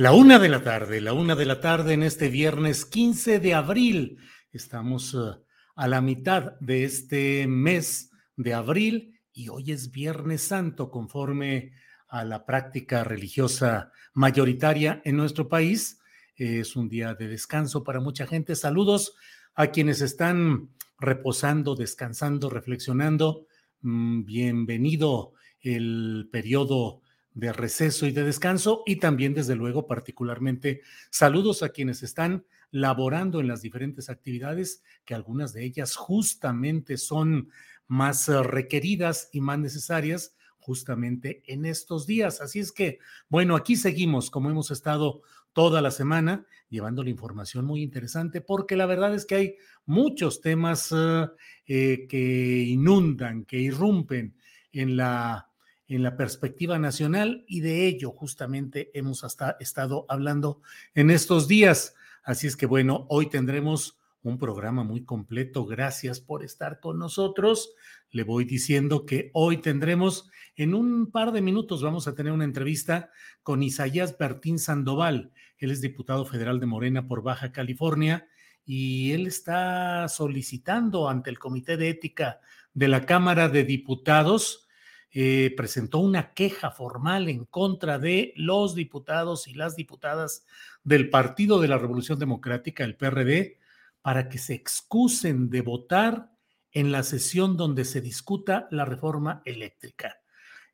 La 0.00 0.14
una 0.14 0.38
de 0.38 0.48
la 0.48 0.62
tarde, 0.62 1.02
la 1.02 1.12
una 1.12 1.36
de 1.36 1.44
la 1.44 1.60
tarde 1.60 1.92
en 1.92 2.02
este 2.02 2.30
viernes 2.30 2.86
15 2.86 3.38
de 3.38 3.52
abril. 3.52 4.16
Estamos 4.50 5.12
uh, 5.12 5.44
a 5.76 5.88
la 5.88 6.00
mitad 6.00 6.58
de 6.58 6.84
este 6.84 7.46
mes 7.46 8.10
de 8.34 8.54
abril 8.54 9.20
y 9.34 9.50
hoy 9.50 9.72
es 9.72 9.90
Viernes 9.90 10.40
Santo 10.40 10.90
conforme 10.90 11.74
a 12.08 12.24
la 12.24 12.46
práctica 12.46 13.04
religiosa 13.04 13.92
mayoritaria 14.14 15.02
en 15.04 15.18
nuestro 15.18 15.50
país. 15.50 16.00
Es 16.34 16.76
un 16.76 16.88
día 16.88 17.12
de 17.12 17.28
descanso 17.28 17.84
para 17.84 18.00
mucha 18.00 18.26
gente. 18.26 18.56
Saludos 18.56 19.14
a 19.54 19.66
quienes 19.66 20.00
están 20.00 20.70
reposando, 20.98 21.74
descansando, 21.74 22.48
reflexionando. 22.48 23.48
Mm, 23.82 24.24
bienvenido 24.24 25.34
el 25.60 26.30
periodo 26.32 26.99
de 27.34 27.52
receso 27.52 28.06
y 28.06 28.12
de 28.12 28.24
descanso 28.24 28.82
y 28.86 28.96
también, 28.96 29.34
desde 29.34 29.54
luego, 29.54 29.86
particularmente 29.86 30.82
saludos 31.10 31.62
a 31.62 31.70
quienes 31.70 32.02
están 32.02 32.44
laborando 32.70 33.40
en 33.40 33.48
las 33.48 33.62
diferentes 33.62 34.08
actividades, 34.10 34.82
que 35.04 35.14
algunas 35.14 35.52
de 35.52 35.64
ellas 35.64 35.96
justamente 35.96 36.96
son 36.96 37.50
más 37.86 38.28
eh, 38.28 38.42
requeridas 38.42 39.28
y 39.32 39.40
más 39.40 39.58
necesarias 39.58 40.34
justamente 40.58 41.42
en 41.46 41.64
estos 41.64 42.06
días. 42.06 42.40
Así 42.40 42.60
es 42.60 42.70
que, 42.70 42.98
bueno, 43.28 43.56
aquí 43.56 43.76
seguimos 43.76 44.30
como 44.30 44.50
hemos 44.50 44.70
estado 44.70 45.22
toda 45.52 45.82
la 45.82 45.90
semana 45.90 46.46
llevando 46.68 47.02
la 47.02 47.10
información 47.10 47.64
muy 47.64 47.82
interesante 47.82 48.40
porque 48.40 48.76
la 48.76 48.86
verdad 48.86 49.14
es 49.14 49.26
que 49.26 49.34
hay 49.34 49.56
muchos 49.84 50.40
temas 50.40 50.92
eh, 50.92 51.26
eh, 51.66 52.06
que 52.08 52.62
inundan, 52.62 53.44
que 53.44 53.58
irrumpen 53.58 54.36
en 54.72 54.96
la 54.96 55.49
en 55.96 56.02
la 56.02 56.16
perspectiva 56.16 56.78
nacional 56.78 57.44
y 57.48 57.60
de 57.60 57.86
ello 57.86 58.12
justamente 58.12 58.90
hemos 58.94 59.24
hasta 59.24 59.56
estado 59.58 60.06
hablando 60.08 60.62
en 60.94 61.10
estos 61.10 61.48
días. 61.48 61.94
Así 62.22 62.46
es 62.46 62.56
que 62.56 62.66
bueno, 62.66 63.06
hoy 63.08 63.28
tendremos 63.28 63.98
un 64.22 64.38
programa 64.38 64.84
muy 64.84 65.04
completo. 65.04 65.64
Gracias 65.64 66.20
por 66.20 66.44
estar 66.44 66.78
con 66.78 66.98
nosotros. 66.98 67.74
Le 68.10 68.22
voy 68.22 68.44
diciendo 68.44 69.04
que 69.04 69.30
hoy 69.32 69.58
tendremos, 69.58 70.30
en 70.56 70.74
un 70.74 71.10
par 71.10 71.32
de 71.32 71.40
minutos, 71.40 71.82
vamos 71.82 72.06
a 72.06 72.14
tener 72.14 72.32
una 72.32 72.44
entrevista 72.44 73.10
con 73.42 73.62
Isaías 73.62 74.16
Bertín 74.16 74.58
Sandoval. 74.58 75.32
Él 75.58 75.70
es 75.70 75.80
diputado 75.80 76.24
federal 76.24 76.60
de 76.60 76.66
Morena 76.66 77.08
por 77.08 77.22
Baja 77.22 77.50
California 77.50 78.28
y 78.64 79.12
él 79.12 79.26
está 79.26 80.06
solicitando 80.08 81.08
ante 81.08 81.30
el 81.30 81.38
Comité 81.38 81.76
de 81.76 81.88
Ética 81.88 82.40
de 82.74 82.88
la 82.88 83.06
Cámara 83.06 83.48
de 83.48 83.64
Diputados 83.64 84.68
eh, 85.12 85.52
presentó 85.56 85.98
una 85.98 86.32
queja 86.34 86.70
formal 86.70 87.28
en 87.28 87.44
contra 87.44 87.98
de 87.98 88.32
los 88.36 88.74
diputados 88.74 89.48
y 89.48 89.54
las 89.54 89.74
diputadas 89.74 90.44
del 90.84 91.10
Partido 91.10 91.60
de 91.60 91.68
la 91.68 91.78
Revolución 91.78 92.18
Democrática, 92.18 92.84
el 92.84 92.96
PRD, 92.96 93.58
para 94.02 94.28
que 94.28 94.38
se 94.38 94.54
excusen 94.54 95.50
de 95.50 95.62
votar 95.62 96.30
en 96.72 96.92
la 96.92 97.02
sesión 97.02 97.56
donde 97.56 97.84
se 97.84 98.00
discuta 98.00 98.68
la 98.70 98.84
reforma 98.84 99.42
eléctrica. 99.44 100.20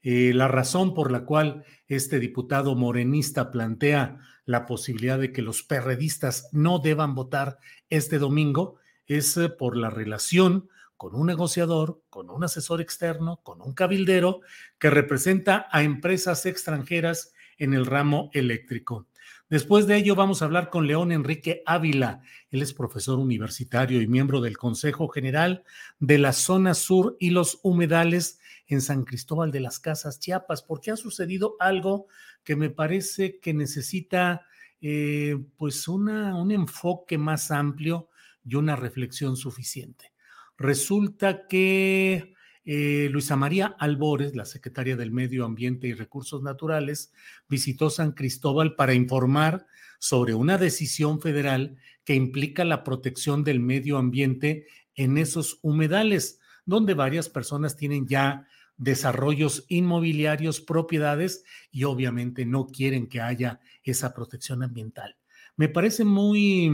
Eh, 0.02 0.32
la 0.34 0.48
razón 0.48 0.94
por 0.94 1.10
la 1.10 1.24
cual 1.24 1.64
este 1.88 2.20
diputado 2.20 2.74
morenista 2.76 3.50
plantea 3.50 4.20
la 4.44 4.66
posibilidad 4.66 5.18
de 5.18 5.32
que 5.32 5.42
los 5.42 5.62
perredistas 5.62 6.48
no 6.52 6.78
deban 6.78 7.14
votar 7.14 7.58
este 7.88 8.18
domingo 8.18 8.76
es 9.06 9.36
eh, 9.36 9.48
por 9.48 9.76
la 9.76 9.90
relación 9.90 10.68
con 10.96 11.14
un 11.14 11.26
negociador, 11.26 12.02
con 12.10 12.30
un 12.30 12.44
asesor 12.44 12.80
externo, 12.80 13.40
con 13.42 13.60
un 13.60 13.74
cabildero 13.74 14.40
que 14.78 14.90
representa 14.90 15.66
a 15.70 15.82
empresas 15.82 16.46
extranjeras 16.46 17.32
en 17.58 17.74
el 17.74 17.86
ramo 17.86 18.30
eléctrico. 18.32 19.06
Después 19.48 19.86
de 19.86 19.96
ello 19.96 20.16
vamos 20.16 20.42
a 20.42 20.46
hablar 20.46 20.70
con 20.70 20.88
León 20.88 21.12
Enrique 21.12 21.62
Ávila. 21.66 22.20
Él 22.50 22.62
es 22.62 22.74
profesor 22.74 23.18
universitario 23.18 24.02
y 24.02 24.08
miembro 24.08 24.40
del 24.40 24.58
Consejo 24.58 25.08
General 25.08 25.62
de 26.00 26.18
la 26.18 26.32
Zona 26.32 26.74
Sur 26.74 27.16
y 27.20 27.30
los 27.30 27.60
Humedales 27.62 28.40
en 28.66 28.80
San 28.80 29.04
Cristóbal 29.04 29.52
de 29.52 29.60
las 29.60 29.78
Casas, 29.78 30.18
Chiapas, 30.18 30.62
porque 30.62 30.90
ha 30.90 30.96
sucedido 30.96 31.54
algo 31.60 32.08
que 32.42 32.56
me 32.56 32.70
parece 32.70 33.38
que 33.38 33.54
necesita 33.54 34.46
eh, 34.80 35.36
pues 35.56 35.86
un 35.86 36.50
enfoque 36.50 37.16
más 37.16 37.52
amplio 37.52 38.08
y 38.44 38.56
una 38.56 38.74
reflexión 38.74 39.36
suficiente. 39.36 40.12
Resulta 40.58 41.46
que 41.46 42.34
eh, 42.64 43.08
Luisa 43.12 43.36
María 43.36 43.76
Albores, 43.78 44.34
la 44.34 44.44
secretaria 44.44 44.96
del 44.96 45.12
Medio 45.12 45.44
Ambiente 45.44 45.86
y 45.86 45.94
Recursos 45.94 46.42
Naturales, 46.42 47.12
visitó 47.48 47.90
San 47.90 48.12
Cristóbal 48.12 48.74
para 48.74 48.94
informar 48.94 49.66
sobre 49.98 50.34
una 50.34 50.58
decisión 50.58 51.20
federal 51.20 51.76
que 52.04 52.14
implica 52.14 52.64
la 52.64 52.84
protección 52.84 53.44
del 53.44 53.60
medio 53.60 53.98
ambiente 53.98 54.66
en 54.94 55.18
esos 55.18 55.58
humedales, 55.62 56.40
donde 56.64 56.94
varias 56.94 57.28
personas 57.28 57.76
tienen 57.76 58.06
ya 58.06 58.46
desarrollos 58.76 59.64
inmobiliarios, 59.68 60.60
propiedades 60.60 61.44
y 61.70 61.84
obviamente 61.84 62.44
no 62.44 62.66
quieren 62.66 63.08
que 63.08 63.20
haya 63.20 63.60
esa 63.84 64.12
protección 64.12 64.62
ambiental. 64.62 65.16
Me 65.56 65.68
parece 65.68 66.04
muy 66.04 66.70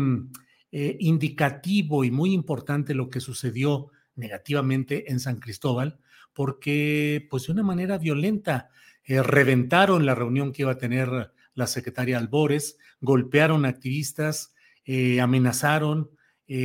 eh, 0.74 0.96
indicativo 1.00 2.02
y 2.02 2.10
muy 2.10 2.32
importante 2.32 2.94
lo 2.94 3.10
que 3.10 3.20
sucedió 3.20 3.90
negativamente 4.14 5.12
en 5.12 5.20
San 5.20 5.38
Cristóbal, 5.38 5.98
porque 6.32 7.26
pues 7.28 7.44
de 7.44 7.52
una 7.52 7.62
manera 7.62 7.98
violenta 7.98 8.70
eh, 9.04 9.22
reventaron 9.22 10.06
la 10.06 10.14
reunión 10.14 10.50
que 10.50 10.62
iba 10.62 10.72
a 10.72 10.78
tener 10.78 11.30
la 11.52 11.66
secretaria 11.66 12.16
Albores, 12.16 12.78
golpearon 13.02 13.66
activistas, 13.66 14.54
eh, 14.86 15.20
amenazaron, 15.20 16.10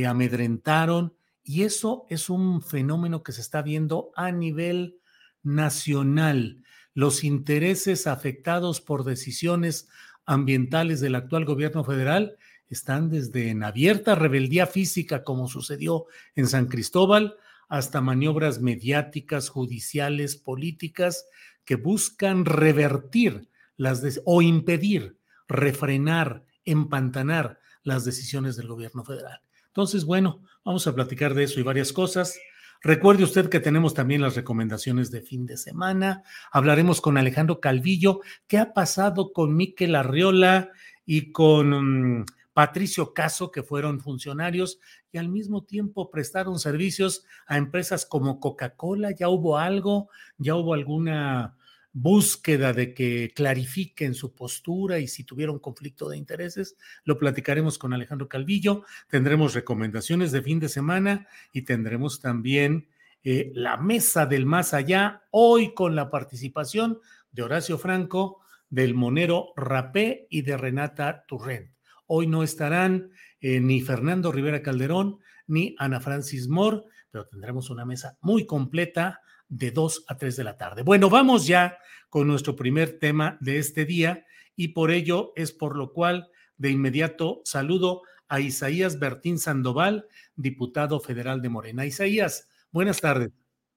amedrentaron, 0.06 1.14
y 1.44 1.62
eso 1.62 2.06
es 2.08 2.30
un 2.30 2.62
fenómeno 2.62 3.22
que 3.22 3.32
se 3.32 3.42
está 3.42 3.60
viendo 3.60 4.10
a 4.16 4.32
nivel 4.32 5.00
nacional. 5.42 6.62
Los 6.94 7.24
intereses 7.24 8.06
afectados 8.06 8.80
por 8.80 9.04
decisiones 9.04 9.88
ambientales 10.24 11.00
del 11.00 11.14
actual 11.14 11.44
gobierno 11.44 11.84
federal 11.84 12.38
están 12.68 13.10
desde 13.10 13.50
en 13.50 13.62
abierta 13.62 14.14
rebeldía 14.14 14.66
física, 14.66 15.24
como 15.24 15.48
sucedió 15.48 16.06
en 16.34 16.46
San 16.46 16.66
Cristóbal, 16.66 17.36
hasta 17.68 18.00
maniobras 18.00 18.60
mediáticas, 18.60 19.48
judiciales, 19.48 20.36
políticas, 20.36 21.26
que 21.64 21.76
buscan 21.76 22.44
revertir 22.44 23.48
las 23.76 24.02
o 24.24 24.42
impedir, 24.42 25.18
refrenar, 25.48 26.44
empantanar 26.64 27.60
las 27.82 28.04
decisiones 28.04 28.56
del 28.56 28.68
gobierno 28.68 29.04
federal. 29.04 29.40
Entonces, 29.66 30.04
bueno, 30.04 30.42
vamos 30.64 30.86
a 30.86 30.94
platicar 30.94 31.34
de 31.34 31.44
eso 31.44 31.60
y 31.60 31.62
varias 31.62 31.92
cosas. 31.92 32.38
Recuerde 32.80 33.24
usted 33.24 33.48
que 33.48 33.60
tenemos 33.60 33.92
también 33.92 34.22
las 34.22 34.36
recomendaciones 34.36 35.10
de 35.10 35.20
fin 35.20 35.46
de 35.46 35.56
semana. 35.56 36.22
Hablaremos 36.52 37.00
con 37.00 37.18
Alejandro 37.18 37.60
Calvillo. 37.60 38.20
¿Qué 38.46 38.58
ha 38.58 38.72
pasado 38.72 39.32
con 39.32 39.56
Miquel 39.56 39.94
Arriola 39.94 40.70
y 41.04 41.32
con 41.32 42.20
mm, 42.20 42.26
Patricio 42.58 43.14
Caso, 43.14 43.52
que 43.52 43.62
fueron 43.62 44.00
funcionarios 44.00 44.80
y 45.12 45.18
al 45.18 45.28
mismo 45.28 45.62
tiempo 45.62 46.10
prestaron 46.10 46.58
servicios 46.58 47.24
a 47.46 47.56
empresas 47.56 48.04
como 48.04 48.40
Coca-Cola? 48.40 49.12
¿Ya 49.12 49.28
hubo 49.28 49.58
algo? 49.58 50.08
¿Ya 50.38 50.56
hubo 50.56 50.74
alguna 50.74 51.56
búsqueda 51.92 52.72
de 52.72 52.94
que 52.94 53.30
clarifiquen 53.32 54.12
su 54.12 54.34
postura 54.34 54.98
y 54.98 55.06
si 55.06 55.22
tuvieron 55.22 55.60
conflicto 55.60 56.08
de 56.08 56.16
intereses. 56.16 56.76
Lo 57.04 57.16
platicaremos 57.16 57.78
con 57.78 57.92
Alejandro 57.92 58.28
Calvillo. 58.28 58.82
Tendremos 59.06 59.54
recomendaciones 59.54 60.32
de 60.32 60.42
fin 60.42 60.58
de 60.58 60.68
semana 60.68 61.28
y 61.52 61.62
tendremos 61.62 62.20
también 62.20 62.88
eh, 63.22 63.52
la 63.54 63.76
mesa 63.76 64.26
del 64.26 64.46
más 64.46 64.74
allá, 64.74 65.22
hoy 65.30 65.74
con 65.74 65.94
la 65.94 66.10
participación 66.10 66.98
de 67.30 67.42
Horacio 67.44 67.78
Franco, 67.78 68.40
del 68.68 68.94
Monero 68.94 69.52
Rapé 69.54 70.26
y 70.28 70.42
de 70.42 70.56
Renata 70.56 71.24
Turrent. 71.28 71.77
Hoy 72.08 72.26
no 72.26 72.42
estarán 72.42 73.10
eh, 73.40 73.60
ni 73.60 73.82
Fernando 73.82 74.32
Rivera 74.32 74.62
Calderón 74.62 75.18
ni 75.46 75.76
Ana 75.78 76.00
Francis 76.00 76.48
Moore, 76.48 76.82
pero 77.10 77.26
tendremos 77.26 77.68
una 77.68 77.84
mesa 77.84 78.16
muy 78.22 78.46
completa 78.46 79.20
de 79.48 79.70
2 79.70 80.06
a 80.08 80.16
3 80.16 80.36
de 80.36 80.44
la 80.44 80.56
tarde. 80.56 80.82
Bueno, 80.82 81.10
vamos 81.10 81.46
ya 81.46 81.78
con 82.08 82.26
nuestro 82.26 82.56
primer 82.56 82.98
tema 82.98 83.36
de 83.40 83.58
este 83.58 83.84
día 83.84 84.24
y 84.56 84.68
por 84.68 84.90
ello 84.90 85.32
es 85.36 85.52
por 85.52 85.76
lo 85.76 85.92
cual 85.92 86.30
de 86.56 86.70
inmediato 86.70 87.42
saludo 87.44 88.02
a 88.26 88.40
Isaías 88.40 88.98
Bertín 88.98 89.38
Sandoval, 89.38 90.06
diputado 90.34 91.00
federal 91.00 91.42
de 91.42 91.50
Morena. 91.50 91.84
Isaías, 91.84 92.48
buenas 92.72 93.00
tardes. 93.00 93.30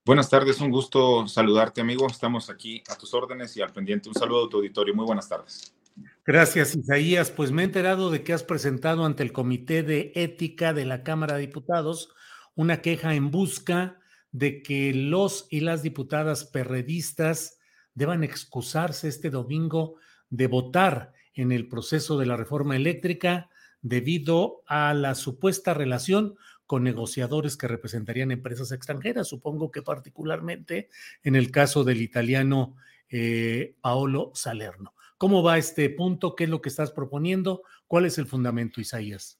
Buenas 0.04 0.30
tardes, 0.30 0.58
un 0.60 0.70
gusto 0.70 1.28
saludarte, 1.28 1.82
amigo. 1.82 2.06
Estamos 2.06 2.48
aquí 2.48 2.82
a 2.88 2.96
tus 2.96 3.12
órdenes 3.12 3.56
y 3.58 3.62
al 3.62 3.72
pendiente. 3.72 4.08
Un 4.08 4.14
saludo 4.14 4.46
a 4.46 4.48
tu 4.48 4.56
auditorio. 4.56 4.94
Muy 4.94 5.04
buenas 5.04 5.28
tardes. 5.28 5.74
Gracias, 6.24 6.76
Isaías. 6.76 7.32
Pues 7.32 7.50
me 7.50 7.62
he 7.62 7.64
enterado 7.64 8.08
de 8.08 8.22
que 8.22 8.32
has 8.32 8.44
presentado 8.44 9.04
ante 9.04 9.24
el 9.24 9.32
Comité 9.32 9.82
de 9.82 10.12
Ética 10.14 10.72
de 10.72 10.84
la 10.84 11.02
Cámara 11.02 11.34
de 11.34 11.40
Diputados 11.40 12.14
una 12.54 12.80
queja 12.80 13.14
en 13.14 13.32
busca 13.32 13.98
de 14.30 14.62
que 14.62 14.94
los 14.94 15.48
y 15.50 15.60
las 15.60 15.82
diputadas 15.82 16.44
perredistas 16.44 17.58
deban 17.94 18.22
excusarse 18.22 19.08
este 19.08 19.30
domingo 19.30 19.96
de 20.30 20.46
votar 20.46 21.12
en 21.34 21.50
el 21.50 21.66
proceso 21.66 22.16
de 22.18 22.26
la 22.26 22.36
reforma 22.36 22.76
eléctrica 22.76 23.50
debido 23.80 24.62
a 24.68 24.94
la 24.94 25.16
supuesta 25.16 25.74
relación 25.74 26.36
con 26.66 26.84
negociadores 26.84 27.56
que 27.56 27.66
representarían 27.66 28.30
empresas 28.30 28.70
extranjeras, 28.70 29.26
supongo 29.26 29.72
que 29.72 29.82
particularmente 29.82 30.88
en 31.24 31.34
el 31.34 31.50
caso 31.50 31.82
del 31.82 32.00
italiano 32.00 32.76
eh, 33.10 33.74
Paolo 33.80 34.30
Salerno. 34.34 34.94
¿Cómo 35.22 35.40
va 35.40 35.56
este 35.56 35.88
punto? 35.88 36.34
¿Qué 36.34 36.42
es 36.42 36.50
lo 36.50 36.60
que 36.60 36.68
estás 36.68 36.90
proponiendo? 36.90 37.62
¿Cuál 37.86 38.06
es 38.06 38.18
el 38.18 38.26
fundamento, 38.26 38.80
Isaías? 38.80 39.38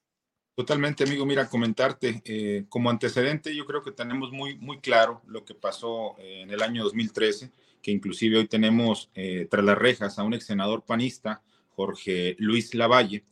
Totalmente, 0.54 1.02
amigo. 1.02 1.26
Mira, 1.26 1.48
comentarte, 1.48 2.22
eh, 2.24 2.66
como 2.68 2.88
antecedente, 2.88 3.52
yo 3.52 3.66
creo 3.66 3.82
que 3.82 3.90
tenemos 3.90 4.30
muy, 4.30 4.56
muy 4.58 4.78
claro 4.78 5.22
lo 5.26 5.44
que 5.44 5.56
pasó 5.56 6.14
eh, 6.20 6.42
en 6.42 6.52
el 6.52 6.62
año 6.62 6.84
2013, 6.84 7.50
que 7.82 7.90
inclusive 7.90 8.38
hoy 8.38 8.46
tenemos 8.46 9.10
eh, 9.16 9.48
tras 9.50 9.64
las 9.64 9.76
rejas 9.76 10.20
a 10.20 10.22
un 10.22 10.34
ex 10.34 10.46
senador 10.46 10.84
panista, 10.84 11.42
Jorge 11.74 12.36
Luis 12.38 12.76
Lavalle, 12.76 13.24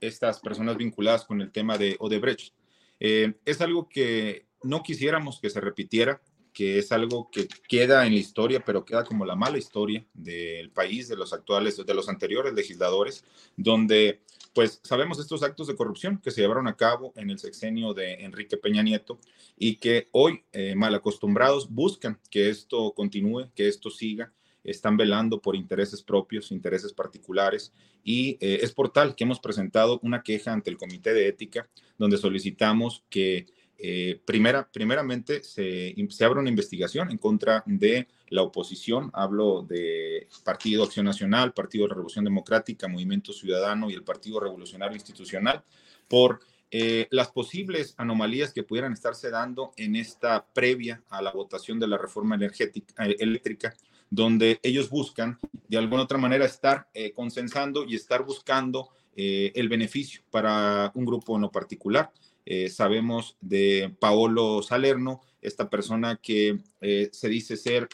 estas 0.00 0.40
personas 0.40 0.76
vinculadas 0.76 1.24
con 1.24 1.40
el 1.40 1.52
tema 1.52 1.78
de 1.78 1.94
Odebrecht. 2.00 2.52
es 2.98 3.60
algo 3.60 3.88
que 3.88 4.46
no 4.64 4.82
quisiéramos 4.82 5.38
que 5.38 5.50
se 5.50 5.60
repitiera, 5.60 6.20
que 6.54 6.78
es 6.78 6.92
algo 6.92 7.28
que 7.30 7.48
queda 7.68 8.06
en 8.06 8.14
la 8.14 8.20
historia, 8.20 8.64
pero 8.64 8.84
queda 8.84 9.04
como 9.04 9.26
la 9.26 9.34
mala 9.34 9.58
historia 9.58 10.06
del 10.14 10.70
país, 10.70 11.08
de 11.08 11.16
los 11.16 11.32
actuales, 11.32 11.84
de 11.84 11.94
los 11.94 12.08
anteriores 12.08 12.54
legisladores, 12.54 13.24
donde 13.56 14.20
pues 14.54 14.80
sabemos 14.84 15.18
estos 15.18 15.42
actos 15.42 15.66
de 15.66 15.74
corrupción 15.74 16.20
que 16.22 16.30
se 16.30 16.40
llevaron 16.40 16.68
a 16.68 16.76
cabo 16.76 17.12
en 17.16 17.28
el 17.28 17.40
sexenio 17.40 17.92
de 17.92 18.14
Enrique 18.24 18.56
Peña 18.56 18.84
Nieto 18.84 19.18
y 19.58 19.76
que 19.76 20.08
hoy, 20.12 20.44
eh, 20.52 20.76
mal 20.76 20.94
acostumbrados, 20.94 21.68
buscan 21.68 22.20
que 22.30 22.48
esto 22.48 22.94
continúe, 22.94 23.50
que 23.56 23.66
esto 23.66 23.90
siga, 23.90 24.32
están 24.62 24.96
velando 24.96 25.42
por 25.42 25.56
intereses 25.56 26.02
propios, 26.02 26.52
intereses 26.52 26.92
particulares 26.92 27.72
y 28.04 28.38
eh, 28.40 28.60
es 28.62 28.72
por 28.72 28.92
tal 28.92 29.16
que 29.16 29.24
hemos 29.24 29.40
presentado 29.40 29.98
una 30.04 30.22
queja 30.22 30.52
ante 30.52 30.70
el 30.70 30.78
Comité 30.78 31.12
de 31.12 31.26
Ética 31.26 31.68
donde 31.98 32.16
solicitamos 32.16 33.04
que 33.10 33.46
eh, 33.78 34.20
primera, 34.24 34.68
primeramente 34.70 35.42
se, 35.42 35.94
se 36.08 36.24
abre 36.24 36.40
una 36.40 36.48
investigación 36.48 37.10
en 37.10 37.18
contra 37.18 37.62
de 37.66 38.06
la 38.28 38.42
oposición, 38.42 39.10
hablo 39.12 39.62
de 39.62 40.28
Partido 40.44 40.84
Acción 40.84 41.06
Nacional, 41.06 41.52
Partido 41.52 41.86
de 41.86 41.94
Revolución 41.94 42.24
Democrática, 42.24 42.88
Movimiento 42.88 43.32
Ciudadano 43.32 43.90
y 43.90 43.94
el 43.94 44.04
Partido 44.04 44.40
Revolucionario 44.40 44.94
Institucional, 44.94 45.64
por 46.08 46.40
eh, 46.70 47.08
las 47.10 47.30
posibles 47.30 47.94
anomalías 47.98 48.52
que 48.52 48.62
pudieran 48.62 48.92
estarse 48.92 49.30
dando 49.30 49.72
en 49.76 49.96
esta 49.96 50.46
previa 50.46 51.02
a 51.08 51.20
la 51.20 51.32
votación 51.32 51.78
de 51.78 51.88
la 51.88 51.98
reforma 51.98 52.36
energética, 52.36 53.06
eh, 53.06 53.16
eléctrica, 53.18 53.74
donde 54.08 54.60
ellos 54.62 54.88
buscan 54.88 55.38
de 55.68 55.78
alguna 55.78 56.04
otra 56.04 56.18
manera 56.18 56.44
estar 56.44 56.88
consensando 57.14 57.84
y 57.84 57.96
estar 57.96 58.24
buscando 58.24 58.90
el 59.16 59.68
beneficio 59.68 60.22
para 60.30 60.92
un 60.94 61.04
grupo 61.04 61.36
no 61.38 61.50
particular. 61.50 62.12
Eh, 62.46 62.68
sabemos 62.68 63.36
de 63.40 63.94
Paolo 63.98 64.62
Salerno, 64.62 65.22
esta 65.40 65.70
persona 65.70 66.18
que 66.22 66.58
eh, 66.80 67.08
se 67.12 67.28
dice 67.28 67.56
ser 67.56 67.88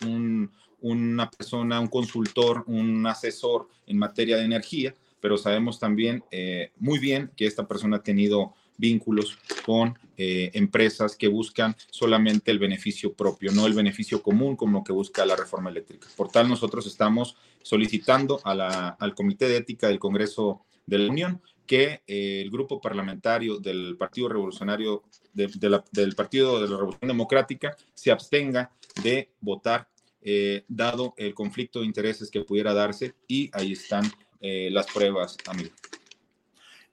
una 0.80 1.30
persona, 1.30 1.80
un 1.80 1.88
consultor, 1.88 2.64
un 2.66 3.06
asesor 3.06 3.68
en 3.86 3.98
materia 3.98 4.36
de 4.36 4.44
energía, 4.44 4.94
pero 5.20 5.36
sabemos 5.36 5.78
también 5.78 6.24
eh, 6.30 6.72
muy 6.78 6.98
bien 6.98 7.30
que 7.36 7.46
esta 7.46 7.68
persona 7.68 7.98
ha 7.98 8.02
tenido 8.02 8.54
vínculos 8.76 9.38
con 9.64 9.98
empresas 10.16 11.16
que 11.16 11.28
buscan 11.28 11.74
solamente 11.90 12.50
el 12.50 12.58
beneficio 12.58 13.14
propio, 13.14 13.52
no 13.52 13.66
el 13.66 13.72
beneficio 13.72 14.22
común 14.22 14.54
como 14.54 14.80
lo 14.80 14.84
que 14.84 14.92
busca 14.92 15.24
la 15.24 15.34
reforma 15.34 15.70
eléctrica. 15.70 16.08
Por 16.14 16.30
tal, 16.30 16.46
nosotros 16.46 16.86
estamos 16.86 17.36
solicitando 17.62 18.38
al 18.44 19.14
Comité 19.14 19.48
de 19.48 19.56
Ética 19.56 19.88
del 19.88 19.98
Congreso 19.98 20.60
de 20.84 20.98
la 20.98 21.10
Unión 21.10 21.40
que 21.70 22.02
eh, 22.08 22.42
el 22.42 22.50
grupo 22.50 22.80
parlamentario 22.80 23.60
del 23.60 23.96
Partido 23.96 24.28
Revolucionario, 24.28 25.04
del 25.32 26.14
Partido 26.16 26.60
de 26.60 26.68
la 26.68 26.76
Revolución 26.76 27.06
Democrática, 27.06 27.76
se 27.94 28.10
abstenga 28.10 28.72
de 29.04 29.30
votar, 29.40 29.88
eh, 30.20 30.64
dado 30.66 31.14
el 31.16 31.32
conflicto 31.32 31.78
de 31.78 31.86
intereses 31.86 32.28
que 32.28 32.42
pudiera 32.42 32.74
darse, 32.74 33.14
y 33.28 33.50
ahí 33.52 33.74
están 33.74 34.02
eh, 34.40 34.68
las 34.72 34.88
pruebas, 34.88 35.36
amigo. 35.46 35.70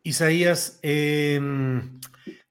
Isaías, 0.04 0.80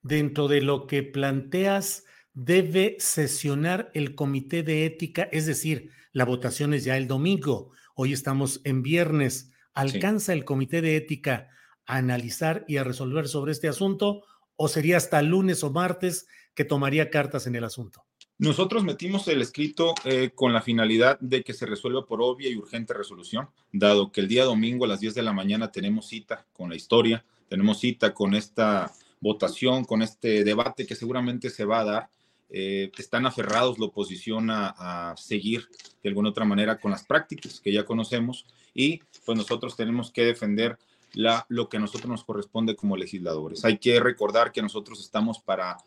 dentro 0.02 0.48
de 0.48 0.62
lo 0.62 0.88
que 0.88 1.04
planteas, 1.04 2.06
debe 2.34 2.96
sesionar 2.98 3.92
el 3.94 4.16
comité 4.16 4.64
de 4.64 4.84
ética, 4.84 5.28
es 5.30 5.46
decir, 5.46 5.92
la 6.12 6.24
votación 6.24 6.74
es 6.74 6.82
ya 6.82 6.96
el 6.96 7.06
domingo, 7.06 7.70
hoy 7.94 8.12
estamos 8.12 8.62
en 8.64 8.82
viernes. 8.82 9.52
¿Alcanza 9.74 10.32
el 10.32 10.44
comité 10.44 10.80
de 10.82 10.96
ética 10.96 11.50
a 11.86 11.96
analizar 11.96 12.64
y 12.68 12.76
a 12.76 12.84
resolver 12.84 13.28
sobre 13.28 13.52
este 13.52 13.68
asunto 13.68 14.22
o 14.56 14.68
sería 14.68 14.96
hasta 14.96 15.22
lunes 15.22 15.62
o 15.64 15.70
martes 15.70 16.26
que 16.54 16.64
tomaría 16.64 17.10
cartas 17.10 17.46
en 17.46 17.56
el 17.56 17.64
asunto? 17.64 18.04
Nosotros 18.38 18.84
metimos 18.84 19.26
el 19.28 19.40
escrito 19.40 19.94
eh, 20.04 20.30
con 20.34 20.52
la 20.52 20.60
finalidad 20.60 21.18
de 21.20 21.42
que 21.42 21.54
se 21.54 21.64
resuelva 21.64 22.04
por 22.04 22.20
obvia 22.20 22.50
y 22.50 22.56
urgente 22.56 22.92
resolución, 22.92 23.48
dado 23.72 24.12
que 24.12 24.20
el 24.20 24.28
día 24.28 24.44
domingo 24.44 24.84
a 24.84 24.88
las 24.88 25.00
10 25.00 25.14
de 25.14 25.22
la 25.22 25.32
mañana 25.32 25.72
tenemos 25.72 26.06
cita 26.06 26.44
con 26.52 26.68
la 26.68 26.76
historia, 26.76 27.24
tenemos 27.48 27.80
cita 27.80 28.12
con 28.12 28.34
esta 28.34 28.92
votación, 29.20 29.84
con 29.84 30.02
este 30.02 30.44
debate 30.44 30.86
que 30.86 30.94
seguramente 30.94 31.48
se 31.48 31.64
va 31.64 31.80
a 31.80 31.84
dar. 31.84 32.08
Eh, 32.50 32.92
están 32.98 33.26
aferrados 33.26 33.78
la 33.78 33.86
oposición 33.86 34.50
a, 34.50 34.74
a, 35.10 35.16
seguir 35.16 35.68
de 36.02 36.10
alguna 36.10 36.28
otra 36.28 36.44
manera 36.44 36.78
con 36.78 36.92
las 36.92 37.04
prácticas 37.04 37.58
que 37.60 37.72
ya 37.72 37.84
conocemos 37.84 38.46
y 38.72 39.00
pues 39.24 39.36
nosotros 39.36 39.74
tenemos 39.74 40.12
que 40.12 40.24
defender 40.24 40.78
lo 41.16 41.68
que 41.68 41.78
a 41.78 41.80
nosotros 41.80 42.08
nos 42.08 42.24
corresponde 42.24 42.76
como 42.76 42.96
legisladores. 42.96 43.64
Hay 43.64 43.78
que 43.78 43.98
recordar 44.00 44.52
que 44.52 44.62
nosotros 44.62 45.00
estamos 45.00 45.38
para 45.38 45.78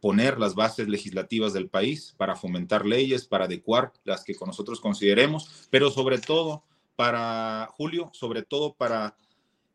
poner 0.00 0.38
las 0.38 0.54
bases 0.54 0.88
legislativas 0.88 1.52
del 1.52 1.68
país, 1.68 2.14
para 2.16 2.36
fomentar 2.36 2.86
leyes, 2.86 3.26
para 3.26 3.44
adecuar 3.44 3.92
las 4.04 4.24
que 4.24 4.34
con 4.34 4.46
nosotros 4.46 4.80
consideremos, 4.80 5.66
pero 5.70 5.90
sobre 5.90 6.18
todo 6.18 6.62
para, 6.96 7.68
Julio, 7.72 8.10
sobre 8.12 8.42
todo 8.42 8.74
para 8.74 9.16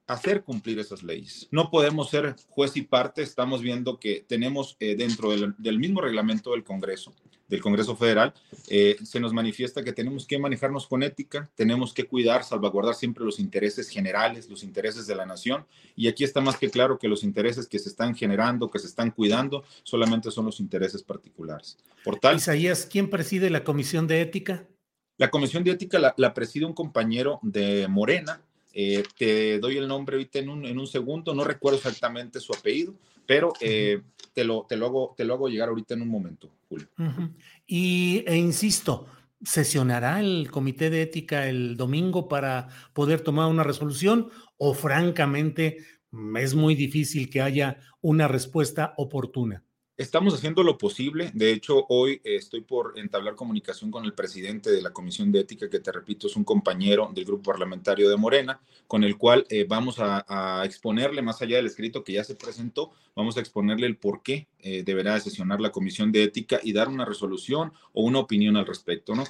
hacer 0.07 0.43
cumplir 0.43 0.79
esas 0.79 1.03
leyes. 1.03 1.47
No 1.51 1.69
podemos 1.69 2.09
ser 2.09 2.35
juez 2.49 2.77
y 2.77 2.83
parte. 2.83 3.21
Estamos 3.21 3.61
viendo 3.61 3.99
que 3.99 4.23
tenemos 4.27 4.77
eh, 4.79 4.95
dentro 4.95 5.31
del, 5.31 5.79
mismo 5.79 6.01
reglamento 6.01 6.51
del 6.51 6.63
Congreso, 6.63 7.13
del 7.47 7.61
Congreso 7.61 7.95
Federal, 7.95 8.33
eh, 8.67 8.95
se 9.03 9.19
nos 9.19 9.33
manifiesta 9.33 9.83
que 9.83 9.93
tenemos 9.93 10.25
que 10.25 10.39
manejarnos 10.39 10.87
con 10.87 11.03
ética, 11.03 11.49
tenemos 11.55 11.93
que 11.93 12.05
cuidar, 12.05 12.43
salvaguardar 12.43 12.95
siempre 12.95 13.23
los 13.23 13.39
intereses 13.39 13.89
generales, 13.89 14.49
los 14.49 14.63
intereses 14.63 15.07
de 15.07 15.15
la 15.15 15.25
nación. 15.25 15.65
Y 15.95 16.07
aquí 16.07 16.23
está 16.23 16.41
más 16.41 16.57
que 16.57 16.69
claro 16.69 16.97
que 16.97 17.07
los 17.07 17.23
intereses 17.23 17.67
que 17.67 17.79
se 17.79 17.89
están 17.89 18.15
generando, 18.15 18.69
que 18.69 18.79
se 18.79 18.87
están 18.87 19.11
cuidando, 19.11 19.63
solamente 19.83 20.31
son 20.31 20.45
los 20.45 20.59
intereses 20.59 21.03
particulares. 21.03 21.77
Por 22.03 22.19
tal, 22.19 22.37
Isaías, 22.37 22.87
¿quién 22.89 23.09
preside 23.09 23.49
la 23.49 23.63
Comisión 23.63 24.07
de 24.07 24.21
Ética? 24.21 24.67
La 25.17 25.29
Comisión 25.29 25.63
de 25.63 25.71
Ética 25.71 26.13
la 26.17 26.33
preside 26.33 26.65
un 26.65 26.73
compañero 26.73 27.39
de 27.41 27.87
Morena, 27.87 28.41
eh, 28.77 29.03
te 29.17 29.57
doy 29.59 29.77
el 29.77 29.87
nombre 29.87 30.17
ahorita 30.17 30.39
en 30.39 30.49
un, 30.49 30.65
en 30.65 30.77
un, 30.77 30.85
segundo, 30.85 31.33
no 31.33 31.45
recuerdo 31.45 31.77
exactamente 31.77 32.41
su 32.41 32.53
apellido, 32.53 32.93
pero 33.25 33.53
eh, 33.61 34.01
te, 34.33 34.43
lo, 34.43 34.65
te, 34.67 34.75
lo 34.75 34.87
hago, 34.87 35.13
te 35.15 35.23
lo 35.23 35.33
hago 35.33 35.47
llegar 35.47 35.69
ahorita 35.69 35.93
en 35.93 36.01
un 36.01 36.09
momento, 36.09 36.51
Julio. 36.67 36.89
Y 37.65 38.25
e 38.27 38.35
insisto, 38.35 39.07
¿sesionará 39.41 40.19
el 40.19 40.51
comité 40.51 40.89
de 40.89 41.03
ética 41.03 41.47
el 41.47 41.77
domingo 41.77 42.27
para 42.27 42.67
poder 42.91 43.21
tomar 43.21 43.47
una 43.49 43.63
resolución 43.63 44.29
o 44.57 44.73
francamente 44.73 45.77
es 46.37 46.53
muy 46.53 46.75
difícil 46.75 47.29
que 47.29 47.41
haya 47.41 47.79
una 48.01 48.27
respuesta 48.27 48.93
oportuna? 48.97 49.63
Estamos 49.97 50.33
haciendo 50.33 50.61
lo 50.61 50.77
posible. 50.77 51.31
De 51.33 51.53
hecho, 51.53 51.85
hoy 51.87 52.19
eh, 52.25 52.35
estoy 52.35 52.59
por 52.59 52.99
entablar 52.99 53.35
comunicación 53.35 53.91
con 53.91 54.03
el 54.03 54.13
presidente 54.13 54.69
de 54.69 54.81
la 54.81 54.91
Comisión 54.91 55.31
de 55.31 55.39
Ética, 55.39 55.69
que 55.69 55.79
te 55.79 55.89
repito, 55.89 56.27
es 56.27 56.35
un 56.35 56.43
compañero 56.43 57.09
del 57.15 57.23
grupo 57.23 57.51
parlamentario 57.51 58.09
de 58.09 58.17
Morena, 58.17 58.59
con 58.87 59.05
el 59.05 59.17
cual 59.17 59.45
eh, 59.49 59.65
vamos 59.65 59.95
a, 59.99 60.63
exponerle, 60.65 61.21
más 61.21 61.41
allá 61.41 61.55
del 61.55 61.67
escrito 61.67 62.03
que 62.03 62.11
ya 62.11 62.25
se 62.25 62.35
presentó, 62.35 62.91
vamos 63.15 63.37
a 63.37 63.39
exponerle 63.39 63.87
el 63.87 63.95
por 63.95 64.21
qué 64.21 64.49
eh, 64.59 64.83
deberá 64.83 65.17
sesionar 65.21 65.61
la 65.61 65.71
Comisión 65.71 66.11
de 66.11 66.23
Ética 66.23 66.59
y 66.61 66.73
dar 66.73 66.89
una 66.89 67.05
resolución 67.05 67.71
o 67.93 68.03
una 68.03 68.19
opinión 68.19 68.57
al 68.57 68.65
respecto. 68.65 69.15
¿no? 69.15 69.23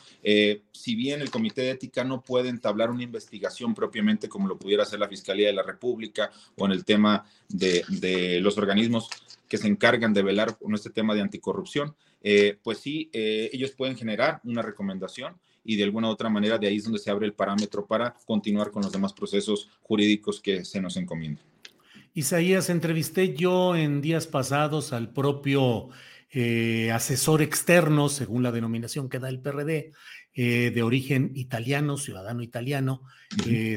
si 0.71 0.95
bien 0.95 1.21
el 1.21 1.29
Comité 1.29 1.61
de 1.61 1.71
Ética 1.71 2.03
no 2.03 2.21
puede 2.21 2.49
entablar 2.49 2.89
una 2.89 3.03
investigación 3.03 3.75
propiamente 3.75 4.27
como 4.27 4.47
lo 4.47 4.57
pudiera 4.57 4.81
hacer 4.81 4.99
la 4.99 5.07
Fiscalía 5.07 5.47
de 5.47 5.53
la 5.53 5.63
República 5.63 6.31
o 6.55 6.65
en 6.65 6.71
el 6.71 6.83
tema 6.83 7.23
de 7.49 8.39
los 8.41 8.57
organismos 8.57 9.09
que 9.47 9.57
se 9.57 9.67
encargan 9.67 10.13
de 10.13 10.23
velar 10.23 10.57
con 10.57 10.73
este 10.73 10.89
tema 10.89 11.13
de 11.13 11.21
anticorrupción, 11.21 11.95
eh, 12.21 12.57
pues 12.63 12.79
sí, 12.79 13.09
eh, 13.13 13.49
ellos 13.53 13.71
pueden 13.71 13.95
generar 13.95 14.41
una 14.43 14.61
recomendación 14.61 15.37
y 15.63 15.75
de 15.75 15.83
alguna 15.83 16.09
u 16.09 16.11
otra 16.11 16.29
manera 16.29 16.57
de 16.57 16.67
ahí 16.67 16.77
es 16.77 16.83
donde 16.83 16.99
se 16.99 17.11
abre 17.11 17.27
el 17.27 17.33
parámetro 17.33 17.85
para 17.85 18.15
continuar 18.25 18.71
con 18.71 18.83
los 18.83 18.91
demás 18.91 19.13
procesos 19.13 19.69
jurídicos 19.81 20.41
que 20.41 20.65
se 20.65 20.81
nos 20.81 20.97
encomiendan. 20.97 21.45
Isaías, 22.13 22.69
entrevisté 22.69 23.35
yo 23.35 23.75
en 23.75 24.01
días 24.01 24.25
pasados 24.25 24.93
al 24.93 25.11
propio 25.11 25.89
eh, 26.31 26.91
asesor 26.91 27.41
externo, 27.41 28.09
según 28.09 28.41
la 28.41 28.51
denominación 28.51 29.09
que 29.09 29.19
da 29.19 29.29
el 29.29 29.39
PRD, 29.39 29.91
de 30.37 30.83
origen 30.83 31.31
italiano, 31.33 31.95
ciudadano 31.95 32.43
italiano, 32.43 33.03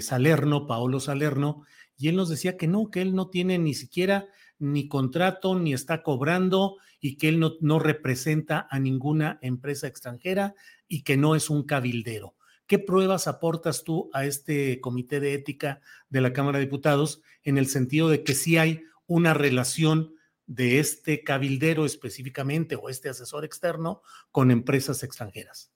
Salerno, 0.01 0.67
Paolo 0.67 0.99
Salerno, 0.99 1.63
y 1.97 2.09
él 2.09 2.17
nos 2.17 2.29
decía 2.29 2.57
que 2.57 2.67
no, 2.67 2.91
que 2.91 3.01
él 3.01 3.15
no 3.15 3.29
tiene 3.29 3.59
ni 3.59 3.75
siquiera 3.75 4.27
ni 4.59 4.89
contrato, 4.89 5.59
ni 5.59 5.73
está 5.73 6.03
cobrando 6.03 6.77
y 7.01 7.17
que 7.17 7.29
él 7.29 7.41
no, 7.61 7.79
representa 7.79 8.67
a 8.71 8.79
ninguna 8.79 9.39
empresa 9.43 9.87
extranjera 9.87 10.55
y 10.89 11.03
que 11.03 11.17
no 11.17 11.35
es 11.37 11.51
un 11.51 11.65
cabildero. 11.65 12.35
¿Qué 12.67 12.79
pruebas 12.79 13.29
aportas 13.29 13.85
tú 13.85 14.11
a 14.13 14.27
este 14.27 14.81
comité 14.81 15.21
de 15.21 15.35
ética 15.35 15.81
de 16.11 16.21
la 16.21 16.33
Cámara 16.33 16.59
de 16.59 16.65
Diputados 16.65 17.23
en 17.43 17.57
el 17.57 17.67
sentido 17.67 18.09
de 18.09 18.25
que 18.25 18.35
sí 18.35 18.59
hay 18.59 18.83
una 19.07 19.33
relación 19.33 20.15
de 20.47 20.79
este 20.79 21.23
cabildero 21.23 21.87
específicamente 21.87 22.75
o 22.75 22.89
este 22.89 23.09
asesor 23.09 23.45
externo 23.45 24.03
con 24.33 24.51
empresas 24.51 25.03
extranjeras? 25.03 25.71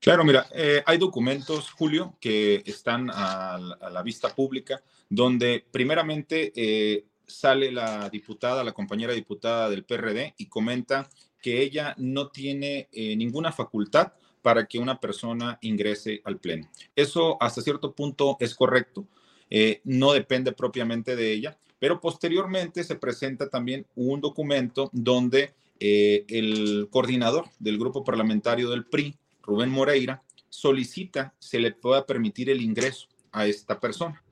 Claro, 0.00 0.24
mira, 0.24 0.46
eh, 0.52 0.82
hay 0.86 0.98
documentos, 0.98 1.70
Julio, 1.70 2.16
que 2.20 2.62
están 2.66 3.10
a, 3.12 3.58
la 3.90 4.02
vista 4.02 4.34
pública, 4.34 4.82
donde 5.08 5.66
primeramente 5.70 6.52
eh, 6.54 7.06
sale 7.28 7.70
la 7.70 8.08
diputada, 8.10 8.64
la 8.64 8.72
compañera 8.72 9.12
diputada 9.12 9.70
del 9.70 9.84
PRD, 9.84 10.34
y 10.38 10.46
comenta 10.46 11.08
que 11.40 11.62
ella 11.62 11.94
no 11.98 12.28
tiene 12.28 12.88
eh, 12.92 13.14
ninguna 13.16 13.52
facultad 13.52 14.12
para 14.42 14.66
que 14.66 14.78
una 14.78 14.98
persona 14.98 15.58
ingrese 15.60 16.20
al 16.24 16.38
Pleno. 16.38 16.68
Eso 16.96 17.36
hasta 17.40 17.62
cierto 17.62 17.92
punto 17.92 18.36
es 18.40 18.54
correcto, 18.54 19.06
eh, 19.50 19.80
no 19.84 20.12
depende 20.12 20.52
propiamente 20.52 21.16
de 21.16 21.32
ella, 21.32 21.58
pero 21.78 22.00
posteriormente 22.00 22.82
se 22.82 22.96
presenta 22.96 23.48
también 23.48 23.86
un 23.94 24.20
documento 24.20 24.90
donde 24.92 25.54
eh, 25.80 26.24
el 26.28 26.88
coordinador 26.90 27.46
del 27.58 27.78
grupo 27.78 28.04
parlamentario 28.04 28.70
del 28.70 28.84
PRI, 28.84 29.16
Rubén 29.42 29.70
Moreira, 29.70 30.22
solicita 30.48 31.34
se 31.38 31.60
le 31.60 31.72
pueda 31.72 32.04
permitir 32.04 32.50
el 32.50 32.62
ingreso 32.62 33.06
a 33.32 33.46
esta 33.46 33.78
persona. 33.78 34.22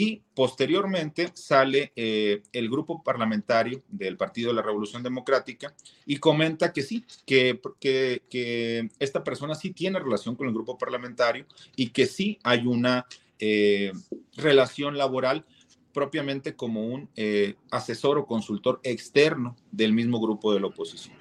Y 0.00 0.22
posteriormente 0.34 1.30
sale 1.34 1.92
eh, 1.94 2.40
el 2.54 2.70
grupo 2.70 3.02
parlamentario 3.02 3.82
del 3.86 4.16
Partido 4.16 4.48
de 4.48 4.54
la 4.54 4.62
Revolución 4.62 5.02
Democrática 5.02 5.74
y 6.06 6.16
comenta 6.16 6.72
que 6.72 6.80
sí, 6.80 7.04
que, 7.26 7.60
que, 7.78 8.88
esta 8.98 9.22
persona 9.22 9.54
sí 9.54 9.72
tiene 9.72 9.98
relación 9.98 10.36
con 10.36 10.46
el 10.46 10.54
grupo 10.54 10.78
parlamentario 10.78 11.44
y 11.76 11.90
que 11.90 12.06
sí 12.06 12.38
hay 12.44 12.66
una 12.66 13.04
eh, 13.38 13.92
relación 14.36 14.96
laboral 14.96 15.44
propiamente 15.92 16.56
como 16.56 16.86
un 16.86 17.10
eh, 17.14 17.56
asesor 17.70 18.16
o 18.16 18.26
consultor 18.26 18.80
externo 18.82 19.54
del 19.70 19.92
mismo 19.92 20.18
grupo 20.18 20.54
de 20.54 20.60
la 20.60 20.68
oposición. 20.68 21.14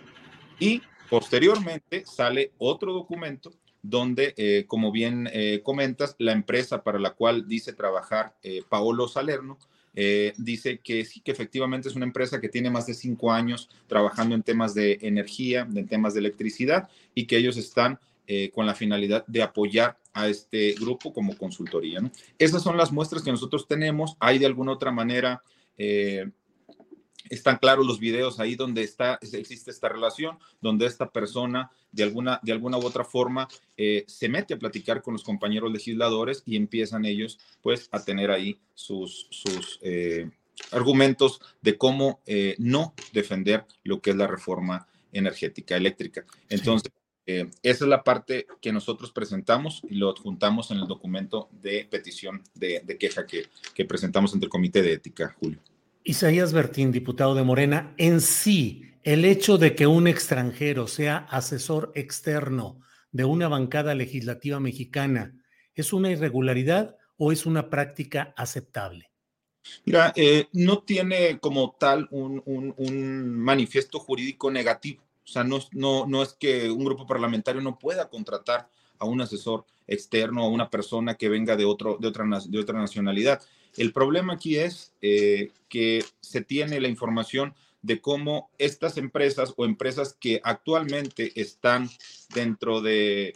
Y 0.58 0.82
posteriormente 1.10 2.06
sale 2.06 2.54
otro 2.58 2.94
documento 2.94 3.52
donde, 3.82 4.34
eh, 4.38 4.66
como 4.68 4.92
bien 4.92 5.30
eh, 5.32 5.62
comentas, 5.64 6.16
la 6.20 6.32
empresa 6.32 6.84
para 6.84 7.00
la 7.00 7.12
cual 7.12 7.48
dice 7.48 7.74
trabajar 7.74 8.36
eh, 8.44 8.62
Paolo 8.68 9.08
Salerno, 9.08 9.58
dice 10.38 10.80
que 10.82 11.04
sí, 11.04 11.20
que 11.20 11.32
efectivamente 11.32 11.90
es 11.90 11.96
una 11.96 12.06
empresa 12.06 12.40
que 12.40 12.48
tiene 12.48 12.70
más 12.70 12.86
de 12.86 12.94
cinco 12.94 13.34
años 13.34 13.70
trabajando 13.88 14.34
en 14.34 14.44
temas 14.44 14.74
de 14.74 14.98
energía, 15.02 15.68
en 15.76 15.88
temas 15.90 16.14
de 16.14 16.22
electricidad, 16.22 16.88
y 17.14 17.26
que 17.26 17.36
ellos 17.36 17.58
están 17.58 18.00
con 18.54 18.66
la 18.66 18.76
finalidad 18.76 19.26
de 19.28 19.42
apoyar 19.42 19.98
a 20.14 20.30
este 20.30 20.74
grupo 20.80 21.12
como 21.12 21.36
consultoría. 21.36 22.00
Esas 22.38 22.64
son 22.64 22.78
las 22.78 22.94
muestras 22.94 23.24
que 23.24 23.32
nosotros 23.32 23.68
tenemos. 23.68 24.16
Hay 24.22 24.40
de 24.40 24.46
alguna 24.46 24.72
otra 24.72 24.92
manera 24.92 25.44
están 27.30 27.58
claros 27.58 27.86
los 27.86 28.00
videos 28.00 28.40
ahí 28.40 28.56
donde 28.56 28.84
está, 28.84 29.20
existe 29.22 29.72
esta 29.72 29.90
relación, 29.90 30.38
donde 30.62 30.86
esta 30.86 31.10
persona 31.10 31.72
de 31.92 32.04
alguna, 32.04 32.40
de 32.44 32.52
alguna 32.52 32.78
u 32.78 32.86
otra 32.86 33.04
forma 33.04 33.48
eh, 33.78 34.04
se 34.08 34.30
mete 34.30 34.54
a 34.54 34.60
platicar 34.60 35.02
con 35.02 35.14
los 35.14 35.24
compañeros 35.24 35.72
legisladores 35.72 36.44
y 36.46 36.56
empiezan 36.56 37.06
ellos 37.06 37.40
pues 37.62 37.90
a 37.92 38.04
tener 38.04 38.32
ahí 38.32 38.60
sus, 38.74 39.28
sus 39.30 39.80
eh, 39.82 40.30
argumentos 40.72 41.42
de 41.62 41.78
cómo 41.78 42.22
eh, 42.26 42.56
no 42.58 42.94
defender 43.14 43.66
lo 43.84 44.02
que 44.02 44.12
es 44.12 44.16
la 44.16 44.28
reforma 44.28 44.88
energética 45.12 45.76
eléctrica. 45.76 46.26
Entonces, 46.50 46.92
esa 47.26 47.52
es 47.62 47.82
la 47.82 48.04
parte 48.04 48.48
que 48.60 48.74
nosotros 48.74 49.12
presentamos 49.12 49.84
y 49.88 49.96
lo 49.96 50.10
adjuntamos 50.10 50.72
en 50.72 50.78
el 50.78 50.88
documento 50.88 51.48
de 51.52 51.88
petición 51.88 52.42
de, 52.56 52.82
queja 53.00 53.28
que, 53.28 53.46
que 53.76 53.86
presentamos 53.86 54.34
ante 54.34 54.48
el 54.48 54.50
Comité 54.50 54.82
de 54.82 54.94
Ética, 54.94 55.36
Julio. 55.40 55.60
Isaías 56.10 56.54
Bertín, 56.54 56.92
diputado 56.92 57.36
de 57.36 57.44
Morena, 57.44 57.94
en 57.98 58.20
sí, 58.20 58.96
el 59.04 59.26
hecho 59.26 59.60
de 59.60 59.76
que 59.76 59.86
un 59.86 60.08
extranjero 60.08 60.88
sea 60.88 61.28
asesor 61.30 61.92
externo 61.94 62.82
de 63.12 63.26
una 63.26 63.48
bancada 63.48 63.94
legislativa 63.94 64.60
mexicana, 64.60 65.36
¿es 65.76 65.94
una 65.94 66.10
irregularidad 66.10 66.98
o 67.18 67.32
es 67.32 67.46
una 67.46 67.70
práctica 67.70 68.34
aceptable? 68.36 69.12
Mira, 69.86 70.12
eh, 70.16 70.48
no 70.54 70.80
tiene 70.80 71.38
como 71.38 71.76
tal 71.80 72.08
un, 72.10 72.42
manifiesto 73.30 74.00
jurídico 74.00 74.50
negativo. 74.50 75.04
O 75.24 75.28
sea, 75.28 75.44
no, 75.44 75.60
no, 75.74 76.08
no 76.08 76.24
es 76.24 76.34
que 76.34 76.72
un 76.72 76.86
grupo 76.86 77.06
parlamentario 77.06 77.62
no 77.62 77.78
pueda 77.78 78.10
contratar 78.10 78.68
a 78.98 79.06
un 79.06 79.22
asesor 79.22 79.64
externo, 79.86 80.42
a 80.42 80.50
una 80.50 80.72
persona 80.72 81.14
que 81.14 81.30
venga 81.30 81.56
de, 81.56 81.66
otro, 81.66 81.98
de, 82.00 82.08
otra, 82.08 82.26
de 82.48 82.60
otra 82.60 82.80
nacionalidad. 82.80 83.44
El 83.78 83.94
problema 83.94 84.34
aquí 84.34 84.58
es 84.58 84.94
eh, 85.02 85.52
que 85.70 86.04
se 86.22 86.42
tiene 86.42 86.80
la 86.80 86.88
información 86.88 87.54
de 87.82 88.02
cómo 88.02 88.50
estas 88.58 88.98
empresas 88.98 89.54
o 89.56 89.66
empresas 89.66 90.14
que 90.20 90.42
actualmente 90.44 91.40
están 91.40 91.90
dentro 92.34 92.82
de 92.82 93.34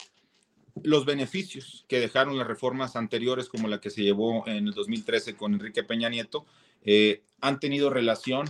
los 0.81 1.05
beneficios 1.05 1.85
que 1.87 1.99
dejaron 1.99 2.37
las 2.37 2.47
reformas 2.47 2.95
anteriores, 2.95 3.47
como 3.47 3.67
la 3.67 3.79
que 3.79 3.89
se 3.89 4.01
llevó 4.01 4.47
en 4.47 4.67
el 4.67 4.73
2013 4.73 5.35
con 5.35 5.53
Enrique 5.53 5.83
Peña 5.83 6.09
Nieto, 6.09 6.45
eh, 6.83 7.21
han 7.41 7.59
tenido 7.59 7.89
relación 7.89 8.49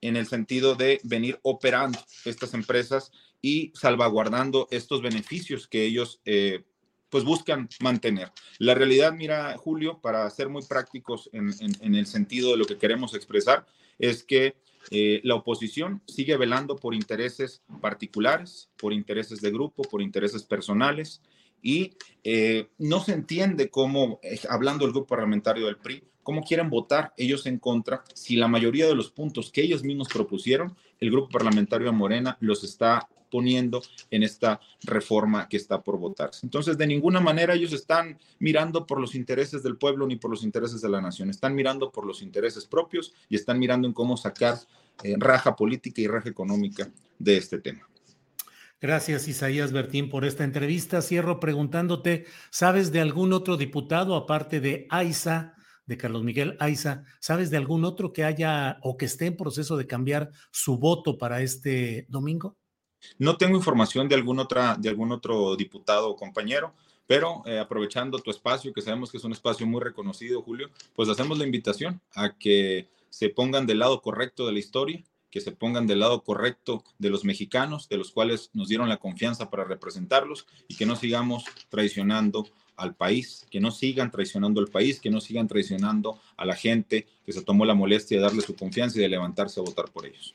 en 0.00 0.16
el 0.16 0.26
sentido 0.26 0.74
de 0.74 1.00
venir 1.04 1.38
operando 1.42 1.98
estas 2.24 2.54
empresas 2.54 3.12
y 3.42 3.72
salvaguardando 3.74 4.66
estos 4.70 5.02
beneficios 5.02 5.68
que 5.68 5.84
ellos 5.84 6.20
eh, 6.24 6.64
pues 7.10 7.24
buscan 7.24 7.68
mantener. 7.80 8.32
La 8.58 8.74
realidad, 8.74 9.12
mira, 9.12 9.56
Julio, 9.58 10.00
para 10.00 10.28
ser 10.30 10.48
muy 10.48 10.62
prácticos 10.62 11.28
en, 11.32 11.50
el 11.94 12.06
sentido 12.06 12.52
de 12.52 12.56
lo 12.56 12.64
que 12.64 12.78
queremos 12.78 13.14
expresar, 13.14 13.66
es 13.98 14.22
que 14.22 14.54
eh, 14.90 15.20
la 15.24 15.34
oposición 15.34 16.02
sigue 16.06 16.36
velando 16.36 16.76
por 16.76 16.94
intereses 16.94 17.62
particulares, 17.82 18.70
por 18.78 18.92
intereses 18.92 19.40
de 19.40 19.50
grupo, 19.50 19.82
por 19.82 20.00
intereses 20.00 20.44
personales, 20.44 21.20
y 21.62 21.92
eh, 22.24 22.68
no 22.78 23.00
se 23.00 23.12
entiende 23.12 23.68
cómo, 23.68 24.20
eh, 24.22 24.40
hablando 24.48 24.84
del 24.84 24.92
grupo 24.92 25.08
parlamentario 25.08 25.66
del 25.66 25.76
PRI, 25.76 26.04
cómo 26.22 26.42
quieren 26.42 26.70
votar 26.70 27.12
ellos 27.16 27.46
en 27.46 27.58
contra 27.58 28.04
si 28.14 28.36
la 28.36 28.48
mayoría 28.48 28.86
de 28.86 28.94
los 28.94 29.10
puntos 29.10 29.50
que 29.50 29.62
ellos 29.62 29.82
mismos 29.82 30.08
propusieron, 30.08 30.76
el 31.00 31.10
grupo 31.10 31.28
parlamentario 31.28 31.86
de 31.86 31.92
Morena 31.92 32.36
los 32.40 32.64
está 32.64 33.08
poniendo 33.30 33.82
en 34.10 34.22
esta 34.22 34.60
reforma 34.82 35.48
que 35.48 35.56
está 35.56 35.82
por 35.82 35.98
votarse. 35.98 36.44
Entonces, 36.44 36.76
de 36.76 36.86
ninguna 36.86 37.20
manera 37.20 37.54
ellos 37.54 37.72
están 37.72 38.18
mirando 38.38 38.86
por 38.86 39.00
los 39.00 39.14
intereses 39.14 39.62
del 39.62 39.76
pueblo 39.76 40.06
ni 40.06 40.16
por 40.16 40.30
los 40.30 40.42
intereses 40.42 40.80
de 40.80 40.88
la 40.88 41.00
nación, 41.00 41.30
están 41.30 41.54
mirando 41.54 41.90
por 41.90 42.06
los 42.06 42.22
intereses 42.22 42.66
propios 42.66 43.14
y 43.28 43.36
están 43.36 43.58
mirando 43.58 43.86
en 43.86 43.94
cómo 43.94 44.16
sacar 44.16 44.58
eh, 45.02 45.14
raja 45.18 45.56
política 45.56 46.00
y 46.00 46.06
raja 46.06 46.28
económica 46.28 46.90
de 47.18 47.36
este 47.36 47.58
tema. 47.58 47.86
Gracias, 48.80 49.28
Isaías 49.28 49.72
Bertín, 49.72 50.08
por 50.08 50.24
esta 50.24 50.42
entrevista. 50.42 51.02
Cierro 51.02 51.38
preguntándote, 51.38 52.24
¿sabes 52.50 52.92
de 52.92 53.00
algún 53.00 53.34
otro 53.34 53.58
diputado, 53.58 54.16
aparte 54.16 54.60
de 54.60 54.86
Aiza, 54.88 55.54
de 55.90 55.96
Carlos 55.96 56.22
Miguel 56.22 56.56
Aiza, 56.60 57.02
¿sabes 57.18 57.50
de 57.50 57.56
algún 57.56 57.84
otro 57.84 58.12
que 58.12 58.22
haya 58.22 58.78
o 58.82 58.96
que 58.96 59.06
esté 59.06 59.26
en 59.26 59.36
proceso 59.36 59.76
de 59.76 59.88
cambiar 59.88 60.30
su 60.52 60.78
voto 60.78 61.18
para 61.18 61.42
este 61.42 62.06
domingo? 62.08 62.56
No 63.18 63.36
tengo 63.36 63.56
información 63.56 64.08
de 64.08 64.14
algún, 64.14 64.38
otro 64.38 65.56
diputado 65.56 66.10
o 66.10 66.16
compañero, 66.16 66.74
pero 67.06 67.42
eh, 67.46 67.58
aprovechando 67.58 68.18
tu 68.18 68.30
espacio, 68.30 68.72
que 68.72 68.82
sabemos 68.82 69.10
que 69.10 69.18
es 69.18 69.24
un 69.24 69.32
espacio 69.32 69.66
muy 69.66 69.80
reconocido, 69.80 70.42
Julio, 70.42 70.70
pues 70.94 71.08
hacemos 71.08 71.38
la 71.38 71.44
invitación 71.44 72.00
a 72.14 72.36
que 72.36 72.88
se 73.08 73.28
pongan 73.28 73.66
del 73.66 73.80
lado 73.80 74.00
correcto 74.00 74.46
de 74.46 74.52
la 74.52 74.58
historia, 74.58 75.02
que 75.30 75.40
se 75.40 75.52
pongan 75.52 75.86
del 75.86 76.00
lado 76.00 76.22
correcto 76.22 76.84
de 76.98 77.10
los 77.10 77.24
mexicanos, 77.24 77.88
de 77.88 77.96
los 77.96 78.10
cuales 78.10 78.50
nos 78.52 78.68
dieron 78.68 78.88
la 78.88 78.98
confianza 78.98 79.50
para 79.50 79.64
representarlos 79.64 80.46
y 80.68 80.76
que 80.76 80.86
no 80.86 80.96
sigamos 80.96 81.44
traicionando 81.68 82.48
al 82.76 82.94
país, 82.94 83.46
que 83.50 83.60
no 83.60 83.70
sigan 83.70 84.10
traicionando 84.10 84.60
al 84.60 84.68
país, 84.68 85.00
que 85.00 85.10
no 85.10 85.20
sigan 85.20 85.46
traicionando 85.46 86.18
a 86.36 86.44
la 86.44 86.56
gente 86.56 87.06
que 87.24 87.32
se 87.32 87.42
tomó 87.42 87.64
la 87.64 87.74
molestia 87.74 88.16
de 88.16 88.24
darle 88.24 88.42
su 88.42 88.56
confianza 88.56 88.98
y 88.98 89.02
de 89.02 89.08
levantarse 89.08 89.60
a 89.60 89.62
votar 89.62 89.90
por 89.90 90.06
ellos. 90.06 90.34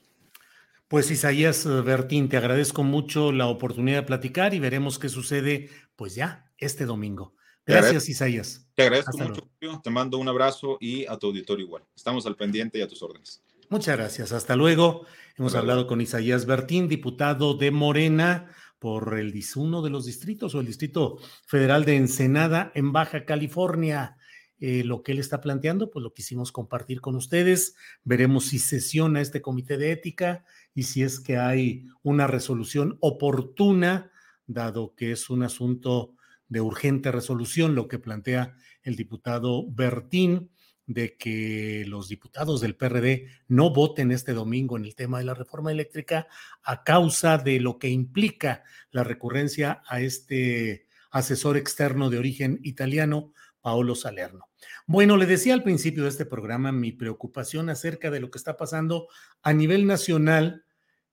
Pues 0.88 1.10
Isaías 1.10 1.66
eh, 1.66 1.82
Bertín, 1.82 2.30
te 2.30 2.38
agradezco 2.38 2.84
mucho 2.84 3.32
la 3.32 3.48
oportunidad 3.48 4.02
de 4.02 4.08
platicar 4.08 4.54
y 4.54 4.60
veremos 4.60 5.00
qué 5.00 5.10
sucede, 5.10 5.70
pues 5.96 6.14
ya, 6.16 6.52
este 6.58 6.86
domingo. 6.86 7.34
Gracias, 7.66 8.08
Isaías. 8.10 8.68
Te 8.76 8.84
agradezco 8.84 9.18
mucho, 9.18 9.50
te 9.84 9.90
mando 9.90 10.20
un 10.20 10.28
abrazo 10.28 10.78
y 10.80 11.06
a 11.08 11.18
tu 11.18 11.28
auditorio 11.28 11.66
igual. 11.66 11.84
Estamos 11.96 12.28
al 12.28 12.36
pendiente 12.36 12.78
y 12.78 12.82
a 12.82 12.88
tus 12.88 13.02
órdenes. 13.02 13.44
Muchas 13.70 13.98
gracias. 13.98 14.32
Hasta 14.32 14.56
luego. 14.56 15.06
Hemos 15.38 15.56
hablado 15.56 15.88
con 15.88 16.00
Isaías 16.00 16.46
Bertín, 16.46 16.88
diputado 16.88 17.56
de 17.56 17.72
Morena 17.72 18.52
por 18.78 19.18
el 19.18 19.34
uno 19.56 19.82
de 19.82 19.90
los 19.90 20.06
distritos 20.06 20.54
o 20.54 20.60
el 20.60 20.68
Distrito 20.68 21.18
Federal 21.48 21.86
de 21.86 21.96
Ensenada 21.96 22.72
en 22.76 22.92
Baja 22.92 23.26
California. 23.26 24.18
Eh, 24.60 24.84
lo 24.86 25.04
que 25.04 25.12
él 25.12 25.20
está 25.20 25.42
planteando, 25.42 25.90
pues 25.90 26.04
lo 26.04 26.14
quisimos 26.14 26.52
compartir 26.52 27.02
con 27.02 27.16
ustedes. 27.16 27.76
Veremos 28.04 28.46
si 28.46 28.60
sesiona 28.60 29.20
este 29.22 29.42
comité 29.42 29.78
de 29.78 29.92
ética 29.92 30.46
y 30.76 30.84
si 30.84 31.02
es 31.02 31.22
que 31.22 31.38
hay 31.38 31.88
una 32.04 32.28
resolución 32.28 32.98
oportuna, 33.00 34.12
dado 34.46 34.94
que 34.94 35.12
es 35.14 35.30
un 35.30 35.42
asunto 35.42 36.14
de 36.50 36.62
urgente 36.62 37.12
resolución, 37.12 37.74
lo 37.74 37.88
que 37.88 37.98
plantea 37.98 38.56
el 38.84 38.96
diputado 38.96 39.66
Bertín, 39.72 40.52
de 40.86 41.18
que 41.18 41.84
los 41.88 42.10
diputados 42.10 42.62
del 42.62 42.76
PRD 42.76 43.28
no 43.48 43.74
voten 43.74 44.12
este 44.12 44.34
domingo 44.34 44.78
en 44.78 44.86
el 44.86 44.96
tema 44.96 45.18
de 45.18 45.26
la 45.26 45.34
reforma 45.34 45.72
eléctrica 45.72 46.28
a 46.62 46.84
causa 46.84 47.40
de 47.40 47.60
lo 47.60 47.80
que 47.80 47.90
implica 47.90 48.64
la 48.92 49.04
recurrencia 49.04 49.82
a 49.88 50.02
este 50.02 50.88
asesor 51.10 51.58
externo 51.58 52.10
de 52.10 52.20
origen 52.20 52.60
italiano, 52.62 53.34
Paolo 53.62 53.96
Salerno. 53.96 54.50
Bueno, 54.86 55.18
le 55.18 55.26
decía 55.26 55.56
al 55.56 55.64
principio 55.64 56.04
de 56.04 56.10
este 56.10 56.26
programa 56.26 56.72
mi 56.72 56.92
preocupación 56.92 57.70
acerca 57.70 58.12
de 58.12 58.20
lo 58.20 58.30
que 58.30 58.38
está 58.38 58.58
pasando 58.58 59.08
a 59.42 59.54
nivel 59.54 59.88
nacional 59.88 60.65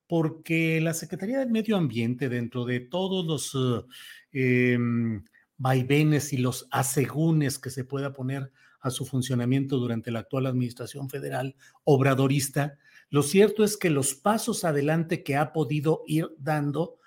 porque 0.07 0.79
la 0.81 0.93
Secretaría 0.93 1.39
del 1.39 1.49
Medio 1.49 1.77
Ambiente, 1.77 2.29
dentro 2.29 2.65
de 2.65 2.79
todos 2.79 3.25
los 3.25 3.87
eh, 4.31 4.73
em, 4.73 5.23
vaivenes 5.57 6.33
y 6.33 6.37
los 6.37 6.67
asegúnes 6.71 7.59
que 7.59 7.69
se 7.69 7.85
pueda 7.85 8.13
poner 8.13 8.51
a 8.81 8.89
su 8.89 9.05
funcionamiento 9.05 9.77
durante 9.77 10.11
la 10.11 10.19
actual 10.19 10.45
administración 10.45 11.09
federal 11.09 11.55
obradorista, 11.83 12.77
lo 13.09 13.23
cierto 13.23 13.63
es 13.63 13.77
que 13.77 13.89
los 13.89 14.15
pasos 14.15 14.63
adelante 14.65 15.23
que 15.23 15.35
ha 15.35 15.53
podido 15.53 16.03
ir 16.07 16.29
dando 16.37 16.97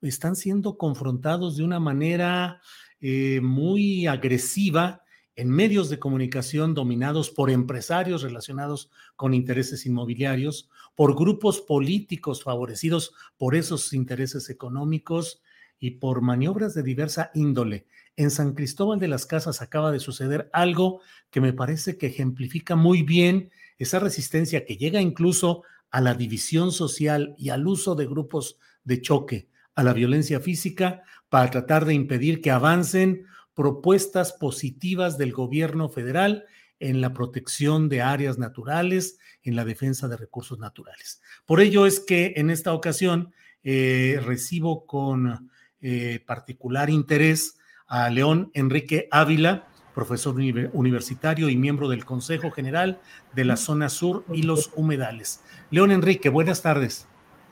están 0.00 0.36
siendo 0.36 0.78
confrontados 0.78 1.56
de 1.56 1.64
una 1.64 1.80
manera 1.80 2.60
eh, 3.00 3.40
muy 3.42 4.06
agresiva 4.06 5.02
en 5.36 5.50
medios 5.50 5.90
de 5.90 5.98
comunicación 5.98 6.74
dominados 6.74 7.30
por 7.30 7.50
empresarios 7.50 8.22
relacionados 8.22 8.90
con 9.16 9.34
intereses 9.34 9.84
inmobiliarios, 9.84 10.70
por 10.94 11.14
grupos 11.14 11.60
políticos 11.60 12.42
favorecidos 12.42 13.14
por 13.36 13.54
esos 13.54 13.92
intereses 13.92 14.48
económicos 14.48 15.42
y 15.78 15.92
por 15.92 16.22
maniobras 16.22 16.74
de 16.74 16.82
diversa 16.82 17.30
índole. 17.34 17.86
En 18.16 18.30
San 18.30 18.54
Cristóbal 18.54 18.98
de 18.98 19.08
las 19.08 19.26
Casas 19.26 19.60
acaba 19.60 19.92
de 19.92 20.00
suceder 20.00 20.48
algo 20.54 21.02
que 21.30 21.42
me 21.42 21.52
parece 21.52 21.98
que 21.98 22.06
ejemplifica 22.06 22.74
muy 22.74 23.02
bien 23.02 23.50
esa 23.76 23.98
resistencia 23.98 24.64
que 24.64 24.78
llega 24.78 25.02
incluso 25.02 25.64
a 25.90 26.00
la 26.00 26.14
división 26.14 26.72
social 26.72 27.34
y 27.36 27.50
al 27.50 27.66
uso 27.66 27.94
de 27.94 28.06
grupos 28.06 28.58
de 28.84 29.02
choque, 29.02 29.50
a 29.74 29.82
la 29.82 29.92
violencia 29.92 30.40
física, 30.40 31.02
para 31.28 31.50
tratar 31.50 31.84
de 31.84 31.92
impedir 31.92 32.40
que 32.40 32.50
avancen 32.50 33.26
propuestas 33.56 34.34
positivas 34.34 35.18
del 35.18 35.32
gobierno 35.32 35.88
federal 35.88 36.44
en 36.78 37.00
la 37.00 37.14
protección 37.14 37.88
de 37.88 38.02
áreas 38.02 38.38
naturales, 38.38 39.18
en 39.42 39.56
la 39.56 39.64
defensa 39.64 40.08
de 40.08 40.18
recursos 40.18 40.58
naturales. 40.58 41.22
Por 41.46 41.60
ello 41.60 41.86
es 41.86 41.98
que 41.98 42.34
en 42.36 42.50
esta 42.50 42.74
ocasión 42.74 43.32
eh, 43.64 44.20
recibo 44.22 44.86
con 44.86 45.50
eh, 45.80 46.22
particular 46.26 46.90
interés 46.90 47.58
a 47.86 48.10
León 48.10 48.50
Enrique 48.52 49.08
Ávila, 49.10 49.66
profesor 49.94 50.36
universitario 50.74 51.48
y 51.48 51.56
miembro 51.56 51.88
del 51.88 52.04
Consejo 52.04 52.50
General 52.50 53.00
de 53.34 53.44
la 53.46 53.56
Zona 53.56 53.88
Sur 53.88 54.26
y 54.34 54.42
los 54.42 54.70
Humedales. 54.76 55.40
León 55.70 55.92
Enrique, 55.92 56.28
buenas 56.28 56.60
tardes. 56.60 57.08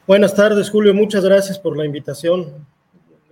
Buenas 0.06 0.34
tardes, 0.34 0.68
Julio. 0.68 0.92
Muchas 0.92 1.24
gracias 1.24 1.58
por 1.58 1.78
la 1.78 1.86
invitación. 1.86 2.66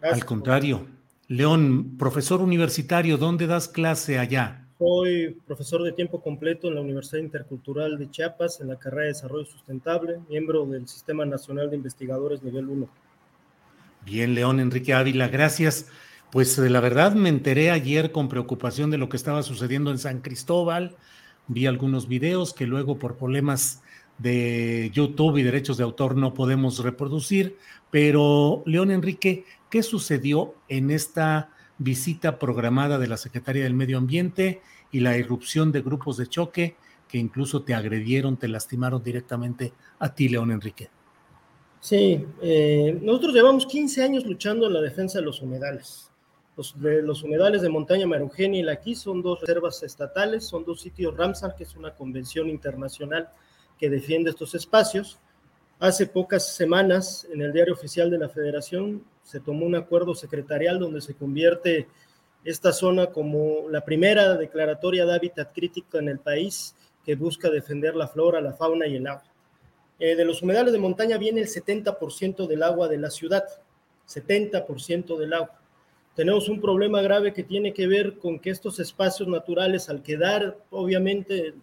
Al 0.01 0.25
contrario. 0.25 0.87
León, 1.33 1.97
profesor 1.97 2.43
universitario, 2.43 3.17
¿dónde 3.17 3.47
das 3.47 3.67
clase 3.67 4.19
allá? 4.19 4.67
Soy 4.79 5.35
profesor 5.47 5.83
de 5.83 5.93
tiempo 5.93 6.21
completo 6.21 6.69
en 6.69 6.75
la 6.75 6.83
Universidad 6.83 7.23
Intercultural 7.23 7.99
de 7.99 8.11
Chiapas, 8.11 8.61
en 8.61 8.69
la 8.69 8.79
carrera 8.79 9.05
de 9.05 9.09
Desarrollo 9.15 9.47
Sustentable, 9.47 10.19
miembro 10.29 10.67
del 10.67 10.87
Sistema 10.87 11.25
Nacional 11.25 11.71
de 11.71 11.77
Investigadores 11.77 12.43
Nivel 12.43 12.69
1. 12.69 12.87
Bien, 14.05 14.35
León 14.35 14.61
Enrique 14.61 14.93
Ávila, 14.93 15.29
gracias. 15.29 15.89
Pues 16.31 16.59
la 16.59 16.81
verdad 16.81 17.15
me 17.15 17.31
enteré 17.31 17.71
ayer 17.71 18.13
con 18.13 18.29
preocupación 18.29 18.91
de 18.91 18.99
lo 18.99 19.09
que 19.09 19.17
estaba 19.17 19.43
sucediendo 19.43 19.91
en 19.91 19.97
San 19.97 20.21
Cristóbal. 20.21 20.97
Vi 21.49 21.65
algunos 21.65 22.09
videos 22.09 22.53
que 22.53 22.67
luego 22.67 22.99
por 22.99 23.17
problemas 23.17 23.83
de 24.19 24.91
YouTube 24.93 25.39
y 25.39 25.43
derechos 25.43 25.79
de 25.79 25.85
autor 25.85 26.15
no 26.15 26.35
podemos 26.35 26.81
reproducir, 26.81 27.57
pero 27.91 28.63
León 28.67 28.91
Enrique, 28.91 29.47
¿Qué 29.73 29.83
sucedió 29.83 30.55
en 30.69 30.91
esta 30.91 31.49
visita 31.79 32.39
programada 32.39 32.99
de 32.99 33.07
la 33.07 33.17
Secretaría 33.17 33.63
del 33.63 33.73
Medio 33.73 33.97
Ambiente 33.97 34.61
y 34.91 35.01
la 35.01 35.17
irrupción 35.17 35.73
de 35.73 35.81
grupos 35.81 36.19
de 36.19 36.27
choque 36.27 36.77
que 37.09 37.17
incluso 37.17 37.63
te 37.63 37.73
agredieron, 37.73 38.37
te 38.37 38.49
lastimaron 38.49 39.03
directamente 39.03 39.73
a 39.99 40.15
ti, 40.15 40.29
León 40.29 40.51
Enrique? 40.51 40.91
Sí, 41.81 42.23
eh, 42.43 42.99
nosotros 43.01 43.33
llevamos 43.33 43.65
15 43.65 44.05
años 44.05 44.27
luchando 44.27 44.67
en 44.67 44.75
la 44.75 44.83
defensa 44.83 45.21
de 45.21 45.25
los 45.25 45.41
humedales. 45.41 46.11
Los, 46.55 46.79
de 46.79 47.01
los 47.01 47.23
humedales 47.23 47.63
de 47.63 47.71
Montaña 47.71 48.07
Marugenia 48.07 48.61
y 48.61 48.65
Laquí 48.65 48.95
son 48.95 49.23
dos 49.23 49.41
reservas 49.41 49.83
estatales, 49.83 50.45
son 50.45 50.67
dos 50.67 50.83
sitios 50.83 51.17
Ramsar, 51.17 51.57
que 51.57 51.65
es 51.65 51.75
una 51.77 51.95
convención 51.95 52.51
internacional 52.51 53.31
que 53.79 53.89
defiende 53.89 54.29
estos 54.29 54.55
espacios. 54.55 55.19
Hace 55.83 56.07
pocas 56.07 56.55
semanas, 56.55 57.27
en 57.33 57.43
el 57.43 57.53
diario 57.53 57.75
oficial 57.75 58.09
de 58.09 58.17
la 58.17 58.29
Federación, 58.29 59.05
se 59.25 59.41
tomó 59.41 59.67
un 59.67 59.75
acuerdo 59.75 60.15
secretarial 60.15 60.79
donde 60.79 61.01
se 61.01 61.15
convierte 61.15 61.89
esta 62.45 62.73
zona 62.73 63.09
como 63.09 63.69
la 63.69 63.85
primera 63.85 64.37
declaratoria 64.37 65.05
de 65.05 65.13
hábitat 65.13 65.53
crítico 65.53 65.99
en 65.99 66.09
el 66.09 66.21
país 66.21 66.77
que 67.05 67.17
busca 67.17 67.51
defender 67.51 67.97
la 67.97 68.07
flora, 68.07 68.41
la 68.41 68.53
fauna 68.53 68.87
y 68.87 68.95
el 68.95 69.09
agua. 69.09 69.25
Eh, 69.99 70.15
de 70.15 70.25
los 70.25 70.41
humedales 70.41 70.73
de 70.73 70.79
montaña 70.79 71.19
viene 71.19 71.41
el 71.41 71.49
70% 71.49 72.47
del 72.47 72.63
agua 72.63 72.87
de 72.87 72.99
la 72.99 73.11
ciudad, 73.11 73.43
70% 74.07 75.19
del 75.19 75.33
agua. 75.33 75.61
tenemos 76.15 76.49
un 76.49 76.61
problema 76.61 77.03
grave 77.03 77.33
que 77.33 77.43
tiene 77.43 77.75
que 77.75 77.89
ver 77.89 78.19
con 78.19 78.39
que 78.39 78.51
estos 78.51 78.79
espacios 78.79 79.29
naturales, 79.29 79.89
al 79.89 80.05
quedar 80.05 80.59
obviamente 80.71 81.55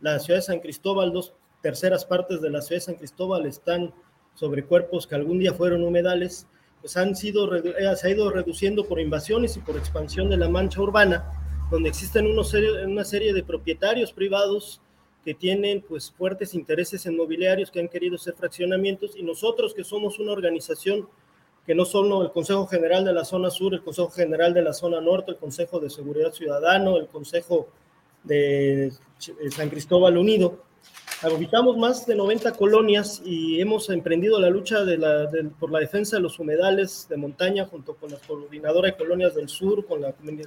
la 0.00 0.18
ciudad 0.18 0.40
de 0.40 0.46
San 0.46 0.58
Cristóbal, 0.58 1.12
dos 1.12 1.32
terceras 1.62 2.04
partes 2.04 2.40
de 2.40 2.50
la 2.50 2.62
ciudad 2.62 2.76
de 2.76 2.86
San 2.86 2.94
Cristóbal 2.96 3.46
están 3.46 3.92
sobre 4.34 4.64
cuerpos 4.64 5.06
que 5.06 5.14
algún 5.14 5.38
día 5.38 5.52
fueron 5.52 5.82
humedales, 5.82 6.46
pues 6.80 6.96
han 6.96 7.16
sido, 7.16 7.54
eh, 7.56 7.96
se 7.96 8.06
ha 8.06 8.10
ido 8.10 8.30
reduciendo 8.30 8.86
por 8.86 9.00
invasiones 9.00 9.56
y 9.56 9.60
por 9.60 9.76
expansión 9.76 10.30
de 10.30 10.36
la 10.36 10.48
mancha 10.48 10.80
urbana, 10.80 11.32
donde 11.70 11.88
existen 11.88 12.26
una 12.26 13.04
serie 13.04 13.32
de 13.32 13.42
propietarios 13.42 14.12
privados 14.12 14.80
que 15.24 15.34
tienen 15.34 15.82
pues 15.86 16.10
fuertes 16.10 16.54
intereses 16.54 17.04
inmobiliarios 17.04 17.70
que 17.70 17.80
han 17.80 17.88
querido 17.88 18.14
hacer 18.14 18.34
fraccionamientos 18.34 19.16
y 19.16 19.22
nosotros 19.22 19.74
que 19.74 19.84
somos 19.84 20.18
una 20.18 20.32
organización 20.32 21.08
que 21.66 21.74
no 21.74 21.84
solo 21.84 22.22
el 22.22 22.30
Consejo 22.30 22.66
General 22.66 23.04
de 23.04 23.12
la 23.12 23.26
Zona 23.26 23.50
Sur, 23.50 23.74
el 23.74 23.82
Consejo 23.82 24.08
General 24.08 24.54
de 24.54 24.62
la 24.62 24.72
Zona 24.72 25.02
Norte, 25.02 25.32
el 25.32 25.36
Consejo 25.36 25.80
de 25.80 25.90
Seguridad 25.90 26.32
Ciudadano, 26.32 26.96
el 26.96 27.08
Consejo 27.08 27.68
de 28.24 28.90
San 29.50 29.68
Cristóbal 29.68 30.16
Unido, 30.16 30.64
habitamos 31.22 31.76
más 31.76 32.06
de 32.06 32.14
90 32.14 32.52
colonias 32.52 33.20
y 33.24 33.60
hemos 33.60 33.90
emprendido 33.90 34.40
la 34.40 34.50
lucha 34.50 34.78
por 35.58 35.70
la 35.70 35.80
defensa 35.80 36.16
de 36.16 36.22
los 36.22 36.38
humedales 36.38 37.06
de 37.08 37.16
montaña 37.16 37.66
junto 37.66 37.96
con 37.96 38.10
la 38.10 38.18
coordinadora 38.18 38.90
de 38.90 38.96
colonias 38.96 39.34
del 39.34 39.48
sur, 39.48 39.84
con, 39.86 40.00
la, 40.00 40.12
con 40.12 40.40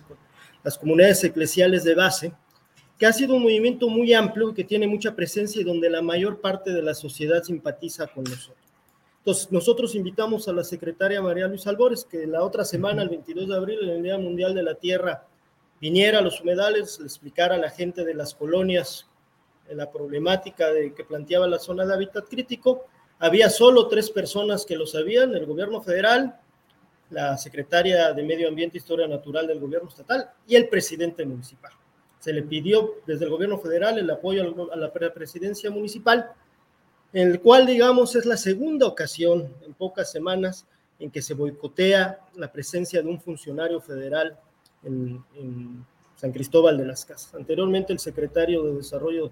las 0.63 0.77
comunidades 0.77 1.23
eclesiales 1.23 1.83
de 1.83 1.95
base, 1.95 2.33
que 2.97 3.05
ha 3.05 3.13
sido 3.13 3.35
un 3.35 3.43
movimiento 3.43 3.89
muy 3.89 4.13
amplio, 4.13 4.53
que 4.53 4.63
tiene 4.63 4.87
mucha 4.87 5.15
presencia 5.15 5.61
y 5.61 5.65
donde 5.65 5.89
la 5.89 6.01
mayor 6.01 6.39
parte 6.39 6.71
de 6.71 6.81
la 6.81 6.93
sociedad 6.93 7.43
simpatiza 7.43 8.07
con 8.07 8.23
nosotros. 8.23 8.57
Entonces, 9.19 9.51
nosotros 9.51 9.93
invitamos 9.93 10.47
a 10.47 10.53
la 10.53 10.63
secretaria 10.63 11.21
María 11.21 11.47
Luisa 11.47 11.69
Albores 11.69 12.05
que 12.05 12.25
la 12.25 12.43
otra 12.43 12.63
semana, 12.65 13.03
el 13.03 13.09
22 13.09 13.49
de 13.49 13.55
abril, 13.55 13.79
en 13.83 13.89
el 13.89 14.03
Día 14.03 14.17
Mundial 14.17 14.55
de 14.55 14.63
la 14.63 14.75
Tierra, 14.75 15.27
viniera 15.79 16.19
a 16.19 16.21
los 16.21 16.41
humedales, 16.41 16.99
le 16.99 17.05
explicara 17.05 17.55
a 17.55 17.59
la 17.59 17.69
gente 17.69 18.03
de 18.03 18.13
las 18.13 18.33
colonias 18.33 19.10
la 19.75 19.91
problemática 19.91 20.71
de, 20.71 20.93
que 20.93 21.03
planteaba 21.03 21.47
la 21.47 21.59
zona 21.59 21.85
de 21.85 21.93
hábitat 21.93 22.27
crítico. 22.27 22.85
Había 23.19 23.49
solo 23.49 23.87
tres 23.87 24.09
personas 24.09 24.65
que 24.65 24.75
lo 24.75 24.85
sabían, 24.85 25.35
el 25.35 25.45
gobierno 25.45 25.81
federal, 25.81 26.39
la 27.09 27.37
secretaria 27.37 28.13
de 28.13 28.23
Medio 28.23 28.47
Ambiente 28.47 28.77
e 28.77 28.81
Historia 28.81 29.07
Natural 29.07 29.47
del 29.47 29.59
gobierno 29.59 29.89
estatal 29.89 30.31
y 30.47 30.55
el 30.55 30.69
presidente 30.69 31.25
municipal. 31.25 31.71
Se 32.19 32.31
le 32.33 32.43
pidió 32.43 32.95
desde 33.05 33.25
el 33.25 33.31
gobierno 33.31 33.57
federal 33.57 33.97
el 33.97 34.09
apoyo 34.09 34.71
a 34.71 34.75
la 34.75 34.91
presidencia 34.91 35.69
municipal 35.69 36.31
en 37.13 37.29
el 37.29 37.41
cual, 37.41 37.65
digamos, 37.65 38.15
es 38.15 38.25
la 38.25 38.37
segunda 38.37 38.87
ocasión 38.87 39.53
en 39.65 39.73
pocas 39.73 40.11
semanas 40.11 40.65
en 40.99 41.11
que 41.11 41.21
se 41.21 41.33
boicotea 41.33 42.19
la 42.35 42.51
presencia 42.51 43.01
de 43.01 43.09
un 43.09 43.19
funcionario 43.19 43.81
federal 43.81 44.39
en, 44.83 45.23
San 46.15 46.31
Cristóbal 46.31 46.77
de 46.77 46.85
las 46.85 47.03
Casas. 47.03 47.33
Anteriormente, 47.33 47.91
el 47.91 47.97
secretario 47.97 48.61
de 48.61 48.75
Desarrollo 48.75 49.31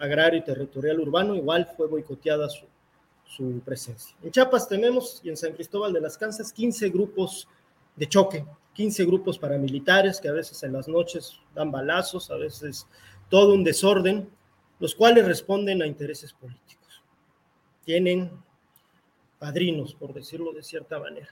Agrario 0.00 0.40
y 0.40 0.44
Territorial 0.44 0.98
Urbano 0.98 1.36
igual 1.36 1.68
fue 1.76 1.86
boicoteada 1.86 2.48
su, 2.48 2.66
su 3.24 3.60
presencia. 3.60 4.16
En 4.22 4.30
Chiapas 4.30 4.66
tenemos, 4.66 5.20
y 5.22 5.28
en 5.28 5.36
San 5.36 5.52
Cristóbal 5.52 5.92
de 5.92 6.00
las 6.00 6.18
Casas, 6.18 6.52
15 6.52 6.88
grupos 6.88 7.46
de 7.94 8.08
choque, 8.08 8.44
15 8.74 9.04
grupos 9.04 9.38
paramilitares 9.38 10.20
que 10.20 10.28
a 10.28 10.32
veces 10.32 10.62
en 10.62 10.72
las 10.72 10.88
noches 10.88 11.38
dan 11.54 11.70
balazos, 11.70 12.30
a 12.30 12.36
veces 12.36 12.86
todo 13.28 13.54
un 13.54 13.62
desorden, 13.62 14.28
los 14.78 14.94
cuales 14.94 15.26
responden 15.26 15.82
a 15.82 15.86
intereses 15.86 16.32
políticos. 16.32 17.02
Tienen 17.84 18.30
padrinos, 19.38 19.94
por 19.94 20.14
decirlo 20.14 20.52
de 20.52 20.62
cierta 20.62 20.98
manera. 20.98 21.28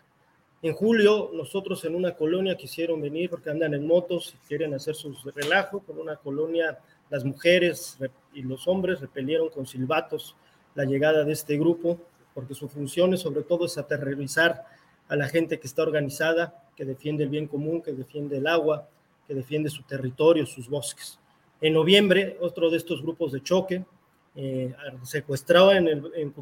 En 0.60 0.74
julio, 0.74 1.30
nosotros 1.32 1.84
en 1.84 1.94
una 1.94 2.16
colonia 2.16 2.56
quisieron 2.56 3.00
venir 3.00 3.30
porque 3.30 3.50
andan 3.50 3.74
en 3.74 3.86
motos 3.86 4.34
y 4.34 4.48
quieren 4.48 4.74
hacer 4.74 4.96
su 4.96 5.14
relajo. 5.34 5.80
Con 5.80 5.98
una 5.98 6.16
colonia, 6.16 6.78
las 7.10 7.24
mujeres 7.24 7.98
y 8.34 8.42
los 8.42 8.68
hombres 8.68 9.00
repelieron 9.00 9.48
con 9.48 9.66
silbatos 9.66 10.36
la 10.74 10.84
llegada 10.84 11.24
de 11.24 11.32
este 11.32 11.58
grupo, 11.58 11.98
porque 12.34 12.54
su 12.54 12.68
función 12.68 13.14
es 13.14 13.20
sobre 13.20 13.42
todo 13.42 13.66
es 13.66 13.78
aterrorizar 13.78 14.64
a 15.08 15.16
la 15.16 15.28
gente 15.28 15.58
que 15.58 15.66
está 15.66 15.82
organizada, 15.82 16.62
que 16.76 16.84
defiende 16.84 17.24
el 17.24 17.30
bien 17.30 17.46
común, 17.46 17.82
que 17.82 17.92
defiende 17.92 18.36
el 18.36 18.46
agua, 18.46 18.88
que 19.26 19.34
defiende 19.34 19.70
su 19.70 19.82
territorio, 19.82 20.46
sus 20.46 20.68
bosques. 20.68 21.18
En 21.60 21.74
noviembre, 21.74 22.36
otro 22.40 22.70
de 22.70 22.76
estos 22.76 23.02
grupos 23.02 23.32
de 23.32 23.42
choque 23.42 23.84
eh, 24.36 24.72
secuestraba 25.02 25.76
en, 25.76 25.88
el, 25.88 26.12
en 26.14 26.32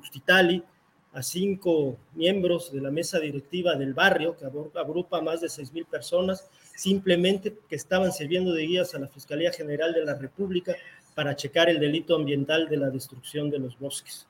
a 1.12 1.22
cinco 1.22 1.96
miembros 2.12 2.70
de 2.70 2.82
la 2.82 2.90
mesa 2.90 3.18
directiva 3.18 3.74
del 3.74 3.94
barrio, 3.94 4.36
que 4.36 4.44
agrupa 4.44 5.22
más 5.22 5.40
de 5.40 5.48
seis 5.48 5.72
mil 5.72 5.86
personas, 5.86 6.46
simplemente 6.76 7.56
que 7.68 7.74
estaban 7.74 8.12
sirviendo 8.12 8.52
de 8.52 8.66
guías 8.66 8.94
a 8.94 8.98
la 8.98 9.08
Fiscalía 9.08 9.50
General 9.50 9.92
de 9.92 10.04
la 10.04 10.14
República 10.14 10.76
para 11.14 11.34
checar 11.34 11.70
el 11.70 11.80
delito 11.80 12.14
ambiental 12.14 12.68
de 12.68 12.76
la 12.76 12.90
destrucción 12.90 13.50
de 13.50 13.58
los 13.58 13.78
bosques. 13.78 14.28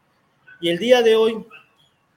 Y 0.60 0.70
el 0.70 0.78
día 0.78 1.02
de 1.02 1.16
hoy, 1.16 1.44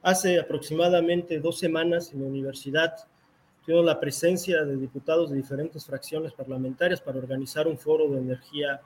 hace 0.03 0.39
aproximadamente 0.39 1.39
dos 1.39 1.57
semanas 1.57 2.13
en 2.13 2.21
la 2.21 2.27
universidad, 2.27 2.95
tuvimos 3.65 3.83
la 3.83 3.99
presencia 3.99 4.63
de 4.63 4.77
diputados 4.77 5.31
de 5.31 5.37
diferentes 5.37 5.85
fracciones 5.85 6.31
parlamentarias 6.31 7.01
para 7.01 7.17
organizar 7.17 7.67
un 7.67 7.79
foro 7.79 8.07
de 8.09 8.19
energía 8.19 8.79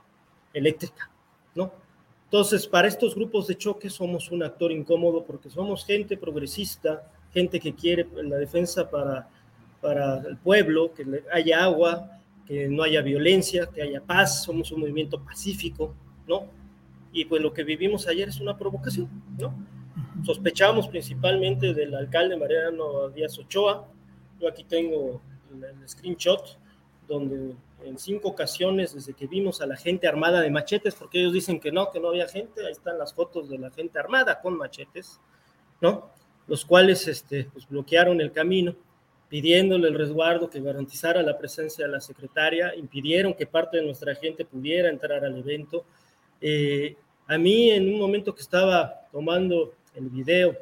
eléctrica, 0.53 1.11
¿no? 1.55 1.73
Entonces, 2.23 2.65
para 2.65 2.87
estos 2.87 3.13
grupos 3.13 3.47
de 3.47 3.57
choque 3.57 3.89
somos 3.89 4.31
un 4.31 4.43
actor 4.43 4.71
incómodo 4.71 5.23
porque 5.23 5.49
somos 5.49 5.85
gente 5.85 6.17
progresista, 6.17 7.11
gente 7.33 7.59
que 7.59 7.75
quiere 7.75 8.07
la 8.23 8.37
defensa 8.37 8.89
para, 8.89 9.29
para 9.83 10.23
el 10.25 10.37
pueblo, 10.37 10.93
que 10.93 11.05
haya 11.31 11.65
agua, 11.65 12.09
que 12.47 12.69
no 12.69 12.83
haya 12.83 13.01
violencia, 13.01 13.67
que 13.67 13.81
haya 13.81 14.01
paz, 14.01 14.43
somos 14.45 14.71
un 14.71 14.79
movimiento 14.79 15.21
pacífico, 15.21 15.93
¿no? 16.25 16.45
Y 17.11 17.25
pues 17.25 17.41
lo 17.41 17.53
que 17.53 17.65
vivimos 17.65 18.07
ayer 18.07 18.29
es 18.29 18.39
una 18.39 18.57
provocación, 18.57 19.09
¿no? 19.37 19.53
Sospechamos 20.23 20.87
principalmente 20.87 21.73
del 21.73 21.93
alcalde 21.93 22.37
Mariano 22.37 23.09
Díaz 23.09 23.37
Ochoa, 23.37 23.85
yo 24.39 24.47
aquí 24.47 24.63
tengo 24.63 25.21
el, 25.51 25.87
screenshot 25.87 26.57
donde 27.07 27.55
en 27.83 27.97
cinco 27.99 28.29
ocasiones 28.29 28.93
desde 28.93 29.13
que 29.13 29.27
vimos 29.27 29.59
a 29.59 29.67
la 29.67 29.75
gente 29.75 30.07
armada 30.07 30.39
de 30.39 30.49
machetes, 30.49 30.95
porque 30.95 31.19
ellos 31.19 31.33
dicen 31.33 31.59
que 31.59 31.73
no, 31.73 31.91
que 31.91 31.99
no 31.99 32.07
había 32.07 32.29
gente, 32.29 32.65
ahí 32.65 32.71
están 32.71 32.97
las 32.97 33.13
fotos 33.13 33.49
de 33.49 33.57
la 33.57 33.69
gente 33.71 33.99
armada 33.99 34.39
con 34.39 34.57
machetes, 34.57 35.19
¿no? 35.81 36.09
Los 36.47 36.63
cuales 36.63 37.05
este, 37.09 37.49
pues, 37.51 37.67
bloquearon 37.67 38.21
el 38.21 38.31
camino, 38.31 38.73
pidiéndole 39.33 39.87
el 39.87 39.95
resguardo 39.95 40.47
que 40.47 40.61
garantizara 40.61 41.23
la 41.23 41.35
presencia 41.35 41.87
de 41.87 41.91
la 41.91 41.99
secretaria, 41.99 42.75
impidieron 42.75 43.33
que 43.33 43.47
parte 43.47 43.77
de 43.77 43.83
nuestra 43.83 44.13
gente 44.13 44.45
pudiera 44.45 44.91
entrar 44.91 45.25
al 45.25 45.35
evento. 45.35 45.85
Eh, 46.39 46.95
a 47.25 47.39
mí, 47.39 47.71
en 47.71 47.91
un 47.91 47.99
momento 47.99 48.35
que 48.35 48.43
estaba 48.43 49.07
tomando 49.11 49.73
el 49.95 50.11
video 50.11 50.55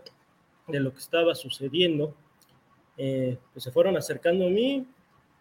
de 0.68 0.80
lo 0.80 0.94
que 0.94 1.00
estaba 1.00 1.36
sucediendo, 1.36 2.16
eh, 2.96 3.38
pues 3.52 3.66
se 3.66 3.74
fueron 3.74 3.98
acercando 3.98 4.48
a 4.48 4.50
mí, 4.50 4.88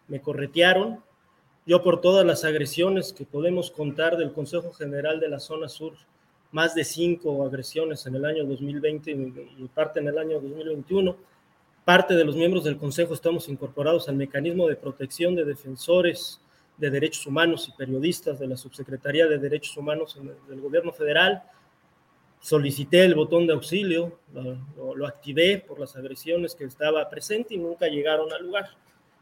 me 0.09 0.19
corretearon. 0.19 1.01
Yo 1.65 1.81
por 1.81 2.01
todas 2.01 2.25
las 2.25 2.43
agresiones 2.43 3.13
que 3.13 3.23
podemos 3.23 3.71
contar 3.71 4.17
del 4.17 4.33
Consejo 4.33 4.73
General 4.73 5.21
de 5.21 5.29
la 5.29 5.39
Zona 5.39 5.69
Sur, 5.69 5.93
más 6.51 6.75
de 6.75 6.83
cinco 6.83 7.45
agresiones 7.45 8.05
en 8.07 8.15
el 8.15 8.25
año 8.25 8.43
2020 8.43 9.09
y 9.57 9.67
parte 9.73 10.01
en 10.01 10.09
el 10.09 10.17
año 10.17 10.41
2021. 10.41 11.30
Parte 11.85 12.15
de 12.15 12.23
los 12.23 12.35
miembros 12.35 12.63
del 12.63 12.77
Consejo 12.77 13.13
estamos 13.13 13.49
incorporados 13.49 14.07
al 14.07 14.15
mecanismo 14.15 14.67
de 14.67 14.75
protección 14.75 15.35
de 15.35 15.45
defensores 15.45 16.39
de 16.77 16.89
derechos 16.89 17.25
humanos 17.27 17.67
y 17.67 17.77
periodistas 17.77 18.39
de 18.39 18.47
la 18.47 18.57
Subsecretaría 18.57 19.27
de 19.27 19.37
Derechos 19.37 19.77
Humanos 19.77 20.19
del 20.47 20.61
Gobierno 20.61 20.91
Federal 20.91 21.43
solicité 22.41 23.05
el 23.05 23.15
botón 23.15 23.45
de 23.45 23.53
auxilio, 23.53 24.19
lo, 24.75 25.07
activé 25.07 25.59
por 25.65 25.79
las 25.79 25.95
agresiones 25.95 26.55
que 26.55 26.65
estaba 26.65 27.07
presente 27.07 27.53
y 27.53 27.57
nunca 27.57 27.87
llegaron 27.87 28.33
al 28.33 28.43
lugar. 28.43 28.69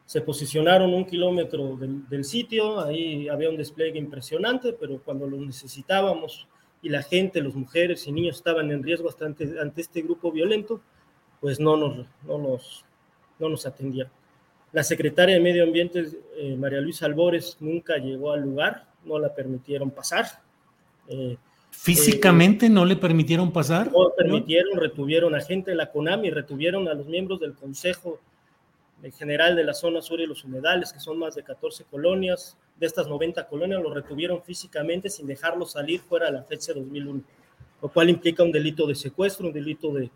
Se 0.06 0.22
posicionaron 0.22 0.92
un 0.92 1.04
kilómetro 1.04 1.76
del, 1.76 2.24
sitio, 2.24 2.80
ahí 2.80 3.28
había 3.28 3.50
un 3.50 3.56
despliegue 3.56 3.98
impresionante, 3.98 4.72
pero 4.72 5.00
cuando 5.04 5.26
lo 5.28 5.36
necesitábamos 5.36 6.48
y 6.82 6.88
la 6.88 7.02
gente, 7.02 7.42
las 7.42 7.54
mujeres 7.54 8.06
y 8.06 8.12
niños 8.12 8.36
estaban 8.36 8.70
en 8.70 8.82
riesgo 8.82 9.08
hasta 9.08 9.26
ante, 9.26 9.54
este 9.76 10.00
grupo 10.00 10.32
violento, 10.32 10.80
pues 11.40 11.58
no 11.58 11.76
nos, 11.76 12.06
no 12.26 12.38
nos, 12.38 12.84
no 13.38 13.48
nos 13.48 13.66
atendieron. 13.66 14.12
La 14.72 14.84
secretaria 14.84 15.34
de 15.34 15.40
Medio 15.40 15.64
Ambiente, 15.64 16.06
eh, 16.36 16.54
María 16.56 16.80
Luisa 16.80 17.06
Albores, 17.06 17.56
nunca 17.60 17.96
llegó 17.96 18.32
al 18.32 18.42
lugar, 18.42 18.86
no 19.04 19.18
la 19.18 19.34
permitieron 19.34 19.90
pasar. 19.90 20.26
Eh, 21.08 21.36
¿Físicamente 21.70 22.68
no 22.68 22.84
le 22.84 22.96
permitieron 22.96 23.52
pasar? 23.52 23.90
No 23.90 24.12
permitieron, 24.16 24.78
retuvieron 24.78 25.34
a 25.34 25.40
gente 25.40 25.70
de 25.70 25.76
la 25.76 25.90
CONAMI, 25.90 26.30
retuvieron 26.30 26.86
a 26.88 26.94
los 26.94 27.06
miembros 27.06 27.40
del 27.40 27.54
Consejo 27.54 28.20
General 29.18 29.56
de 29.56 29.64
la 29.64 29.72
Zona 29.72 30.02
Sur 30.02 30.20
y 30.20 30.26
los 30.26 30.44
Humedales, 30.44 30.92
que 30.92 31.00
son 31.00 31.18
más 31.18 31.34
de 31.34 31.42
14 31.42 31.84
colonias. 31.84 32.56
De 32.78 32.86
estas 32.86 33.08
90 33.08 33.48
colonias 33.48 33.82
los 33.82 33.94
retuvieron 33.94 34.42
físicamente 34.42 35.08
sin 35.08 35.26
dejarlos 35.26 35.72
salir 35.72 36.00
fuera 36.00 36.26
de 36.26 36.32
la 36.32 36.42
fecha 36.42 36.72
2001, 36.74 37.22
lo 37.82 37.88
cual 37.88 38.10
implica 38.10 38.42
un 38.42 38.52
delito 38.52 38.86
de 38.86 38.94
secuestro, 38.94 39.46
un 39.46 39.52
delito 39.52 39.92
de, 39.92 40.10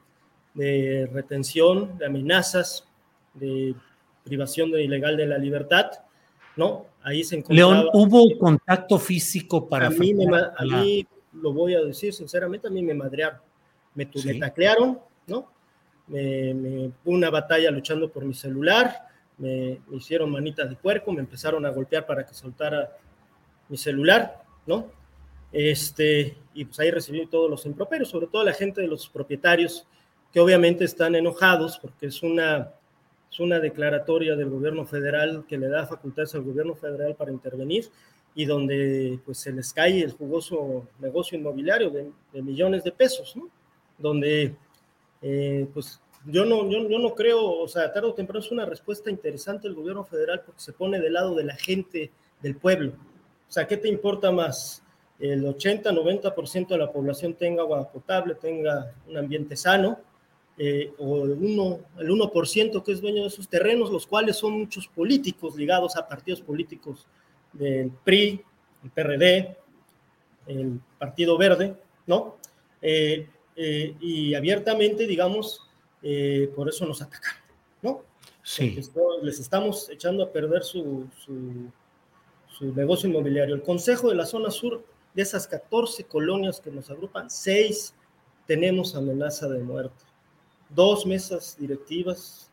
de 0.54 1.08
retención, 1.12 1.98
de 1.98 2.06
amenazas, 2.06 2.86
de 3.34 3.74
privación 4.22 4.70
de 4.70 4.84
ilegal 4.84 5.16
de 5.16 5.26
la 5.26 5.38
libertad, 5.38 5.90
¿no? 6.56 6.86
Ahí 7.02 7.24
se 7.24 7.36
encontraba... 7.36 7.74
León, 7.74 7.88
¿hubo 7.92 8.38
contacto 8.38 8.98
físico 8.98 9.68
para... 9.68 9.88
A 9.88 9.90
mí, 9.90 10.14
me, 10.14 10.26
a 10.36 10.64
mí 10.64 11.06
lo 11.32 11.52
voy 11.52 11.74
a 11.74 11.80
decir 11.80 12.14
sinceramente, 12.14 12.68
a 12.68 12.70
mí 12.70 12.82
me 12.82 12.94
madrearon, 12.94 13.40
me, 13.94 14.08
me 14.24 14.34
taclearon, 14.38 14.98
¿no? 15.26 15.52
Me, 16.06 16.54
me, 16.54 16.92
una 17.04 17.30
batalla 17.30 17.70
luchando 17.70 18.10
por 18.10 18.24
mi 18.24 18.34
celular, 18.34 19.08
me, 19.38 19.80
me, 19.88 19.96
hicieron 19.96 20.30
manitas 20.30 20.70
de 20.70 20.76
puerco, 20.76 21.12
me 21.12 21.20
empezaron 21.20 21.66
a 21.66 21.70
golpear 21.70 22.06
para 22.06 22.24
que 22.24 22.34
soltara 22.34 22.96
mi 23.68 23.76
celular, 23.76 24.42
¿no? 24.66 24.90
Este, 25.52 26.36
y 26.52 26.64
pues 26.64 26.80
ahí 26.80 26.90
recibí 26.90 27.26
todos 27.26 27.48
los 27.48 27.64
improperios, 27.64 28.08
sobre 28.08 28.26
todo 28.26 28.42
la 28.42 28.52
gente 28.52 28.80
de 28.80 28.88
los 28.88 29.08
propietarios, 29.08 29.86
que 30.34 30.40
obviamente 30.40 30.84
están 30.84 31.14
enojados 31.14 31.78
porque 31.78 32.06
es 32.06 32.20
una, 32.24 32.72
es 33.30 33.38
una 33.38 33.60
declaratoria 33.60 34.34
del 34.34 34.50
gobierno 34.50 34.84
federal 34.84 35.44
que 35.48 35.56
le 35.56 35.68
da 35.68 35.86
facultades 35.86 36.34
al 36.34 36.42
gobierno 36.42 36.74
federal 36.74 37.14
para 37.14 37.30
intervenir 37.30 37.88
y 38.34 38.44
donde 38.44 39.20
pues 39.24 39.38
se 39.38 39.52
les 39.52 39.72
cae 39.72 40.02
el 40.02 40.10
jugoso 40.10 40.88
negocio 40.98 41.38
inmobiliario 41.38 41.88
de, 41.88 42.42
millones 42.42 42.82
de 42.82 42.90
pesos. 42.90 43.36
Donde 43.96 44.56
eh, 45.22 45.68
pues 45.72 46.00
yo 46.26 46.44
no, 46.44 46.68
yo, 46.68 46.88
yo, 46.88 46.98
no 46.98 47.14
creo, 47.14 47.60
o 47.60 47.68
sea, 47.68 47.92
tarde 47.92 48.08
o 48.08 48.14
temprano 48.14 48.40
es 48.40 48.50
una 48.50 48.66
respuesta 48.66 49.10
interesante 49.10 49.68
del 49.68 49.76
gobierno 49.76 50.04
federal 50.04 50.42
porque 50.44 50.60
se 50.60 50.72
pone 50.72 50.98
del 50.98 51.12
lado 51.12 51.36
de 51.36 51.44
la 51.44 51.54
gente, 51.54 52.10
del 52.42 52.56
pueblo. 52.56 52.94
O 53.48 53.52
sea, 53.52 53.68
¿qué 53.68 53.76
te 53.76 53.86
importa 53.86 54.32
más? 54.32 54.82
El 55.20 55.44
80-90% 55.44 56.66
de 56.66 56.78
la 56.78 56.90
población 56.90 57.34
tenga 57.34 57.62
agua 57.62 57.88
potable, 57.88 58.34
tenga 58.34 58.92
un 59.06 59.16
ambiente 59.16 59.54
sano, 59.54 60.00
eh, 60.58 60.92
o 60.98 61.24
el 61.24 61.38
1%, 61.38 61.80
el 61.98 62.10
1 62.10 62.82
que 62.84 62.92
es 62.92 63.00
dueño 63.00 63.22
de 63.22 63.28
esos 63.28 63.48
terrenos, 63.48 63.90
los 63.90 64.06
cuales 64.06 64.36
son 64.36 64.52
muchos 64.52 64.86
políticos 64.88 65.56
ligados 65.56 65.96
a 65.96 66.06
partidos 66.06 66.40
políticos 66.40 67.06
del 67.52 67.90
PRI, 68.04 68.40
el 68.84 68.90
PRD, 68.90 69.56
el 70.46 70.80
Partido 70.98 71.38
Verde, 71.38 71.76
¿no? 72.06 72.36
Eh, 72.82 73.26
eh, 73.56 73.96
y 74.00 74.34
abiertamente, 74.34 75.06
digamos, 75.06 75.68
eh, 76.02 76.50
por 76.54 76.68
eso 76.68 76.84
nos 76.86 77.00
atacan, 77.00 77.34
¿no? 77.82 78.02
Sí. 78.42 78.78
les 79.22 79.40
estamos 79.40 79.88
echando 79.88 80.22
a 80.22 80.30
perder 80.30 80.64
su, 80.64 81.08
su, 81.24 81.70
su, 82.46 82.74
negocio 82.74 83.08
inmobiliario. 83.08 83.54
El 83.54 83.62
Consejo 83.62 84.10
de 84.10 84.16
la 84.16 84.26
Zona 84.26 84.50
Sur, 84.50 84.84
de 85.14 85.22
esas 85.22 85.46
14 85.46 86.04
colonias 86.04 86.60
que 86.60 86.70
nos 86.70 86.90
agrupan, 86.90 87.30
seis 87.30 87.94
tenemos 88.46 88.94
amenaza 88.94 89.48
de 89.48 89.60
muerte. 89.60 90.04
Dos 90.70 91.06
mesas 91.06 91.56
directivas 91.58 92.50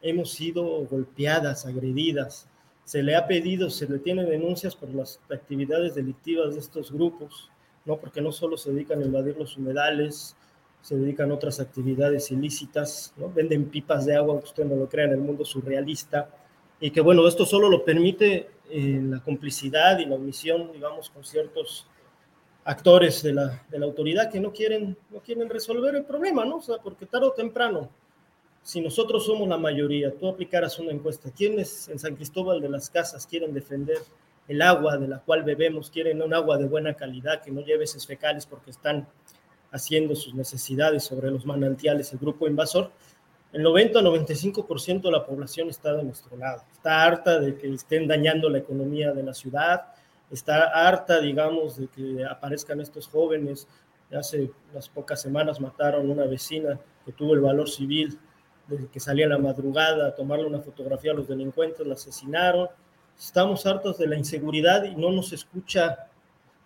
hemos 0.00 0.32
sido 0.32 0.64
golpeadas, 0.86 1.64
agredidas. 1.66 2.48
Se 2.84 3.02
le 3.02 3.14
ha 3.14 3.26
pedido, 3.26 3.70
se 3.70 3.88
le 3.88 3.98
tienen 3.98 4.28
denuncias 4.28 4.74
por 4.74 4.92
las 4.94 5.20
actividades 5.30 5.94
delictivas 5.94 6.54
de 6.54 6.60
estos 6.60 6.90
grupos, 6.92 7.50
¿no? 7.84 7.96
Porque 7.96 8.20
no 8.20 8.32
solo 8.32 8.56
se 8.56 8.72
dedican 8.72 9.00
a 9.00 9.06
invadir 9.06 9.36
los 9.36 9.56
humedales, 9.56 10.36
se 10.80 10.96
dedican 10.96 11.30
a 11.30 11.34
otras 11.34 11.60
actividades 11.60 12.30
ilícitas, 12.32 13.14
¿no? 13.16 13.32
Venden 13.32 13.66
pipas 13.66 14.04
de 14.04 14.16
agua, 14.16 14.34
usted 14.34 14.64
no 14.64 14.74
lo 14.74 14.88
crea, 14.88 15.06
en 15.06 15.12
el 15.12 15.20
mundo 15.20 15.44
surrealista. 15.44 16.28
Y 16.80 16.90
que 16.90 17.00
bueno, 17.00 17.26
esto 17.28 17.46
solo 17.46 17.68
lo 17.68 17.84
permite 17.84 18.50
eh, 18.68 19.00
la 19.02 19.20
complicidad 19.20 20.00
y 20.00 20.06
la 20.06 20.16
omisión, 20.16 20.72
digamos, 20.72 21.10
con 21.10 21.24
ciertos 21.24 21.86
actores 22.64 23.22
de 23.22 23.32
la, 23.32 23.62
de 23.68 23.78
la, 23.78 23.86
autoridad 23.86 24.30
que 24.30 24.40
no 24.40 24.52
quieren, 24.52 24.96
no 25.10 25.20
quieren 25.20 25.48
resolver 25.50 25.94
el 25.96 26.04
problema, 26.04 26.44
¿no? 26.44 26.56
O 26.56 26.62
sea, 26.62 26.78
porque 26.78 27.06
tarde 27.06 27.26
o 27.26 27.32
temprano, 27.32 27.90
si 28.62 28.80
nosotros 28.80 29.26
somos 29.26 29.48
la 29.48 29.58
mayoría, 29.58 30.16
tú 30.16 30.28
aplicaras 30.28 30.78
una 30.78 30.92
encuesta, 30.92 31.30
¿quiénes 31.30 31.88
en 31.88 31.98
San 31.98 32.14
Cristóbal 32.14 32.60
de 32.60 32.68
las 32.68 32.88
Casas 32.88 33.26
quieren 33.26 33.52
defender 33.52 33.98
el 34.46 34.62
agua 34.62 34.96
de 34.96 35.08
la 35.08 35.18
cual 35.18 35.42
bebemos? 35.42 35.90
¿Quieren 35.90 36.22
un 36.22 36.32
agua 36.32 36.58
de 36.58 36.66
buena 36.66 36.94
calidad 36.94 37.42
que 37.42 37.50
no 37.50 37.62
lleve 37.62 37.84
heces 37.84 38.06
fecales 38.06 38.46
porque 38.46 38.70
están 38.70 39.08
haciendo 39.72 40.14
sus 40.14 40.34
necesidades 40.34 41.02
sobre 41.02 41.30
los 41.30 41.44
manantiales, 41.44 42.12
el 42.12 42.20
grupo 42.20 42.46
invasor? 42.46 42.92
El 43.52 43.64
90-95% 43.64 45.02
de 45.02 45.10
la 45.10 45.26
población 45.26 45.68
está 45.68 45.92
de 45.94 46.04
nuestro 46.04 46.36
lado. 46.36 46.62
Está 46.72 47.02
harta 47.02 47.38
de 47.38 47.56
que 47.56 47.68
estén 47.68 48.06
dañando 48.06 48.48
la 48.48 48.58
economía 48.58 49.12
de 49.12 49.24
la 49.24 49.34
ciudad, 49.34 49.92
está 50.32 50.64
harta, 50.64 51.20
digamos, 51.20 51.76
de 51.76 51.88
que 51.88 52.24
aparezcan 52.24 52.80
estos 52.80 53.06
jóvenes. 53.06 53.68
Hace 54.12 54.50
unas 54.72 54.88
pocas 54.88 55.20
semanas 55.20 55.60
mataron 55.60 56.08
a 56.08 56.12
una 56.12 56.24
vecina 56.24 56.78
que 57.04 57.12
tuvo 57.12 57.34
el 57.34 57.40
valor 57.40 57.68
civil 57.68 58.18
de 58.66 58.88
que 58.88 59.00
salía 59.00 59.26
a 59.26 59.30
la 59.30 59.38
madrugada 59.38 60.08
a 60.08 60.14
tomarle 60.14 60.46
una 60.46 60.60
fotografía 60.60 61.12
a 61.12 61.14
los 61.14 61.28
delincuentes, 61.28 61.86
la 61.86 61.94
asesinaron. 61.94 62.68
Estamos 63.18 63.66
hartos 63.66 63.98
de 63.98 64.06
la 64.06 64.16
inseguridad 64.16 64.84
y 64.84 64.94
no 64.94 65.10
nos 65.10 65.32
escucha 65.32 66.08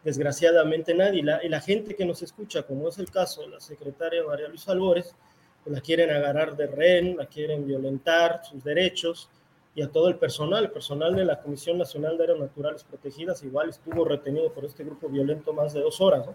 desgraciadamente 0.04 0.94
nadie. 0.94 1.20
Y 1.20 1.48
la, 1.48 1.60
gente 1.60 1.96
que 1.96 2.04
nos 2.04 2.22
escucha, 2.22 2.62
como 2.62 2.88
es 2.88 2.98
el 2.98 3.10
caso 3.10 3.42
de 3.42 3.48
la 3.48 3.60
secretaria 3.60 4.22
María 4.24 4.48
Luisa 4.48 4.72
Albores, 4.72 5.14
pues 5.64 5.74
la 5.74 5.80
quieren 5.80 6.10
agarrar 6.10 6.56
de 6.56 6.68
rehén, 6.68 7.16
la 7.16 7.26
quieren 7.26 7.66
violentar 7.66 8.42
sus 8.44 8.62
derechos 8.62 9.28
y 9.76 9.82
a 9.82 9.92
todo 9.92 10.08
el 10.08 10.16
personal. 10.16 10.64
El 10.64 10.70
personal 10.72 11.14
de 11.14 11.24
la 11.24 11.38
Comisión 11.38 11.78
Nacional 11.78 12.16
de 12.16 12.24
Áreas 12.24 12.40
Naturales 12.40 12.82
Protegidas 12.82 13.44
igual 13.44 13.68
estuvo 13.68 14.04
retenido 14.04 14.50
por 14.50 14.64
este 14.64 14.82
grupo 14.82 15.08
violento 15.08 15.52
más 15.52 15.74
de 15.74 15.82
dos 15.82 16.00
horas. 16.00 16.26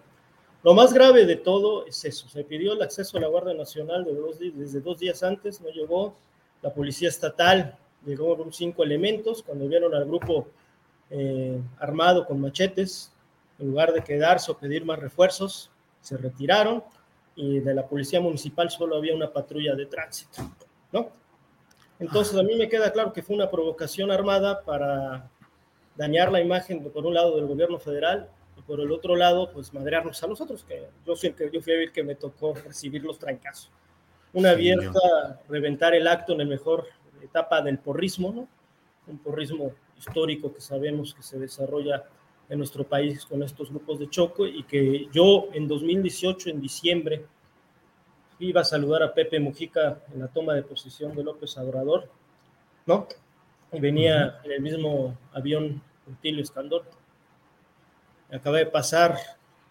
Lo 0.63 0.75
más 0.75 0.93
grave 0.93 1.25
de 1.25 1.38
todo 1.38 1.88
es 1.88 2.06
eso. 2.06 2.30
Se 2.30 2.43
pidió 2.43 2.73
el 2.73 2.82
acceso 2.84 3.17
a 3.17 3.21
la 3.21 3.27
Guardia 3.27 3.56
Nacional 3.56 4.06
de 4.06 4.13
dos, 4.13 4.38
desde 4.39 4.80
dos 4.80 4.99
días 4.99 5.23
antes, 5.23 5.60
no 5.60 5.69
llegó. 5.69 6.15
La 6.62 6.71
Policía 6.71 7.10
Estatal 7.10 7.75
llegó 8.06 8.38
con 8.38 8.54
cinco 8.54 8.84
elementos. 8.84 9.41
Cuando 9.41 9.67
vieron 9.67 9.95
al 9.95 10.06
grupo 10.06 10.47
eh, 11.10 11.60
armado 11.80 12.27
con 12.27 12.39
machetes, 12.39 13.12
en 13.58 13.69
lugar 13.69 13.91
de 13.91 14.04
quedarse 14.04 14.51
o 14.51 14.58
pedir 14.58 14.86
más 14.86 14.99
refuerzos, 14.99 15.71
se 15.99 16.15
retiraron 16.15 16.84
y 17.36 17.60
de 17.60 17.73
la 17.73 17.88
Policía 17.88 18.21
Municipal 18.21 18.69
solo 18.69 18.97
había 18.97 19.15
una 19.15 19.34
patrulla 19.34 19.73
de 19.73 19.88
tránsito, 19.88 20.43
¿no? 20.91 21.20
Entonces 22.01 22.35
a 22.35 22.41
mí 22.41 22.55
me 22.55 22.67
queda 22.67 22.91
claro 22.91 23.13
que 23.13 23.21
fue 23.21 23.35
una 23.35 23.51
provocación 23.51 24.09
armada 24.11 24.63
para 24.63 25.29
dañar 25.95 26.31
la 26.31 26.41
imagen, 26.41 26.83
por 26.83 27.05
un 27.05 27.13
lado, 27.13 27.35
del 27.35 27.45
gobierno 27.45 27.77
federal 27.77 28.27
y 28.57 28.61
por 28.63 28.81
el 28.81 28.91
otro 28.91 29.15
lado, 29.15 29.51
pues 29.53 29.71
madrearnos 29.71 30.21
a 30.23 30.27
nosotros, 30.27 30.65
que 30.67 30.87
yo 31.05 31.15
fui 31.15 31.29
el 31.29 31.35
que, 31.35 31.51
yo 31.53 31.61
fui 31.61 31.73
el 31.73 31.91
que 31.91 32.03
me 32.03 32.15
tocó 32.15 32.55
recibir 32.55 33.03
los 33.03 33.19
trancazos. 33.19 33.71
Una 34.33 34.49
abierta, 34.49 35.41
reventar 35.47 35.93
el 35.93 36.07
acto 36.07 36.31
en 36.31 36.39
la 36.39 36.45
mejor 36.45 36.87
etapa 37.21 37.61
del 37.61 37.77
porrismo, 37.77 38.31
¿no? 38.31 38.47
Un 39.05 39.19
porrismo 39.19 39.71
histórico 39.95 40.51
que 40.51 40.61
sabemos 40.61 41.13
que 41.13 41.21
se 41.21 41.37
desarrolla 41.37 42.05
en 42.49 42.57
nuestro 42.57 42.83
país 42.83 43.27
con 43.27 43.43
estos 43.43 43.69
grupos 43.69 43.99
de 43.99 44.09
choque 44.09 44.47
y 44.47 44.63
que 44.63 45.07
yo 45.13 45.49
en 45.53 45.67
2018, 45.67 46.49
en 46.49 46.61
diciembre, 46.61 47.25
iba 48.41 48.62
a 48.62 48.65
saludar 48.65 49.04
a 49.04 49.13
Pepe 49.13 49.39
Mujica 49.39 49.99
en 50.13 50.19
la 50.19 50.27
toma 50.27 50.54
de 50.54 50.63
posición 50.63 51.15
de 51.15 51.23
López 51.23 51.58
Obrador, 51.58 52.10
¿no? 52.86 53.08
Y 53.71 53.80
venía 53.80 54.39
en 54.43 54.51
el 54.51 54.62
mismo 54.62 55.17
avión 55.34 55.82
Rutilio 56.08 56.41
Escandor. 56.41 56.84
Acaba 58.32 58.58
de 58.58 58.65
pasar 58.65 59.15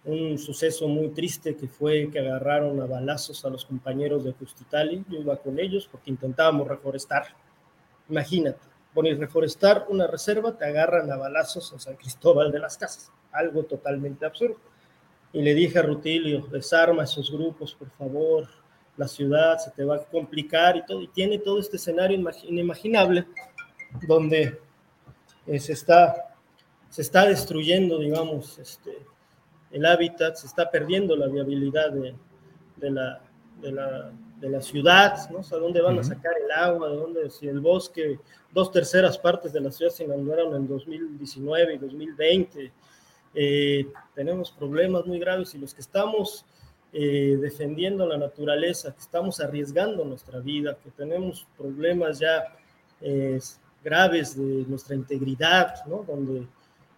un 0.04 0.38
suceso 0.38 0.88
muy 0.88 1.09
triste 1.11 1.56
que 1.56 1.68
fue 1.68 2.11
que 2.11 2.20
agarraron 2.20 2.80
a 2.80 2.87
balazos 2.87 3.44
a 3.44 3.50
los 3.50 3.64
compañeros 3.64 4.24
de 4.24 4.33
Justitali. 4.33 5.04
Yo 5.09 5.18
iba 5.18 5.37
con 5.37 5.59
ellos 5.59 5.88
porque 5.90 6.11
intentábamos 6.11 6.66
reforestar. 6.66 7.26
Imagínate, 8.09 8.61
poner 8.94 9.18
reforestar 9.18 9.87
una 9.88 10.06
reserva, 10.06 10.56
te 10.56 10.64
agarran 10.64 11.11
a 11.12 11.16
balazos 11.16 11.72
en 11.72 11.80
San 11.80 11.96
Cristóbal 11.96 12.50
de 12.50 12.59
las 12.59 12.78
Casas. 12.78 13.12
Algo 13.33 13.64
totalmente 13.64 14.24
absurdo. 14.24 14.56
Y 15.33 15.42
le 15.42 15.54
dije 15.54 15.78
a 15.78 15.83
Rutilio, 15.83 16.46
desarma 16.50 17.04
esos 17.04 17.30
grupos, 17.30 17.74
por 17.74 17.90
favor, 17.90 18.48
la 19.00 19.08
ciudad 19.08 19.56
se 19.56 19.70
te 19.70 19.82
va 19.82 19.96
a 19.96 20.04
complicar 20.04 20.76
y 20.76 20.84
todo, 20.84 21.00
y 21.00 21.08
tiene 21.08 21.38
todo 21.38 21.58
este 21.58 21.78
escenario 21.78 22.22
inimaginable 22.46 23.26
donde 24.06 24.60
eh, 25.46 25.58
se, 25.58 25.72
está, 25.72 26.36
se 26.90 27.00
está 27.00 27.24
destruyendo, 27.24 27.98
digamos, 27.98 28.58
este, 28.58 28.98
el 29.70 29.86
hábitat, 29.86 30.36
se 30.36 30.46
está 30.46 30.70
perdiendo 30.70 31.16
la 31.16 31.28
viabilidad 31.28 31.90
de, 31.92 32.14
de, 32.76 32.90
la, 32.90 33.22
de, 33.62 33.72
la, 33.72 34.12
de 34.38 34.50
la, 34.50 34.60
ciudad, 34.60 35.30
¿no? 35.30 35.38
O 35.38 35.42
sea, 35.42 35.56
¿dónde 35.56 35.80
van 35.80 35.98
a 35.98 36.04
sacar 36.04 36.34
el 36.44 36.50
agua? 36.50 36.90
¿De 36.90 36.96
dónde? 36.96 37.30
Si 37.30 37.48
el 37.48 37.60
bosque, 37.60 38.20
dos 38.52 38.70
terceras 38.70 39.16
partes 39.16 39.54
de 39.54 39.62
la 39.62 39.72
ciudad 39.72 39.90
se 39.90 40.04
inundaron 40.04 40.54
en 40.54 40.68
2019 40.68 41.74
y 41.74 41.78
2020, 41.78 42.72
eh, 43.32 43.86
tenemos 44.14 44.50
problemas 44.52 45.06
muy 45.06 45.18
graves 45.18 45.54
y 45.54 45.58
los 45.58 45.72
que 45.72 45.80
estamos 45.80 46.44
eh, 46.92 47.38
defendiendo 47.40 48.07
la 48.07 48.16
naturaleza, 48.16 48.92
que 48.92 49.00
estamos 49.00 49.40
arriesgando 49.40 50.05
nuestra 50.05 50.40
vida, 50.40 50.76
que 50.83 50.90
tenemos 50.90 51.46
problemas 51.57 52.18
ya 52.18 52.44
eh, 53.00 53.38
graves 53.85 54.37
de 54.37 54.64
nuestra 54.68 54.94
integridad, 54.94 55.85
¿no? 55.87 56.05
donde 56.07 56.46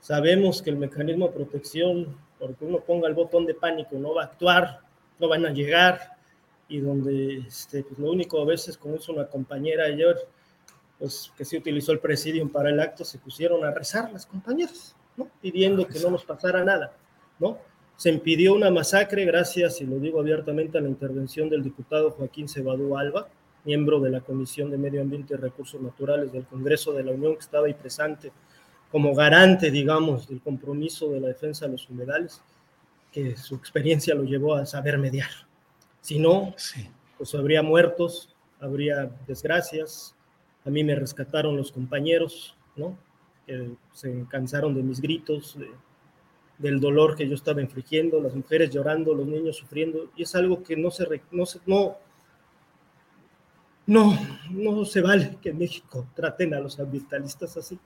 sabemos 0.00 0.62
que 0.62 0.70
el 0.70 0.76
mecanismo 0.76 1.28
de 1.28 1.34
protección, 1.34 2.16
porque 2.38 2.64
uno 2.64 2.80
ponga 2.80 3.06
el 3.06 3.14
botón 3.14 3.46
de 3.46 3.54
pánico, 3.54 3.96
no 3.96 4.14
va 4.14 4.22
a 4.22 4.26
actuar, 4.26 4.80
no 5.18 5.28
van 5.28 5.46
a 5.46 5.50
llegar, 5.50 6.16
y 6.68 6.80
donde 6.80 7.38
este, 7.46 7.84
pues 7.84 7.98
lo 7.98 8.10
único 8.10 8.40
a 8.40 8.46
veces, 8.46 8.78
como 8.78 8.96
hizo 8.96 9.12
una 9.12 9.26
compañera 9.26 9.84
ayer, 9.84 10.16
pues 10.98 11.30
que 11.36 11.44
se 11.44 11.58
utilizó 11.58 11.92
el 11.92 11.98
presidium 11.98 12.48
para 12.48 12.70
el 12.70 12.80
acto, 12.80 13.04
se 13.04 13.18
pusieron 13.18 13.62
a 13.64 13.72
rezar 13.72 14.10
las 14.10 14.24
compañeras, 14.24 14.96
¿no? 15.16 15.28
Pidiendo 15.42 15.86
que 15.86 16.00
no 16.00 16.10
nos 16.10 16.24
pasara 16.24 16.64
nada, 16.64 16.94
¿no? 17.38 17.58
Se 18.02 18.10
impidió 18.10 18.54
una 18.54 18.68
masacre 18.68 19.24
gracias, 19.24 19.80
y 19.80 19.86
lo 19.86 20.00
digo 20.00 20.18
abiertamente, 20.18 20.76
a 20.76 20.80
la 20.80 20.88
intervención 20.88 21.48
del 21.48 21.62
diputado 21.62 22.10
Joaquín 22.10 22.48
Cebadú 22.48 22.98
Alba, 22.98 23.28
miembro 23.64 24.00
de 24.00 24.10
la 24.10 24.22
Comisión 24.22 24.72
de 24.72 24.76
Medio 24.76 25.02
Ambiente 25.02 25.34
y 25.34 25.36
Recursos 25.36 25.80
Naturales 25.80 26.32
del 26.32 26.44
Congreso 26.44 26.92
de 26.92 27.04
la 27.04 27.12
Unión, 27.12 27.34
que 27.34 27.42
estaba 27.42 27.68
ahí 27.68 27.74
presente 27.74 28.32
como 28.90 29.14
garante, 29.14 29.70
digamos, 29.70 30.26
del 30.26 30.40
compromiso 30.40 31.10
de 31.12 31.20
la 31.20 31.28
defensa 31.28 31.66
de 31.66 31.70
los 31.70 31.88
humedales, 31.88 32.42
que 33.12 33.36
su 33.36 33.54
experiencia 33.54 34.16
lo 34.16 34.24
llevó 34.24 34.56
a 34.56 34.66
saber 34.66 34.98
mediar. 34.98 35.30
Si 36.00 36.18
no, 36.18 36.56
pues 37.16 37.34
habría 37.36 37.62
muertos, 37.62 38.34
habría 38.58 39.12
desgracias. 39.28 40.16
A 40.64 40.70
mí 40.70 40.82
me 40.82 40.96
rescataron 40.96 41.56
los 41.56 41.70
compañeros, 41.70 42.56
¿no? 42.74 42.98
Que 43.46 43.70
se 43.92 44.26
cansaron 44.28 44.74
de 44.74 44.82
mis 44.82 45.00
gritos, 45.00 45.56
del 46.58 46.80
dolor 46.80 47.16
que 47.16 47.28
yo 47.28 47.34
estaba 47.34 47.60
infligiendo, 47.60 48.20
las 48.20 48.34
mujeres 48.34 48.70
llorando, 48.70 49.14
los 49.14 49.26
niños 49.26 49.56
sufriendo, 49.56 50.10
y 50.16 50.22
es 50.22 50.34
algo 50.34 50.62
que 50.62 50.76
no 50.76 50.90
se, 50.90 51.06
no, 51.32 51.44
no, 51.66 51.96
no, 53.86 54.18
no 54.50 54.84
se 54.84 55.00
vale 55.00 55.38
que 55.42 55.50
en 55.50 55.58
México 55.58 56.06
traten 56.14 56.54
a 56.54 56.60
los 56.60 56.78
ambientalistas 56.78 57.56
así. 57.56 57.78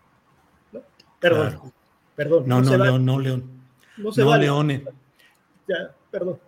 Perdón, 1.18 1.72
perdón. 2.14 2.44
No, 2.46 2.60
no, 2.60 2.76
León, 2.76 3.04
no, 3.04 3.18
León. 3.18 3.50
No, 3.96 4.12
se 4.12 4.22
no 4.22 4.36
Leone. 4.36 4.84
Ya, 5.66 5.94
perdón. 6.10 6.38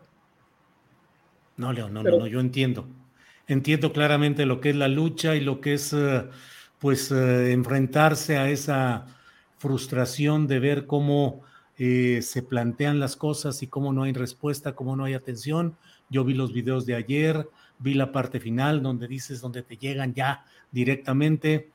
No, 1.56 1.72
León, 1.72 1.94
no, 1.94 2.02
no, 2.02 2.26
yo 2.26 2.40
entiendo. 2.40 2.86
Entiendo 3.46 3.92
claramente 3.92 4.44
lo 4.44 4.60
que 4.60 4.70
es 4.70 4.76
la 4.76 4.88
lucha 4.88 5.34
y 5.34 5.40
lo 5.40 5.60
que 5.60 5.74
es, 5.74 5.94
eh, 5.94 6.28
pues, 6.78 7.10
eh, 7.10 7.52
enfrentarse 7.52 8.36
a 8.36 8.50
esa 8.50 9.06
frustración 9.56 10.46
de 10.46 10.60
ver 10.60 10.86
cómo 10.86 11.42
eh, 11.78 12.20
se 12.22 12.42
plantean 12.42 12.98
las 12.98 13.16
cosas 13.16 13.62
y 13.62 13.68
cómo 13.68 13.92
no 13.92 14.02
hay 14.02 14.12
respuesta, 14.12 14.74
cómo 14.74 14.96
no 14.96 15.04
hay 15.04 15.14
atención. 15.14 15.76
Yo 16.10 16.24
vi 16.24 16.34
los 16.34 16.52
videos 16.52 16.86
de 16.86 16.96
ayer, 16.96 17.48
vi 17.78 17.94
la 17.94 18.10
parte 18.10 18.40
final 18.40 18.82
donde 18.82 19.06
dices, 19.06 19.40
donde 19.40 19.62
te 19.62 19.76
llegan 19.76 20.12
ya 20.12 20.44
directamente 20.72 21.70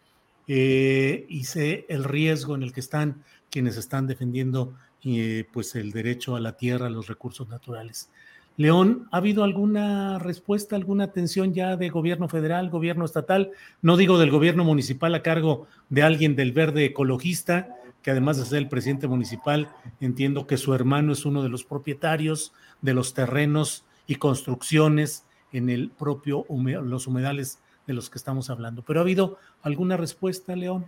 eh, 0.47 1.25
y 1.29 1.45
sé 1.45 1.85
el 1.87 2.03
riesgo 2.03 2.55
en 2.55 2.63
el 2.63 2.73
que 2.73 2.81
están 2.81 3.23
quienes 3.49 3.77
están 3.77 4.07
defendiendo 4.07 4.73
eh, 5.05 5.45
pues 5.53 5.75
el 5.75 5.91
derecho 5.91 6.35
a 6.35 6.39
la 6.39 6.57
tierra, 6.57 6.87
a 6.87 6.89
los 6.89 7.07
recursos 7.07 7.47
naturales. 7.47 8.09
León, 8.57 9.07
¿ha 9.11 9.17
habido 9.17 9.43
alguna 9.43 10.19
respuesta, 10.19 10.75
alguna 10.75 11.05
atención 11.05 11.53
ya 11.53 11.75
de 11.75 11.89
gobierno 11.89 12.27
federal, 12.27 12.69
gobierno 12.69 13.05
estatal? 13.05 13.51
No 13.81 13.97
digo 13.97 14.19
del 14.19 14.31
gobierno 14.31 14.63
municipal 14.63 15.15
a 15.15 15.23
cargo 15.23 15.67
de 15.89 16.03
alguien 16.03 16.35
del 16.35 16.51
verde 16.51 16.85
ecologista, 16.85 17.77
que 18.03 18.11
además 18.11 18.37
de 18.37 18.45
ser 18.45 18.59
el 18.59 18.69
presidente 18.69 19.07
municipal, 19.07 19.69
entiendo 20.01 20.45
que 20.45 20.57
su 20.57 20.73
hermano 20.73 21.13
es 21.13 21.25
uno 21.25 21.41
de 21.41 21.49
los 21.49 21.63
propietarios 21.63 22.53
de 22.81 22.93
los 22.93 23.13
terrenos 23.13 23.85
y 24.05 24.15
construcciones 24.15 25.25
en 25.53 25.69
el 25.69 25.89
propio 25.89 26.45
los 26.49 27.07
humedales 27.07 27.59
de 27.87 27.93
los 27.93 28.09
que 28.09 28.17
estamos 28.17 28.49
hablando. 28.49 28.83
Pero 28.83 28.99
¿ha 28.99 29.03
habido 29.03 29.37
alguna 29.61 29.95
respuesta, 29.95 30.55
León? 30.55 30.85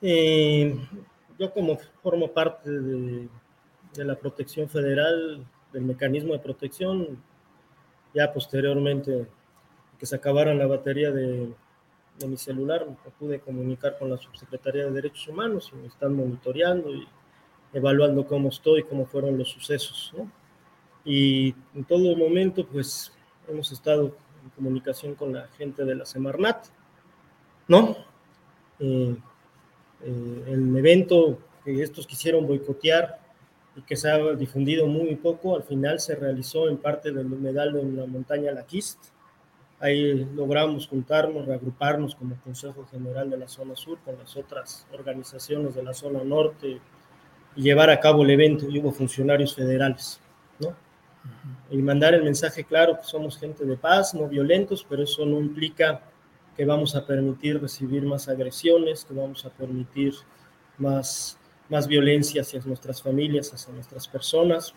Eh, 0.00 0.78
yo 1.38 1.52
como 1.52 1.78
formo 2.02 2.30
parte 2.32 2.70
de, 2.70 3.28
la 3.96 4.14
protección 4.16 4.68
federal, 4.68 5.44
del 5.72 5.82
mecanismo 5.82 6.32
de 6.32 6.38
protección, 6.38 7.18
ya 8.14 8.32
posteriormente 8.32 9.26
que 9.98 10.06
se 10.06 10.16
acabara 10.16 10.54
la 10.54 10.66
batería 10.66 11.10
de, 11.10 11.52
mi 12.26 12.36
celular, 12.36 12.86
me 12.86 13.10
pude 13.18 13.40
comunicar 13.40 13.98
con 13.98 14.10
la 14.10 14.16
Subsecretaría 14.16 14.84
de 14.84 14.92
Derechos 14.92 15.28
Humanos 15.28 15.70
y 15.72 15.76
me 15.76 15.88
están 15.88 16.14
monitoreando 16.14 16.94
y 16.94 17.06
evaluando 17.72 18.26
cómo 18.26 18.48
estoy, 18.48 18.84
cómo 18.84 19.04
fueron 19.04 19.36
los 19.36 19.48
sucesos. 19.48 20.12
Y 21.04 21.54
en 21.74 21.84
todo 21.84 22.16
momento, 22.16 22.66
pues 22.66 23.12
hemos 23.48 23.70
estado 23.72 24.16
en 24.42 24.50
comunicación 24.50 25.14
con 25.14 25.32
la 25.32 25.48
gente 25.58 25.84
de 25.84 25.94
la 25.94 26.06
Semarnat, 26.06 26.66
¿no? 27.68 27.96
Eh, 28.78 29.16
eh, 30.02 30.44
el 30.48 30.76
evento 30.76 31.38
que 31.64 31.82
estos 31.82 32.06
quisieron 32.06 32.46
boicotear 32.46 33.18
y 33.76 33.82
que 33.82 33.96
se 33.96 34.10
ha 34.10 34.18
difundido 34.34 34.86
muy 34.86 35.16
poco, 35.16 35.56
al 35.56 35.64
final 35.64 35.98
se 35.98 36.14
realizó 36.14 36.68
en 36.68 36.76
parte 36.76 37.10
del 37.10 37.26
humedal 37.26 37.72
de 37.72 37.82
la 37.82 38.06
montaña 38.06 38.52
Laquist. 38.52 39.13
Ahí 39.80 40.26
logramos 40.34 40.86
juntarnos, 40.86 41.46
reagruparnos 41.46 42.14
como 42.14 42.36
Consejo 42.36 42.86
General 42.90 43.28
de 43.28 43.36
la 43.36 43.48
Zona 43.48 43.74
Sur 43.76 43.98
con 44.04 44.16
las 44.18 44.36
otras 44.36 44.86
organizaciones 44.92 45.74
de 45.74 45.82
la 45.82 45.92
Zona 45.92 46.22
Norte 46.24 46.80
y 47.56 47.62
llevar 47.62 47.90
a 47.90 48.00
cabo 48.00 48.22
el 48.22 48.30
evento. 48.30 48.66
Y 48.68 48.78
hubo 48.78 48.92
funcionarios 48.92 49.54
federales, 49.54 50.20
¿no? 50.60 50.74
y 51.70 51.78
mandar 51.78 52.14
el 52.14 52.22
mensaje 52.22 52.64
claro 52.64 52.98
que 52.98 53.04
somos 53.04 53.38
gente 53.38 53.64
de 53.64 53.76
paz, 53.76 54.14
no 54.14 54.28
violentos, 54.28 54.86
pero 54.88 55.02
eso 55.02 55.24
no 55.24 55.40
implica 55.40 56.02
que 56.56 56.64
vamos 56.64 56.94
a 56.94 57.04
permitir 57.04 57.60
recibir 57.60 58.04
más 58.04 58.28
agresiones, 58.28 59.04
que 59.04 59.14
vamos 59.14 59.44
a 59.44 59.50
permitir 59.50 60.14
más, 60.78 61.38
más 61.68 61.88
violencia 61.88 62.42
hacia 62.42 62.60
nuestras 62.64 63.02
familias, 63.02 63.52
hacia 63.52 63.72
nuestras 63.72 64.06
personas 64.06 64.74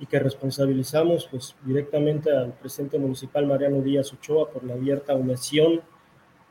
y 0.00 0.06
que 0.06 0.18
responsabilizamos 0.18 1.28
pues 1.30 1.54
directamente 1.64 2.32
al 2.32 2.52
presidente 2.54 2.98
municipal 2.98 3.46
Mariano 3.46 3.82
Díaz 3.82 4.12
Ochoa 4.12 4.50
por 4.50 4.64
la 4.64 4.74
abierta 4.74 5.14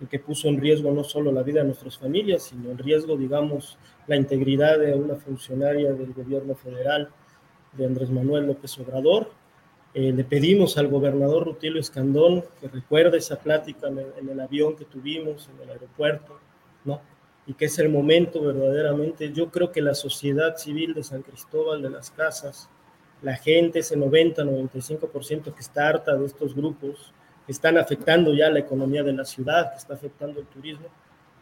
y 0.02 0.06
que 0.06 0.20
puso 0.20 0.48
en 0.48 0.62
riesgo 0.62 0.92
no 0.92 1.04
solo 1.04 1.32
la 1.32 1.44
vida 1.44 1.60
de 1.60 1.66
nuestras 1.66 1.98
familias, 1.98 2.44
sino 2.44 2.72
en 2.72 2.78
riesgo, 2.78 3.18
digamos, 3.18 3.78
la 4.08 4.16
integridad 4.16 4.80
de 4.80 4.94
una 4.94 5.16
funcionaria 5.16 5.92
del 5.92 6.14
gobierno 6.14 6.56
federal 6.56 7.10
de 7.74 7.86
Andrés 7.86 8.10
Manuel 8.10 8.48
López 8.48 8.80
Obrador 8.80 9.30
eh, 9.96 10.12
le 10.12 10.24
pedimos 10.24 10.78
al 10.78 10.88
gobernador 10.88 11.46
Rutilio 11.46 11.80
Escandón 11.80 12.44
que 12.62 12.68
recuerde 12.68 13.18
esa 13.18 13.40
plática 13.40 13.88
en 13.88 14.30
el, 14.30 14.40
avión 14.40 14.76
que 14.76 14.86
tuvimos 14.86 15.50
en 15.50 15.64
el 15.64 15.70
aeropuerto, 15.72 16.40
¿no? 16.86 17.02
Y 17.48 17.56
que 17.56 17.66
es 17.66 17.80
el 17.80 17.90
momento 17.90 18.42
verdaderamente, 18.42 19.34
yo 19.34 19.50
creo 19.50 19.72
que 19.72 19.82
la 19.82 19.96
sociedad 19.96 20.58
civil 20.58 20.94
de 20.94 21.02
San 21.02 21.24
Cristóbal 21.24 21.82
de 21.82 21.90
las 21.90 22.12
Casas, 22.12 22.70
la 23.22 23.36
gente, 23.36 23.80
ese 23.80 23.98
90-95% 23.98 25.54
que 25.54 25.60
está 25.60 25.90
harta 25.90 26.16
de 26.16 26.26
estos 26.26 26.56
grupos, 26.56 27.14
que 27.46 27.52
están 27.52 27.78
afectando 27.78 28.34
ya 28.34 28.50
la 28.50 28.60
economía 28.60 29.04
de 29.04 29.14
la 29.14 29.26
ciudad, 29.26 29.72
que 29.72 29.78
está 29.78 29.94
afectando 29.94 30.40
el 30.40 30.46
turismo, 30.48 30.88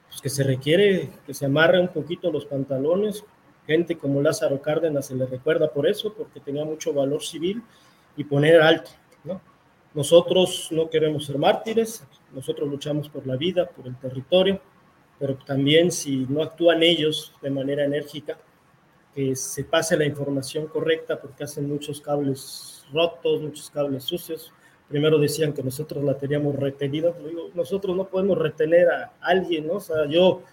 pues 0.08 0.22
que 0.22 0.30
se 0.30 0.44
requiere 0.44 1.10
que 1.26 1.34
se 1.34 1.46
amarre 1.46 1.80
un 1.80 1.90
poquito 1.90 2.32
los 2.32 2.46
pantalones. 2.46 3.24
Gente 3.66 3.98
como 3.98 4.22
Lázaro 4.22 4.62
Cárdenas 4.62 5.08
se 5.08 5.16
le 5.16 5.26
recuerda 5.26 5.70
por 5.70 5.88
eso, 5.88 6.14
porque 6.14 6.40
tenía 6.40 6.64
mucho 6.64 6.94
valor 6.94 7.22
civil 7.22 7.62
y 8.16 8.24
poner 8.24 8.62
alto. 8.62 8.92
¿no? 9.26 9.42
Nosotros 9.94 10.70
no 10.72 10.90
queremos 10.90 11.26
ser 11.26 11.38
mártires, 11.38 12.06
nosotros 12.34 12.70
luchamos 12.70 13.10
por 13.10 13.28
la 13.28 13.36
vida, 13.36 13.68
por 13.68 13.88
el 13.88 13.98
territorio, 13.98 14.62
pero 15.20 15.36
también 15.36 15.92
si 15.92 16.26
no 16.30 16.42
actúan 16.42 16.84
ellos 16.84 17.34
de 17.42 17.50
manera 17.50 17.84
enérgica, 17.84 18.38
que 19.18 19.36
se 19.36 19.64
pase 19.64 19.98
la 19.98 20.06
información 20.06 20.68
correcta 20.68 21.20
porque 21.20 21.44
hacen 21.44 21.68
muchos 21.68 22.00
cables 22.00 22.86
rotos, 22.94 23.42
muchos 23.42 23.72
cables 23.72 24.04
sucios. 24.04 24.54
Primero 24.88 25.18
decían 25.18 25.54
que 25.54 25.64
nosotros 25.64 26.04
la 26.04 26.16
teníamos 26.16 26.56
retenida, 26.56 27.12
digo, 27.28 27.50
nosotros 27.56 27.98
no 27.98 28.08
podemos 28.08 28.38
retener 28.38 28.88
a 28.88 29.14
alguien, 29.22 29.66
¿no? 29.66 29.74
O 29.74 29.80
sea, 29.80 30.06
yo 30.06 30.44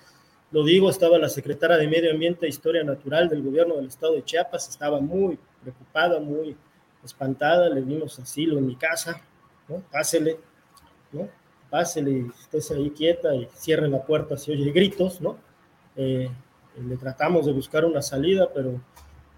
lo 0.50 0.64
digo, 0.64 0.88
estaba 0.88 1.18
la 1.18 1.28
secretaria 1.28 1.76
de 1.76 1.86
Medio 1.86 2.10
Ambiente 2.10 2.46
e 2.46 2.48
Historia 2.48 2.82
Natural 2.82 3.28
del 3.28 3.42
gobierno 3.42 3.76
del 3.76 3.88
estado 3.88 4.14
de 4.14 4.24
Chiapas, 4.24 4.66
estaba 4.70 4.98
muy 4.98 5.38
preocupada, 5.60 6.18
muy 6.18 6.56
espantada, 7.04 7.68
le 7.68 7.82
dimos 7.82 8.18
asilo 8.18 8.56
en 8.56 8.66
mi 8.66 8.76
casa, 8.76 9.20
¿no? 9.68 9.82
Pásele, 9.92 10.38
¿no? 11.12 11.28
Pásele, 11.68 12.30
estés 12.40 12.70
ahí 12.70 12.88
quieta 12.92 13.34
y 13.34 13.46
cierre 13.52 13.88
la 13.90 14.02
puerta 14.02 14.38
si 14.38 14.52
oye 14.52 14.72
gritos, 14.72 15.20
¿no? 15.20 15.36
Eh, 15.96 16.30
le 16.76 16.96
tratamos 16.96 17.46
de 17.46 17.52
buscar 17.52 17.84
una 17.84 18.02
salida, 18.02 18.50
pero 18.52 18.80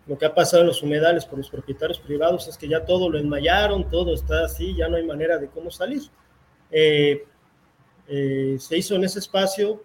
lo 0.07 0.17
que 0.17 0.27
ha 0.27 0.35
pasado 0.35 0.63
en 0.63 0.69
los 0.69 0.83
humedales 0.83 1.25
por 1.25 1.39
los 1.39 1.51
propietarios 1.51 1.99
privados 1.99 2.49
es 2.49 2.57
que 2.57 2.69
ya 2.69 2.85
todo 2.85 3.11
lo 3.11 3.19
enmayaron, 3.19 3.89
todo 3.91 4.15
está 4.15 4.45
así, 4.45 4.75
ya 4.75 4.89
no 4.89 4.97
hay 4.97 5.05
manera 5.05 5.39
de 5.39 5.49
cómo 5.49 5.71
salir. 5.71 6.03
Eh, 6.71 7.25
eh, 8.09 8.57
se 8.59 8.79
hizo 8.79 8.95
en 8.95 9.05
ese 9.05 9.19
espacio 9.19 9.83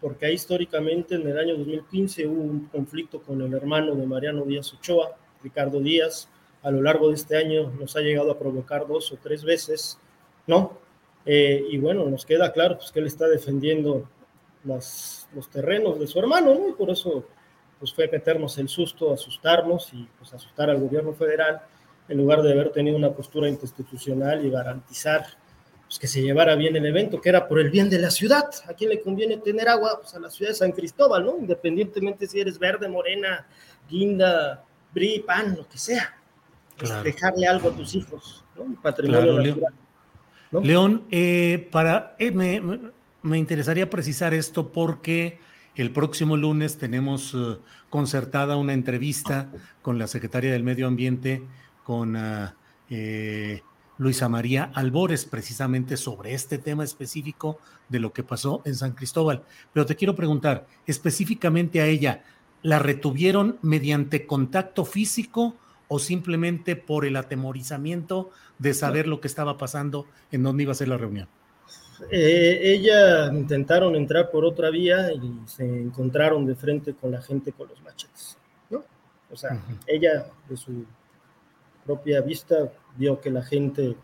porque 0.00 0.26
ahí 0.26 0.34
históricamente 0.34 1.14
en 1.14 1.26
el 1.26 1.38
año 1.38 1.56
2015 1.56 2.26
hubo 2.26 2.42
un 2.42 2.66
conflicto 2.66 3.22
con 3.22 3.40
el 3.40 3.54
hermano 3.54 3.94
de 3.94 4.06
Mariano 4.06 4.44
Díaz 4.44 4.72
Ochoa, 4.74 5.16
Ricardo 5.42 5.80
Díaz, 5.80 6.28
a 6.62 6.70
lo 6.70 6.82
largo 6.82 7.08
de 7.08 7.14
este 7.14 7.36
año 7.36 7.70
nos 7.78 7.96
ha 7.96 8.00
llegado 8.00 8.32
a 8.32 8.38
provocar 8.38 8.86
dos 8.86 9.12
o 9.12 9.16
tres 9.22 9.44
veces, 9.44 9.98
¿no? 10.46 10.78
Eh, 11.24 11.64
y 11.70 11.78
bueno, 11.78 12.04
nos 12.06 12.26
queda 12.26 12.52
claro 12.52 12.76
pues, 12.78 12.92
que 12.92 13.00
él 13.00 13.06
está 13.06 13.28
defendiendo 13.28 14.08
los 14.66 15.50
terrenos 15.50 15.98
de 15.98 16.06
su 16.06 16.18
hermano, 16.18 16.54
¿no? 16.54 16.68
Y 16.68 16.72
por 16.72 16.90
eso 16.90 17.24
pues, 17.78 17.92
fue 17.92 18.08
meternos 18.08 18.58
el 18.58 18.68
susto, 18.68 19.12
asustarnos 19.12 19.92
y 19.92 20.08
pues, 20.18 20.32
asustar 20.34 20.70
al 20.70 20.80
gobierno 20.80 21.12
federal, 21.12 21.62
en 22.08 22.18
lugar 22.18 22.42
de 22.42 22.52
haber 22.52 22.70
tenido 22.70 22.96
una 22.96 23.10
postura 23.10 23.48
institucional 23.48 24.44
y 24.44 24.50
garantizar 24.50 25.26
pues, 25.86 25.98
que 25.98 26.06
se 26.06 26.22
llevara 26.22 26.54
bien 26.54 26.76
el 26.76 26.86
evento, 26.86 27.20
que 27.20 27.28
era 27.28 27.46
por 27.46 27.60
el 27.60 27.70
bien 27.70 27.90
de 27.90 27.98
la 27.98 28.10
ciudad. 28.10 28.44
¿A 28.68 28.74
quién 28.74 28.90
le 28.90 29.00
conviene 29.00 29.36
tener 29.38 29.68
agua? 29.68 30.00
Pues 30.00 30.14
a 30.14 30.20
la 30.20 30.30
ciudad 30.30 30.50
de 30.50 30.56
San 30.56 30.72
Cristóbal, 30.72 31.24
¿no? 31.24 31.36
Independientemente 31.38 32.26
si 32.26 32.40
eres 32.40 32.58
verde, 32.58 32.88
morena, 32.88 33.46
guinda, 33.88 34.64
bri, 34.92 35.20
pan, 35.20 35.56
lo 35.56 35.68
que 35.68 35.78
sea. 35.78 36.16
dejarle 37.02 37.46
algo 37.46 37.70
a 37.70 37.72
tus 37.72 37.94
hijos, 37.94 38.44
¿no? 38.56 38.80
Patrimonio 38.82 39.34
natural. 39.34 39.74
León, 40.62 41.06
eh, 41.10 41.68
para, 41.72 42.14
eh, 42.18 42.30
me, 42.30 42.60
me, 43.22 43.38
interesaría 43.38 43.90
precisar 43.90 44.34
esto 44.34 44.72
porque 44.72 45.38
el 45.74 45.90
próximo 45.90 46.36
lunes 46.36 46.78
tenemos 46.78 47.34
eh, 47.34 47.58
concertada 47.90 48.56
una 48.56 48.72
entrevista 48.72 49.50
con 49.82 49.98
la 49.98 50.06
secretaria 50.06 50.52
del 50.52 50.62
Medio 50.62 50.86
Ambiente, 50.86 51.42
con 51.84 52.16
ah, 52.16 52.54
Luisa 53.98 54.28
María 54.28 54.70
Albores, 54.74 55.24
precisamente 55.24 55.96
sobre 55.96 56.34
este 56.34 56.58
tema 56.58 56.84
específico 56.84 57.58
de 57.88 58.00
lo 58.00 58.12
que 58.12 58.22
pasó 58.22 58.62
en 58.64 58.74
San 58.74 58.92
Cristóbal. 58.92 59.42
Pero 59.72 59.86
te 59.86 59.96
quiero 59.96 60.14
preguntar, 60.14 60.66
específicamente 60.86 61.80
a 61.80 61.86
ella, 61.86 62.22
¿la 62.62 62.78
retuvieron 62.78 63.58
mediante 63.62 64.26
contacto 64.26 64.84
físico 64.84 65.54
o 65.88 65.98
simplemente 65.98 66.76
por 66.76 67.06
el 67.06 67.16
atemorizamiento 67.16 68.30
de 68.58 68.74
saber 68.74 69.06
lo 69.06 69.20
que 69.20 69.28
estaba 69.28 69.56
pasando 69.56 70.06
en 70.30 70.42
dónde 70.42 70.64
iba 70.64 70.72
a 70.72 70.76
ser 70.76 70.88
la 70.88 70.98
reunión? 70.98 71.28
Eh, 72.10 72.60
ella 72.62 73.32
intentaron 73.32 73.96
entrar 73.96 74.30
por 74.30 74.44
otra 74.44 74.70
vía 74.70 75.12
y 75.12 75.40
se 75.46 75.64
encontraron 75.64 76.46
de 76.46 76.54
frente 76.54 76.94
con 76.94 77.10
la 77.10 77.22
gente 77.22 77.52
con 77.52 77.68
los 77.68 77.80
machetes, 77.82 78.38
¿no? 78.70 78.84
O 79.30 79.36
sea, 79.36 79.62
ella 79.86 80.26
de 80.48 80.56
su 80.56 80.84
propia 81.84 82.20
vista 82.20 82.70
vio 82.96 83.20
que 83.20 83.30
la 83.30 83.42
gente 83.42 83.96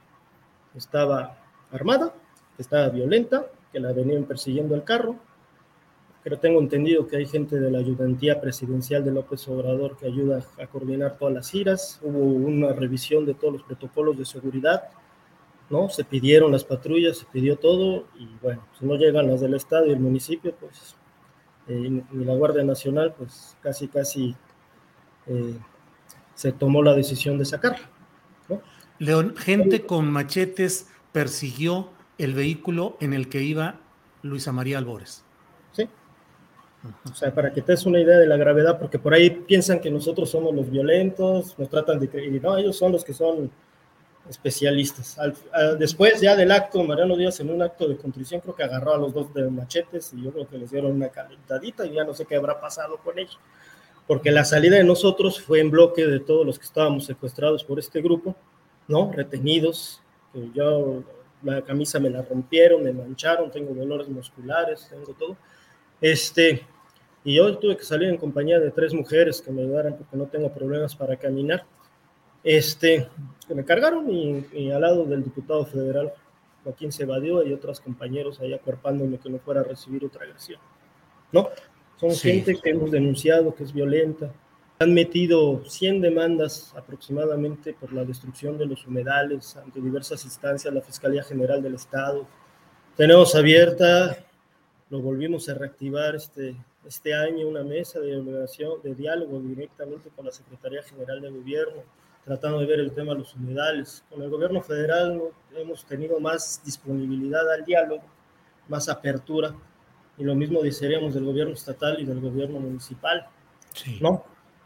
estaba 0.75 1.39
armada, 1.71 2.15
que 2.57 2.63
estaba 2.63 2.89
violenta, 2.89 3.47
que 3.73 3.81
la 3.81 3.93
venían 3.93 4.25
persiguiendo 4.25 4.75
al 4.75 4.85
carro. 4.85 5.17
Pero 6.23 6.39
tengo 6.39 6.61
entendido 6.61 7.09
que 7.09 7.17
hay 7.17 7.27
gente 7.27 7.59
de 7.59 7.71
la 7.71 7.79
ayudantía 7.79 8.41
presidencial 8.41 9.05
de 9.05 9.11
López 9.11 9.47
Obrador 9.49 9.97
que 9.97 10.07
ayuda 10.07 10.41
a 10.61 10.67
coordinar 10.69 11.17
todas 11.19 11.35
las 11.35 11.51
giras. 11.51 11.99
Hubo 12.01 12.19
una 12.19 12.73
revisión 12.73 13.27
de 13.27 13.35
todos 13.35 13.55
los 13.55 13.63
protocolos 13.65 14.17
de 14.17 14.25
seguridad, 14.25 14.85
¿no? 15.73 15.89
Se 15.89 16.05
pidieron 16.05 16.53
las 16.53 16.65
patrullas, 16.65 17.17
se 17.17 17.25
pidió 17.33 17.57
todo 17.57 18.05
y 18.19 18.29
bueno, 18.43 18.63
si 18.79 18.85
no 18.85 18.95
llegan 18.97 19.27
las 19.27 19.41
del 19.41 19.55
Estado 19.55 19.87
y 19.87 19.91
el 19.91 20.01
municipio, 20.01 20.55
pues, 20.61 20.95
eh, 21.67 22.03
ni 22.11 22.25
la 22.25 22.35
Guardia 22.35 22.63
Nacional, 22.63 23.15
pues 23.17 23.57
casi, 23.63 23.89
casi 23.89 24.37
eh, 25.27 25.57
se 26.35 26.53
tomó 26.53 26.83
la 26.83 26.95
decisión 26.95 27.39
de 27.39 27.47
sacarla. 27.47 27.89
León, 28.99 29.35
gente 29.37 29.85
con 29.85 30.13
machetes 30.13 30.89
persiguió 31.11 31.91
el 32.19 32.35
vehículo 32.35 32.97
en 33.01 33.15
el 33.15 33.29
que 33.29 33.43
iba 33.43 33.81
Luisa 34.21 34.53
María 34.53 34.79
Albores. 34.79 35.25
Sí. 35.73 35.89
O 37.11 37.15
sea, 37.15 37.35
para 37.35 37.53
que 37.53 37.63
te 37.63 37.73
des 37.73 37.87
una 37.87 37.99
idea 37.99 38.19
de 38.19 38.27
la 38.27 38.37
gravedad, 38.37 38.79
porque 38.79 38.99
por 38.99 39.15
ahí 39.15 39.31
piensan 39.31 39.81
que 39.81 39.91
nosotros 39.91 40.31
somos 40.31 40.55
los 40.55 40.71
violentos, 40.71 41.59
nos 41.59 41.71
tratan 41.71 41.99
de 41.99 42.09
creer, 42.09 42.43
no, 42.43 42.59
ellos 42.59 42.77
son 42.77 42.93
los 42.93 43.05
que 43.05 43.15
son 43.15 43.51
especialistas. 44.29 45.19
después 45.79 46.21
ya 46.21 46.37
del 46.37 46.51
acto, 46.51 46.83
Mariano 46.85 47.17
Díaz 47.17 47.41
en 47.41 47.51
un 47.51 47.63
acto 47.63 47.89
de 47.89 47.97
contrición 47.97 48.41
creo 48.41 48.55
que 48.55 48.63
agarró 48.63 48.95
a 48.95 48.99
los 48.99 49.13
dos 49.13 49.33
de 49.35 49.51
machetes 49.51 50.13
y 50.15 50.23
yo 50.23 50.33
creo 50.33 50.49
que 50.49 50.59
les 50.59 50.71
dieron 50.71 50.93
una 50.93 51.09
calentadita 51.09 51.87
y 51.87 51.95
ya 51.95 52.05
no 52.05 52.15
sé 52.15 52.25
qué 52.25 52.37
habrá 52.37 52.61
pasado 52.61 52.99
con 52.99 53.19
ellos. 53.19 53.39
Porque 54.07 54.31
la 54.31 54.45
salida 54.45 54.77
de 54.77 54.85
nosotros 54.85 55.41
fue 55.41 55.61
en 55.61 55.71
bloque 55.71 56.07
de 56.07 56.21
todos 56.21 56.45
los 56.45 56.59
que 56.59 56.65
estábamos 56.65 57.05
secuestrados 57.07 57.65
por 57.65 57.79
este 57.79 58.01
grupo 58.01 58.37
¿no? 58.89 59.11
Retenidos, 59.13 60.03
yo 60.55 61.03
la 61.43 61.63
camisa 61.63 61.99
me 61.99 62.11
la 62.11 62.23
rompieron, 62.23 62.83
me 62.83 62.93
mancharon, 62.93 63.51
tengo 63.51 63.75
dolores 63.75 64.09
musculares, 64.09 64.89
tengo 64.89 65.13
todo. 65.15 65.37
Este, 66.01 66.67
y 67.25 67.37
yo 67.37 67.57
tuve 67.59 67.77
que 67.77 67.85
salir 67.85 68.09
en 68.09 68.17
compañía 68.17 68.59
de 68.59 68.71
tres 68.71 68.93
mujeres 68.95 69.41
que 69.41 69.51
me 69.51 69.63
ayudaran 69.63 69.97
porque 69.97 70.17
no 70.17 70.27
tengo 70.27 70.53
problemas 70.53 70.95
para 70.95 71.17
caminar. 71.17 71.65
Este, 72.45 73.09
que 73.47 73.55
me 73.55 73.65
cargaron 73.65 74.11
y, 74.11 74.71
al 74.71 74.81
lado 74.81 75.05
del 75.05 75.23
diputado 75.23 75.65
federal 75.65 76.13
Joaquín 76.65 76.93
se 76.93 77.05
evadió 77.05 77.45
y 77.45 77.53
otros 77.53 77.81
compañeros 77.81 78.41
ahí 78.41 78.53
acuerpándome 78.53 79.19
que 79.19 79.31
no 79.31 79.39
fuera 79.39 79.61
a 79.61 79.65
recibir 79.65 80.05
otra 80.05 80.25
agresión. 80.25 80.61
¿No? 81.33 81.49
Son 81.97 82.11
gente 82.13 82.57
que 82.57 82.71
hemos 82.71 82.91
denunciado 82.91 83.55
que 83.55 83.65
es 83.65 83.73
violenta, 83.73 84.33
han 84.79 84.93
metido 84.95 85.63
100 85.65 86.01
demandas 86.01 86.75
aproximadamente 86.77 87.73
por 87.75 87.93
la 87.93 88.05
destrucción 88.05 88.59
de 88.59 88.67
los 88.67 88.85
humedales 88.87 89.57
ante 89.57 89.81
diversas 89.81 90.25
instancias, 90.25 90.75
la 90.75 90.81
Fiscalía 90.81 91.23
General 91.23 91.63
del 91.63 91.77
Estado. 91.77 92.27
Tenemos 92.97 93.35
abierta, 93.37 94.19
lo 94.91 95.01
volvimos 95.01 95.49
a 95.49 95.55
reactivar 95.55 96.17
este, 96.17 96.57
este 96.85 97.15
año, 97.15 97.47
una 97.47 97.63
mesa 97.63 98.01
de, 98.01 98.21
de 98.83 98.95
diálogo 98.95 99.41
directamente 99.41 100.11
con 100.11 100.27
la 100.27 100.33
Secretaría 100.33 100.83
General 100.83 101.21
de 101.21 101.31
Gobierno, 101.31 101.83
tratando 102.25 102.61
de 102.61 102.67
ver 102.67 102.81
el 102.81 102.93
tema 102.93 103.13
de 103.13 103.21
los 103.21 103.35
humedales. 103.35 104.05
Con 104.11 104.23
el 104.23 104.31
gobierno 104.31 104.63
federal 104.63 105.21
hemos 105.57 105.85
tenido 105.85 106.21
más 106.21 106.63
disponibilidad 106.65 107.51
al 107.53 107.65
diálogo, 107.65 108.03
más 108.69 108.89
apertura, 108.89 109.55
y 110.19 110.25
lo 110.25 110.35
mismo 110.35 110.63
desearíamos 110.63 111.15
del 111.15 111.25
gobierno 111.25 111.55
estatal 111.55 111.97
y 112.01 112.05
del 112.05 112.21
gobierno 112.21 112.61
municipal. 112.61 113.27
Sí. 113.75 113.99
¿no? 114.01 114.25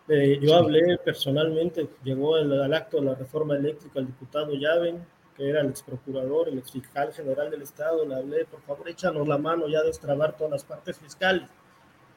Eh, 0.08 0.38
yo 0.40 0.54
hablé 0.54 0.98
personalmente, 0.98 1.88
llegó 2.04 2.36
al 2.36 2.72
acto 2.74 2.98
de 2.98 3.06
la 3.06 3.14
reforma 3.14 3.56
eléctrica 3.56 3.98
el 3.98 4.06
diputado 4.06 4.54
Llaven, 4.54 5.04
que 5.36 5.48
era 5.48 5.60
el 5.60 5.68
ex 5.68 5.82
procurador, 5.82 6.48
el 6.48 6.58
ex 6.58 6.72
fiscal 6.72 7.12
general 7.12 7.50
del 7.50 7.62
Estado, 7.62 8.06
le 8.06 8.14
hablé, 8.14 8.44
por 8.44 8.60
favor, 8.62 8.88
échanos 8.88 9.26
la 9.26 9.36
mano 9.36 9.68
ya 9.68 9.80
de 9.80 9.88
destrabar 9.88 10.36
todas 10.36 10.52
las 10.52 10.64
partes 10.64 10.98
fiscales, 10.98 11.48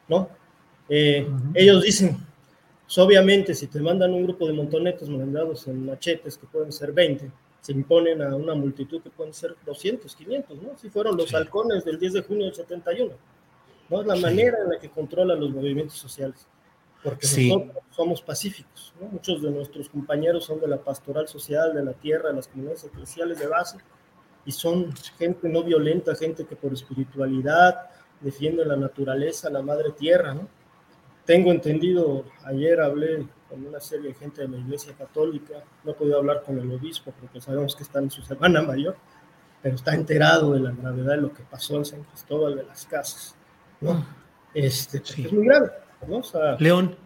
¿no? 0.08 0.28
Eh, 0.88 1.28
ellos 1.54 1.82
dicen, 1.82 2.16
pues, 2.90 2.98
obviamente, 2.98 3.54
si 3.54 3.68
te 3.68 3.78
mandan 3.78 4.12
un 4.12 4.24
grupo 4.24 4.48
de 4.48 4.52
montonetos 4.52 5.08
mandados 5.08 5.68
en 5.68 5.86
machetes, 5.86 6.36
que 6.36 6.48
pueden 6.48 6.72
ser 6.72 6.90
20, 6.90 7.30
se 7.60 7.72
imponen 7.72 8.20
a 8.20 8.34
una 8.34 8.54
multitud 8.54 9.00
que 9.00 9.10
pueden 9.10 9.32
ser 9.32 9.54
200, 9.64 10.16
500, 10.16 10.60
¿no? 10.60 10.76
Si 10.76 10.90
fueron 10.90 11.16
los 11.16 11.32
halcones 11.32 11.84
del 11.84 12.00
10 12.00 12.14
de 12.14 12.22
junio 12.22 12.46
del 12.46 12.54
71, 12.54 13.14
¿no? 13.90 14.00
Es 14.00 14.06
la 14.08 14.16
manera 14.16 14.58
en 14.64 14.70
la 14.70 14.80
que 14.80 14.90
controlan 14.90 15.38
los 15.38 15.50
movimientos 15.50 15.98
sociales 15.98 16.48
porque 17.04 17.26
nosotros 17.26 17.84
somos 17.90 18.22
pacíficos. 18.22 18.92
Muchos 18.98 19.40
de 19.40 19.50
nuestros 19.52 19.88
compañeros 19.88 20.44
son 20.44 20.60
de 20.60 20.66
la 20.66 20.78
pastoral 20.78 21.28
social, 21.28 21.72
de 21.72 21.84
la 21.84 21.92
tierra, 21.92 22.30
de 22.30 22.36
las 22.36 22.48
comunidades 22.48 22.84
eclesiales 22.84 23.38
de 23.38 23.46
base, 23.46 23.78
y 24.44 24.50
son 24.50 24.92
gente 25.16 25.48
no 25.48 25.62
violenta, 25.62 26.16
gente 26.16 26.44
que 26.44 26.56
por 26.56 26.72
espiritualidad 26.72 27.90
defiende 28.20 28.64
la 28.64 28.76
naturaleza, 28.76 29.48
la 29.48 29.62
madre 29.62 29.92
tierra. 29.92 30.34
¿no? 30.34 30.48
Tengo 31.30 31.52
entendido, 31.52 32.24
ayer 32.44 32.80
hablé 32.80 33.24
con 33.48 33.64
una 33.64 33.78
serie 33.78 34.08
de 34.08 34.14
gente 34.14 34.42
de 34.42 34.48
la 34.48 34.56
Iglesia 34.56 34.94
Católica, 34.98 35.62
no 35.84 35.92
he 35.92 35.94
podido 35.94 36.18
hablar 36.18 36.42
con 36.44 36.58
el 36.58 36.68
obispo 36.72 37.14
porque 37.20 37.40
sabemos 37.40 37.76
que 37.76 37.84
está 37.84 38.00
en 38.00 38.10
su 38.10 38.20
semana 38.22 38.62
mayor, 38.66 38.96
pero 39.62 39.76
está 39.76 39.94
enterado 39.94 40.54
de 40.54 40.58
la 40.58 40.72
gravedad 40.72 41.14
de 41.14 41.20
lo 41.20 41.32
que 41.32 41.44
pasó 41.44 41.76
en 41.76 41.84
San 41.84 42.02
Cristóbal 42.02 42.56
de 42.56 42.64
las 42.64 42.84
Casas. 42.84 43.36
¿no? 43.80 43.92
Ah. 43.92 44.06
Este, 44.54 44.98
Es 44.98 45.32
muy 45.32 45.44
grave. 45.44 45.70
León, 46.58 46.96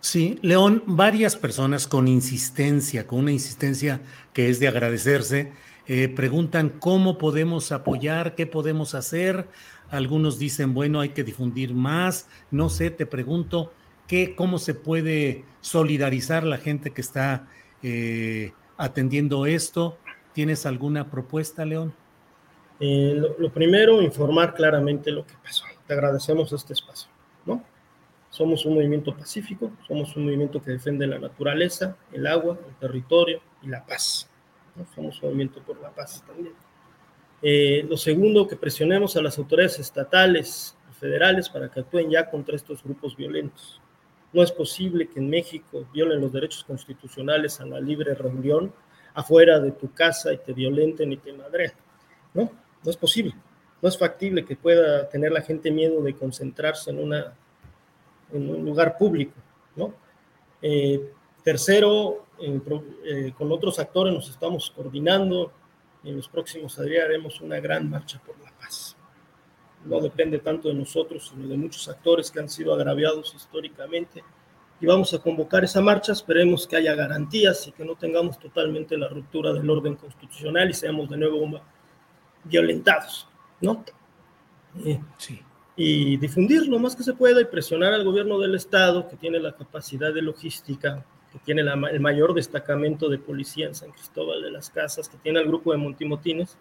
sí, 0.00 0.40
León, 0.42 0.82
varias 0.86 1.36
personas 1.36 1.86
con 1.86 2.08
insistencia, 2.08 3.06
con 3.06 3.20
una 3.20 3.30
insistencia 3.30 4.00
que 4.32 4.50
es 4.50 4.58
de 4.58 4.66
agradecerse, 4.66 5.52
eh, 5.92 6.08
preguntan 6.08 6.68
cómo 6.68 7.18
podemos 7.18 7.72
apoyar, 7.72 8.36
qué 8.36 8.46
podemos 8.46 8.94
hacer. 8.94 9.48
Algunos 9.88 10.38
dicen, 10.38 10.72
bueno, 10.72 11.00
hay 11.00 11.08
que 11.08 11.24
difundir 11.24 11.74
más. 11.74 12.28
No 12.52 12.68
sé, 12.68 12.92
te 12.92 13.06
pregunto, 13.06 13.72
¿qué, 14.06 14.36
¿cómo 14.36 14.60
se 14.60 14.74
puede 14.74 15.44
solidarizar 15.60 16.44
la 16.44 16.58
gente 16.58 16.92
que 16.92 17.00
está 17.00 17.48
eh, 17.82 18.52
atendiendo 18.76 19.46
esto? 19.46 19.98
¿Tienes 20.32 20.64
alguna 20.64 21.10
propuesta, 21.10 21.64
León? 21.64 21.92
Eh, 22.78 23.20
lo, 23.36 23.50
primero, 23.50 24.00
informar 24.00 24.54
claramente 24.54 25.10
lo 25.10 25.26
que 25.26 25.34
pasó. 25.42 25.64
Te 25.88 25.94
agradecemos 25.94 26.52
este 26.52 26.72
espacio, 26.72 27.10
¿no? 27.44 27.64
Somos 28.28 28.64
un 28.64 28.74
movimiento 28.74 29.12
pacífico, 29.16 29.72
somos 29.88 30.14
un 30.14 30.26
movimiento 30.26 30.62
que 30.62 30.70
defiende 30.70 31.08
la 31.08 31.18
naturaleza, 31.18 31.96
el 32.12 32.28
agua, 32.28 32.60
el 32.68 32.76
territorio 32.76 33.40
y 33.60 33.66
la 33.66 33.84
paz. 33.84 34.29
Un 34.96 35.12
movimiento 35.22 35.60
por 35.62 35.80
la 35.80 35.90
paz 35.90 36.22
también. 36.26 36.54
Eh, 37.42 37.86
lo 37.88 37.96
segundo, 37.96 38.46
que 38.46 38.56
presionemos 38.56 39.16
a 39.16 39.22
las 39.22 39.38
autoridades 39.38 39.78
estatales 39.78 40.76
y 40.90 40.94
federales 40.94 41.48
para 41.48 41.70
que 41.70 41.80
actúen 41.80 42.10
ya 42.10 42.28
contra 42.28 42.56
estos 42.56 42.82
grupos 42.82 43.16
violentos. 43.16 43.80
No 44.32 44.42
es 44.42 44.52
posible 44.52 45.08
que 45.08 45.18
en 45.18 45.30
México 45.30 45.86
violen 45.92 46.20
los 46.20 46.32
derechos 46.32 46.64
constitucionales 46.64 47.60
a 47.60 47.66
la 47.66 47.80
libre 47.80 48.14
reunión 48.14 48.72
afuera 49.14 49.58
de 49.58 49.72
tu 49.72 49.92
casa 49.92 50.32
y 50.32 50.38
te 50.38 50.52
violenten 50.52 51.12
y 51.12 51.16
te 51.16 51.32
madren. 51.32 51.72
No, 52.34 52.50
no 52.84 52.90
es 52.90 52.96
posible. 52.96 53.34
No 53.82 53.88
es 53.88 53.98
factible 53.98 54.44
que 54.44 54.56
pueda 54.56 55.08
tener 55.08 55.32
la 55.32 55.40
gente 55.40 55.70
miedo 55.70 56.02
de 56.02 56.14
concentrarse 56.14 56.90
en 56.90 56.98
una 56.98 57.34
en 58.32 58.48
un 58.48 58.64
lugar 58.64 58.96
público, 58.96 59.34
¿no? 59.76 59.92
Eh, 60.62 61.10
tercero, 61.42 62.26
eh, 62.40 63.32
con 63.36 63.52
otros 63.52 63.78
actores 63.78 64.12
nos 64.12 64.28
estamos 64.28 64.70
coordinando, 64.70 65.52
y 66.02 66.10
en 66.10 66.16
los 66.16 66.28
próximos 66.28 66.80
días 66.80 67.04
haremos 67.04 67.40
una 67.40 67.60
gran 67.60 67.88
marcha 67.88 68.20
por 68.24 68.38
la 68.40 68.50
paz. 68.58 68.96
No 69.84 70.00
depende 70.00 70.38
tanto 70.38 70.68
de 70.68 70.74
nosotros, 70.74 71.28
sino 71.28 71.48
de 71.48 71.56
muchos 71.56 71.88
actores 71.88 72.30
que 72.30 72.40
han 72.40 72.48
sido 72.48 72.74
agraviados 72.74 73.34
históricamente. 73.34 74.22
Y 74.80 74.86
vamos 74.86 75.12
a 75.12 75.18
convocar 75.18 75.62
esa 75.64 75.82
marcha, 75.82 76.12
esperemos 76.12 76.66
que 76.66 76.76
haya 76.76 76.94
garantías 76.94 77.66
y 77.68 77.72
que 77.72 77.84
no 77.84 77.96
tengamos 77.96 78.38
totalmente 78.38 78.96
la 78.96 79.08
ruptura 79.08 79.52
del 79.52 79.68
orden 79.68 79.94
constitucional 79.96 80.70
y 80.70 80.74
seamos 80.74 81.10
de 81.10 81.18
nuevo 81.18 81.60
violentados, 82.44 83.28
¿no? 83.60 83.84
Eh, 84.84 85.00
sí. 85.18 85.42
Y 85.76 86.16
difundir 86.16 86.66
lo 86.66 86.78
más 86.78 86.96
que 86.96 87.02
se 87.02 87.12
pueda 87.12 87.40
y 87.40 87.44
presionar 87.44 87.92
al 87.92 88.04
gobierno 88.04 88.38
del 88.38 88.54
Estado, 88.54 89.06
que 89.08 89.16
tiene 89.16 89.38
la 89.38 89.54
capacidad 89.54 90.12
de 90.14 90.22
logística, 90.22 91.04
que 91.32 91.38
tiene 91.38 91.62
el 91.62 92.00
mayor 92.00 92.34
destacamento 92.34 93.08
de 93.08 93.18
policía 93.18 93.66
en 93.66 93.74
San 93.74 93.92
Cristóbal 93.92 94.42
de 94.42 94.50
las 94.50 94.70
Casas, 94.70 95.08
que 95.08 95.18
tiene 95.18 95.38
al 95.38 95.46
grupo 95.46 95.72
de 95.72 95.78
Montimotines, 95.78 96.56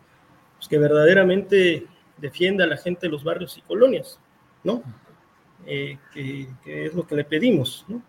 pues 0.58 0.68
que 0.68 0.78
verdaderamente 0.78 1.88
defienda 2.18 2.66
a 2.66 2.68
la 2.68 2.78
gente 2.78 3.08
de 3.08 3.12
los 3.12 3.24
barrios 3.24 3.58
y 3.58 3.62
colonias, 3.62 4.20
¿no? 4.64 4.84
Eh, 5.66 5.98
que, 6.14 6.48
es 6.66 6.94
lo 6.94 7.06
que 7.06 7.16
le 7.16 7.24
pedimos, 7.24 7.86
¿no? 7.88 8.02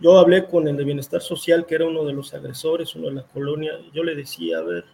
Yo 0.00 0.18
hablé 0.18 0.46
con 0.46 0.68
el 0.68 0.76
de 0.76 0.84
Bienestar 0.84 1.20
Social, 1.20 1.66
que 1.66 1.76
era 1.76 1.86
uno 1.86 2.04
de 2.04 2.12
los 2.12 2.34
agresores, 2.34 2.94
uno 2.94 3.08
de 3.08 3.14
la 3.14 3.22
colonia, 3.22 3.72
y 3.78 3.90
yo 3.92 4.02
le 4.02 4.14
decía, 4.14 4.58
a 4.58 4.62
ver, 4.62 4.84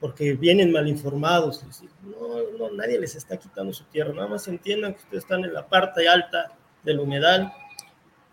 porque 0.00 0.34
vienen 0.34 0.72
mal 0.72 0.88
informados, 0.88 1.64
no, 2.02 2.58
no, 2.58 2.74
nadie 2.74 2.98
les 2.98 3.14
está 3.14 3.36
quitando 3.36 3.72
su 3.72 3.84
tierra, 3.84 4.12
nada 4.12 4.28
más 4.28 4.48
entiendan 4.48 4.94
que 4.94 5.00
ustedes 5.00 5.24
están 5.24 5.44
en 5.44 5.52
la 5.52 5.68
parte 5.68 6.08
alta 6.08 6.56
del 6.82 7.00
humedal, 7.00 7.52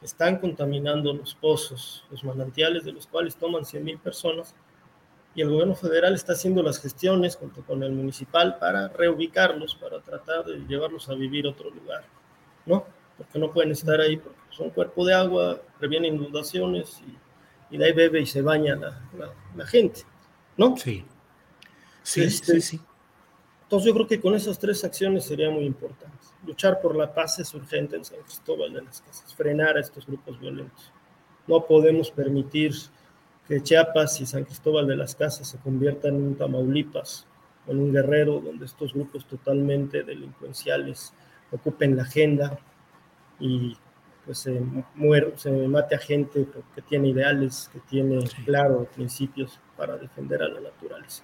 están 0.01 0.37
contaminando 0.37 1.13
los 1.13 1.35
pozos, 1.35 2.05
los 2.09 2.23
manantiales 2.23 2.85
de 2.85 2.93
los 2.93 3.07
cuales 3.07 3.35
toman 3.35 3.65
100 3.65 3.83
mil 3.83 3.97
personas, 3.97 4.55
y 5.35 5.41
el 5.41 5.49
gobierno 5.49 5.75
federal 5.75 6.15
está 6.15 6.33
haciendo 6.33 6.63
las 6.63 6.79
gestiones 6.79 7.35
junto 7.35 7.63
con 7.63 7.83
el 7.83 7.91
municipal 7.91 8.57
para 8.57 8.87
reubicarlos, 8.89 9.75
para 9.75 10.01
tratar 10.01 10.45
de 10.45 10.65
llevarlos 10.67 11.07
a 11.09 11.13
vivir 11.13 11.45
a 11.45 11.49
otro 11.49 11.69
lugar, 11.69 12.03
¿no? 12.65 12.85
Porque 13.17 13.37
no 13.37 13.51
pueden 13.51 13.71
estar 13.71 13.99
ahí 13.99 14.17
porque 14.17 14.39
son 14.49 14.69
cuerpo 14.71 15.05
de 15.05 15.13
agua, 15.13 15.61
previenen 15.77 16.15
inundaciones 16.15 17.01
y, 17.69 17.77
de 17.77 17.85
ahí 17.85 17.93
bebe 17.93 18.21
y 18.21 18.25
se 18.25 18.41
baña 18.41 18.75
la, 18.75 18.99
la, 19.55 19.65
gente, 19.65 20.01
¿no? 20.57 20.75
Sí. 20.75 21.05
Sí, 22.01 22.23
este, 22.23 22.53
sí, 22.53 22.61
sí. 22.61 22.81
Entonces 23.63 23.87
yo 23.87 23.93
creo 23.93 24.07
que 24.07 24.19
con 24.19 24.33
esas 24.33 24.57
tres 24.57 24.83
acciones 24.83 25.25
sería 25.25 25.51
muy 25.51 25.65
importante. 25.65 26.18
Luchar 26.45 26.79
por 26.81 26.95
la 26.95 27.13
paz 27.13 27.39
es 27.39 27.53
urgente 27.53 27.95
en 27.95 28.05
San 28.05 28.19
Cristóbal 28.21 28.73
de 28.73 28.81
las 28.81 29.01
Casas, 29.01 29.35
frenar 29.35 29.77
a 29.77 29.81
estos 29.81 30.05
grupos 30.05 30.39
violentos. 30.39 30.91
No 31.47 31.65
podemos 31.65 32.11
permitir 32.11 32.73
que 33.47 33.61
Chiapas 33.61 34.21
y 34.21 34.25
San 34.25 34.45
Cristóbal 34.45 34.87
de 34.87 34.95
las 34.95 35.15
Casas 35.15 35.49
se 35.49 35.57
conviertan 35.57 36.15
en 36.15 36.23
un 36.23 36.35
Tamaulipas, 36.35 37.27
en 37.67 37.79
un 37.79 37.91
guerrero 37.91 38.39
donde 38.39 38.65
estos 38.65 38.93
grupos 38.93 39.25
totalmente 39.25 40.03
delincuenciales 40.03 41.13
ocupen 41.51 41.97
la 41.97 42.03
agenda 42.03 42.57
y 43.39 43.75
pues 44.25 44.39
se, 44.39 44.61
muere, 44.95 45.33
se 45.37 45.51
mate 45.51 45.95
a 45.95 45.99
gente 45.99 46.47
que 46.75 46.81
tiene 46.83 47.09
ideales, 47.09 47.69
que 47.73 47.79
tiene 47.79 48.19
claro 48.45 48.87
principios 48.95 49.59
para 49.75 49.97
defender 49.97 50.43
a 50.43 50.49
la 50.49 50.61
naturaleza. 50.61 51.23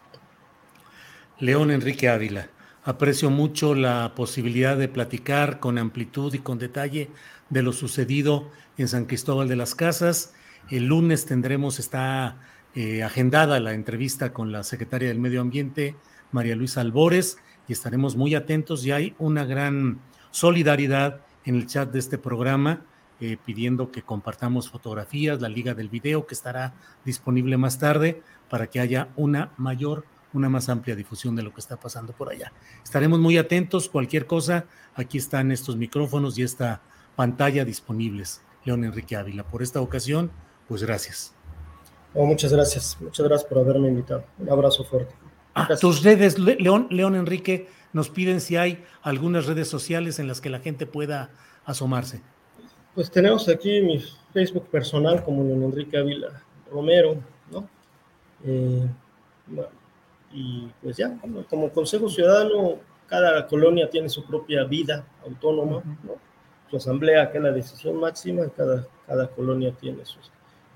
León 1.39 1.69
Enrique 1.69 2.09
Ávila, 2.09 2.49
aprecio 2.85 3.29
mucho 3.29 3.75
la 3.75 4.13
posibilidad 4.15 4.77
de 4.77 4.87
platicar 4.87 5.59
con 5.59 5.77
amplitud 5.77 6.33
y 6.33 6.39
con 6.39 6.59
detalle 6.59 7.09
de 7.49 7.61
lo 7.61 7.73
sucedido 7.73 8.49
en 8.77 8.87
San 8.87 9.05
Cristóbal 9.05 9.49
de 9.49 9.57
las 9.57 9.75
Casas 9.75 10.31
el 10.71 10.87
lunes 10.87 11.25
tendremos, 11.25 11.77
está 11.79 12.37
eh, 12.73 13.03
agendada 13.03 13.59
la 13.59 13.73
entrevista 13.73 14.33
con 14.33 14.51
la 14.51 14.63
secretaria 14.63 15.09
del 15.09 15.19
Medio 15.19 15.41
Ambiente, 15.41 15.95
María 16.31 16.55
Luisa 16.55 16.81
Albores, 16.81 17.37
y 17.67 17.73
estaremos 17.73 18.15
muy 18.15 18.33
atentos. 18.33 18.83
Y 18.85 18.91
hay 18.91 19.15
una 19.19 19.45
gran 19.45 19.99
solidaridad 20.31 21.21
en 21.45 21.55
el 21.55 21.67
chat 21.67 21.91
de 21.91 21.99
este 21.99 22.17
programa, 22.17 22.81
eh, 23.19 23.37
pidiendo 23.45 23.91
que 23.91 24.01
compartamos 24.01 24.69
fotografías, 24.69 25.39
la 25.39 25.49
liga 25.49 25.75
del 25.75 25.89
video 25.89 26.25
que 26.25 26.33
estará 26.33 26.73
disponible 27.05 27.57
más 27.57 27.77
tarde 27.77 28.23
para 28.49 28.67
que 28.67 28.79
haya 28.79 29.09
una 29.15 29.51
mayor, 29.57 30.05
una 30.35 30.49
más 30.49 30.69
amplia 30.69 30.95
difusión 30.95 31.35
de 31.35 31.43
lo 31.43 31.53
que 31.53 31.61
está 31.61 31.77
pasando 31.77 32.13
por 32.13 32.29
allá. 32.29 32.51
Estaremos 32.83 33.19
muy 33.19 33.37
atentos, 33.37 33.89
cualquier 33.89 34.27
cosa, 34.27 34.65
aquí 34.93 35.17
están 35.17 35.51
estos 35.51 35.75
micrófonos 35.75 36.37
y 36.37 36.43
esta 36.43 36.81
pantalla 37.15 37.65
disponibles. 37.65 38.41
León 38.65 38.83
Enrique 38.83 39.15
Ávila, 39.15 39.43
por 39.43 39.63
esta 39.63 39.81
ocasión 39.81 40.31
pues 40.67 40.83
gracias. 40.83 41.33
Oh, 42.13 42.25
muchas 42.25 42.51
gracias, 42.51 42.97
muchas 42.99 43.27
gracias 43.27 43.49
por 43.49 43.59
haberme 43.59 43.89
invitado. 43.89 44.23
Un 44.39 44.49
abrazo 44.49 44.83
fuerte. 44.83 45.13
Ah, 45.53 45.69
tus 45.79 46.03
redes, 46.03 46.37
León, 46.37 46.87
León 46.89 47.15
Enrique, 47.15 47.67
nos 47.93 48.09
piden 48.09 48.41
si 48.41 48.57
hay 48.57 48.83
algunas 49.01 49.45
redes 49.45 49.67
sociales 49.67 50.19
en 50.19 50.27
las 50.27 50.41
que 50.41 50.49
la 50.49 50.59
gente 50.59 50.85
pueda 50.85 51.29
asomarse. 51.65 52.21
Pues 52.93 53.11
tenemos 53.11 53.47
aquí 53.49 53.81
mi 53.81 54.03
Facebook 54.33 54.67
personal 54.69 55.23
como 55.23 55.43
León 55.43 55.63
Enrique 55.63 55.97
Ávila 55.97 56.41
Romero, 56.71 57.17
¿no? 57.51 57.69
Eh, 58.43 58.87
y 60.35 60.69
pues 60.83 60.97
ya, 60.97 61.17
como 61.49 61.69
Consejo 61.69 62.09
Ciudadano, 62.09 62.75
cada 63.07 63.47
colonia 63.47 63.89
tiene 63.89 64.09
su 64.09 64.25
propia 64.25 64.65
vida 64.65 65.05
autónoma, 65.23 65.81
¿no? 66.03 66.13
Su 66.69 66.77
asamblea, 66.77 67.31
que 67.31 67.37
es 67.37 67.43
la 67.43 67.51
decisión 67.51 67.95
máxima, 67.97 68.49
cada, 68.49 68.85
cada 69.07 69.27
colonia 69.27 69.71
tiene 69.71 70.03
sus 70.05 70.29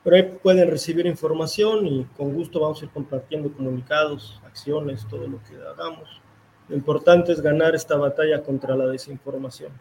pero 0.04 0.16
ahí 0.16 0.40
pueden 0.42 0.70
recibir 0.70 1.06
información 1.06 1.86
y 1.86 2.06
con 2.18 2.34
gusto 2.34 2.60
vamos 2.62 2.82
a 2.82 2.86
ir 2.86 2.92
compartiendo 2.92 3.52
comunicados, 3.52 4.42
acciones, 4.46 5.06
todo 5.08 5.28
lo 5.28 5.40
que 5.44 5.56
hagamos. 5.56 6.22
Lo 6.70 6.76
importante 6.76 7.32
es 7.32 7.42
ganar 7.42 7.76
esta 7.76 7.98
batalla 7.98 8.42
contra 8.42 8.76
la 8.76 8.88
desinformación. 8.88 9.72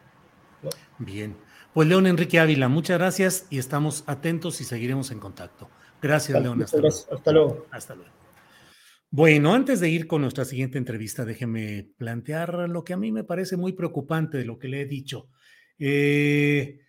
Bien. 0.98 1.36
Pues 1.72 1.86
León 1.86 2.06
Enrique 2.06 2.40
Ávila, 2.40 2.68
muchas 2.68 2.98
gracias 2.98 3.46
y 3.50 3.58
estamos 3.58 4.02
atentos 4.06 4.60
y 4.60 4.64
seguiremos 4.64 5.10
en 5.12 5.20
contacto. 5.20 5.68
Gracias, 6.02 6.42
León. 6.42 6.62
Hasta, 6.62 6.78
hasta 6.86 7.32
luego. 7.32 7.66
Hasta 7.70 7.94
luego. 7.94 8.17
Bueno, 9.10 9.54
antes 9.54 9.80
de 9.80 9.88
ir 9.88 10.06
con 10.06 10.20
nuestra 10.20 10.44
siguiente 10.44 10.76
entrevista, 10.76 11.24
déjeme 11.24 11.90
plantear 11.96 12.68
lo 12.68 12.84
que 12.84 12.92
a 12.92 12.98
mí 12.98 13.10
me 13.10 13.24
parece 13.24 13.56
muy 13.56 13.72
preocupante 13.72 14.36
de 14.36 14.44
lo 14.44 14.58
que 14.58 14.68
le 14.68 14.82
he 14.82 14.86
dicho. 14.86 15.30
Eh, 15.78 16.80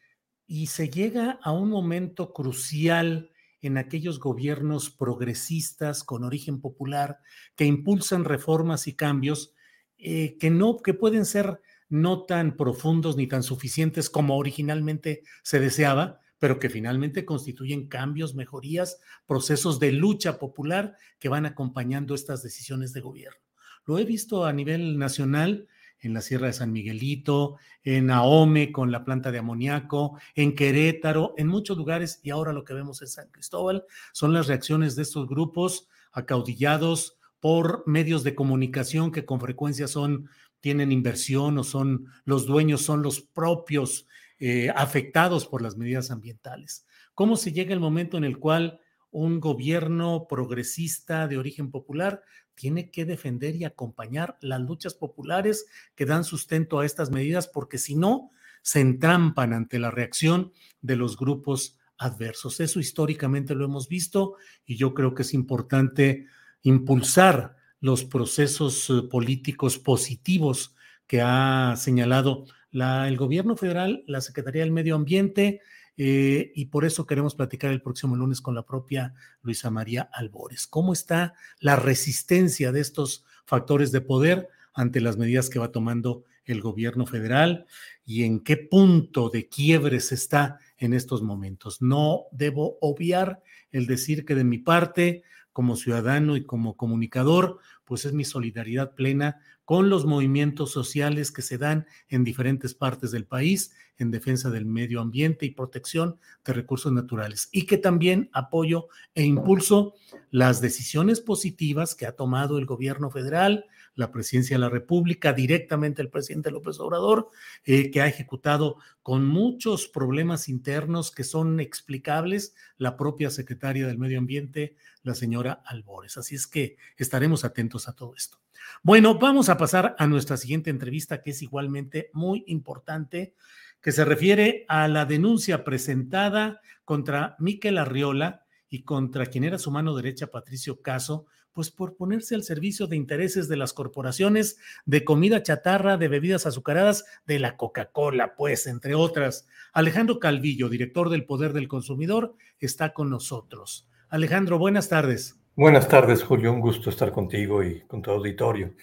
y 0.46 0.68
se 0.68 0.90
llega 0.90 1.40
a 1.42 1.52
un 1.54 1.70
momento 1.70 2.34
crucial 2.34 3.32
en 3.62 3.78
aquellos 3.78 4.20
gobiernos 4.20 4.90
progresistas 4.90 6.04
con 6.04 6.24
origen 6.26 6.60
popular 6.60 7.20
que 7.56 7.66
impulsan 7.66 8.26
reformas 8.26 8.88
y 8.88 8.96
cambios 8.96 9.54
eh, 9.98 10.38
que 10.40 10.50
no 10.50 10.78
que 10.78 10.94
pueden 10.94 11.26
ser 11.26 11.62
no 11.88 12.26
tan 12.26 12.58
profundos 12.58 13.16
ni 13.16 13.28
tan 13.28 13.44
suficientes 13.44 14.10
como 14.10 14.38
originalmente 14.38 15.24
se 15.44 15.60
deseaba, 15.60 16.20
pero 16.40 16.58
que 16.58 16.70
finalmente 16.70 17.26
constituyen 17.26 17.88
cambios, 17.88 18.34
mejorías, 18.34 19.00
procesos 19.28 19.80
de 19.80 19.92
lucha 19.92 20.40
popular 20.40 20.96
que 21.20 21.30
van 21.30 21.46
acompañando 21.46 22.16
estas 22.16 22.42
decisiones 22.42 22.94
de 22.94 23.02
gobierno. 23.02 23.40
Lo 23.86 24.00
he 24.00 24.06
visto 24.06 24.46
a 24.46 24.54
nivel 24.54 24.98
nacional 24.98 25.68
en 26.02 26.14
la 26.14 26.22
Sierra 26.22 26.48
de 26.48 26.54
San 26.54 26.72
Miguelito, 26.72 27.58
en 27.84 28.10
Ahome 28.10 28.72
con 28.72 28.92
la 28.92 29.04
planta 29.04 29.32
de 29.32 29.40
amoníaco, 29.40 30.18
en 30.34 30.56
Querétaro, 30.56 31.34
en 31.38 31.48
muchos 31.48 31.78
lugares, 31.78 32.20
y 32.24 32.30
ahora 32.30 32.54
lo 32.54 32.64
que 32.64 32.74
vemos 32.74 33.02
en 33.02 33.10
San 33.10 33.30
Cristóbal 33.30 33.84
son 34.14 34.34
las 34.34 34.48
reacciones 34.48 34.96
de 34.96 35.02
estos 35.02 35.28
grupos 35.28 35.88
acaudillados 36.12 37.18
por 37.40 37.84
medios 37.86 38.24
de 38.24 38.36
comunicación 38.36 39.12
que 39.12 39.26
con 39.26 39.40
frecuencia 39.40 39.88
son, 39.88 40.30
tienen 40.60 40.92
inversión 40.92 41.58
o 41.58 41.64
son 41.64 42.08
los 42.26 42.46
dueños, 42.46 42.82
son 42.82 43.02
los 43.02 43.22
propios 43.22 44.08
eh, 44.40 44.70
afectados 44.76 45.46
por 45.46 45.62
las 45.62 45.78
medidas 45.78 46.12
ambientales. 46.12 46.86
¿Cómo 47.14 47.36
se 47.36 47.52
llega 47.52 47.74
el 47.74 47.80
momento 47.80 48.18
en 48.18 48.24
el 48.24 48.40
cual 48.40 48.80
un 49.12 49.40
gobierno 49.40 50.28
progresista 50.30 51.28
de 51.28 51.38
origen 51.38 51.72
popular 51.72 52.24
tiene 52.56 52.92
que 52.92 53.06
defender 53.06 53.56
y 53.56 53.64
acompañar 53.64 54.38
las 54.42 54.62
luchas 54.62 54.94
populares 54.94 55.66
que 55.96 56.06
dan 56.06 56.24
sustento 56.24 56.80
a 56.80 56.86
estas 56.86 57.10
medidas, 57.10 57.48
porque 57.48 57.78
si 57.78 57.96
no, 57.96 58.32
se 58.62 58.82
entrampan 58.82 59.54
ante 59.54 59.80
la 59.80 59.92
reacción 59.92 60.52
de 60.82 60.98
los 60.98 61.18
grupos 61.18 61.78
adversos. 61.98 62.60
Eso 62.60 62.80
históricamente 62.80 63.56
lo 63.56 63.66
hemos 63.66 63.88
visto 63.88 64.36
y 64.66 64.76
yo 64.76 64.94
creo 64.94 65.14
que 65.14 65.24
es 65.24 65.34
importante 65.34 66.28
impulsar 66.62 67.56
los 67.80 68.04
procesos 68.04 68.90
eh, 68.90 69.04
políticos 69.10 69.78
positivos 69.78 70.76
que 71.08 71.22
ha 71.22 71.76
señalado 71.78 72.46
la, 72.72 73.08
el 73.08 73.18
gobierno 73.18 73.56
federal, 73.56 74.04
la 74.08 74.22
Secretaría 74.22 74.62
del 74.62 74.72
Medio 74.72 74.96
Ambiente, 74.96 75.62
eh, 76.02 76.54
y 76.56 76.68
por 76.68 76.86
eso 76.86 77.06
queremos 77.06 77.36
platicar 77.36 77.72
el 77.72 77.82
próximo 77.82 78.16
lunes 78.16 78.40
con 78.40 78.56
la 78.56 78.66
propia 78.66 79.14
Luisa 79.42 79.70
María 79.70 80.10
Albores. 80.14 80.66
¿Cómo 80.66 80.94
está 80.94 81.34
la 81.60 81.76
resistencia 81.76 82.72
de 82.72 82.80
estos 82.80 83.26
factores 83.46 83.92
de 83.92 84.00
poder 84.00 84.48
ante 84.74 85.02
las 85.02 85.18
medidas 85.18 85.50
que 85.50 85.60
va 85.60 85.74
tomando 85.74 86.24
el 86.46 86.62
gobierno 86.62 87.06
federal 87.06 87.66
y 88.06 88.24
en 88.24 88.40
qué 88.40 88.56
punto 88.56 89.30
de 89.30 89.50
quiebre 89.50 90.00
se 90.00 90.16
está 90.16 90.60
en 90.78 90.94
estos 90.94 91.22
momentos? 91.22 91.82
No 91.82 92.28
debo 92.32 92.78
obviar 92.80 93.44
el 93.72 93.86
decir 93.86 94.24
que 94.24 94.36
de 94.36 94.46
mi 94.46 94.58
parte, 94.58 95.24
como 95.60 95.76
ciudadano 95.76 96.38
y 96.38 96.46
como 96.46 96.78
comunicador, 96.78 97.60
pues 97.84 98.06
es 98.06 98.14
mi 98.14 98.24
solidaridad 98.24 98.96
plena 98.96 99.42
con 99.66 99.90
los 99.90 100.06
movimientos 100.06 100.72
sociales 100.72 101.34
que 101.34 101.42
se 101.42 101.58
dan 101.58 101.86
en 102.08 102.24
diferentes 102.24 102.74
partes 102.74 103.12
del 103.12 103.26
país 103.26 103.74
en 103.98 104.10
defensa 104.10 104.50
del 104.50 104.66
medio 104.66 105.02
ambiente 105.02 105.46
y 105.46 105.52
protección 105.52 106.18
de 106.46 106.54
recursos 106.54 106.94
naturales. 106.94 107.50
Y 107.52 107.66
que 107.66 107.78
también 107.78 108.30
apoyo 108.32 108.88
e 109.14 109.26
impulso 109.26 109.96
las 110.32 110.62
decisiones 110.62 111.20
positivas 111.20 111.94
que 111.94 112.06
ha 112.06 112.16
tomado 112.16 112.58
el 112.58 112.66
gobierno 112.66 113.10
federal, 113.10 113.66
la 114.00 114.12
presidencia 114.14 114.56
de 114.56 114.62
la 114.62 114.70
República, 114.70 115.34
directamente 115.34 116.02
el 116.02 116.10
presidente 116.10 116.52
López 116.52 116.80
Obrador, 116.80 117.30
eh, 117.66 117.92
que 117.92 118.02
ha 118.02 118.08
ejecutado 118.08 118.78
con 119.04 119.26
muchos 119.26 119.90
problemas 119.90 120.48
internos 120.48 121.12
que 121.12 121.26
son 121.26 121.60
explicables 121.60 122.56
la 122.78 122.96
propia 122.96 123.30
secretaria 123.30 123.86
del 123.88 123.98
Medio 123.98 124.18
Ambiente, 124.18 124.78
la 125.04 125.16
señora 125.16 125.62
Albores. 125.66 126.18
Así 126.18 126.36
es 126.36 126.48
que 126.48 126.78
estaremos 126.96 127.44
atentos 127.44 127.90
a 127.90 127.94
todo 127.94 128.16
esto. 128.16 128.40
Bueno, 128.84 129.20
vamos 129.20 129.50
a 129.50 129.58
pasar 129.58 129.98
a 130.00 130.08
nuestra 130.08 130.38
siguiente 130.38 130.70
entrevista, 130.70 131.22
que 131.22 131.32
es 131.32 131.42
igualmente 131.42 132.10
muy 132.14 132.46
importante, 132.48 133.34
que 133.82 133.92
se 133.92 134.06
refiere 134.06 134.64
a 134.70 134.88
la 134.88 135.06
denuncia 135.06 135.66
presentada 135.66 136.62
contra 136.86 137.36
Miquel 137.38 137.78
Arriola 137.78 138.46
y 138.70 138.84
contra 138.84 139.26
quien 139.26 139.44
era 139.44 139.60
su 139.60 139.72
mano 139.72 139.94
derecha, 139.94 140.28
Patricio 140.28 140.82
Caso, 140.82 141.26
pues 141.60 141.72
por 141.72 141.98
ponerse 141.98 142.36
al 142.36 142.44
servicio 142.44 142.88
de 142.88 142.96
intereses 142.96 143.50
de 143.50 143.58
las 143.58 143.74
corporaciones 143.74 144.60
de 144.86 145.04
comida 145.04 145.44
chatarra, 145.44 145.98
de 145.98 146.08
bebidas 146.08 146.46
azucaradas, 146.46 147.04
de 147.28 147.38
la 147.38 147.58
Coca-Cola, 147.58 148.38
pues, 148.38 148.66
entre 148.66 148.96
otras. 148.96 149.46
Alejandro 149.74 150.20
Calvillo, 150.20 150.70
director 150.70 151.10
del 151.10 151.26
Poder 151.26 151.52
del 151.52 151.68
Consumidor, 151.68 152.34
está 152.62 152.94
con 152.94 153.10
nosotros. 153.10 153.90
Alejandro, 154.08 154.58
buenas 154.58 154.88
tardes. 154.88 155.38
Buenas 155.54 155.90
tardes, 155.90 156.24
Julio. 156.24 156.54
Un 156.54 156.62
gusto 156.62 156.90
estar 156.90 157.12
contigo 157.12 157.62
y 157.62 157.82
con 157.82 158.02
tu 158.02 158.12
auditorio. 158.12 158.74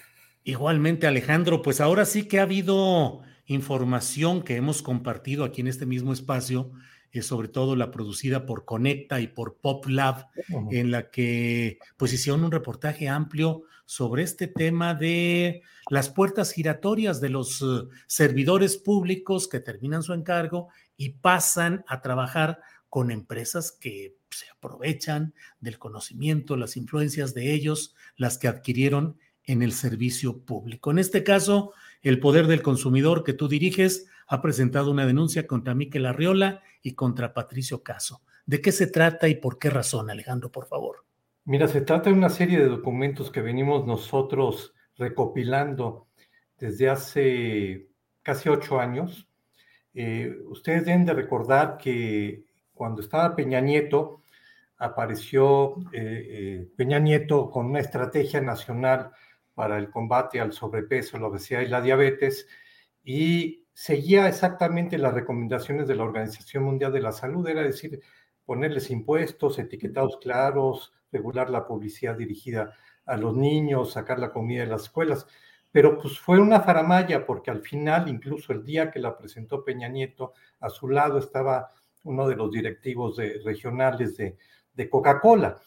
Igualmente, 0.43 1.07
Alejandro, 1.07 1.63
pues 1.63 1.81
ahora 1.81 2.05
sí 2.05 2.27
que 2.27 2.39
ha 2.39 2.43
habido 2.43 3.21
información 3.47 4.43
que 4.43 4.55
hemos 4.55 4.83
compartido 4.83 5.45
aquí 5.45 5.61
en 5.61 5.67
este 5.67 5.87
mismo 5.87 6.13
espacio 6.13 6.73
sobre 7.21 7.47
todo 7.47 7.75
la 7.75 7.91
producida 7.91 8.45
por 8.45 8.65
Conecta 8.65 9.19
y 9.19 9.27
por 9.27 9.57
Pop 9.57 9.85
Lab, 9.87 10.27
en 10.71 10.91
la 10.91 11.09
que 11.09 11.79
pues 11.97 12.13
hicieron 12.13 12.43
un 12.43 12.51
reportaje 12.51 13.09
amplio 13.09 13.63
sobre 13.85 14.23
este 14.23 14.47
tema 14.47 14.93
de 14.93 15.61
las 15.89 16.09
puertas 16.09 16.51
giratorias 16.51 17.21
de 17.21 17.29
los 17.29 17.61
eh, 17.61 17.87
servidores 18.05 18.77
públicos 18.77 19.47
que 19.47 19.61
terminan 19.61 20.03
su 20.03 20.13
encargo 20.13 20.67
y 20.97 21.11
pasan 21.11 21.85
a 21.87 22.01
trabajar 22.01 22.59
con 22.89 23.11
empresas 23.11 23.71
que 23.71 24.17
se 24.29 24.49
aprovechan 24.49 25.33
del 25.61 25.79
conocimiento, 25.79 26.57
las 26.57 26.75
influencias 26.75 27.33
de 27.33 27.53
ellos, 27.53 27.95
las 28.17 28.37
que 28.37 28.47
adquirieron 28.47 29.17
en 29.45 29.61
el 29.61 29.71
servicio 29.71 30.39
público. 30.39 30.91
En 30.91 30.99
este 30.99 31.23
caso, 31.23 31.71
el 32.01 32.19
poder 32.19 32.47
del 32.47 32.61
consumidor 32.61 33.23
que 33.23 33.33
tú 33.33 33.47
diriges 33.47 34.07
ha 34.27 34.41
presentado 34.41 34.91
una 34.91 35.05
denuncia 35.05 35.47
contra 35.47 35.73
Miquel 35.73 36.05
Arriola 36.05 36.61
y 36.87 36.93
contra 36.93 37.33
Patricio 37.33 37.83
Caso. 37.83 38.21
¿De 38.45 38.61
qué 38.61 38.71
se 38.71 38.87
trata 38.87 39.27
y 39.27 39.35
por 39.35 39.59
qué 39.59 39.69
razón, 39.69 40.09
Alejandro, 40.09 40.49
por 40.49 40.67
favor? 40.67 41.03
Mira, 41.43 41.67
se 41.67 41.81
trata 41.81 42.09
de 42.09 42.15
una 42.15 42.29
serie 42.29 42.59
de 42.59 42.69
documentos 42.69 43.29
que 43.29 43.41
venimos 43.41 43.85
nosotros 43.85 44.73
recopilando 44.95 46.07
desde 46.57 46.89
hace 46.89 47.89
casi 48.23 48.47
ocho 48.47 48.79
años. 48.79 49.27
Eh, 49.93 50.33
ustedes 50.45 50.85
deben 50.85 51.05
de 51.05 51.13
recordar 51.13 51.77
que 51.77 52.45
cuando 52.73 53.01
estaba 53.01 53.35
Peña 53.35 53.59
Nieto, 53.59 54.23
apareció 54.77 55.75
eh, 55.91 56.27
eh, 56.29 56.67
Peña 56.77 56.99
Nieto 56.99 57.49
con 57.49 57.65
una 57.65 57.81
estrategia 57.81 58.39
nacional 58.39 59.11
para 59.55 59.77
el 59.77 59.89
combate 59.89 60.39
al 60.39 60.53
sobrepeso, 60.53 61.17
la 61.17 61.27
obesidad 61.27 61.61
y 61.61 61.67
la 61.67 61.81
diabetes, 61.81 62.47
y 63.03 63.66
seguía 63.77 64.27
exactamente 64.27 64.97
las 64.97 65.13
recomendaciones 65.13 65.87
de 65.87 65.93
la 65.93 66.03
Organización 66.03 66.63
Mundial 66.63 66.91
de 66.91 66.99
la 66.99 67.11
Salud, 67.11 67.47
era 67.47 67.61
decir, 67.61 68.01
ponerles 68.43 68.89
impuestos, 68.89 69.59
etiquetados 69.59 70.17
claros, 70.17 70.93
regular 71.11 71.51
la 71.51 71.67
publicidad 71.67 72.17
dirigida 72.17 72.73
a 73.05 73.17
los 73.17 73.35
niños, 73.35 73.93
sacar 73.93 74.17
la 74.17 74.31
comida 74.31 74.63
de 74.63 74.71
las 74.71 74.85
escuelas. 74.85 75.27
Pero 75.71 75.99
pues 75.99 76.17
fue 76.17 76.39
una 76.39 76.61
faramaya 76.61 77.23
porque 77.23 77.51
al 77.51 77.61
final, 77.61 78.07
incluso 78.09 78.51
el 78.51 78.63
día 78.63 78.89
que 78.89 78.97
la 78.97 79.15
presentó 79.15 79.63
Peña 79.63 79.89
Nieto, 79.89 80.33
a 80.59 80.71
su 80.71 80.89
lado 80.89 81.19
estaba 81.19 81.69
uno 82.03 82.27
de 82.27 82.35
los 82.35 82.51
directivos 82.51 83.17
regionales 83.45 84.17
de, 84.17 84.37
de 84.73 84.89
Coca-Cola. 84.89 85.61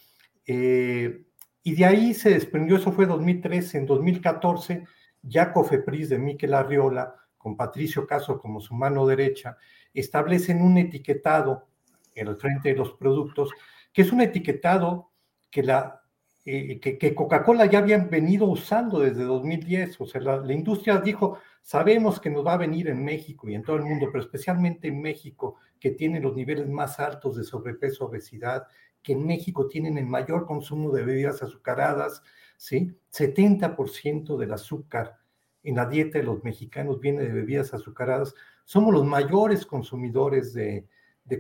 Eh, 0.44 1.26
y 1.62 1.74
de 1.76 1.84
ahí 1.84 2.12
se 2.14 2.30
desprendió, 2.30 2.74
eso 2.74 2.90
fue 2.90 3.06
2013, 3.06 3.78
en 3.78 3.86
2014, 3.86 4.84
ya 5.22 5.52
Cofepris 5.52 6.08
de 6.08 6.18
Miquel 6.18 6.54
Arriola 6.54 7.14
con 7.40 7.56
Patricio 7.56 8.06
Caso 8.06 8.38
como 8.38 8.60
su 8.60 8.74
mano 8.74 9.06
derecha, 9.06 9.56
establecen 9.94 10.60
un 10.60 10.76
etiquetado 10.76 11.68
en 12.14 12.28
el 12.28 12.36
frente 12.36 12.68
de 12.68 12.76
los 12.76 12.92
productos, 12.92 13.50
que 13.94 14.02
es 14.02 14.12
un 14.12 14.20
etiquetado 14.20 15.10
que, 15.50 15.62
la, 15.62 16.02
eh, 16.44 16.78
que, 16.78 17.14
Coca-Cola 17.14 17.64
ya 17.64 17.78
habían 17.78 18.10
venido 18.10 18.44
usando 18.44 19.00
desde 19.00 19.24
2010. 19.24 20.02
O 20.02 20.06
sea, 20.06 20.20
la, 20.20 20.36
la, 20.36 20.52
industria 20.52 20.98
dijo, 20.98 21.38
sabemos 21.62 22.20
que 22.20 22.28
nos 22.28 22.46
va 22.46 22.52
a 22.52 22.58
venir 22.58 22.88
en 22.88 23.02
México 23.02 23.48
y 23.48 23.54
en 23.54 23.62
todo 23.62 23.76
el 23.76 23.84
mundo, 23.84 24.08
pero 24.12 24.22
especialmente 24.22 24.88
en 24.88 25.00
México, 25.00 25.56
que 25.78 25.92
tiene 25.92 26.20
los 26.20 26.36
niveles 26.36 26.68
más 26.68 27.00
altos 27.00 27.36
de 27.36 27.44
sobrepeso, 27.44 28.04
obesidad, 28.04 28.66
que 29.02 29.14
en 29.14 29.26
México 29.26 29.66
tienen 29.66 29.96
el 29.96 30.06
mayor 30.06 30.44
consumo 30.44 30.92
de 30.92 31.04
bebidas 31.04 31.42
azucaradas, 31.42 32.22
¿sí? 32.58 32.94
70% 33.10 34.36
del 34.36 34.52
azúcar 34.52 35.16
en 35.62 35.76
la 35.76 35.86
dieta 35.86 36.18
de 36.18 36.24
los 36.24 36.42
mexicanos 36.42 37.00
viene 37.00 37.22
de 37.22 37.32
bebidas 37.32 37.74
azucaradas. 37.74 38.34
Somos 38.64 38.92
los 38.92 39.04
mayores 39.04 39.66
consumidores 39.66 40.52
de, 40.54 40.86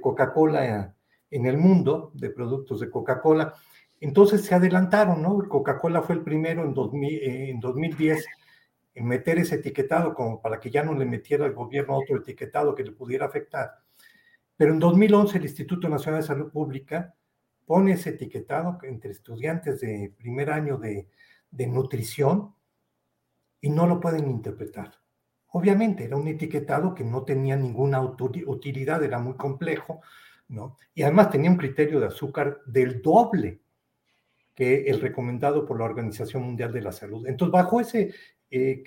Coca-Cola 0.00 0.94
en 1.30 1.46
el 1.46 1.58
mundo, 1.58 2.12
de 2.14 2.30
productos 2.30 2.80
de 2.80 2.90
Coca-Cola. 2.90 3.54
Entonces 4.00 4.42
se 4.42 4.54
adelantaron, 4.54 5.20
¿no? 5.20 5.38
Coca-Cola 5.48 6.02
fue 6.02 6.16
el 6.16 6.22
primero 6.22 6.64
en, 6.64 6.74
2000, 6.74 7.22
en 7.22 7.60
2010 7.60 8.24
en 8.94 9.06
meter 9.06 9.38
ese 9.38 9.56
etiquetado 9.56 10.14
como 10.14 10.40
para 10.40 10.60
que 10.60 10.70
ya 10.70 10.82
no 10.82 10.94
le 10.94 11.06
metiera 11.06 11.44
al 11.44 11.54
gobierno 11.54 11.96
otro 11.96 12.18
etiquetado 12.18 12.74
que 12.74 12.84
le 12.84 12.92
pudiera 12.92 13.26
afectar. 13.26 13.70
Pero 14.56 14.72
en 14.72 14.78
2011 14.78 15.38
el 15.38 15.44
Instituto 15.44 15.88
Nacional 15.88 16.20
de 16.20 16.26
Salud 16.26 16.50
Pública 16.50 17.14
pone 17.66 17.92
ese 17.92 18.10
etiquetado 18.10 18.78
entre 18.82 19.12
estudiantes 19.12 19.80
de 19.80 20.12
primer 20.18 20.50
año 20.50 20.76
de, 20.76 21.08
de 21.50 21.66
nutrición 21.66 22.54
y 23.60 23.70
no 23.70 23.86
lo 23.86 24.00
pueden 24.00 24.28
interpretar. 24.30 24.92
Obviamente 25.52 26.04
era 26.04 26.16
un 26.16 26.28
etiquetado 26.28 26.94
que 26.94 27.04
no 27.04 27.24
tenía 27.24 27.56
ninguna 27.56 28.00
utilidad, 28.00 29.02
era 29.02 29.18
muy 29.18 29.34
complejo, 29.34 30.00
¿no? 30.48 30.76
Y 30.94 31.02
además 31.02 31.30
tenía 31.30 31.50
un 31.50 31.56
criterio 31.56 32.00
de 32.00 32.06
azúcar 32.06 32.60
del 32.66 33.02
doble 33.02 33.60
que 34.54 34.84
el 34.84 35.00
recomendado 35.00 35.64
por 35.64 35.78
la 35.78 35.84
Organización 35.84 36.42
Mundial 36.42 36.72
de 36.72 36.82
la 36.82 36.92
Salud. 36.92 37.26
Entonces, 37.26 37.52
bajo 37.52 37.80
ese, 37.80 38.14
eh, 38.50 38.84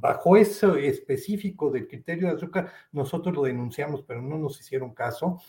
bajo 0.00 0.36
eso 0.36 0.76
específico 0.76 1.70
del 1.70 1.88
criterio 1.88 2.28
de 2.28 2.34
azúcar, 2.34 2.70
nosotros 2.92 3.34
lo 3.34 3.42
denunciamos, 3.42 4.02
pero 4.02 4.20
no 4.22 4.38
nos 4.38 4.60
hicieron 4.60 4.94
caso. 4.94 5.40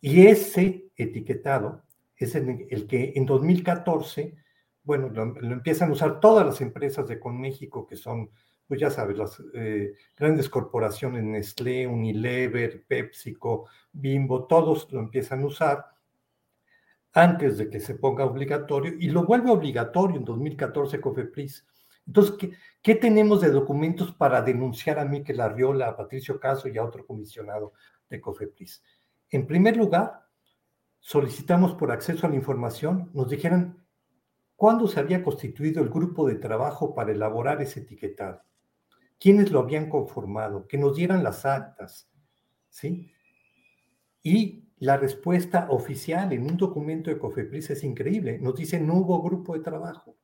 Y 0.00 0.26
ese 0.26 0.90
etiquetado 0.96 1.84
es 2.16 2.34
el, 2.34 2.66
el 2.70 2.86
que 2.86 3.12
en 3.14 3.26
2014 3.26 4.34
bueno, 4.82 5.08
lo, 5.08 5.22
empiezan 5.52 5.90
a 5.90 5.92
usar 5.92 6.20
todas 6.20 6.46
las 6.46 6.60
empresas 6.60 7.06
de 7.08 7.20
Conméxico, 7.20 7.86
que 7.86 7.96
son, 7.96 8.30
pues 8.66 8.80
ya 8.80 8.90
sabes, 8.90 9.16
las 9.16 9.42
eh, 9.54 9.94
grandes 10.16 10.48
corporaciones, 10.48 11.22
Nestlé, 11.24 11.86
Unilever, 11.86 12.84
PepsiCo, 12.86 13.68
Bimbo, 13.92 14.46
todos 14.46 14.90
lo 14.92 15.00
empiezan 15.00 15.42
a 15.42 15.46
usar 15.46 15.86
antes 17.12 17.58
de 17.58 17.68
que 17.68 17.80
se 17.80 17.96
ponga 17.96 18.24
obligatorio 18.24 18.94
y 18.98 19.10
lo 19.10 19.24
vuelve 19.24 19.50
obligatorio 19.50 20.16
en 20.16 20.24
2014 20.24 21.00
COFEPRIS. 21.00 21.66
Entonces, 22.06 22.36
¿qué, 22.38 22.52
¿qué, 22.82 22.94
tenemos 22.94 23.40
de 23.40 23.50
documentos 23.50 24.14
para 24.14 24.42
denunciar 24.42 24.98
a 24.98 25.04
Miquel 25.04 25.40
Arriola, 25.40 25.88
a 25.88 25.96
Patricio 25.96 26.38
Caso 26.40 26.68
y 26.68 26.78
a 26.78 26.84
otro 26.84 27.04
comisionado 27.04 27.72
de 28.08 28.20
COFEPRIS? 28.20 28.82
En 29.28 29.46
primer 29.46 29.76
lugar, 29.76 30.26
solicitamos 31.00 31.74
por 31.74 31.90
acceso 31.90 32.26
a 32.26 32.30
la 32.30 32.36
información, 32.36 33.10
nos 33.12 33.28
dijeran 33.28 33.84
¿Cuándo 34.60 34.86
se 34.88 35.00
había 35.00 35.22
constituido 35.22 35.82
el 35.82 35.88
grupo 35.88 36.28
de 36.28 36.34
trabajo 36.34 36.94
para 36.94 37.12
elaborar 37.12 37.62
ese 37.62 37.80
etiquetado? 37.80 38.42
¿Quiénes 39.18 39.50
lo 39.50 39.60
habían 39.60 39.88
conformado? 39.88 40.66
Que 40.68 40.76
nos 40.76 40.94
dieran 40.94 41.24
las 41.24 41.46
actas, 41.46 42.10
¿sí? 42.68 43.10
Y 44.22 44.68
la 44.76 44.98
respuesta 44.98 45.68
oficial 45.70 46.34
en 46.34 46.42
un 46.42 46.58
documento 46.58 47.08
de 47.08 47.18
COFEPRIS 47.18 47.70
es 47.70 47.84
increíble. 47.84 48.38
Nos 48.38 48.54
dice, 48.54 48.78
no 48.78 48.96
hubo 48.96 49.22
grupo 49.22 49.54
de 49.54 49.60
trabajo. 49.60 50.18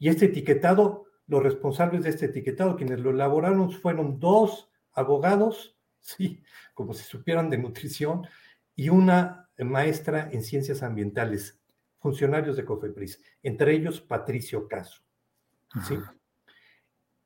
Y 0.00 0.08
este 0.08 0.24
etiquetado, 0.24 1.04
los 1.28 1.40
responsables 1.40 2.02
de 2.02 2.10
este 2.10 2.26
etiquetado, 2.26 2.74
quienes 2.74 2.98
lo 2.98 3.10
elaboraron, 3.10 3.70
fueron 3.70 4.18
dos 4.18 4.72
abogados, 4.92 5.78
sí, 6.00 6.42
como 6.74 6.94
si 6.94 7.04
supieran 7.04 7.48
de 7.48 7.58
nutrición, 7.58 8.26
y 8.74 8.88
una 8.88 9.50
maestra 9.56 10.28
en 10.32 10.42
ciencias 10.42 10.82
ambientales 10.82 11.61
funcionarios 12.02 12.56
de 12.56 12.64
COFEPRIS, 12.64 13.22
entre 13.42 13.72
ellos 13.72 14.00
Patricio 14.00 14.66
Caso. 14.66 15.02
¿sí? 15.86 15.96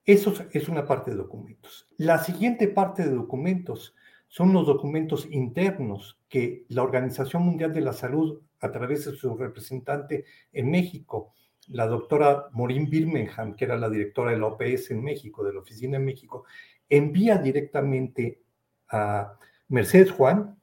Eso 0.04 0.34
es 0.52 0.68
una 0.68 0.86
parte 0.86 1.10
de 1.10 1.16
documentos. 1.16 1.88
La 1.96 2.18
siguiente 2.18 2.68
parte 2.68 3.04
de 3.04 3.14
documentos 3.14 3.96
son 4.28 4.52
los 4.52 4.66
documentos 4.66 5.26
internos 5.30 6.20
que 6.28 6.64
la 6.68 6.82
Organización 6.82 7.42
Mundial 7.42 7.72
de 7.72 7.80
la 7.80 7.92
Salud, 7.92 8.40
a 8.60 8.70
través 8.70 9.06
de 9.06 9.16
su 9.16 9.36
representante 9.36 10.24
en 10.52 10.70
México, 10.70 11.32
la 11.68 11.86
doctora 11.86 12.48
Maureen 12.52 12.88
Birmingham, 12.88 13.56
que 13.56 13.64
era 13.64 13.76
la 13.76 13.90
directora 13.90 14.30
de 14.30 14.38
la 14.38 14.46
OPS 14.46 14.90
en 14.90 15.02
México, 15.02 15.42
de 15.42 15.52
la 15.52 15.60
oficina 15.60 15.96
en 15.96 16.04
México, 16.04 16.44
envía 16.88 17.38
directamente 17.38 18.42
a 18.88 19.36
Mercedes 19.68 20.12
Juan, 20.12 20.56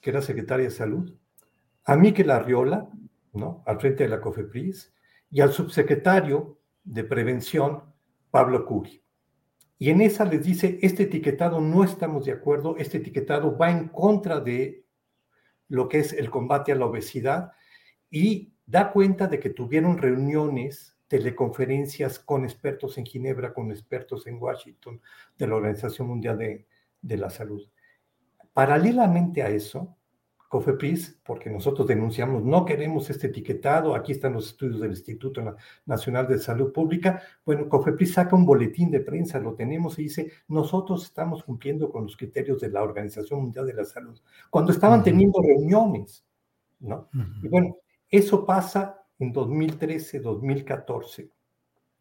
que 0.00 0.10
era 0.10 0.22
secretaria 0.22 0.64
de 0.64 0.72
Salud, 0.72 1.14
a 1.84 1.96
Miquel 1.96 2.30
Arriola, 2.30 2.88
al 3.66 3.80
frente 3.80 4.04
de 4.04 4.08
la 4.08 4.20
COFEPRIS, 4.20 4.92
y 5.30 5.40
al 5.40 5.52
subsecretario 5.52 6.58
de 6.82 7.04
Prevención, 7.04 7.84
Pablo 8.30 8.64
Curi. 8.66 9.02
Y 9.78 9.90
en 9.90 10.00
esa 10.02 10.24
les 10.24 10.44
dice, 10.44 10.78
este 10.82 11.04
etiquetado 11.04 11.60
no 11.60 11.84
estamos 11.84 12.26
de 12.26 12.32
acuerdo, 12.32 12.76
este 12.76 12.98
etiquetado 12.98 13.56
va 13.56 13.70
en 13.70 13.88
contra 13.88 14.40
de 14.40 14.84
lo 15.68 15.88
que 15.88 16.00
es 16.00 16.12
el 16.12 16.30
combate 16.30 16.72
a 16.72 16.74
la 16.74 16.86
obesidad 16.86 17.52
y 18.10 18.52
da 18.66 18.92
cuenta 18.92 19.26
de 19.26 19.38
que 19.38 19.50
tuvieron 19.50 19.98
reuniones, 19.98 20.96
teleconferencias 21.08 22.18
con 22.18 22.44
expertos 22.44 22.98
en 22.98 23.06
Ginebra, 23.06 23.54
con 23.54 23.70
expertos 23.70 24.26
en 24.26 24.40
Washington, 24.40 25.00
de 25.38 25.46
la 25.46 25.56
Organización 25.56 26.08
Mundial 26.08 26.38
de, 26.38 26.66
de 27.00 27.16
la 27.16 27.30
Salud. 27.30 27.66
Paralelamente 28.52 29.42
a 29.42 29.48
eso, 29.48 29.96
COFEPRIS, 30.50 31.20
porque 31.22 31.48
nosotros 31.48 31.86
denunciamos, 31.86 32.42
no 32.42 32.64
queremos 32.64 33.08
este 33.08 33.28
etiquetado, 33.28 33.94
aquí 33.94 34.10
están 34.10 34.32
los 34.32 34.48
estudios 34.48 34.80
del 34.80 34.90
Instituto 34.90 35.40
Nacional 35.86 36.26
de 36.26 36.40
Salud 36.40 36.72
Pública, 36.72 37.22
bueno, 37.44 37.68
COFEPRIS 37.68 38.14
saca 38.14 38.34
un 38.34 38.44
boletín 38.44 38.90
de 38.90 38.98
prensa, 38.98 39.38
lo 39.38 39.54
tenemos 39.54 39.96
y 40.00 40.02
dice, 40.02 40.32
nosotros 40.48 41.04
estamos 41.04 41.44
cumpliendo 41.44 41.92
con 41.92 42.02
los 42.02 42.16
criterios 42.16 42.60
de 42.60 42.68
la 42.68 42.82
Organización 42.82 43.42
Mundial 43.42 43.64
de 43.64 43.74
la 43.74 43.84
Salud, 43.84 44.20
cuando 44.50 44.72
estaban 44.72 45.04
teniendo 45.04 45.40
reuniones, 45.40 46.26
¿no? 46.80 47.08
Y 47.44 47.46
bueno, 47.46 47.76
eso 48.08 48.44
pasa 48.44 49.04
en 49.20 49.32
2013, 49.32 50.18
2014, 50.18 51.30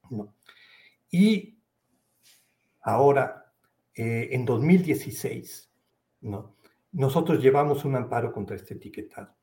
¿no? 0.09 0.33
Y 1.11 1.55
ahora, 2.81 3.53
eh, 3.93 4.29
en 4.31 4.43
2016, 4.43 5.69
¿no? 6.21 6.55
Nosotros 6.91 7.41
llevamos 7.41 7.85
un 7.85 7.95
amparo 7.95 8.31
contra 8.31 8.55
este 8.55 8.75
etiquetado. 8.75 9.35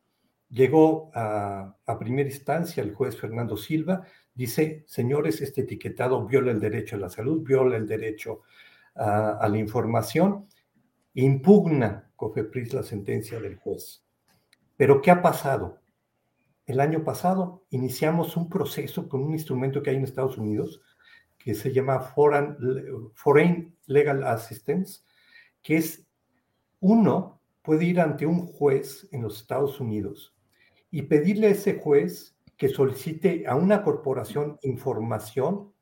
Llegó 0.48 1.10
a, 1.14 1.76
primera 1.98 2.28
instancia 2.28 2.82
el 2.82 2.94
juez 2.94 3.16
Fernando 3.16 3.56
Silva, 3.56 4.04
dice, 4.34 4.84
señores, 4.86 5.40
este 5.40 5.62
etiquetado 5.62 6.24
viola 6.26 6.52
el 6.52 6.60
derecho 6.60 6.96
a 6.96 7.00
la 7.00 7.08
salud, 7.08 7.42
viola 7.42 7.76
el 7.76 7.86
derecho 7.86 8.42
a, 8.94 9.46
la 9.48 9.58
información, 9.58 10.46
impugna 11.14 12.10
COFEPRIS 12.14 12.74
la 12.74 12.82
sentencia 12.82 13.40
del 13.40 13.56
juez. 13.56 14.04
Pero 14.76 15.00
¿qué 15.00 15.10
ha 15.10 15.22
pasado? 15.22 15.80
El 16.64 16.80
año 16.80 17.04
pasado 17.04 17.64
iniciamos 17.70 18.36
un 18.36 18.48
proceso 18.48 19.08
con 19.08 19.22
un 19.22 19.32
instrumento 19.32 19.82
que 19.82 19.90
hay 19.90 19.96
en 19.96 20.04
Estados 20.04 20.38
Unidos 20.38 20.80
que 21.38 21.54
se 21.54 21.72
llama 21.72 22.00
Foreign, 22.00 22.56
Foreign 23.14 23.76
Legal 23.86 24.24
Assistance, 24.24 25.02
que 25.62 25.76
es 25.76 26.06
uno 26.80 27.35
puede 27.66 27.84
ir 27.84 28.00
ante 28.00 28.24
un 28.24 28.46
juez 28.46 29.08
en 29.10 29.22
los 29.22 29.40
Estados 29.40 29.80
Unidos 29.80 30.36
y 30.88 31.02
pedirle 31.02 31.48
a 31.48 31.50
ese 31.50 31.80
juez 31.80 32.38
que 32.56 32.68
solicite 32.68 33.44
a 33.48 33.56
una 33.56 33.82
corporación 33.82 34.56
información 34.62 35.72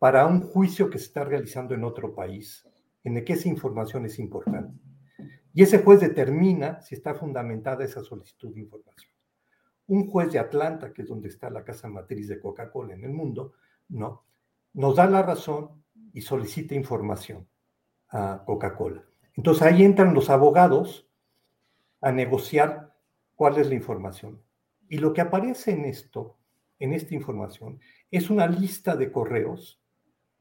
para 0.00 0.26
un 0.26 0.42
juicio 0.42 0.90
que 0.90 0.98
se 0.98 1.06
está 1.06 1.24
realizando 1.24 1.72
en 1.72 1.84
otro 1.84 2.16
país, 2.16 2.68
en 3.04 3.16
el 3.16 3.24
que 3.24 3.34
esa 3.34 3.48
información 3.48 4.04
es 4.04 4.18
importante. 4.18 4.76
Y 5.54 5.62
ese 5.62 5.78
juez 5.78 6.00
determina 6.00 6.82
si 6.82 6.96
está 6.96 7.14
fundamentada 7.14 7.84
esa 7.84 8.02
solicitud 8.02 8.52
de 8.52 8.62
información. 8.62 9.12
Un 9.86 10.08
juez 10.08 10.32
de 10.32 10.40
Atlanta, 10.40 10.92
que 10.92 11.02
es 11.02 11.08
donde 11.08 11.28
está 11.28 11.48
la 11.48 11.64
casa 11.64 11.88
matriz 11.88 12.26
de 12.26 12.40
Coca-Cola 12.40 12.94
en 12.94 13.04
el 13.04 13.12
mundo, 13.12 13.52
no, 13.88 14.24
nos 14.72 14.96
da 14.96 15.06
la 15.08 15.22
razón 15.22 15.84
y 16.12 16.22
solicita 16.22 16.74
información 16.74 17.46
a 18.08 18.42
Coca-Cola. 18.44 19.04
Entonces 19.36 19.62
ahí 19.62 19.82
entran 19.82 20.14
los 20.14 20.30
abogados 20.30 21.08
a 22.00 22.12
negociar 22.12 22.94
cuál 23.34 23.58
es 23.58 23.68
la 23.68 23.74
información. 23.74 24.40
Y 24.88 24.98
lo 24.98 25.12
que 25.12 25.20
aparece 25.20 25.72
en 25.72 25.84
esto, 25.86 26.36
en 26.78 26.92
esta 26.92 27.14
información, 27.14 27.80
es 28.10 28.30
una 28.30 28.46
lista 28.46 28.96
de 28.96 29.10
correos, 29.10 29.80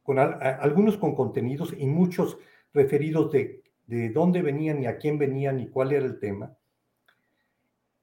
con 0.03 0.19
algunos 0.19 0.97
con 0.97 1.15
contenidos 1.15 1.73
y 1.77 1.85
muchos 1.85 2.37
referidos 2.73 3.31
de, 3.31 3.63
de 3.87 4.09
dónde 4.09 4.41
venían 4.41 4.81
y 4.81 4.85
a 4.85 4.97
quién 4.97 5.17
venían 5.17 5.59
y 5.59 5.67
cuál 5.67 5.93
era 5.93 6.05
el 6.05 6.19
tema, 6.19 6.57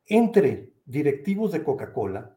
entre 0.07 0.73
directivos 0.87 1.53
de 1.53 1.63
Coca-Cola 1.63 2.37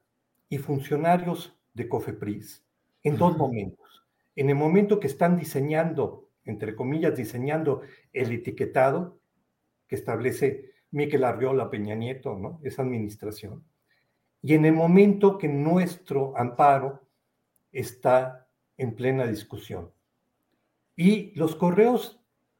y 0.49 0.58
funcionarios 0.58 1.58
de 1.74 1.89
Cofepris 1.89 2.64
en 3.01 3.18
dos 3.18 3.38
momentos. 3.38 4.06
En 4.36 4.49
el 4.49 4.56
momento 4.56 4.99
que 4.99 5.08
están 5.08 5.38
diseñando 5.38 6.23
entre 6.46 6.76
comillas, 6.76 7.16
diseñando 7.16 7.82
el 8.12 8.32
etiquetado 8.32 9.20
que 9.88 9.96
establece 9.96 10.74
Miquel 10.91 11.24
Arriola 11.24 11.70
Peña 11.70 11.96
Nieto, 11.96 12.38
¿no? 12.38 12.60
Esa 12.64 12.82
administración. 12.84 13.64
Y 14.41 14.54
en 14.54 14.66
el 14.66 14.74
momento 14.74 15.38
que 15.38 15.48
nuestro 15.48 16.38
amparo 16.38 17.08
está 17.72 18.48
en 18.78 18.94
plena 18.94 19.26
discusión. 19.26 19.91
Y 20.96 21.32
los 21.36 21.56
correos 21.56 22.20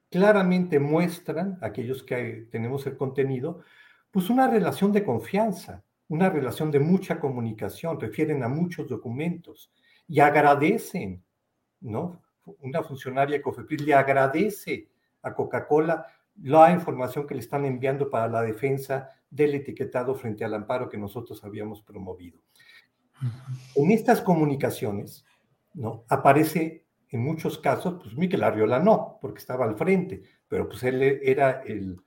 claramente 0.10 0.80
muestran, 0.80 1.58
aquellos 1.62 2.04
que 2.04 2.48
tenemos 2.52 2.88
el 2.88 2.98
contenido, 2.98 3.62
pues 4.12 4.30
una 4.30 4.48
relación 4.48 4.92
de 4.92 5.04
confianza, 5.04 5.84
una 6.08 6.30
relación 6.30 6.72
de 6.72 6.80
mucha 6.80 7.20
comunicación, 7.20 8.00
refieren 8.00 8.44
a 8.44 8.48
muchos 8.48 8.88
documentos 8.88 9.72
y 10.08 10.20
agradecen, 10.20 11.24
¿no? 11.82 12.23
Una 12.60 12.84
funcionaria 12.84 13.38
de 13.38 13.42
COFEPRIS 13.42 13.82
le 13.82 13.94
agradece 13.94 14.90
a 15.22 15.34
Coca-Cola 15.34 16.06
la 16.42 16.72
información 16.72 17.28
que 17.28 17.36
le 17.36 17.42
están 17.42 17.66
enviando 17.66 18.10
para 18.10 18.28
la 18.28 18.42
defensa 18.42 19.10
del 19.30 19.56
etiquetado 19.56 20.16
frente 20.16 20.44
al 20.44 20.54
amparo 20.54 20.90
que 20.90 20.98
nosotros 20.98 21.44
habíamos 21.44 21.82
promovido. 21.82 22.40
En 23.76 23.92
estas 23.92 24.22
comunicaciones, 24.22 25.26
¿no? 25.74 26.04
Aparece 26.10 26.86
en 27.10 27.22
muchos 27.22 27.60
casos, 27.60 28.02
pues 28.02 28.16
Miquel 28.18 28.44
Arriola 28.44 28.80
no, 28.80 29.20
porque 29.22 29.40
estaba 29.40 29.66
al 29.66 29.78
frente, 29.78 30.24
pero 30.48 30.68
pues 30.68 30.84
él 30.84 31.02
era 31.02 31.62
el 31.62 32.02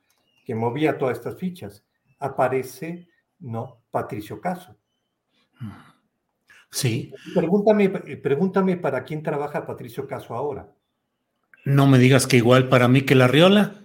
que 0.45 0.53
movía 0.53 0.97
todas 0.97 1.17
estas 1.17 1.37
fichas. 1.37 1.85
Aparece, 2.19 3.07
¿no? 3.39 3.83
Patricio 3.89 4.39
Caso. 4.41 4.77
Sí. 6.69 7.13
Pregúntame, 7.33 7.89
pregúntame 7.89 8.77
para 8.77 9.03
quién 9.03 9.23
trabaja 9.23 9.65
Patricio 9.65 10.07
Caso 10.07 10.35
ahora. 10.35 10.69
No 11.65 11.87
me 11.87 11.97
digas 11.97 12.27
que 12.27 12.37
igual 12.37 12.69
para 12.69 12.87
Miquel 12.87 13.21
Arriola. 13.21 13.75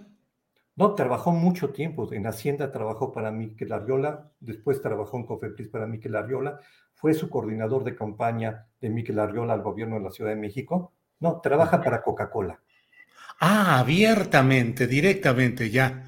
No, 0.75 0.95
trabajó 0.95 1.31
mucho 1.31 1.69
tiempo. 1.69 2.11
En 2.13 2.25
Hacienda 2.25 2.71
trabajó 2.71 3.11
para 3.11 3.31
Miquel 3.31 3.71
Arriola, 3.71 4.31
después 4.39 4.81
trabajó 4.81 5.17
en 5.17 5.25
Cofepris 5.25 5.67
para 5.67 5.85
Miquel 5.85 6.15
Arriola, 6.15 6.59
fue 6.93 7.13
su 7.13 7.29
coordinador 7.29 7.83
de 7.83 7.95
campaña 7.95 8.67
de 8.79 8.89
Miquel 8.89 9.19
Arriola 9.19 9.53
al 9.53 9.61
gobierno 9.61 9.95
de 9.97 10.03
la 10.03 10.11
Ciudad 10.11 10.31
de 10.31 10.37
México. 10.37 10.93
No, 11.19 11.41
trabaja 11.41 11.81
para 11.81 12.01
Coca-Cola. 12.01 12.59
Ah, 13.39 13.79
abiertamente, 13.79 14.87
directamente, 14.87 15.69
ya. 15.69 16.05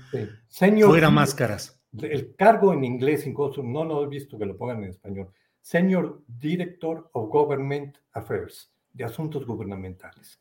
Fuera 0.50 1.10
máscaras. 1.10 1.82
El 2.02 2.36
cargo 2.36 2.74
en 2.74 2.84
inglés, 2.84 3.28
incluso, 3.28 3.62
no 3.62 3.84
lo 3.84 4.04
he 4.04 4.08
visto 4.08 4.38
que 4.38 4.46
lo 4.46 4.58
pongan 4.58 4.84
en 4.84 4.90
español. 4.90 5.30
Senior 5.66 6.22
Director 6.28 7.10
of 7.14 7.32
Government 7.32 7.98
Affairs, 8.12 8.72
de 8.94 9.04
Asuntos 9.04 9.48
Gubernamentales. 9.48 10.40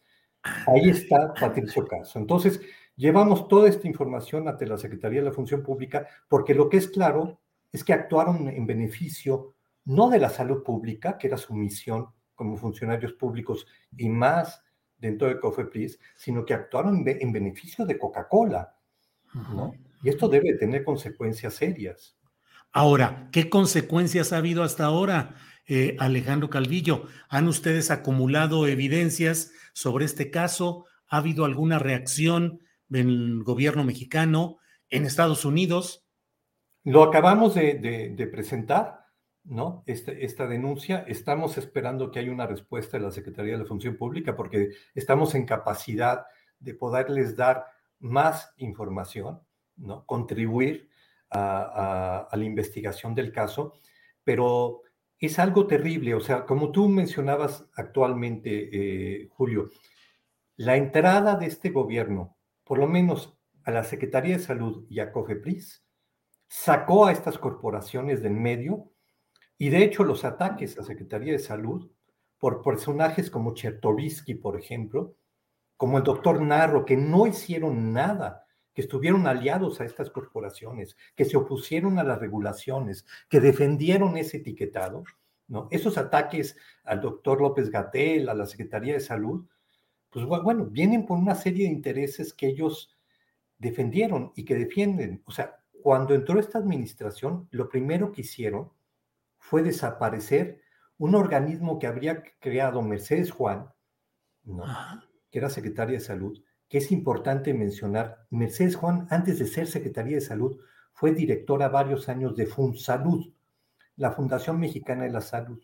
Ahí 0.66 0.91
está 0.91 1.33
Patricio 1.33 1.87
Caso. 1.87 2.18
Entonces, 2.18 2.61
llevamos 2.95 3.49
toda 3.49 3.70
esta 3.70 3.89
información 3.89 4.47
ante 4.49 4.66
la 4.66 4.77
Secretaría 4.77 5.20
de 5.20 5.25
la 5.25 5.33
Función 5.33 5.62
Pública 5.62 6.07
porque 6.29 6.53
lo 6.53 6.68
que 6.68 6.77
es 6.77 6.89
claro 6.89 7.41
es 7.72 7.83
que 7.83 7.95
actuaron 7.95 8.49
en 8.49 8.66
beneficio 8.66 9.55
no 9.87 10.11
de 10.11 10.18
la 10.18 10.29
salud 10.29 10.62
pública, 10.62 11.16
que 11.16 11.29
era 11.29 11.39
su 11.39 11.55
misión 11.55 12.09
como 12.35 12.59
funcionarios 12.59 13.14
públicos 13.14 13.66
y 13.97 14.11
más 14.11 14.62
dentro 14.99 15.27
de 15.29 15.41
COFEPRIS, 15.41 15.99
sino 16.14 16.45
que 16.45 16.53
actuaron 16.53 17.03
en 17.07 17.33
beneficio 17.33 17.87
de 17.87 17.99
Coca-Cola. 17.99 18.77
Y 20.03 20.11
esto 20.11 20.29
debe 20.29 20.53
tener 20.59 20.85
consecuencias 20.85 21.55
serias. 21.55 22.14
Ahora, 22.77 23.29
¿qué 23.31 23.49
consecuencias 23.49 24.33
ha 24.33 24.39
habido 24.39 24.64
hasta 24.64 24.85
ahora, 24.85 25.37
eh, 25.68 25.97
Alejandro 26.01 26.51
Calvillo? 26.51 27.07
¿Han 27.29 27.47
ustedes 27.47 27.93
acumulado 27.93 28.66
evidencias 28.66 29.53
sobre 29.75 30.07
este 30.07 30.33
caso? 30.33 30.85
¿Ha 31.09 31.18
habido 31.18 31.45
alguna 31.45 31.79
reacción 31.79 32.59
del 32.89 33.45
gobierno 33.45 33.85
mexicano 33.85 34.59
en 34.91 35.05
Estados 35.05 35.45
Unidos? 35.45 36.05
Lo 36.83 37.05
acabamos 37.05 37.55
de, 37.55 38.29
presentar 38.33 39.05
¿no? 39.45 39.85
Este, 39.87 40.25
esta 40.25 40.49
denuncia. 40.49 41.05
Estamos 41.07 41.57
esperando 41.59 42.11
que 42.11 42.18
haya 42.18 42.33
una 42.33 42.49
respuesta 42.49 42.99
de 42.99 43.05
la 43.05 43.12
Secretaría 43.12 43.53
de 43.53 43.59
la 43.59 43.68
Función 43.68 43.97
Pública 43.97 44.35
porque 44.35 44.70
estamos 44.97 45.37
en 45.37 45.47
capacidad 45.47 46.27
de 46.59 46.75
poderles 46.75 47.37
dar 47.37 47.66
más 48.01 48.53
información, 48.57 49.43
¿no? 49.77 50.05
Contribuir 50.07 50.89
a, 51.35 52.28
la 52.32 52.45
investigación 52.45 53.14
del 53.14 53.32
caso, 53.32 53.74
pero 54.22 54.82
es 55.18 55.39
algo 55.39 55.66
terrible. 55.66 56.14
O 56.14 56.20
sea, 56.20 56.45
como 56.45 56.70
tú 56.70 56.89
mencionabas 56.89 57.66
actualmente, 57.74 58.68
eh, 58.72 59.28
Julio, 59.30 59.70
la 60.57 60.76
entrada 60.76 61.37
de 61.37 61.47
este 61.47 61.70
gobierno, 61.70 62.37
por 62.64 62.78
lo 62.78 62.87
menos 62.87 63.37
a 63.64 63.70
la 63.70 63.85
Secretaría 63.85 64.37
de 64.37 64.43
Salud 64.43 64.87
y 64.89 65.01
a 65.01 65.11
COFEPRIS, 65.11 65.85
sacó 66.49 67.07
a 67.07 67.12
estas 67.12 67.39
corporaciones 67.39 68.22
del 68.22 68.35
medio 68.35 68.93
y 69.59 69.70
de 69.70 69.82
hecho 69.82 70.05
los 70.05 70.24
ataques 70.24 70.78
a 70.78 70.85
Secretaría 70.85 71.32
de 71.32 71.39
Salud 71.39 71.91
por 72.39 72.62
personajes 72.62 73.30
como 73.30 73.55
Chertovisky, 73.55 74.35
por 74.35 74.59
ejemplo, 74.59 75.16
como 75.76 75.99
el 75.99 76.05
doctor 76.05 76.41
Narro, 76.43 76.85
que 76.85 76.97
no 76.97 77.26
hicieron 77.26 77.93
nada, 77.93 78.43
que 78.75 78.83
estuvieron 78.83 79.27
aliados 79.27 79.81
a 79.81 79.85
estas 79.85 80.11
corporaciones, 80.11 80.97
que 81.14 81.25
se 81.25 81.37
opusieron 81.37 81.99
a 81.99 82.05
las 82.05 82.18
regulaciones, 82.18 83.07
que 83.29 83.41
defendieron 83.41 84.16
ese 84.16 84.39
etiquetado, 84.39 85.05
¿no? 85.47 85.68
Esos 85.70 85.97
ataques 85.97 86.57
al 86.83 87.01
doctor 87.01 87.41
López 87.41 87.70
Gatel, 87.70 88.29
a 88.29 88.35
la 88.35 88.47
Secretaría 88.47 88.95
de 88.95 89.01
Salud, 89.01 89.47
pues 90.11 90.27
bueno, 90.27 90.66
vienen 90.66 91.07
por 91.07 91.18
una 91.18 91.35
serie 91.35 91.66
de 91.66 91.72
intereses 91.72 92.33
que 92.35 92.49
ellos 92.49 92.97
defendieron 93.59 94.33
y 94.37 94.45
que 94.45 94.55
defienden. 94.55 95.22
O 95.25 95.33
sea, 95.33 95.61
cuando 95.83 96.14
entró 96.14 96.39
esta 96.39 96.59
administración, 96.59 97.49
lo 97.51 97.68
primero 97.68 98.12
que 98.12 98.22
hicieron 98.22 98.70
fue 99.39 99.62
desaparecer 99.62 100.62
un 100.99 101.14
organismo 101.14 101.79
que 101.79 101.87
habría 101.87 102.22
creado 102.41 102.81
Mercedes 102.83 103.31
Juan, 103.31 103.68
¿no? 104.45 104.64
que 105.31 105.39
era 105.39 105.51
secretaria 105.51 105.99
de 105.99 106.05
salud, 106.05 106.41
que 106.75 106.79
es 106.79 106.91
importante 106.91 107.55
mencionar, 107.55 108.27
Mercedes 108.31 108.75
Juan, 108.75 109.07
antes 109.09 109.39
de 109.39 109.47
ser 109.47 109.68
secretaria 109.68 110.16
de 110.16 110.20
salud, 110.20 110.59
fue 110.93 111.12
directora 111.12 111.68
varios 111.68 112.09
años 112.09 112.35
de 112.35 112.47
FunSalud, 112.47 113.33
la 113.95 114.11
Fundación 114.11 114.59
Mexicana 114.59 115.05
de 115.05 115.11
la 115.11 115.20
Salud. 115.20 115.62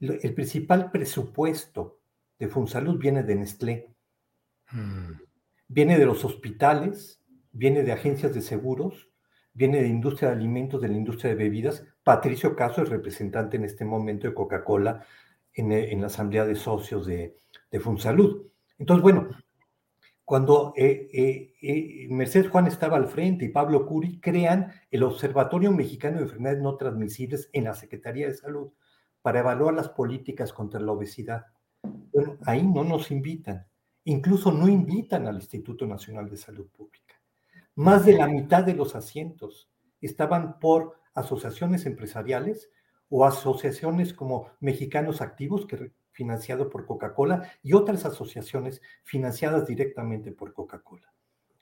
El 0.00 0.34
principal 0.34 0.90
presupuesto 0.90 2.00
de 2.36 2.48
FunSalud 2.48 2.98
viene 2.98 3.22
de 3.22 3.36
Nestlé, 3.36 3.94
mm. 4.72 5.12
viene 5.68 5.98
de 6.00 6.06
los 6.06 6.24
hospitales, 6.24 7.22
viene 7.52 7.84
de 7.84 7.92
agencias 7.92 8.34
de 8.34 8.42
seguros, 8.42 9.08
viene 9.52 9.80
de 9.82 9.86
industria 9.86 10.30
de 10.30 10.34
alimentos, 10.34 10.82
de 10.82 10.88
la 10.88 10.96
industria 10.96 11.30
de 11.30 11.36
bebidas. 11.36 11.84
Patricio 12.02 12.56
Caso 12.56 12.82
es 12.82 12.88
representante 12.88 13.56
en 13.56 13.66
este 13.66 13.84
momento 13.84 14.26
de 14.26 14.34
Coca-Cola 14.34 15.06
en, 15.52 15.70
en, 15.70 16.00
la 16.00 16.08
asamblea 16.08 16.44
de 16.44 16.56
socios 16.56 17.06
de, 17.06 17.38
de 17.70 17.78
Funsalud. 17.78 18.48
Entonces, 18.78 19.02
bueno, 19.02 19.28
cuando 20.24 20.72
eh, 20.76 21.08
eh, 21.12 21.54
eh, 21.60 22.06
Mercedes 22.08 22.48
Juan 22.48 22.66
estaba 22.66 22.96
al 22.96 23.08
frente 23.08 23.44
y 23.44 23.50
Pablo 23.50 23.86
Curi 23.86 24.20
crean 24.20 24.72
el 24.90 25.02
Observatorio 25.02 25.70
Mexicano 25.70 26.16
de 26.16 26.24
Enfermedades 26.24 26.62
No 26.62 26.76
Transmisibles 26.76 27.50
en 27.52 27.64
la 27.64 27.74
Secretaría 27.74 28.26
de 28.26 28.34
Salud 28.34 28.72
para 29.20 29.40
evaluar 29.40 29.74
las 29.74 29.90
políticas 29.90 30.52
contra 30.52 30.80
la 30.80 30.92
obesidad. 30.92 31.46
Bueno, 31.82 32.38
ahí 32.46 32.62
no 32.62 32.84
nos 32.84 33.10
invitan. 33.10 33.66
Incluso 34.04 34.50
no 34.50 34.68
invitan 34.68 35.26
al 35.26 35.36
Instituto 35.36 35.86
Nacional 35.86 36.30
de 36.30 36.36
Salud 36.36 36.68
Pública. 36.68 37.14
Más 37.74 38.06
de 38.06 38.14
la 38.14 38.26
mitad 38.26 38.64
de 38.64 38.74
los 38.74 38.94
asientos 38.94 39.70
estaban 40.00 40.58
por 40.58 41.00
asociaciones 41.14 41.86
empresariales 41.86 42.70
o 43.08 43.24
asociaciones 43.26 44.14
como 44.14 44.48
Mexicanos 44.60 45.20
Activos, 45.20 45.66
que 45.66 45.92
financiado 46.14 46.70
por 46.70 46.86
Coca-Cola 46.86 47.52
y 47.62 47.74
otras 47.74 48.06
asociaciones 48.06 48.80
financiadas 49.02 49.66
directamente 49.66 50.32
por 50.32 50.54
Coca-Cola. 50.54 51.12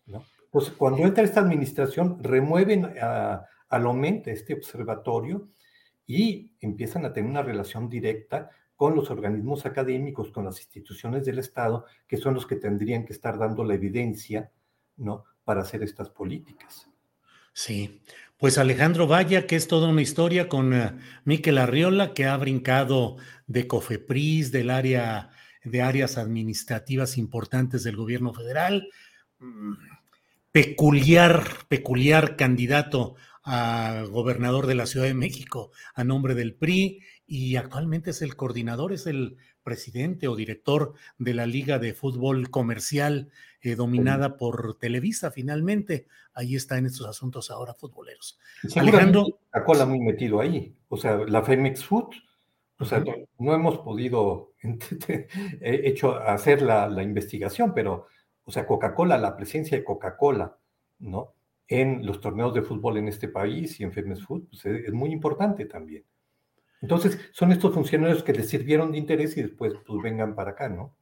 ¿no? 0.06 0.24
Pues 0.50 0.70
cuando 0.70 1.02
entra 1.02 1.24
esta 1.24 1.40
administración, 1.40 2.22
remueven 2.22 2.92
a, 3.00 3.46
a 3.68 3.78
este 4.26 4.54
observatorio, 4.54 5.48
y 6.06 6.52
empiezan 6.60 7.04
a 7.04 7.12
tener 7.12 7.30
una 7.30 7.42
relación 7.42 7.88
directa 7.88 8.50
con 8.76 8.94
los 8.94 9.10
organismos 9.10 9.64
académicos, 9.64 10.30
con 10.30 10.44
las 10.44 10.58
instituciones 10.58 11.24
del 11.24 11.38
Estado, 11.38 11.86
que 12.06 12.16
son 12.16 12.34
los 12.34 12.46
que 12.46 12.56
tendrían 12.56 13.04
que 13.04 13.12
estar 13.12 13.38
dando 13.38 13.64
la 13.64 13.74
evidencia, 13.74 14.50
¿no? 14.96 15.24
Para 15.44 15.62
hacer 15.62 15.82
estas 15.82 16.10
políticas. 16.10 16.88
Sí, 17.52 18.02
pues 18.42 18.58
Alejandro 18.58 19.06
Vaya, 19.06 19.46
que 19.46 19.54
es 19.54 19.68
toda 19.68 19.86
una 19.86 20.02
historia 20.02 20.48
con 20.48 20.72
uh, 20.72 20.98
Miquel 21.24 21.58
Arriola, 21.58 22.12
que 22.12 22.24
ha 22.24 22.36
brincado 22.36 23.16
de 23.46 23.68
COFEPRIS, 23.68 24.50
del 24.50 24.70
área 24.70 25.30
de 25.62 25.80
áreas 25.80 26.18
administrativas 26.18 27.18
importantes 27.18 27.84
del 27.84 27.94
gobierno 27.94 28.34
federal. 28.34 28.88
Mm, 29.38 29.74
peculiar, 30.50 31.44
peculiar 31.68 32.34
candidato 32.34 33.14
a 33.44 34.06
gobernador 34.10 34.66
de 34.66 34.74
la 34.74 34.86
Ciudad 34.86 35.06
de 35.06 35.14
México 35.14 35.70
a 35.94 36.02
nombre 36.02 36.34
del 36.34 36.56
PRI 36.56 37.00
y 37.24 37.54
actualmente 37.54 38.10
es 38.10 38.22
el 38.22 38.34
coordinador, 38.34 38.92
es 38.92 39.06
el 39.06 39.36
presidente 39.62 40.26
o 40.26 40.34
director 40.34 40.94
de 41.16 41.34
la 41.34 41.46
Liga 41.46 41.78
de 41.78 41.94
Fútbol 41.94 42.50
Comercial 42.50 43.30
eh, 43.62 43.76
dominada 43.76 44.36
por 44.36 44.76
Televisa 44.78 45.30
finalmente. 45.30 46.06
Ahí 46.34 46.56
está 46.56 46.78
en 46.78 46.86
estos 46.86 47.06
asuntos 47.06 47.50
ahora 47.50 47.74
futboleros. 47.74 48.38
Alejandro. 48.76 49.26
cola 49.64 49.86
muy 49.86 50.00
metido 50.00 50.40
ahí. 50.40 50.74
O 50.88 50.96
sea, 50.96 51.18
la 51.18 51.42
Femex 51.42 51.84
Food, 51.84 52.14
o 52.78 52.84
sea, 52.84 53.04
no, 53.38 53.54
hemos 53.54 53.78
podido 53.78 54.52
hecho 55.60 56.16
hacer 56.16 56.62
la, 56.62 56.88
la, 56.88 57.02
investigación, 57.02 57.72
pero, 57.72 58.06
o 58.44 58.50
sea, 58.50 58.66
Coca-Cola, 58.66 59.16
la 59.16 59.36
presencia 59.36 59.78
de 59.78 59.84
Coca-Cola, 59.84 60.58
¿no? 60.98 61.34
En 61.68 62.04
los 62.04 62.20
torneos 62.20 62.52
de 62.54 62.62
fútbol 62.62 62.98
en 62.98 63.08
este 63.08 63.28
país 63.28 63.78
y 63.78 63.84
en 63.84 63.92
Femex 63.92 64.24
Food, 64.24 64.48
pues 64.48 64.66
es 64.66 64.92
muy 64.92 65.12
importante 65.12 65.66
también. 65.66 66.04
Entonces, 66.82 67.18
son 67.30 67.52
estos 67.52 67.72
funcionarios 67.72 68.24
que 68.24 68.32
les 68.32 68.48
sirvieron 68.48 68.90
de 68.90 68.98
interés 68.98 69.36
y 69.36 69.42
después 69.42 69.72
pues 69.86 70.02
vengan 70.02 70.34
para 70.34 70.50
acá, 70.50 70.68
¿no? 70.68 70.96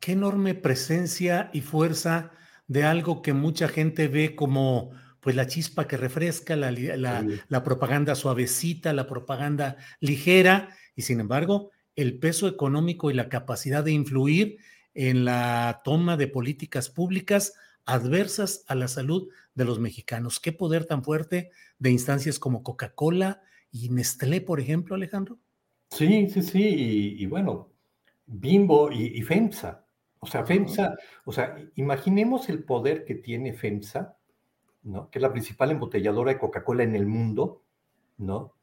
Qué 0.00 0.12
enorme 0.12 0.54
presencia 0.54 1.50
y 1.52 1.60
fuerza 1.60 2.32
de 2.66 2.84
algo 2.84 3.22
que 3.22 3.32
mucha 3.32 3.68
gente 3.68 4.08
ve 4.08 4.34
como 4.34 4.90
pues 5.20 5.36
la 5.36 5.46
chispa 5.46 5.86
que 5.86 5.98
refresca, 5.98 6.56
la, 6.56 6.70
la, 6.70 7.62
propaganda 7.62 8.14
suavecita, 8.14 8.94
la 8.94 9.06
propaganda 9.06 9.76
ligera, 10.00 10.70
y 10.96 11.02
sin 11.02 11.20
embargo, 11.20 11.70
el 11.94 12.18
peso 12.18 12.48
económico 12.48 13.10
y 13.10 13.14
la 13.14 13.28
capacidad 13.28 13.84
de 13.84 13.92
influir 13.92 14.56
en 14.94 15.26
la 15.26 15.82
toma 15.84 16.16
de 16.16 16.26
políticas 16.26 16.88
públicas 16.88 17.52
adversas 17.84 18.64
a 18.66 18.74
la 18.74 18.88
salud 18.88 19.28
de 19.54 19.66
los 19.66 19.78
mexicanos. 19.78 20.40
Qué 20.40 20.52
poder 20.52 20.86
tan 20.86 21.04
fuerte 21.04 21.50
de 21.78 21.90
instancias 21.90 22.38
como 22.38 22.62
Coca-Cola, 22.62 23.42
y 23.72 23.88
Nestlé, 23.88 24.40
por 24.40 24.60
ejemplo, 24.60 24.94
Alejandro. 24.94 25.38
Sí, 25.90 26.28
sí, 26.28 26.42
sí, 26.42 27.16
y, 27.18 27.26
bueno, 27.26 27.72
Bimbo 28.26 28.90
y, 28.92 29.22
FEMSA. 29.22 29.84
O 30.20 30.26
sea, 30.26 30.44
FEMSA, 30.44 30.96
o 31.24 31.32
sea, 31.32 31.56
imaginemos 31.76 32.48
el 32.48 32.64
poder 32.64 33.04
que 33.04 33.14
tiene 33.14 33.54
FEMSA, 33.54 34.16
¿no? 34.82 35.10
Que 35.10 35.18
es 35.18 35.22
la 35.22 35.32
principal 35.32 35.70
embotelladora 35.70 36.32
de 36.32 36.38
Coca-Cola 36.38 36.82
en 36.82 36.94
el 36.94 37.06
mundo, 37.06 37.62
¿no? 38.18 38.54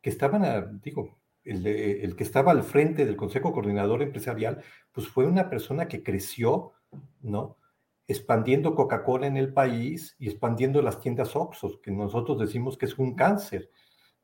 Que 0.00 0.10
estaban, 0.10 0.80
digo, 0.82 1.18
el, 1.44 1.66
el, 1.66 2.16
que 2.16 2.24
estaba 2.24 2.52
al 2.52 2.62
frente 2.62 3.04
del 3.04 3.16
Consejo 3.16 3.52
Coordinador 3.52 4.02
Empresarial, 4.02 4.62
pues 4.92 5.06
fue 5.08 5.26
una 5.26 5.50
persona 5.50 5.88
que 5.88 6.02
creció, 6.02 6.72
¿no? 7.20 7.58
Expandiendo 8.06 8.74
Coca-Cola 8.74 9.26
en 9.26 9.36
el 9.36 9.52
país 9.52 10.16
y 10.18 10.28
expandiendo 10.28 10.80
las 10.82 11.00
tiendas 11.00 11.36
Oxxos, 11.36 11.78
que 11.82 11.90
nosotros 11.90 12.38
decimos 12.38 12.78
que 12.78 12.86
es 12.86 12.98
un 12.98 13.14
cáncer. 13.14 13.70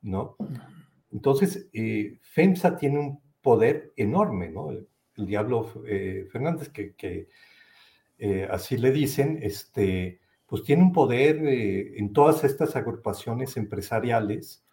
¿no? 0.02 0.36
Entonces, 1.12 1.68
eh, 1.72 2.18
FEMSA 2.22 2.76
tiene 2.76 2.98
un 2.98 3.20
poder 3.40 3.92
enorme, 3.96 4.48
¿no? 4.48 4.70
El, 5.16 5.26
Diablo 5.26 5.84
eh, 5.86 6.26
Fernández, 6.30 6.70
que, 6.70 7.28
eh, 8.18 8.48
así 8.50 8.76
le 8.76 8.90
dicen, 8.90 9.38
este, 9.42 10.20
pues 10.46 10.62
tiene 10.62 10.82
un 10.82 10.92
poder 10.92 11.46
en 11.46 12.12
todas 12.12 12.44
estas 12.44 12.76
agrupaciones 12.76 13.56
empresariales 13.56 14.64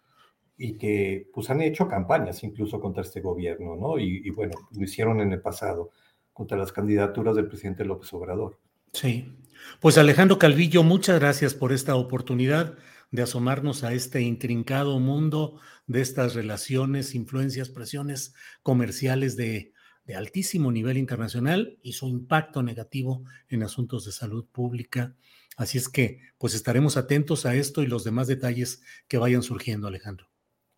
y 0.56 0.76
que 0.76 1.28
pues 1.32 1.50
han 1.50 1.62
hecho 1.62 1.86
campañas 1.86 2.42
incluso 2.42 2.80
contra 2.80 3.02
este 3.02 3.20
gobierno, 3.20 3.76
¿no? 3.76 3.98
Y, 3.98 4.22
y 4.24 4.30
bueno, 4.30 4.54
lo 4.72 4.82
hicieron 4.82 5.20
en 5.20 5.32
el 5.32 5.40
pasado 5.40 5.92
contra 6.32 6.58
las 6.58 6.72
candidaturas 6.72 7.36
del 7.36 7.48
presidente 7.48 7.84
López 7.84 8.12
Obrador. 8.12 8.58
Sí. 8.92 9.36
Pues 9.80 9.98
Alejandro 9.98 10.38
Calvillo, 10.38 10.82
muchas 10.82 11.18
gracias 11.18 11.54
por 11.54 11.72
esta 11.72 11.96
oportunidad 11.96 12.76
de 13.10 13.22
asomarnos 13.22 13.84
a 13.84 13.92
este 13.92 14.20
intrincado 14.20 15.00
mundo 15.00 15.60
de 15.86 16.00
estas 16.00 16.34
relaciones, 16.34 17.14
influencias, 17.14 17.70
presiones 17.70 18.34
comerciales 18.62 19.36
de, 19.36 19.72
altísimo 20.14 20.72
nivel 20.72 20.96
internacional 20.96 21.78
y 21.82 21.92
su 21.92 22.08
impacto 22.08 22.62
negativo 22.62 23.24
en 23.48 23.62
asuntos 23.62 24.04
de 24.04 24.12
salud 24.12 24.46
pública. 24.50 25.14
Así 25.56 25.78
es 25.78 25.88
que, 25.88 26.20
pues 26.38 26.54
estaremos 26.54 26.96
atentos 26.96 27.46
a 27.46 27.54
esto 27.54 27.82
y 27.82 27.86
los 27.86 28.04
demás 28.04 28.26
detalles 28.28 28.82
que 29.08 29.18
vayan 29.18 29.42
surgiendo, 29.42 29.88
Alejandro. 29.88 30.28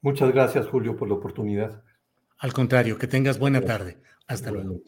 Muchas 0.00 0.32
gracias, 0.32 0.66
Julio, 0.66 0.96
por 0.96 1.08
la 1.08 1.14
oportunidad. 1.14 1.84
Al 2.38 2.52
contrario, 2.54 2.96
que 2.96 3.06
tengas 3.06 3.38
buena 3.38 3.60
tarde. 3.60 3.98
Hasta 4.26 4.50
luego. 4.50 4.80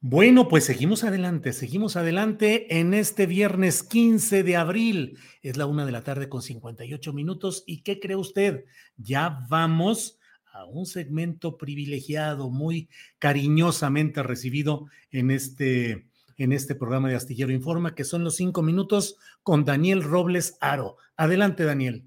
Bueno, 0.00 0.48
pues 0.48 0.64
seguimos 0.64 1.04
adelante, 1.04 1.52
seguimos 1.52 1.94
adelante 1.94 2.80
en 2.80 2.92
este 2.92 3.26
viernes 3.26 3.84
15 3.84 4.42
de 4.42 4.56
abril. 4.56 5.16
Es 5.42 5.56
la 5.56 5.66
una 5.66 5.86
de 5.86 5.92
la 5.92 6.02
tarde 6.02 6.28
con 6.28 6.42
58 6.42 7.12
minutos. 7.12 7.62
¿Y 7.68 7.82
qué 7.82 8.00
cree 8.00 8.16
usted? 8.16 8.64
Ya 8.96 9.46
vamos 9.48 10.18
a 10.52 10.66
un 10.66 10.84
segmento 10.84 11.56
privilegiado, 11.56 12.50
muy 12.50 12.90
cariñosamente 13.18 14.22
recibido 14.22 14.86
en 15.10 15.30
este, 15.30 16.06
en 16.36 16.52
este 16.52 16.74
programa 16.74 17.08
de 17.08 17.16
Astillero 17.16 17.52
Informa, 17.52 17.94
que 17.94 18.04
son 18.04 18.22
los 18.22 18.36
cinco 18.36 18.62
minutos 18.62 19.16
con 19.42 19.64
Daniel 19.64 20.02
Robles 20.02 20.58
Aro. 20.60 20.96
Adelante, 21.16 21.64
Daniel. 21.64 22.04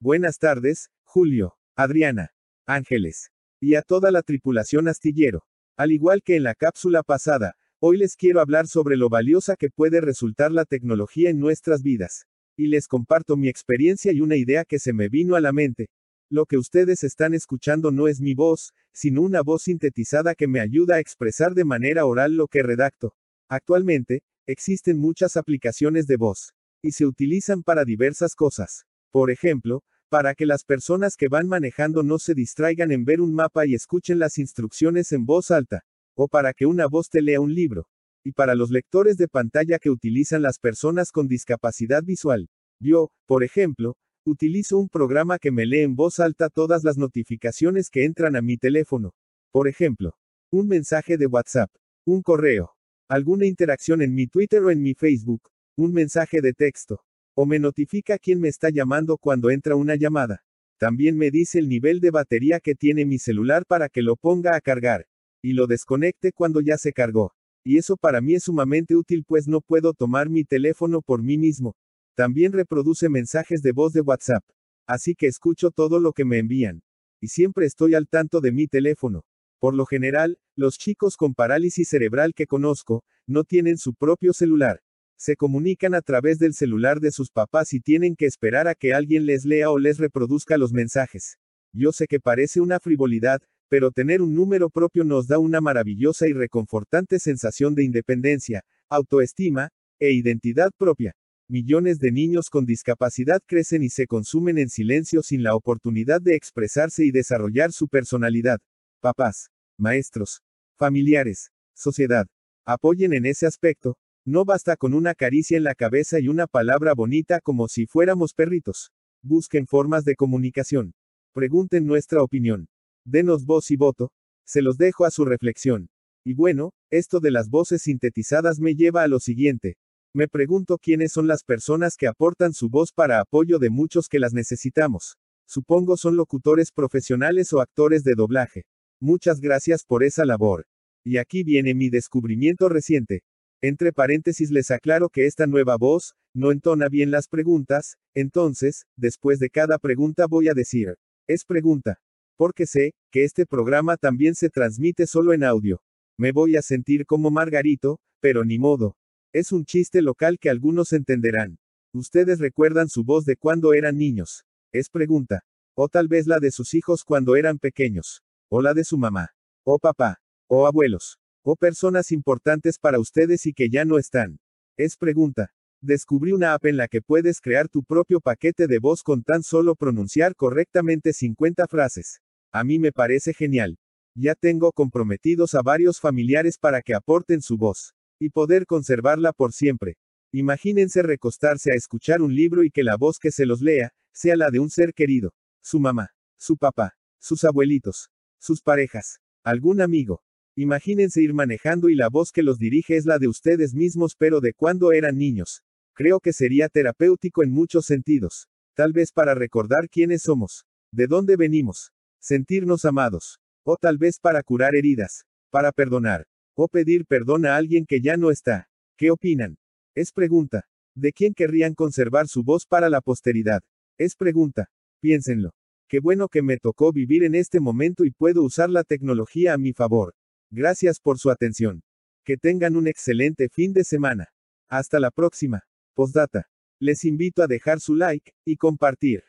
Buenas 0.00 0.38
tardes, 0.38 0.90
Julio, 1.04 1.54
Adriana, 1.76 2.30
Ángeles, 2.66 3.30
y 3.60 3.76
a 3.76 3.82
toda 3.82 4.10
la 4.10 4.22
tripulación 4.22 4.88
astillero. 4.88 5.44
Al 5.76 5.92
igual 5.92 6.22
que 6.24 6.34
en 6.34 6.42
la 6.42 6.56
cápsula 6.56 7.04
pasada, 7.04 7.54
hoy 7.78 7.96
les 7.96 8.16
quiero 8.16 8.40
hablar 8.40 8.66
sobre 8.66 8.96
lo 8.96 9.08
valiosa 9.08 9.54
que 9.54 9.70
puede 9.70 10.00
resultar 10.00 10.50
la 10.50 10.64
tecnología 10.64 11.30
en 11.30 11.38
nuestras 11.38 11.82
vidas. 11.82 12.24
Y 12.56 12.66
les 12.66 12.88
comparto 12.88 13.36
mi 13.36 13.48
experiencia 13.48 14.12
y 14.12 14.20
una 14.20 14.36
idea 14.36 14.64
que 14.64 14.80
se 14.80 14.92
me 14.92 15.08
vino 15.08 15.36
a 15.36 15.40
la 15.40 15.52
mente. 15.52 15.88
Lo 16.32 16.46
que 16.46 16.56
ustedes 16.56 17.04
están 17.04 17.34
escuchando 17.34 17.90
no 17.90 18.08
es 18.08 18.22
mi 18.22 18.32
voz, 18.32 18.72
sino 18.90 19.20
una 19.20 19.42
voz 19.42 19.64
sintetizada 19.64 20.34
que 20.34 20.48
me 20.48 20.60
ayuda 20.60 20.94
a 20.94 20.98
expresar 20.98 21.52
de 21.52 21.66
manera 21.66 22.06
oral 22.06 22.36
lo 22.36 22.48
que 22.48 22.62
redacto. 22.62 23.14
Actualmente, 23.50 24.22
existen 24.46 24.98
muchas 24.98 25.36
aplicaciones 25.36 26.06
de 26.06 26.16
voz, 26.16 26.54
y 26.80 26.92
se 26.92 27.04
utilizan 27.04 27.62
para 27.62 27.84
diversas 27.84 28.34
cosas. 28.34 28.86
Por 29.10 29.30
ejemplo, 29.30 29.84
para 30.08 30.34
que 30.34 30.46
las 30.46 30.64
personas 30.64 31.16
que 31.18 31.28
van 31.28 31.48
manejando 31.48 32.02
no 32.02 32.18
se 32.18 32.32
distraigan 32.32 32.92
en 32.92 33.04
ver 33.04 33.20
un 33.20 33.34
mapa 33.34 33.66
y 33.66 33.74
escuchen 33.74 34.18
las 34.18 34.38
instrucciones 34.38 35.12
en 35.12 35.26
voz 35.26 35.50
alta, 35.50 35.82
o 36.14 36.28
para 36.28 36.54
que 36.54 36.64
una 36.64 36.86
voz 36.86 37.10
te 37.10 37.20
lea 37.20 37.42
un 37.42 37.54
libro, 37.54 37.88
y 38.24 38.32
para 38.32 38.54
los 38.54 38.70
lectores 38.70 39.18
de 39.18 39.28
pantalla 39.28 39.78
que 39.78 39.90
utilizan 39.90 40.40
las 40.40 40.58
personas 40.58 41.12
con 41.12 41.28
discapacidad 41.28 42.02
visual. 42.02 42.48
Yo, 42.80 43.10
por 43.26 43.44
ejemplo, 43.44 43.98
Utilizo 44.24 44.78
un 44.78 44.88
programa 44.88 45.36
que 45.40 45.50
me 45.50 45.66
lee 45.66 45.80
en 45.80 45.96
voz 45.96 46.20
alta 46.20 46.48
todas 46.48 46.84
las 46.84 46.96
notificaciones 46.96 47.90
que 47.90 48.04
entran 48.04 48.36
a 48.36 48.40
mi 48.40 48.56
teléfono. 48.56 49.14
Por 49.50 49.66
ejemplo, 49.66 50.14
un 50.52 50.68
mensaje 50.68 51.18
de 51.18 51.26
WhatsApp, 51.26 51.72
un 52.06 52.22
correo, 52.22 52.70
alguna 53.08 53.46
interacción 53.46 54.00
en 54.00 54.14
mi 54.14 54.28
Twitter 54.28 54.62
o 54.62 54.70
en 54.70 54.80
mi 54.80 54.94
Facebook, 54.94 55.42
un 55.76 55.92
mensaje 55.92 56.40
de 56.40 56.52
texto, 56.52 57.00
o 57.34 57.46
me 57.46 57.58
notifica 57.58 58.16
quién 58.16 58.38
me 58.38 58.46
está 58.46 58.70
llamando 58.70 59.18
cuando 59.18 59.50
entra 59.50 59.74
una 59.74 59.96
llamada. 59.96 60.44
También 60.78 61.16
me 61.16 61.32
dice 61.32 61.58
el 61.58 61.68
nivel 61.68 61.98
de 61.98 62.12
batería 62.12 62.60
que 62.60 62.76
tiene 62.76 63.04
mi 63.04 63.18
celular 63.18 63.66
para 63.66 63.88
que 63.88 64.02
lo 64.02 64.14
ponga 64.14 64.54
a 64.54 64.60
cargar, 64.60 65.06
y 65.42 65.54
lo 65.54 65.66
desconecte 65.66 66.30
cuando 66.30 66.60
ya 66.60 66.78
se 66.78 66.92
cargó. 66.92 67.32
Y 67.64 67.76
eso 67.76 67.96
para 67.96 68.20
mí 68.20 68.34
es 68.34 68.44
sumamente 68.44 68.94
útil 68.94 69.24
pues 69.26 69.48
no 69.48 69.60
puedo 69.60 69.94
tomar 69.94 70.28
mi 70.28 70.44
teléfono 70.44 71.02
por 71.02 71.24
mí 71.24 71.38
mismo, 71.38 71.74
también 72.14 72.52
reproduce 72.52 73.08
mensajes 73.08 73.62
de 73.62 73.72
voz 73.72 73.92
de 73.92 74.00
WhatsApp. 74.00 74.44
Así 74.86 75.14
que 75.14 75.26
escucho 75.26 75.70
todo 75.70 76.00
lo 76.00 76.12
que 76.12 76.24
me 76.24 76.38
envían. 76.38 76.82
Y 77.20 77.28
siempre 77.28 77.66
estoy 77.66 77.94
al 77.94 78.08
tanto 78.08 78.40
de 78.40 78.52
mi 78.52 78.66
teléfono. 78.66 79.24
Por 79.60 79.74
lo 79.74 79.86
general, 79.86 80.38
los 80.56 80.76
chicos 80.76 81.16
con 81.16 81.34
parálisis 81.34 81.88
cerebral 81.88 82.34
que 82.34 82.46
conozco, 82.46 83.04
no 83.26 83.44
tienen 83.44 83.78
su 83.78 83.94
propio 83.94 84.32
celular. 84.32 84.80
Se 85.16 85.36
comunican 85.36 85.94
a 85.94 86.02
través 86.02 86.38
del 86.38 86.52
celular 86.52 86.98
de 86.98 87.12
sus 87.12 87.30
papás 87.30 87.72
y 87.72 87.80
tienen 87.80 88.16
que 88.16 88.26
esperar 88.26 88.66
a 88.66 88.74
que 88.74 88.92
alguien 88.92 89.24
les 89.24 89.44
lea 89.44 89.70
o 89.70 89.78
les 89.78 89.98
reproduzca 89.98 90.58
los 90.58 90.72
mensajes. 90.72 91.38
Yo 91.72 91.92
sé 91.92 92.08
que 92.08 92.18
parece 92.18 92.60
una 92.60 92.80
frivolidad, 92.80 93.40
pero 93.68 93.92
tener 93.92 94.20
un 94.20 94.34
número 94.34 94.68
propio 94.68 95.04
nos 95.04 95.28
da 95.28 95.38
una 95.38 95.60
maravillosa 95.60 96.26
y 96.26 96.32
reconfortante 96.32 97.20
sensación 97.20 97.74
de 97.74 97.84
independencia, 97.84 98.64
autoestima, 98.90 99.70
e 100.00 100.12
identidad 100.12 100.72
propia. 100.76 101.14
Millones 101.52 101.98
de 101.98 102.12
niños 102.12 102.48
con 102.48 102.64
discapacidad 102.64 103.42
crecen 103.44 103.82
y 103.82 103.90
se 103.90 104.06
consumen 104.06 104.56
en 104.56 104.70
silencio 104.70 105.22
sin 105.22 105.42
la 105.42 105.54
oportunidad 105.54 106.22
de 106.22 106.34
expresarse 106.34 107.04
y 107.04 107.10
desarrollar 107.10 107.72
su 107.72 107.88
personalidad. 107.88 108.58
Papás, 109.02 109.50
maestros, 109.76 110.40
familiares, 110.78 111.50
sociedad, 111.74 112.26
apoyen 112.64 113.12
en 113.12 113.26
ese 113.26 113.44
aspecto. 113.44 113.98
No 114.24 114.46
basta 114.46 114.78
con 114.78 114.94
una 114.94 115.14
caricia 115.14 115.58
en 115.58 115.64
la 115.64 115.74
cabeza 115.74 116.20
y 116.20 116.28
una 116.28 116.46
palabra 116.46 116.94
bonita 116.94 117.38
como 117.42 117.68
si 117.68 117.84
fuéramos 117.84 118.32
perritos. 118.32 118.90
Busquen 119.22 119.66
formas 119.66 120.06
de 120.06 120.16
comunicación. 120.16 120.94
Pregunten 121.34 121.84
nuestra 121.84 122.22
opinión. 122.22 122.66
Denos 123.04 123.44
voz 123.44 123.70
y 123.70 123.76
voto. 123.76 124.10
Se 124.46 124.62
los 124.62 124.78
dejo 124.78 125.04
a 125.04 125.10
su 125.10 125.26
reflexión. 125.26 125.90
Y 126.24 126.32
bueno, 126.32 126.72
esto 126.88 127.20
de 127.20 127.30
las 127.30 127.50
voces 127.50 127.82
sintetizadas 127.82 128.58
me 128.58 128.74
lleva 128.74 129.02
a 129.02 129.08
lo 129.08 129.20
siguiente. 129.20 129.76
Me 130.14 130.28
pregunto 130.28 130.76
quiénes 130.76 131.12
son 131.12 131.26
las 131.26 131.42
personas 131.42 131.96
que 131.96 132.06
aportan 132.06 132.52
su 132.52 132.68
voz 132.68 132.92
para 132.92 133.18
apoyo 133.18 133.58
de 133.58 133.70
muchos 133.70 134.08
que 134.08 134.18
las 134.18 134.34
necesitamos. 134.34 135.16
Supongo 135.46 135.96
son 135.96 136.16
locutores 136.16 136.70
profesionales 136.70 137.50
o 137.54 137.62
actores 137.62 138.04
de 138.04 138.14
doblaje. 138.14 138.66
Muchas 139.00 139.40
gracias 139.40 139.84
por 139.84 140.04
esa 140.04 140.26
labor. 140.26 140.66
Y 141.02 141.16
aquí 141.16 141.44
viene 141.44 141.74
mi 141.74 141.88
descubrimiento 141.88 142.68
reciente. 142.68 143.22
Entre 143.62 143.92
paréntesis 143.94 144.50
les 144.50 144.70
aclaro 144.70 145.08
que 145.08 145.24
esta 145.24 145.46
nueva 145.46 145.76
voz, 145.78 146.14
no 146.34 146.52
entona 146.52 146.90
bien 146.90 147.10
las 147.10 147.26
preguntas, 147.26 147.96
entonces, 148.14 148.84
después 148.96 149.38
de 149.38 149.48
cada 149.48 149.78
pregunta 149.78 150.26
voy 150.26 150.48
a 150.48 150.54
decir, 150.54 150.96
es 151.26 151.46
pregunta. 151.46 152.00
Porque 152.36 152.66
sé, 152.66 152.92
que 153.10 153.24
este 153.24 153.46
programa 153.46 153.96
también 153.96 154.34
se 154.34 154.50
transmite 154.50 155.06
solo 155.06 155.32
en 155.32 155.42
audio. 155.42 155.80
Me 156.18 156.32
voy 156.32 156.56
a 156.56 156.62
sentir 156.62 157.06
como 157.06 157.30
Margarito, 157.30 157.98
pero 158.20 158.44
ni 158.44 158.58
modo. 158.58 158.96
Es 159.34 159.50
un 159.50 159.64
chiste 159.64 160.02
local 160.02 160.38
que 160.38 160.50
algunos 160.50 160.92
entenderán. 160.92 161.58
Ustedes 161.94 162.38
recuerdan 162.38 162.90
su 162.90 163.02
voz 163.02 163.24
de 163.24 163.36
cuando 163.36 163.72
eran 163.72 163.96
niños. 163.96 164.44
Es 164.72 164.90
pregunta. 164.90 165.40
O 165.74 165.88
tal 165.88 166.06
vez 166.06 166.26
la 166.26 166.38
de 166.38 166.50
sus 166.50 166.74
hijos 166.74 167.02
cuando 167.02 167.34
eran 167.34 167.58
pequeños. 167.58 168.22
O 168.50 168.60
la 168.60 168.74
de 168.74 168.84
su 168.84 168.98
mamá. 168.98 169.30
O 169.64 169.78
papá. 169.78 170.18
O 170.48 170.66
abuelos. 170.66 171.18
O 171.42 171.56
personas 171.56 172.12
importantes 172.12 172.78
para 172.78 173.00
ustedes 173.00 173.46
y 173.46 173.54
que 173.54 173.70
ya 173.70 173.86
no 173.86 173.96
están. 173.96 174.38
Es 174.76 174.98
pregunta. 174.98 175.50
Descubrí 175.80 176.32
una 176.32 176.52
app 176.52 176.66
en 176.66 176.76
la 176.76 176.86
que 176.86 177.00
puedes 177.00 177.40
crear 177.40 177.70
tu 177.70 177.82
propio 177.82 178.20
paquete 178.20 178.66
de 178.66 178.80
voz 178.80 179.02
con 179.02 179.22
tan 179.22 179.42
solo 179.42 179.76
pronunciar 179.76 180.36
correctamente 180.36 181.14
50 181.14 181.66
frases. 181.68 182.20
A 182.52 182.64
mí 182.64 182.78
me 182.78 182.92
parece 182.92 183.32
genial. 183.32 183.78
Ya 184.14 184.34
tengo 184.34 184.72
comprometidos 184.72 185.54
a 185.54 185.62
varios 185.62 186.00
familiares 186.00 186.58
para 186.58 186.82
que 186.82 186.94
aporten 186.94 187.40
su 187.40 187.56
voz 187.56 187.94
y 188.22 188.30
poder 188.30 188.66
conservarla 188.66 189.32
por 189.32 189.52
siempre. 189.52 189.96
Imagínense 190.32 191.02
recostarse 191.02 191.72
a 191.72 191.74
escuchar 191.74 192.22
un 192.22 192.32
libro 192.32 192.62
y 192.62 192.70
que 192.70 192.84
la 192.84 192.96
voz 192.96 193.18
que 193.18 193.32
se 193.32 193.46
los 193.46 193.60
lea, 193.60 193.90
sea 194.12 194.36
la 194.36 194.50
de 194.50 194.60
un 194.60 194.70
ser 194.70 194.94
querido, 194.94 195.34
su 195.60 195.80
mamá, 195.80 196.10
su 196.38 196.56
papá, 196.56 196.92
sus 197.18 197.42
abuelitos, 197.42 198.10
sus 198.38 198.62
parejas, 198.62 199.18
algún 199.42 199.80
amigo. 199.80 200.22
Imagínense 200.54 201.20
ir 201.20 201.34
manejando 201.34 201.88
y 201.88 201.96
la 201.96 202.08
voz 202.08 202.30
que 202.30 202.44
los 202.44 202.58
dirige 202.58 202.96
es 202.96 203.06
la 203.06 203.18
de 203.18 203.26
ustedes 203.26 203.74
mismos 203.74 204.14
pero 204.16 204.40
de 204.40 204.52
cuando 204.54 204.92
eran 204.92 205.18
niños. 205.18 205.62
Creo 205.92 206.20
que 206.20 206.32
sería 206.32 206.68
terapéutico 206.68 207.42
en 207.42 207.50
muchos 207.50 207.86
sentidos. 207.86 208.46
Tal 208.74 208.92
vez 208.92 209.10
para 209.10 209.34
recordar 209.34 209.88
quiénes 209.90 210.22
somos, 210.22 210.64
de 210.92 211.08
dónde 211.08 211.34
venimos, 211.34 211.92
sentirnos 212.20 212.84
amados, 212.84 213.40
o 213.64 213.76
tal 213.76 213.98
vez 213.98 214.20
para 214.20 214.44
curar 214.44 214.76
heridas, 214.76 215.24
para 215.50 215.72
perdonar, 215.72 216.26
o 216.54 216.68
pedir 216.68 217.06
perdón 217.06 217.46
a 217.46 217.56
alguien 217.56 217.86
que 217.86 218.00
ya 218.00 218.16
no 218.16 218.30
está. 218.30 218.68
¿Qué 218.96 219.10
opinan? 219.10 219.58
Es 219.94 220.12
pregunta. 220.12 220.66
¿De 220.94 221.12
quién 221.12 221.34
querrían 221.34 221.74
conservar 221.74 222.28
su 222.28 222.42
voz 222.42 222.66
para 222.66 222.90
la 222.90 223.00
posteridad? 223.00 223.62
Es 223.98 224.14
pregunta. 224.16 224.68
Piénsenlo. 225.00 225.52
Qué 225.88 226.00
bueno 226.00 226.28
que 226.28 226.42
me 226.42 226.58
tocó 226.58 226.92
vivir 226.92 227.22
en 227.24 227.34
este 227.34 227.60
momento 227.60 228.04
y 228.04 228.10
puedo 228.10 228.42
usar 228.42 228.70
la 228.70 228.84
tecnología 228.84 229.54
a 229.54 229.58
mi 229.58 229.72
favor. 229.72 230.14
Gracias 230.50 231.00
por 231.00 231.18
su 231.18 231.30
atención. 231.30 231.82
Que 232.24 232.36
tengan 232.36 232.76
un 232.76 232.86
excelente 232.86 233.48
fin 233.48 233.72
de 233.72 233.84
semana. 233.84 234.28
Hasta 234.68 235.00
la 235.00 235.10
próxima. 235.10 235.62
Postdata. 235.94 236.46
Les 236.78 237.04
invito 237.04 237.42
a 237.42 237.46
dejar 237.46 237.80
su 237.80 237.94
like 237.94 238.32
y 238.44 238.56
compartir. 238.56 239.22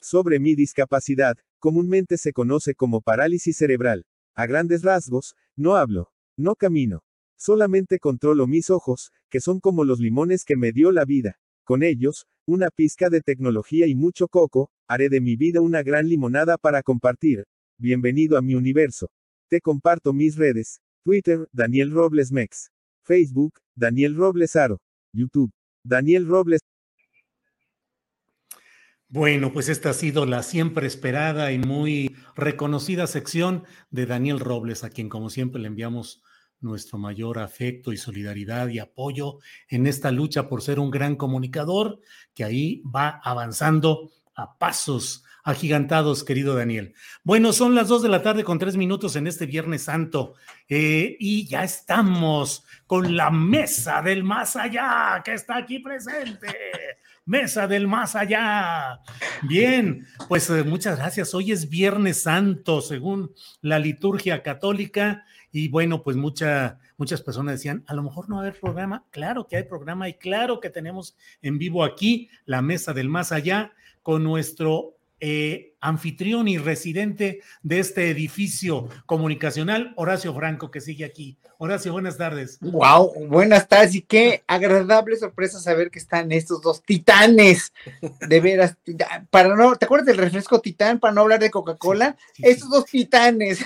Sobre 0.00 0.38
mi 0.38 0.54
discapacidad, 0.54 1.36
comúnmente 1.58 2.18
se 2.18 2.32
conoce 2.32 2.74
como 2.74 3.00
parálisis 3.00 3.56
cerebral. 3.56 4.04
A 4.36 4.46
grandes 4.46 4.82
rasgos, 4.82 5.36
no 5.56 5.76
hablo, 5.76 6.10
no 6.36 6.56
camino. 6.56 7.04
Solamente 7.36 8.00
controlo 8.00 8.48
mis 8.48 8.68
ojos, 8.68 9.12
que 9.30 9.40
son 9.40 9.60
como 9.60 9.84
los 9.84 10.00
limones 10.00 10.44
que 10.44 10.56
me 10.56 10.72
dio 10.72 10.90
la 10.90 11.04
vida. 11.04 11.38
Con 11.62 11.84
ellos, 11.84 12.26
una 12.44 12.70
pizca 12.70 13.10
de 13.10 13.20
tecnología 13.20 13.86
y 13.86 13.94
mucho 13.94 14.26
coco, 14.26 14.70
haré 14.88 15.08
de 15.08 15.20
mi 15.20 15.36
vida 15.36 15.60
una 15.60 15.84
gran 15.84 16.08
limonada 16.08 16.58
para 16.58 16.82
compartir. 16.82 17.44
Bienvenido 17.78 18.36
a 18.36 18.42
mi 18.42 18.56
universo. 18.56 19.08
Te 19.48 19.60
comparto 19.60 20.12
mis 20.12 20.36
redes. 20.36 20.80
Twitter, 21.04 21.48
Daniel 21.52 21.92
Robles 21.92 22.32
Mex. 22.32 22.70
Facebook, 23.02 23.54
Daniel 23.76 24.16
Robles 24.16 24.56
Aro. 24.56 24.80
YouTube, 25.12 25.52
Daniel 25.84 26.26
Robles. 26.26 26.60
Bueno, 29.14 29.52
pues 29.52 29.68
esta 29.68 29.90
ha 29.90 29.92
sido 29.92 30.26
la 30.26 30.42
siempre 30.42 30.88
esperada 30.88 31.52
y 31.52 31.58
muy 31.60 32.16
reconocida 32.34 33.06
sección 33.06 33.62
de 33.92 34.06
Daniel 34.06 34.40
Robles, 34.40 34.82
a 34.82 34.90
quien 34.90 35.08
como 35.08 35.30
siempre 35.30 35.62
le 35.62 35.68
enviamos 35.68 36.20
nuestro 36.58 36.98
mayor 36.98 37.38
afecto 37.38 37.92
y 37.92 37.96
solidaridad 37.96 38.66
y 38.66 38.80
apoyo 38.80 39.38
en 39.68 39.86
esta 39.86 40.10
lucha 40.10 40.48
por 40.48 40.62
ser 40.62 40.80
un 40.80 40.90
gran 40.90 41.14
comunicador 41.14 42.00
que 42.34 42.42
ahí 42.42 42.82
va 42.92 43.20
avanzando 43.22 44.10
a 44.34 44.58
pasos 44.58 45.22
agigantados, 45.44 46.24
querido 46.24 46.56
Daniel. 46.56 46.94
Bueno, 47.22 47.52
son 47.52 47.76
las 47.76 47.86
dos 47.86 48.02
de 48.02 48.08
la 48.08 48.20
tarde 48.20 48.42
con 48.42 48.58
tres 48.58 48.76
minutos 48.76 49.14
en 49.14 49.28
este 49.28 49.46
Viernes 49.46 49.84
Santo 49.84 50.34
eh, 50.68 51.16
y 51.20 51.46
ya 51.46 51.62
estamos 51.62 52.64
con 52.88 53.14
la 53.14 53.30
mesa 53.30 54.02
del 54.02 54.24
más 54.24 54.56
allá 54.56 55.22
que 55.24 55.34
está 55.34 55.58
aquí 55.58 55.78
presente. 55.78 56.48
Mesa 57.26 57.66
del 57.66 57.88
más 57.88 58.16
allá. 58.16 59.00
Bien, 59.42 60.06
pues 60.28 60.50
eh, 60.50 60.62
muchas 60.62 60.98
gracias. 60.98 61.34
Hoy 61.34 61.52
es 61.52 61.70
Viernes 61.70 62.22
Santo, 62.22 62.82
según 62.82 63.32
la 63.62 63.78
liturgia 63.78 64.42
católica. 64.42 65.24
Y 65.50 65.68
bueno, 65.68 66.02
pues 66.02 66.16
mucha, 66.16 66.78
muchas 66.98 67.22
personas 67.22 67.54
decían, 67.54 67.82
a 67.86 67.94
lo 67.94 68.02
mejor 68.02 68.28
no 68.28 68.36
va 68.36 68.42
a 68.42 68.44
haber 68.46 68.60
programa. 68.60 69.04
Claro 69.10 69.46
que 69.46 69.56
hay 69.56 69.62
programa 69.62 70.08
y 70.08 70.14
claro 70.14 70.60
que 70.60 70.68
tenemos 70.68 71.16
en 71.40 71.58
vivo 71.58 71.82
aquí 71.82 72.28
la 72.44 72.60
Mesa 72.60 72.92
del 72.92 73.08
Más 73.08 73.32
Allá 73.32 73.72
con 74.02 74.22
nuestro 74.22 74.98
eh, 75.20 75.73
anfitrión 75.84 76.48
y 76.48 76.56
residente 76.56 77.40
de 77.62 77.78
este 77.78 78.08
edificio 78.08 78.88
comunicacional, 79.04 79.92
Horacio 79.96 80.34
Franco, 80.34 80.70
que 80.70 80.80
sigue 80.80 81.04
aquí. 81.04 81.36
Horacio, 81.58 81.92
buenas 81.92 82.16
tardes. 82.16 82.58
Wow, 82.60 83.28
buenas 83.28 83.68
tardes 83.68 83.94
y 83.94 84.02
qué 84.02 84.42
agradable 84.46 85.16
sorpresa 85.16 85.60
saber 85.60 85.90
que 85.90 85.98
están 85.98 86.32
estos 86.32 86.60
dos 86.62 86.82
titanes. 86.82 87.72
De 88.28 88.40
veras, 88.40 88.76
para 89.30 89.54
no, 89.54 89.76
¿te 89.76 89.84
acuerdas 89.84 90.06
del 90.06 90.16
refresco 90.16 90.60
titán 90.60 90.98
para 90.98 91.14
no 91.14 91.20
hablar 91.20 91.38
de 91.38 91.50
Coca-Cola? 91.50 92.16
estos 92.38 92.70
dos 92.70 92.86
titanes. 92.86 93.64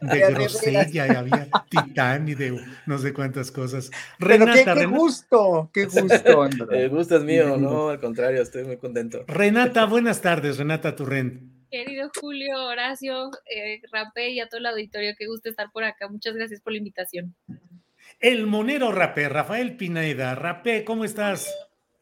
De 0.00 0.18
grosella, 0.30 1.18
había 1.18 1.48
titán 1.68 2.28
y 2.28 2.34
de 2.34 2.58
no 2.86 2.98
sé 2.98 3.12
cuántas 3.12 3.50
cosas. 3.50 3.90
Renata, 4.18 4.74
qué, 4.74 4.86
gusto, 4.86 5.68
qué 5.72 5.84
gusto. 5.84 6.46
El 6.70 6.88
gusto 6.88 7.16
es 7.16 7.24
mío, 7.24 7.56
no, 7.58 7.90
al 7.90 8.00
contrario, 8.00 8.40
estoy 8.40 8.64
muy 8.64 8.78
contento. 8.78 9.24
Renata, 9.26 9.84
buenas 9.84 10.20
tardes, 10.20 10.56
Renata 10.56 10.91
Turrent. 10.94 11.52
Querido 11.70 12.10
Julio, 12.20 12.66
Horacio, 12.66 13.30
eh, 13.46 13.80
Rapé 13.90 14.30
y 14.30 14.40
a 14.40 14.48
todo 14.48 14.58
el 14.58 14.66
auditorio, 14.66 15.14
qué 15.18 15.26
gusto 15.26 15.48
estar 15.48 15.70
por 15.72 15.84
acá. 15.84 16.08
Muchas 16.08 16.34
gracias 16.34 16.60
por 16.60 16.72
la 16.72 16.78
invitación. 16.78 17.34
El 18.20 18.46
monero 18.46 18.92
Rapé, 18.92 19.28
Rafael 19.28 19.76
Pineda. 19.76 20.34
Rapé, 20.34 20.84
¿cómo 20.84 21.04
estás? 21.04 21.52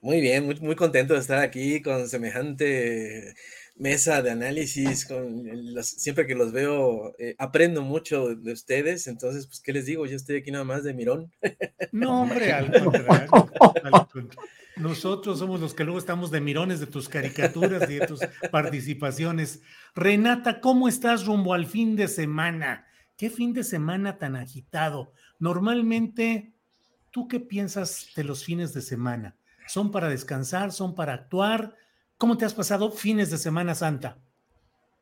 Muy 0.00 0.20
bien, 0.20 0.46
muy, 0.46 0.56
muy 0.60 0.74
contento 0.74 1.14
de 1.14 1.20
estar 1.20 1.38
aquí 1.38 1.82
con 1.82 2.08
semejante 2.08 3.34
mesa 3.80 4.20
de 4.20 4.30
análisis, 4.30 5.06
con 5.06 5.46
siempre 5.82 6.26
que 6.26 6.34
los 6.34 6.52
veo, 6.52 7.14
eh, 7.18 7.34
aprendo 7.38 7.80
mucho 7.80 8.34
de 8.34 8.52
ustedes, 8.52 9.06
entonces, 9.06 9.46
pues, 9.46 9.60
¿qué 9.60 9.72
les 9.72 9.86
digo? 9.86 10.04
Yo 10.04 10.16
estoy 10.16 10.36
aquí 10.36 10.50
nada 10.50 10.64
más 10.64 10.84
de 10.84 10.92
mirón. 10.92 11.32
No, 11.90 12.22
hombre, 12.22 12.52
al 12.52 12.70
contrario, 12.70 14.28
nosotros 14.80 15.38
somos 15.38 15.60
los 15.60 15.74
que 15.74 15.84
luego 15.84 15.98
estamos 15.98 16.30
de 16.30 16.40
mirones 16.40 16.80
de 16.80 16.86
tus 16.86 17.08
caricaturas 17.08 17.88
y 17.90 17.96
de 17.96 18.06
tus 18.06 18.20
participaciones. 18.50 19.62
Renata, 19.94 20.60
¿cómo 20.60 20.88
estás 20.88 21.26
rumbo 21.26 21.54
al 21.54 21.66
fin 21.66 21.96
de 21.96 22.08
semana? 22.08 22.86
¿Qué 23.16 23.30
fin 23.30 23.52
de 23.52 23.64
semana 23.64 24.18
tan 24.18 24.36
agitado? 24.36 25.12
Normalmente, 25.38 26.54
¿tú 27.10 27.28
qué 27.28 27.40
piensas 27.40 28.08
de 28.16 28.24
los 28.24 28.44
fines 28.44 28.72
de 28.72 28.82
semana? 28.82 29.36
¿Son 29.66 29.90
para 29.90 30.08
descansar? 30.08 30.72
¿Son 30.72 30.94
para 30.94 31.14
actuar? 31.14 31.76
¿Cómo 32.18 32.36
te 32.36 32.44
has 32.44 32.54
pasado 32.54 32.90
fines 32.90 33.30
de 33.30 33.38
Semana 33.38 33.74
Santa? 33.74 34.18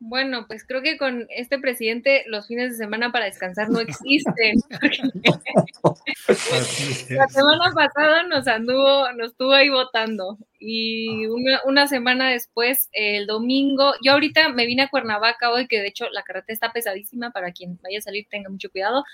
Bueno, 0.01 0.47
pues 0.47 0.65
creo 0.65 0.81
que 0.81 0.97
con 0.97 1.27
este 1.29 1.59
presidente 1.59 2.23
los 2.29 2.47
fines 2.47 2.71
de 2.71 2.77
semana 2.77 3.11
para 3.11 3.25
descansar 3.25 3.69
no 3.69 3.81
existen. 3.81 4.57
La 7.11 7.27
semana 7.27 7.73
pasada 7.75 8.23
nos 8.23 8.47
anduvo, 8.47 9.11
nos 9.13 9.33
estuvo 9.33 9.53
ahí 9.53 9.71
votando 9.71 10.39
y 10.61 11.27
una, 11.65 11.87
semana 11.87 12.31
después, 12.31 12.89
el 12.93 13.27
domingo, 13.27 13.93
yo 14.05 14.13
ahorita 14.13 14.49
me 14.51 14.67
vine 14.67 14.83
a 14.83 14.89
Cuernavaca 14.89 15.51
hoy, 15.51 15.69
que 15.69 15.81
de 15.81 15.89
hecho 15.89 16.09
la 16.11 16.23
carretera 16.23 16.55
está 16.55 16.73
pesadísima, 16.73 17.31
para 17.31 17.53
quien 17.53 17.79
vaya 17.83 17.99
a 17.99 18.03
salir 18.03 18.27
tenga 18.29 18.51
mucho 18.51 18.71
cuidado. 18.71 19.05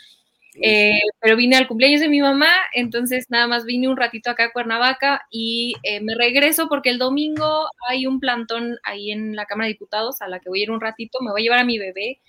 Eh, 0.60 1.00
pero 1.20 1.36
vine 1.36 1.56
al 1.56 1.66
cumpleaños 1.66 2.00
de 2.00 2.08
mi 2.08 2.20
mamá, 2.20 2.50
entonces 2.72 3.26
nada 3.28 3.48
más 3.48 3.64
vine 3.64 3.88
un 3.88 3.96
ratito 3.96 4.30
acá 4.30 4.44
a 4.44 4.52
Cuernavaca 4.52 5.22
y 5.30 5.74
eh, 5.82 6.00
me 6.00 6.14
regreso 6.14 6.68
porque 6.68 6.90
el 6.90 6.98
domingo 6.98 7.66
hay 7.88 8.06
un 8.06 8.20
plantón 8.20 8.78
ahí 8.84 9.10
en 9.10 9.34
la 9.34 9.46
Cámara 9.46 9.66
de 9.66 9.72
Diputados 9.72 10.22
a 10.22 10.28
la 10.28 10.38
que 10.38 10.48
voy 10.48 10.60
a 10.60 10.62
ir 10.64 10.70
un 10.70 10.80
ratito, 10.80 11.18
me 11.20 11.32
voy 11.32 11.42
a 11.42 11.44
llevar 11.44 11.58
a 11.58 11.64
mi 11.64 11.78
bebé 11.78 12.20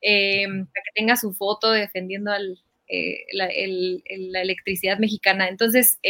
eh, 0.00 0.46
para 0.48 0.84
que 0.84 0.92
tenga 0.94 1.16
su 1.16 1.32
foto 1.32 1.70
defendiendo 1.70 2.32
la, 2.32 2.38
la, 3.32 4.40
electricidad 4.40 4.98
mexicana. 4.98 5.48
Entonces, 5.48 6.00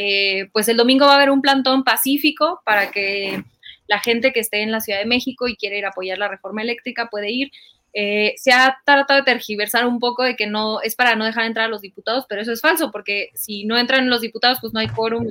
pues 0.53 0.69
el 0.69 0.79
domingo 0.79 1.05
va 1.05 1.13
a 1.13 1.17
haber 1.17 1.31
un 1.31 1.43
plantón 1.43 1.85
pacífico 1.85 2.63
para 2.65 2.91
que 2.91 3.45
la 3.87 3.99
gente 3.99 4.33
que 4.33 4.41
esté 4.41 4.63
en 4.63 4.71
la 4.71 4.81
Ciudad 4.81 5.01
de 5.01 5.05
México 5.05 5.49
y 5.49 5.57
quiere 5.57 5.77
ir 5.77 5.85
a 5.85 5.89
apoyar 5.89 6.17
la 6.17 6.29
reforma 6.29 6.63
eléctrica 6.63 7.09
puede 7.11 7.31
ir. 7.33 7.51
Eh, 7.93 8.35
se 8.37 8.53
ha 8.53 8.79
tratado 8.85 9.21
de 9.21 9.25
tergiversar 9.25 9.87
un 9.87 9.99
poco 9.99 10.23
de 10.23 10.37
que 10.37 10.47
no 10.47 10.81
es 10.81 10.95
para 10.95 11.17
no 11.17 11.25
dejar 11.25 11.47
entrar 11.47 11.67
a 11.67 11.69
los 11.69 11.81
diputados, 11.81 12.25
pero 12.29 12.41
eso 12.41 12.53
es 12.53 12.61
falso, 12.61 12.91
porque 12.93 13.31
si 13.35 13.65
no 13.65 13.79
entran 13.79 14.09
los 14.09 14.21
diputados, 14.21 14.59
pues 14.61 14.73
no 14.73 14.81
hay 14.81 14.89
quórum, 14.89 15.29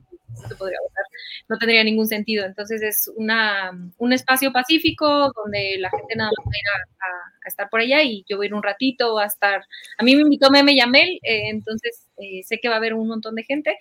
votar, 0.57 1.05
no 1.47 1.57
tendría 1.57 1.83
ningún 1.83 2.07
sentido. 2.07 2.45
Entonces 2.45 2.81
es 2.81 3.11
una, 3.15 3.71
un 3.97 4.13
espacio 4.13 4.51
pacífico 4.51 5.31
donde 5.35 5.77
la 5.79 5.89
gente 5.89 6.15
nada 6.15 6.31
más 6.37 6.45
va 6.45 6.51
a 6.51 6.57
ir 6.57 6.67
a, 6.67 7.47
estar 7.47 7.69
por 7.69 7.79
allá 7.79 8.03
y 8.03 8.23
yo 8.29 8.37
voy 8.37 8.45
a 8.45 8.49
ir 8.49 8.53
un 8.53 8.63
ratito, 8.63 9.17
a 9.17 9.25
estar. 9.25 9.65
A 9.97 10.03
mí 10.03 10.15
me 10.15 10.21
invitó 10.21 10.51
Meme 10.51 10.75
Yamel, 10.75 11.19
eh, 11.23 11.49
entonces 11.49 12.07
eh, 12.17 12.43
sé 12.43 12.59
que 12.59 12.69
va 12.69 12.75
a 12.75 12.77
haber 12.77 12.93
un 12.93 13.07
montón 13.07 13.35
de 13.35 13.43
gente. 13.43 13.77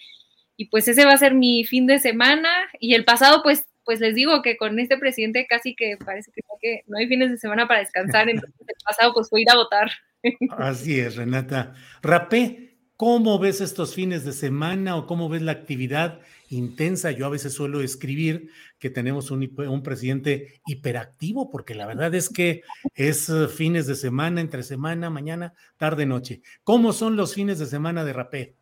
Y 0.57 0.67
pues 0.67 0.89
ese 0.89 1.05
va 1.05 1.13
a 1.13 1.19
ser 1.19 1.35
mi 1.35 1.65
fin 1.65 1.87
de 1.87 1.99
semana. 1.99 2.49
Y 2.81 2.95
el 2.95 3.05
pasado, 3.05 3.43
pues 3.43 3.67
pues 3.89 4.01
les 4.01 4.15
digo 4.15 4.43
que 4.43 4.59
con 4.59 4.79
este 4.79 4.99
presidente 4.99 5.47
casi 5.49 5.75
que 5.75 5.97
parece 5.97 6.31
que, 6.61 6.83
no 6.89 6.99
hay 6.99 7.09
fines 7.09 7.31
de 7.31 7.39
semana 7.39 7.67
para 7.67 7.81
descansar, 7.81 8.29
entonces 8.29 8.61
el 8.61 8.75
pasado 8.85 9.15
pues 9.15 9.31
fue 9.31 9.41
ir 9.41 9.51
a 9.51 9.57
votar. 9.57 9.91
Así 10.59 11.01
es, 11.01 11.17
Renata. 11.17 11.73
Rapé, 12.03 12.77
¿cómo 12.97 13.39
ves 13.39 13.63
estos 13.63 13.95
fines 13.95 14.27
de 14.27 14.35
semana 14.35 14.95
o 14.95 15.07
cómo 15.07 15.31
ves 15.31 15.41
la 15.41 15.53
actividad 15.53 16.21
intensa? 16.51 17.13
Yo 17.13 17.25
a 17.25 17.31
veces 17.31 17.55
suelo 17.55 17.81
escribir 17.81 18.51
que 18.79 18.91
tenemos 18.91 19.31
un, 19.31 19.51
un 19.57 19.83
presidente 19.83 20.61
hiperactivo, 20.67 21.49
porque 21.49 21.75
la 21.75 21.87
verdad 21.87 22.15
es 22.15 22.29
que 22.29 22.65
es 22.95 23.31
eh, 23.31 23.49
fines 23.49 23.87
de 23.87 23.95
semana, 23.95 24.43
entre 24.43 24.65
semana, 24.65 25.09
mañana, 25.09 25.55
tarde, 25.79 26.05
noche. 26.05 26.43
¿Cómo 26.63 26.93
son 26.93 27.17
los 27.17 27.33
fines 27.33 27.59
de 27.59 27.65
semana 27.65 28.05
de 28.05 28.13
Rapé? 28.13 28.55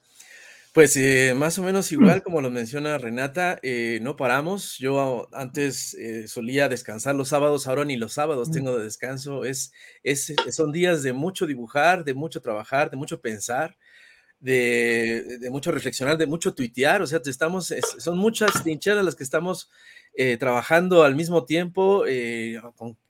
Pues 0.76 0.94
eh, 0.98 1.32
más 1.34 1.58
o 1.58 1.62
menos 1.62 1.90
igual 1.90 2.22
como 2.22 2.42
lo 2.42 2.50
menciona 2.50 2.98
Renata, 2.98 3.58
eh, 3.62 3.98
no 4.02 4.14
paramos. 4.14 4.76
Yo 4.76 5.26
antes 5.32 5.94
eh, 5.94 6.28
solía 6.28 6.68
descansar 6.68 7.14
los 7.14 7.28
sábados, 7.28 7.66
ahora 7.66 7.86
ni 7.86 7.96
los 7.96 8.12
sábados 8.12 8.50
mm. 8.50 8.52
tengo 8.52 8.76
de 8.76 8.84
descanso. 8.84 9.46
Es, 9.46 9.72
es, 10.02 10.34
son 10.50 10.72
días 10.72 11.02
de 11.02 11.14
mucho 11.14 11.46
dibujar, 11.46 12.04
de 12.04 12.12
mucho 12.12 12.42
trabajar, 12.42 12.90
de 12.90 12.98
mucho 12.98 13.22
pensar, 13.22 13.78
de, 14.38 15.38
de 15.40 15.48
mucho 15.48 15.72
reflexionar, 15.72 16.18
de 16.18 16.26
mucho 16.26 16.52
tuitear. 16.52 17.00
O 17.00 17.06
sea, 17.06 17.22
estamos, 17.24 17.72
son 17.96 18.18
muchas 18.18 18.62
trincheras 18.62 19.02
las 19.02 19.14
que 19.14 19.24
estamos 19.24 19.70
trabajando 20.38 21.02
al 21.02 21.14
mismo 21.14 21.44
tiempo 21.44 22.04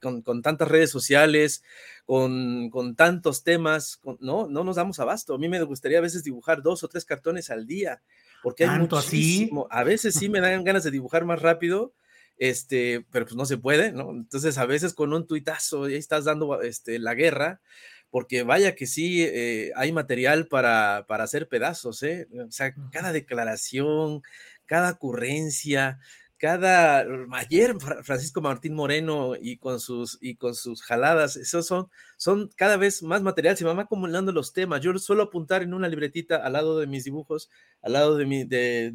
con, 0.00 0.22
con 0.22 0.42
tantas 0.42 0.68
redes 0.68 0.90
sociales, 0.90 1.62
con, 2.06 2.70
con 2.70 2.94
tantos 2.94 3.42
temas, 3.42 4.00
no, 4.20 4.48
no 4.48 4.64
nos 4.64 4.76
damos 4.76 5.00
abasto. 5.00 5.34
A 5.34 5.38
mí 5.38 5.48
me 5.48 5.62
gustaría 5.64 5.98
a 5.98 6.02
veces 6.02 6.22
dibujar 6.22 6.62
dos 6.62 6.84
o 6.84 6.88
tres 6.88 7.04
cartones 7.04 7.50
al 7.50 7.66
día, 7.66 8.00
porque 8.42 8.64
hay 8.64 8.78
muchísimo. 8.78 9.66
A 9.70 9.82
veces 9.82 10.14
sí 10.14 10.28
me 10.28 10.40
dan 10.40 10.62
ganas 10.62 10.84
de 10.84 10.92
dibujar 10.92 11.24
más 11.24 11.42
rápido, 11.42 11.94
este, 12.38 13.04
pero 13.10 13.26
pues 13.26 13.34
no 13.34 13.44
se 13.44 13.58
puede, 13.58 13.90
¿no? 13.90 14.10
Entonces 14.12 14.56
a 14.56 14.66
veces 14.66 14.94
con 14.94 15.12
un 15.12 15.26
tuitazo 15.26 15.84
ahí 15.84 15.96
estás 15.96 16.24
dando 16.24 16.62
este, 16.62 17.00
la 17.00 17.14
guerra, 17.14 17.60
porque 18.08 18.44
vaya 18.44 18.76
que 18.76 18.86
sí 18.86 19.24
eh, 19.24 19.72
hay 19.74 19.90
material 19.90 20.46
para, 20.46 21.06
para 21.08 21.24
hacer 21.24 21.48
pedazos, 21.48 22.04
¿eh? 22.04 22.28
O 22.46 22.52
sea, 22.52 22.72
cada 22.92 23.12
declaración, 23.12 24.22
cada 24.64 24.92
ocurrencia, 24.92 25.98
cada 26.38 27.06
ayer 27.32 27.74
Francisco 28.02 28.40
Martín 28.40 28.74
Moreno 28.74 29.34
y 29.40 29.56
con 29.56 29.80
sus 29.80 30.18
y 30.20 30.36
con 30.36 30.54
sus 30.54 30.82
jaladas, 30.82 31.36
esos 31.36 31.66
son 31.66 31.88
son 32.16 32.50
cada 32.56 32.76
vez 32.76 33.02
más 33.02 33.22
material, 33.22 33.56
se 33.56 33.64
van 33.64 33.78
acumulando 33.78 34.32
los 34.32 34.52
temas. 34.52 34.80
Yo 34.82 34.96
suelo 34.98 35.24
apuntar 35.24 35.62
en 35.62 35.74
una 35.74 35.88
libretita 35.88 36.36
al 36.36 36.52
lado 36.52 36.78
de 36.78 36.86
mis 36.86 37.04
dibujos, 37.04 37.50
al 37.82 37.94
lado 37.94 38.16
de, 38.16 38.26
mi, 38.26 38.44
de, 38.44 38.92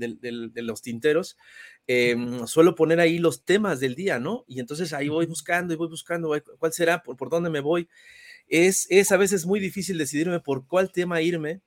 los 0.55 0.81
tinteros, 0.81 1.37
em, 1.87 2.45
suelo 2.47 2.75
poner 2.75 2.99
ahí 2.99 3.17
los 3.17 3.43
temas 3.43 3.79
del 3.79 3.95
día, 3.95 4.19
¿no? 4.19 4.45
Y 4.47 4.59
entonces 4.59 4.93
ahí 4.93 5.09
voy 5.09 5.25
buscando 5.25 5.73
y 5.73 5.77
voy 5.77 5.89
buscando 5.89 6.35
cuál 6.59 6.73
será, 6.73 7.01
por, 7.03 7.17
por 7.17 7.29
dónde 7.29 7.49
me 7.49 7.59
voy. 7.59 7.89
Es, 8.47 8.87
es 8.89 9.11
a 9.11 9.17
veces 9.17 9.45
muy 9.45 9.59
difícil 9.59 9.97
decidirme 9.97 10.39
por 10.39 10.67
cuál 10.67 10.91
tema 10.91 11.21
irme. 11.21 11.61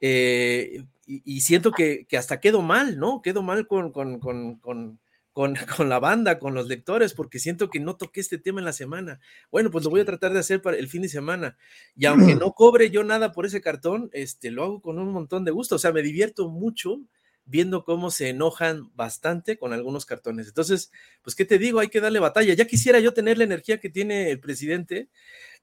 Eh, 0.00 0.84
y, 1.06 1.40
siento 1.40 1.72
que, 1.72 2.06
que, 2.06 2.18
hasta 2.18 2.38
quedo 2.38 2.60
mal, 2.60 2.98
¿no? 2.98 3.22
Quedo 3.22 3.42
mal 3.42 3.66
con, 3.66 3.92
con, 3.92 4.20
con 4.20 4.56
con, 4.56 5.00
con, 5.76 5.88
la 5.88 5.98
banda, 5.98 6.38
con 6.38 6.54
los 6.54 6.66
lectores, 6.66 7.14
porque 7.14 7.38
siento 7.38 7.70
que 7.70 7.78
no 7.80 7.96
toqué 7.96 8.20
este 8.20 8.38
tema 8.38 8.60
en 8.60 8.64
la 8.64 8.72
semana. 8.72 9.20
Bueno, 9.50 9.70
pues 9.70 9.84
lo 9.84 9.90
voy 9.90 10.00
a 10.00 10.04
tratar 10.04 10.32
de 10.32 10.40
hacer 10.40 10.60
para 10.60 10.76
el 10.76 10.88
fin 10.88 11.02
de 11.02 11.08
semana. 11.08 11.56
Y 11.96 12.06
aunque 12.06 12.34
no 12.34 12.52
cobre 12.52 12.90
yo 12.90 13.04
nada 13.04 13.32
por 13.32 13.46
ese 13.46 13.60
cartón, 13.60 14.10
este, 14.12 14.50
lo 14.50 14.64
hago 14.64 14.80
con 14.82 14.98
un 14.98 15.12
montón 15.12 15.44
de 15.44 15.52
gusto. 15.52 15.76
O 15.76 15.78
sea, 15.78 15.92
me 15.92 16.02
divierto 16.02 16.48
mucho 16.48 17.00
viendo 17.44 17.84
cómo 17.84 18.10
se 18.10 18.28
enojan 18.28 18.90
bastante 18.94 19.58
con 19.58 19.72
algunos 19.72 20.06
cartones. 20.06 20.48
Entonces, 20.48 20.90
pues, 21.22 21.34
¿qué 21.36 21.44
te 21.44 21.58
digo? 21.58 21.78
Hay 21.78 21.88
que 21.88 22.00
darle 22.00 22.18
batalla. 22.18 22.52
Ya 22.54 22.66
quisiera 22.66 22.98
yo 22.98 23.14
tener 23.14 23.38
la 23.38 23.44
energía 23.44 23.78
que 23.78 23.88
tiene 23.88 24.30
el 24.30 24.40
presidente. 24.40 25.08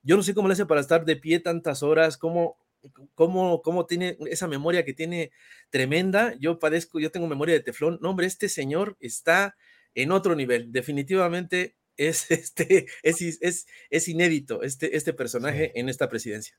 Yo 0.04 0.16
no 0.16 0.24
sé 0.24 0.34
cómo 0.34 0.48
le 0.48 0.54
hace 0.54 0.66
para 0.66 0.82
estar 0.82 1.06
de 1.06 1.18
pie 1.18 1.40
tantas 1.42 1.84
horas, 1.84 2.18
cómo, 2.18 2.58
cómo, 3.14 3.62
cómo 3.62 3.86
tiene 3.86 4.18
esa 4.30 4.48
memoria 4.48 4.86
que 4.86 4.94
tiene 4.94 5.32
tremenda. 5.70 6.34
Yo 6.40 6.60
padezco, 6.60 7.00
yo 7.00 7.12
tengo 7.12 7.28
memoria 7.28 7.56
de 7.56 7.62
teflón. 7.62 8.00
No, 8.02 8.12
hombre, 8.12 8.26
este 8.26 8.48
señor 8.48 8.96
está 9.00 9.56
en 9.96 10.12
otro 10.12 10.36
nivel. 10.36 10.72
Definitivamente 10.72 11.78
es, 11.98 12.30
este, 12.32 12.88
es, 13.02 13.22
es, 13.22 13.68
es 13.90 14.08
inédito 14.08 14.62
este, 14.62 14.96
este 14.96 15.14
personaje 15.14 15.72
en 15.80 15.90
esta 15.90 16.10
presidencia. 16.10 16.58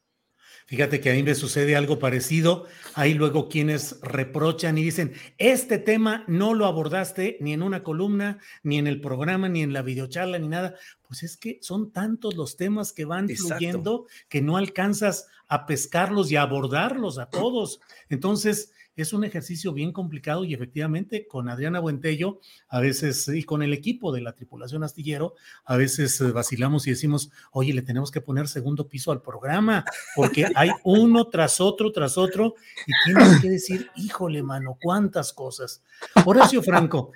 Fíjate 0.67 1.01
que 1.01 1.11
a 1.11 1.15
mí 1.15 1.23
me 1.23 1.37
sucede 1.37 1.77
algo 1.77 2.01
parecido. 2.01 2.67
Hay 2.95 3.15
luego 3.15 3.49
quienes 3.49 4.01
reprochan 4.01 4.77
y 4.79 4.83
dicen, 4.83 5.13
este 5.39 5.79
tema 5.79 6.25
no 6.27 6.55
lo 6.55 6.67
abordaste 6.67 7.37
ni 7.41 7.53
en 7.53 7.63
una 7.63 7.85
columna, 7.85 8.39
ni 8.65 8.79
en 8.79 8.89
el 8.89 9.01
programa, 9.01 9.49
ni 9.49 9.63
en 9.63 9.73
la 9.73 9.83
videocharla, 9.83 10.39
ni 10.41 10.49
nada. 10.49 10.75
Pues 11.07 11.23
es 11.23 11.37
que 11.37 11.59
son 11.63 11.93
tantos 11.93 12.35
los 12.35 12.57
temas 12.57 12.93
que 12.93 13.05
van 13.05 13.29
fluyendo 13.29 14.07
que 14.29 14.43
no 14.43 14.57
alcanzas 14.57 15.29
a 15.47 15.67
pescarlos 15.67 16.33
y 16.33 16.37
a 16.37 16.43
abordarlos 16.43 17.19
a 17.19 17.27
todos. 17.27 17.81
Entonces, 18.09 18.73
es 18.97 19.12
un 19.12 19.24
ejercicio 19.24 19.73
bien 19.73 19.93
complicado 19.93 20.44
y 20.44 20.55
efectivamente 20.55 21.27
con 21.27 21.48
Adriana 21.48 21.81
Buentello, 21.81 22.40
a 22.68 22.81
veces 22.81 23.28
y 23.28 23.43
con 23.44 23.62
el 23.62 23.73
equipo 23.73 24.12
de 24.12 24.23
la 24.23 24.32
tripulación 24.32 24.82
astillero, 24.82 25.35
a 25.64 25.77
veces 25.77 26.20
eh, 26.20 26.32
vacilamos 26.32 26.86
y 26.86 26.90
decimos, 26.90 27.31
oye, 27.52 27.74
le 27.74 27.82
tenemos 27.82 28.10
que 28.10 28.20
poner 28.20 28.48
segundo 28.48 28.89
piso 28.89 29.12
al 29.12 29.20
programa, 29.20 29.85
porque 30.14 30.47
hay 30.55 30.70
uno 30.85 31.28
tras 31.28 31.60
otro, 31.60 31.93
tras 31.93 32.16
otro, 32.16 32.55
y 32.86 32.93
tienes 33.05 33.40
que 33.40 33.51
decir, 33.51 33.90
híjole, 33.97 34.43
mano, 34.43 34.78
cuántas 34.81 35.32
cosas. 35.32 35.82
Horacio 36.24 36.62
Franco, 36.62 37.12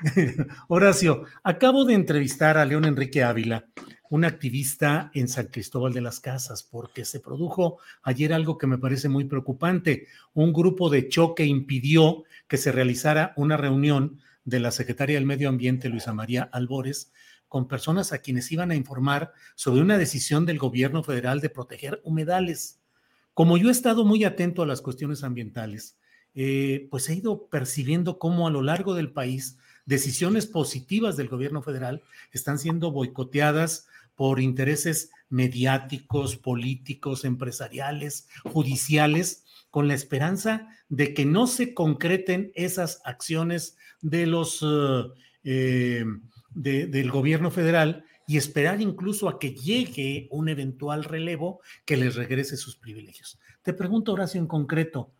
Horacio, 0.68 1.24
acabo 1.44 1.84
de 1.84 1.94
entrevistar 1.94 2.58
a 2.58 2.64
León 2.64 2.84
Enrique 2.84 3.22
Ávila 3.22 3.66
un 4.10 4.24
activista 4.24 5.10
en 5.14 5.28
San 5.28 5.46
Cristóbal 5.46 5.92
de 5.92 6.00
las 6.00 6.20
Casas, 6.20 6.62
porque 6.64 7.04
se 7.04 7.20
produjo 7.20 7.78
ayer 8.02 8.32
algo 8.32 8.58
que 8.58 8.66
me 8.66 8.76
parece 8.76 9.08
muy 9.08 9.24
preocupante. 9.24 10.08
Un 10.34 10.52
grupo 10.52 10.90
de 10.90 11.08
choque 11.08 11.46
impidió 11.46 12.24
que 12.48 12.58
se 12.58 12.72
realizara 12.72 13.32
una 13.36 13.56
reunión 13.56 14.20
de 14.44 14.58
la 14.58 14.72
secretaria 14.72 15.14
del 15.14 15.26
Medio 15.26 15.48
Ambiente, 15.48 15.88
Luisa 15.88 16.12
María 16.12 16.42
Albores, 16.52 17.12
con 17.46 17.68
personas 17.68 18.12
a 18.12 18.18
quienes 18.18 18.50
iban 18.50 18.72
a 18.72 18.74
informar 18.76 19.32
sobre 19.54 19.80
una 19.80 19.96
decisión 19.96 20.44
del 20.44 20.58
gobierno 20.58 21.04
federal 21.04 21.40
de 21.40 21.50
proteger 21.50 22.00
humedales. 22.04 22.80
Como 23.32 23.58
yo 23.58 23.68
he 23.68 23.72
estado 23.72 24.04
muy 24.04 24.24
atento 24.24 24.62
a 24.62 24.66
las 24.66 24.82
cuestiones 24.82 25.22
ambientales, 25.22 25.96
eh, 26.34 26.88
pues 26.90 27.08
he 27.08 27.14
ido 27.14 27.46
percibiendo 27.46 28.18
cómo 28.18 28.48
a 28.48 28.50
lo 28.50 28.62
largo 28.62 28.94
del 28.94 29.12
país 29.12 29.56
decisiones 29.86 30.46
positivas 30.46 31.16
del 31.16 31.28
gobierno 31.28 31.62
federal 31.62 32.02
están 32.32 32.58
siendo 32.58 32.92
boicoteadas 32.92 33.88
por 34.14 34.40
intereses 34.40 35.10
mediáticos, 35.28 36.36
políticos, 36.36 37.24
empresariales, 37.24 38.28
judiciales, 38.44 39.44
con 39.70 39.88
la 39.88 39.94
esperanza 39.94 40.68
de 40.88 41.14
que 41.14 41.24
no 41.24 41.46
se 41.46 41.74
concreten 41.74 42.50
esas 42.54 43.00
acciones 43.04 43.76
de 44.00 44.26
los 44.26 44.64
eh, 45.44 46.04
del 46.52 47.10
gobierno 47.10 47.50
federal 47.50 48.04
y 48.26 48.36
esperar 48.36 48.80
incluso 48.80 49.28
a 49.28 49.38
que 49.38 49.54
llegue 49.54 50.28
un 50.30 50.48
eventual 50.48 51.04
relevo 51.04 51.60
que 51.84 51.96
les 51.96 52.16
regrese 52.16 52.56
sus 52.56 52.76
privilegios. 52.76 53.38
Te 53.62 53.72
pregunto, 53.72 54.12
Horacio, 54.12 54.40
en 54.40 54.46
concreto, 54.46 55.12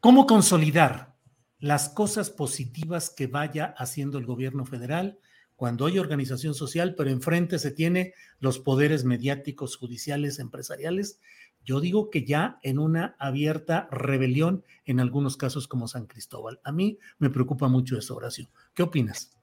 ¿cómo 0.00 0.26
consolidar 0.26 1.14
las 1.58 1.88
cosas 1.88 2.30
positivas 2.30 3.10
que 3.10 3.26
vaya 3.26 3.74
haciendo 3.76 4.18
el 4.18 4.26
gobierno 4.26 4.64
federal 4.64 5.18
cuando 5.58 5.86
hay 5.86 5.98
organización 5.98 6.54
social, 6.54 6.94
pero 6.94 7.10
enfrente 7.10 7.58
se 7.58 7.72
tiene 7.72 8.14
los 8.38 8.60
poderes 8.60 9.04
mediáticos, 9.04 9.76
judiciales, 9.76 10.38
empresariales, 10.38 11.18
yo 11.64 11.80
digo 11.80 12.10
que 12.10 12.24
ya 12.24 12.60
en 12.62 12.78
una 12.78 13.16
abierta 13.18 13.88
rebelión 13.90 14.62
en 14.86 15.00
algunos 15.00 15.36
casos 15.36 15.66
como 15.66 15.88
San 15.88 16.06
Cristóbal. 16.06 16.60
A 16.62 16.70
mí 16.70 17.00
me 17.18 17.28
preocupa 17.28 17.66
mucho 17.66 17.98
eso, 17.98 18.14
Horacio. 18.14 18.48
¿Qué 18.72 18.84
opinas? 18.84 19.36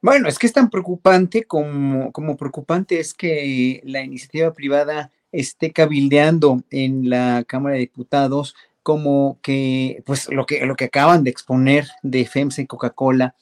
Bueno, 0.00 0.28
es 0.28 0.38
que 0.38 0.46
es 0.46 0.52
tan 0.52 0.70
preocupante 0.70 1.42
como, 1.42 2.12
como 2.12 2.36
preocupante 2.36 3.00
es 3.00 3.12
que 3.12 3.80
la 3.84 4.04
iniciativa 4.04 4.52
privada 4.52 5.10
esté 5.32 5.72
cabildeando 5.72 6.62
en 6.70 7.10
la 7.10 7.42
Cámara 7.48 7.74
de 7.74 7.80
Diputados 7.80 8.54
como 8.84 9.40
que, 9.42 10.04
pues 10.06 10.30
lo 10.30 10.46
que, 10.46 10.64
lo 10.66 10.76
que 10.76 10.84
acaban 10.84 11.24
de 11.24 11.30
exponer 11.30 11.88
de 12.04 12.24
FEMSA 12.26 12.62
y 12.62 12.66
Coca-Cola, 12.68 13.34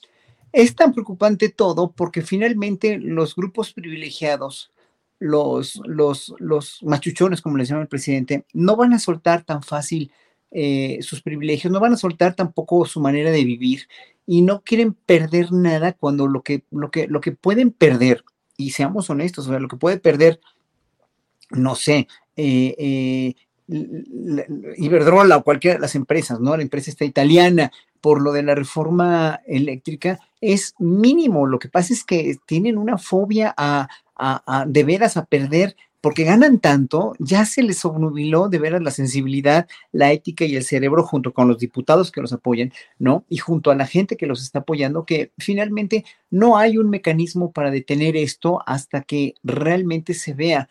es 0.56 0.74
tan 0.74 0.94
preocupante 0.94 1.50
todo 1.50 1.92
porque 1.92 2.22
finalmente 2.22 2.98
los 2.98 3.36
grupos 3.36 3.74
privilegiados, 3.74 4.72
los, 5.18 5.82
los, 5.84 6.34
los 6.38 6.82
machuchones, 6.82 7.42
como 7.42 7.58
les 7.58 7.68
llama 7.68 7.82
el 7.82 7.88
presidente, 7.88 8.46
no 8.54 8.74
van 8.74 8.94
a 8.94 8.98
soltar 8.98 9.44
tan 9.44 9.62
fácil 9.62 10.10
eh, 10.50 10.98
sus 11.02 11.20
privilegios, 11.20 11.70
no 11.70 11.78
van 11.78 11.92
a 11.92 11.98
soltar 11.98 12.34
tampoco 12.34 12.86
su 12.86 13.00
manera 13.00 13.30
de 13.30 13.44
vivir 13.44 13.82
y 14.24 14.40
no 14.40 14.62
quieren 14.62 14.94
perder 14.94 15.52
nada 15.52 15.92
cuando 15.92 16.26
lo 16.26 16.42
que, 16.42 16.64
lo 16.70 16.90
que, 16.90 17.06
lo 17.06 17.20
que 17.20 17.32
pueden 17.32 17.70
perder, 17.70 18.24
y 18.56 18.70
seamos 18.70 19.10
honestos, 19.10 19.46
o 19.46 19.50
sea, 19.50 19.60
lo 19.60 19.68
que 19.68 19.76
puede 19.76 19.98
perder, 19.98 20.40
no 21.50 21.74
sé, 21.74 22.08
eh, 22.34 22.74
eh, 22.78 23.34
Iberdrola 23.68 25.38
o 25.38 25.44
cualquiera 25.44 25.76
de 25.76 25.80
las 25.80 25.94
empresas, 25.94 26.40
¿no? 26.40 26.56
La 26.56 26.62
empresa 26.62 26.90
está 26.90 27.05
italiana, 27.05 27.72
por 28.01 28.22
lo 28.22 28.32
de 28.32 28.44
la 28.44 28.55
reforma 28.55 29.40
eléctrica, 29.47 30.20
es 30.40 30.74
mínimo. 30.78 31.47
Lo 31.47 31.59
que 31.59 31.68
pasa 31.68 31.93
es 31.93 32.05
que 32.05 32.36
tienen 32.47 32.78
una 32.78 32.98
fobia 32.98 33.52
a, 33.56 33.88
de 34.66 34.84
veras 34.84 35.16
a 35.16 35.24
perder 35.24 35.76
porque 36.01 36.22
ganan 36.22 36.60
tanto, 36.60 37.14
ya 37.18 37.44
se 37.44 37.64
les 37.64 37.84
obnubiló 37.84 38.48
de 38.48 38.60
veras 38.60 38.80
la 38.80 38.93
sensibilidad, 38.93 39.66
la 39.90 40.12
ética 40.12 40.44
y 40.44 40.55
el 40.55 40.62
cerebro 40.62 41.02
junto 41.02 41.32
con 41.32 41.48
los 41.48 41.59
diputados 41.59 42.12
que 42.12 42.20
los 42.20 42.32
apoyan, 42.32 42.72
¿no? 43.01 43.24
Y 43.28 43.38
junto 43.38 43.72
a 43.72 43.74
la 43.74 43.88
gente 43.88 44.16
que 44.16 44.26
los 44.26 44.40
está 44.40 44.60
apoyando, 44.60 45.05
que 45.05 45.32
finalmente 45.36 46.05
no 46.30 46.59
hay 46.59 46.78
un 46.78 46.90
mecanismo 46.90 47.51
para 47.51 47.72
detener 47.72 48.16
esto 48.16 48.62
hasta 48.66 49.02
que 49.02 49.34
realmente 49.43 50.14
se 50.14 50.32
vea 50.32 50.68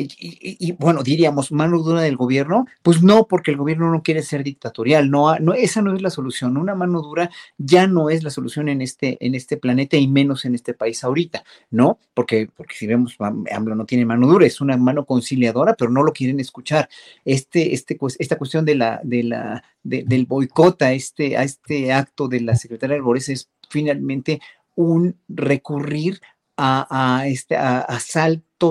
y, 0.00 0.72
bueno, 0.72 1.02
diríamos 1.02 1.50
mano 1.50 1.82
dura 1.82 2.00
del 2.02 2.16
gobierno, 2.16 2.66
pues 2.82 3.02
no, 3.02 3.26
porque 3.26 3.50
el 3.50 3.56
gobierno 3.56 3.90
no 3.90 4.02
quiere 4.02 4.22
ser 4.22 4.44
dictatorial, 4.44 5.10
no, 5.10 5.36
no, 5.40 5.54
esa 5.54 5.82
no 5.82 5.92
es 5.94 6.00
la 6.00 6.10
solución, 6.10 6.56
una 6.56 6.76
mano 6.76 7.02
dura 7.02 7.30
ya 7.56 7.88
no 7.88 8.08
es 8.08 8.22
la 8.22 8.30
solución 8.30 8.68
en 8.68 8.80
este, 8.80 9.18
en 9.20 9.34
este 9.34 9.56
planeta 9.56 9.96
y 9.96 10.06
menos 10.06 10.44
en 10.44 10.54
este 10.54 10.72
país 10.72 11.02
ahorita, 11.02 11.42
¿no? 11.70 11.98
Porque, 12.14 12.48
porque 12.56 12.76
si 12.76 12.86
vemos, 12.86 13.16
AMLO 13.18 13.74
no 13.74 13.86
tiene 13.86 14.06
mano 14.06 14.28
dura, 14.28 14.46
es 14.46 14.60
una 14.60 14.76
mano 14.76 15.04
conciliadora, 15.04 15.74
pero 15.74 15.90
no 15.90 16.04
lo 16.04 16.12
quieren 16.12 16.38
escuchar. 16.38 16.88
Este, 17.24 17.74
este, 17.74 17.98
esta 18.20 18.38
cuestión 18.38 18.64
de 18.64 18.76
la, 18.76 19.00
de 19.02 19.24
la, 19.24 19.64
del 19.82 20.26
boicot 20.26 20.80
a 20.82 20.92
este, 20.92 21.36
a 21.36 21.42
este 21.42 21.92
acto 21.92 22.28
de 22.28 22.40
la 22.40 22.54
secretaria 22.54 22.94
Albores 22.94 23.28
es 23.28 23.50
finalmente 23.68 24.40
un 24.76 25.16
recurrir 25.28 26.20
a, 26.56 27.24
este, 27.26 27.56
a, 27.56 27.98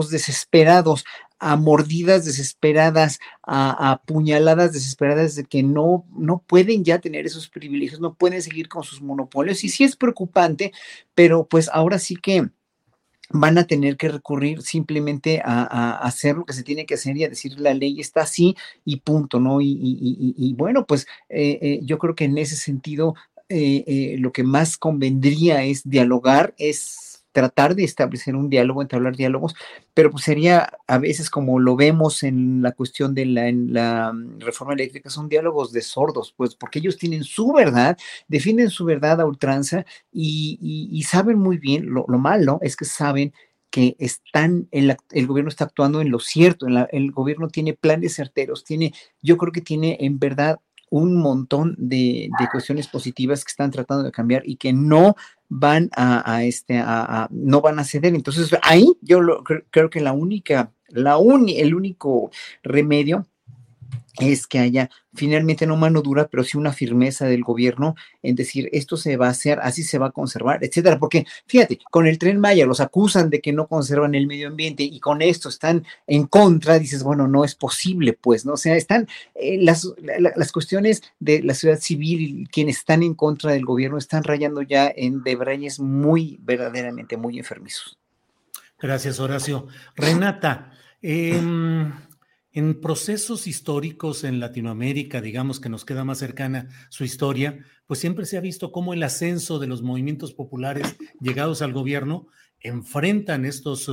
desesperados, 0.09 1.05
a 1.39 1.55
mordidas 1.55 2.25
desesperadas, 2.25 3.19
a, 3.43 3.91
a, 3.91 4.01
puñaladas 4.03 4.73
desesperadas 4.73 5.35
de 5.35 5.45
que 5.45 5.63
no, 5.63 6.05
no 6.15 6.43
pueden 6.45 6.83
ya 6.83 6.99
tener 6.99 7.25
esos 7.25 7.49
privilegios, 7.49 7.99
no 7.99 8.15
pueden 8.15 8.41
seguir 8.41 8.69
con 8.69 8.83
sus 8.83 9.01
monopolios. 9.01 9.63
Y 9.63 9.69
sí 9.69 9.83
es 9.83 9.95
preocupante, 9.95 10.71
pero 11.13 11.45
pues 11.45 11.69
ahora 11.71 11.99
sí 11.99 12.15
que 12.15 12.49
van 13.29 13.57
a 13.57 13.67
tener 13.67 13.97
que 13.97 14.09
recurrir 14.09 14.61
simplemente 14.61 15.41
a, 15.43 15.97
hacer 15.97 16.35
lo 16.35 16.45
que 16.45 16.53
se 16.53 16.63
tiene 16.63 16.85
que 16.85 16.93
hacer 16.93 17.17
y 17.17 17.23
a 17.23 17.29
decir 17.29 17.59
la 17.59 17.73
ley 17.73 17.99
está 17.99 18.21
así 18.21 18.55
y 18.85 18.97
punto, 19.01 19.39
¿no? 19.39 19.59
Y, 19.61 20.53
bueno, 20.57 20.85
pues 20.85 21.07
eh, 21.29 21.59
eh, 21.61 21.79
yo 21.83 21.97
creo 21.97 22.15
que 22.15 22.25
en 22.25 22.37
ese 22.37 22.55
sentido 22.55 23.15
eh, 23.49 24.15
lo 24.19 24.31
que 24.31 24.43
más 24.43 24.77
convendría 24.77 25.63
es 25.63 25.87
dialogar, 25.89 26.53
es 26.57 27.06
tratar 27.37 27.75
de 27.75 27.83
establecer 27.83 28.35
un 28.35 28.49
diálogo, 28.49 28.81
entablar 28.81 29.15
diálogos, 29.15 29.53
pero 29.93 30.09
pues 30.09 30.23
sería 30.23 30.71
a 30.87 30.97
veces 30.97 31.29
como 31.29 31.59
lo 31.59 31.75
vemos 31.75 32.23
en 32.23 32.63
la 32.63 32.71
cuestión 32.71 33.13
de 33.13 33.27
la, 33.27 34.11
mm, 34.11 34.39
reforma 34.39 34.73
eléctrica, 34.73 35.11
son 35.11 35.29
diálogos 35.29 35.71
de 35.71 35.81
sordos, 35.81 36.33
pues 36.35 36.55
porque 36.55 36.79
ellos 36.79 36.97
tienen 36.97 37.23
su 37.23 37.53
verdad, 37.53 37.95
defienden 38.27 38.71
su 38.71 38.85
verdad 38.85 39.21
a 39.21 39.27
ultranza 39.27 39.85
y, 40.11 41.05
saben 41.07 41.37
muy 41.37 41.59
bien, 41.59 41.85
lo, 41.91 42.07
malo 42.07 42.57
es 42.63 42.75
que 42.75 42.85
saben 42.85 43.31
que 43.69 43.95
están, 43.99 44.67
el, 44.71 44.97
el, 45.11 45.27
gobierno 45.27 45.49
está 45.49 45.65
actuando 45.65 46.01
en 46.01 46.09
lo 46.09 46.17
cierto, 46.19 46.65
el 46.65 47.11
gobierno 47.11 47.49
tiene 47.49 47.73
planes 47.73 48.15
certeros, 48.15 48.63
tiene, 48.63 48.93
yo 49.21 49.37
creo 49.37 49.51
que 49.51 49.61
tiene 49.61 49.95
en 49.99 50.17
verdad 50.17 50.59
un 50.89 51.15
montón 51.17 51.75
de, 51.77 52.29
cuestiones 52.51 52.87
positivas 52.87 53.43
que 53.43 53.49
están 53.49 53.71
tratando 53.71 54.03
de 54.03 54.11
cambiar 54.11 54.43
y 54.45 54.55
que 54.55 54.73
no 54.73 55.15
van 55.49 55.89
a, 55.95 56.43
este, 56.43 56.79
a, 56.79 57.27
no 57.31 57.61
van 57.61 57.79
a 57.79 57.83
ceder. 57.83 58.15
Entonces, 58.15 58.55
ahí 58.61 58.97
yo 59.01 59.19
creo 59.69 59.89
que 59.89 60.01
la 60.01 60.13
única, 60.13 60.71
la 60.89 61.17
el 61.17 61.75
único 61.75 62.31
remedio 62.63 63.25
es 64.19 64.47
que 64.47 64.59
haya 64.59 64.89
finalmente 65.13 65.65
no 65.65 65.75
mano 65.75 66.01
dura, 66.01 66.27
pero 66.27 66.43
sí 66.43 66.57
una 66.57 66.71
firmeza 66.71 67.25
del 67.25 67.43
gobierno 67.43 67.95
en 68.21 68.35
decir 68.35 68.69
esto 68.71 68.97
se 68.97 69.17
va 69.17 69.27
a 69.27 69.31
hacer, 69.31 69.59
así 69.61 69.83
se 69.83 69.97
va 69.97 70.07
a 70.07 70.11
conservar, 70.11 70.63
etcétera. 70.63 70.99
Porque 70.99 71.25
fíjate, 71.47 71.79
con 71.89 72.07
el 72.07 72.17
tren 72.17 72.39
Maya 72.39 72.65
los 72.65 72.79
acusan 72.79 73.29
de 73.29 73.41
que 73.41 73.53
no 73.53 73.67
conservan 73.67 74.15
el 74.15 74.27
medio 74.27 74.47
ambiente 74.47 74.83
y 74.83 74.99
con 74.99 75.21
esto 75.21 75.49
están 75.49 75.85
en 76.05 76.27
contra, 76.27 76.79
dices, 76.79 77.03
bueno, 77.03 77.27
no 77.27 77.43
es 77.43 77.55
posible, 77.55 78.13
pues, 78.13 78.45
¿no? 78.45 78.53
O 78.53 78.57
sea, 78.57 78.75
están 78.75 79.07
eh, 79.35 79.57
las, 79.61 79.91
las 80.35 80.51
cuestiones 80.51 81.01
de 81.19 81.41
la 81.41 81.53
ciudad 81.53 81.79
civil, 81.79 82.47
quienes 82.51 82.77
están 82.77 83.03
en 83.03 83.15
contra 83.15 83.51
del 83.51 83.65
gobierno, 83.65 83.97
están 83.97 84.23
rayando 84.23 84.61
ya 84.61 84.91
en 84.95 85.23
debrayes 85.23 85.79
muy, 85.79 86.37
verdaderamente 86.41 87.17
muy 87.17 87.39
enfermizos. 87.39 87.97
Gracias, 88.79 89.19
Horacio. 89.19 89.67
Renata, 89.95 90.71
eh, 91.01 91.41
en 92.57 92.81
procesos 92.81 93.45
históricos 93.45 94.23
en 94.23 94.39
Latinoamérica, 94.39 95.21
digamos 95.21 95.59
que 95.59 95.69
nos 95.69 95.85
queda 95.85 96.03
más 96.03 96.17
cercana 96.17 96.69
su 96.89 97.03
historia, 97.03 97.63
pues 97.85 97.99
siempre 97.99 98.25
se 98.25 98.35
ha 98.35 98.41
visto 98.41 98.71
cómo 98.71 98.95
el 98.95 99.03
ascenso 99.03 99.59
de 99.59 99.67
los 99.67 99.83
movimientos 99.83 100.33
populares 100.33 100.97
llegados 101.21 101.61
al 101.61 101.71
gobierno 101.71 102.25
enfrentan 102.59 103.45
estos 103.45 103.87
eh, 103.89 103.91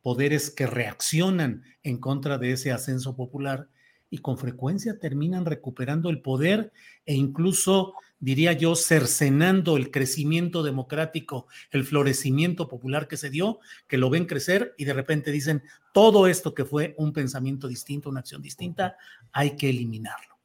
poderes 0.00 0.52
que 0.52 0.68
reaccionan 0.68 1.64
en 1.82 1.98
contra 1.98 2.38
de 2.38 2.52
ese 2.52 2.70
ascenso 2.70 3.16
popular 3.16 3.68
y 4.10 4.18
con 4.18 4.38
frecuencia 4.38 5.00
terminan 5.00 5.44
recuperando 5.44 6.08
el 6.08 6.22
poder 6.22 6.72
e 7.06 7.14
incluso 7.14 7.94
diría 8.18 8.52
yo, 8.52 8.74
cercenando 8.76 9.76
el 9.76 9.90
crecimiento 9.90 10.62
democrático, 10.62 11.46
el 11.70 11.84
florecimiento 11.84 12.68
popular 12.68 13.08
que 13.08 13.16
se 13.16 13.30
dio, 13.30 13.60
que 13.86 13.98
lo 13.98 14.10
ven 14.10 14.26
crecer 14.26 14.74
y 14.78 14.84
de 14.84 14.94
repente 14.94 15.30
dicen, 15.30 15.62
todo 15.92 16.26
esto 16.26 16.54
que 16.54 16.64
fue 16.64 16.94
un 16.98 17.12
pensamiento 17.12 17.68
distinto, 17.68 18.08
una 18.08 18.20
acción 18.20 18.42
distinta, 18.42 18.96
hay 19.32 19.56
que 19.56 19.70
eliminarlo. 19.70 20.38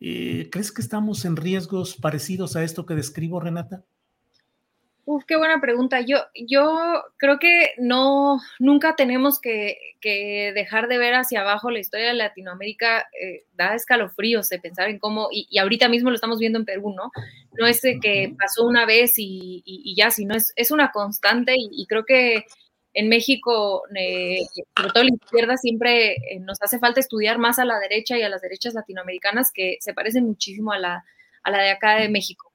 Eh, 0.00 0.48
¿Crees 0.50 0.72
que 0.72 0.82
estamos 0.82 1.24
en 1.24 1.36
riesgos 1.36 1.96
parecidos 1.96 2.56
a 2.56 2.64
esto 2.64 2.86
que 2.86 2.94
describo, 2.94 3.38
Renata? 3.38 3.84
Uf, 5.04 5.24
qué 5.26 5.36
buena 5.36 5.60
pregunta. 5.60 6.00
Yo, 6.00 6.18
yo 6.34 7.02
creo 7.16 7.40
que 7.40 7.72
no, 7.76 8.40
nunca 8.60 8.94
tenemos 8.94 9.40
que, 9.40 9.76
dejar 10.54 10.86
de 10.88 10.98
ver 10.98 11.14
hacia 11.14 11.40
abajo 11.40 11.70
la 11.70 11.80
historia 11.80 12.08
de 12.08 12.14
Latinoamérica. 12.14 13.08
Eh, 13.20 13.44
da 13.54 13.74
escalofríos 13.74 14.48
de 14.48 14.60
pensar 14.60 14.88
en 14.88 15.00
cómo, 15.00 15.28
y, 15.32 15.58
ahorita 15.58 15.88
mismo 15.88 16.10
lo 16.10 16.14
estamos 16.14 16.38
viendo 16.38 16.60
en 16.60 16.64
Perú, 16.64 16.94
¿no? 16.94 17.10
No 17.58 17.66
es 17.66 17.80
que 17.82 18.34
pasó 18.38 18.64
una 18.64 18.86
vez 18.86 19.14
y, 19.16 19.94
ya, 19.96 20.10
sino 20.12 20.36
es, 20.36 20.52
es 20.54 20.70
una 20.70 20.92
constante 20.92 21.54
y, 21.56 21.84
creo 21.86 22.04
que 22.04 22.44
en 22.94 23.08
México, 23.08 23.82
eh, 23.96 24.38
sobre 24.76 24.92
todo 24.92 25.04
la 25.04 25.14
izquierda, 25.14 25.56
siempre 25.56 26.12
eh, 26.12 26.40
nos 26.40 26.62
hace 26.62 26.78
falta 26.78 27.00
estudiar 27.00 27.38
más 27.38 27.58
a 27.58 27.64
la 27.64 27.78
derecha 27.80 28.18
y 28.18 28.22
a 28.22 28.28
las 28.28 28.42
derechas 28.42 28.74
latinoamericanas 28.74 29.50
que 29.52 29.78
se 29.80 29.94
parecen 29.94 30.26
muchísimo 30.26 30.72
a 30.72 30.78
la, 30.78 31.04
a 31.42 31.50
la 31.50 31.62
de 31.62 31.70
acá 31.70 31.96
de 31.96 32.08
México. 32.08 32.51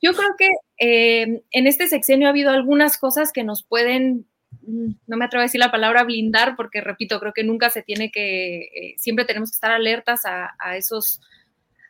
Yo 0.00 0.12
creo 0.12 0.30
que 0.38 0.48
eh, 0.78 1.42
en 1.50 1.66
este 1.66 1.86
sexenio 1.88 2.26
ha 2.26 2.30
habido 2.30 2.50
algunas 2.50 2.98
cosas 2.98 3.32
que 3.32 3.44
nos 3.44 3.62
pueden, 3.62 4.26
mm, 4.62 4.92
no 5.06 5.16
me 5.16 5.24
atrevo 5.24 5.40
a 5.40 5.44
decir 5.44 5.60
la 5.60 5.70
palabra 5.70 6.04
blindar, 6.04 6.56
porque 6.56 6.80
repito, 6.80 7.20
creo 7.20 7.32
que 7.32 7.44
nunca 7.44 7.70
se 7.70 7.82
tiene 7.82 8.10
que, 8.10 8.60
eh, 8.62 8.94
siempre 8.98 9.24
tenemos 9.24 9.50
que 9.50 9.56
estar 9.56 9.70
alertas 9.70 10.22
a, 10.24 10.76
esos, 10.76 11.20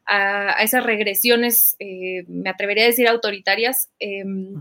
a, 0.07 0.63
esas 0.63 0.85
regresiones, 0.85 1.77
eh, 1.79 2.25
me 2.29 2.51
atrevería 2.51 2.85
a 2.85 2.89
decir 2.89 3.09
autoritarias, 3.09 3.91
em, 3.99 4.55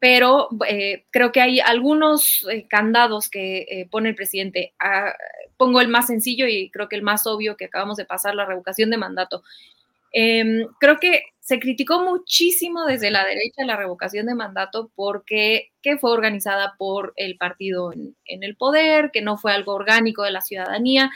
pero 0.00 0.48
creo 1.10 1.32
que 1.32 1.40
hay 1.40 1.58
algunos 1.58 2.46
candados 2.68 3.28
que 3.28 3.88
pone 3.90 4.10
el 4.10 4.14
presidente. 4.14 4.72
Ah, 4.78 5.12
pongo 5.58 5.80
el 5.80 5.88
más 5.88 6.06
sencillo 6.06 6.46
y 6.46 6.70
creo 6.70 6.88
que 6.88 6.96
el 6.96 7.02
más 7.02 7.26
obvio 7.26 7.56
que 7.56 7.66
acabamos 7.66 7.96
de 7.96 8.06
pasar, 8.06 8.34
la 8.34 8.46
revocación 8.46 8.90
de 8.90 8.96
mandato. 8.96 9.42
Em, 10.12 10.66
creo 10.80 10.98
que 10.98 11.24
se 11.48 11.60
criticó 11.60 12.04
muchísimo 12.04 12.84
desde 12.84 13.10
la 13.10 13.24
derecha 13.24 13.64
la 13.64 13.74
revocación 13.74 14.26
de 14.26 14.34
mandato 14.34 14.90
porque 14.94 15.70
que 15.80 15.96
fue 15.96 16.12
organizada 16.12 16.74
por 16.76 17.14
el 17.16 17.38
partido 17.38 17.90
en, 17.94 18.42
el 18.42 18.54
poder, 18.54 19.10
que 19.12 19.22
no 19.22 19.38
fue 19.38 19.54
algo 19.54 19.72
orgánico 19.72 20.24
de 20.24 20.30
la 20.30 20.42
ciudadanía. 20.42 21.10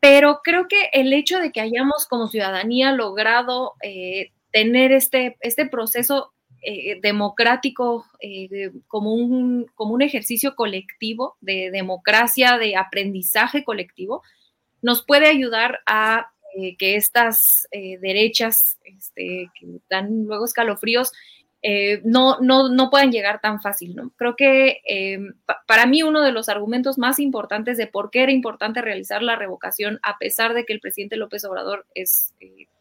Pero 0.00 0.40
creo 0.42 0.66
que 0.66 0.90
el 0.92 1.12
hecho 1.12 1.38
de 1.38 1.52
que 1.52 1.60
hayamos 1.60 2.08
como 2.08 2.26
ciudadanía 2.26 2.90
logrado 2.90 3.74
eh, 3.80 4.32
tener 4.50 4.90
este, 4.90 5.36
este 5.38 5.66
proceso 5.66 6.32
eh, 6.60 6.98
democrático 7.00 8.06
eh, 8.18 8.72
como, 8.88 9.14
un, 9.14 9.66
como 9.76 9.94
un 9.94 10.02
ejercicio 10.02 10.56
colectivo 10.56 11.36
de 11.40 11.70
democracia, 11.70 12.58
de 12.58 12.74
aprendizaje 12.74 13.62
colectivo, 13.62 14.24
nos 14.82 15.04
puede 15.04 15.28
ayudar 15.28 15.78
a 15.86 16.32
eh, 16.56 16.76
que 16.76 16.96
estas 16.96 17.68
eh, 17.70 17.98
derechas 17.98 18.78
este, 18.84 19.50
que 19.58 19.66
dan 19.90 20.24
luego 20.24 20.44
escalofríos 20.44 21.12
eh, 21.60 22.00
no, 22.04 22.38
no, 22.40 22.68
no 22.68 22.88
puedan 22.88 23.10
llegar 23.10 23.40
tan 23.40 23.60
fácil. 23.60 23.96
¿no? 23.96 24.12
Creo 24.16 24.36
que 24.36 24.80
para 25.66 25.86
mí 25.86 26.02
uno 26.02 26.22
de 26.22 26.32
los 26.32 26.48
argumentos 26.48 26.98
más 26.98 27.18
importantes 27.18 27.76
de 27.76 27.86
por 27.86 28.10
qué 28.10 28.22
era 28.22 28.32
importante 28.32 28.80
realizar 28.80 29.22
la 29.22 29.36
revocación, 29.36 29.98
a 30.02 30.18
pesar 30.18 30.54
de 30.54 30.64
que 30.64 30.72
el 30.72 30.80
presidente 30.80 31.16
López 31.16 31.44
Obrador 31.44 31.86
es, 31.94 32.34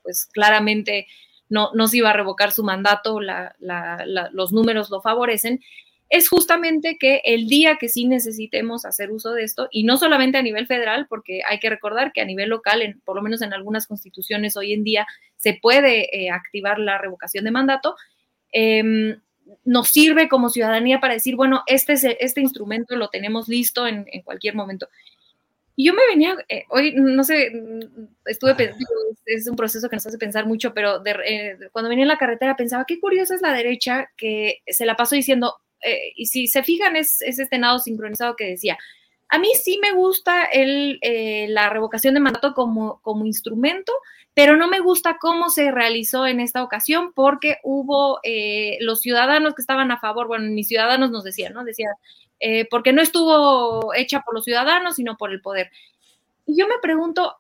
pues 0.04 0.28
claramente 0.28 1.08
no, 1.50 1.72
no 1.74 1.88
se 1.88 1.98
iba 1.98 2.12
a 2.12 2.14
revocar 2.14 2.52
su 2.52 2.64
mandato, 2.64 3.20
los 3.20 4.52
números 4.52 4.90
lo 4.90 5.02
favorecen, 5.02 5.62
es 6.10 6.30
justamente 6.30 6.98
que 6.98 7.22
el 7.26 7.48
día 7.48 7.78
que 7.78 7.90
sí 7.90 8.08
necesitemos 8.08 8.86
hacer 8.86 9.12
uso 9.12 9.34
de 9.34 9.44
esto, 9.44 9.68
y 9.72 9.84
no 9.84 9.98
solamente 9.98 10.38
a 10.38 10.42
nivel 10.42 10.68
federal, 10.68 11.06
porque 11.10 11.42
hay 11.48 11.60
que 11.60 11.70
recordar 11.70 12.14
que 12.14 12.22
a 12.22 12.26
nivel 12.26 12.50
local, 12.50 12.82
en, 12.82 13.02
por 13.02 13.16
lo 13.16 13.22
menos 13.22 13.42
en 13.42 13.54
algunas 13.54 13.88
constituciones 13.88 14.56
hoy 14.56 14.74
en 14.74 14.84
día, 14.84 15.06
se 15.36 15.58
puede 15.62 16.08
eh, 16.18 16.30
activar 16.30 16.80
la 16.80 16.98
revocación 16.98 17.44
de 17.44 17.52
mandato, 17.52 17.96
em, 18.54 19.20
nos 19.66 19.90
sirve 19.90 20.30
como 20.30 20.50
ciudadanía 20.50 21.00
para 21.00 21.14
decir, 21.14 21.36
bueno, 21.36 21.64
este, 21.68 21.94
es, 21.94 22.06
este 22.20 22.42
instrumento 22.42 22.96
lo 22.96 23.10
tenemos 23.10 23.48
listo 23.48 23.86
en, 23.86 24.06
cualquier 24.24 24.56
momento. 24.56 24.88
Y 25.76 25.86
yo 25.86 25.94
me 25.94 26.08
venía, 26.10 26.36
eh, 26.50 26.64
hoy, 26.70 26.94
no 26.96 27.24
sé, 27.24 27.52
estuve 28.26 28.56
pensando, 28.56 28.86
es 29.26 29.48
un 29.48 29.56
proceso 29.56 29.90
que 29.90 29.96
nos 29.96 30.08
hace 30.08 30.18
pensar 30.18 30.46
mucho, 30.48 30.74
pero 30.74 31.06
eh, 31.06 31.58
cuando 31.72 31.90
venía 31.90 32.04
en 32.04 32.10
la 32.10 32.18
carretera 32.18 32.56
pensaba, 32.56 32.86
qué 32.88 33.00
curiosa 33.00 33.36
es 33.36 33.42
la 33.42 33.54
derecha 33.54 34.10
que 34.18 34.62
se 34.68 34.86
la 34.86 34.96
pasó 34.96 35.16
diciendo, 35.16 35.56
eh, 35.82 36.12
y 36.16 36.26
si 36.28 36.48
se 36.48 36.64
fijan, 36.64 36.96
es, 36.96 37.22
este 37.22 37.58
nado 37.58 37.80
sincronizado 37.80 38.36
que 38.36 38.46
decía, 38.46 38.78
a 39.30 39.40
mí 39.40 39.50
sí 39.62 39.80
me 39.82 39.92
gusta 39.92 40.46
el, 40.46 41.00
eh, 41.02 41.48
la 41.50 41.70
revocación 41.70 42.14
de 42.14 42.22
mandato 42.22 42.54
como, 42.54 43.02
como 43.02 43.26
instrumento, 43.26 43.92
pero 44.34 44.56
no 44.56 44.68
me 44.68 44.80
gusta 44.80 45.18
cómo 45.20 45.50
se 45.50 45.72
realizó 45.72 46.26
en 46.26 46.40
esta 46.40 46.64
ocasión 46.64 47.12
porque 47.14 47.58
hubo 47.64 48.20
eh, 48.24 48.78
los 48.82 49.02
ciudadanos 49.02 49.54
que 49.56 49.62
estaban 49.62 49.92
a 49.92 50.00
favor, 50.00 50.28
bueno, 50.28 50.50
mis 50.52 50.68
ciudadanos 50.68 51.12
nos 51.12 51.24
decían, 51.24 51.54
¿no? 51.54 51.64
Decía, 51.64 51.90
porque 52.70 52.94
no 52.94 53.02
estuvo 53.02 53.96
hecha 53.96 54.22
por 54.22 54.36
los 54.36 54.44
ciudadanos, 54.44 54.96
sino 54.96 55.18
por 55.18 55.32
el 55.32 55.42
poder. 55.42 55.72
Y 56.46 56.56
yo 56.56 56.68
me 56.68 56.78
pregunto, 56.80 57.36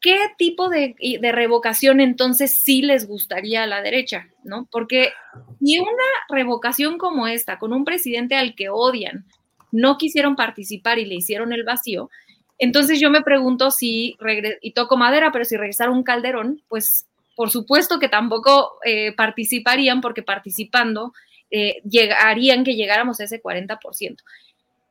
¿qué 0.00 0.16
tipo 0.36 0.68
de, 0.68 0.94
revocación 1.32 2.00
entonces 2.00 2.62
sí 2.62 2.82
les 2.82 3.06
gustaría 3.06 3.62
a 3.62 3.66
la 3.66 3.82
derecha? 3.82 4.28
¿no? 4.44 4.68
Porque 4.70 5.12
si 5.60 5.78
una 5.78 5.90
revocación 6.28 6.98
como 6.98 7.26
esta, 7.26 7.58
con 7.58 7.72
un 7.72 7.84
presidente 7.84 8.36
al 8.36 8.54
que 8.54 8.68
odian, 8.68 9.26
no 9.70 9.98
quisieron 9.98 10.36
participar 10.36 10.98
y 10.98 11.04
le 11.04 11.16
hicieron 11.16 11.52
el 11.52 11.64
vacío, 11.64 12.10
entonces 12.58 13.00
yo 13.00 13.10
me 13.10 13.22
pregunto 13.22 13.70
si, 13.70 14.16
y 14.60 14.72
toco 14.72 14.96
madera, 14.96 15.30
pero 15.30 15.44
si 15.44 15.56
regresara 15.56 15.90
un 15.90 16.02
Calderón, 16.02 16.62
pues 16.68 17.06
por 17.36 17.50
supuesto 17.50 18.00
que 18.00 18.08
tampoco 18.08 18.78
eh, 18.84 19.12
participarían 19.12 20.00
porque 20.00 20.24
participando 20.24 21.12
eh, 21.50 21.80
llegarían 21.88 22.64
que 22.64 22.74
llegáramos 22.74 23.20
a 23.20 23.24
ese 23.24 23.40
40%. 23.40 24.16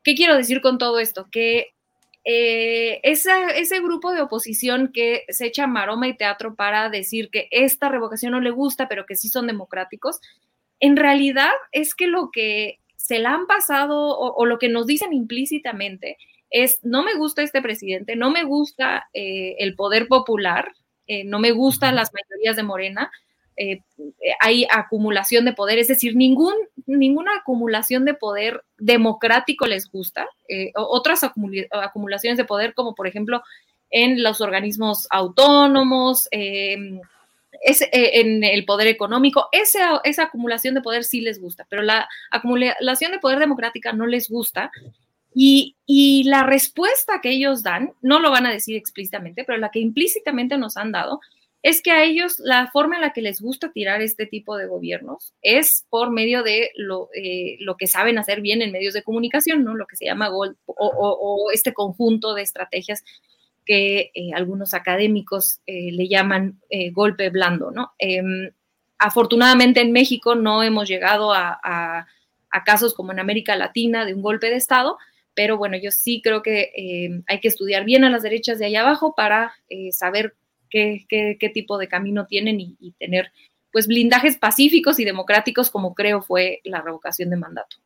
¿Qué 0.02 0.14
quiero 0.14 0.34
decir 0.34 0.62
con 0.62 0.78
todo 0.78 0.98
esto? 0.98 1.28
Que 1.30 1.74
eh, 2.24 3.00
ese 3.02 3.80
grupo 3.80 4.12
de 4.12 4.20
oposición 4.20 4.90
que 4.92 5.24
se 5.28 5.46
echa 5.46 5.66
maroma 5.66 6.08
y 6.08 6.16
teatro 6.16 6.54
para 6.54 6.90
decir 6.90 7.30
que 7.30 7.48
esta 7.50 7.88
revocación 7.88 8.32
no 8.32 8.40
le 8.40 8.50
gusta, 8.50 8.88
pero 8.88 9.06
que 9.06 9.16
sí 9.16 9.28
son 9.28 9.46
democráticos, 9.46 10.20
en 10.80 10.96
realidad 10.96 11.52
es 11.72 11.94
que 11.94 12.06
lo 12.06 12.30
que 12.30 12.78
se 12.96 13.18
la 13.18 13.34
han 13.34 13.46
pasado 13.46 14.16
o, 14.18 14.44
lo 14.44 14.58
que 14.58 14.68
nos 14.68 14.86
dicen 14.86 15.12
implícitamente 15.12 16.18
es, 16.50 16.80
no 16.84 17.02
me 17.02 17.14
gusta 17.14 17.42
este 17.42 17.62
presidente, 17.62 18.16
no 18.16 18.30
me 18.30 18.44
gusta 18.44 19.08
eh, 19.12 19.56
el 19.58 19.74
poder 19.74 20.08
popular, 20.08 20.72
eh, 21.06 21.24
no 21.24 21.38
me 21.38 21.52
gustan 21.52 21.96
las 21.96 22.10
mayorías 22.12 22.56
de 22.56 22.62
Morena, 22.62 23.10
eh, 23.58 23.82
hay 24.38 24.66
acumulación 24.70 25.44
de 25.44 25.52
poder, 25.52 25.80
es 25.80 25.88
decir, 25.88 26.14
ningún, 26.14 26.54
ninguna 26.86 27.32
acumulación 27.40 28.04
de 28.04 28.14
poder 28.14 28.62
democrático 28.78 29.66
les 29.66 29.90
gusta. 29.90 30.28
Eh, 30.48 30.70
otras 30.76 31.24
acumulaciones 31.24 32.36
de 32.38 32.44
poder, 32.44 32.74
como 32.74 32.94
por 32.94 33.08
ejemplo 33.08 33.42
en 33.90 34.22
los 34.22 34.40
organismos 34.40 35.08
autónomos, 35.10 36.28
em, 36.30 37.00
es, 37.64 37.82
eh, 37.82 38.20
en 38.20 38.44
el 38.44 38.64
poder 38.64 38.86
económico, 38.86 39.48
esa, 39.50 40.00
esa 40.04 40.24
acumulación 40.24 40.74
de 40.74 40.82
poder 40.82 41.02
sí 41.02 41.20
les 41.20 41.40
gusta, 41.40 41.66
pero 41.68 41.82
la 41.82 42.08
acumulación 42.30 43.10
de 43.10 43.18
poder 43.18 43.40
democrática 43.40 43.92
no 43.92 44.06
les 44.06 44.28
gusta. 44.28 44.70
Y, 45.34 45.76
y, 45.84 46.24
la 46.24 46.42
respuesta 46.44 47.20
que 47.20 47.30
ellos 47.30 47.62
dan, 47.62 47.92
no 48.02 48.18
lo 48.18 48.30
van 48.30 48.46
a 48.46 48.52
decir 48.52 48.76
explícitamente, 48.76 49.44
pero 49.44 49.58
la 49.58 49.70
que 49.70 49.78
implícitamente 49.78 50.56
nos 50.58 50.76
han 50.76 50.90
dado, 50.90 51.20
es 51.62 51.82
que 51.82 51.90
a 51.90 52.04
ellos 52.04 52.38
la 52.38 52.68
forma 52.70 52.96
en 52.96 53.02
la 53.02 53.12
que 53.12 53.22
les 53.22 53.40
gusta 53.40 53.72
tirar 53.72 54.00
este 54.00 54.26
tipo 54.26 54.56
de 54.56 54.66
gobiernos 54.66 55.34
es 55.42 55.86
por 55.90 56.10
medio 56.10 56.42
de 56.42 56.70
lo, 56.76 57.08
eh, 57.14 57.58
que 57.78 57.86
saben 57.86 58.18
hacer 58.18 58.40
bien 58.40 58.62
en 58.62 58.72
medios 58.72 58.94
de 58.94 59.02
comunicación, 59.02 59.64
¿no? 59.64 59.74
Lo 59.74 59.86
que 59.86 59.96
se 59.96 60.04
llama 60.04 60.28
gol 60.28 60.56
o, 60.66 61.50
este 61.52 61.72
conjunto 61.72 62.34
de 62.34 62.42
estrategias 62.42 63.04
que 63.64 64.10
eh, 64.14 64.30
algunos 64.34 64.72
académicos 64.72 65.60
eh, 65.66 65.90
le 65.92 66.08
llaman 66.08 66.60
golpe 66.92 67.28
blando, 67.30 67.70
¿no? 67.70 67.92
Em, 67.98 68.50
afortunadamente 68.98 69.80
en 69.80 69.92
México 69.92 70.34
no 70.34 70.62
hemos 70.62 70.88
llegado 70.88 71.32
a, 71.32 71.58
a, 71.62 72.06
a, 72.50 72.64
casos 72.64 72.94
como 72.94 73.12
en 73.12 73.18
América 73.18 73.56
Latina 73.56 74.04
de 74.04 74.14
un 74.14 74.22
golpe 74.22 74.48
de 74.48 74.56
Estado, 74.56 74.96
pero 75.34 75.56
bueno, 75.58 75.76
yo 75.76 75.90
sí 75.90 76.20
creo 76.22 76.42
que 76.42 76.70
em, 76.74 77.24
hay 77.26 77.40
que 77.40 77.48
estudiar 77.48 77.84
bien 77.84 78.04
a 78.04 78.10
las 78.10 78.22
derechas 78.22 78.58
de 78.58 78.66
allá 78.66 78.82
abajo 78.82 79.14
para 79.16 79.54
saber 79.90 80.34
qué, 80.70 81.06
qué, 81.08 81.36
qué, 81.38 81.48
tipo 81.48 81.78
de 81.78 81.88
camino 81.88 82.26
tienen 82.26 82.60
y, 82.60 82.94
tener 82.98 83.32
pues 83.72 83.86
blindajes 83.86 84.36
pacíficos 84.36 84.98
y 84.98 85.04
democráticos 85.04 85.70
como 85.70 85.94
creo 85.94 86.22
fue 86.22 86.60
la 86.64 86.80
revocación 86.80 87.30
de 87.30 87.36
mandato. 87.36 87.76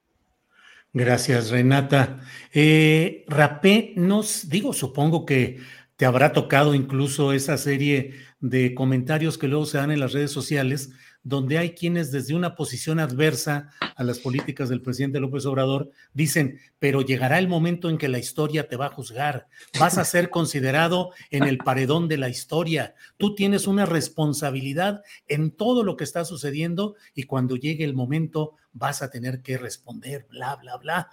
Gracias, 0.92 1.50
Renata. 1.50 2.20
Eh, 2.52 3.24
Rapé, 3.26 3.94
nos 3.96 4.48
digo, 4.48 4.72
supongo 4.72 5.24
que 5.24 5.58
te 5.96 6.04
habrá 6.04 6.32
tocado 6.32 6.74
incluso 6.74 7.32
esa 7.32 7.56
serie 7.56 8.14
de 8.40 8.74
comentarios 8.74 9.38
que 9.38 9.48
luego 9.48 9.66
se 9.66 9.78
dan 9.78 9.90
en 9.90 10.00
las 10.00 10.12
redes 10.12 10.30
sociales, 10.30 10.90
donde 11.24 11.58
hay 11.58 11.74
quienes 11.74 12.10
desde 12.10 12.34
una 12.34 12.54
posición 12.54 12.98
adversa 12.98 13.70
a 13.96 14.04
las 14.04 14.18
políticas 14.18 14.68
del 14.68 14.82
presidente 14.82 15.20
López 15.20 15.46
Obrador 15.46 15.90
dicen, 16.12 16.58
pero 16.78 17.02
llegará 17.02 17.38
el 17.38 17.48
momento 17.48 17.88
en 17.88 17.98
que 17.98 18.08
la 18.08 18.18
historia 18.18 18.68
te 18.68 18.76
va 18.76 18.86
a 18.86 18.90
juzgar, 18.90 19.46
vas 19.78 19.98
a 19.98 20.04
ser 20.04 20.30
considerado 20.30 21.12
en 21.30 21.44
el 21.44 21.58
paredón 21.58 22.08
de 22.08 22.18
la 22.18 22.28
historia, 22.28 22.94
tú 23.16 23.34
tienes 23.34 23.66
una 23.66 23.86
responsabilidad 23.86 25.02
en 25.28 25.50
todo 25.52 25.84
lo 25.84 25.96
que 25.96 26.04
está 26.04 26.24
sucediendo 26.24 26.96
y 27.14 27.24
cuando 27.24 27.56
llegue 27.56 27.84
el 27.84 27.94
momento 27.94 28.56
vas 28.72 29.02
a 29.02 29.10
tener 29.10 29.42
que 29.42 29.58
responder, 29.58 30.26
bla, 30.30 30.56
bla, 30.56 30.76
bla 30.76 31.08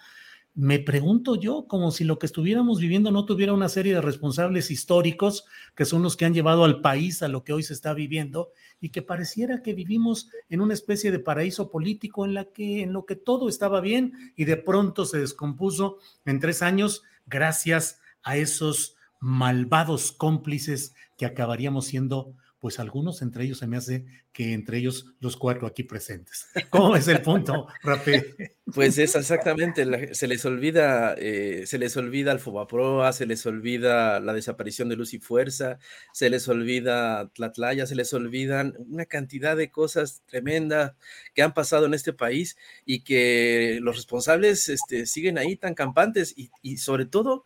me 0.59 0.77
pregunto 0.77 1.35
yo, 1.35 1.67
como 1.69 1.89
si 1.89 2.03
lo 2.03 2.19
que 2.19 2.25
estuviéramos 2.25 2.81
viviendo 2.81 3.11
no 3.11 3.23
tuviera 3.23 3.53
una 3.53 3.69
serie 3.69 3.93
de 3.93 4.01
responsables 4.01 4.71
históricos 4.71 5.45
que 5.73 5.85
son 5.85 6.03
los 6.03 6.17
que 6.17 6.25
han 6.25 6.33
llevado 6.33 6.65
al 6.65 6.81
país 6.81 7.23
a 7.23 7.29
lo 7.29 7.45
que 7.45 7.53
hoy 7.53 7.63
se 7.63 7.71
está 7.71 7.93
viviendo 7.93 8.51
y 8.81 8.89
que 8.89 9.01
pareciera 9.01 9.61
que 9.61 9.73
vivimos 9.73 10.29
en 10.49 10.59
una 10.59 10.73
especie 10.73 11.13
de 11.13 11.19
paraíso 11.19 11.71
político 11.71 12.25
en 12.25 12.33
la 12.33 12.43
que 12.43 12.81
en 12.81 12.91
lo 12.91 13.05
que 13.05 13.15
todo 13.15 13.47
estaba 13.47 13.79
bien 13.79 14.33
y 14.35 14.43
de 14.43 14.57
pronto 14.57 15.05
se 15.05 15.19
descompuso 15.19 15.99
en 16.25 16.41
tres 16.41 16.61
años 16.61 17.03
gracias 17.25 18.01
a 18.21 18.35
esos 18.35 18.97
malvados 19.21 20.11
cómplices 20.11 20.93
que 21.17 21.25
acabaríamos 21.25 21.85
siendo 21.85 22.33
pues 22.59 22.79
algunos, 22.79 23.21
entre 23.21 23.45
ellos 23.45 23.59
se 23.59 23.67
me 23.67 23.77
hace 23.77 24.05
que 24.33 24.53
entre 24.53 24.77
ellos 24.77 25.13
los 25.19 25.37
cuatro 25.37 25.65
aquí 25.65 25.83
presentes. 25.83 26.47
¿Cómo 26.69 26.95
es 26.95 27.07
el 27.07 27.21
punto, 27.21 27.67
Rafael? 27.81 28.35
Pues 28.73 28.97
es 28.97 29.15
exactamente, 29.15 30.13
se 30.13 30.27
les 30.27 30.45
olvida, 30.45 31.15
eh, 31.17 31.63
se 31.65 31.77
les 31.79 31.95
olvida 31.95 32.31
el 32.33 32.39
Fobaproa, 32.39 33.13
se 33.13 33.25
les 33.25 33.45
olvida 33.45 34.19
la 34.19 34.33
desaparición 34.33 34.89
de 34.89 34.97
Luz 34.97 35.13
y 35.13 35.19
Fuerza, 35.19 35.79
se 36.13 36.29
les 36.29 36.47
olvida 36.49 37.29
Tlatlaya, 37.29 37.87
se 37.87 37.95
les 37.95 38.13
olvidan 38.13 38.75
una 38.77 39.05
cantidad 39.05 39.55
de 39.55 39.71
cosas 39.71 40.21
tremendas 40.25 40.93
que 41.33 41.41
han 41.41 41.53
pasado 41.53 41.85
en 41.85 41.93
este 41.93 42.13
país 42.13 42.57
y 42.85 43.03
que 43.03 43.79
los 43.81 43.95
responsables 43.95 44.67
este, 44.67 45.05
siguen 45.05 45.37
ahí 45.37 45.55
tan 45.55 45.75
campantes 45.75 46.33
y, 46.35 46.51
y 46.61 46.77
sobre 46.77 47.05
todo 47.05 47.45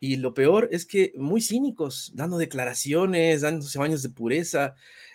y 0.00 0.16
lo 0.16 0.34
peor 0.34 0.68
es 0.72 0.86
que 0.86 1.12
muy 1.16 1.40
cínicos, 1.40 2.12
dando 2.14 2.38
declaraciones, 2.38 3.40
dándose 3.40 3.78
baños 3.78 4.02
de 4.02 4.10
pureza. 4.10 4.74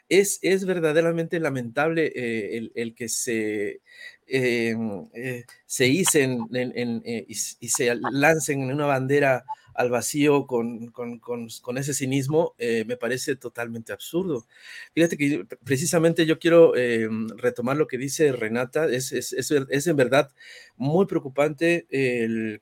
Es, 0.10 0.40
es 0.42 0.66
verdaderamente 0.66 1.40
lamentable 1.40 2.12
eh, 2.14 2.58
el, 2.58 2.72
el, 2.76 2.94
que 2.94 3.08
se, 3.08 3.82
eh, 4.28 4.76
eh, 5.14 5.44
se 5.66 5.88
hicen 5.88 6.46
en, 6.54 6.74
en, 6.76 7.02
y, 7.06 7.32
y, 7.32 7.70
se 7.70 7.96
lancen 8.12 8.64
en 8.64 8.74
una 8.74 8.86
bandera 8.86 9.46
al 9.74 9.90
vacío 9.90 10.46
con, 10.46 10.88
con, 10.88 11.20
con, 11.20 11.78
ese 11.78 11.94
cinismo, 11.94 12.54
eh, 12.58 12.86
me 12.86 12.98
parece 12.98 13.36
totalmente 13.36 13.94
absurdo. 13.94 14.46
Fíjate 14.94 15.18
que 15.18 15.46
precisamente 15.64 16.26
yo 16.26 16.40
quiero 16.40 16.76
eh, 16.76 17.08
retomar 17.38 17.78
lo 17.78 17.88
que 17.88 17.98
dice 17.98 18.32
Renata, 18.32 18.86
es, 18.86 19.12
es, 19.12 19.34
es, 19.34 19.52
es 19.52 19.88
en 19.88 19.96
verdad 19.96 20.32
muy 20.76 21.06
preocupante 21.06 21.88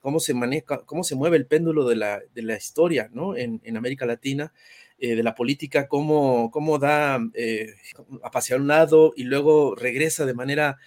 cómo, 0.01 0.19
se 0.19 0.33
maneja, 0.33 0.83
cómo 0.85 1.03
se 1.03 1.15
mueve 1.15 1.37
el 1.37 1.47
péndulo 1.47 1.87
de 1.87 1.95
la, 1.95 2.21
de 2.33 2.41
la 2.41 2.55
historia 2.55 3.09
¿no? 3.13 3.35
en, 3.35 3.61
en 3.63 3.77
América 3.77 4.05
Latina. 4.05 4.53
Eh, 5.03 5.15
de 5.15 5.23
la 5.23 5.33
política, 5.33 5.87
cómo, 5.87 6.51
cómo 6.51 6.77
da 6.77 7.15
a 7.15 8.31
pasear 8.31 8.61
un 8.61 8.67
lado 8.67 9.13
y 9.15 9.23
luego 9.23 9.73
regresa 9.73 10.27
de 10.27 10.35
manera 10.35 10.77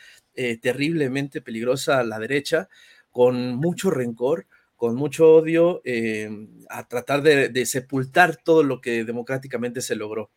terriblemente 0.62 1.40
peligrosa 1.40 1.98
a 1.98 2.04
la 2.04 2.20
derecha, 2.20 2.68
con 3.10 3.56
mucho 3.56 3.90
rencor, 3.90 4.46
con 4.76 4.96
mucho 4.96 5.32
odio 5.32 5.80
eh, 5.84 6.28
a 6.68 6.86
tratar 6.88 7.22
de, 7.22 7.48
de, 7.48 7.66
sepultar 7.66 8.36
todo 8.36 8.62
lo 8.62 8.80
que 8.80 9.04
democráticamente 9.04 9.80
se 9.80 9.96
logró. 9.96 10.30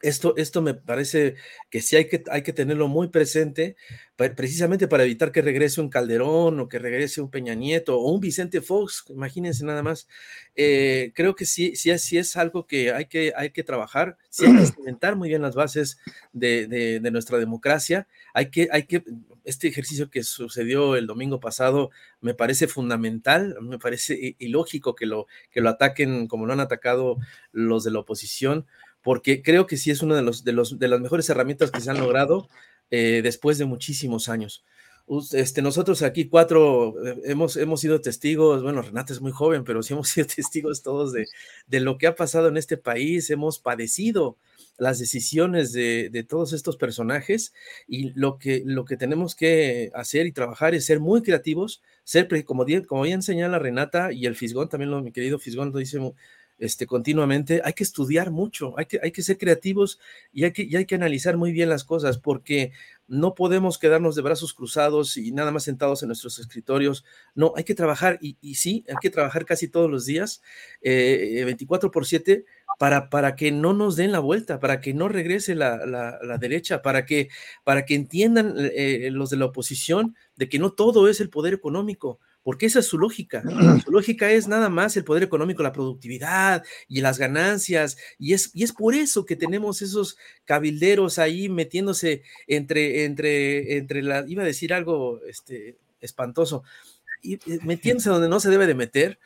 Esto, 0.00 0.36
esto 0.36 0.62
me 0.62 0.74
parece 0.74 1.34
que 1.70 1.80
sí 1.80 1.96
hay 1.96 2.08
que, 2.08 2.22
hay 2.30 2.42
que 2.42 2.52
tenerlo 2.52 2.86
muy 2.86 3.08
presente, 3.08 3.76
precisamente 4.16 4.86
para 4.86 5.04
evitar 5.04 5.32
que 5.32 5.42
regrese 5.42 5.80
un 5.80 5.88
Calderón 5.90 6.60
o 6.60 6.68
que 6.68 6.78
regrese 6.78 7.20
un 7.20 7.30
Peña 7.30 7.54
Nieto 7.54 7.98
o 7.98 8.12
un 8.12 8.20
Vicente 8.20 8.60
Fox, 8.60 9.04
imagínense 9.08 9.64
nada 9.64 9.82
más. 9.82 10.08
Eh, 10.54 11.12
creo 11.14 11.34
que 11.34 11.46
sí, 11.46 11.74
sí, 11.76 11.96
sí 11.98 12.18
es 12.18 12.36
algo 12.36 12.66
que 12.66 12.92
hay 12.92 13.06
que, 13.06 13.32
hay 13.36 13.50
que 13.50 13.64
trabajar, 13.64 14.18
sí 14.30 14.46
hay 14.46 14.56
que 14.56 14.66
cimentar 14.74 15.16
muy 15.16 15.28
bien 15.28 15.42
las 15.42 15.54
bases 15.54 15.98
de, 16.32 16.66
de, 16.66 17.00
de 17.00 17.10
nuestra 17.10 17.38
democracia, 17.38 18.06
hay 18.34 18.50
que, 18.50 18.68
hay 18.70 18.84
que, 18.84 19.02
este 19.48 19.66
ejercicio 19.66 20.10
que 20.10 20.24
sucedió 20.24 20.94
el 20.94 21.06
domingo 21.06 21.40
pasado 21.40 21.90
me 22.20 22.34
parece 22.34 22.68
fundamental, 22.68 23.56
me 23.62 23.78
parece 23.78 24.36
ilógico 24.38 24.94
que 24.94 25.06
lo, 25.06 25.26
que 25.50 25.62
lo 25.62 25.70
ataquen 25.70 26.26
como 26.26 26.44
lo 26.44 26.52
han 26.52 26.60
atacado 26.60 27.16
los 27.52 27.82
de 27.82 27.90
la 27.90 28.00
oposición, 28.00 28.66
porque 29.02 29.42
creo 29.42 29.66
que 29.66 29.76
sí 29.76 29.90
es 29.90 30.02
una 30.02 30.16
de, 30.16 30.22
los, 30.22 30.44
de, 30.44 30.52
los, 30.52 30.78
de 30.78 30.88
las 30.88 31.00
mejores 31.00 31.28
herramientas 31.28 31.70
que 31.70 31.80
se 31.80 31.90
han 31.90 31.98
logrado 31.98 32.48
eh, 32.90 33.20
después 33.22 33.58
de 33.58 33.64
muchísimos 33.64 34.28
años. 34.28 34.64
Este, 35.32 35.62
nosotros 35.62 36.02
aquí 36.02 36.28
cuatro 36.28 36.94
eh, 37.06 37.20
hemos, 37.24 37.56
hemos 37.56 37.80
sido 37.80 38.00
testigos, 38.00 38.62
bueno, 38.62 38.82
Renata 38.82 39.14
es 39.14 39.22
muy 39.22 39.32
joven, 39.32 39.64
pero 39.64 39.82
sí 39.82 39.94
hemos 39.94 40.08
sido 40.08 40.26
testigos 40.36 40.82
todos 40.82 41.12
de, 41.12 41.26
de 41.66 41.80
lo 41.80 41.96
que 41.96 42.06
ha 42.06 42.14
pasado 42.14 42.48
en 42.48 42.58
este 42.58 42.76
país, 42.76 43.30
hemos 43.30 43.58
padecido 43.58 44.36
las 44.76 44.98
decisiones 44.98 45.72
de, 45.72 46.08
de, 46.10 46.22
todos 46.22 46.52
estos 46.52 46.76
personajes 46.76 47.52
y 47.88 48.10
lo 48.10 48.38
que, 48.38 48.62
lo 48.64 48.84
que 48.84 48.96
tenemos 48.96 49.34
que 49.34 49.90
hacer 49.94 50.26
y 50.26 50.32
trabajar 50.32 50.74
es 50.74 50.86
ser 50.86 51.00
muy 51.00 51.22
creativos, 51.22 51.82
ser, 52.04 52.28
como, 52.44 52.64
como 52.86 53.02
bien 53.02 53.22
señala 53.22 53.58
Renata 53.58 54.12
y 54.12 54.26
el 54.26 54.36
Fisgón, 54.36 54.68
también 54.68 54.90
lo, 54.90 55.02
mi 55.02 55.10
querido 55.10 55.38
Fisgón 55.38 55.72
lo 55.72 55.78
dice 55.78 55.98
este, 56.58 56.86
continuamente, 56.86 57.62
hay 57.64 57.72
que 57.72 57.84
estudiar 57.84 58.30
mucho, 58.30 58.76
hay 58.78 58.86
que, 58.86 59.00
hay 59.02 59.12
que 59.12 59.22
ser 59.22 59.38
creativos 59.38 59.98
y 60.32 60.44
hay 60.44 60.52
que, 60.52 60.68
hay 60.76 60.86
que 60.86 60.94
analizar 60.94 61.36
muy 61.36 61.52
bien 61.52 61.68
las 61.68 61.84
cosas 61.84 62.18
porque 62.18 62.72
no 63.06 63.34
podemos 63.34 63.78
quedarnos 63.78 64.14
de 64.16 64.22
brazos 64.22 64.52
cruzados 64.52 65.16
y 65.16 65.32
nada 65.32 65.50
más 65.50 65.64
sentados 65.64 66.02
en 66.02 66.08
nuestros 66.08 66.38
escritorios. 66.38 67.04
No, 67.34 67.52
hay 67.56 67.64
que 67.64 67.74
trabajar 67.74 68.18
y, 68.20 68.36
sí, 68.54 68.84
hay 68.88 68.96
que 69.00 69.10
trabajar 69.10 69.46
casi 69.46 69.68
todos 69.68 69.90
los 69.90 70.04
días, 70.04 70.42
eh, 70.82 71.42
24 71.44 71.90
por 71.90 72.06
7, 72.06 72.44
para, 72.78 73.08
para, 73.08 73.34
que 73.34 73.50
no 73.50 73.72
nos 73.72 73.96
den 73.96 74.12
la 74.12 74.18
vuelta, 74.18 74.60
para 74.60 74.80
que 74.80 74.94
no 74.94 75.08
regrese 75.08 75.54
la, 75.54 75.86
la, 75.86 76.18
la 76.22 76.38
derecha, 76.38 76.82
para 76.82 77.06
que, 77.06 77.28
para 77.64 77.84
que 77.84 77.94
entiendan 77.94 78.54
eh, 78.58 79.08
los 79.10 79.30
de 79.30 79.36
la 79.36 79.46
oposición 79.46 80.14
de 80.36 80.48
que 80.48 80.58
no 80.58 80.72
todo 80.72 81.08
es 81.08 81.20
el 81.20 81.30
poder 81.30 81.54
económico, 81.54 82.20
porque 82.42 82.66
esa 82.66 82.78
es 82.78 82.86
su 82.86 82.98
lógica. 82.98 83.42
Su 83.84 83.90
lógica 83.90 84.30
es 84.30 84.48
nada 84.48 84.68
más 84.68 84.96
el 84.96 85.04
poder 85.04 85.22
económico, 85.22 85.62
la 85.62 85.72
productividad 85.72 86.64
y 86.88 87.00
las 87.00 87.18
ganancias, 87.18 87.96
y 88.18 88.32
es, 88.32 88.50
y 88.54 88.64
es 88.64 88.72
por 88.72 88.94
eso 88.94 89.24
que 89.24 89.36
tenemos 89.36 89.82
esos 89.82 90.16
cabilderos 90.44 91.18
ahí 91.18 91.48
metiéndose 91.48 92.22
entre, 92.46 93.04
entre, 93.04 93.76
entre 93.76 94.02
la, 94.02 94.24
iba 94.26 94.42
a 94.42 94.46
decir 94.46 94.72
algo 94.72 95.20
este, 95.26 95.76
espantoso, 96.00 96.62
y, 97.22 97.38
metiéndose 97.62 98.10
donde 98.10 98.28
no 98.28 98.40
se 98.40 98.50
debe 98.50 98.66
de 98.66 98.74
meter, 98.74 99.18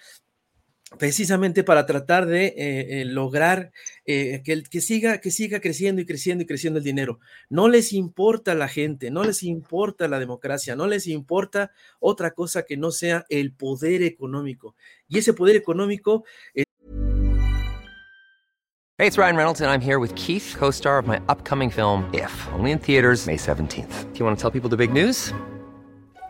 precisamente 0.98 1.64
para 1.64 1.86
tratar 1.86 2.26
de 2.26 2.46
eh, 2.46 2.54
eh, 3.00 3.04
lograr 3.04 3.72
eh, 4.04 4.42
que, 4.44 4.62
que, 4.62 4.80
siga, 4.80 5.18
que 5.18 5.30
siga 5.30 5.60
creciendo 5.60 6.00
y 6.00 6.06
creciendo 6.06 6.44
y 6.44 6.46
creciendo 6.46 6.78
el 6.78 6.84
dinero. 6.84 7.20
No 7.48 7.68
les 7.68 7.92
importa 7.92 8.54
la 8.54 8.68
gente, 8.68 9.10
no 9.10 9.24
les 9.24 9.42
importa 9.42 10.08
la 10.08 10.18
democracia, 10.18 10.76
no 10.76 10.86
les 10.86 11.06
importa 11.06 11.72
otra 12.00 12.32
cosa 12.32 12.62
que 12.64 12.76
no 12.76 12.90
sea 12.90 13.26
el 13.28 13.52
poder 13.52 14.02
económico. 14.02 14.76
Y 15.08 15.18
ese 15.18 15.32
poder 15.32 15.56
económico... 15.56 16.24
Hey, 18.98 19.08
it's 19.08 19.18
Ryan 19.18 19.36
Reynolds, 19.36 19.60
and 19.60 19.68
I'm 19.68 19.80
here 19.80 19.98
with 19.98 20.14
Keith, 20.14 20.54
co 20.56 20.70
star 20.70 20.96
of 20.96 21.08
my 21.08 21.20
upcoming 21.28 21.70
film, 21.70 22.08
If, 22.12 22.30
only 22.52 22.70
in 22.70 22.78
theaters, 22.78 23.26
May 23.26 23.36
17th. 23.36 24.12
Do 24.12 24.18
you 24.18 24.24
want 24.24 24.38
to 24.38 24.40
tell 24.40 24.52
people 24.52 24.70
the 24.70 24.76
big 24.76 24.92
news? 24.92 25.32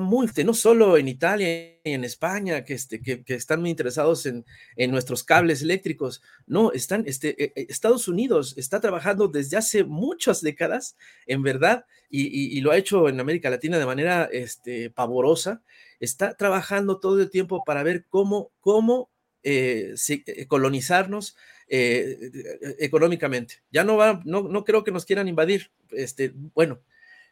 Muy 0.00 0.28
no 0.44 0.54
solo 0.54 0.96
en 0.96 1.08
Italia 1.08 1.80
y 1.82 1.92
en 1.92 2.04
España, 2.04 2.64
que, 2.64 2.74
este, 2.74 3.00
que, 3.02 3.24
que 3.24 3.34
están 3.34 3.60
muy 3.60 3.70
interesados 3.70 4.24
en, 4.26 4.44
en, 4.76 4.90
nuestros 4.90 5.24
cables 5.24 5.62
eléctricos, 5.62 6.22
no, 6.46 6.72
están, 6.72 7.04
este, 7.06 7.42
eh, 7.42 7.66
Estados 7.68 8.06
Unidos 8.06 8.54
está 8.56 8.80
trabajando 8.80 9.28
desde 9.28 9.56
hace 9.56 9.84
muchas 9.84 10.40
décadas, 10.42 10.96
en 11.26 11.42
verdad, 11.42 11.86
y, 12.08 12.22
y, 12.22 12.56
y, 12.56 12.60
lo 12.60 12.70
ha 12.70 12.76
hecho 12.76 13.08
en 13.08 13.18
América 13.18 13.50
Latina 13.50 13.78
de 13.78 13.86
manera 13.86 14.28
este, 14.32 14.90
pavorosa, 14.90 15.62
está 16.00 16.34
trabajando 16.34 17.00
todo 17.00 17.20
el 17.20 17.30
tiempo 17.30 17.64
para 17.64 17.82
ver 17.82 18.06
cómo, 18.08 18.52
cómo 18.60 19.10
eh, 19.46 19.94
eh, 20.08 20.46
colonizarnos 20.46 21.36
eh, 21.68 22.30
económicamente. 22.78 23.56
Ya 23.70 23.84
no 23.84 23.98
va, 23.98 24.22
no, 24.24 24.42
no 24.44 24.64
creo 24.64 24.84
que 24.84 24.90
nos 24.90 25.04
quieran 25.04 25.28
invadir, 25.28 25.70
este, 25.90 26.32
bueno, 26.54 26.80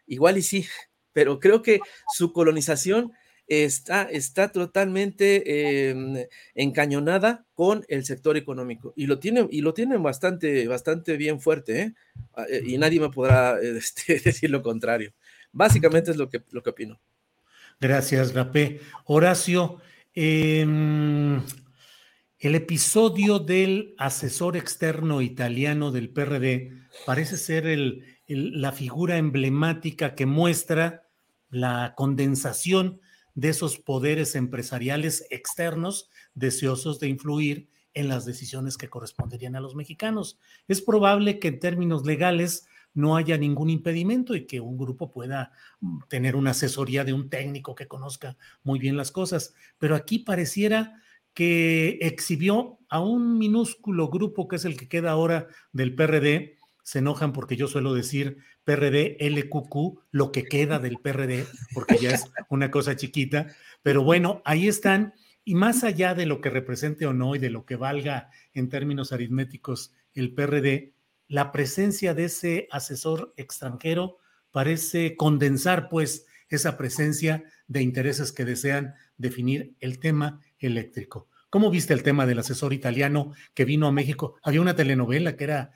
igual 0.06 0.36
y 0.36 0.42
sí, 0.42 0.66
pero 1.12 1.40
creo 1.40 1.62
que 1.62 1.80
su 2.14 2.32
colonización 2.32 3.12
está, 3.46 4.04
está 4.04 4.50
totalmente 4.50 5.42
eh, 5.46 6.28
encañonada 6.54 7.44
con 7.54 7.84
el 7.88 8.04
sector 8.04 8.36
económico 8.36 8.92
y 8.96 9.06
lo 9.06 9.18
tienen, 9.18 9.48
y 9.50 9.60
lo 9.60 9.74
tienen 9.74 10.02
bastante, 10.02 10.66
bastante 10.68 11.16
bien 11.16 11.40
fuerte, 11.40 11.80
¿eh? 11.80 11.94
Ah, 12.34 12.46
eh 12.48 12.62
y 12.64 12.78
nadie 12.78 13.00
me 13.00 13.10
podrá 13.10 13.58
este, 13.62 14.20
decir 14.20 14.50
lo 14.50 14.62
contrario. 14.62 15.12
Básicamente 15.52 16.10
es 16.10 16.16
lo 16.16 16.28
que, 16.28 16.42
lo 16.50 16.62
que 16.62 16.70
opino. 16.70 17.00
Gracias, 17.80 18.32
Rapé. 18.32 18.80
Horacio, 19.04 19.80
eh, 20.14 20.64
el 22.38 22.54
episodio 22.54 23.38
del 23.38 23.94
asesor 23.98 24.56
externo 24.56 25.20
italiano 25.20 25.90
del 25.92 26.10
PRD 26.10 26.72
parece 27.06 27.36
ser 27.36 27.66
el, 27.66 28.11
la 28.26 28.72
figura 28.72 29.18
emblemática 29.18 30.14
que 30.14 30.26
muestra 30.26 31.08
la 31.50 31.94
condensación 31.96 33.00
de 33.34 33.50
esos 33.50 33.78
poderes 33.78 34.34
empresariales 34.34 35.26
externos 35.30 36.10
deseosos 36.34 37.00
de 37.00 37.08
influir 37.08 37.68
en 37.94 38.08
las 38.08 38.24
decisiones 38.24 38.78
que 38.78 38.88
corresponderían 38.88 39.56
a 39.56 39.60
los 39.60 39.74
mexicanos. 39.74 40.38
Es 40.68 40.80
probable 40.80 41.38
que 41.38 41.48
en 41.48 41.60
términos 41.60 42.06
legales 42.06 42.66
no 42.94 43.16
haya 43.16 43.38
ningún 43.38 43.70
impedimento 43.70 44.34
y 44.34 44.46
que 44.46 44.60
un 44.60 44.76
grupo 44.76 45.10
pueda 45.10 45.52
tener 46.08 46.36
una 46.36 46.50
asesoría 46.50 47.04
de 47.04 47.12
un 47.12 47.30
técnico 47.30 47.74
que 47.74 47.88
conozca 47.88 48.36
muy 48.62 48.78
bien 48.78 48.96
las 48.96 49.10
cosas, 49.10 49.54
pero 49.78 49.94
aquí 49.94 50.18
pareciera 50.18 51.00
que 51.34 51.98
exhibió 52.02 52.78
a 52.88 53.00
un 53.00 53.38
minúsculo 53.38 54.08
grupo 54.08 54.48
que 54.48 54.56
es 54.56 54.66
el 54.66 54.76
que 54.76 54.88
queda 54.88 55.12
ahora 55.12 55.48
del 55.72 55.94
PRD, 55.94 56.58
se 56.82 56.98
enojan 56.98 57.32
porque 57.32 57.56
yo 57.56 57.68
suelo 57.68 57.94
decir 57.94 58.38
PRD, 58.64 59.16
LQQ, 59.20 60.00
lo 60.10 60.32
que 60.32 60.44
queda 60.44 60.78
del 60.78 60.98
PRD, 60.98 61.46
porque 61.74 61.98
ya 61.98 62.10
es 62.10 62.24
una 62.48 62.70
cosa 62.70 62.96
chiquita, 62.96 63.48
pero 63.82 64.02
bueno, 64.02 64.42
ahí 64.44 64.68
están, 64.68 65.14
y 65.44 65.54
más 65.54 65.84
allá 65.84 66.14
de 66.14 66.26
lo 66.26 66.40
que 66.40 66.50
represente 66.50 67.06
o 67.06 67.12
no 67.12 67.34
y 67.34 67.38
de 67.38 67.50
lo 67.50 67.64
que 67.64 67.76
valga 67.76 68.30
en 68.52 68.68
términos 68.68 69.12
aritméticos 69.12 69.92
el 70.14 70.34
PRD, 70.34 70.94
la 71.28 71.50
presencia 71.52 72.14
de 72.14 72.24
ese 72.24 72.68
asesor 72.70 73.32
extranjero 73.36 74.18
parece 74.50 75.16
condensar 75.16 75.88
pues 75.88 76.26
esa 76.48 76.76
presencia 76.76 77.44
de 77.66 77.82
intereses 77.82 78.32
que 78.32 78.44
desean 78.44 78.94
definir 79.16 79.74
el 79.80 79.98
tema 79.98 80.40
eléctrico. 80.58 81.28
¿Cómo 81.48 81.70
viste 81.70 81.94
el 81.94 82.02
tema 82.02 82.26
del 82.26 82.38
asesor 82.38 82.72
italiano 82.72 83.32
que 83.54 83.64
vino 83.64 83.86
a 83.86 83.92
México? 83.92 84.36
Había 84.42 84.60
una 84.60 84.76
telenovela 84.76 85.36
que 85.36 85.44
era 85.44 85.72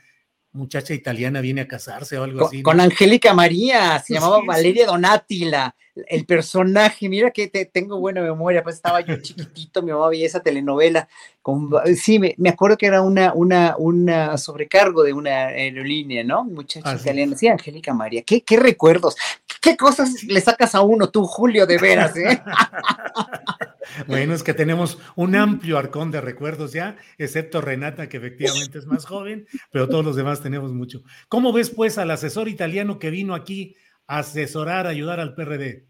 muchacha 0.56 0.94
italiana 0.94 1.40
viene 1.40 1.60
a 1.60 1.68
casarse 1.68 2.18
o 2.18 2.24
algo 2.24 2.38
con, 2.40 2.48
así. 2.48 2.56
¿no? 2.58 2.62
Con 2.62 2.80
Angélica 2.80 3.34
María, 3.34 4.02
se 4.04 4.14
llamaba 4.14 4.40
sí, 4.40 4.46
Valeria 4.46 4.84
sí. 4.84 4.90
Donati, 4.90 5.44
la, 5.44 5.74
el 6.06 6.26
personaje. 6.26 7.08
Mira 7.08 7.30
que 7.30 7.48
te, 7.48 7.64
tengo 7.66 7.98
buena 7.98 8.20
memoria, 8.20 8.62
pues 8.62 8.76
estaba 8.76 9.00
yo 9.00 9.16
chiquitito, 9.20 9.82
mi 9.82 9.92
mamá 9.92 10.08
veía 10.08 10.26
esa 10.26 10.40
telenovela. 10.40 11.08
Con, 11.42 11.70
sí, 11.96 12.18
me, 12.18 12.34
me, 12.38 12.48
acuerdo 12.48 12.76
que 12.76 12.86
era 12.86 13.02
una, 13.02 13.32
una, 13.32 13.76
una 13.78 14.36
sobrecargo 14.36 15.04
de 15.04 15.12
una 15.12 15.46
aerolínea, 15.46 16.24
¿no? 16.24 16.44
Muchacha 16.44 16.90
ah, 16.90 16.96
italiana. 17.00 17.36
Sí, 17.36 17.46
Angélica 17.46 17.94
María. 17.94 18.22
¿Qué, 18.22 18.42
¿Qué 18.42 18.56
recuerdos? 18.56 19.16
¿Qué 19.66 19.76
cosas 19.76 20.22
le 20.22 20.40
sacas 20.40 20.76
a 20.76 20.82
uno 20.82 21.10
tú, 21.10 21.24
Julio, 21.24 21.66
de 21.66 21.76
veras, 21.78 22.16
eh? 22.16 22.40
Bueno, 24.06 24.32
es 24.32 24.44
que 24.44 24.54
tenemos 24.54 24.98
un 25.16 25.34
amplio 25.34 25.76
arcón 25.76 26.12
de 26.12 26.20
recuerdos 26.20 26.72
ya, 26.72 26.96
excepto 27.18 27.60
Renata, 27.60 28.08
que 28.08 28.18
efectivamente 28.18 28.78
es 28.78 28.86
más 28.86 29.06
joven, 29.06 29.48
pero 29.72 29.88
todos 29.88 30.04
los 30.04 30.14
demás 30.14 30.40
tenemos 30.40 30.72
mucho. 30.72 31.02
¿Cómo 31.28 31.52
ves, 31.52 31.70
pues, 31.70 31.98
al 31.98 32.12
asesor 32.12 32.46
italiano 32.46 33.00
que 33.00 33.10
vino 33.10 33.34
aquí 33.34 33.74
a 34.06 34.18
asesorar, 34.18 34.86
a 34.86 34.90
ayudar 34.90 35.18
al 35.18 35.34
PRD? 35.34 35.88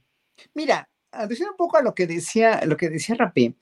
Mira, 0.54 0.88
decir 1.28 1.46
un 1.46 1.56
poco 1.56 1.76
a 1.76 1.82
lo 1.82 1.94
que 1.94 2.06
decía, 2.06 2.62
lo 2.64 2.78
que 2.78 2.88
decía 2.88 3.16
Rapé, 3.18 3.56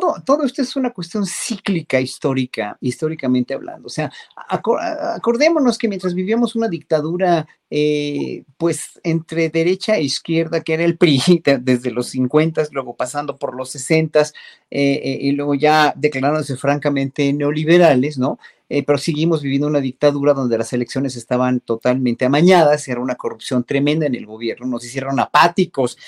todo, 0.00 0.44
esto 0.44 0.62
es 0.62 0.76
una 0.76 0.90
cuestión 0.90 1.26
cíclica 1.26 2.00
histórica, 2.00 2.76
históricamente 2.80 3.54
hablando. 3.54 3.86
O 3.86 3.90
sea, 3.90 4.12
acordémonos 4.48 5.78
que 5.78 5.88
mientras 5.88 6.14
vivíamos 6.14 6.54
una 6.54 6.68
dictadura, 6.68 7.46
eh, 7.70 8.44
pues 8.56 9.00
entre 9.02 9.48
derecha 9.50 9.96
e 9.96 10.04
izquierda, 10.04 10.62
que 10.62 10.74
era 10.74 10.84
el 10.84 10.96
PRI 10.96 11.42
desde 11.60 11.90
los 11.90 12.08
50, 12.08 12.62
luego 12.72 12.96
pasando 12.96 13.36
por 13.36 13.54
los 13.54 13.70
60 13.70 14.20
eh, 14.22 14.30
eh, 14.70 15.18
y 15.20 15.32
luego 15.32 15.54
ya 15.54 15.92
declarándose 15.96 16.56
francamente 16.56 17.32
neoliberales, 17.32 18.18
¿no? 18.18 18.38
Eh, 18.74 18.84
pero 18.84 18.96
seguimos 18.96 19.42
viviendo 19.42 19.66
una 19.66 19.82
dictadura 19.82 20.32
donde 20.32 20.56
las 20.56 20.72
elecciones 20.72 21.14
estaban 21.16 21.60
totalmente 21.60 22.24
amañadas, 22.24 22.88
era 22.88 23.00
una 23.00 23.16
corrupción 23.16 23.64
tremenda 23.64 24.06
en 24.06 24.14
el 24.14 24.24
gobierno, 24.24 24.66
nos 24.66 24.82
hicieron 24.86 25.20
apáticos, 25.20 25.98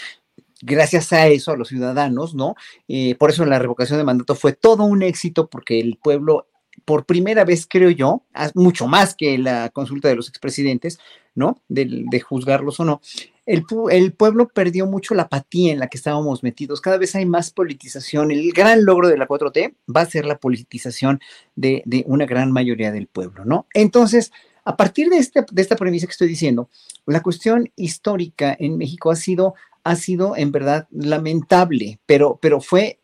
gracias 0.63 1.13
a 1.13 1.27
eso, 1.29 1.53
a 1.53 1.57
los 1.57 1.69
ciudadanos, 1.69 2.35
¿no? 2.35 2.55
Eh, 2.89 3.15
por 3.17 3.31
eso 3.31 3.45
la 3.45 3.59
revocación 3.59 3.99
de 3.99 4.05
mandato 4.05 4.35
fue 4.35 4.53
todo 4.53 4.85
un 4.85 5.03
éxito 5.03 5.49
porque 5.49 5.81
el 5.81 5.99
pueblo, 6.03 6.47
por 6.85 7.05
primera 7.05 7.45
vez, 7.45 7.67
creo 7.69 7.91
yo, 7.91 8.23
mucho 8.55 8.87
más 8.87 9.15
que 9.15 9.39
la 9.39 9.71
consulta 9.71 10.09
de 10.09 10.17
los 10.17 10.29
expresidentes, 10.29 10.99
¿no? 11.35 11.61
De, 11.69 12.21
juzgarlos 12.21 12.81
o 12.81 12.85
no, 12.85 13.01
el, 13.47 13.65
pueblo 14.13 14.49
perdió 14.49 14.87
mucho 14.87 15.15
la 15.15 15.25
apatía 15.25 15.73
en 15.73 15.79
la 15.79 15.89
que 15.89 15.99
estábamos 15.99 16.43
metidos. 16.43 16.81
Cada 16.81 16.97
vez 16.97 17.15
hay 17.15 17.27
más 17.27 17.51
politización. 17.51 18.31
El 18.31 18.53
gran 18.53 18.85
logro 18.85 19.09
de 19.09 19.19
la 19.19 19.29
4T 19.29 19.75
va 19.95 20.03
a 20.03 20.07
ser 20.07 20.25
la 20.25 20.39
politización 20.39 21.21
de, 21.55 21.83
de 21.85 22.05
una 22.07 22.25
gran 22.25 22.53
mayoría 22.53 22.93
del 22.93 23.07
pueblo, 23.07 23.45
¿no? 23.45 23.67
Entonces, 23.75 24.33
a 24.65 24.77
partir 24.77 25.11
de, 25.11 25.19
este, 25.19 25.45
de 25.51 25.63
esta 25.63 25.77
premisa 25.77 26.07
que 26.07 26.13
estoy 26.13 26.29
diciendo, 26.29 26.71
la 27.07 27.23
cuestión 27.23 27.71
histórica 27.77 28.57
en 28.59 28.79
México 28.79 29.11
ha 29.11 29.17
sido 29.17 29.55
ha 29.85 29.97
sido 29.97 30.37
en 30.37 30.51
verdad 30.51 30.89
lamentable, 30.91 32.01
pero, 32.07 32.39
pero 32.41 32.61
fue, 32.61 33.01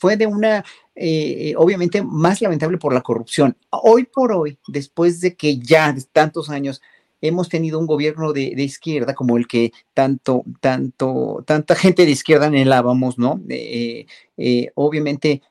fue 0.00 0.16
de 0.16 0.26
una, 0.26 0.64
eh, 0.94 1.54
obviamente, 1.56 2.02
más 2.02 2.40
lamentable 2.40 2.78
por 2.78 2.94
la 2.94 3.02
corrupción. 3.02 3.56
Hoy 3.70 4.04
por 4.04 4.32
hoy, 4.32 4.58
después 4.66 5.20
de 5.20 5.36
que 5.36 5.58
ya 5.58 5.94
tantos 6.12 6.48
años 6.48 6.80
hemos 7.20 7.48
tenido 7.48 7.78
un 7.78 7.86
gobierno 7.86 8.32
de, 8.32 8.54
izquierda 8.56 9.14
como 9.14 9.36
el 9.36 9.46
que 9.46 9.72
tanto, 9.94 10.42
tanto, 10.60 11.44
tanta 11.46 11.74
gente 11.74 12.04
de 12.04 12.12
izquierda 12.12 12.46
anhelábamos, 12.46 13.18
¿no? 13.18 13.40
Eh, 13.48 14.06
eh, 14.36 14.70
obviamente, 14.74 15.42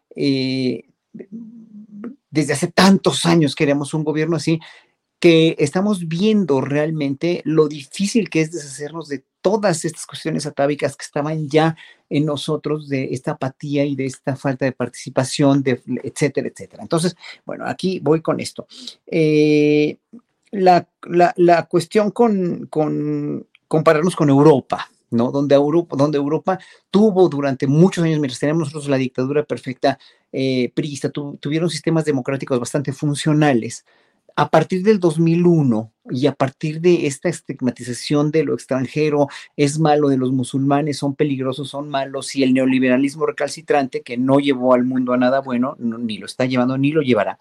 desde 2.31 2.53
hace 2.53 2.67
tantos 2.67 3.25
años 3.25 3.55
queremos 3.55 3.93
un 3.93 4.03
gobierno 4.03 4.35
así, 4.37 4.59
que 5.25 5.55
estamos 5.57 6.07
viendo 6.07 6.61
realmente 6.61 7.41
lo 7.45 7.67
difícil 7.67 8.29
que 8.29 8.41
es 8.41 8.51
deshacernos 8.51 9.07
de 9.07 9.23
todas 9.41 9.83
estas 9.83 10.05
cuestiones 10.05 10.45
atávicas 10.45 10.95
que 10.95 11.03
estaban 11.03 11.49
ya 11.49 11.75
en 12.11 12.27
nosotros 12.27 12.87
de 12.87 13.05
esta 13.11 13.31
apatía 13.31 13.85
y 13.85 13.95
de 13.95 14.05
esta 14.05 14.35
falta 14.35 14.65
de 14.65 14.71
participación, 14.71 15.63
etcétera, 15.65 16.47
etcétera. 16.47 16.83
Entonces, 16.83 17.15
bueno, 17.43 17.65
aquí 17.65 17.99
voy 18.03 18.21
con 18.21 18.39
esto. 18.39 18.67
Eh, 19.07 19.97
la, 20.51 20.87
cuestión 21.71 22.11
con, 22.11 22.67
con 22.67 23.47
compararnos 23.67 24.15
con 24.15 24.29
Europa, 24.29 24.91
¿no? 25.09 25.31
Donde 25.31 25.55
Europa, 25.55 25.95
donde 25.95 26.19
Europa 26.19 26.59
tuvo 26.91 27.29
durante 27.29 27.65
muchos 27.65 28.03
años, 28.03 28.19
mientras 28.19 28.39
teníamos 28.39 28.67
nosotros 28.67 28.89
la 28.89 28.97
dictadura 28.97 29.43
perfecta 29.43 29.97
eh, 30.31 30.71
tuvieron 31.39 31.71
sistemas 31.71 32.05
democráticos 32.05 32.59
bastante 32.59 32.93
funcionales. 32.93 33.85
A 34.35 34.49
partir 34.49 34.83
del 34.83 34.99
2001 34.99 35.93
y 36.11 36.27
a 36.27 36.33
partir 36.33 36.81
de 36.81 37.07
esta 37.07 37.29
estigmatización 37.29 38.31
de 38.31 38.43
lo 38.43 38.53
extranjero, 38.53 39.27
es 39.55 39.79
malo, 39.79 40.09
de 40.09 40.17
los 40.17 40.31
musulmanes 40.31 40.97
son 40.97 41.15
peligrosos, 41.15 41.69
son 41.69 41.89
malos, 41.89 42.35
y 42.35 42.43
el 42.43 42.53
neoliberalismo 42.53 43.25
recalcitrante, 43.25 44.01
que 44.01 44.17
no 44.17 44.39
llevó 44.39 44.73
al 44.73 44.83
mundo 44.83 45.13
a 45.13 45.17
nada 45.17 45.39
bueno, 45.39 45.75
ni 45.79 46.17
lo 46.17 46.25
está 46.25 46.45
llevando 46.45 46.77
ni 46.77 46.91
lo 46.91 47.01
llevará, 47.01 47.39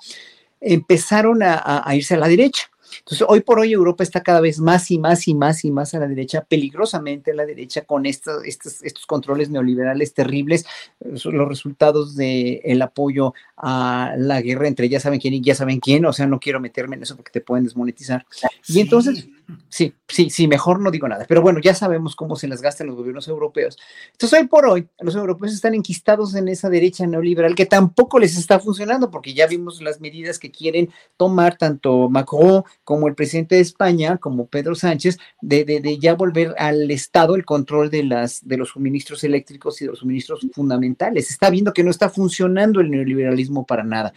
empezaron 0.60 1.40
a 1.42 1.94
irse 1.94 2.14
a 2.14 2.18
la 2.18 2.28
derecha 2.28 2.70
entonces, 2.98 3.26
hoy 3.28 3.40
por 3.40 3.58
hoy 3.58 3.72
Europa 3.72 4.02
está 4.02 4.22
cada 4.22 4.40
vez 4.40 4.58
más 4.60 4.90
y 4.90 4.98
más 4.98 5.26
y 5.28 5.34
más 5.34 5.64
y 5.64 5.70
más 5.70 5.94
a 5.94 5.98
la 5.98 6.08
derecha, 6.08 6.44
peligrosamente 6.44 7.32
a 7.32 7.34
la 7.34 7.46
derecha, 7.46 7.82
con 7.82 8.06
estos, 8.06 8.44
estos, 8.44 8.82
estos 8.82 9.06
controles 9.06 9.50
neoliberales 9.50 10.14
terribles, 10.14 10.64
los 11.00 11.48
resultados 11.48 12.16
del 12.16 12.60
el 12.64 12.82
apoyo 12.82 13.34
a 13.56 14.14
la 14.16 14.40
guerra 14.40 14.68
entre 14.68 14.88
ya 14.88 15.00
saben 15.00 15.20
quién 15.20 15.34
y 15.34 15.40
ya 15.40 15.54
saben 15.54 15.80
quién, 15.80 16.04
o 16.06 16.12
sea, 16.12 16.26
no 16.26 16.40
quiero 16.40 16.60
meterme 16.60 16.96
en 16.96 17.02
eso 17.02 17.16
porque 17.16 17.32
te 17.32 17.40
pueden 17.40 17.64
desmonetizar. 17.64 18.26
Y 18.68 18.80
entonces, 18.80 19.28
Sí, 19.68 19.94
sí, 20.08 20.30
sí, 20.30 20.48
mejor 20.48 20.80
no 20.80 20.90
digo 20.90 21.08
nada. 21.08 21.26
Pero 21.28 21.42
bueno, 21.42 21.60
ya 21.60 21.74
sabemos 21.74 22.16
cómo 22.16 22.36
se 22.36 22.48
las 22.48 22.62
gastan 22.62 22.86
los 22.86 22.96
gobiernos 22.96 23.28
europeos. 23.28 23.76
Entonces, 24.12 24.40
hoy 24.40 24.46
por 24.46 24.66
hoy, 24.66 24.88
los 25.00 25.14
europeos 25.14 25.52
están 25.52 25.74
enquistados 25.74 26.34
en 26.34 26.48
esa 26.48 26.70
derecha 26.70 27.06
neoliberal 27.06 27.54
que 27.54 27.66
tampoco 27.66 28.18
les 28.18 28.36
está 28.38 28.58
funcionando, 28.58 29.10
porque 29.10 29.34
ya 29.34 29.46
vimos 29.46 29.82
las 29.82 30.00
medidas 30.00 30.38
que 30.38 30.50
quieren 30.50 30.90
tomar 31.16 31.58
tanto 31.58 32.08
Macron 32.08 32.64
como 32.84 33.08
el 33.08 33.14
presidente 33.14 33.56
de 33.56 33.60
España, 33.60 34.16
como 34.16 34.46
Pedro 34.46 34.74
Sánchez, 34.74 35.18
de, 35.40 35.64
de, 35.64 35.98
ya 35.98 36.14
volver 36.14 36.54
al 36.58 36.90
Estado 36.90 37.34
el 37.34 37.44
control 37.44 37.90
de, 37.90 38.04
las, 38.04 38.46
de 38.46 38.56
los 38.56 38.70
suministros 38.70 39.24
eléctricos 39.24 39.80
y 39.80 39.84
de 39.84 39.90
los 39.90 39.98
suministros 40.00 40.46
fundamentales. 40.52 41.30
Está 41.30 41.50
viendo 41.50 41.72
que 41.72 41.84
no 41.84 41.90
está 41.90 42.08
funcionando 42.08 42.80
el 42.80 42.90
neoliberalismo 42.90 43.66
para 43.66 43.84
nada. 43.84 44.12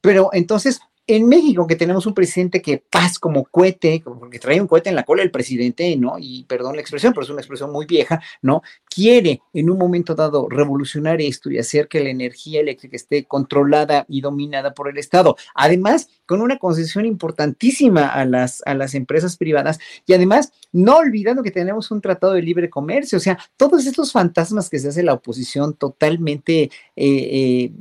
Pero 0.00 0.30
entonces, 0.32 0.80
en 1.06 1.28
México, 1.28 1.66
que 1.66 1.76
tenemos 1.76 2.06
un 2.06 2.14
presidente 2.14 2.62
que 2.62 2.78
paz 2.78 3.18
como 3.18 3.44
cohete, 3.44 4.02
porque 4.04 4.38
trae 4.38 4.60
un 4.60 4.68
cohete 4.68 4.88
en 4.88 4.94
la 4.94 5.02
cola 5.02 5.22
el 5.22 5.30
presidente, 5.30 5.96
¿no? 5.96 6.16
Y 6.18 6.44
perdón 6.44 6.76
la 6.76 6.80
expresión, 6.80 7.12
pero 7.12 7.24
es 7.24 7.30
una 7.30 7.40
expresión 7.40 7.72
muy 7.72 7.86
vieja, 7.86 8.22
¿no? 8.40 8.62
Quiere 8.94 9.40
en 9.54 9.70
un 9.70 9.78
momento 9.78 10.14
dado 10.14 10.48
revolucionar 10.50 11.20
esto 11.22 11.50
y 11.50 11.58
hacer 11.58 11.88
que 11.88 12.00
la 12.00 12.10
energía 12.10 12.60
eléctrica 12.60 12.96
esté 12.96 13.24
controlada 13.24 14.04
y 14.08 14.20
dominada 14.20 14.74
por 14.74 14.90
el 14.90 14.98
Estado. 14.98 15.36
Además, 15.54 16.08
con 16.26 16.40
una 16.40 16.58
concesión 16.58 17.06
importantísima 17.06 18.08
a 18.08 18.24
las, 18.24 18.62
a 18.66 18.74
las 18.74 18.94
empresas 18.94 19.36
privadas 19.36 19.78
y 20.06 20.12
además, 20.12 20.52
no 20.72 20.96
olvidando 20.96 21.42
que 21.42 21.50
tenemos 21.50 21.90
un 21.90 22.00
tratado 22.00 22.34
de 22.34 22.42
libre 22.42 22.68
comercio, 22.68 23.18
o 23.18 23.20
sea, 23.20 23.38
todos 23.56 23.86
estos 23.86 24.12
fantasmas 24.12 24.68
que 24.68 24.78
se 24.78 24.88
hace 24.88 25.02
la 25.02 25.14
oposición 25.14 25.74
totalmente 25.74 26.64
eh, 26.64 26.70
eh, 26.96 27.72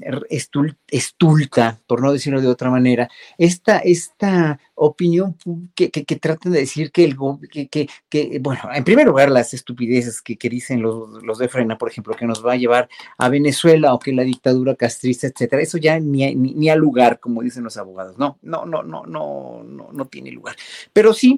estulta, 0.90 1.80
por 1.88 2.02
no 2.02 2.14
decirlo 2.14 2.42
de 2.42 2.48
otra 2.48 2.70
manera, 2.70 3.10
esta, 3.38 3.80
esta 3.80 4.60
opinión 4.76 5.38
que, 5.76 5.92
que, 5.92 6.16
tratan 6.16 6.52
de 6.54 6.60
decir 6.60 6.92
que 6.92 7.04
el 7.04 7.16
que, 7.52 7.88
que, 8.10 8.40
bueno, 8.42 8.62
en 8.74 8.84
primer 8.84 9.06
lugar, 9.06 9.30
las 9.30 9.54
estupideces 9.54 10.22
que, 10.22 10.50
dicen 10.50 10.82
los, 10.82 11.01
los 11.07 11.38
de 11.38 11.48
Frena, 11.48 11.78
por 11.78 11.90
ejemplo, 11.90 12.15
que 12.15 12.26
nos 12.26 12.45
va 12.45 12.53
a 12.53 12.57
llevar 12.57 12.90
a 13.18 13.30
Venezuela 13.30 13.94
o 13.94 13.99
que 13.99 14.14
la 14.14 14.23
dictadura 14.23 14.76
castrista, 14.76 15.28
etcétera, 15.28 15.61
eso 15.61 15.78
ya 15.78 15.99
ni, 15.99 16.34
ni, 16.36 16.53
ni 16.53 16.69
a 16.69 16.76
lugar, 16.76 17.19
como 17.19 17.41
dicen 17.41 17.64
los 17.64 17.78
abogados, 17.78 18.18
no, 18.18 18.38
no, 18.41 18.65
no, 18.65 18.84
no, 18.84 19.06
no, 19.06 19.64
no, 19.64 19.90
no 19.91 20.06
tiene 20.06 20.32
lugar. 20.32 20.56
Pero 20.94 21.14
sí 21.14 21.38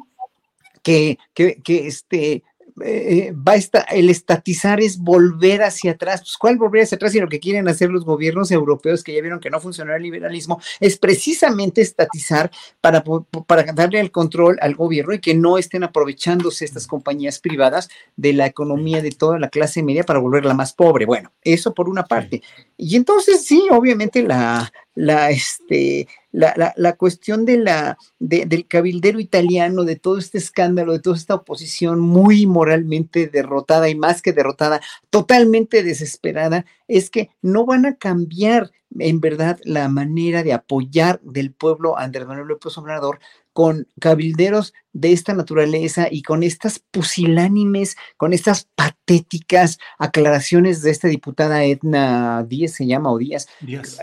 que, 0.81 1.17
que, 1.33 1.61
que 1.63 1.87
este, 1.87 2.43
eh, 2.81 3.33
va 3.35 3.53
a 3.53 3.79
el 3.91 4.09
estatizar 4.09 4.81
es 4.81 4.99
volver 4.99 5.61
hacia 5.63 5.91
atrás. 5.91 6.21
Pues, 6.21 6.37
¿Cuál 6.37 6.57
volver 6.57 6.83
hacia 6.83 6.95
atrás? 6.95 7.13
Y 7.15 7.19
lo 7.19 7.29
que 7.29 7.39
quieren 7.39 7.67
hacer 7.67 7.89
los 7.89 8.05
gobiernos 8.05 8.51
europeos, 8.51 9.03
que 9.03 9.13
ya 9.13 9.21
vieron 9.21 9.39
que 9.39 9.49
no 9.49 9.59
funcionó 9.59 9.93
el 9.95 10.01
liberalismo, 10.01 10.59
es 10.79 10.97
precisamente 10.97 11.81
estatizar 11.81 12.51
para, 12.81 13.03
para 13.45 13.63
darle 13.73 13.99
el 13.99 14.11
control 14.11 14.57
al 14.61 14.75
gobierno 14.75 15.13
y 15.13 15.19
que 15.19 15.35
no 15.35 15.57
estén 15.57 15.83
aprovechándose 15.83 16.65
estas 16.65 16.87
compañías 16.87 17.39
privadas 17.39 17.89
de 18.15 18.33
la 18.33 18.47
economía 18.47 19.01
de 19.01 19.11
toda 19.11 19.39
la 19.39 19.49
clase 19.49 19.83
media 19.83 20.03
para 20.03 20.19
volverla 20.19 20.53
más 20.53 20.73
pobre. 20.73 21.05
Bueno, 21.05 21.31
eso 21.43 21.73
por 21.73 21.89
una 21.89 22.03
parte. 22.03 22.41
Y 22.77 22.95
entonces, 22.95 23.45
sí, 23.45 23.67
obviamente 23.71 24.23
la, 24.23 24.71
la, 24.95 25.29
este, 25.29 26.07
la, 26.33 26.73
la, 26.75 26.93
cuestión 26.93 27.45
de 27.45 27.57
la, 27.57 27.97
del 28.19 28.67
cabildero 28.67 29.19
italiano, 29.19 29.83
de 29.83 29.95
todo 29.95 30.17
este 30.17 30.39
escándalo, 30.39 30.91
de 30.91 30.99
toda 30.99 31.15
esta 31.15 31.35
oposición 31.35 31.99
muy 31.99 32.47
moralmente 32.47 33.27
derrotada 33.27 33.87
y 33.87 33.95
más 33.95 34.21
que 34.21 34.33
derrotada, 34.33 34.81
totalmente 35.11 35.83
desesperada, 35.83 36.65
es 36.87 37.09
que 37.09 37.29
no 37.41 37.65
van 37.65 37.85
a 37.85 37.95
cambiar 37.95 38.71
en 38.99 39.19
verdad 39.21 39.59
la 39.63 39.87
manera 39.89 40.43
de 40.43 40.53
apoyar 40.53 41.19
del 41.21 41.51
pueblo 41.51 41.97
a 41.97 42.03
Andrés 42.03 42.27
Manuel 42.27 42.47
López 42.47 42.77
Obrador 42.77 43.19
con 43.53 43.87
cabilderos 43.99 44.73
de 44.93 45.13
esta 45.13 45.33
naturaleza 45.33 46.07
y 46.09 46.23
con 46.23 46.43
estas 46.43 46.79
pusilánimes, 46.79 47.95
con 48.17 48.33
estas 48.33 48.67
patéticas 48.75 49.77
aclaraciones 49.99 50.81
de 50.81 50.91
esta 50.91 51.07
diputada 51.07 51.63
Edna 51.63 52.43
Díaz, 52.47 52.71
se 52.73 52.87
llama, 52.87 53.11
o 53.11 53.17
Díaz, 53.17 53.47
Díaz. 53.61 53.99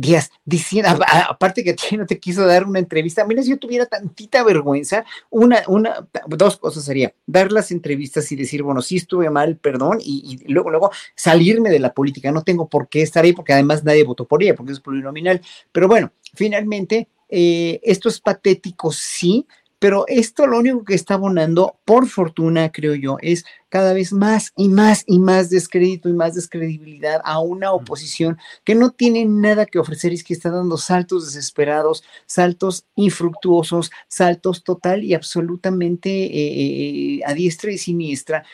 Díaz, 0.00 0.30
diciendo, 0.44 1.04
aparte 1.28 1.64
que 1.64 1.74
no 1.96 2.06
te 2.06 2.20
quiso 2.20 2.46
dar 2.46 2.64
una 2.64 2.78
entrevista, 2.78 3.24
mira, 3.24 3.42
si 3.42 3.50
yo 3.50 3.58
tuviera 3.58 3.84
tantita 3.84 4.44
vergüenza, 4.44 5.04
una, 5.28 5.64
una, 5.66 6.06
dos 6.28 6.56
cosas 6.56 6.84
sería, 6.84 7.12
dar 7.26 7.50
las 7.50 7.72
entrevistas 7.72 8.30
y 8.30 8.36
decir, 8.36 8.62
bueno, 8.62 8.80
sí 8.80 8.96
estuve 8.96 9.28
mal, 9.28 9.56
perdón, 9.56 9.98
y, 10.00 10.38
luego, 10.52 10.70
luego 10.70 10.92
salirme 11.16 11.68
de 11.70 11.80
la 11.80 11.92
política, 11.92 12.30
no 12.30 12.42
tengo 12.42 12.68
por 12.68 12.88
qué 12.88 13.02
estar 13.02 13.24
ahí, 13.24 13.32
porque 13.32 13.52
además 13.52 13.82
nadie 13.82 14.04
votó 14.04 14.24
por 14.24 14.40
ella, 14.40 14.54
porque 14.54 14.70
es 14.70 14.78
plurinominal, 14.78 15.40
pero 15.72 15.88
bueno, 15.88 16.12
finalmente, 16.32 17.08
eh, 17.28 17.80
esto 17.82 18.08
es 18.08 18.20
patético, 18.20 18.92
sí, 18.92 19.48
pero 19.78 20.04
esto 20.08 20.46
lo 20.46 20.58
único 20.58 20.84
que 20.84 20.94
está 20.94 21.14
abonando, 21.14 21.78
por 21.84 22.08
fortuna, 22.08 22.70
creo 22.70 22.94
yo, 22.94 23.16
es 23.20 23.44
cada 23.68 23.92
vez 23.92 24.12
más 24.12 24.52
y 24.56 24.68
más 24.68 25.04
y 25.06 25.18
más 25.18 25.50
descrédito 25.50 26.08
y 26.08 26.14
más 26.14 26.34
descredibilidad 26.34 27.20
a 27.24 27.40
una 27.40 27.72
oposición 27.72 28.38
que 28.64 28.74
no 28.74 28.90
tiene 28.90 29.24
nada 29.24 29.66
que 29.66 29.78
ofrecer 29.78 30.12
y 30.12 30.16
es 30.16 30.24
que 30.24 30.34
está 30.34 30.50
dando 30.50 30.78
saltos 30.78 31.26
desesperados, 31.26 32.02
saltos 32.26 32.86
infructuosos, 32.96 33.90
saltos 34.08 34.64
total 34.64 35.04
y 35.04 35.14
absolutamente 35.14 36.10
eh, 36.10 37.18
eh, 37.18 37.20
a 37.24 37.34
diestra 37.34 37.70
y 37.70 37.78
siniestra 37.78 38.44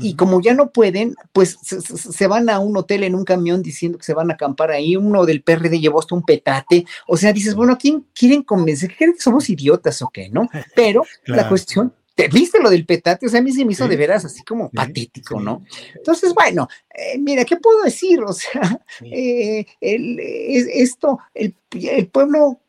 y 0.00 0.14
como 0.16 0.40
ya 0.40 0.54
no 0.54 0.70
pueden, 0.70 1.14
pues 1.32 1.56
se, 1.62 2.26
van 2.26 2.50
a 2.50 2.58
un 2.58 2.76
hotel 2.76 3.04
en 3.04 3.14
un 3.14 3.24
camión 3.24 3.62
diciendo 3.62 3.98
que 3.98 4.04
se 4.04 4.14
van 4.14 4.30
a 4.30 4.34
acampar 4.34 4.70
ahí. 4.70 4.96
Uno 4.96 5.24
del 5.24 5.42
PRD 5.42 5.78
llevó 5.78 6.00
hasta 6.00 6.14
un 6.14 6.24
petate. 6.24 6.84
O 7.06 7.16
sea, 7.16 7.32
dices, 7.32 7.54
bueno, 7.54 7.74
¿a 7.74 7.78
quién 7.78 8.06
quieren 8.14 8.42
convencer? 8.42 8.90
¿Que 8.90 8.96
creen 8.96 9.12
que 9.14 9.20
somos 9.20 9.48
idiotas 9.48 10.02
o 10.02 10.08
qué? 10.08 10.28
¿No? 10.30 10.48
Pero 10.74 11.04
la 11.26 11.48
cuestión 11.48 11.92
¿Te 12.14 12.28
viste 12.28 12.60
lo 12.60 12.70
del 12.70 12.86
petate? 12.86 13.26
O 13.26 13.28
sea, 13.28 13.40
a 13.40 13.42
mí 13.42 13.52
se 13.52 13.64
me 13.64 13.72
hizo 13.72 13.88
de 13.88 13.96
veras 13.96 14.24
así 14.24 14.44
como 14.44 14.70
patético, 14.70 15.40
¿no? 15.40 15.64
Entonces, 15.96 16.32
bueno, 16.32 16.68
eh, 16.94 17.18
mira, 17.18 17.44
¿qué 17.44 17.56
puedo 17.56 17.82
decir? 17.82 18.20
O 18.22 18.32
sea, 18.32 18.80
eh, 19.02 19.66
el, 19.80 20.20
esto, 20.20 21.18
el, 21.34 21.56
el, 21.72 22.06
pueblo 22.06 22.60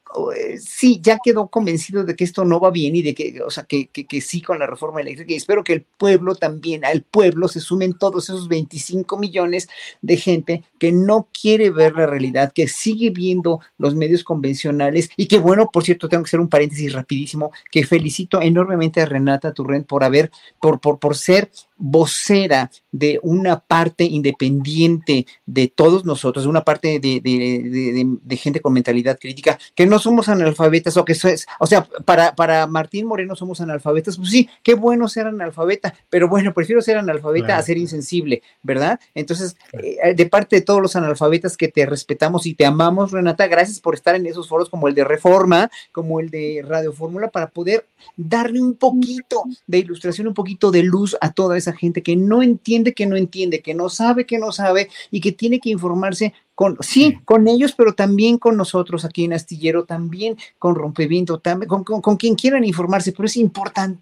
sí, 0.59 0.99
ya 1.01 1.17
quedó 1.23 1.47
convencido 1.47 2.03
de 2.03 2.15
que 2.15 2.23
esto 2.23 2.45
no 2.45 2.59
va 2.59 2.71
bien 2.71 2.95
y 2.95 3.01
de 3.01 3.13
que, 3.13 3.41
o 3.41 3.49
sea, 3.49 3.63
que, 3.63 3.87
que, 3.87 4.21
sí 4.21 4.41
con 4.41 4.59
la 4.59 4.67
reforma 4.67 5.01
eléctrica. 5.01 5.33
Y 5.33 5.35
espero 5.35 5.63
que 5.63 5.73
el 5.73 5.81
pueblo 5.81 6.35
también, 6.35 6.85
al 6.85 7.01
pueblo 7.01 7.47
se 7.47 7.59
sumen 7.59 7.93
todos 7.97 8.29
esos 8.29 8.47
25 8.47 9.17
millones 9.17 9.67
de 10.01 10.17
gente 10.17 10.63
que 10.79 10.91
no 10.91 11.27
quiere 11.39 11.69
ver 11.69 11.95
la 11.95 12.05
realidad, 12.05 12.53
que 12.53 12.67
sigue 12.67 13.09
viendo 13.09 13.59
los 13.77 13.95
medios 13.95 14.23
convencionales 14.23 15.09
y 15.17 15.27
que, 15.27 15.39
bueno, 15.39 15.69
por 15.71 15.83
cierto, 15.83 16.07
tengo 16.07 16.23
que 16.23 16.29
hacer 16.29 16.39
un 16.39 16.49
paréntesis 16.49 16.93
rapidísimo, 16.93 17.51
que 17.71 17.85
felicito 17.85 18.41
enormemente 18.41 19.01
a 19.01 19.05
Renata 19.05 19.53
Turrent 19.53 19.87
por 19.87 20.03
haber, 20.03 20.31
por, 20.59 20.79
por, 20.79 20.99
por 20.99 21.15
ser 21.15 21.51
vocera 21.77 22.71
de 22.91 23.19
una 23.21 23.59
parte 23.59 24.05
independiente 24.05 25.27
de 25.45 25.67
todos 25.67 26.05
nosotros, 26.05 26.45
de 26.45 26.49
una 26.49 26.63
parte 26.63 26.99
de, 26.99 28.37
gente 28.37 28.61
con 28.61 28.73
mentalidad 28.73 29.17
crítica, 29.19 29.59
que 29.73 29.85
no 29.85 29.99
somos 29.99 30.29
analfabetas 30.29 30.95
o 30.97 31.05
que 31.05 31.13
es, 31.13 31.45
o 31.59 31.67
sea, 31.67 31.83
para, 32.05 32.35
para 32.35 32.67
Martín 32.67 33.07
Moreno 33.07 33.35
somos 33.35 33.59
analfabetas, 33.61 34.17
pues 34.17 34.29
sí, 34.29 34.49
qué 34.63 34.75
bueno 34.75 35.07
ser 35.09 35.27
analfabeta, 35.27 35.93
pero 36.09 36.29
bueno, 36.29 36.53
prefiero 36.53 36.81
ser 36.81 36.97
analfabeta 36.97 37.57
a 37.57 37.61
ser 37.61 37.77
insensible, 37.77 38.41
¿verdad? 38.63 38.99
Entonces, 39.13 39.57
eh, 39.73 40.13
de 40.13 40.25
parte 40.27 40.57
de 40.57 40.61
todos 40.61 40.81
los 40.81 40.95
analfabetas 40.95 41.57
que 41.57 41.67
te 41.67 41.85
respetamos 41.85 42.45
y 42.45 42.53
te 42.53 42.65
amamos, 42.65 43.11
Renata, 43.11 43.47
gracias 43.47 43.79
por 43.79 43.95
estar 43.95 44.15
en 44.15 44.25
esos 44.25 44.47
foros 44.47 44.69
como 44.69 44.87
el 44.87 44.95
de 44.95 45.03
Reforma, 45.03 45.69
como 45.91 46.19
el 46.19 46.29
de 46.29 46.63
Radio 46.65 46.93
Fórmula, 46.93 47.29
para 47.29 47.49
poder 47.49 47.85
darle 48.15 48.61
un 48.61 48.75
poquito 48.75 49.43
de 49.67 49.79
ilustración, 49.79 50.27
un 50.27 50.33
poquito 50.33 50.71
de 50.71 50.83
luz 50.83 51.17
a 51.19 51.31
toda 51.31 51.57
esa 51.57 51.64
gente 51.73 52.03
que 52.03 52.15
no 52.15 52.41
entiende, 52.41 52.93
que 52.93 53.05
no 53.05 53.15
entiende, 53.15 53.61
que 53.61 53.73
no 53.73 53.89
sabe, 53.89 54.25
que 54.25 54.37
no 54.37 54.51
sabe 54.51 54.89
y 55.11 55.21
que 55.21 55.31
tiene 55.31 55.59
que 55.59 55.69
informarse 55.69 56.33
con, 56.53 56.77
sí, 56.81 57.19
con 57.25 57.47
ellos, 57.47 57.73
pero 57.75 57.93
también 57.93 58.37
con 58.37 58.55
nosotros 58.57 59.05
aquí 59.05 59.25
en 59.25 59.33
Astillero, 59.33 59.83
también 59.83 60.37
con 60.57 60.75
Rompeviento, 60.75 61.39
también 61.39 61.67
con, 61.67 61.83
con 61.83 62.17
quien 62.17 62.35
quieran 62.35 62.63
informarse, 62.63 63.11
pero 63.11 63.25
es 63.25 63.37
importante 63.37 64.01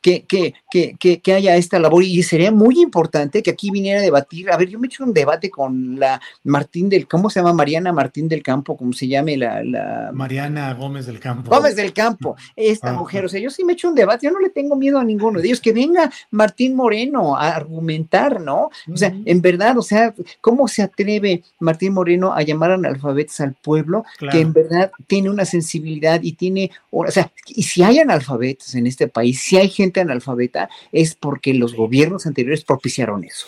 que, 0.00 0.24
que, 0.24 0.54
que, 0.70 1.20
que, 1.20 1.32
haya 1.32 1.56
esta 1.56 1.78
labor 1.78 2.02
y 2.02 2.22
sería 2.22 2.50
muy 2.50 2.80
importante 2.80 3.42
que 3.42 3.50
aquí 3.50 3.70
viniera 3.70 4.00
a 4.00 4.02
debatir. 4.02 4.50
A 4.50 4.56
ver, 4.56 4.68
yo 4.68 4.78
me 4.78 4.86
he 4.86 4.88
hecho 4.88 5.04
un 5.04 5.12
debate 5.12 5.50
con 5.50 5.98
la 5.98 6.20
Martín 6.44 6.88
del, 6.88 7.06
¿cómo 7.06 7.28
se 7.28 7.40
llama? 7.40 7.52
Mariana 7.52 7.92
Martín 7.92 8.28
del 8.28 8.42
Campo, 8.42 8.76
¿cómo 8.76 8.92
se 8.92 9.08
llame 9.08 9.36
la, 9.36 9.62
la... 9.62 10.10
Mariana 10.12 10.72
Gómez 10.74 11.06
del 11.06 11.20
Campo. 11.20 11.50
Gómez 11.50 11.76
del 11.76 11.92
Campo, 11.92 12.36
esta 12.56 12.92
mujer. 12.92 13.24
O 13.24 13.28
sea, 13.28 13.40
yo 13.40 13.50
sí 13.50 13.64
me 13.64 13.72
he 13.72 13.74
hecho 13.74 13.88
un 13.88 13.94
debate, 13.94 14.26
yo 14.26 14.32
no 14.32 14.40
le 14.40 14.50
tengo 14.50 14.76
miedo 14.76 14.98
a 14.98 15.04
ninguno 15.04 15.40
de 15.40 15.46
ellos. 15.46 15.60
Que 15.60 15.72
venga 15.72 16.10
Martín 16.30 16.74
Moreno 16.74 17.36
a 17.36 17.48
argumentar, 17.48 18.40
¿no? 18.40 18.70
O 18.92 18.96
sea, 18.96 19.14
en 19.24 19.42
verdad, 19.42 19.76
o 19.76 19.82
sea, 19.82 20.14
¿cómo 20.40 20.68
se 20.68 20.82
atreve 20.82 21.42
Martín 21.58 21.92
Moreno 21.92 22.32
a 22.32 22.42
llamar 22.42 22.72
analfabetos 22.72 23.40
al 23.40 23.54
pueblo 23.54 24.04
que 24.30 24.40
en 24.40 24.52
verdad 24.52 24.90
tiene 25.06 25.30
una 25.30 25.44
sensibilidad 25.44 26.20
y 26.22 26.32
tiene, 26.32 26.70
o 26.90 27.10
sea, 27.10 27.30
y 27.46 27.62
si 27.62 27.82
hay 27.82 27.98
analfabetos 27.98 28.74
en 28.74 28.86
este 28.86 29.08
país, 29.08 29.40
si 29.40 29.56
hay 29.56 29.68
gente 29.68 29.89
analfabeta, 29.98 30.68
es 30.92 31.16
porque 31.16 31.54
los 31.54 31.74
gobiernos 31.74 32.26
anteriores 32.26 32.62
propiciaron 32.62 33.24
eso. 33.24 33.46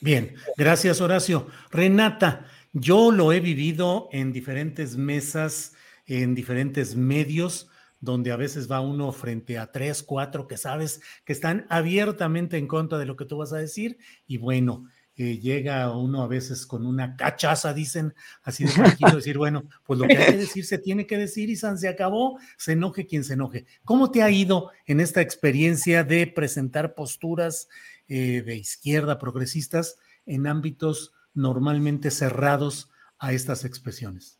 Bien, 0.00 0.34
gracias 0.56 1.00
Horacio. 1.00 1.48
Renata, 1.72 2.46
yo 2.72 3.10
lo 3.10 3.32
he 3.32 3.40
vivido 3.40 4.08
en 4.12 4.32
diferentes 4.32 4.96
mesas, 4.96 5.72
en 6.06 6.34
diferentes 6.34 6.94
medios, 6.94 7.70
donde 8.00 8.30
a 8.30 8.36
veces 8.36 8.70
va 8.70 8.80
uno 8.80 9.10
frente 9.12 9.58
a 9.58 9.72
tres, 9.72 10.02
cuatro 10.02 10.46
que 10.46 10.58
sabes 10.58 11.00
que 11.24 11.32
están 11.32 11.66
abiertamente 11.70 12.58
en 12.58 12.66
contra 12.68 12.98
de 12.98 13.06
lo 13.06 13.16
que 13.16 13.24
tú 13.24 13.38
vas 13.38 13.52
a 13.52 13.58
decir 13.58 13.98
y 14.26 14.36
bueno, 14.36 14.86
llega 15.16 15.96
uno 15.96 16.22
a 16.22 16.26
veces 16.26 16.66
con 16.66 16.84
una 16.84 17.16
cachaza, 17.16 17.72
dicen, 17.72 18.14
así 18.42 18.64
de 18.64 18.72
tranquilo, 18.72 19.16
decir, 19.16 19.38
bueno, 19.38 19.64
pues 19.84 19.98
lo 20.00 20.06
que 20.06 20.16
hay 20.16 20.32
que 20.32 20.38
decir 20.38 20.64
se 20.64 20.78
tiene 20.78 21.06
que 21.06 21.16
decir 21.16 21.50
y 21.50 21.56
se 21.56 21.88
acabó, 21.88 22.38
se 22.56 22.72
enoje 22.72 23.06
quien 23.06 23.24
se 23.24 23.34
enoje. 23.34 23.66
¿Cómo 23.84 24.10
te 24.10 24.22
ha 24.22 24.30
ido 24.30 24.70
en 24.86 25.00
esta 25.00 25.20
experiencia 25.20 26.04
de 26.04 26.26
presentar 26.26 26.94
posturas 26.94 27.68
eh, 28.08 28.42
de 28.42 28.56
izquierda 28.56 29.18
progresistas 29.18 29.96
en 30.26 30.46
ámbitos 30.46 31.12
normalmente 31.32 32.10
cerrados 32.10 32.90
a 33.18 33.32
estas 33.32 33.64
expresiones? 33.64 34.38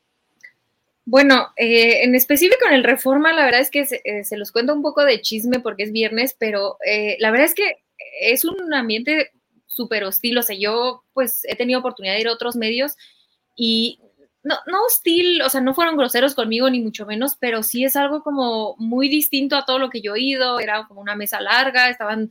Bueno, 1.06 1.48
eh, 1.56 2.02
en 2.02 2.14
específico 2.14 2.66
en 2.66 2.74
el 2.74 2.84
Reforma, 2.84 3.32
la 3.32 3.44
verdad 3.44 3.60
es 3.60 3.70
que 3.70 3.84
se, 3.84 4.00
eh, 4.04 4.24
los 4.32 4.52
cuento 4.52 4.74
un 4.74 4.82
poco 4.82 5.04
de 5.04 5.20
chisme 5.20 5.60
porque 5.60 5.84
es 5.84 5.92
viernes, 5.92 6.34
pero 6.38 6.78
la 7.18 7.30
verdad 7.30 7.46
es 7.46 7.54
que 7.54 7.84
es 8.20 8.44
un 8.44 8.72
ambiente 8.72 9.32
súper 9.74 10.04
hostil. 10.04 10.38
O 10.38 10.42
sea, 10.42 10.56
yo 10.56 11.04
pues 11.12 11.44
he 11.44 11.56
tenido 11.56 11.80
oportunidad 11.80 12.14
de 12.14 12.20
ir 12.20 12.28
a 12.28 12.32
otros 12.32 12.56
medios 12.56 12.94
y 13.56 14.00
no, 14.42 14.56
no 14.66 14.84
hostil, 14.84 15.40
o 15.42 15.48
sea, 15.48 15.60
no 15.60 15.74
fueron 15.74 15.96
groseros 15.96 16.34
conmigo 16.34 16.68
ni 16.68 16.80
mucho 16.80 17.06
menos, 17.06 17.36
pero 17.40 17.62
sí 17.62 17.84
es 17.84 17.96
algo 17.96 18.22
como 18.22 18.76
muy 18.78 19.08
distinto 19.08 19.56
a 19.56 19.64
todo 19.64 19.78
lo 19.78 19.90
que 19.90 20.02
yo 20.02 20.12
he 20.12 20.20
oído. 20.20 20.60
Era 20.60 20.86
como 20.86 21.00
una 21.00 21.16
mesa 21.16 21.40
larga, 21.40 21.88
estaban 21.88 22.30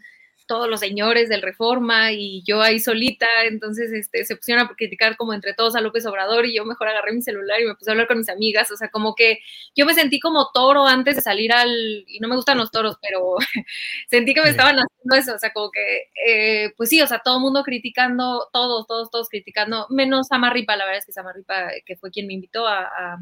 todos 0.54 0.70
los 0.70 0.82
señores 0.82 1.30
del 1.30 1.42
Reforma 1.42 2.12
y 2.12 2.44
yo 2.44 2.62
ahí 2.62 2.80
solita, 2.80 3.26
entonces 3.46 3.92
este, 3.92 4.24
se 4.24 4.36
pusieron 4.36 4.64
a 4.64 4.70
criticar 4.76 5.18
como 5.18 5.34
entre 5.34 5.56
todos 5.56 5.76
a 5.76 5.82
López 5.82 6.06
Obrador 6.06 6.46
y 6.46 6.56
yo 6.56 6.64
mejor 6.64 6.90
agarré 6.90 7.12
mi 7.12 7.24
celular 7.24 7.60
y 7.60 7.66
me 7.66 7.74
puse 7.74 7.90
a 7.90 7.94
hablar 7.94 8.06
con 8.06 8.20
mis 8.20 8.30
amigas, 8.30 8.70
o 8.70 8.78
sea, 8.78 8.90
como 8.90 9.16
que 9.16 9.40
yo 9.76 9.88
me 9.88 9.96
sentí 9.96 10.20
como 10.20 10.52
toro 10.54 10.86
antes 10.86 11.16
de 11.16 11.24
salir 11.24 11.52
al, 11.52 12.06
y 12.08 12.20
no 12.20 12.28
me 12.28 12.36
gustan 12.36 12.60
los 12.60 12.70
toros, 12.70 12.98
pero 13.02 13.38
sentí 14.12 14.36
que 14.36 14.44
me 14.44 14.50
estaban 14.52 14.76
haciendo 14.76 15.16
eso, 15.16 15.34
o 15.34 15.40
sea, 15.40 15.52
como 15.54 15.72
que, 15.72 16.12
eh, 16.24 16.72
pues 16.78 16.90
sí, 16.90 17.02
o 17.02 17.08
sea, 17.08 17.18
todo 17.26 17.38
el 17.38 17.42
mundo 17.42 17.64
criticando, 17.64 18.48
todos, 18.54 18.86
todos, 18.86 19.10
todos 19.10 19.30
criticando, 19.30 19.88
menos 19.90 20.28
Samarripa, 20.28 20.76
la 20.76 20.86
verdad 20.86 21.00
es 21.00 21.06
que 21.08 21.14
Samarripa, 21.14 21.72
que 21.84 21.96
fue 21.96 22.12
quien 22.12 22.28
me 22.28 22.34
invitó 22.34 22.68
a, 22.68 23.18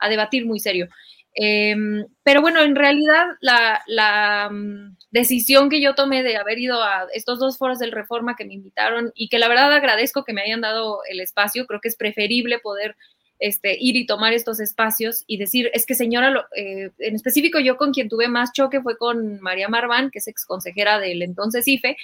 a 0.00 0.08
debatir 0.08 0.44
muy 0.44 0.58
serio. 0.58 0.88
Em, 1.34 2.06
pero 2.22 2.40
bueno, 2.40 2.60
en 2.62 2.76
realidad 2.76 3.26
la, 3.40 4.48
mm, 4.50 4.96
decisión 5.10 5.68
que 5.68 5.80
yo 5.80 5.94
tomé 5.94 6.22
de 6.22 6.36
haber 6.36 6.58
ido 6.58 6.82
a 6.82 7.06
estos 7.12 7.38
dos 7.38 7.58
foros 7.58 7.78
del 7.78 7.92
Reforma 7.92 8.36
que 8.36 8.44
me 8.44 8.54
invitaron 8.54 9.12
y 9.14 9.28
que 9.28 9.38
la 9.38 9.48
verdad 9.48 9.72
agradezco 9.72 10.24
que 10.24 10.32
me 10.32 10.42
hayan 10.42 10.60
dado 10.60 11.00
el 11.08 11.20
espacio, 11.20 11.66
creo 11.66 11.80
que 11.80 11.88
es 11.88 11.96
preferible 11.96 12.58
poder 12.60 12.96
este, 13.40 13.76
ir 13.78 13.96
y 13.96 14.06
tomar 14.06 14.32
estos 14.32 14.60
espacios 14.60 15.24
y 15.26 15.36
decir, 15.36 15.70
es 15.74 15.86
que 15.86 15.94
señora, 15.94 16.46
eh, 16.56 16.90
en 16.98 17.14
específico 17.14 17.58
yo 17.58 17.76
con 17.76 17.92
quien 17.92 18.08
tuve 18.08 18.28
más 18.28 18.52
choque 18.52 18.80
fue 18.80 18.96
con 18.96 19.40
María 19.40 19.68
Marván, 19.68 20.10
que 20.10 20.20
es 20.20 20.28
ex 20.28 20.46
consejera 20.46 21.00
del 21.00 21.22
entonces 21.22 21.66
IFE, 21.66 21.96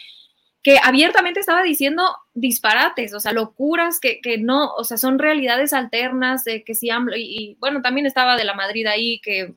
que 0.63 0.79
abiertamente 0.83 1.41
estaba 1.41 1.63
diciendo 1.63 2.03
disparates, 2.35 3.15
o 3.15 3.21
sea, 3.21 3.33
locuras 3.33 3.99
que, 3.99 4.21
que 4.21 4.39
no, 4.39 4.75
o 4.75 4.85
sea, 4.85 4.99
son 4.99 5.19
realidades 5.19 5.73
alternas 5.73 6.45
de 6.45 6.65
que 6.65 6.75
si 6.75 6.91
AMLO, 6.91 7.17
y, 7.17 7.57
bueno, 7.61 7.81
también 7.81 8.07
estaba 8.07 8.37
de 8.37 8.45
la 8.45 8.55
Madrid 8.55 8.87
ahí 8.87 9.21
que 9.21 9.55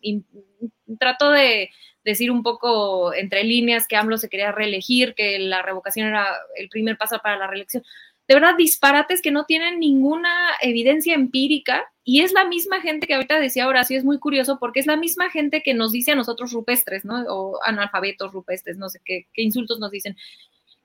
trató 0.99 1.31
de 1.31 1.69
decir 2.03 2.31
un 2.31 2.43
poco 2.43 3.13
entre 3.13 3.43
líneas 3.43 3.87
que 3.87 3.95
AMLO 3.95 4.17
se 4.17 4.29
quería 4.29 4.51
reelegir, 4.51 5.13
que 5.15 5.39
la 5.39 5.61
revocación 5.61 6.07
era 6.07 6.27
el 6.55 6.69
primer 6.69 6.97
paso 6.97 7.19
para 7.21 7.37
la 7.37 7.47
reelección. 7.47 7.83
De 8.27 8.35
verdad, 8.35 8.55
disparates 8.57 9.21
que 9.21 9.31
no 9.31 9.43
tienen 9.43 9.79
ninguna 9.79 10.51
evidencia 10.61 11.13
empírica 11.13 11.85
y 12.05 12.21
es 12.21 12.31
la 12.31 12.45
misma 12.45 12.79
gente 12.79 13.05
que 13.05 13.15
ahorita 13.15 13.39
decía 13.39 13.67
Horacio, 13.67 13.97
es 13.97 14.05
muy 14.05 14.19
curioso 14.19 14.59
porque 14.59 14.79
es 14.79 14.87
la 14.87 14.95
misma 14.95 15.29
gente 15.29 15.61
que 15.61 15.73
nos 15.73 15.91
dice 15.91 16.11
a 16.11 16.15
nosotros 16.15 16.53
rupestres, 16.53 17.03
¿no? 17.03 17.21
O 17.27 17.59
analfabetos 17.65 18.31
rupestres, 18.31 18.77
no 18.77 18.87
sé 18.87 19.01
qué, 19.03 19.27
qué 19.33 19.41
insultos 19.41 19.79
nos 19.79 19.91
dicen. 19.91 20.15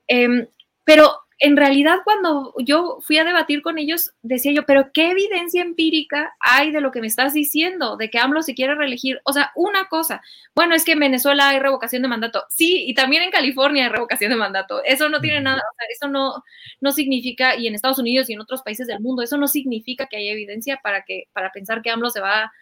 Em, 0.09 0.47
pero 0.85 1.21
en 1.41 1.57
realidad 1.57 1.99
cuando 2.05 2.53
yo 2.59 2.99
fui 3.01 3.19
a 3.19 3.25
debatir 3.25 3.63
con 3.63 3.79
ellos, 3.79 4.13
decía 4.23 4.53
yo, 4.53 4.65
pero 4.67 4.91
¿qué 4.93 5.13
evidencia 5.13 5.63
empírica 5.63 6.35
hay 6.41 6.73
de 6.73 6.81
lo 6.81 6.91
que 6.91 7.01
me 7.01 7.07
estás 7.07 7.33
diciendo, 7.33 7.97
de 7.97 8.11
que 8.11 8.19
AMLO 8.19 8.43
se 8.43 8.55
quiere 8.55 8.75
reelegir? 8.75 9.21
O 9.25 9.33
sea, 9.33 9.53
una 9.55 9.89
cosa, 9.89 10.21
bueno, 10.55 10.75
es 10.75 10.85
que 10.85 10.93
en 10.93 11.01
Venezuela 11.01 11.51
hay 11.51 11.61
revocación 11.61 12.03
de 12.03 12.09
mandato, 12.09 12.45
sí, 12.49 12.85
y 12.89 12.95
también 12.95 13.23
en 13.23 13.31
California 13.31 13.85
hay 13.85 13.91
revocación 13.91 14.31
de 14.31 14.37
mandato, 14.37 14.83
eso 14.85 15.09
no 15.09 15.21
tiene 15.21 15.41
nada, 15.41 15.59
o 15.59 15.75
sea, 15.77 15.87
eso 15.91 16.09
no, 16.09 16.43
no 16.81 16.91
significa, 16.91 17.57
y 17.57 17.69
en 17.69 17.75
Estados 17.77 18.01
Unidos 18.01 18.29
y 18.29 18.33
en 18.33 18.41
otros 18.41 18.63
países 18.63 18.89
del 18.89 19.01
mundo, 19.01 19.23
eso 19.23 19.37
no 19.39 19.47
significa 19.47 20.07
que 20.07 20.17
haya 20.17 20.33
evidencia 20.33 20.81
para, 20.83 21.05
que, 21.05 21.25
para 21.33 21.53
pensar 21.53 21.83
que 21.83 21.91
AMLO 21.91 22.11
se 22.11 22.21
va 22.21 22.45
a, 22.45 22.53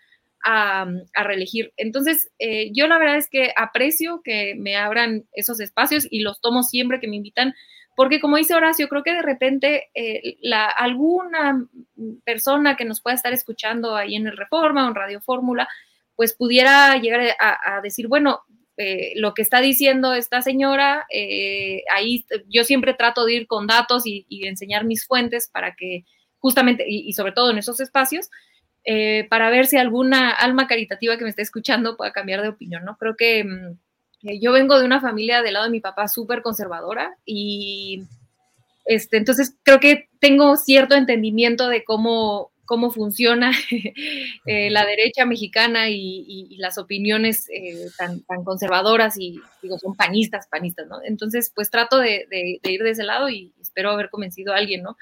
a 0.45 0.87
reelegir. 1.25 1.73
Entonces, 1.77 2.31
eh, 2.39 2.71
yo 2.73 2.87
la 2.87 2.99
verdad 2.99 3.17
es 3.17 3.29
que 3.29 3.53
aprecio 3.57 4.21
que 4.23 4.55
me 4.57 4.77
abran 4.77 5.25
esos 5.33 5.61
espacios 5.61 6.07
y 6.09 6.21
los 6.21 6.41
tomo 6.41 6.63
siempre 6.63 7.01
que 7.01 7.09
me 7.09 7.17
invitan, 7.17 7.55
porque 7.97 8.21
como 8.21 8.37
dice 8.37 8.55
Horacio, 8.55 8.89
creo 8.89 9.03
que 9.03 9.15
de 9.15 9.23
repente 9.23 9.89
eh, 9.95 10.37
la, 10.43 10.67
alguna 10.67 11.67
persona 12.25 12.77
que 12.77 12.85
nos 12.85 13.01
pueda 13.01 13.17
estar 13.17 13.33
escuchando 13.33 13.97
ahí 13.97 14.15
en 14.15 14.27
el 14.27 14.37
Reforma 14.37 14.85
o 14.85 14.89
en 14.89 14.95
Radio 14.95 15.21
Fórmula, 15.21 15.67
pues 16.15 16.35
pudiera 16.35 16.97
llegar 16.97 17.37
a, 17.39 17.81
decir, 17.83 18.09
bueno, 18.09 18.41
eh, 18.79 19.13
lo 19.17 19.35
que 19.35 19.43
está 19.43 19.61
diciendo 19.61 20.15
esta 20.15 20.43
señora, 20.43 21.07
ahí 21.95 22.25
yo 22.49 22.65
siempre 22.65 22.95
trato 22.95 23.25
de 23.25 23.35
ir 23.35 23.47
con 23.47 23.67
datos 23.67 24.05
y, 24.07 24.27
enseñar 24.47 24.85
mis 24.85 25.07
fuentes 25.07 25.51
para 25.53 25.75
que 25.75 26.05
justamente, 26.39 26.85
y, 26.89 27.13
sobre 27.13 27.33
todo 27.33 27.51
en 27.51 27.59
esos 27.59 27.81
espacios, 27.81 28.31
eh, 28.89 29.27
para 29.29 29.51
ver 29.51 29.67
si 29.67 29.77
alguna 29.77 30.31
alma 30.31 30.69
caritativa 30.69 31.17
que 31.17 31.25
me 31.25 31.31
esté 31.31 31.43
escuchando 31.43 31.97
pueda 31.97 32.13
cambiar 32.13 32.41
de 32.43 32.51
opinión, 32.51 32.85
¿no? 32.85 32.97
Creo 32.97 33.17
que 33.17 33.43
mm, 33.43 34.29
eh, 34.29 34.39
yo 34.41 34.53
vengo 34.53 34.79
de 34.79 34.85
una 34.85 35.01
familia 35.01 35.43
del 35.43 35.55
lado 35.55 35.65
de 35.65 35.73
mi 35.73 35.81
papá 35.81 36.07
súper 36.07 36.41
conservadora 36.41 37.17
y 37.25 38.05
este, 38.85 39.17
entonces 39.17 39.57
creo 39.65 39.81
que 39.81 40.09
tengo 40.21 40.57
cierto 40.57 40.95
entendimiento 40.95 41.69
de 41.69 41.83
cómo, 41.83 42.53
cómo 42.65 42.93
funciona 42.93 43.51
eh, 44.47 44.71
la 44.71 44.87
derecha 44.87 45.27
mexicana 45.27 45.89
y, 45.91 46.57
las 46.59 46.79
opiniones 46.79 47.49
tan, 47.99 48.23
tan, 48.23 48.45
conservadoras 48.45 49.19
y 49.19 49.41
digo, 49.63 49.79
son 49.79 49.97
panistas, 49.97 50.47
panistas, 50.47 50.87
¿no? 50.87 51.01
Entonces, 51.05 51.51
pues 51.53 51.71
trato 51.71 51.99
de, 51.99 52.27
de, 52.31 52.73
ir 52.73 52.83
de 52.83 52.91
ese 52.91 53.03
lado 53.03 53.29
y 53.29 53.53
espero 53.61 53.91
haber 53.91 54.11
convencido 54.11 54.53
a 54.53 54.59
alguien, 54.59 54.83
¿no? 54.85 54.97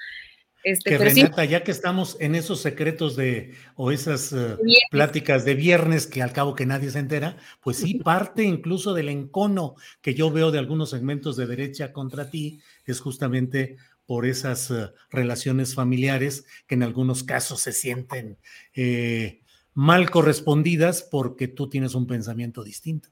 Este, 0.65 0.89
que 0.89 0.97
pero 0.97 1.11
sí- 1.11 1.21
Renata, 1.21 1.45
ya 1.45 1.63
que 1.63 1.69
estamos 1.69 2.17
en 2.19 2.33
esos 2.33 2.59
secretos 2.59 3.15
de, 3.15 3.53
o 3.75 3.91
esas 3.91 4.33
eh, 4.33 4.55
pláticas 4.89 5.45
de 5.45 5.53
viernes 5.53 6.07
que 6.07 6.23
al 6.23 6.33
cabo 6.33 6.55
que 6.55 6.65
nadie 6.65 6.89
se 6.89 6.97
entera, 6.97 7.37
pues 7.61 7.77
sí, 7.77 7.99
parte 8.03 8.43
incluso 8.43 8.95
del 8.95 9.09
encono 9.09 9.75
que 10.01 10.15
yo 10.15 10.31
veo 10.31 10.49
de 10.49 10.57
algunos 10.57 10.89
segmentos 10.89 11.37
de 11.37 11.45
derecha 11.45 11.93
contra 11.93 12.31
ti, 12.31 12.61
es 12.85 12.99
justamente 12.99 13.77
por 14.07 14.25
esas 14.25 14.71
eh, 14.71 14.89
relaciones 15.11 15.75
familiares 15.75 16.45
que 16.65 16.73
en 16.73 16.81
algunos 16.81 17.23
casos 17.23 17.61
se 17.61 17.71
sienten 17.71 18.37
eh, 18.73 19.41
mal 19.75 20.09
correspondidas 20.09 21.03
porque 21.03 21.47
tú 21.47 21.69
tienes 21.69 21.93
un 21.93 22.07
pensamiento 22.07 22.63
distinto. 22.63 23.09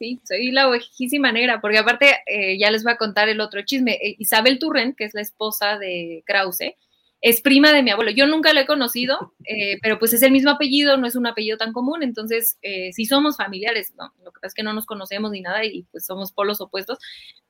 Sí, 0.00 0.18
soy 0.24 0.50
la 0.50 0.66
ovejísima 0.68 1.30
negra, 1.30 1.60
porque 1.60 1.76
aparte 1.76 2.20
eh, 2.26 2.58
ya 2.58 2.70
les 2.70 2.84
voy 2.84 2.94
a 2.94 2.96
contar 2.96 3.28
el 3.28 3.38
otro 3.42 3.60
chisme. 3.66 3.98
Eh, 4.02 4.16
Isabel 4.18 4.58
Turren, 4.58 4.94
que 4.94 5.04
es 5.04 5.12
la 5.12 5.20
esposa 5.20 5.76
de 5.78 6.22
Krause, 6.26 6.74
es 7.20 7.42
prima 7.42 7.70
de 7.74 7.82
mi 7.82 7.90
abuelo. 7.90 8.10
Yo 8.10 8.26
nunca 8.26 8.54
lo 8.54 8.60
he 8.60 8.66
conocido, 8.66 9.34
eh, 9.44 9.78
pero 9.82 9.98
pues 9.98 10.14
es 10.14 10.22
el 10.22 10.32
mismo 10.32 10.48
apellido, 10.52 10.96
no 10.96 11.06
es 11.06 11.16
un 11.16 11.26
apellido 11.26 11.58
tan 11.58 11.74
común, 11.74 12.02
entonces 12.02 12.58
eh, 12.62 12.94
sí 12.94 13.04
somos 13.04 13.36
familiares, 13.36 13.92
¿no? 13.98 14.14
Lo 14.24 14.32
que 14.32 14.40
pasa 14.40 14.46
es 14.48 14.54
que 14.54 14.62
no 14.62 14.72
nos 14.72 14.86
conocemos 14.86 15.32
ni 15.32 15.42
nada 15.42 15.66
y 15.66 15.82
pues 15.92 16.06
somos 16.06 16.32
polos 16.32 16.62
opuestos, 16.62 16.98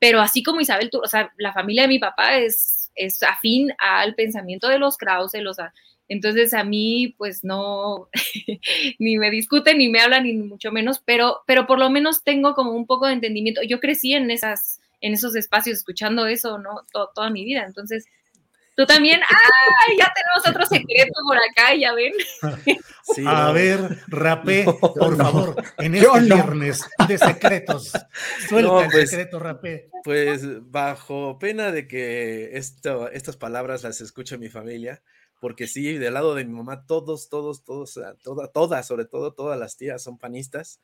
pero 0.01 0.21
así 0.21 0.43
como 0.43 0.61
Isabel 0.61 0.91
Turren, 0.91 1.07
o 1.07 1.09
sea, 1.09 1.33
la 1.39 1.53
familia 1.53 1.83
de 1.83 1.89
mi 1.89 2.01
papá 2.01 2.37
es, 2.39 2.91
es 2.97 3.23
afín 3.23 3.71
al 3.79 4.17
pensamiento 4.17 4.69
de 4.69 4.81
los 4.81 4.97
Krause, 4.99 5.35
los... 5.41 5.61
a- 5.61 5.73
entonces 6.11 6.53
a 6.53 6.65
mí 6.65 7.15
pues 7.17 7.45
no, 7.45 8.09
ni 8.99 9.17
me 9.17 9.31
discuten, 9.31 9.79
ni 9.79 9.89
me 9.89 10.01
hablan, 10.01 10.25
ni 10.25 10.35
mucho 10.35 10.73
menos, 10.73 11.01
pero, 11.05 11.41
pero 11.47 11.67
por 11.67 11.79
lo 11.79 11.89
menos 11.89 12.23
tengo 12.25 12.55
como 12.55 12.73
un 12.73 12.87
poco 12.87 13.07
de 13.07 13.15
entendimiento. 13.15 13.63
Yo 13.63 13.81
crecí 13.81 14.13
en 14.13 14.31
esas, 14.31 14.81
en 15.01 15.15
esos 15.15 15.35
espacios 15.37 15.79
escuchando 15.79 16.27
eso, 16.27 16.59
¿no? 16.59 16.85
To- 16.93 17.11
toda 17.15 17.31
mi 17.31 17.45
vida. 17.45 17.65
Entonces, 17.65 18.05
tú 18.77 18.87
también, 18.87 19.21
¡ay! 19.31 19.97
Ya 19.99 20.13
tenemos 20.15 20.49
otro 20.49 20.67
secreto 20.67 21.13
por 21.27 21.37
acá, 21.39 21.75
ya 21.75 21.93
ven. 21.95 22.13
A 23.27 23.53
ver, 23.53 23.99
Rapé, 24.09 24.65
por 24.65 25.17
no. 25.17 25.25
favor, 25.25 25.63
en 25.79 25.95
este 25.95 26.07
no. 26.07 26.21
viernes 26.35 26.81
de 27.09 27.19
secretos, 27.19 27.93
suelta 28.49 28.71
No, 28.71 28.81
el 28.83 28.91
pues, 28.91 29.11
secreto, 29.11 29.39
Rapé. 29.39 29.91
Pues 30.05 30.43
bajo 30.71 31.39
pena 31.39 31.73
de 31.73 31.87
que 31.89 32.51
esto, 32.57 33.11
estas 33.11 33.37
palabras 33.37 33.83
las 33.83 34.01
escuche 34.01 34.39
mi 34.39 34.49
familia, 34.49 35.03
porque 35.41 35.67
sí, 35.67 35.95
del 35.95 36.15
lado 36.15 36.35
de 36.35 36.45
mi 36.45 36.53
mamá, 36.53 36.87
todos, 36.87 37.29
todos, 37.29 37.65
todos, 37.65 37.99
toda, 38.23 38.49
todas, 38.49 38.87
sobre 38.87 39.07
todo 39.07 39.33
todas 39.33 39.59
las 39.59 39.77
tías 39.77 40.03
son 40.03 40.19
panistas. 40.19 40.81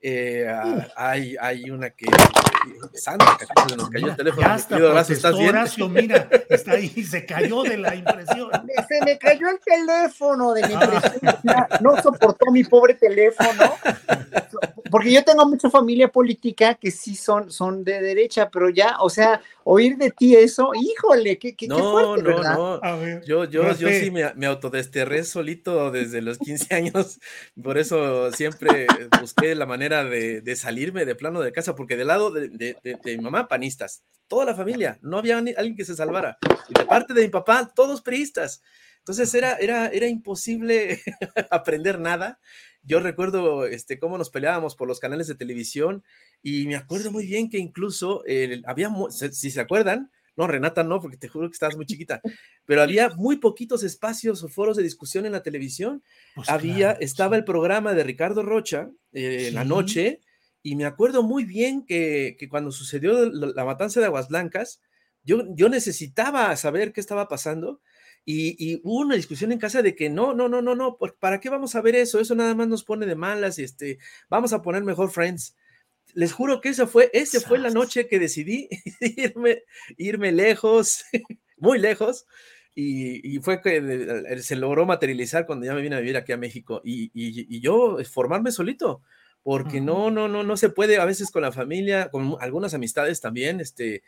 Eh, 0.00 0.46
hay, 0.96 1.36
hay 1.40 1.70
una 1.70 1.90
que, 1.90 2.06
Que 2.92 2.98
se 2.98 3.76
nos 3.76 3.90
cayó 3.90 4.08
el 4.08 4.16
teléfono. 4.16 4.46
Ya 4.46 4.66
querido 4.66 4.90
Horacio, 4.90 5.14
¿estás 5.14 5.32
protestó 5.32 5.38
bien? 5.38 5.48
Horacio, 5.50 5.88
mira, 5.88 6.28
está 6.48 6.72
ahí, 6.72 6.88
se 7.04 7.26
cayó 7.26 7.62
de 7.62 7.76
la 7.78 7.94
impresión. 7.94 8.50
Se 8.88 9.04
me 9.04 9.18
cayó 9.18 9.48
el 9.48 9.58
teléfono 9.60 10.52
de 10.54 10.66
mi 10.66 10.74
impresión. 10.74 11.12
ya 11.42 11.68
No 11.80 12.00
soportó 12.02 12.50
mi 12.52 12.64
pobre 12.64 12.94
teléfono. 12.94 13.74
Porque 14.90 15.10
yo 15.12 15.24
tengo 15.24 15.44
mucha 15.46 15.70
familia 15.70 16.08
política 16.08 16.74
que 16.74 16.90
sí 16.90 17.16
son, 17.16 17.50
son 17.50 17.82
de 17.82 18.00
derecha, 18.00 18.48
pero 18.50 18.68
ya, 18.70 18.96
o 19.00 19.10
sea, 19.10 19.40
oír 19.64 19.96
de 19.96 20.10
ti 20.12 20.36
eso, 20.36 20.70
híjole, 20.74 21.36
qué, 21.38 21.56
qué, 21.56 21.66
qué 21.66 21.68
No, 21.68 21.90
fuerte, 21.92 22.22
no, 22.22 22.36
¿verdad? 22.36 22.56
no. 22.56 22.80
Yo, 23.24 23.44
yo, 23.44 23.62
yo 23.72 23.88
Rafe. 23.88 24.00
sí 24.00 24.10
me, 24.12 24.32
me 24.34 24.46
autodesterré 24.46 25.24
solito 25.24 25.90
desde 25.90 26.22
los 26.22 26.38
15 26.38 26.74
años. 26.76 27.18
Por 27.60 27.76
eso 27.78 28.30
siempre 28.32 28.86
busqué 29.20 29.54
la 29.56 29.66
manera 29.66 30.04
de, 30.04 30.40
de 30.42 30.56
salirme 30.56 31.04
de 31.04 31.14
plano 31.16 31.40
de 31.40 31.50
casa, 31.52 31.74
porque 31.74 31.96
del 31.96 32.08
lado 32.08 32.30
de, 32.30 32.43
de- 32.48 32.76
de- 32.82 32.98
de 33.02 33.16
mi 33.16 33.24
mamá, 33.24 33.48
panistas, 33.48 34.02
toda 34.28 34.44
la 34.44 34.54
familia, 34.54 34.98
no 35.02 35.18
había 35.18 35.40
ni- 35.40 35.52
alguien 35.56 35.76
que 35.76 35.84
se 35.84 35.94
salvara. 35.96 36.38
Y 36.68 36.78
de 36.78 36.84
parte 36.86 37.14
de 37.14 37.22
mi 37.22 37.28
papá, 37.28 37.70
todos 37.74 38.00
priistas. 38.02 38.62
Entonces 38.98 39.34
era, 39.34 39.56
era, 39.56 39.88
era 39.88 40.06
imposible 40.08 41.00
aprender 41.50 41.98
nada. 41.98 42.38
Yo 42.82 43.00
recuerdo 43.00 43.66
este, 43.66 43.98
cómo 43.98 44.16
nos 44.18 44.30
peleábamos 44.30 44.76
por 44.76 44.88
los 44.88 44.98
canales 45.00 45.26
de 45.26 45.34
televisión 45.34 46.02
y 46.42 46.66
me 46.66 46.76
acuerdo 46.76 47.10
muy 47.10 47.26
bien 47.26 47.48
que 47.50 47.58
incluso 47.58 48.22
eh, 48.26 48.62
había, 48.66 48.90
si 49.10 49.50
se 49.50 49.60
acuerdan, 49.60 50.10
no, 50.36 50.46
Renata 50.46 50.82
no, 50.82 51.00
porque 51.00 51.16
te 51.16 51.28
juro 51.28 51.48
que 51.48 51.52
estabas 51.54 51.76
muy 51.76 51.86
chiquita, 51.86 52.20
pero 52.66 52.82
había 52.82 53.08
muy 53.10 53.36
poquitos 53.36 53.84
espacios 53.84 54.42
o 54.42 54.48
foros 54.48 54.76
de 54.76 54.82
discusión 54.82 55.24
en 55.26 55.32
la 55.32 55.42
televisión. 55.42 56.02
había, 56.52 56.90
estaba 56.92 57.36
el 57.36 57.44
programa 57.44 57.94
de 57.94 58.02
Ricardo 58.04 58.42
Rocha 58.42 58.90
eh, 59.12 59.48
en 59.48 59.54
la 59.54 59.64
noche 59.64 60.20
y 60.64 60.76
me 60.76 60.86
acuerdo 60.86 61.22
muy 61.24 61.44
bien 61.44 61.86
que, 61.86 62.36
que 62.40 62.48
cuando 62.50 62.72
sucedió 62.72 63.30
la, 63.30 63.64
matanza 63.66 64.00
de 64.00 64.06
Aguas 64.06 64.30
Blancas, 64.30 64.82
yo, 65.24 65.44
yo 65.56 65.68
necesitaba 65.70 66.56
saber 66.56 66.92
qué 66.92 67.00
estaba 67.02 67.28
pasando 67.28 67.82
y, 68.24 68.56
y 68.58 68.80
hubo 68.84 69.02
una 69.02 69.16
discusión 69.16 69.52
en 69.52 69.60
casa 69.60 69.82
de 69.82 69.94
que 69.96 70.10
no, 70.10 70.34
no, 70.34 70.48
no, 70.50 70.62
no, 70.62 70.74
no, 70.74 70.96
¿por- 70.98 71.16
¿para 71.18 71.40
qué 71.40 71.50
vamos 71.50 71.76
a 71.76 71.82
ver 71.82 71.96
eso? 71.96 72.20
Eso 72.20 72.34
nada 72.34 72.56
más 72.56 72.68
nos 72.68 72.84
pone 72.84 73.06
de 73.06 73.16
malas, 73.16 73.60
este, 73.60 73.98
vamos 74.30 74.52
a 74.54 74.62
poner 74.62 74.84
mejor 74.84 75.12
Friends. 75.12 75.56
Les 76.14 76.32
juro 76.32 76.60
que 76.60 76.68
esa 76.70 76.86
fue, 76.86 77.10
esa 77.12 77.40
fue 77.40 77.58
la 77.58 77.70
noche 77.70 78.06
que 78.08 78.18
decidí 78.20 78.68
irme, 79.00 79.62
irme 79.96 80.32
lejos, 80.32 81.04
muy 81.58 81.78
lejos, 81.78 82.26
y, 82.74 83.36
y 83.36 83.40
fue 83.40 83.60
que 83.62 84.36
se 84.42 84.56
logró 84.56 84.86
materializar 84.86 85.46
cuando 85.46 85.66
ya 85.66 85.74
me 85.74 85.82
vine 85.82 85.96
a 85.96 86.00
vivir 86.00 86.16
aquí 86.16 86.32
a 86.32 86.36
México 86.36 86.80
y, 86.84 87.04
y- 87.14 87.56
y 87.56 87.60
yo 87.60 88.00
eh, 88.00 88.04
formarme 88.04 88.52
solito, 88.52 89.02
porque 89.44 89.80
no, 89.80 90.10
no, 90.10 90.28
no, 90.28 90.42
no 90.42 90.56
se 90.56 90.70
puede 90.70 90.98
a 90.98 91.04
veces 91.06 91.30
con 91.30 91.42
la 91.42 91.52
familia, 91.52 92.10
con 92.10 92.36
algunas 92.40 92.74
amistades 92.74 93.20
también, 93.22 93.60
este, 93.60 94.02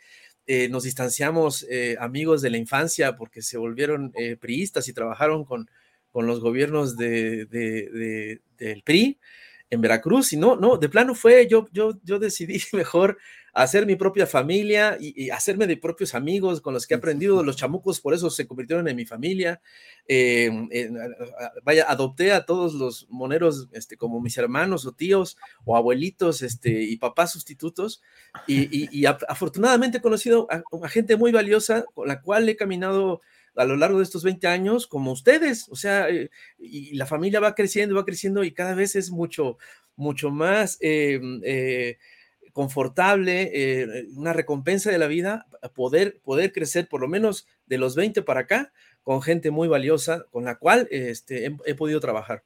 eh, 0.47 0.69
nos 0.69 0.83
distanciamos 0.83 1.65
eh, 1.69 1.95
amigos 1.99 2.41
de 2.41 2.49
la 2.49 2.57
infancia 2.57 3.15
porque 3.17 3.41
se 3.41 3.57
volvieron 3.57 4.11
eh, 4.15 4.35
priistas 4.37 4.87
y 4.89 4.93
trabajaron 4.93 5.45
con, 5.45 5.69
con 6.11 6.27
los 6.27 6.39
gobiernos 6.41 6.97
de, 6.97 7.45
de- 7.45 7.89
de- 7.91 8.41
del 8.57 8.83
PRI 8.83 9.19
en 9.69 9.81
Veracruz 9.81 10.33
y 10.33 10.37
no, 10.37 10.55
no, 10.55 10.77
de 10.77 10.89
plano 10.89 11.13
fue, 11.15 11.47
yo, 11.47 11.67
yo, 11.71 11.99
yo 12.03 12.19
decidí 12.19 12.59
mejor 12.73 13.17
hacer 13.63 13.85
mi 13.85 13.95
propia 13.95 14.27
familia 14.27 14.97
y, 14.99 15.25
y 15.25 15.29
hacerme 15.31 15.67
de 15.67 15.77
propios 15.77 16.15
amigos 16.15 16.61
con 16.61 16.73
los 16.73 16.85
que 16.87 16.93
he 16.93 16.97
aprendido, 16.97 17.43
los 17.43 17.55
chamucos 17.57 17.99
por 18.01 18.13
eso 18.13 18.29
se 18.29 18.47
convirtieron 18.47 18.87
en 18.87 18.95
mi 18.95 19.05
familia, 19.05 19.61
eh, 20.07 20.49
a- 21.39 21.51
vaya, 21.63 21.85
adopté 21.89 22.31
a 22.31 22.45
todos 22.45 22.73
los 22.73 23.07
moneros 23.09 23.67
este, 23.71 23.97
como 23.97 24.21
mis 24.21 24.37
hermanos 24.37 24.85
o 24.85 24.91
tíos 24.93 25.37
o 25.65 25.75
abuelitos 25.75 26.41
este, 26.41 26.81
y 26.83 26.97
papás 26.97 27.31
sustitutos. 27.31 28.01
Y, 28.47 28.63
y- 28.85 28.89
y 28.91 29.03
af- 29.03 29.25
afortunadamente 29.27 29.97
he 29.99 30.01
conocido 30.01 30.47
a, 30.51 30.63
a 30.83 30.89
gente 30.89 31.17
muy 31.17 31.31
valiosa 31.31 31.83
con 31.93 32.07
la 32.07 32.21
cual 32.21 32.47
he 32.49 32.55
caminado 32.55 33.21
a 33.55 33.65
lo 33.65 33.75
largo 33.75 33.97
de 33.97 34.03
estos 34.03 34.23
20 34.23 34.47
años 34.47 34.85
como 34.85 35.11
ustedes, 35.11 35.67
o 35.69 35.75
sea, 35.75 36.09
eh, 36.09 36.29
y 36.59 36.95
la 36.95 37.07
familia 37.07 37.39
va 37.39 37.55
creciendo, 37.55 37.95
va 37.95 38.05
creciendo 38.05 38.43
y 38.43 38.51
cada 38.53 38.75
vez 38.75 38.95
es 38.95 39.09
mucho, 39.09 39.57
mucho 39.95 40.29
más 40.29 40.77
eh, 40.79 41.19
eh, 41.43 41.97
confortable, 42.57 43.51
eh, 43.53 44.07
una 44.15 44.33
recompensa 44.33 44.89
de 44.89 44.97
la 44.97 45.05
vida, 45.05 45.45
poder, 45.75 46.19
poder 46.23 46.51
crecer 46.51 46.89
por 46.89 47.01
lo 47.01 47.07
menos 47.07 47.45
de 47.67 47.77
los 47.77 47.95
20 47.95 48.23
para 48.23 48.39
acá 48.39 48.73
con 49.03 49.21
gente 49.21 49.51
muy 49.51 49.67
valiosa 49.67 50.25
con 50.31 50.45
la 50.45 50.55
cual 50.55 50.87
este, 50.89 51.45
he, 51.45 51.55
he 51.67 51.75
podido 51.75 51.99
trabajar. 51.99 52.45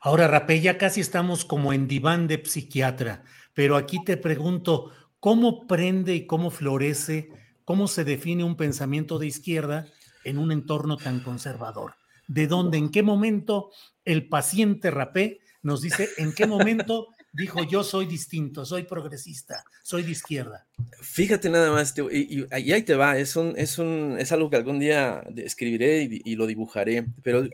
Ahora, 0.00 0.28
Rapé, 0.28 0.60
ya 0.60 0.78
casi 0.78 1.00
estamos 1.00 1.44
como 1.44 1.72
en 1.72 1.88
diván 1.88 2.28
de 2.28 2.40
psiquiatra, 2.44 3.24
pero 3.52 3.74
aquí 3.74 3.98
te 4.04 4.16
pregunto, 4.16 4.92
¿cómo 5.18 5.66
prende 5.66 6.14
y 6.14 6.24
cómo 6.26 6.50
florece, 6.50 7.28
cómo 7.64 7.88
se 7.88 8.04
define 8.04 8.44
un 8.44 8.56
pensamiento 8.56 9.18
de 9.18 9.26
izquierda 9.26 9.86
en 10.22 10.38
un 10.38 10.52
entorno 10.52 10.98
tan 10.98 11.18
conservador? 11.18 11.96
¿De 12.28 12.46
dónde, 12.46 12.78
en 12.78 12.90
qué 12.90 13.02
momento 13.02 13.72
el 14.04 14.28
paciente 14.28 14.92
Rapé 14.92 15.40
nos 15.62 15.82
dice 15.82 16.10
en 16.18 16.32
qué 16.32 16.46
momento 16.46 17.08
dijo 17.36 17.64
yo 17.64 17.82
soy 17.84 18.06
distinto, 18.06 18.64
soy 18.64 18.84
progresista, 18.84 19.64
soy 19.82 20.02
de 20.02 20.12
izquierda? 20.12 20.66
Fíjate 21.00 21.48
nada 21.48 21.70
más, 21.72 21.94
te- 21.94 22.02
y, 22.02 22.40
y- 22.42 22.46
y 22.60 22.72
ahí 22.72 22.82
te 22.82 22.94
va, 22.94 23.18
es, 23.18 23.36
un, 23.36 23.54
es, 23.56 23.78
un, 23.78 24.16
es 24.18 24.32
algo 24.32 24.50
que 24.50 24.56
algún 24.56 24.78
día 24.78 25.22
escribiré 25.36 26.02
y, 26.02 26.20
y 26.24 26.36
lo 26.36 26.46
dibujaré, 26.46 27.06
pero 27.22 27.48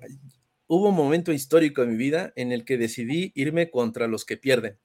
hubo 0.66 0.88
un 0.88 0.94
momento 0.96 1.32
histórico 1.32 1.82
en 1.82 1.90
mi 1.90 1.96
vida 1.96 2.32
en 2.36 2.52
el 2.52 2.64
que 2.64 2.78
decidí 2.78 3.32
irme 3.34 3.70
contra 3.70 4.06
los 4.08 4.24
que 4.24 4.36
pierden. 4.36 4.78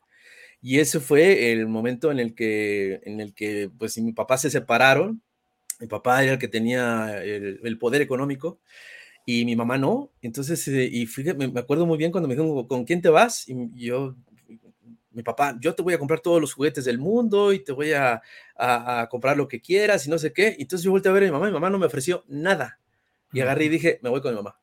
Y 0.62 0.80
ese 0.80 1.00
fue 1.00 1.52
el 1.52 1.68
momento 1.68 2.12
en 2.12 2.20
el 2.20 2.36
que, 2.36 3.02
en 3.04 3.22
el 3.22 3.34
que 3.34 3.70
pues, 3.78 3.98
mi 4.00 4.14
papá 4.14 4.38
se 4.38 4.50
separaron, 4.50 5.22
mi 5.80 5.88
papá 5.88 6.24
era 6.24 6.34
el 6.34 6.40
que 6.40 6.48
tenía 6.48 7.22
el, 7.24 7.60
el 7.64 7.78
poder 7.80 8.02
económico 8.02 8.60
y 9.26 9.46
mi 9.46 9.56
mamá 9.56 9.78
no. 9.78 10.12
Entonces, 10.22 10.68
eh, 10.68 10.90
y 10.92 11.08
me 11.38 11.48
me 11.50 11.60
acuerdo 11.60 11.86
muy 11.86 11.98
bien 11.98 12.12
cuando 12.12 12.28
me 12.28 12.36
dijeron, 12.36 12.68
¿con 12.68 12.86
quién 12.86 13.02
te 13.02 13.10
vas? 13.10 13.48
Y 13.48 13.56
yo, 13.86 14.16
mi 15.18 15.24
papá, 15.24 15.58
yo 15.60 15.76
te 15.76 15.82
voy 15.84 15.94
a 15.94 16.00
comprar 16.00 16.22
todos 16.22 16.40
los 16.40 16.54
juguetes 16.54 16.86
del 16.86 17.00
mundo 17.00 17.52
y 17.52 17.60
te 17.64 17.74
voy 17.74 17.92
a, 17.92 18.22
a- 18.56 19.02
a 19.02 19.10
comprar 19.10 19.36
lo 19.36 19.48
que 19.50 19.60
quieras 19.60 20.08
y 20.08 20.10
no 20.10 20.18
sé 20.18 20.32
qué. 20.32 20.56
Entonces 20.60 20.84
yo 20.86 20.92
volteé 20.92 21.10
a 21.10 21.14
ver 21.14 21.24
a 21.24 21.26
mi 21.26 21.32
mamá, 21.34 21.48
mi 21.48 21.52
mamá 21.54 21.70
no 21.70 21.80
me 21.80 21.88
ofreció 21.88 22.24
nada. 22.28 22.80
Y 23.34 23.42
agarré 23.42 23.66
y 23.66 23.70
dije, 23.70 24.00
me 24.02 24.10
voy 24.10 24.22
con 24.22 24.32
mi 24.32 24.38
mamá. 24.38 24.58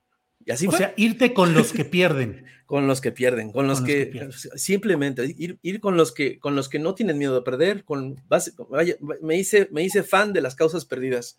Y 0.47 0.51
así 0.53 0.67
o 0.67 0.71
fue. 0.71 0.79
sea, 0.79 0.95
irte 0.97 1.35
con 1.35 1.53
los 1.55 1.73
que 1.73 1.85
pierden. 1.85 2.47
Con 2.67 2.87
los 2.87 3.03
que 3.03 3.13
pierden, 3.13 3.53
con 3.53 3.67
los, 3.67 3.81
Con 3.83 3.89
los 3.89 3.95
que, 3.95 4.31
simplemente 4.57 5.23
ir, 5.37 5.59
ir 5.61 5.81
con 5.81 5.99
los 5.99 6.13
que 6.13 6.39
con 6.39 6.57
los 6.57 6.71
que 6.71 6.79
no 6.79 6.95
tienen 6.95 7.19
miedo 7.19 7.35
de 7.35 7.43
perder, 7.43 7.85
con 7.85 8.17
vaya, 8.71 8.97
me 9.21 9.37
hice 9.37 9.69
me 9.71 9.83
hice 9.85 10.03
fan 10.03 10.33
de 10.33 10.41
las 10.41 10.55
causas 10.55 10.87
perdidas. 10.87 11.39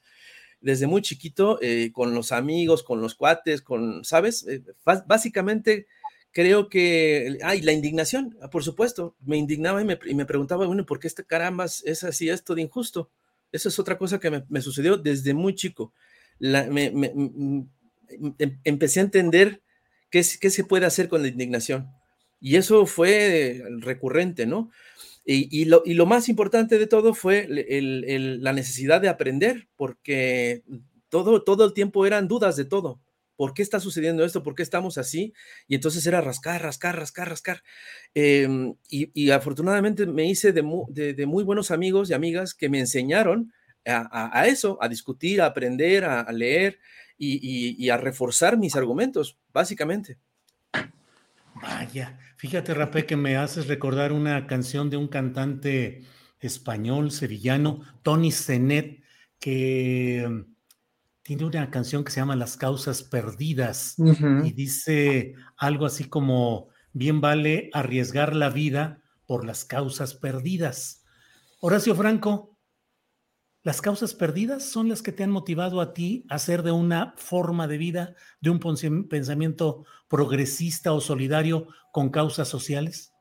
desde 0.62 0.86
muy 0.86 1.02
chiquito, 1.02 1.58
eh, 1.64 1.90
con 1.94 2.14
los 2.14 2.32
amigos, 2.32 2.84
con 2.84 3.02
los 3.02 3.16
cuates, 3.16 3.64
con, 3.64 4.06
¿sabes? 4.06 4.46
Eh, 4.48 4.62
básicamente 5.08 5.88
creo 6.36 6.68
que, 6.68 7.38
ay, 7.44 7.62
la 7.62 7.72
indignación, 7.72 8.38
por 8.52 8.62
supuesto, 8.62 9.16
me 9.22 9.38
indignaba 9.38 9.82
y 9.82 9.86
me, 9.86 9.98
y 10.06 10.14
me, 10.16 10.26
preguntaba, 10.26 10.68
bueno, 10.68 10.86
¿por 10.86 11.00
qué 11.00 11.08
este 11.08 11.24
caramba 11.24 11.64
es 11.64 12.04
así 12.04 12.28
esto 12.28 12.54
de 12.54 12.62
injusto? 12.62 13.10
Esa 13.54 13.70
es 13.70 13.80
otra 13.80 13.98
cosa 13.98 14.20
que 14.20 14.30
me, 14.30 14.44
me 14.50 14.60
sucedió 14.60 14.98
desde 14.98 15.34
muy 15.34 15.56
chico. 15.56 15.94
La, 16.38 16.66
me, 16.66 16.88
em, 16.88 17.70
empecé 18.66 19.00
a 19.00 19.04
entender 19.04 19.62
qué, 20.10 20.26
qué 20.42 20.50
se 20.50 20.66
puede 20.66 20.86
hacer 20.86 21.08
con 21.08 21.22
la 21.22 21.30
indignación. 21.30 21.88
Y 22.42 22.58
eso 22.58 22.86
fue 22.86 23.64
recurrente, 23.80 24.46
¿no? 24.46 24.72
Y, 25.26 25.66
lo, 25.66 26.06
más 26.06 26.28
importante 26.28 26.78
de 26.78 26.86
todo 26.86 27.14
fue 27.14 27.48
la 27.48 28.52
necesidad 28.52 29.00
de 29.00 29.08
aprender, 29.08 29.70
porque 29.78 30.64
todo, 31.08 31.44
todo 31.44 31.64
el 31.64 31.74
tiempo 31.74 32.06
eran 32.06 32.28
dudas 32.28 32.58
de 32.58 32.66
todo. 32.66 33.00
¿Por 33.36 33.54
qué 33.54 33.62
está 33.62 33.80
sucediendo 33.80 34.24
esto? 34.24 34.44
¿Por 34.44 34.56
qué 34.56 34.64
estamos 34.64 34.98
así? 34.98 35.34
Y 35.68 35.76
entonces 35.76 36.06
era 36.08 36.22
rascar, 36.22 36.62
rascar, 36.62 36.98
rascar, 36.98 37.30
rascar. 37.30 37.64
Em, 38.14 38.76
y, 38.90 39.30
afortunadamente 39.32 40.06
me 40.06 40.26
hice 40.26 40.54
de, 40.54 40.62
muy 40.64 41.44
buenos 41.44 41.72
amigos 41.72 42.10
y 42.10 42.14
amigas 42.14 42.54
que 42.54 42.70
me 42.70 42.80
enseñaron 42.80 43.54
a, 43.86 44.48
eso, 44.48 44.78
a 44.82 44.88
discutir, 44.88 45.42
a 45.42 45.48
aprender, 45.48 46.06
a, 46.06 46.32
leer 46.32 46.80
y, 47.18 47.90
a 47.90 47.98
reforzar 47.98 48.58
mis 48.58 48.76
argumentos, 48.76 49.38
básicamente. 49.54 50.18
Vaya, 51.56 52.20
fíjate, 52.38 52.74
Rapé, 52.74 53.06
que 53.06 53.16
me 53.16 53.38
haces 53.38 53.68
recordar 53.68 54.12
una 54.12 54.48
canción 54.48 54.90
de 54.90 54.98
un 54.98 55.08
cantante 55.08 56.04
español, 56.40 57.12
sevillano, 57.12 57.82
Tony 58.02 58.32
Zenet, 58.32 59.02
que 59.40 60.46
tiene 61.26 61.44
una 61.44 61.72
canción 61.72 62.04
que 62.04 62.12
se 62.12 62.20
llama 62.20 62.36
Las 62.36 62.56
causas 62.56 63.02
perdidas 63.02 63.96
y 63.98 64.52
dice 64.52 65.34
algo 65.58 65.88
así 65.88 66.04
como, 66.04 66.68
bien 66.94 67.20
vale 67.20 67.72
arriesgar 67.74 68.36
la 68.36 68.52
vida 68.52 69.02
por 69.26 69.44
las 69.44 69.66
causas 69.66 70.14
perdidas. 70.14 71.04
Horacio 71.62 71.96
Franco, 71.96 72.56
las 73.64 73.82
causas 73.82 74.14
perdidas 74.14 74.66
son 74.66 74.88
las 74.88 75.02
que 75.02 75.12
te 75.12 75.24
han 75.24 75.32
motivado 75.32 75.82
a 75.82 75.94
ti 75.96 76.28
a 76.30 76.36
hacer 76.36 76.62
de 76.62 76.72
una 76.72 77.16
forma 77.18 77.68
de 77.68 77.80
vida, 77.80 78.14
de 78.40 78.52
un 78.52 78.60
pensamiento 79.10 79.84
progresista 80.08 80.94
o 80.94 81.02
solidario 81.02 81.70
con 81.92 82.12
causas 82.12 82.48
sociales. 82.48 83.12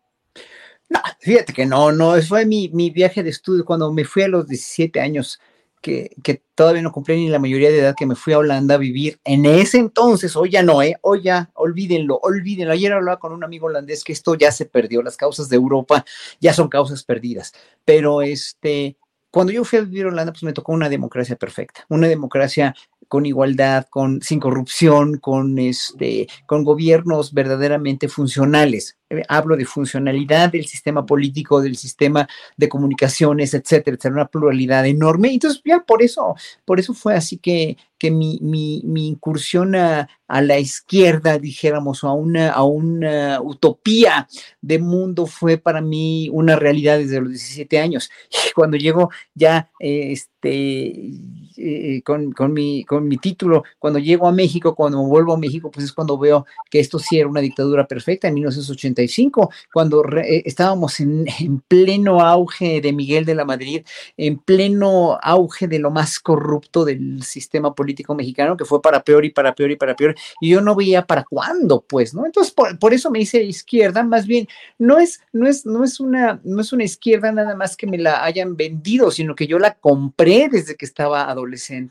No, 0.90 1.00
fíjate 1.20 1.54
que 1.54 1.64
no, 1.64 1.90
no, 1.90 2.20
fue 2.20 2.44
mi, 2.44 2.68
mi 2.68 2.90
viaje 2.90 3.22
de 3.22 3.30
estudio 3.30 3.64
cuando 3.64 3.90
me 3.90 4.04
fui 4.04 4.24
a 4.24 4.28
los 4.28 4.46
17 4.46 5.00
años, 5.00 5.40
que, 5.84 6.42
todavía 6.54 6.80
no 6.80 6.92
cumplí 6.92 7.16
ni 7.16 7.28
la 7.28 7.38
mayoría 7.38 7.70
de 7.70 7.78
edad, 7.78 7.94
que 7.94 8.06
me 8.06 8.14
fui 8.14 8.32
a 8.32 8.38
Holanda 8.38 8.76
a 8.76 8.78
vivir. 8.78 9.20
En 9.24 9.44
ese 9.44 9.78
entonces, 9.78 10.34
hoy 10.34 10.50
ya 10.50 10.62
no, 10.62 10.82
¿eh? 10.82 10.96
Hoy 11.02 11.22
ya, 11.22 11.50
olvídenlo, 11.54 12.18
olvídenlo. 12.22 12.72
Ayer 12.72 12.92
hablaba 12.92 13.18
con 13.18 13.32
un 13.32 13.44
amigo 13.44 13.66
holandés 13.66 14.02
que 14.02 14.12
esto 14.12 14.34
ya 14.34 14.50
se 14.50 14.64
perdió, 14.64 15.02
las 15.02 15.16
causas 15.16 15.48
de 15.48 15.56
Europa 15.56 16.04
ya 16.40 16.54
son 16.54 16.68
causas 16.68 17.04
perdidas. 17.04 17.52
Pero 17.84 18.22
este, 18.22 18.96
cuando 19.30 19.52
yo 19.52 19.64
fui 19.64 19.78
a 19.78 19.82
vivir 19.82 20.06
a 20.06 20.08
Holanda, 20.08 20.32
pues 20.32 20.42
me 20.42 20.52
tocó 20.54 20.72
una 20.72 20.88
democracia 20.88 21.36
perfecta, 21.36 21.84
una 21.88 22.08
democracia 22.08 22.74
con 23.08 23.26
igualdad, 23.26 23.86
con, 23.90 24.20
sin 24.22 24.40
corrupción, 24.40 25.18
con, 25.18 25.58
este, 25.58 26.26
con 26.46 26.64
gobiernos 26.64 27.32
verdaderamente 27.32 28.08
funcionales. 28.08 28.96
Eh, 29.10 29.22
hablo 29.28 29.56
de 29.56 29.64
funcionalidad 29.64 30.50
del 30.50 30.66
sistema 30.66 31.04
político, 31.04 31.60
del 31.60 31.76
sistema 31.76 32.28
de 32.56 32.68
comunicaciones, 32.68 33.54
etcétera, 33.54 33.96
etcétera, 33.96 34.14
una 34.14 34.28
pluralidad 34.28 34.86
enorme. 34.86 35.32
Entonces, 35.32 35.60
ya 35.64 35.80
por 35.80 36.02
eso, 36.02 36.34
por 36.64 36.80
eso 36.80 36.94
fue 36.94 37.14
así 37.14 37.38
que, 37.38 37.76
que 37.98 38.10
mi, 38.10 38.38
mi, 38.42 39.06
incursión 39.06 39.74
a, 39.74 40.08
a, 40.26 40.40
la 40.42 40.58
izquierda, 40.58 41.38
dijéramos, 41.38 42.04
a 42.04 42.12
una, 42.12 42.50
a 42.50 42.64
una 42.64 43.40
utopía 43.40 44.28
de 44.60 44.78
mundo 44.78 45.26
fue 45.26 45.58
para 45.58 45.80
mí 45.80 46.28
una 46.32 46.56
realidad 46.56 46.98
desde 46.98 47.20
los 47.20 47.30
17 47.30 47.78
años. 47.78 48.10
Y 48.30 48.52
cuando 48.54 48.76
llego 48.76 49.10
ya, 49.34 49.70
este, 49.78 50.94
eh, 51.56 52.02
con, 52.04 52.32
con, 52.32 52.52
mi, 52.52 52.84
con 52.84 53.06
mi 53.06 53.16
título, 53.18 53.64
cuando 53.78 53.98
llego 53.98 54.26
a 54.26 54.32
México, 54.32 54.74
cuando 54.74 55.02
vuelvo 55.02 55.34
a 55.34 55.38
México, 55.38 55.70
pues 55.70 55.86
es 55.86 55.92
cuando 55.92 56.18
veo 56.18 56.46
que 56.70 56.80
esto 56.80 56.98
sí 56.98 57.18
era 57.18 57.28
una 57.28 57.40
dictadura 57.40 57.86
perfecta 57.86 58.28
en 58.28 58.34
1980 58.34 59.02
cuando 59.72 60.04
eh, 60.18 60.42
estábamos 60.44 61.00
en, 61.00 61.24
pleno 61.68 62.20
auge 62.20 62.80
de 62.80 62.92
Miguel 62.92 63.24
de 63.24 63.34
la 63.34 63.44
Madrid, 63.44 63.84
en 64.16 64.38
pleno 64.38 65.18
auge 65.22 65.68
de 65.68 65.78
lo 65.78 65.90
más 65.90 66.18
corrupto 66.20 66.84
del 66.84 67.22
sistema 67.22 67.74
político 67.74 68.14
mexicano, 68.14 68.56
que 68.56 68.64
fue 68.64 68.82
para 68.82 69.02
peor 69.02 69.24
y 69.24 69.30
para 69.30 69.54
peor 69.54 69.70
y 69.70 69.76
para 69.76 69.96
peor, 69.96 70.14
y 70.40 70.50
yo 70.50 70.60
no 70.60 70.74
veía 70.74 71.06
para 71.06 71.24
cuándo, 71.24 71.84
pues, 71.88 72.14
¿no? 72.14 72.26
Entonces, 72.26 72.52
por, 72.52 72.94
eso 72.94 73.10
me 73.10 73.20
hice 73.20 73.42
izquierda, 73.42 74.02
más 74.02 74.26
bien, 74.26 74.46
no 74.78 74.98
es, 74.98 75.20
no, 75.32 75.48
es, 75.48 75.66
no, 75.66 75.84
es 75.84 76.00
una, 76.00 76.40
no 76.44 76.60
es 76.60 76.72
una 76.72 76.84
izquierda 76.84 77.32
nada 77.32 77.56
más 77.56 77.76
que 77.76 77.86
me 77.86 77.98
la 77.98 78.24
hayan 78.24 78.56
vendido, 78.56 79.10
sino 79.10 79.34
que 79.34 79.46
yo 79.46 79.58
la 79.58 79.74
compré 79.74 80.48
desde 80.48 80.76
que 80.76 80.84
estaba 80.84 81.28
adolescente, 81.30 81.43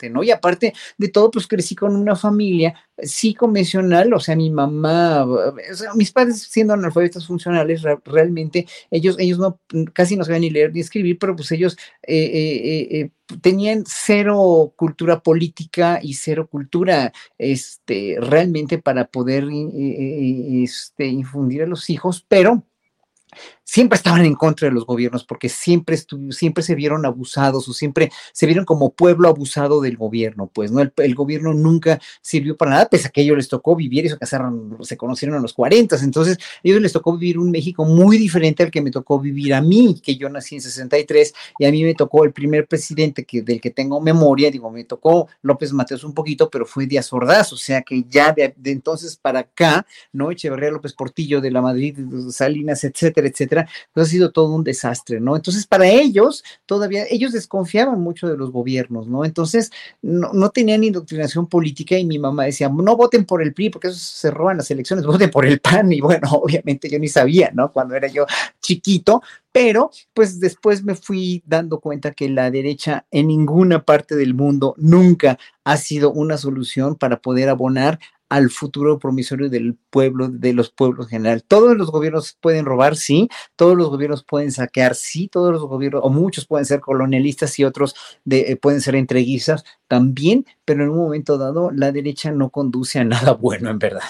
¿no? 0.10 0.24
Y 0.24 0.32
aparte 0.32 0.74
de 0.98 1.08
todo, 1.10 1.32
pues 1.32 1.48
crecí 1.48 1.76
con 1.76 1.96
una 1.96 2.16
familia 2.16 2.76
sí 3.02 3.34
convencional, 3.34 4.14
o 4.14 4.20
sea, 4.20 4.36
mi 4.36 4.50
mamá, 4.50 5.26
mis 5.96 6.12
padres 6.12 6.42
siendo 6.44 6.74
analfabetas 6.74 7.26
funcionales, 7.26 7.82
realmente 8.06 8.68
ellos, 8.92 9.16
ellos 9.20 9.40
no, 9.40 9.60
casi 9.94 10.16
no 10.16 10.24
sabían 10.24 10.42
ni 10.42 10.50
leer 10.50 10.74
ni 10.74 10.80
escribir, 10.80 11.18
pero 11.18 11.36
pues 11.36 11.52
ellos 11.52 11.78
eh, 12.04 12.16
eh, 12.16 12.88
eh, 13.00 13.10
tenían 13.42 13.84
cero 13.88 14.74
cultura 14.76 15.22
política 15.22 16.00
y 16.02 16.14
cero 16.14 16.48
cultura, 16.50 17.12
este, 17.38 18.18
realmente 18.20 18.78
para 18.78 19.08
poder 19.08 19.46
este, 19.52 21.08
infundir 21.08 21.64
a 21.64 21.68
los 21.68 21.90
hijos, 21.90 22.26
pero 22.28 22.64
siempre 23.64 23.98
estaban 23.98 24.26
en 24.26 24.36
contra 24.36 24.68
de 24.68 24.74
los 24.74 24.86
gobiernos 24.86 25.24
porque 25.24 25.50
siempre, 25.50 25.98
siempre 26.30 26.64
se 26.64 26.76
vieron 26.76 27.06
abusados 27.06 27.68
o 27.68 27.74
siempre 27.74 28.12
se 28.32 28.46
vieron 28.46 28.66
como 28.66 28.92
pueblo 28.92 29.30
abusado 29.30 29.82
del 29.82 29.98
gobierno, 29.98 30.50
pues, 30.54 30.72
¿no? 30.72 30.82
El, 30.82 31.16
gobierno 31.16 31.54
nunca 31.54 32.00
sirvió 32.22 32.58
para 32.58 32.72
nada, 32.72 32.90
pese 32.90 33.08
a 33.08 33.12
que 33.12 33.22
a 33.22 33.24
ellos 33.24 33.38
les 33.38 33.48
tocó 33.48 33.76
vivir, 33.76 34.06
eso 34.06 34.18
casaron, 34.18 34.78
se 34.82 34.98
conocieron 34.98 35.38
en 35.38 35.42
los 35.42 35.54
40, 35.54 35.98
entonces 36.04 36.38
a 36.38 36.60
ellos 36.64 36.82
les 36.82 36.92
tocó 36.92 37.18
vivir 37.18 37.40
un 37.40 37.52
México 37.52 37.86
muy 37.86 38.18
diferente 38.18 38.64
al 38.64 38.72
que 38.72 38.82
me 38.82 38.92
tocó 38.92 39.20
vivir 39.20 39.54
a 39.54 39.62
mí, 39.62 40.00
que 40.04 40.16
yo 40.16 40.30
nací 40.30 40.56
en 40.56 40.62
63 40.62 41.34
y 41.60 41.66
a 41.66 41.72
mí 41.72 41.84
me 41.84 41.94
tocó 41.94 42.26
el 42.26 42.34
primer 42.34 42.68
presidente 42.68 43.26
que, 43.26 43.42
del 43.42 43.62
que 43.62 43.70
tengo 43.70 44.02
memoria, 44.02 44.52
digo, 44.52 44.70
me 44.72 44.84
tocó 44.84 45.28
López 45.42 45.72
Mateos 45.74 46.04
un 46.04 46.14
poquito, 46.14 46.50
pero 46.50 46.66
fue 46.66 46.86
Díaz 46.86 47.12
Ordaz, 47.14 47.54
o 47.54 47.58
sea 47.58 47.82
que 47.82 48.04
ya 48.10 48.34
de, 48.34 48.54
de 48.58 48.72
entonces 48.72 49.16
para 49.16 49.40
acá, 49.40 49.86
¿no? 50.12 50.32
Echeverría 50.32 50.72
López 50.72 50.94
Portillo 50.94 51.42
de 51.42 51.52
la 51.52 51.62
Madrid, 51.62 51.98
Salinas, 52.30 52.84
etcétera, 52.84 53.23
etcétera, 53.26 53.68
pues 53.94 54.08
ha 54.08 54.10
sido 54.10 54.32
todo 54.32 54.54
un 54.54 54.64
desastre, 54.64 55.20
¿no? 55.20 55.36
Entonces, 55.36 55.66
para 55.66 55.88
ellos, 55.88 56.44
todavía, 56.66 57.06
ellos 57.10 57.32
desconfiaban 57.32 58.02
mucho 58.02 58.28
de 58.28 58.38
los 58.38 58.52
gobiernos, 58.52 59.08
¿no? 59.08 59.26
Entonces, 59.26 59.72
no, 60.02 60.32
no 60.34 60.50
tenían 60.50 60.84
indoctrinación 60.84 61.48
política 61.48 61.98
y 61.98 62.06
mi 62.06 62.20
mamá 62.20 62.46
decía, 62.46 62.70
no 62.70 62.96
voten 62.98 63.26
por 63.26 63.42
el 63.42 63.54
PRI 63.54 63.70
porque 63.70 63.88
eso 63.88 63.98
se 63.98 64.32
roban 64.32 64.58
las 64.58 64.70
elecciones, 64.72 65.06
voten 65.06 65.32
por 65.32 65.46
el 65.46 65.60
PAN. 65.60 65.92
Y 65.92 66.02
bueno, 66.02 66.28
obviamente 66.32 66.90
yo 66.90 67.00
ni 67.00 67.08
sabía, 67.08 67.52
¿no? 67.54 67.72
Cuando 67.72 67.96
era 67.96 68.08
yo 68.08 68.26
chiquito, 68.62 69.22
pero 69.52 69.92
pues 70.14 70.40
después 70.40 70.84
me 70.84 70.96
fui 70.96 71.44
dando 71.46 71.80
cuenta 71.80 72.12
que 72.12 72.28
la 72.30 72.50
derecha 72.52 73.06
en 73.12 73.28
ninguna 73.28 73.84
parte 73.84 74.16
del 74.16 74.34
mundo 74.34 74.74
nunca 74.78 75.38
ha 75.64 75.78
sido 75.78 76.12
una 76.12 76.38
solución 76.38 76.96
para 76.96 77.22
poder 77.22 77.50
abonar 77.50 78.00
al 78.34 78.50
futuro 78.50 78.98
promisorio 78.98 79.48
del 79.48 79.76
pueblo, 79.92 80.28
de 80.28 80.54
los 80.54 80.72
pueblos 80.72 81.06
en 81.06 81.10
general. 81.12 81.44
Todos 81.44 81.78
los 81.78 81.92
gobiernos 81.92 82.36
pueden 82.42 82.66
robar, 82.66 82.96
sí, 82.96 83.30
todos 83.56 83.78
los 83.78 83.90
gobiernos 83.90 84.24
pueden 84.24 84.52
saquear, 84.52 84.96
sí, 84.96 85.28
todos 85.28 85.52
los 85.52 85.62
gobiernos, 85.62 86.02
o 86.04 86.10
muchos 86.10 86.48
pueden 86.48 86.66
ser 86.66 86.80
colonialistas 86.80 87.60
y 87.60 87.64
otros 87.64 87.94
de, 88.26 88.40
eh, 88.40 88.56
pueden 88.56 88.82
ser 88.82 88.96
entreguistas 88.96 89.64
también, 89.88 90.48
pero 90.66 90.84
en 90.84 90.90
un 90.90 90.98
momento 90.98 91.38
dado 91.38 91.70
la 91.70 91.92
derecha 91.92 92.32
no 92.32 92.50
conduce 92.50 92.98
a 92.98 93.04
nada 93.04 93.34
bueno, 93.40 93.70
en 93.70 93.78
verdad. 93.78 94.02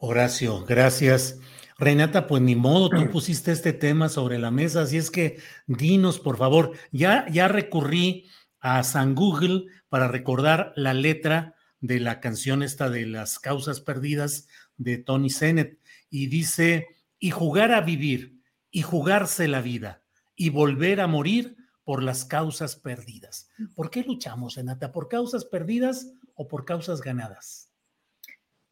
Horacio, 0.00 0.64
gracias. 0.64 1.38
Renata, 1.78 2.26
pues 2.26 2.42
ni 2.42 2.56
modo, 2.56 2.90
tú 2.90 3.08
pusiste 3.12 3.52
este 3.52 3.72
tema 3.72 4.08
sobre 4.08 4.40
la 4.40 4.50
mesa, 4.50 4.82
así 4.82 4.96
es 4.96 5.12
que 5.12 5.38
dinos, 5.68 6.18
por 6.18 6.38
favor, 6.38 6.72
ya, 6.90 7.24
ya 7.30 7.46
recurrí 7.46 8.26
a 8.58 8.82
San 8.82 9.14
Google 9.14 9.66
para 9.88 10.08
recordar 10.08 10.72
la 10.74 10.92
letra 10.92 11.53
de 11.86 12.00
la 12.00 12.18
canción 12.18 12.62
esta 12.62 12.88
de 12.88 13.04
las 13.04 13.38
causas 13.38 13.80
perdidas 13.80 14.48
de 14.78 14.96
Tony 14.96 15.28
Sennett 15.28 15.78
y 16.08 16.28
dice, 16.28 16.88
y 17.18 17.30
jugar 17.30 17.72
a 17.72 17.82
vivir 17.82 18.40
y 18.70 18.80
jugarse 18.80 19.48
la 19.48 19.60
vida 19.60 20.02
y 20.34 20.48
volver 20.48 21.02
a 21.02 21.06
morir 21.06 21.56
por 21.84 22.02
las 22.02 22.24
causas 22.24 22.76
perdidas. 22.76 23.50
¿Por 23.74 23.90
qué 23.90 24.02
luchamos, 24.02 24.54
Renata? 24.54 24.92
¿Por 24.92 25.08
causas 25.08 25.44
perdidas 25.44 26.10
o 26.34 26.48
por 26.48 26.64
causas 26.64 27.02
ganadas? 27.02 27.70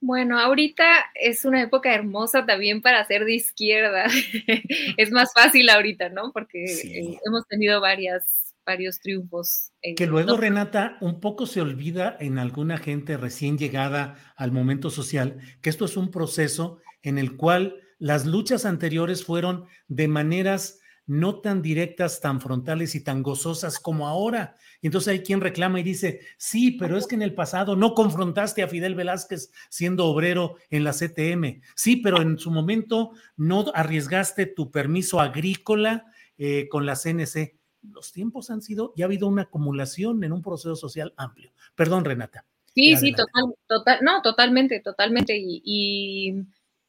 Bueno, 0.01 0.41
ahorita 0.41 0.85
es 1.15 1.45
una 1.45 1.61
época 1.61 1.95
hermosa 1.95 2.47
también 2.47 2.81
para 2.81 3.05
ser 3.05 3.27
de 3.27 3.35
izquierda. 3.35 4.07
es 4.97 5.11
más 5.11 5.35
fácil 5.35 5.69
ahorita, 5.69 6.09
¿no? 6.09 6.33
Porque 6.33 6.65
eh, 6.65 7.19
hemos 7.27 7.47
tenido 7.47 7.79
varias 7.83 8.42
varios 8.65 9.01
triunfos. 9.01 9.73
Que 9.97 10.07
luego, 10.07 10.37
Renata, 10.37 10.97
un 11.01 11.21
poco 11.21 11.47
se 11.47 11.61
olvida 11.61 12.17
en 12.21 12.39
alguna 12.39 12.79
gente 12.79 13.17
recién 13.17 13.59
llegada 13.59 14.17
al 14.37 14.53
momento 14.53 14.91
social 14.91 15.39
que 15.61 15.71
esto 15.71 15.85
es 15.85 15.97
un 15.97 16.11
proceso 16.11 16.79
en 17.03 17.19
el 17.19 17.37
cual 17.37 17.77
las 17.99 18.27
luchas 18.27 18.65
anteriores 18.65 19.25
fueron 19.25 19.67
de 19.89 20.09
maneras 20.09 20.81
no 21.07 21.41
tan 21.41 21.63
directas, 21.63 22.21
tan 22.21 22.41
frontales 22.41 22.95
y 22.95 23.03
tan 23.03 23.23
gozosas 23.23 23.81
como 23.81 24.07
ahora. 24.07 24.57
Y 24.81 24.87
entonces 24.87 25.09
hay 25.09 25.21
quien 25.21 25.41
reclama 25.41 25.81
y 25.81 25.83
dice, 25.83 26.21
sí, 26.39 26.73
pero 26.73 26.97
es 26.97 27.07
que 27.07 27.17
en 27.17 27.23
el 27.23 27.35
pasado 27.35 27.77
no 27.77 27.95
confrontaste 27.95 28.63
a 28.63 28.69
Fidel 28.69 28.95
Velázquez 28.95 29.51
siendo 29.69 30.07
obrero 30.07 30.57
en 30.71 30.85
la 30.85 30.93
CTM. 30.93 31.61
Sí, 31.75 31.97
pero 31.97 32.23
en 32.23 32.39
su 32.39 32.51
momento 32.51 33.13
no 33.37 33.67
arriesgaste 33.75 34.47
tu 34.47 34.71
permiso 34.71 35.21
agrícola 35.21 36.07
eh, 36.39 36.69
con 36.69 36.87
la 36.87 36.97
CNC. 36.97 37.62
Los 37.83 38.13
tiempos 38.13 38.51
han 38.51 38.63
sido, 38.63 38.93
ya 38.97 39.05
ha 39.05 39.09
habido 39.09 39.27
una 39.27 39.43
acumulación 39.43 40.23
en 40.25 40.33
un 40.33 40.43
proceso 40.43 40.77
social 40.77 41.13
amplio. 41.17 41.53
Perdón, 41.75 42.05
Renata. 42.05 42.45
Sí, 42.75 42.97
sí, 42.97 43.13
total, 43.13 43.55
total, 43.67 43.99
no, 44.03 44.23
totalmente, 44.23 44.81
totalmente. 44.81 45.37
y 45.37 46.35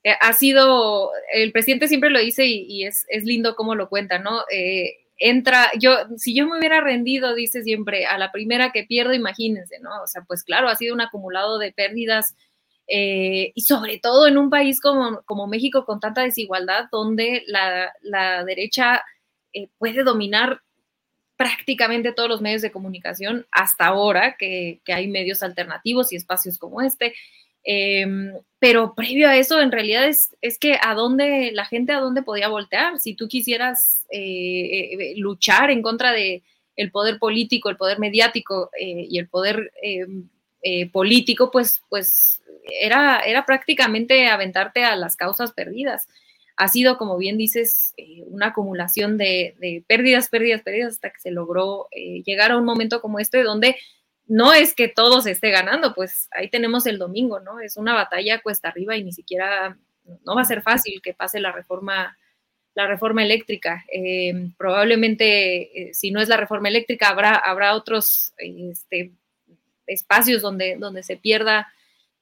eh, 0.04 0.16
ha 0.20 0.34
sido, 0.34 1.12
el 1.34 1.52
presidente 1.54 1.88
siempre 1.88 2.10
lo 2.10 2.20
dice 2.20 2.46
y, 2.46 2.84
es, 2.86 3.06
lindo 3.24 3.56
cómo 3.56 3.74
lo 3.76 3.90
cuenta, 3.90 4.20
¿no? 4.20 4.42
Eh, 4.52 4.98
entra, 5.18 5.72
yo, 5.80 5.96
si 6.18 6.36
yo 6.36 6.46
me 6.48 6.60
hubiera 6.60 6.82
rendido, 6.82 7.34
dice 7.34 7.64
siempre, 7.64 8.06
a 8.06 8.18
la 8.18 8.32
primera 8.32 8.72
que 8.74 8.84
pierdo, 8.84 9.14
imagínense, 9.14 9.80
¿no? 9.80 10.04
O 10.04 10.08
sea, 10.08 10.24
pues 10.24 10.44
claro, 10.44 10.68
ha 10.68 10.76
sido 10.76 10.94
un 10.94 11.02
acumulado 11.02 11.58
de 11.58 11.72
pérdidas 11.72 12.36
eh, 12.88 13.54
y 13.56 13.62
sobre 13.62 13.98
todo 14.00 14.28
en 14.28 14.38
un 14.38 14.50
país 14.50 14.82
como, 14.82 15.22
como 15.24 15.48
México 15.48 15.86
con 15.86 16.02
tanta 16.02 16.22
desigualdad, 16.22 16.86
donde 16.92 17.44
la, 17.48 18.44
derecha 18.46 19.04
puede 19.78 20.04
dominar 20.04 20.62
prácticamente 21.44 22.14
todos 22.14 22.30
los 22.30 22.42
medios 22.42 22.62
de 22.62 22.72
comunicación 22.72 23.46
hasta 23.52 23.88
ahora, 23.88 24.38
que, 24.38 24.80
que 24.86 24.94
hay 24.94 25.08
medios 25.08 25.44
alternativos 25.44 26.14
y 26.14 26.16
espacios 26.16 26.58
como 26.58 26.82
este. 26.82 27.14
Em, 27.66 28.32
pero 28.60 28.96
previo 28.96 29.28
a 29.28 29.36
eso, 29.36 29.60
en 29.60 29.74
realidad 29.74 30.08
es, 30.08 30.34
es, 30.40 30.58
que 30.58 30.78
a 30.82 30.94
dónde, 30.94 31.52
la 31.54 31.66
gente 31.66 31.92
a 31.92 32.00
dónde 32.00 32.24
podía 32.24 32.48
voltear. 32.48 32.98
Si 32.98 33.14
tú 33.14 33.28
quisieras 33.28 34.06
eh, 34.10 34.94
eh, 34.94 35.14
luchar 35.18 35.70
en 35.70 35.82
contra 35.82 36.14
de 36.14 36.44
el 36.78 36.92
poder 36.92 37.20
político, 37.20 37.70
el 37.70 37.76
poder 37.76 38.00
mediático 38.00 38.70
eh, 38.80 39.06
y 39.10 39.20
el 39.20 39.28
poder 39.28 39.74
em, 39.82 40.30
político, 40.94 41.52
pues, 41.52 41.82
pues 41.90 42.42
era, 42.80 43.20
era 43.20 43.46
prácticamente 43.46 44.28
aventarte 44.28 44.86
a 44.86 44.96
las 44.96 45.18
causas 45.18 45.52
perdidas. 45.52 46.08
Ha 46.56 46.68
sido, 46.68 46.98
como 46.98 47.18
bien 47.18 47.38
dices, 47.38 47.94
una 48.28 48.48
acumulación 48.48 49.18
de, 49.18 49.56
de, 49.60 49.84
pérdidas, 49.88 50.30
pérdidas, 50.30 50.62
pérdidas, 50.62 50.94
hasta 50.94 51.10
que 51.10 51.20
se 51.20 51.32
logró 51.32 51.88
llegar 52.26 52.52
a 52.52 52.58
un 52.58 52.66
momento 52.66 53.02
como 53.02 53.20
este 53.20 53.44
donde 53.44 53.76
no 54.28 54.54
es 54.54 54.74
que 54.74 54.88
todo 54.88 55.22
se 55.22 55.32
esté 55.32 55.52
ganando, 55.52 55.94
pues 55.94 56.28
ahí 56.32 56.50
tenemos 56.50 56.86
el 56.86 56.98
domingo, 56.98 57.40
¿no? 57.40 57.60
Es 57.60 57.78
una 57.78 57.94
batalla 57.94 58.42
cuesta 58.42 58.70
arriba 58.70 58.96
y 58.96 59.04
ni 59.04 59.12
siquiera, 59.12 59.78
no 60.26 60.36
va 60.36 60.42
a 60.42 60.46
ser 60.46 60.62
fácil 60.62 61.02
que 61.02 61.14
pase 61.14 61.40
la 61.40 61.52
reforma, 61.52 62.18
la 62.74 62.88
reforma 62.88 63.24
eléctrica. 63.24 63.84
Eh, 63.92 64.50
probablemente, 64.58 65.90
eh, 65.90 65.94
si 65.94 66.12
no 66.12 66.22
es 66.22 66.30
la 66.30 66.38
reforma 66.38 66.70
eléctrica, 66.70 67.10
habrá, 67.10 67.36
habrá 67.36 67.76
otros 67.76 68.34
este, 68.38 69.12
espacios 69.88 70.42
donde, 70.42 70.78
donde 70.78 71.04
se 71.04 71.18
pierda 71.18 71.72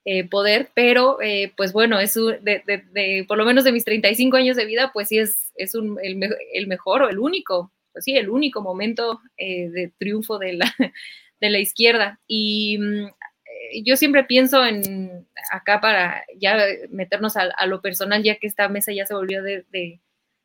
eh, 0.06 0.28
poder, 0.28 0.72
pero 0.74 1.18
pues 1.56 1.74
bueno, 1.74 2.00
es 2.00 2.16
de, 2.16 3.26
por 3.28 3.38
lo 3.38 3.46
menos 3.46 3.64
de 3.64 3.72
mis 3.72 3.86
35 3.86 4.38
años 4.38 4.58
de 4.58 4.66
vida, 4.66 4.92
pues 4.94 5.10
sí 5.10 5.20
es, 5.20 5.52
es 5.56 5.76
un, 5.76 6.00
el, 6.02 6.68
mejor 6.68 7.04
o 7.04 7.10
el 7.10 7.20
único, 7.20 7.72
pues 7.94 8.06
sí, 8.06 8.16
el 8.16 8.30
único 8.30 8.62
momento 8.62 9.22
de 9.38 9.92
triunfo 9.98 10.40
de 10.40 10.54
la 10.54 10.74
de 11.42 11.50
la 11.50 11.60
izquierda. 11.60 12.20
Y 12.28 12.78
mm, 12.78 13.06
eh, 13.08 13.84
yo 13.84 13.98
siempre 13.98 14.24
pienso 14.24 14.64
en 14.64 15.28
acá 15.52 15.82
para 15.82 16.24
ya 16.40 16.58
meternos 16.90 17.36
a, 17.36 17.66
lo 17.66 17.82
personal, 17.82 18.24
ya 18.24 18.38
que 18.38 18.48
esta 18.48 18.70
mesa 18.70 18.94
ya 18.94 19.06
se 19.06 19.16
volvió 19.16 19.44
de, 19.44 20.00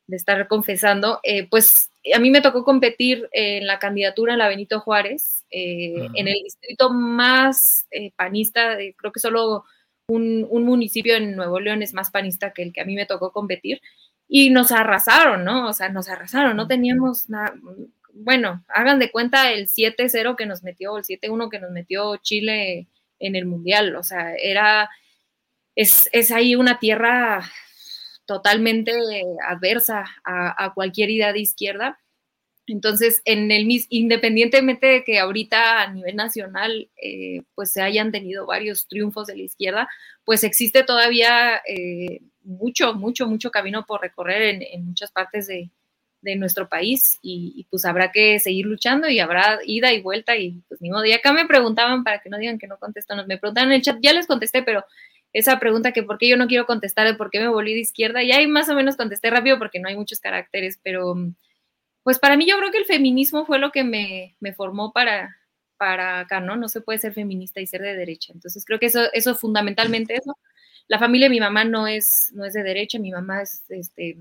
estar 0.09 0.49
confesando, 0.49 1.21
eh, 1.23 1.47
pues 1.49 1.91
a 2.15 2.19
mí 2.19 2.31
me 2.31 2.41
tocó 2.41 2.65
competir 2.65 3.29
en 3.33 3.67
la 3.67 3.79
candidatura 3.79 4.33
en 4.33 4.39
la 4.39 4.49
Benito 4.49 4.81
Juárez, 4.81 5.45
eh, 5.51 6.09
en 6.15 6.29
el 6.29 6.43
distrito 6.43 6.91
más 6.91 7.87
panista, 8.17 8.77
creo 8.97 9.13
que 9.13 9.21
solo 9.21 9.65
un, 10.09 10.47
un, 10.49 10.65
municipio 10.65 11.17
en 11.17 11.35
Nuevo 11.35 11.59
León 11.59 11.83
es 11.83 11.95
más 11.95 12.11
panista 12.11 12.53
que 12.53 12.63
el 12.63 12.73
que 12.73 12.81
a 12.81 12.85
mí 12.85 12.95
me 12.95 13.07
tocó 13.07 13.33
competir, 13.33 13.81
y 14.29 14.51
nos 14.51 14.73
arrasaron, 14.73 15.45
¿no? 15.45 15.69
O 15.69 15.73
sea, 15.73 15.89
nos 15.89 16.09
arrasaron, 16.09 16.57
no 16.57 16.67
teníamos 16.67 17.29
nada, 17.29 17.55
bueno, 18.17 18.65
hagan 18.69 18.99
de 18.99 19.11
cuenta 19.11 19.53
el 19.53 19.69
7-0 19.69 20.37
que 20.37 20.47
nos 20.47 20.63
metió, 20.63 20.97
el 20.97 21.05
7-1 21.05 21.51
que 21.51 21.61
nos 21.61 21.71
metió 21.71 22.17
Chile 22.17 22.89
en 23.19 23.37
el 23.37 23.45
Mundial. 23.45 23.95
O 23.97 24.03
sea, 24.03 24.35
era, 24.35 24.91
es, 25.75 26.09
ahí 26.33 26.55
una 26.55 26.79
tierra 26.79 27.43
totalmente 28.27 28.93
adversa 29.49 30.05
a, 30.25 30.73
cualquier 30.75 31.11
idea 31.11 31.33
de 31.33 31.41
izquierda. 31.41 31.99
Entonces, 32.67 33.23
en 33.25 33.51
el 33.53 33.69
independientemente 33.91 34.87
de 34.87 35.05
que 35.05 35.21
ahorita 35.21 35.83
a 35.83 35.93
nivel 35.93 36.17
nacional 36.17 36.91
eh, 37.01 37.43
pues 37.55 37.71
se 37.71 37.81
hayan 37.81 38.11
tenido 38.11 38.45
varios 38.45 38.89
triunfos 38.89 39.29
de 39.29 39.37
la 39.37 39.43
izquierda, 39.43 39.89
pues 40.25 40.43
existe 40.43 40.83
todavía 40.83 41.63
eh, 41.69 42.21
mucho, 42.43 42.95
mucho, 42.95 43.29
mucho 43.29 43.51
camino 43.53 43.87
por 43.87 44.01
recorrer 44.01 44.61
en 44.61 44.87
muchas 44.87 45.13
partes 45.13 45.47
de, 45.47 45.71
nuestro 46.35 46.69
país 46.69 47.21
y, 47.23 47.69
pues 47.71 47.85
habrá 47.85 48.11
que 48.11 48.41
seguir 48.41 48.67
luchando 48.67 49.09
y 49.09 49.21
habrá 49.21 49.61
ida 49.65 49.93
y 49.93 50.03
vuelta 50.03 50.37
y 50.37 50.61
pues 50.69 50.81
ni 50.81 50.91
modo. 50.91 51.05
Acá 51.15 51.33
me 51.33 51.47
preguntaban, 51.47 52.03
para 52.03 52.21
que 52.21 52.29
no 52.29 52.37
digan 52.37 52.59
que 52.59 52.67
no 52.67 52.79
contestan, 52.79 53.25
me 53.29 53.39
preguntaron 53.39 53.71
en 53.71 53.77
el 53.77 53.83
chat, 53.83 53.99
ya 54.03 54.13
les 54.13 54.27
contesté, 54.27 54.65
pero 54.65 54.85
esa 55.33 55.59
pregunta 55.59 55.93
que 55.93 56.03
por 56.03 56.19
qué 56.19 56.29
yo 56.29 56.37
no 56.37 56.47
quiero 56.47 56.67
contestar, 56.67 57.07
de 57.07 57.15
por 57.15 57.31
qué 57.31 57.41
me 57.41 57.49
volví 57.49 57.75
de 57.75 57.81
izquierda, 57.81 58.23
y 58.23 58.33
ahí 58.33 58.47
más 58.47 58.69
o 58.69 58.75
menos 58.75 58.97
contesté 58.97 59.31
rápido 59.31 59.59
porque 59.59 59.81
no 59.81 59.89
hay 59.89 59.97
muchos 59.97 60.21
caracteres, 60.21 60.79
pero 60.83 61.15
pues 62.03 62.19
para 62.19 62.37
mí 62.37 62.47
yo 62.49 62.57
creo 62.59 62.71
que 62.71 62.79
el 62.79 62.85
feminismo 62.85 63.47
fue 63.47 63.59
lo 63.59 63.73
que 63.73 63.85
me, 63.85 64.37
me 64.41 64.55
formó 64.55 64.93
para, 64.93 65.37
para 65.77 66.21
acá, 66.21 66.41
¿no? 66.41 66.57
No 66.57 66.69
se 66.69 66.81
puede 66.81 66.99
ser 66.99 67.13
feminista 67.13 67.61
y 67.61 67.67
ser 67.67 67.83
de 67.83 67.97
derecha. 67.97 68.33
Entonces 68.33 68.65
creo 68.65 68.79
que 68.79 68.87
eso, 68.87 69.13
eso 69.13 69.35
fundamentalmente 69.35 70.15
eso. 70.15 70.37
La 70.89 70.99
familia 70.99 71.27
de 71.27 71.31
mi 71.31 71.41
mamá 71.41 71.65
no 71.65 71.87
es, 71.87 72.31
no 72.33 72.45
es 72.45 72.55
de 72.55 72.63
derecha, 72.63 72.99
mi 72.99 73.11
mamá 73.11 73.43
es 73.43 73.65
este, 73.71 74.17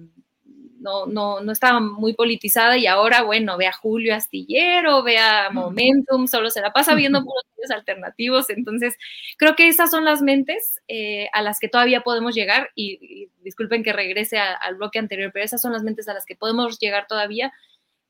no, 0.86 1.07
no, 1.07 1.41
no 1.41 1.52
estaba 1.52 1.80
muy 1.80 2.14
politizada 2.14 2.78
y 2.78 2.86
ahora, 2.86 3.24
bueno, 3.24 3.57
ve 3.57 3.66
a 3.66 3.74
Julio 3.74 4.14
Astillero, 4.14 5.02
ve 5.02 5.18
a 5.18 5.49
Momentum, 5.49 6.28
solo 6.28 6.52
se 6.52 6.62
la 6.62 6.72
pasa 6.72 6.94
viendo 6.94 7.20
puros 7.26 7.44
medios 7.57 7.72
alternativos. 7.72 8.52
Entonces, 8.52 8.95
creo 9.38 9.56
que 9.56 9.68
esas 9.68 9.90
son 9.90 10.06
las 10.06 10.22
mentes 10.22 10.80
eh, 10.88 11.28
a 11.34 11.41
las 11.41 11.60
que 11.60 11.70
todavía 11.70 12.02
podemos 12.02 12.36
llegar 12.36 12.70
y, 12.76 13.30
disculpen 13.41 13.84
que 13.84 13.94
regrese 13.94 14.38
al 14.38 14.76
bloque 14.76 14.99
anterior, 14.99 15.32
pero 15.34 15.45
esas 15.45 15.62
son 15.62 15.72
las 15.72 15.84
mentes 15.84 16.07
a 16.07 16.14
las 16.14 16.26
que 16.26 16.36
podemos 16.36 16.80
llegar 16.80 17.07
todavía. 17.07 17.52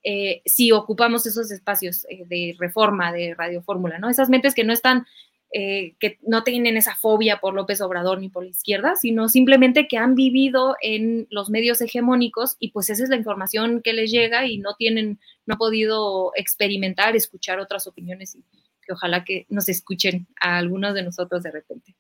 Eh, 0.04 0.42
si 0.46 0.72
ocupamos 0.72 1.26
esos 1.26 1.52
espacios 1.52 2.06
eh, 2.10 2.24
de 2.28 2.56
reforma 2.60 3.12
de 3.12 3.36
Radio 3.36 3.62
Fórmula, 3.64 4.00
¿no? 4.00 4.10
Esas 4.10 4.30
mentes 4.30 4.54
que 4.54 4.64
no 4.64 4.74
están 4.74 5.06
eh, 5.52 5.96
que 6.00 6.18
no 6.22 6.44
tienen 6.44 6.76
esa 6.76 6.96
fobia 6.96 7.38
por 7.38 7.54
López 7.54 7.80
Obrador 7.82 8.20
ni 8.20 8.30
por 8.30 8.44
la 8.44 8.50
izquierda, 8.50 8.96
sino 8.96 9.30
simplemente 9.30 9.88
que 9.88 9.98
han 9.98 10.16
vivido 10.16 10.76
en 10.82 11.28
los 11.30 11.50
medios 11.50 11.80
hegemónicos 11.82 12.58
y 12.60 12.72
pues 12.72 12.90
esa 12.90 13.04
es 13.04 13.10
la 13.10 13.16
información 13.16 13.82
que 13.82 13.94
les 13.94 14.12
llega 14.12 14.46
y 14.48 14.58
no 14.58 14.76
tienen, 14.76 15.20
no 15.46 15.54
han 15.54 15.58
podido 15.58 16.32
experimentar, 16.36 17.16
escuchar 17.16 17.60
otras 17.60 17.88
opiniones 17.88 18.36
y 18.36 18.44
que 18.86 18.94
ojalá 18.94 19.24
que 19.24 19.46
nos 19.50 19.70
escuchen 19.70 20.28
a 20.40 20.58
algunos 20.58 20.94
de 20.94 21.04
nosotros 21.04 21.44
de 21.44 21.52
repente. 21.52 21.96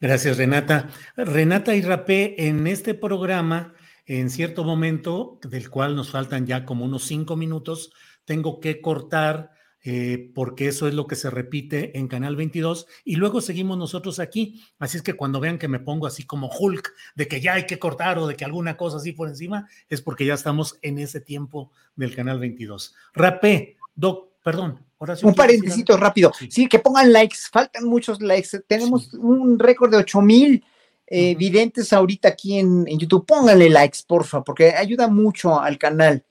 Gracias, 0.00 0.38
Renata. 0.38 0.88
Renata 1.16 1.74
y 1.74 1.82
Rapé, 1.82 2.46
en 2.46 2.66
este 2.66 2.94
programa, 2.94 3.74
en 4.06 4.30
cierto 4.30 4.64
momento, 4.64 5.38
del 5.42 5.68
cual 5.68 5.94
nos 5.94 6.10
faltan 6.10 6.46
ya 6.46 6.64
como 6.64 6.84
unos 6.84 7.04
cinco 7.04 7.36
minutos, 7.36 7.92
tengo 8.24 8.60
que 8.60 8.80
cortar 8.80 9.50
eh, 9.82 10.30
porque 10.34 10.68
eso 10.68 10.88
es 10.88 10.94
lo 10.94 11.06
que 11.06 11.16
se 11.16 11.30
repite 11.30 11.98
en 11.98 12.06
Canal 12.06 12.36
22 12.36 12.86
y 13.04 13.16
luego 13.16 13.40
seguimos 13.40 13.78
nosotros 13.78 14.18
aquí. 14.18 14.62
Así 14.78 14.98
es 14.98 15.02
que 15.02 15.14
cuando 15.14 15.40
vean 15.40 15.58
que 15.58 15.68
me 15.68 15.80
pongo 15.80 16.06
así 16.06 16.24
como 16.24 16.50
Hulk, 16.50 16.92
de 17.14 17.28
que 17.28 17.40
ya 17.40 17.54
hay 17.54 17.66
que 17.66 17.78
cortar 17.78 18.18
o 18.18 18.26
de 18.26 18.36
que 18.36 18.44
alguna 18.44 18.76
cosa 18.76 18.98
así 18.98 19.12
por 19.12 19.28
encima, 19.28 19.68
es 19.88 20.02
porque 20.02 20.26
ya 20.26 20.34
estamos 20.34 20.78
en 20.82 20.98
ese 20.98 21.20
tiempo 21.20 21.70
del 21.96 22.14
Canal 22.14 22.38
22. 22.38 22.94
Rapé, 23.14 23.78
Doc, 23.94 24.32
perdón. 24.44 24.84
un 25.22 25.34
paréntesis 25.34 25.84
rápido. 25.86 26.32
Sí. 26.50 26.68
que 26.68 26.78
pongan 26.78 27.10
likes, 27.12 27.38
faltan 27.50 27.84
muchos 27.84 28.20
likes. 28.20 28.60
Tenemos 28.66 29.14
un 29.14 29.58
récord 29.58 29.90
de 29.90 29.96
8 29.96 30.20
mil 30.20 30.62
eh, 31.06 31.34
videntes 31.36 31.92
ahorita 31.94 32.28
aquí 32.28 32.58
en, 32.58 32.84
en, 32.86 32.98
YouTube. 32.98 33.24
Pónganle 33.24 33.70
likes, 33.70 34.00
porfa, 34.06 34.44
porque 34.44 34.74
ayuda 34.74 35.08
mucho 35.08 35.58
al 35.58 35.78
canal. 35.78 36.22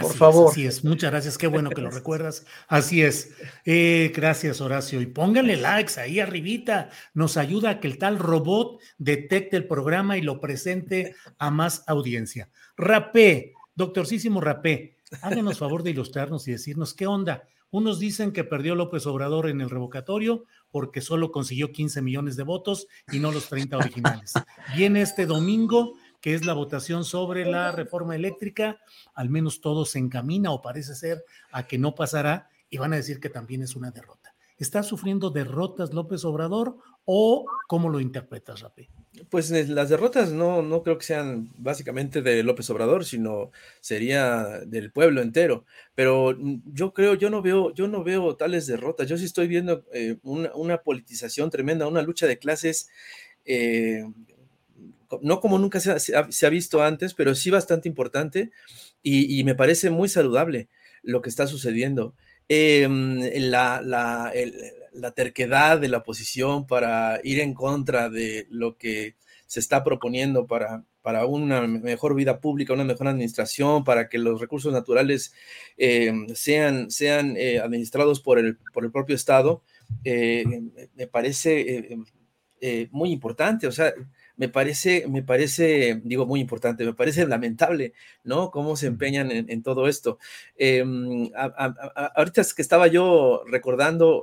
Por 0.00 0.14
favor. 0.14 0.50
así 0.50 0.66
es, 0.66 0.84
muchas 0.84 1.10
gracias, 1.10 1.38
qué 1.38 1.46
bueno 1.46 1.70
que 1.70 1.80
lo 1.80 1.90
recuerdas. 1.92 2.44
Así 2.68 3.02
es. 3.02 3.32
Eh, 3.64 4.12
gracias, 4.14 4.60
Horacio. 4.60 5.00
Y 5.00 5.06
pónganle 5.06 5.56
likes 5.56 6.00
ahí 6.00 6.20
arribita. 6.20 6.90
Nos 7.14 7.36
ayuda 7.36 7.70
a 7.70 7.80
que 7.80 7.88
el 7.88 7.98
tal 7.98 8.18
robot 8.18 8.80
detecte 8.98 9.56
el 9.56 9.66
programa 9.66 10.16
y 10.18 10.22
lo 10.22 10.40
presente 10.40 11.14
a 11.38 11.50
más 11.50 11.84
audiencia. 11.86 12.50
Rapé, 12.76 13.54
doctorcísimo 13.74 14.40
Rapé, 14.40 14.96
háganos 15.22 15.58
favor 15.58 15.82
de 15.82 15.90
ilustrarnos 15.90 16.46
y 16.48 16.52
decirnos 16.52 16.94
qué 16.94 17.06
onda. 17.06 17.44
Unos 17.70 17.98
dicen 17.98 18.32
que 18.32 18.44
perdió 18.44 18.74
López 18.74 19.06
Obrador 19.06 19.48
en 19.48 19.60
el 19.60 19.70
revocatorio 19.70 20.44
porque 20.70 21.00
solo 21.00 21.32
consiguió 21.32 21.72
15 21.72 22.00
millones 22.00 22.36
de 22.36 22.44
votos 22.44 22.86
y 23.10 23.18
no 23.18 23.32
los 23.32 23.48
30 23.48 23.76
originales. 23.76 24.34
Viene 24.76 25.02
este 25.02 25.26
domingo, 25.26 25.94
que 26.26 26.34
es 26.34 26.44
la 26.44 26.54
votación 26.54 27.04
sobre 27.04 27.44
la 27.44 27.70
reforma 27.70 28.16
eléctrica, 28.16 28.80
al 29.14 29.30
menos 29.30 29.60
todo 29.60 29.84
se 29.84 30.00
encamina 30.00 30.50
o 30.50 30.60
parece 30.60 30.96
ser 30.96 31.24
a 31.52 31.68
que 31.68 31.78
no 31.78 31.94
pasará 31.94 32.50
y 32.68 32.78
van 32.78 32.92
a 32.92 32.96
decir 32.96 33.20
que 33.20 33.28
también 33.28 33.62
es 33.62 33.76
una 33.76 33.92
derrota. 33.92 34.34
¿Está 34.58 34.82
sufriendo 34.82 35.30
derrotas 35.30 35.94
López 35.94 36.24
Obrador 36.24 36.78
o 37.04 37.46
cómo 37.68 37.88
lo 37.90 38.00
interpretas, 38.00 38.58
Rapé? 38.58 38.90
Pues 39.30 39.52
eh, 39.52 39.68
las 39.68 39.88
derrotas 39.88 40.32
no, 40.32 40.62
no 40.62 40.82
creo 40.82 40.98
que 40.98 41.04
sean 41.04 41.48
básicamente 41.58 42.22
de 42.22 42.42
López 42.42 42.68
Obrador, 42.70 43.04
sino 43.04 43.52
sería 43.80 44.42
del 44.66 44.90
pueblo 44.90 45.22
entero. 45.22 45.64
Pero 45.94 46.34
mm, 46.36 46.56
yo 46.72 46.92
creo, 46.92 47.14
yo 47.14 47.30
no 47.30 47.40
veo, 47.40 47.72
yo 47.72 47.86
no 47.86 48.02
veo 48.02 48.34
tales 48.34 48.66
derrotas. 48.66 49.08
Yo 49.08 49.16
sí 49.16 49.26
estoy 49.26 49.46
viendo 49.46 49.84
eh, 49.92 50.16
una, 50.24 50.82
politización 50.82 51.50
tremenda, 51.50 51.86
una 51.86 52.02
lucha 52.02 52.26
de 52.26 52.40
clases, 52.40 52.88
eh, 53.44 54.02
no 55.22 55.40
como 55.40 55.58
nunca 55.58 55.80
se 55.80 56.16
ha, 56.16 56.50
visto 56.50 56.82
antes, 56.82 57.14
pero 57.14 57.34
sí 57.34 57.50
bastante 57.50 57.88
importante 57.88 58.50
y, 59.02 59.44
me 59.44 59.54
parece 59.54 59.90
muy 59.90 60.08
saludable 60.08 60.68
lo 61.02 61.22
que 61.22 61.28
está 61.28 61.46
sucediendo. 61.46 62.14
La, 62.48 63.80
la, 63.82 64.32
la, 64.92 65.10
terquedad 65.12 65.80
de 65.80 65.88
la 65.88 65.98
oposición 65.98 66.66
para 66.66 67.20
ir 67.22 67.40
en 67.40 67.54
contra 67.54 68.08
de 68.08 68.46
lo 68.50 68.76
que 68.76 69.16
se 69.46 69.60
está 69.60 69.84
proponiendo 69.84 70.46
para, 70.46 70.84
para 71.02 71.24
una 71.24 71.66
mejor 71.68 72.16
vida 72.16 72.40
pública, 72.40 72.72
una 72.72 72.82
mejor 72.82 73.06
administración, 73.06 73.84
para 73.84 74.08
que 74.08 74.18
los 74.18 74.40
recursos 74.40 74.72
naturales 74.72 75.32
em, 75.76 76.26
sean, 76.34 76.90
sean 76.90 77.36
eh, 77.36 77.60
administrados 77.60 78.20
por 78.20 78.40
el, 78.40 78.56
por 78.72 78.84
el 78.84 78.90
propio 78.90 79.14
Estado, 79.14 79.62
eh, 80.02 80.44
me 80.96 81.06
parece 81.06 81.96
eh, 82.60 82.88
muy 82.90 83.12
importante. 83.12 83.68
O 83.68 83.72
sea, 83.72 83.94
me 84.36 84.48
parece, 84.48 85.06
me 85.08 85.22
parece, 85.22 86.00
digo, 86.04 86.26
muy 86.26 86.40
importante, 86.40 86.84
me 86.84 86.94
parece 86.94 87.26
lamentable, 87.26 87.94
¿no? 88.22 88.50
Cómo 88.50 88.76
se 88.76 88.86
empeñan 88.86 89.30
en, 89.30 89.62
todo 89.62 89.88
esto. 89.88 90.18
Em, 90.56 91.30
ahorita 91.34 92.40
es 92.42 92.54
que 92.54 92.62
estaba 92.62 92.86
yo 92.86 93.42
recordando 93.46 94.22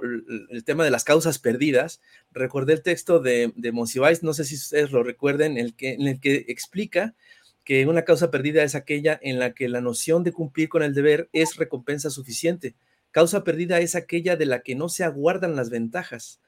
el, 0.50 0.64
tema 0.64 0.84
de 0.84 0.92
las 0.92 1.04
causas 1.04 1.40
perdidas, 1.40 2.02
recordé 2.32 2.74
el 2.74 2.84
texto 2.84 3.20
de, 3.20 3.54
de 3.56 3.72
Monsiváis, 3.72 4.24
no 4.24 4.34
sé 4.34 4.46
si 4.46 4.56
ustedes 4.56 4.92
lo 4.92 5.04
recuerden, 5.04 5.58
el 5.58 5.76
que, 5.76 5.94
en 5.94 6.08
el 6.08 6.20
que 6.20 6.46
explica 6.48 7.16
que 7.64 7.88
una 7.88 8.04
causa 8.04 8.30
perdida 8.30 8.64
es 8.64 8.76
aquella 8.76 9.20
en 9.22 9.40
la 9.40 9.54
que 9.54 9.70
la 9.70 9.82
noción 9.82 10.24
de 10.24 10.34
cumplir 10.34 10.70
con 10.70 10.84
el 10.84 10.94
deber 10.94 11.30
es 11.34 11.56
recompensa 11.56 12.10
suficiente. 12.10 12.76
Causa 13.12 13.44
perdida 13.44 13.80
es 13.80 13.96
aquella 13.96 14.36
de 14.36 14.46
la 14.46 14.62
que 14.62 14.76
no 14.76 14.90
se 14.90 15.04
aguardan 15.04 15.56
las 15.56 15.70
ventajas. 15.70 16.42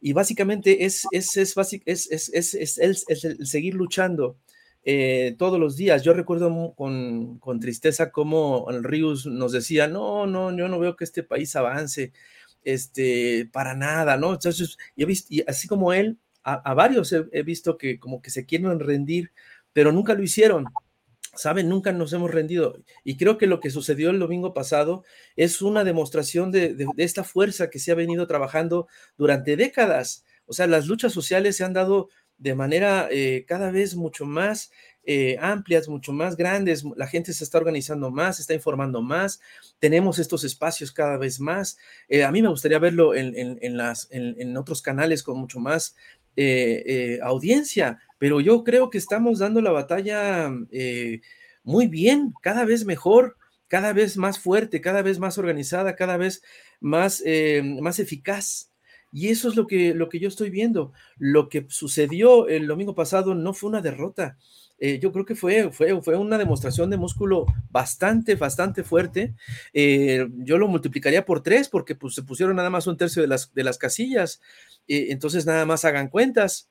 Y 0.00 0.12
básicamente 0.12 0.84
es, 0.84 1.06
es, 1.10 1.36
es, 1.36 1.56
es, 1.56 2.10
es, 2.10 2.78
es 3.08 3.24
el, 3.24 3.46
seguir 3.46 3.74
luchando 3.74 4.36
eh, 4.84 5.34
todos 5.38 5.58
los 5.58 5.76
días. 5.76 6.02
Yo 6.04 6.12
recuerdo 6.12 6.74
con, 6.76 7.38
con 7.38 7.60
tristeza 7.60 8.12
cómo 8.12 8.66
Rius 8.82 9.26
nos 9.26 9.52
decía, 9.52 9.88
no, 9.88 10.26
no, 10.26 10.56
yo 10.56 10.68
no 10.68 10.78
veo 10.78 10.96
que 10.96 11.04
este 11.04 11.22
país 11.22 11.56
avance, 11.56 12.12
este, 12.62 13.48
para 13.52 13.74
nada, 13.74 14.16
¿no? 14.16 14.32
Entonces, 14.34 14.76
y, 14.94 15.02
he 15.02 15.06
visto, 15.06 15.34
así 15.46 15.68
como 15.68 15.92
él, 15.92 16.18
a, 16.44 16.74
varios 16.74 17.12
he, 17.12 17.42
visto 17.42 17.76
que 17.76 17.98
como 17.98 18.22
que 18.22 18.30
se 18.30 18.46
quieren 18.46 18.78
rendir, 18.78 19.32
pero 19.72 19.90
nunca 19.90 20.14
lo 20.14 20.22
hicieron. 20.22 20.66
Saben, 21.36 21.68
nunca 21.68 21.92
nos 21.92 22.12
hemos 22.12 22.30
rendido. 22.30 22.78
Y 23.04 23.16
creo 23.16 23.38
que 23.38 23.46
lo 23.46 23.60
que 23.60 23.70
sucedió 23.70 24.10
el 24.10 24.18
domingo 24.18 24.54
pasado 24.54 25.04
es 25.36 25.62
una 25.62 25.84
demostración 25.84 26.50
de, 26.50 26.76
esta 26.96 27.24
fuerza 27.24 27.70
que 27.70 27.78
se 27.78 27.92
ha 27.92 27.94
venido 27.94 28.26
trabajando 28.26 28.88
durante 29.16 29.56
décadas. 29.56 30.24
O 30.46 30.52
sea, 30.52 30.66
las 30.66 30.86
luchas 30.86 31.12
sociales 31.12 31.56
se 31.56 31.64
han 31.64 31.72
dado 31.72 32.08
de 32.38 32.54
manera 32.54 33.08
eh, 33.10 33.44
cada 33.48 33.70
vez 33.70 33.96
mucho 33.96 34.26
más 34.26 34.70
eh, 35.04 35.36
amplias, 35.40 35.88
mucho 35.88 36.12
más 36.12 36.36
grandes. 36.36 36.84
La 36.96 37.06
gente 37.06 37.32
se 37.32 37.44
está 37.44 37.58
organizando 37.58 38.10
más, 38.10 38.36
se 38.36 38.42
está 38.42 38.54
informando 38.54 39.02
más. 39.02 39.40
Tenemos 39.78 40.18
estos 40.18 40.44
espacios 40.44 40.92
cada 40.92 41.16
vez 41.16 41.40
más. 41.40 41.78
Eh, 42.08 42.24
a 42.24 42.32
mí 42.32 42.42
me 42.42 42.48
gustaría 42.48 42.78
verlo 42.78 43.14
en, 43.14 43.76
las, 43.76 44.08
en, 44.10 44.56
otros 44.56 44.82
canales 44.82 45.22
con 45.22 45.38
mucho 45.38 45.60
más 45.60 45.94
audiencia 47.22 47.98
pero 48.18 48.40
yo 48.40 48.64
creo 48.64 48.90
que 48.90 48.98
estamos 48.98 49.38
dando 49.38 49.60
la 49.60 49.72
batalla 49.72 50.50
eh, 50.70 51.20
muy 51.62 51.86
bien, 51.86 52.32
cada 52.42 52.64
vez 52.64 52.84
mejor, 52.84 53.36
cada 53.68 53.92
vez 53.92 54.16
más 54.16 54.38
fuerte, 54.38 54.80
cada 54.80 55.02
vez 55.02 55.18
más 55.18 55.38
organizada, 55.38 55.96
cada 55.96 56.16
vez 56.16 56.42
más, 56.80 57.22
eh, 57.26 57.62
más 57.80 57.98
eficaz. 57.98 58.70
Y 59.12 59.28
eso 59.28 59.48
es 59.48 59.56
lo 59.56 59.66
que, 59.66 59.94
lo 59.94 60.08
que 60.08 60.18
yo 60.18 60.28
estoy 60.28 60.50
viendo. 60.50 60.92
Lo 61.16 61.48
que 61.48 61.66
sucedió 61.68 62.48
el 62.48 62.66
domingo 62.66 62.94
pasado 62.94 63.34
no 63.34 63.54
fue 63.54 63.70
una 63.70 63.80
derrota. 63.80 64.36
Eh, 64.78 64.98
yo 64.98 65.10
creo 65.10 65.24
que 65.24 65.34
fue, 65.34 65.72
fue, 65.72 66.02
fue 66.02 66.16
una 66.16 66.36
demostración 66.36 66.90
de 66.90 66.98
músculo 66.98 67.46
bastante, 67.70 68.34
bastante 68.34 68.84
fuerte. 68.84 69.34
yo 69.72 70.58
lo 70.58 70.68
multiplicaría 70.68 71.24
por 71.24 71.42
tres 71.42 71.68
porque 71.68 71.94
pues, 71.94 72.14
se 72.14 72.22
pusieron 72.22 72.56
nada 72.56 72.68
más 72.70 72.86
un 72.86 72.96
tercio 72.96 73.22
de 73.22 73.28
las, 73.28 73.52
de 73.54 73.64
las 73.64 73.78
casillas. 73.78 74.40
entonces 74.86 75.46
nada 75.46 75.64
más 75.64 75.84
hagan 75.84 76.08
cuentas 76.08 76.68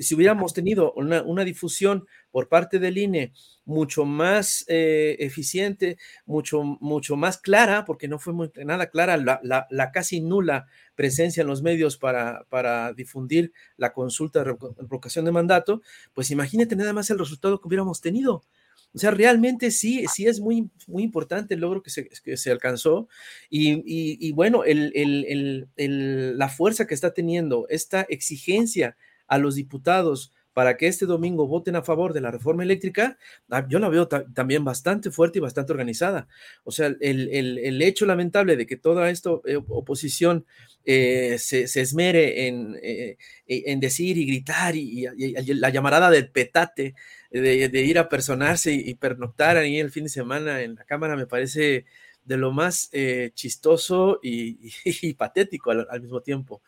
si 0.00 0.14
hubiéramos 0.14 0.54
tenido 0.54 0.92
una, 0.92 1.44
difusión 1.44 2.06
por 2.30 2.48
parte 2.48 2.78
del 2.78 2.98
INE 2.98 3.32
mucho 3.64 4.04
más 4.04 4.64
eh, 4.68 5.16
eficiente, 5.18 5.98
mucho, 6.24 6.62
mucho 6.62 7.16
más 7.16 7.38
clara, 7.38 7.84
porque 7.84 8.06
no 8.06 8.18
fue 8.20 8.32
nada 8.64 8.90
clara 8.90 9.16
la, 9.16 9.90
casi 9.92 10.20
nula 10.20 10.66
presencia 10.94 11.40
en 11.40 11.48
los 11.48 11.62
medios 11.62 11.96
para, 11.96 12.44
para 12.48 12.92
difundir 12.92 13.52
la 13.76 13.92
consulta 13.92 14.44
de 14.44 14.56
revocación 14.78 15.24
de 15.24 15.32
mandato, 15.32 15.82
pues 16.14 16.30
imagínate 16.30 16.76
nada 16.76 16.92
más 16.92 17.10
el 17.10 17.18
resultado 17.18 17.60
que 17.60 17.66
hubiéramos 17.66 18.00
tenido. 18.00 18.44
O 18.92 18.98
sea, 18.98 19.12
realmente 19.12 19.70
sí, 19.70 20.04
sí 20.12 20.26
es 20.26 20.40
muy, 20.40 20.68
muy 20.88 21.04
importante 21.04 21.54
el 21.54 21.60
logro 21.60 21.82
que 21.82 21.90
se, 21.90 22.08
que 22.08 22.36
se 22.36 22.50
alcanzó 22.50 23.08
y, 23.48 24.32
bueno, 24.32 24.62
la 24.66 26.48
fuerza 26.48 26.86
que 26.86 26.94
está 26.94 27.12
teniendo 27.12 27.66
esta 27.68 28.02
exigencia 28.02 28.96
a 29.30 29.38
los 29.38 29.54
diputados 29.54 30.32
para 30.52 30.76
que 30.76 30.88
este 30.88 31.06
domingo 31.06 31.46
voten 31.46 31.76
a 31.76 31.82
favor 31.82 32.12
de 32.12 32.20
la 32.20 32.30
reforma 32.30 32.64
eléctrica, 32.64 33.16
ah, 33.50 33.66
yo 33.68 33.78
la 33.78 33.88
veo 33.88 34.08
también 34.08 34.64
bastante 34.64 35.10
fuerte 35.10 35.38
y 35.38 35.40
bastante 35.40 35.72
organizada. 35.72 36.28
O 36.64 36.72
sea, 36.72 36.94
el, 37.00 37.82
hecho 37.82 38.04
lamentable 38.04 38.56
de 38.56 38.66
que 38.66 38.76
toda 38.76 39.10
esta 39.10 39.30
eh, 39.46 39.56
oposición 39.68 40.44
eh, 40.84 41.36
se, 41.38 41.62
esmere 41.62 42.48
en, 42.48 42.76
eh, 42.82 43.16
en, 43.46 43.78
decir 43.78 44.18
y 44.18 44.26
gritar 44.26 44.74
y, 44.74 45.06
la 45.54 45.70
llamarada 45.70 46.10
del 46.10 46.30
petate, 46.30 46.94
de, 47.30 47.84
ir 47.84 47.98
a 47.98 48.08
personarse 48.08 48.72
y, 48.72 48.94
pernoctar 48.94 49.56
ahí 49.56 49.78
el 49.78 49.92
fin 49.92 50.04
de 50.04 50.10
semana 50.10 50.62
en 50.62 50.74
la 50.74 50.84
Cámara, 50.84 51.16
me 51.16 51.26
parece 51.26 51.86
de 52.24 52.36
lo 52.36 52.50
más 52.50 52.90
chistoso 53.34 54.18
y, 54.22 55.14
patético 55.14 55.70
al 55.70 56.00
mismo 56.02 56.20
tiempo. 56.20 56.60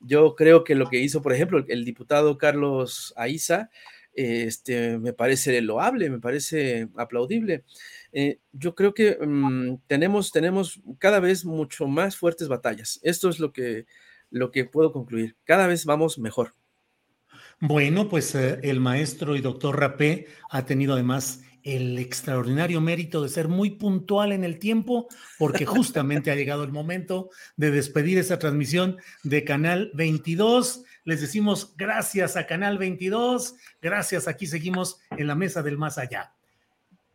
Yo 0.00 0.34
creo 0.34 0.64
que 0.64 0.74
lo 0.74 0.88
que 0.88 1.00
hizo, 1.00 1.22
por 1.22 1.32
ejemplo, 1.32 1.64
el, 1.66 1.84
diputado 1.84 2.38
Carlos 2.38 3.12
Aiza, 3.16 3.70
este, 4.12 4.98
me 4.98 5.12
parece 5.12 5.60
loable, 5.60 6.10
me 6.10 6.20
parece 6.20 6.88
aplaudible. 6.96 7.64
Eh, 8.12 8.38
yo 8.52 8.74
creo 8.74 8.94
que 8.94 9.18
mm, 9.20 9.78
tenemos, 9.86 10.32
tenemos 10.32 10.80
cada 10.98 11.20
vez 11.20 11.44
mucho 11.44 11.86
más 11.86 12.16
fuertes 12.16 12.48
batallas. 12.48 12.98
Esto 13.02 13.28
es 13.28 13.38
lo 13.38 13.52
que, 13.52 13.86
lo 14.30 14.50
que 14.50 14.64
puedo 14.64 14.92
concluir. 14.92 15.36
Cada 15.44 15.66
vez 15.66 15.84
vamos 15.84 16.18
mejor. 16.18 16.54
Bueno, 17.60 18.08
pues 18.08 18.34
eh, 18.34 18.58
el 18.62 18.80
maestro 18.80 19.36
y 19.36 19.40
doctor 19.40 19.78
Rapé 19.78 20.26
ha 20.50 20.66
tenido 20.66 20.94
además 20.94 21.42
el 21.66 21.98
extraordinario 21.98 22.80
mérito 22.80 23.20
de 23.20 23.28
ser 23.28 23.48
muy 23.48 23.70
puntual 23.70 24.30
en 24.30 24.44
el 24.44 24.60
tiempo, 24.60 25.08
porque 25.36 25.66
justamente 25.66 26.30
ha 26.30 26.36
llegado 26.36 26.62
el 26.62 26.70
momento 26.70 27.28
de 27.56 27.72
despedir 27.72 28.18
esa 28.18 28.38
transmisión 28.38 28.98
de 29.24 29.42
Canal 29.42 29.90
22. 29.94 30.84
Les 31.04 31.20
decimos 31.20 31.74
gracias 31.76 32.36
a 32.36 32.46
Canal 32.46 32.78
22, 32.78 33.56
gracias, 33.82 34.28
aquí 34.28 34.46
seguimos 34.46 35.00
en 35.10 35.26
la 35.26 35.34
mesa 35.34 35.60
del 35.64 35.76
más 35.76 35.98
allá. 35.98 36.34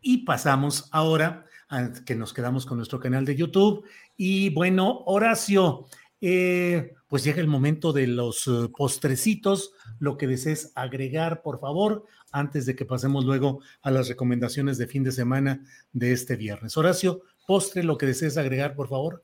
Y 0.01 0.25
pasamos 0.25 0.89
ahora 0.91 1.45
a 1.69 1.93
que 2.05 2.15
nos 2.15 2.33
quedamos 2.33 2.65
con 2.65 2.75
nuestro 2.75 2.99
canal 2.99 3.23
de 3.23 3.37
YouTube. 3.37 3.85
Y 4.17 4.49
bueno, 4.49 5.03
Horacio, 5.05 5.85
eh, 6.19 6.93
pues 7.07 7.23
llega 7.23 7.39
el 7.39 7.47
momento 7.47 7.93
de 7.93 8.07
los 8.07 8.47
eh, 8.47 8.69
postrecitos, 8.77 9.71
lo 9.99 10.17
que 10.17 10.27
desees 10.27 10.73
agregar, 10.75 11.41
por 11.41 11.59
favor, 11.61 12.05
antes 12.31 12.65
de 12.65 12.75
que 12.75 12.85
pasemos 12.85 13.25
luego 13.25 13.61
a 13.81 13.91
las 13.91 14.07
recomendaciones 14.07 14.77
de 14.77 14.87
fin 14.87 15.03
de 15.03 15.11
semana 15.11 15.63
de 15.93 16.11
este 16.11 16.35
viernes. 16.35 16.77
Horacio, 16.77 17.21
postre, 17.47 17.83
lo 17.83 17.97
que 17.97 18.05
desees 18.05 18.37
agregar, 18.37 18.75
por 18.75 18.87
favor. 18.87 19.23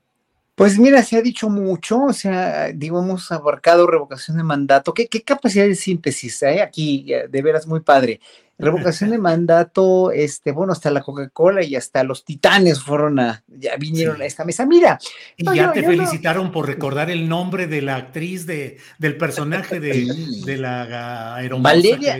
Pues 0.57 0.79
mira, 0.79 1.03
se 1.03 1.15
ha 1.15 1.21
dicho 1.21 1.49
mucho, 1.49 2.05
o 2.05 2.13
sea, 2.13 2.69
digo, 2.73 2.99
hemos 2.99 3.31
abarcado 3.31 3.85
revocación 3.85 4.37
de 4.37 4.43
mandato. 4.43 4.91
¿Qué, 4.91 5.07
qué 5.07 5.21
capacidad 5.21 5.65
de 5.65 5.75
síntesis 5.75 6.41
hay 6.41 6.57
aquí? 6.57 7.13
Eh, 7.13 7.27
de 7.29 7.41
veras 7.43 7.67
muy 7.67 7.81
padre. 7.81 8.21
Revocación 8.57 9.11
de 9.11 9.17
mandato, 9.19 10.11
este, 10.11 10.51
bueno, 10.51 10.73
hasta 10.73 10.89
la 10.89 11.03
Coca-Cola 11.03 11.63
y 11.63 11.75
hasta 11.75 12.03
los 12.03 12.25
titanes 12.25 12.81
fueron 12.81 13.19
a, 13.19 13.43
ya 13.47 13.75
vinieron 13.77 14.19
a 14.19 14.25
esta 14.25 14.45
mesa. 14.45 14.65
Mira. 14.65 14.97
Y 15.35 15.45
ya 15.55 15.71
te 15.71 15.83
felicitaron 15.83 16.51
por 16.51 16.65
recordar 16.65 17.11
el 17.11 17.29
nombre 17.29 17.67
de 17.67 17.83
la 17.83 17.95
actriz 17.95 18.47
de, 18.47 18.79
del 18.97 19.15
personaje 19.15 19.79
de, 19.79 20.11
de 20.43 20.57
la 20.57 21.35
aeromoza 21.35 21.75
Valeria, 21.75 22.19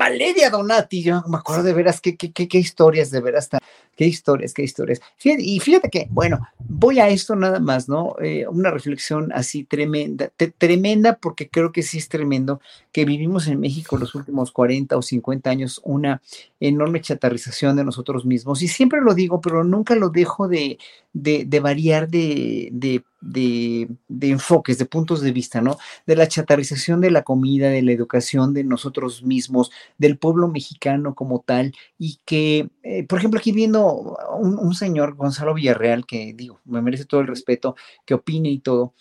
Valeria 0.00 0.48
Donati, 0.48 1.02
yo 1.02 1.22
me 1.28 1.36
acuerdo 1.36 1.62
de 1.62 1.74
veras 1.74 2.00
qué, 2.00 2.16
qué, 2.16 2.32
qué, 2.32 2.58
historias 2.58 3.10
de 3.10 3.20
veras 3.20 3.50
tan, 3.50 3.60
qué 3.94 4.06
historias, 4.06 4.54
qué 4.54 4.62
historias. 4.62 4.98
y 5.22 5.60
fíjate 5.60 5.90
que, 5.90 6.06
bueno, 6.08 6.40
voy 6.58 7.00
a 7.00 7.10
esto 7.10 7.36
nada 7.36 7.60
más, 7.60 7.86
¿no? 7.86 8.16
Eh, 8.22 8.46
una 8.48 8.70
reflexión 8.70 9.30
así 9.34 9.64
tremenda, 9.64 10.30
tremenda 10.56 11.18
porque 11.18 11.50
creo 11.50 11.70
que 11.70 11.82
sí 11.82 11.98
es 11.98 12.08
tremendo 12.08 12.62
que 12.92 13.04
vivimos 13.04 13.46
en 13.46 13.60
México 13.60 13.98
los 13.98 14.14
últimos 14.14 14.52
40 14.52 14.96
o 14.96 15.02
50 15.02 15.50
años 15.50 15.82
una 15.84 16.22
enorme 16.60 17.02
chatarrización 17.02 17.76
de 17.76 17.84
nosotros 17.84 18.24
mismos. 18.24 18.62
Y 18.62 18.68
siempre 18.68 19.02
lo 19.02 19.12
digo, 19.12 19.42
pero 19.42 19.64
nunca 19.64 19.94
lo 19.96 20.08
dejo 20.08 20.48
de, 20.48 20.78
de, 21.12 21.60
variar 21.60 22.08
de, 22.08 22.70
de, 22.72 23.04
de, 23.20 23.88
enfoques, 24.20 24.78
de 24.78 24.86
puntos 24.86 25.20
de 25.20 25.32
vista, 25.32 25.60
¿no? 25.60 25.78
De 26.06 26.16
la 26.16 26.28
chatarrización 26.28 27.00
de 27.00 27.10
la 27.10 27.22
comida, 27.22 27.68
de 27.68 27.82
la 27.82 27.92
educación 27.92 28.54
de 28.54 28.64
nosotros 28.64 29.22
mismos, 29.22 29.70
del 29.98 30.18
pueblo 30.18 30.48
mexicano 30.48 31.14
como 31.14 31.40
tal, 31.40 31.74
y 31.98 32.18
que, 32.24 32.70
eh, 32.82 33.06
por 33.06 33.18
ejemplo, 33.18 33.38
aquí 33.38 33.52
viendo 33.52 34.16
un, 34.38 34.74
señor, 34.74 35.14
Gonzalo 35.14 35.54
Villarreal, 35.54 36.06
que 36.06 36.32
digo, 36.34 36.60
me 36.64 36.82
merece 36.82 37.04
todo 37.04 37.20
el 37.20 37.26
respeto, 37.26 37.76
que 38.06 38.14
opine 38.14 38.50
y 38.50 38.58
todo. 38.58 38.94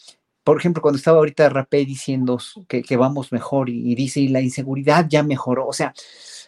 Por 0.43 0.57
ejemplo, 0.57 0.81
cuando 0.81 0.97
estaba 0.97 1.19
ahorita 1.19 1.49
Rapé 1.49 1.85
diciendo 1.85 2.39
que, 2.67 2.97
vamos 2.97 3.31
mejor 3.31 3.69
y, 3.69 3.95
dice, 3.95 4.19
y 4.19 4.29
la 4.29 4.41
inseguridad 4.41 5.05
ya 5.07 5.23
mejoró. 5.23 5.67
O 5.67 5.73
sea, 5.73 5.93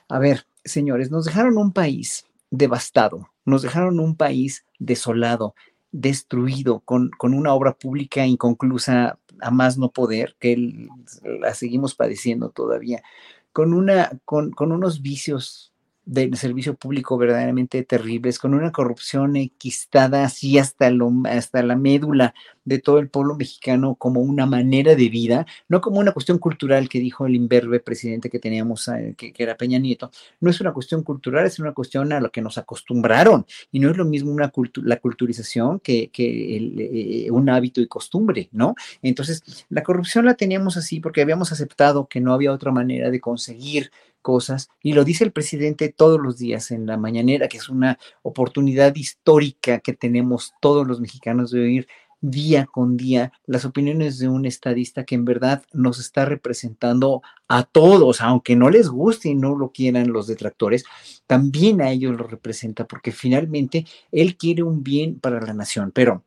a 0.09 0.19
ver, 0.19 0.45
señores, 0.65 1.11
nos 1.11 1.25
dejaron 1.25 1.57
un 1.57 1.71
país 1.71 2.25
devastado, 2.49 3.29
nos 3.45 3.61
dejaron 3.61 3.99
un 3.99 4.15
país 4.15 4.65
desolado, 4.79 5.55
destruido, 5.91 6.79
con, 6.79 7.09
con 7.11 7.33
una 7.33 7.53
obra 7.53 7.73
pública 7.73 8.25
inconclusa 8.25 9.19
a 9.41 9.51
más 9.51 9.77
no 9.77 9.89
poder, 9.89 10.35
que 10.39 10.89
la 11.23 11.53
seguimos 11.53 11.95
padeciendo 11.95 12.49
todavía, 12.49 13.03
con, 13.51 13.73
una, 13.73 14.11
con, 14.25 14.51
con 14.51 14.71
unos 14.71 15.01
vicios 15.01 15.70
del 16.05 16.35
servicio 16.35 16.75
público 16.75 17.17
verdaderamente 17.17 17.83
terribles, 17.83 18.39
con 18.39 18.53
una 18.53 18.71
corrupción 18.71 19.35
equistada 19.35 20.23
así 20.23 20.57
hasta, 20.57 20.89
lo, 20.89 21.11
hasta 21.25 21.61
la 21.63 21.75
médula 21.75 22.33
de 22.65 22.79
todo 22.79 22.99
el 22.99 23.09
pueblo 23.09 23.35
mexicano 23.35 23.95
como 23.95 24.21
una 24.21 24.45
manera 24.45 24.95
de 24.95 25.09
vida, 25.09 25.45
no 25.67 25.81
como 25.81 25.99
una 25.99 26.11
cuestión 26.11 26.37
cultural 26.37 26.89
que 26.89 26.99
dijo 26.99 27.25
el 27.25 27.35
imberbe 27.35 27.79
presidente 27.79 28.29
que 28.29 28.39
teníamos, 28.39 28.87
eh, 28.87 29.15
que, 29.17 29.33
era 29.37 29.57
Peña 29.57 29.79
Nieto, 29.79 30.11
no 30.39 30.49
es 30.49 30.59
una 30.61 30.73
cuestión 30.73 31.03
cultural, 31.03 31.45
es 31.45 31.59
una 31.59 31.73
cuestión 31.73 32.11
a 32.13 32.19
lo 32.19 32.31
que 32.31 32.41
nos 32.41 32.57
acostumbraron 32.57 33.45
y 33.71 33.79
no 33.79 33.89
es 33.89 33.97
lo 33.97 34.05
mismo 34.05 34.31
una 34.31 34.51
la 34.83 34.97
culturización 34.97 35.79
que, 35.79 36.09
que 36.11 37.25
eh, 37.25 37.31
un 37.31 37.49
hábito 37.49 37.81
y 37.81 37.87
costumbre, 37.87 38.49
¿no? 38.51 38.75
Entonces, 39.01 39.65
la 39.69 39.83
corrupción 39.83 40.25
la 40.25 40.35
teníamos 40.35 40.77
así 40.77 40.99
porque 40.99 41.21
habíamos 41.21 41.51
aceptado 41.51 42.07
que 42.07 42.21
no 42.21 42.33
había 42.33 42.51
otra 42.51 42.71
manera 42.71 43.09
de 43.09 43.19
conseguir 43.19 43.91
cosas, 44.21 44.69
y 44.81 44.93
lo 44.93 45.03
dice 45.03 45.23
el 45.23 45.31
presidente 45.31 45.89
todos 45.89 46.19
los 46.19 46.37
días 46.37 46.71
en 46.71 46.85
la 46.85 46.97
mañanera, 46.97 47.47
que 47.47 47.57
es 47.57 47.69
una 47.69 47.97
oportunidad 48.21 48.95
histórica 48.95 49.79
que 49.79 49.93
tenemos 49.93 50.53
todos 50.61 50.87
los 50.87 51.01
mexicanos 51.01 51.51
de 51.51 51.61
oír 51.61 51.87
día 52.21 52.67
con 52.67 52.97
día 52.97 53.33
las 53.47 53.65
opiniones 53.65 54.19
de 54.19 54.29
un 54.29 54.45
estadista 54.45 55.03
que 55.03 55.15
en 55.15 55.25
verdad 55.25 55.63
nos 55.73 55.99
está 55.99 56.23
representando 56.25 57.21
a 57.47 57.63
todos, 57.63 58.21
aunque 58.21 58.55
no 58.55 58.69
les 58.69 58.87
guste 58.87 59.29
y 59.29 59.35
no 59.35 59.55
lo 59.55 59.71
quieran 59.71 60.13
los 60.13 60.27
detractores, 60.27 60.85
también 61.27 61.81
a 61.81 61.91
ellos 61.91 62.15
lo 62.15 62.27
representa 62.27 62.85
porque 62.85 63.11
finalmente 63.11 63.85
él 64.11 64.37
quiere 64.37 64.63
un 64.63 64.83
bien 64.83 65.19
para 65.19 65.41
la 65.41 65.53
nación, 65.53 65.91
pero 65.91 66.23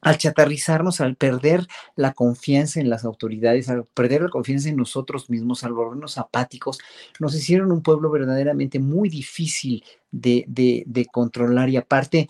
al 0.00 0.18
chatarrizarnos, 0.18 1.00
al 1.00 1.16
perder 1.16 1.66
la 1.96 2.12
confianza 2.12 2.80
en 2.80 2.90
las 2.90 3.04
autoridades, 3.04 3.68
al 3.68 3.84
perder 3.84 4.22
la 4.22 4.28
confianza 4.28 4.68
en 4.68 4.76
nosotros 4.76 5.30
mismos, 5.30 5.64
al 5.64 5.72
volvernos 5.72 6.18
apáticos, 6.18 6.78
nos 7.18 7.34
hicieron 7.34 7.72
un 7.72 7.82
pueblo 7.82 8.10
verdaderamente 8.10 8.78
muy 8.78 9.08
difícil 9.08 9.84
de, 10.10 10.44
de, 10.46 11.06
controlar 11.06 11.68
y 11.68 11.76
aparte 11.76 12.28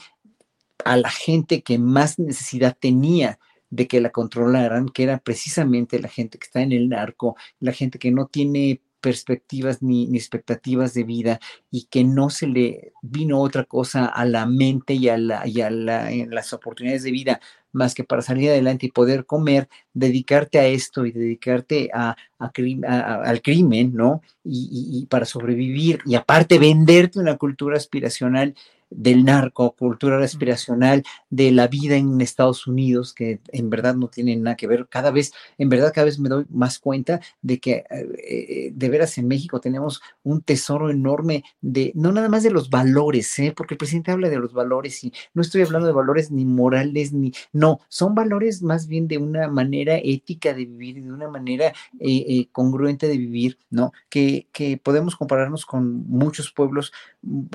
a 0.84 0.96
la 0.96 1.10
gente 1.10 1.62
que 1.62 1.78
más 1.78 2.18
necesidad 2.18 2.76
tenía 2.78 3.38
de 3.70 3.86
que 3.86 4.00
la 4.00 4.10
controlaran, 4.10 4.88
que 4.88 5.04
era 5.04 5.18
precisamente 5.18 6.00
la 6.00 6.08
gente 6.08 6.38
que 6.38 6.46
está 6.46 6.62
en 6.62 6.72
el 6.72 6.88
narco, 6.88 7.36
la 7.60 7.72
gente 7.72 7.98
que 7.98 8.10
no 8.10 8.26
tiene 8.26 8.80
perspectivas 9.00 9.82
ni, 9.82 10.04
expectativas 10.16 10.94
de 10.94 11.04
vida 11.04 11.40
y 11.70 11.84
que 11.84 12.04
no 12.04 12.30
se 12.30 12.46
le 12.46 12.92
vino 13.02 13.40
otra 13.40 13.64
cosa 13.64 14.06
a 14.06 14.24
la 14.24 14.46
mente 14.46 14.94
y 14.94 15.08
a, 15.08 15.16
la, 15.16 15.46
y 15.46 15.60
a 15.60 15.70
las 15.70 16.52
oportunidades 16.52 17.02
de 17.02 17.10
vida 17.10 17.40
más 17.72 17.94
que 17.94 18.04
para 18.04 18.22
salir 18.22 18.50
adelante 18.50 18.86
y 18.86 18.90
poder 18.90 19.26
comer, 19.26 19.68
dedicarte 19.92 20.58
a 20.58 20.66
esto 20.66 21.06
y 21.06 21.12
dedicarte 21.12 21.90
a, 21.92 22.16
al 22.38 23.42
crimen, 23.42 23.92
¿no? 23.94 24.22
y, 24.44 25.06
para 25.08 25.24
sobrevivir 25.24 26.00
y 26.06 26.14
aparte 26.14 26.58
venderte 26.58 27.18
una 27.18 27.36
cultura 27.36 27.76
aspiracional 27.76 28.54
del 28.90 29.24
narco, 29.24 29.72
cultura 29.76 30.18
respiracional, 30.18 31.04
de 31.30 31.52
la 31.52 31.68
vida 31.68 31.96
en 31.96 32.20
Estados 32.20 32.66
Unidos, 32.66 33.14
que 33.14 33.40
en 33.48 33.70
verdad 33.70 33.94
no 33.94 34.08
tienen 34.08 34.42
nada 34.42 34.56
que 34.56 34.66
ver. 34.66 34.86
Cada 34.88 35.10
vez, 35.10 35.32
en 35.58 35.68
verdad, 35.68 35.92
cada 35.94 36.06
vez 36.06 36.18
me 36.18 36.28
doy 36.28 36.44
más 36.50 36.78
cuenta 36.78 37.20
de 37.40 37.60
que 37.60 37.72
eh, 37.72 37.86
eh, 37.90 38.72
de 38.74 38.88
veras 38.88 39.16
en 39.18 39.28
México 39.28 39.60
tenemos 39.60 40.02
un 40.22 40.42
tesoro 40.42 40.90
enorme 40.90 41.44
de, 41.60 41.92
no 41.94 42.12
nada 42.12 42.28
más 42.28 42.42
de 42.42 42.50
los 42.50 42.70
valores, 42.70 43.38
¿eh? 43.38 43.52
porque 43.56 43.74
el 43.74 43.78
presidente 43.78 44.10
habla 44.10 44.28
de 44.28 44.38
los 44.38 44.52
valores 44.52 45.02
y 45.04 45.12
no 45.34 45.42
estoy 45.42 45.62
hablando 45.62 45.86
de 45.86 45.92
valores 45.92 46.30
ni 46.30 46.44
morales, 46.44 47.12
ni, 47.12 47.32
no, 47.52 47.80
son 47.88 48.14
valores 48.14 48.62
más 48.62 48.86
bien 48.86 49.06
de 49.08 49.18
una 49.18 49.48
manera 49.48 49.96
ética 50.02 50.52
de 50.52 50.66
vivir, 50.66 51.02
de 51.02 51.12
una 51.12 51.28
manera 51.28 51.72
eh, 52.00 52.48
congruente 52.52 53.06
de 53.08 53.16
vivir, 53.16 53.58
¿no? 53.70 53.92
Que, 54.08 54.48
que 54.52 54.76
podemos 54.76 55.16
compararnos 55.16 55.64
con 55.64 56.06
muchos 56.08 56.50
pueblos 56.52 56.92
mm, 57.22 57.46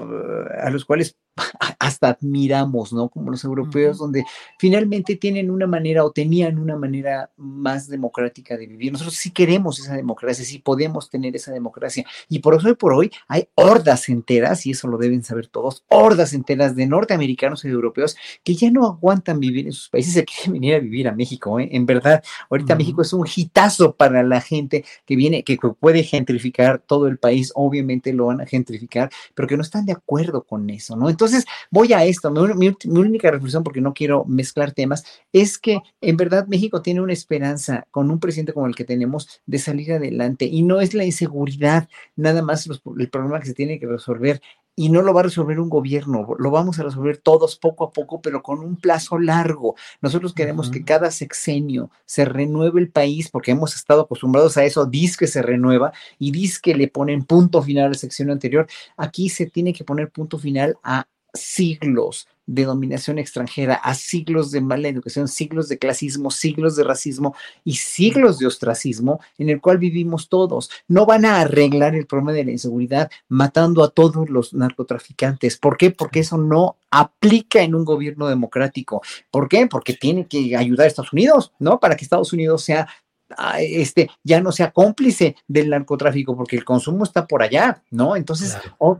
a 0.61 0.69
los 0.69 0.85
cuales 0.85 1.17
hasta 1.79 2.09
admiramos, 2.09 2.93
¿no? 2.93 3.09
Como 3.09 3.31
los 3.31 3.43
europeos, 3.43 3.97
donde 3.97 4.23
finalmente 4.57 5.15
tienen 5.17 5.51
una 5.51 5.67
manera 5.67 6.05
o 6.05 6.11
tenían 6.11 6.57
una 6.57 6.77
manera 6.77 7.29
más 7.37 7.87
democrática 7.87 8.57
de 8.57 8.67
vivir. 8.67 8.91
Nosotros 8.91 9.15
sí 9.15 9.31
queremos 9.31 9.79
esa 9.79 9.95
democracia, 9.95 10.45
sí 10.45 10.59
podemos 10.59 11.09
tener 11.09 11.35
esa 11.35 11.51
democracia. 11.51 12.05
Y 12.29 12.39
por 12.39 12.55
eso 12.55 12.67
hoy 12.67 12.75
por 12.75 12.93
hoy 12.93 13.11
hay 13.27 13.49
hordas 13.55 14.09
enteras, 14.09 14.65
y 14.65 14.71
eso 14.71 14.87
lo 14.87 14.97
deben 14.97 15.23
saber 15.23 15.47
todos, 15.47 15.83
hordas 15.89 16.33
enteras 16.33 16.75
de 16.75 16.87
norteamericanos 16.87 17.65
y 17.65 17.67
de 17.67 17.73
europeos 17.73 18.15
que 18.43 18.55
ya 18.55 18.71
no 18.71 18.85
aguantan 18.85 19.39
vivir 19.39 19.65
en 19.65 19.73
sus 19.73 19.89
países, 19.89 20.13
se 20.13 20.23
quieren 20.23 20.53
venir 20.53 20.75
a 20.75 20.79
vivir 20.79 21.07
a 21.07 21.11
México, 21.11 21.59
¿eh? 21.59 21.69
En 21.71 21.85
verdad, 21.85 22.23
ahorita 22.49 22.75
México 22.75 23.01
es 23.01 23.11
un 23.11 23.27
hitazo 23.33 23.95
para 23.95 24.23
la 24.23 24.39
gente 24.41 24.85
que 25.05 25.15
viene, 25.15 25.43
que 25.43 25.57
puede 25.57 26.03
gentrificar 26.03 26.79
todo 26.79 27.07
el 27.07 27.17
país, 27.17 27.51
obviamente 27.55 28.13
lo 28.13 28.27
van 28.27 28.41
a 28.41 28.45
gentrificar, 28.45 29.09
pero 29.33 29.47
que 29.47 29.57
no 29.57 29.63
están 29.63 29.85
de 29.85 29.93
acuerdo 29.93 30.43
con 30.43 30.69
eso, 30.69 30.95
¿no? 30.95 31.09
Entonces, 31.09 31.24
entonces, 31.25 31.45
voy 31.71 31.93
a 31.93 32.03
esto. 32.03 32.31
Mi, 32.31 32.75
única 32.85 33.31
reflexión, 33.31 33.63
porque 33.63 33.81
no 33.81 33.93
quiero 33.93 34.25
mezclar 34.25 34.71
temas, 34.71 35.03
es 35.31 35.57
que 35.57 35.79
en 36.01 36.17
verdad 36.17 36.47
México 36.47 36.81
tiene 36.81 37.01
una 37.01 37.13
esperanza 37.13 37.87
con 37.91 38.11
un 38.11 38.19
presidente 38.19 38.53
como 38.53 38.67
el 38.67 38.75
que 38.75 38.85
tenemos 38.85 39.41
de 39.45 39.59
salir 39.59 39.93
adelante. 39.93 40.45
Y 40.45 40.63
no 40.63 40.81
es 40.81 40.93
la 40.93 41.05
inseguridad, 41.05 41.89
nada 42.15 42.41
más 42.41 42.67
el 42.67 43.09
problema 43.09 43.39
que 43.39 43.47
se 43.47 43.53
tiene 43.53 43.79
que 43.79 43.87
resolver 43.87 44.41
y 44.75 44.89
no 44.89 45.01
lo 45.01 45.13
va 45.13 45.21
a 45.21 45.23
resolver 45.23 45.59
un 45.59 45.69
gobierno, 45.69 46.27
lo 46.37 46.51
vamos 46.51 46.79
a 46.79 46.83
resolver 46.83 47.17
todos 47.17 47.57
poco 47.57 47.85
a 47.85 47.91
poco, 47.91 48.21
pero 48.21 48.43
con 48.43 48.59
un 48.59 48.75
plazo 48.75 49.17
largo. 49.17 49.75
Nosotros 50.01 50.33
queremos 50.33 50.69
que 50.69 50.83
cada 50.83 51.11
sexenio 51.11 51.89
se 52.05 52.25
renueve 52.25 52.81
el 52.81 52.91
país, 52.91 53.29
porque 53.29 53.51
hemos 53.51 53.75
estado 53.75 54.01
acostumbrados 54.01 54.57
a 54.57 54.65
eso, 54.65 54.85
dice 54.85 55.15
que 55.19 55.27
se 55.27 55.41
renueva 55.41 55.93
y 56.19 56.31
dice 56.31 56.59
que 56.61 56.75
le 56.75 56.87
ponen 56.89 57.23
punto 57.23 57.61
final 57.61 57.85
al 57.87 57.95
sexenio 57.95 58.33
anterior. 58.33 58.67
Aquí 58.97 59.29
se 59.29 59.45
tiene 59.45 59.73
que 59.73 59.85
poner 59.85 60.11
punto 60.11 60.37
final 60.37 60.77
a 60.83 61.07
siglos 61.35 62.27
de 62.47 62.65
dominación 62.65 63.17
extranjera, 63.17 63.75
a 63.75 63.95
siglos 63.95 64.51
de 64.51 64.61
mala 64.61 64.87
educación, 64.87 65.27
siglos 65.27 65.67
de 65.67 65.77
clasismo, 65.77 66.29
siglos 66.31 66.75
de 66.75 66.83
racismo 66.83 67.35
y 67.63 67.75
siglos 67.75 68.37
de 68.37 68.47
ostracismo 68.47 69.19
en 69.37 69.49
el 69.49 69.61
cual 69.61 69.77
vivimos 69.77 70.29
todos. 70.29 70.69
No 70.87 71.05
van 71.05 71.25
a 71.25 71.41
arreglar 71.41 71.95
el 71.95 72.05
problema 72.05 72.33
de 72.33 72.45
la 72.45 72.51
inseguridad 72.51 73.09
matando 73.27 73.83
a 73.83 73.89
todos 73.89 74.29
los 74.29 74.53
narcotraficantes. 74.53 75.57
¿Por 75.57 75.77
qué? 75.77 75.91
Porque 75.91 76.19
eso 76.19 76.37
no 76.37 76.77
aplica 76.91 77.61
en 77.61 77.75
un 77.75 77.83
gobierno 77.83 78.27
democrático. 78.27 79.01
¿Por 79.31 79.49
qué? 79.49 79.67
Porque 79.67 79.93
tiene 79.93 80.27
que 80.27 80.55
ayudar 80.55 80.85
a 80.85 80.87
Estados 80.87 81.13
Unidos, 81.13 81.51
¿no? 81.59 81.79
Para 81.79 81.95
que 81.97 82.05
Estados 82.05 82.31
Unidos 82.31 82.63
sea 82.63 82.87
este, 83.59 84.09
ya 84.23 84.41
no 84.41 84.51
sea 84.51 84.71
cómplice 84.71 85.35
del 85.47 85.69
narcotráfico, 85.69 86.35
porque 86.35 86.55
el 86.55 86.65
consumo 86.65 87.03
está 87.03 87.25
por 87.25 87.41
allá, 87.41 87.81
¿no? 87.91 88.15
Entonces, 88.15 88.57
oh, 88.77 88.99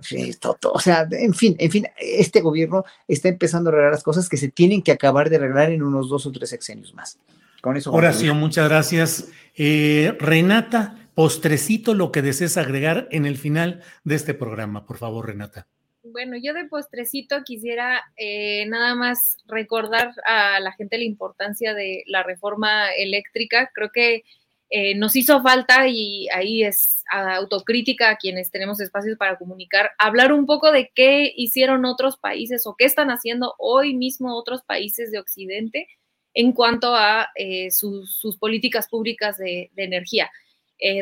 o 0.74 0.80
sea, 0.80 1.08
en 1.12 1.34
fin, 1.34 1.56
en 1.60 1.72
fin, 1.72 1.88
este 1.98 2.42
gobierno 2.42 2.84
está 3.08 3.30
empezando 3.30 3.70
a 3.70 3.74
arreglar 3.74 3.92
las 3.92 4.04
cosas 4.04 4.30
que 4.30 4.38
se 4.38 4.50
tienen 4.50 4.82
que 4.82 4.92
acabar 4.92 5.30
de 5.30 5.38
arreglar 5.38 5.72
en 5.72 5.84
unos 5.84 6.10
dos 6.10 6.26
o 6.26 6.32
tres 6.32 6.50
sexenios 6.50 6.94
más. 6.94 7.20
Con 7.62 7.78
eso. 7.78 7.92
Horacio, 7.92 8.36
muchas 8.36 8.70
gracias. 8.70 9.30
Eh, 9.56 10.16
Renata, 10.20 11.10
postrecito 11.16 11.94
lo 11.94 12.12
que 12.12 12.22
desees 12.22 12.58
agregar 12.58 13.08
en 13.12 13.26
el 13.26 13.38
final 13.38 13.82
de 14.04 14.16
este 14.16 14.34
programa, 14.34 14.86
por 14.86 14.98
favor, 14.98 15.28
Renata. 15.28 15.68
Bueno, 16.16 16.38
yo 16.38 16.54
de 16.54 16.64
postrecito 16.64 17.44
quisiera 17.44 18.02
eh, 18.16 18.66
nada 18.68 18.96
más 18.96 19.36
recordar 19.48 20.14
a 20.26 20.62
la 20.62 20.72
gente 20.72 20.98
la 20.98 21.04
importancia 21.04 21.74
de 21.74 22.06
la 22.08 22.24
reforma 22.24 22.90
eléctrica. 22.94 23.70
Creo 23.74 23.92
que 23.92 24.24
eh, 24.70 24.96
nos 24.96 25.18
hizo 25.18 25.42
falta, 25.42 25.90
y 25.90 26.30
ahí 26.30 26.64
es 26.64 27.04
autocrítica 27.12 28.12
a 28.12 28.16
quienes 28.16 28.50
tenemos 28.50 28.80
espacios 28.80 29.18
para 29.18 29.38
comunicar, 29.38 29.92
hablar 29.98 30.32
un 30.32 30.46
poco 30.46 30.72
de 30.72 30.90
qué 30.96 31.34
hicieron 31.36 31.84
otros 31.84 32.16
países 32.16 32.66
o 32.66 32.78
qué 32.78 32.86
están 32.86 33.10
haciendo 33.10 33.54
hoy 33.58 33.94
mismo 33.94 34.38
otros 34.38 34.64
países 34.64 35.12
de 35.12 35.20
Occidente 35.20 35.90
en 36.34 36.54
cuanto 36.54 36.96
a 36.96 37.28
eh, 37.36 37.72
sus, 37.72 38.38
políticas 38.40 38.88
públicas 38.88 39.38
de, 39.38 39.70
energía. 39.76 40.32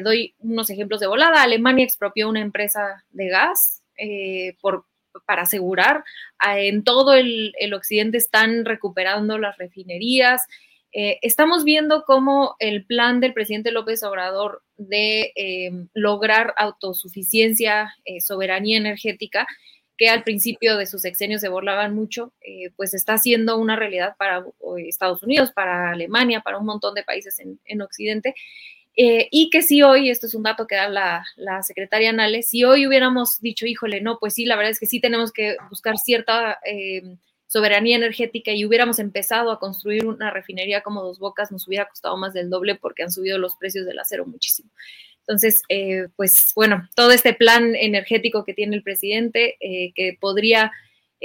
doy 0.03 0.33
unos 0.39 0.71
ejemplos 0.71 1.01
de 1.01 1.05
volada. 1.05 1.43
Alemania 1.43 1.85
expropió 1.85 2.27
una 2.29 2.41
empresa 2.41 3.05
de 3.11 3.27
gas 3.27 3.83
por 4.59 4.87
para 5.25 5.43
asegurar. 5.43 6.03
Ah, 6.39 6.59
en 6.59 6.83
todo 6.83 7.13
el, 7.13 7.53
occidente 7.73 8.17
están 8.17 8.65
recuperando 8.65 9.37
las 9.37 9.57
refinerías. 9.57 10.45
Eh, 10.91 11.17
estamos 11.21 11.63
viendo 11.63 12.03
cómo 12.05 12.55
el 12.59 12.85
plan 12.85 13.19
del 13.19 13.33
presidente 13.33 13.71
López 13.71 14.03
Obrador 14.03 14.61
de 14.77 15.31
em, 15.35 15.87
lograr 15.93 16.53
autosuficiencia, 16.57 17.95
eh, 18.05 18.21
soberanía 18.21 18.77
energética, 18.77 19.47
que 19.97 20.09
al 20.09 20.23
principio 20.23 20.77
de 20.77 20.85
sus 20.85 21.01
sexenios 21.01 21.41
se 21.41 21.49
burlaban 21.49 21.95
mucho, 21.95 22.33
eh, 22.41 22.71
pues 22.75 22.93
está 22.93 23.17
siendo 23.17 23.57
una 23.57 23.75
realidad 23.75 24.15
para 24.17 24.43
Estados 24.87 25.21
Unidos, 25.23 25.51
para 25.51 25.91
Alemania, 25.91 26.41
para 26.41 26.57
un 26.57 26.65
montón 26.65 26.95
de 26.95 27.03
países 27.03 27.39
en, 27.39 27.59
en 27.65 27.81
Occidente. 27.81 28.33
Eh, 28.95 29.27
y 29.31 29.49
que 29.49 29.63
si 29.63 29.81
hoy, 29.81 30.09
esto 30.09 30.27
es 30.27 30.35
un 30.35 30.43
dato 30.43 30.67
que 30.67 30.75
da 30.75 30.87
la, 30.87 31.63
secretaria 31.63 32.13
Nales, 32.13 32.47
si 32.49 32.63
hoy 32.63 32.85
hubiéramos 32.85 33.39
dicho, 33.41 33.65
híjole, 33.65 34.01
no, 34.01 34.19
pues 34.19 34.35
sí, 34.35 34.45
la 34.45 34.55
verdad 34.55 34.71
es 34.71 34.79
que 34.79 34.85
sí 34.85 34.99
tenemos 34.99 35.31
que 35.31 35.57
buscar 35.69 35.97
cierta 35.97 36.59
eh, 36.65 37.17
soberanía 37.47 37.95
energética 37.95 38.51
y 38.51 38.65
hubiéramos 38.65 38.99
empezado 38.99 39.51
a 39.51 39.59
construir 39.59 40.05
una 40.05 40.29
refinería 40.29 40.81
como 40.81 41.01
Dos 41.01 41.19
Bocas, 41.19 41.51
nos 41.51 41.67
hubiera 41.67 41.87
costado 41.87 42.17
más 42.17 42.33
del 42.33 42.49
doble 42.49 42.75
porque 42.75 43.03
han 43.03 43.11
subido 43.11 43.37
los 43.37 43.55
precios 43.55 43.85
del 43.85 43.99
acero 43.99 44.25
muchísimo. 44.25 44.69
Entonces, 45.21 45.63
eh, 45.69 46.07
pues 46.15 46.51
bueno, 46.53 46.87
todo 46.95 47.11
este 47.11 47.33
plan 47.33 47.75
energético 47.75 48.43
que 48.43 48.53
tiene 48.53 48.75
el 48.75 48.83
presidente, 48.83 49.57
que 49.59 50.17
podría 50.19 50.71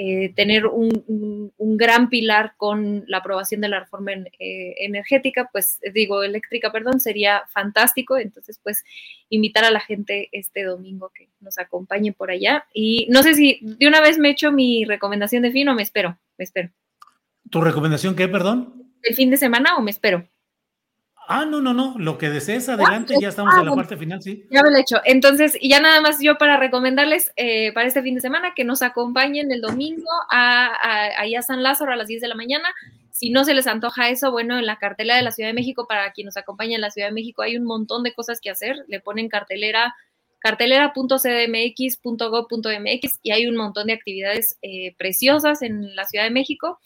eh, 0.01 0.33
tener 0.37 0.67
un, 0.67 1.53
gran 1.59 2.09
pilar 2.09 2.55
con 2.57 3.03
la 3.09 3.19
aprobación 3.19 3.61
de 3.61 3.69
la 3.69 3.81
reforma 3.81 4.13
eh, 4.13 4.75
energética, 4.79 5.49
pues 5.51 5.81
digo, 5.93 6.23
eléctrica, 6.23 6.71
perdón, 6.71 7.01
sería 7.01 7.43
fantástico. 7.49 8.17
Entonces, 8.17 8.61
pues 8.63 8.85
invitar 9.29 9.65
a 9.65 9.73
la 9.73 9.81
gente 9.81 10.29
este 10.31 10.63
domingo 10.63 11.11
que 11.13 11.29
nos 11.41 11.59
acompañe 11.59 12.13
por 12.13 12.31
allá. 12.31 12.65
Y 12.73 13.09
no 13.11 13.25
sé 13.25 13.35
si 13.35 13.59
de 13.61 13.89
una 13.89 14.01
vez 14.01 14.19
me 14.19 14.31
echo 14.31 14.53
mi 14.53 14.85
recomendación 14.85 15.43
de 15.43 15.51
fin 15.51 15.69
o 15.69 15.75
me 15.75 15.83
espero, 15.83 16.17
me 16.37 16.45
espero. 16.45 16.71
¿Tu 17.51 17.61
recomendación 17.61 18.15
qué, 18.15 18.29
perdón? 18.29 18.93
¿El 19.03 19.17
fin 19.17 19.31
de 19.31 19.37
semana 19.37 19.77
o 19.77 19.83
me 19.83 19.91
espero? 19.91 20.29
Ah, 21.31 21.45
no, 21.45 21.61
no, 21.61 21.75
no, 21.75 21.95
lo 21.99 22.17
que 22.17 22.31
desees 22.31 22.71
adelante, 22.71 23.15
ya 23.21 23.29
estamos 23.29 23.55
en 23.59 23.67
la 23.67 23.75
parte 23.75 23.99
final, 23.99 24.23
sí. 24.23 24.47
Ya 24.51 24.63
me 24.63 24.71
lo 24.71 24.79
he 24.79 24.81
hecho. 24.81 24.97
Entonces, 25.05 25.59
ya 25.61 25.79
nada 25.79 26.01
más 26.01 26.17
yo 26.23 26.39
para 26.39 26.57
recomendarles 26.57 27.33
eh, 27.37 27.71
para 27.75 27.87
este 27.87 28.01
fin 28.01 28.15
de 28.15 28.23
semana 28.23 28.55
que 28.57 28.65
nos 28.65 28.81
acompañen 28.81 29.53
el 29.53 29.61
domingo 29.61 30.09
a, 30.31 30.73
a, 31.21 31.43
San 31.43 31.63
Lázaro 31.63 31.93
a 31.93 31.97
las 31.97 32.09
10 32.09 32.23
de 32.23 32.29
la 32.29 32.35
mañana. 32.35 32.71
Si 33.11 33.29
no 33.29 33.45
se 33.45 33.53
les 33.53 33.67
antoja 33.67 34.09
eso, 34.09 34.33
bueno, 34.33 34.59
en 34.59 34.65
la 34.65 34.79
cartelera 34.79 35.19
de 35.19 35.23
la 35.23 35.31
Ciudad 35.31 35.51
de 35.51 35.55
México, 35.55 35.87
para 35.87 36.13
quien 36.13 36.25
nos 36.25 36.39
acompaña 36.39 36.77
en 36.77 36.81
la 36.81 36.91
Ciudad 36.91 37.09
de 37.09 37.15
México, 37.15 37.43
hay 37.43 37.59
un 37.59 37.65
montón 37.65 38.05
de 38.05 38.15
cosas 38.15 38.41
que 38.41 38.49
hacer. 38.49 38.87
Le 38.89 39.01
ponen 39.01 39.29
cartelera 39.29 39.95
cartelera.cdmx.gov.mx 40.39 43.19
y 43.23 43.33
hay 43.33 43.47
un 43.47 43.57
montón 43.57 43.89
de 43.89 43.93
actividades 43.93 44.57
eh, 44.63 44.95
preciosas 44.97 45.61
en 45.61 45.95
la 45.95 46.07
Ciudad 46.07 46.25
de 46.25 46.31
México. 46.31 46.81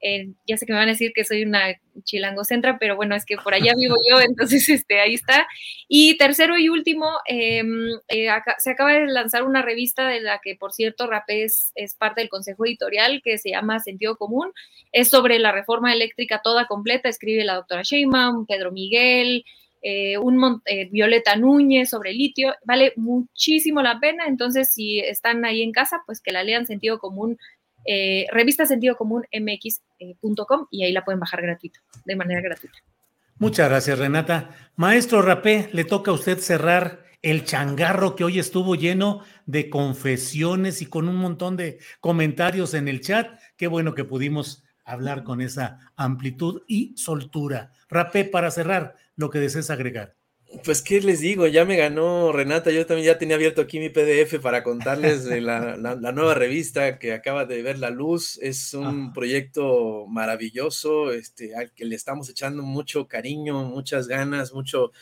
Eh, 0.00 0.32
ya 0.46 0.56
sé 0.56 0.66
que 0.66 0.72
me 0.72 0.78
van 0.78 0.88
a 0.88 0.92
decir 0.92 1.12
que 1.14 1.24
soy 1.24 1.42
una 1.42 1.74
chilangocentra, 2.04 2.78
pero 2.78 2.96
bueno, 2.96 3.14
es 3.14 3.24
que 3.24 3.36
por 3.36 3.54
allá 3.54 3.72
vivo 3.76 3.96
yo, 4.08 4.20
entonces 4.20 4.68
este, 4.68 5.00
ahí 5.00 5.14
está. 5.14 5.46
Y 5.88 6.16
tercero 6.18 6.58
y 6.58 6.68
último, 6.68 7.10
em, 7.26 7.88
eh, 8.08 8.28
se 8.58 8.70
acaba 8.70 8.92
de 8.92 9.06
lanzar 9.06 9.44
una 9.44 9.62
revista 9.62 10.08
de 10.08 10.20
la 10.20 10.40
que, 10.42 10.56
por 10.56 10.72
cierto, 10.72 11.06
Rapé 11.06 11.44
es, 11.44 11.72
parte 11.98 12.20
del 12.20 12.28
consejo 12.28 12.66
editorial 12.66 13.22
que 13.24 13.38
se 13.38 13.50
llama 13.50 13.80
Sentido 13.80 14.16
Común. 14.16 14.52
Es 14.92 15.08
sobre 15.08 15.38
la 15.38 15.52
reforma 15.52 15.92
eléctrica 15.92 16.40
toda 16.42 16.66
completa, 16.66 17.08
escribe 17.08 17.44
la 17.44 17.54
doctora 17.54 17.82
Sheinbaum, 17.82 18.46
Pedro 18.46 18.72
Miguel, 18.72 19.44
eh, 19.82 20.18
un, 20.18 20.62
Violeta 20.90 21.36
Núñez 21.36 21.90
sobre 21.90 22.12
litio, 22.12 22.54
vale 22.64 22.92
muchísimo 22.96 23.82
la 23.82 24.00
pena, 24.00 24.26
entonces 24.26 24.72
si 24.72 24.98
están 24.98 25.44
ahí 25.44 25.62
en 25.62 25.70
casa, 25.70 26.02
pues 26.06 26.20
que 26.20 26.32
la 26.32 26.42
lean 26.42 26.66
Sentido 26.66 26.98
Común 26.98 27.38
eh, 27.86 28.26
revista 28.32 28.66
sentido 28.66 28.96
común 28.96 29.24
mx.com 29.32 30.62
eh, 30.62 30.66
y 30.70 30.84
ahí 30.84 30.92
la 30.92 31.04
pueden 31.04 31.20
bajar 31.20 31.42
gratuito, 31.42 31.80
de 32.04 32.16
manera 32.16 32.40
gratuita. 32.40 32.78
Muchas 33.38 33.68
gracias, 33.68 33.98
Renata. 33.98 34.50
Maestro 34.76 35.20
Rapé, 35.22 35.68
le 35.72 35.84
toca 35.84 36.10
a 36.10 36.14
usted 36.14 36.38
cerrar 36.38 37.04
el 37.22 37.44
changarro 37.44 38.16
que 38.16 38.24
hoy 38.24 38.38
estuvo 38.38 38.74
lleno 38.74 39.22
de 39.46 39.68
confesiones 39.68 40.80
y 40.80 40.86
con 40.86 41.08
un 41.08 41.16
montón 41.16 41.56
de 41.56 41.78
comentarios 42.00 42.72
en 42.74 42.88
el 42.88 43.00
chat. 43.00 43.38
Qué 43.56 43.66
bueno 43.66 43.94
que 43.94 44.04
pudimos 44.04 44.64
hablar 44.84 45.24
con 45.24 45.40
esa 45.40 45.92
amplitud 45.96 46.62
y 46.66 46.96
soltura. 46.96 47.72
Rapé, 47.88 48.24
para 48.24 48.50
cerrar, 48.50 48.94
lo 49.16 49.30
que 49.30 49.40
desees 49.40 49.70
agregar. 49.70 50.15
Pues, 50.64 50.80
¿qué 50.80 51.00
les 51.00 51.20
digo? 51.20 51.46
Ya 51.48 51.64
me 51.64 51.76
ganó 51.76 52.32
Renata. 52.32 52.70
Yo 52.70 52.86
también 52.86 53.06
ya 53.06 53.18
tenía 53.18 53.36
abierto 53.36 53.62
aquí 53.62 53.80
mi 53.80 53.88
PDF 53.88 54.38
para 54.40 54.62
contarles 54.62 55.24
de 55.24 55.40
la, 55.40 55.76
nueva 56.12 56.34
revista 56.34 56.98
que 56.98 57.12
acaba 57.12 57.44
de 57.44 57.62
ver 57.62 57.78
la 57.78 57.90
luz. 57.90 58.38
Es 58.40 58.72
un 58.74 59.12
proyecto 59.12 60.06
maravilloso, 60.06 61.12
este, 61.12 61.54
al 61.56 61.72
que 61.72 61.84
le 61.84 61.96
estamos 61.96 62.28
echando 62.28 62.62
mucho 62.62 63.08
cariño, 63.08 63.64
muchas 63.64 64.06
ganas, 64.06 64.52
mucho 64.52 64.92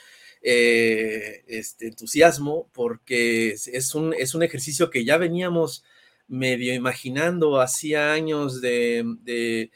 eh, 0.42 1.44
este, 1.46 1.88
entusiasmo, 1.88 2.68
porque 2.72 3.50
es 3.52 3.94
un, 3.94 4.14
es 4.14 4.34
un 4.34 4.42
ejercicio 4.42 4.90
que 4.90 5.04
ya 5.04 5.18
veníamos 5.18 5.84
medio 6.26 6.72
imaginando 6.72 7.60
hacía 7.60 8.12
años 8.12 8.60
de 8.60 9.04
de, 9.22 9.70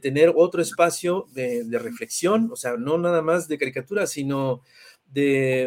tener 0.00 0.32
otro 0.34 0.62
espacio 0.62 1.26
de, 1.32 1.66
reflexión, 1.78 2.50
o 2.52 2.56
sea, 2.56 2.76
no 2.76 2.98
nada 2.98 3.22
más 3.22 3.48
de 3.48 3.58
caricatura, 3.58 4.06
sino 4.06 4.62
de, 5.06 5.64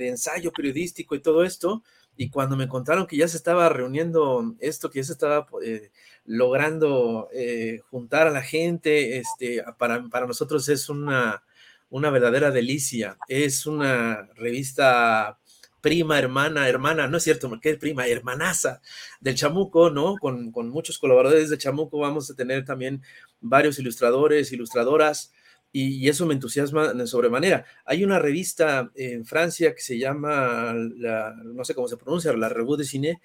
ensayo 0.00 0.52
periodístico 0.52 1.14
y 1.14 1.20
todo 1.20 1.44
esto. 1.44 1.82
Y 2.16 2.30
cuando 2.30 2.56
me 2.56 2.68
contaron 2.68 3.06
que 3.06 3.16
ya 3.16 3.26
se 3.26 3.36
estaba 3.36 3.68
reuniendo 3.68 4.54
esto, 4.60 4.88
que 4.90 5.00
ya 5.00 5.04
se 5.04 5.12
estaba 5.12 5.46
eh, 5.64 5.90
logrando 6.24 7.28
eh, 7.32 7.80
juntar 7.90 8.28
a 8.28 8.30
la 8.30 8.42
gente, 8.42 9.18
este, 9.18 9.64
para, 9.78 10.04
para 10.08 10.26
nosotros 10.26 10.68
es 10.68 10.88
una, 10.88 11.42
una 11.90 12.10
verdadera 12.10 12.50
delicia. 12.50 13.18
Es 13.28 13.66
una 13.66 14.28
revista 14.34 15.38
prima, 15.84 16.18
hermana, 16.18 16.66
hermana, 16.66 17.08
no 17.08 17.18
es 17.18 17.24
cierto, 17.24 17.50
porque 17.50 17.68
es 17.68 17.76
prima, 17.76 18.06
hermanaza 18.06 18.80
del 19.20 19.34
Chamuco, 19.34 19.90
¿no? 19.90 20.16
Con, 20.16 20.50
muchos 20.70 20.98
colaboradores 20.98 21.50
de 21.50 21.58
Chamuco 21.58 21.98
vamos 21.98 22.30
a 22.30 22.34
tener 22.34 22.64
también 22.64 23.02
varios 23.42 23.78
ilustradores, 23.78 24.50
ilustradoras, 24.50 25.30
y, 25.72 26.08
eso 26.08 26.24
me 26.24 26.32
entusiasma 26.32 26.94
de 26.94 27.06
sobremanera. 27.06 27.66
Hay 27.84 28.02
una 28.02 28.18
revista 28.18 28.90
en 28.94 29.26
Francia 29.26 29.74
que 29.74 29.82
se 29.82 29.98
llama, 29.98 30.72
no 30.72 31.64
sé 31.66 31.74
cómo 31.74 31.86
se 31.86 31.98
pronuncia, 31.98 32.32
la 32.32 32.48
Revue 32.48 32.78
de 32.78 32.84
Cine, 32.84 33.20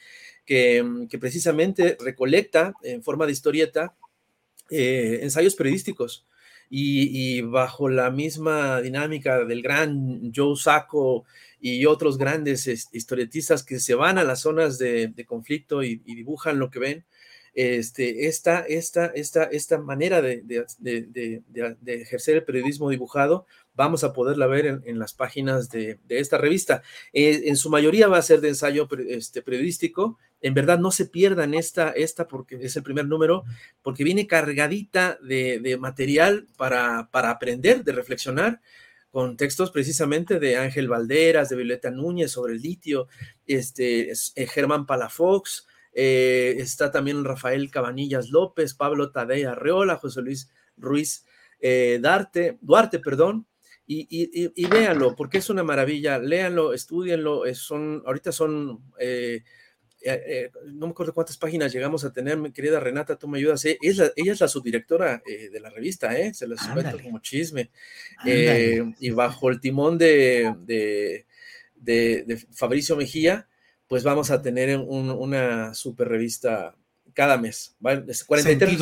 que, 0.45 0.83
precisamente 1.17 1.95
recolecta 1.97 2.73
en 2.83 3.03
forma 3.03 3.25
de 3.25 3.31
historieta 3.31 3.95
eh, 4.69 5.19
ensayos 5.21 5.55
periodísticos. 5.55 6.25
Y, 6.69 7.37
y, 7.37 7.41
bajo 7.41 7.87
la 7.87 8.11
misma 8.11 8.81
dinámica 8.81 9.45
del 9.45 9.61
gran 9.61 10.33
Joe 10.35 10.57
Sacco 10.57 11.23
y 11.61 11.85
otros 11.85 12.17
grandes 12.17 12.67
historietistas 12.91 13.63
que 13.63 13.79
se 13.79 13.95
van 13.95 14.17
a 14.17 14.23
las 14.23 14.41
zonas 14.41 14.77
de, 14.77 15.13
conflicto 15.27 15.83
y, 15.83 15.97
dibujan 15.97 16.59
lo 16.59 16.69
que 16.69 16.79
ven, 16.79 17.05
este, 17.53 18.27
esta, 18.27 18.59
esta, 18.61 19.07
esta, 19.07 19.43
esta 19.43 19.79
manera 19.79 20.21
de, 20.21 20.43
ejercer 21.85 22.37
el 22.37 22.43
periodismo 22.43 22.89
dibujado, 22.89 23.45
vamos 23.73 24.03
a 24.03 24.13
poderla 24.13 24.47
ver 24.47 24.81
en, 24.85 24.99
las 24.99 25.13
páginas 25.13 25.69
de, 25.69 25.99
esta 26.09 26.37
revista. 26.37 26.83
Eh, 27.11 27.43
en 27.45 27.57
su 27.57 27.69
mayoría 27.69 28.07
va 28.07 28.17
a 28.17 28.21
ser 28.21 28.41
de 28.41 28.49
ensayo 28.49 28.87
este, 29.09 29.41
periodístico. 29.41 30.17
En 30.41 30.53
verdad, 30.53 30.79
no 30.79 30.91
se 30.91 31.05
pierdan 31.05 31.53
esta, 31.53 31.89
esta 31.91 32.27
porque 32.27 32.57
es 32.61 32.75
el 32.77 32.83
primer 32.83 33.05
número, 33.05 33.43
porque 33.81 34.05
viene 34.05 34.27
cargadita 34.27 35.17
de, 35.21 35.77
material 35.79 36.47
para, 36.55 37.09
para 37.11 37.29
aprender, 37.29 37.83
de 37.83 37.91
reflexionar 37.91 38.61
con 39.11 39.37
textos 39.37 39.71
precisamente 39.71 40.39
de 40.39 40.57
Ángel 40.57 40.87
Valderas, 40.87 41.49
de 41.49 41.55
Violeta 41.55 41.91
Núñez 41.91 42.31
sobre 42.31 42.53
el 42.53 42.61
litio, 42.61 43.07
este, 43.45 44.11
eh, 44.11 44.47
Germán 44.47 44.85
Palafox, 44.85 45.67
eh, 45.93 46.55
está 46.59 46.91
también 46.91 47.25
Rafael 47.25 47.71
Cabanillas 47.71 48.29
López, 48.29 48.73
Pablo 48.75 49.11
Tadea 49.11 49.51
Arreola, 49.51 49.97
José 49.97 50.21
Luis 50.21 50.51
Ruiz 50.77 51.25
eh, 51.59 51.99
Darte, 52.01 52.57
Duarte, 52.61 52.99
perdón, 52.99 53.47
y, 53.91 54.05
y, 54.11 54.67
véanlo, 54.67 55.15
porque 55.15 55.39
es 55.39 55.49
una 55.49 55.63
maravilla, 55.63 56.19
léanlo, 56.19 56.73
estudienlo, 56.73 57.41
son, 57.55 58.03
ahorita 58.05 58.31
son 58.31 58.83
eh, 60.01 60.51
no 60.65 60.87
me 60.87 60.91
acuerdo 60.91 61.13
cuántas 61.13 61.37
páginas 61.37 61.73
llegamos 61.73 62.03
a 62.05 62.13
tener, 62.13 62.37
mi 62.37 62.51
querida 62.51 62.79
Renata, 62.79 63.17
tú 63.17 63.27
me 63.27 63.37
ayudas. 63.37 63.63
Eh, 63.65 63.77
ella 63.81 64.11
es 64.15 64.39
la 64.39 64.47
subdirectora 64.47 65.21
de 65.25 65.59
la 65.59 65.69
revista, 65.69 66.11
se 66.33 66.47
los 66.47 66.59
cuento 66.61 66.99
como 67.01 67.19
chisme. 67.19 67.69
y 68.25 69.09
bajo 69.11 69.49
el 69.49 69.59
timón 69.59 69.97
de, 69.97 70.55
de, 71.75 72.45
Fabricio 72.51 72.95
Mejía, 72.95 73.47
pues 73.87 74.03
vamos 74.03 74.31
a 74.31 74.41
tener 74.41 74.77
una 74.77 75.73
super 75.73 76.07
revista 76.07 76.75
cada 77.19 77.37
mes. 77.37 77.75
43, 77.81 78.79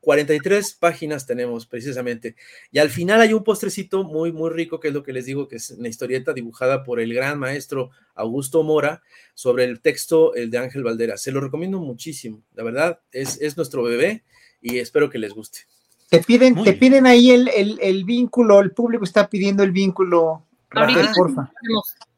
43 0.00 0.72
páginas 0.74 1.26
tenemos 1.26 1.66
precisamente. 1.66 2.36
Y 2.70 2.78
al 2.78 2.90
final 2.90 3.20
hay 3.20 3.32
un 3.32 3.42
postrecito 3.42 4.04
muy, 4.04 4.30
muy 4.30 4.50
rico, 4.50 4.78
que 4.78 4.86
es 4.86 4.94
lo 4.94 5.02
que 5.02 5.12
les 5.12 5.26
digo, 5.26 5.48
que 5.48 5.56
es 5.56 5.70
una 5.70 5.88
historieta 5.88 6.32
dibujada 6.32 6.84
por 6.84 7.00
el 7.00 7.12
gran 7.12 7.40
maestro 7.40 7.90
Augusto 8.14 8.62
Mora 8.62 9.02
sobre 9.34 9.64
el 9.64 9.80
texto 9.80 10.32
el 10.36 10.48
de 10.48 10.58
Ángel 10.58 10.84
Valdera. 10.84 11.16
Se 11.16 11.32
lo 11.32 11.40
recomiendo 11.40 11.80
muchísimo. 11.80 12.44
La 12.54 12.62
verdad, 12.62 13.00
es, 13.10 13.40
es 13.40 13.56
nuestro 13.56 13.82
bebé 13.82 14.22
y 14.60 14.78
espero 14.78 15.10
que 15.10 15.18
les 15.18 15.32
guste. 15.32 15.62
Te 16.08 16.20
piden, 16.20 16.62
te 16.62 16.74
piden 16.74 17.04
ahí 17.04 17.32
el, 17.32 17.48
el, 17.48 18.04
vínculo, 18.04 18.60
el 18.60 18.70
público 18.70 19.02
está 19.02 19.28
pidiendo 19.28 19.64
el 19.64 19.72
vínculo. 19.72 20.46
Ahorita, 20.70 21.12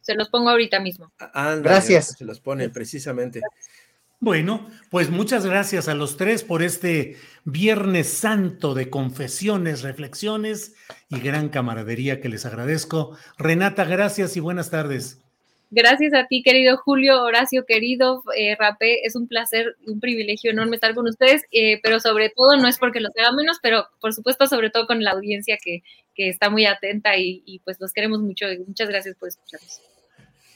Se 0.03 0.15
los 0.15 0.29
pongo 0.29 0.51
ahorita 0.51 0.79
mismo. 0.79 1.11
Gracias. 1.63 2.17
Se 2.19 2.27
los 2.27 2.39
pone 2.39 2.69
precisamente. 2.69 3.41
Bueno, 4.25 4.67
pues 4.89 5.11
muchas 5.11 5.45
gracias 5.45 5.87
a 5.87 5.95
los 5.95 6.17
tres 6.17 6.45
por 6.45 6.63
este 6.63 7.19
Viernes 7.45 8.09
Santo 8.09 8.73
de 8.73 8.89
confesiones, 8.89 9.83
reflexiones 9.83 10.75
y 11.11 11.21
gran 11.21 11.51
camaradería 11.51 12.23
que 12.23 12.31
les 12.31 12.47
agradezco. 12.47 13.19
Renata, 13.37 13.85
gracias 13.85 14.39
y 14.39 14.41
buenas 14.41 14.71
tardes. 14.71 15.21
Gracias 15.71 16.15
a 16.15 16.27
ti, 16.27 16.43
querido 16.43 16.79
Julio, 16.79 17.23
Horacio, 17.23 17.67
querido 17.67 18.23
eh, 18.35 18.57
Rapé. 18.59 19.05
Es 19.05 19.15
un 19.15 19.29
placer, 19.29 19.77
un 19.87 20.01
privilegio 20.01 20.53
enorme 20.53 20.77
estar 20.77 20.95
con 20.95 21.07
ustedes, 21.07 21.43
eh, 21.53 21.79
pero 21.83 22.01
sobre 22.01 22.31
todo, 22.31 22.57
no 22.57 22.67
es 22.67 22.79
porque 22.79 23.01
los 23.01 23.13
haga 23.19 23.33
menos, 23.33 23.59
pero 23.63 23.87
por 24.01 24.15
supuesto, 24.15 24.47
sobre 24.47 24.71
todo 24.71 24.87
con 24.87 25.05
la 25.05 25.11
audiencia 25.11 25.59
que, 25.63 25.83
que 26.15 26.31
está 26.31 26.49
muy 26.49 26.65
atenta 26.65 27.15
y, 27.19 27.43
y 27.45 27.59
pues 27.59 27.79
los 27.79 27.93
queremos 27.93 28.21
mucho. 28.21 28.47
Muchas 28.67 28.89
gracias 28.89 29.17
por 29.17 29.29
escucharnos. 29.29 29.83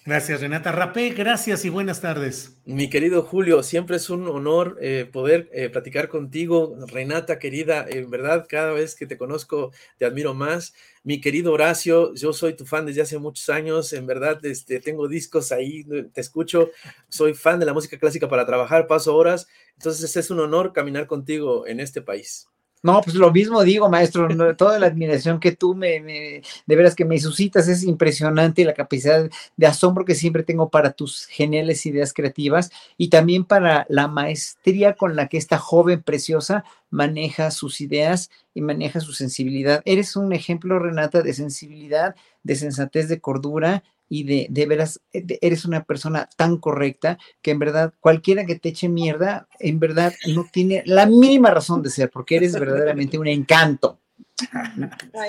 Gracias, 0.09 0.40
Renata 0.40 0.72
Rapé. 0.72 1.10
Gracias 1.10 1.66
y 1.66 1.68
buenas 1.68 2.01
tardes. 2.01 2.56
Mi 2.64 2.89
querido 2.89 3.20
Julio, 3.20 3.62
siempre 3.62 3.97
es 3.97 4.09
un 4.09 4.26
honor 4.26 4.78
eh, 4.80 5.06
poder 5.12 5.51
eh, 5.52 5.68
platicar 5.68 6.09
contigo. 6.09 6.74
Renata, 6.86 7.39
querida, 7.39 7.85
en 7.86 8.09
verdad, 8.09 8.47
cada 8.48 8.72
vez 8.72 8.94
que 8.94 9.06
te 9.06 9.18
conozco, 9.18 9.70
te 9.98 10.06
admiro 10.06 10.32
más. 10.32 10.72
Mi 11.02 11.20
querido 11.20 11.52
Horacio, 11.52 12.14
yo 12.14 12.32
soy 12.32 12.55
tu 12.55 12.64
fan 12.64 12.86
desde 12.86 13.02
hace 13.02 13.18
muchos 13.18 13.51
años. 13.51 13.93
En 13.93 14.06
verdad, 14.06 14.43
este, 14.47 14.80
tengo 14.80 15.09
discos 15.09 15.52
ahí, 15.52 15.85
te 15.85 16.20
escucho. 16.22 16.70
Soy 17.10 17.35
fan 17.35 17.60
de 17.60 17.66
la 17.66 17.74
música 17.74 17.98
clásica 17.98 18.30
para 18.30 18.47
trabajar, 18.47 18.86
paso 18.86 19.14
horas. 19.14 19.47
Entonces, 19.74 20.16
es 20.16 20.30
un 20.30 20.40
honor 20.40 20.72
caminar 20.72 21.06
contigo 21.06 21.66
en 21.66 21.80
este 21.80 22.01
país. 22.01 22.48
No, 22.83 23.01
pues 23.03 23.17
lo 23.17 23.33
mismo 23.33 23.63
digo, 23.65 23.89
maestro, 23.89 24.29
toda 24.57 24.79
la 24.79 24.87
admiración 24.87 25.41
que 25.41 25.53
tú 25.53 25.75
me, 25.75 26.43
de 26.67 26.77
veras 26.77 26.95
que 26.95 27.05
me 27.05 27.19
suscitas 27.19 27.67
es 27.67 27.83
impresionante 27.83 28.65
la 28.65 28.75
capacidad 28.75 29.29
de 29.57 29.67
asombro 29.67 30.05
que 30.05 30.15
siempre 30.15 30.45
tengo 30.45 30.69
para 30.69 30.93
tus 30.93 31.27
geniales 31.27 31.85
ideas 31.87 32.13
creativas 32.13 32.71
y 32.97 33.09
también 33.09 33.45
para 33.45 33.85
la 33.89 34.07
maestría 34.07 34.95
con 34.95 35.17
la 35.17 35.27
que 35.27 35.39
esta 35.39 35.59
joven 35.59 36.03
preciosa 36.03 36.65
maneja 36.91 37.51
sus 37.51 37.81
ideas 37.81 38.31
y 38.55 38.61
maneja 38.61 39.01
su 39.01 39.13
sensibilidad. 39.13 39.83
Eres 39.85 40.15
un 40.15 40.33
ejemplo, 40.33 40.79
Renata, 40.79 41.23
de 41.23 41.35
sensibilidad, 41.35 42.15
de 42.45 42.55
sensatez, 42.55 43.09
de 43.09 43.21
cordura 43.21 43.83
y 44.09 44.24
de, 44.24 44.47
de 44.51 44.66
veras, 44.66 45.01
eh, 45.12 45.39
eres 45.40 45.64
una 45.64 45.85
persona 45.85 46.28
tan 46.36 46.56
correcta 46.59 47.18
que 47.43 47.51
en 47.51 47.59
verdad 47.59 47.93
cualquiera 48.01 48.47
que 48.47 48.56
te 48.56 48.70
eche 48.70 48.89
mierda, 48.89 49.48
en 49.60 49.78
verdad 49.78 50.12
no 50.26 50.47
tiene 50.51 50.82
la 50.86 51.06
mínima 51.06 51.51
razón 51.51 51.82
de 51.82 51.90
ser, 51.90 52.10
porque 52.10 52.36
eres 52.36 52.52
verdaderamente 52.52 53.18
un 53.18 53.28
encanto. 53.28 54.01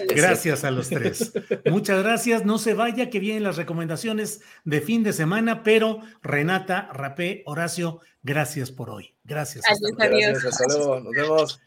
Gracias 0.07 0.63
a 0.63 0.71
los 0.71 0.89
tres. 0.89 1.33
Muchas 1.65 2.03
gracias. 2.03 2.45
No 2.45 2.57
se 2.57 2.73
vaya, 2.73 3.09
que 3.09 3.19
vienen 3.19 3.43
las 3.43 3.57
recomendaciones 3.57 4.41
de 4.65 4.81
fin 4.81 5.03
de 5.03 5.13
semana, 5.13 5.63
pero 5.63 6.01
Renata, 6.21 6.89
Rapé, 6.93 7.43
Horacio, 7.45 8.01
gracias 8.21 8.71
por 8.71 8.89
hoy. 8.89 9.15
Gracias. 9.23 9.65
Adiós, 9.67 10.45
Hasta 10.45 10.65
luego. 10.67 10.99
Nos 10.99 11.13
vemos. 11.13 11.61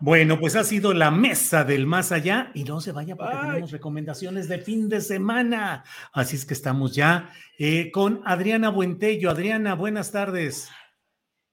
Bueno, 0.00 0.40
pues 0.40 0.56
ha 0.56 0.64
sido 0.64 0.92
la 0.92 1.12
mesa 1.12 1.62
del 1.62 1.86
más 1.86 2.10
allá 2.10 2.50
y 2.52 2.64
no 2.64 2.80
se 2.80 2.90
vaya 2.90 3.14
porque 3.14 3.36
tenemos 3.36 3.70
recomendaciones 3.70 4.48
de 4.48 4.58
fin 4.58 4.88
de 4.88 5.00
semana. 5.00 5.84
Así 6.12 6.34
es 6.34 6.44
que 6.44 6.54
estamos 6.54 6.96
ya 6.96 7.30
eh, 7.58 7.92
con 7.92 8.20
Adriana 8.24 8.70
Buentello. 8.70 9.30
Adriana, 9.30 9.74
buenas 9.74 10.10
tardes. 10.10 10.68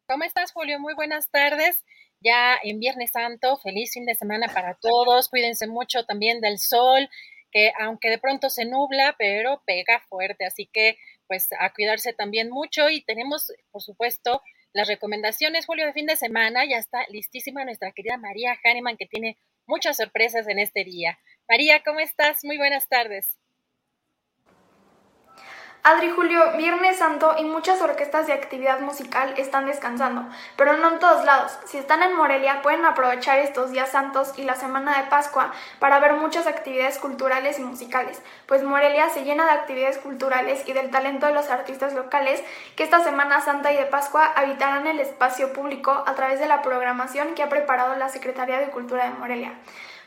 ¿Cómo 0.08 0.24
estás, 0.24 0.52
Julio? 0.54 0.80
Muy 0.80 0.96
buenas 0.96 1.30
tardes. 1.30 1.78
Ya 2.20 2.58
en 2.64 2.80
Viernes 2.80 3.12
Santo, 3.12 3.58
feliz 3.58 3.92
fin 3.94 4.06
de 4.06 4.16
semana 4.16 4.48
para 4.48 4.74
todos. 4.74 5.30
Cuídense 5.30 5.68
mucho 5.68 6.04
también 6.06 6.42
del 6.42 6.58
sol, 6.58 7.08
que 7.52 7.72
aunque 7.80 8.10
de 8.10 8.18
pronto 8.18 8.50
se 8.50 8.66
nubla, 8.66 9.16
pero 9.20 9.62
pega 9.68 10.00
fuerte. 10.10 10.46
Así 10.46 10.68
que, 10.74 10.98
pues, 11.28 11.50
a 11.60 11.72
cuidarse 11.74 12.14
también 12.14 12.50
mucho. 12.50 12.90
Y 12.90 13.04
tenemos, 13.04 13.52
por 13.70 13.84
supuesto, 13.84 14.42
las 14.76 14.90
recomendaciones, 14.90 15.66
Julio, 15.66 15.86
de 15.86 15.94
fin 15.94 16.06
de 16.06 16.18
semana. 16.18 16.66
Ya 16.66 16.78
está 16.78 17.06
listísima 17.08 17.64
nuestra 17.64 17.94
querida 17.94 18.18
María 18.18 18.60
Hahnemann, 18.62 18.98
que 18.98 19.06
tiene 19.06 19.38
muchas 19.66 19.96
sorpresas 19.96 20.50
en 20.50 20.60
este 20.60 20.84
día. 20.84 21.18
María, 21.48 21.82
¿cómo 21.84 22.02
estás? 22.02 22.44
Muy 22.44 22.58
buenas 22.58 22.90
tardes. 22.90 23.38
Adri 25.88 26.10
Julio, 26.10 26.42
Viernes 26.58 26.98
Santo 26.98 27.36
y 27.38 27.44
muchas 27.44 27.80
orquestas 27.80 28.26
de 28.26 28.34
actividad 28.34 28.80
musical 28.80 29.36
están 29.38 29.68
descansando, 29.68 30.26
pero 30.56 30.78
no 30.78 30.94
en 30.94 30.98
todos 30.98 31.24
lados. 31.26 31.60
Si 31.66 31.78
están 31.78 32.02
en 32.02 32.16
Morelia, 32.16 32.64
pueden 32.64 32.84
aprovechar 32.86 33.38
estos 33.38 33.70
días 33.70 33.92
santos 33.92 34.34
y 34.36 34.46
la 34.46 34.56
semana 34.56 34.98
de 34.98 35.08
Pascua 35.12 35.52
para 35.78 36.00
ver 36.00 36.14
muchas 36.14 36.48
actividades 36.48 36.98
culturales 36.98 37.60
y 37.60 37.62
musicales, 37.62 38.20
pues 38.48 38.64
Morelia 38.64 39.12
se 39.12 39.26
llena 39.26 39.46
de 39.46 39.52
actividades 39.52 40.00
culturales 40.00 40.68
y 40.68 40.74
del 40.74 40.90
talento 40.90 41.28
de 41.28 41.34
los 41.34 41.52
artistas 41.52 41.94
locales 41.94 42.44
que 42.76 42.84
esta 42.84 43.04
Semana 43.04 43.42
Santa 43.42 43.72
y 43.72 43.78
de 43.78 43.86
Pascua 43.86 44.26
habitarán 44.36 44.88
el 44.88 45.00
espacio 45.00 45.54
público 45.54 46.04
a 46.08 46.16
través 46.16 46.40
de 46.40 46.48
la 46.48 46.64
programación 46.64 47.36
que 47.36 47.44
ha 47.44 47.50
preparado 47.50 47.96
la 47.96 48.10
Secretaría 48.10 48.58
de 48.58 48.72
Cultura 48.72 49.04
de 49.04 49.12
Morelia 49.12 49.54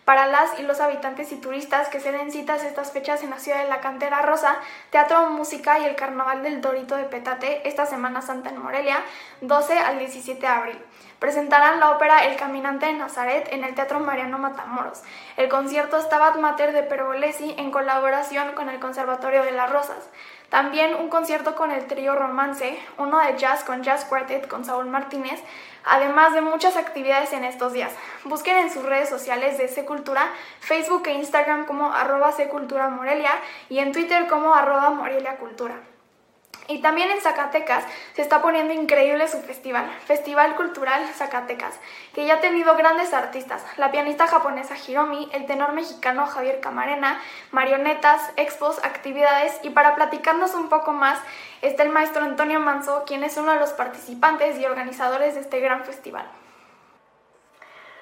para 0.08 0.26
las 0.26 0.58
y 0.58 0.62
los 0.62 0.80
habitantes 0.80 1.32
y 1.32 1.36
turistas 1.36 1.88
que 1.90 2.00
se 2.00 2.12
den 2.12 2.32
citas 2.32 2.64
estas 2.64 2.92
fechas 2.92 3.22
en 3.22 3.28
la 3.28 3.38
ciudad 3.38 3.62
de 3.62 3.68
la 3.68 3.82
Cantera 3.82 4.22
Rosa, 4.22 4.56
Teatro 4.88 5.28
Música 5.28 5.80
y 5.80 5.84
el 5.84 5.96
Carnaval 5.96 6.42
del 6.42 6.62
Dorito 6.62 6.96
de 6.96 7.04
Petate 7.04 7.68
esta 7.68 7.84
Semana 7.84 8.22
Santa 8.22 8.48
en 8.48 8.56
Morelia, 8.56 9.02
12 9.42 9.78
al 9.78 9.98
17 9.98 10.40
de 10.40 10.46
abril. 10.46 10.78
Presentarán 11.18 11.78
la 11.78 11.90
ópera 11.90 12.24
El 12.24 12.36
Caminante 12.36 12.86
de 12.86 12.94
Nazaret 12.94 13.48
en 13.52 13.64
el 13.64 13.74
Teatro 13.74 14.00
Mariano 14.00 14.38
Matamoros. 14.38 15.02
El 15.36 15.50
concierto 15.50 16.00
Stabat 16.00 16.36
Mater 16.36 16.72
de 16.72 16.84
Pergolesi 16.84 17.54
en 17.58 17.70
colaboración 17.70 18.52
con 18.52 18.70
el 18.70 18.80
Conservatorio 18.80 19.42
de 19.42 19.52
las 19.52 19.70
Rosas. 19.70 20.08
También 20.48 20.94
un 20.94 21.10
concierto 21.10 21.54
con 21.54 21.70
el 21.70 21.86
trío 21.86 22.14
Romance, 22.14 22.78
uno 22.96 23.18
de 23.18 23.36
jazz 23.36 23.64
con 23.64 23.82
Jazz 23.82 24.06
Quartet 24.06 24.48
con 24.48 24.64
Saúl 24.64 24.86
Martínez, 24.86 25.42
además 25.84 26.32
de 26.32 26.40
muchas 26.40 26.76
actividades 26.76 27.34
en 27.34 27.44
estos 27.44 27.74
días. 27.74 27.92
Busquen 28.24 28.56
en 28.56 28.70
sus 28.70 28.82
redes 28.82 29.10
sociales 29.10 29.58
de 29.58 29.84
Cultura, 29.84 30.26
Facebook 30.60 31.06
e 31.06 31.12
Instagram 31.12 31.66
como 31.66 31.92
arroba 31.92 32.32
Cultura 32.50 32.88
Morelia 32.88 33.32
y 33.68 33.78
en 33.78 33.92
Twitter 33.92 34.26
como 34.26 34.54
arroba 34.54 34.88
Morelia 34.90 35.36
Cultura. 35.36 35.74
Y 36.66 36.82
también 36.82 37.10
en 37.10 37.20
Zacatecas 37.20 37.84
se 38.14 38.22
está 38.22 38.42
poniendo 38.42 38.74
increíble 38.74 39.28
su 39.28 39.40
festival, 39.40 39.90
Festival 40.06 40.56
Cultural 40.56 41.06
Zacatecas, 41.14 41.78
que 42.14 42.26
ya 42.26 42.34
ha 42.34 42.40
tenido 42.40 42.76
grandes 42.76 43.14
artistas, 43.14 43.64
la 43.76 43.90
pianista 43.90 44.26
japonesa 44.26 44.74
Hiromi, 44.76 45.30
el 45.32 45.46
tenor 45.46 45.72
mexicano 45.72 46.26
Javier 46.26 46.60
Camarena, 46.60 47.20
marionetas, 47.52 48.32
expos, 48.36 48.84
actividades 48.84 49.58
y 49.62 49.70
para 49.70 49.94
platicarnos 49.94 50.54
un 50.54 50.68
poco 50.68 50.92
más 50.92 51.18
está 51.62 51.84
el 51.84 51.90
maestro 51.90 52.24
Antonio 52.24 52.60
Manso, 52.60 53.04
quien 53.06 53.24
es 53.24 53.36
uno 53.36 53.52
de 53.52 53.60
los 53.60 53.72
participantes 53.72 54.58
y 54.58 54.66
organizadores 54.66 55.34
de 55.34 55.40
este 55.40 55.60
gran 55.60 55.84
festival. 55.84 56.26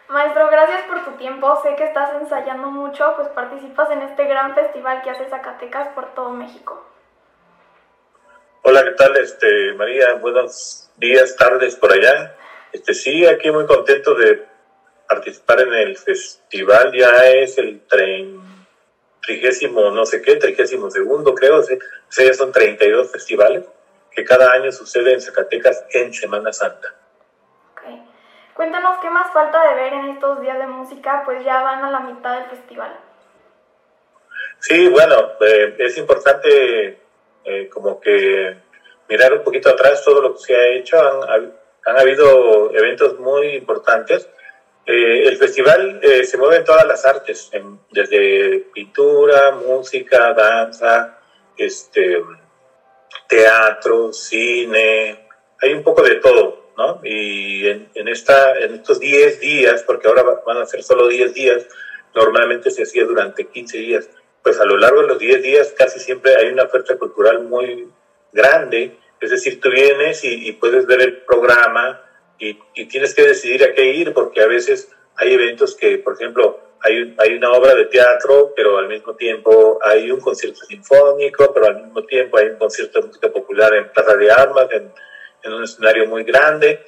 Maestro, 0.08 0.48
gracias 0.48 0.82
por 0.82 1.04
tu 1.04 1.12
tiempo. 1.12 1.60
Sé 1.62 1.74
que 1.74 1.84
estás 1.84 2.10
ensayando 2.20 2.70
mucho, 2.70 3.14
pues 3.16 3.28
participas 3.28 3.90
en 3.90 4.02
este 4.02 4.24
gran 4.24 4.54
festival 4.54 5.02
que 5.02 5.10
hace 5.10 5.28
Zacatecas 5.28 5.88
por 5.88 6.14
todo 6.14 6.30
México. 6.30 6.84
Hola, 8.68 8.82
¿qué 8.82 8.90
tal, 8.90 9.16
este, 9.18 9.74
María? 9.74 10.14
Buenos 10.14 10.90
días, 10.96 11.36
tardes 11.36 11.76
por 11.76 11.92
allá. 11.92 12.34
Este, 12.72 12.94
sí, 12.94 13.24
aquí 13.24 13.48
muy 13.52 13.64
contento 13.64 14.12
de 14.16 14.44
participar 15.08 15.60
en 15.60 15.72
el 15.72 15.96
festival. 15.96 16.92
Ya 16.92 17.28
es 17.28 17.58
el 17.58 17.82
30 17.86 18.44
trigésimo 19.20 19.92
no 19.92 20.04
sé 20.04 20.20
qué, 20.20 20.34
trigésimo 20.34 20.90
segundo 20.90 21.32
creo, 21.32 21.58
o 21.58 21.62
sea, 21.62 22.26
ya 22.26 22.34
son 22.34 22.50
32 22.50 23.12
festivales 23.12 23.64
que 24.10 24.24
cada 24.24 24.50
año 24.50 24.72
sucede 24.72 25.12
en 25.12 25.20
Zacatecas 25.20 25.84
en 25.90 26.12
Semana 26.12 26.52
Santa. 26.52 26.92
Okay. 27.70 28.02
Cuéntanos 28.52 28.98
qué 29.00 29.10
más 29.10 29.32
falta 29.32 29.62
de 29.68 29.74
ver 29.76 29.92
en 29.92 30.08
estos 30.08 30.40
días 30.40 30.58
de 30.58 30.66
música, 30.66 31.22
pues 31.24 31.44
ya 31.44 31.62
van 31.62 31.84
a 31.84 31.90
la 31.92 32.00
mitad 32.00 32.40
del 32.40 32.50
festival. 32.50 32.98
Sí, 34.58 34.88
bueno, 34.88 35.34
eh, 35.40 35.76
es 35.78 35.96
importante 35.98 37.05
eh, 37.46 37.68
como 37.68 38.00
que 38.00 38.56
mirar 39.08 39.32
un 39.32 39.44
poquito 39.44 39.70
atrás 39.70 40.04
todo 40.04 40.20
lo 40.20 40.34
que 40.34 40.40
se 40.40 40.56
ha 40.56 40.66
hecho. 40.68 40.98
Han, 40.98 41.52
han 41.84 41.98
habido 41.98 42.74
eventos 42.74 43.18
muy 43.18 43.48
importantes. 43.54 44.28
Eh, 44.84 45.26
el 45.26 45.36
festival 45.36 46.00
se 46.24 46.36
mueve 46.36 46.56
en 46.58 46.64
todas 46.64 46.86
las 46.86 47.04
artes, 47.04 47.50
desde 47.90 48.66
pintura, 48.72 49.52
música, 49.52 50.32
danza, 50.32 51.18
este, 51.56 52.22
teatro, 53.28 54.12
cine, 54.12 55.26
hay 55.60 55.72
un 55.72 55.82
poco 55.82 56.02
de 56.02 56.16
todo, 56.16 56.70
¿no? 56.76 57.00
Y 57.02 57.66
en, 57.66 57.90
en, 57.94 58.08
esta, 58.08 58.58
en 58.58 58.74
estos 58.74 59.00
10 59.00 59.40
días, 59.40 59.82
porque 59.82 60.08
ahora 60.08 60.22
van 60.44 60.58
a 60.58 60.66
ser 60.66 60.82
solo 60.82 61.08
10 61.08 61.34
días, 61.34 61.66
normalmente 62.14 62.70
se 62.70 62.82
hacía 62.82 63.04
durante 63.04 63.46
15 63.46 63.78
días, 63.78 64.08
pues 64.46 64.60
a 64.60 64.64
lo 64.64 64.76
largo 64.76 65.02
de 65.02 65.08
los 65.08 65.18
10 65.18 65.42
días 65.42 65.74
casi 65.76 65.98
siempre 65.98 66.36
hay 66.36 66.46
una 66.50 66.62
oferta 66.62 66.96
cultural 66.96 67.42
muy 67.42 67.88
grande, 68.32 68.96
es 69.20 69.30
decir, 69.30 69.60
tú 69.60 69.70
vienes 69.70 70.22
y, 70.22 70.52
puedes 70.52 70.86
ver 70.86 71.00
el 71.00 71.16
programa 71.22 72.00
y, 72.38 72.56
y, 72.76 72.86
tienes 72.86 73.12
que 73.12 73.22
decidir 73.26 73.64
a 73.64 73.74
qué 73.74 73.86
ir, 73.86 74.14
porque 74.14 74.40
a 74.42 74.46
veces 74.46 74.88
hay 75.16 75.34
eventos 75.34 75.74
que, 75.74 75.98
por 75.98 76.14
ejemplo, 76.14 76.60
hay, 76.80 77.12
hay 77.18 77.34
una 77.34 77.50
obra 77.54 77.74
de 77.74 77.86
teatro, 77.86 78.52
pero 78.54 78.78
al 78.78 78.86
mismo 78.86 79.16
tiempo 79.16 79.80
hay 79.82 80.12
un 80.12 80.20
concierto 80.20 80.60
sinfónico, 80.64 81.52
pero 81.52 81.66
al 81.66 81.82
mismo 81.82 82.04
tiempo 82.04 82.38
hay 82.38 82.46
un 82.50 82.56
concierto 82.56 83.00
de 83.00 83.06
música 83.08 83.32
popular 83.32 83.74
en 83.74 83.90
Plaza 83.90 84.14
de 84.14 84.30
Armas, 84.30 84.68
en, 84.70 84.92
un 85.52 85.64
escenario 85.64 86.06
muy 86.06 86.22
grande. 86.22 86.86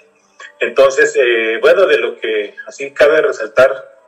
Entonces, 0.61 1.13
eh, 1.17 1.59
bueno, 1.61 1.87
de 1.87 1.99
lo 1.99 2.21
que 2.21 2.55
así 2.69 2.93
cabe 2.93 3.21
resaltar 3.21 3.99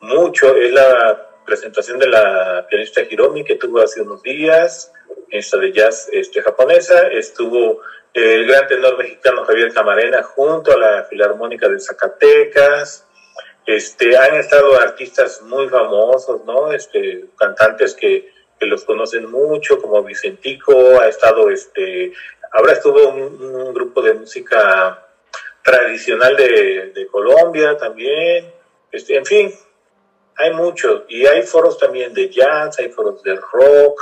mucho 0.00 0.54
es 0.54 0.70
la 0.70 1.30
presentación 1.44 1.98
de 1.98 2.08
la 2.08 2.66
pianista 2.68 3.02
Hiromi 3.02 3.44
que 3.44 3.56
tuvo 3.56 3.80
hace 3.80 4.02
unos 4.02 4.22
días, 4.22 4.92
esta 5.30 5.58
de 5.58 5.72
jazz 5.72 6.08
este, 6.12 6.42
japonesa, 6.42 7.08
estuvo 7.08 7.80
el 8.12 8.46
gran 8.46 8.66
tenor 8.68 8.96
mexicano 8.96 9.44
Javier 9.44 9.72
Camarena 9.72 10.22
junto 10.22 10.72
a 10.72 10.78
la 10.78 11.04
Filarmónica 11.04 11.68
de 11.68 11.80
Zacatecas, 11.80 13.06
este, 13.66 14.16
han 14.16 14.36
estado 14.36 14.78
artistas 14.78 15.42
muy 15.42 15.68
famosos, 15.68 16.44
¿no? 16.44 16.72
Este, 16.72 17.26
cantantes 17.36 17.94
que, 17.94 18.30
que 18.58 18.66
los 18.66 18.84
conocen 18.84 19.30
mucho, 19.30 19.80
como 19.80 20.02
Vicentico, 20.02 21.00
ha 21.00 21.08
estado, 21.08 21.50
este, 21.50 22.12
ahora 22.52 22.74
estuvo 22.74 23.08
un, 23.08 23.74
grupo 23.74 24.02
de 24.02 24.14
música 24.14 25.06
tradicional 25.62 26.36
de, 26.36 26.92
de 26.94 27.06
Colombia 27.06 27.76
también, 27.76 28.52
este, 28.92 29.16
en 29.16 29.24
fin, 29.24 29.54
hay 30.36 30.52
muchos, 30.52 31.02
y 31.08 31.26
hay 31.26 31.42
foros 31.42 31.78
también 31.78 32.12
de 32.12 32.28
jazz, 32.28 32.78
hay 32.78 32.90
foros 32.90 33.22
de 33.22 33.36
rock, 33.36 34.00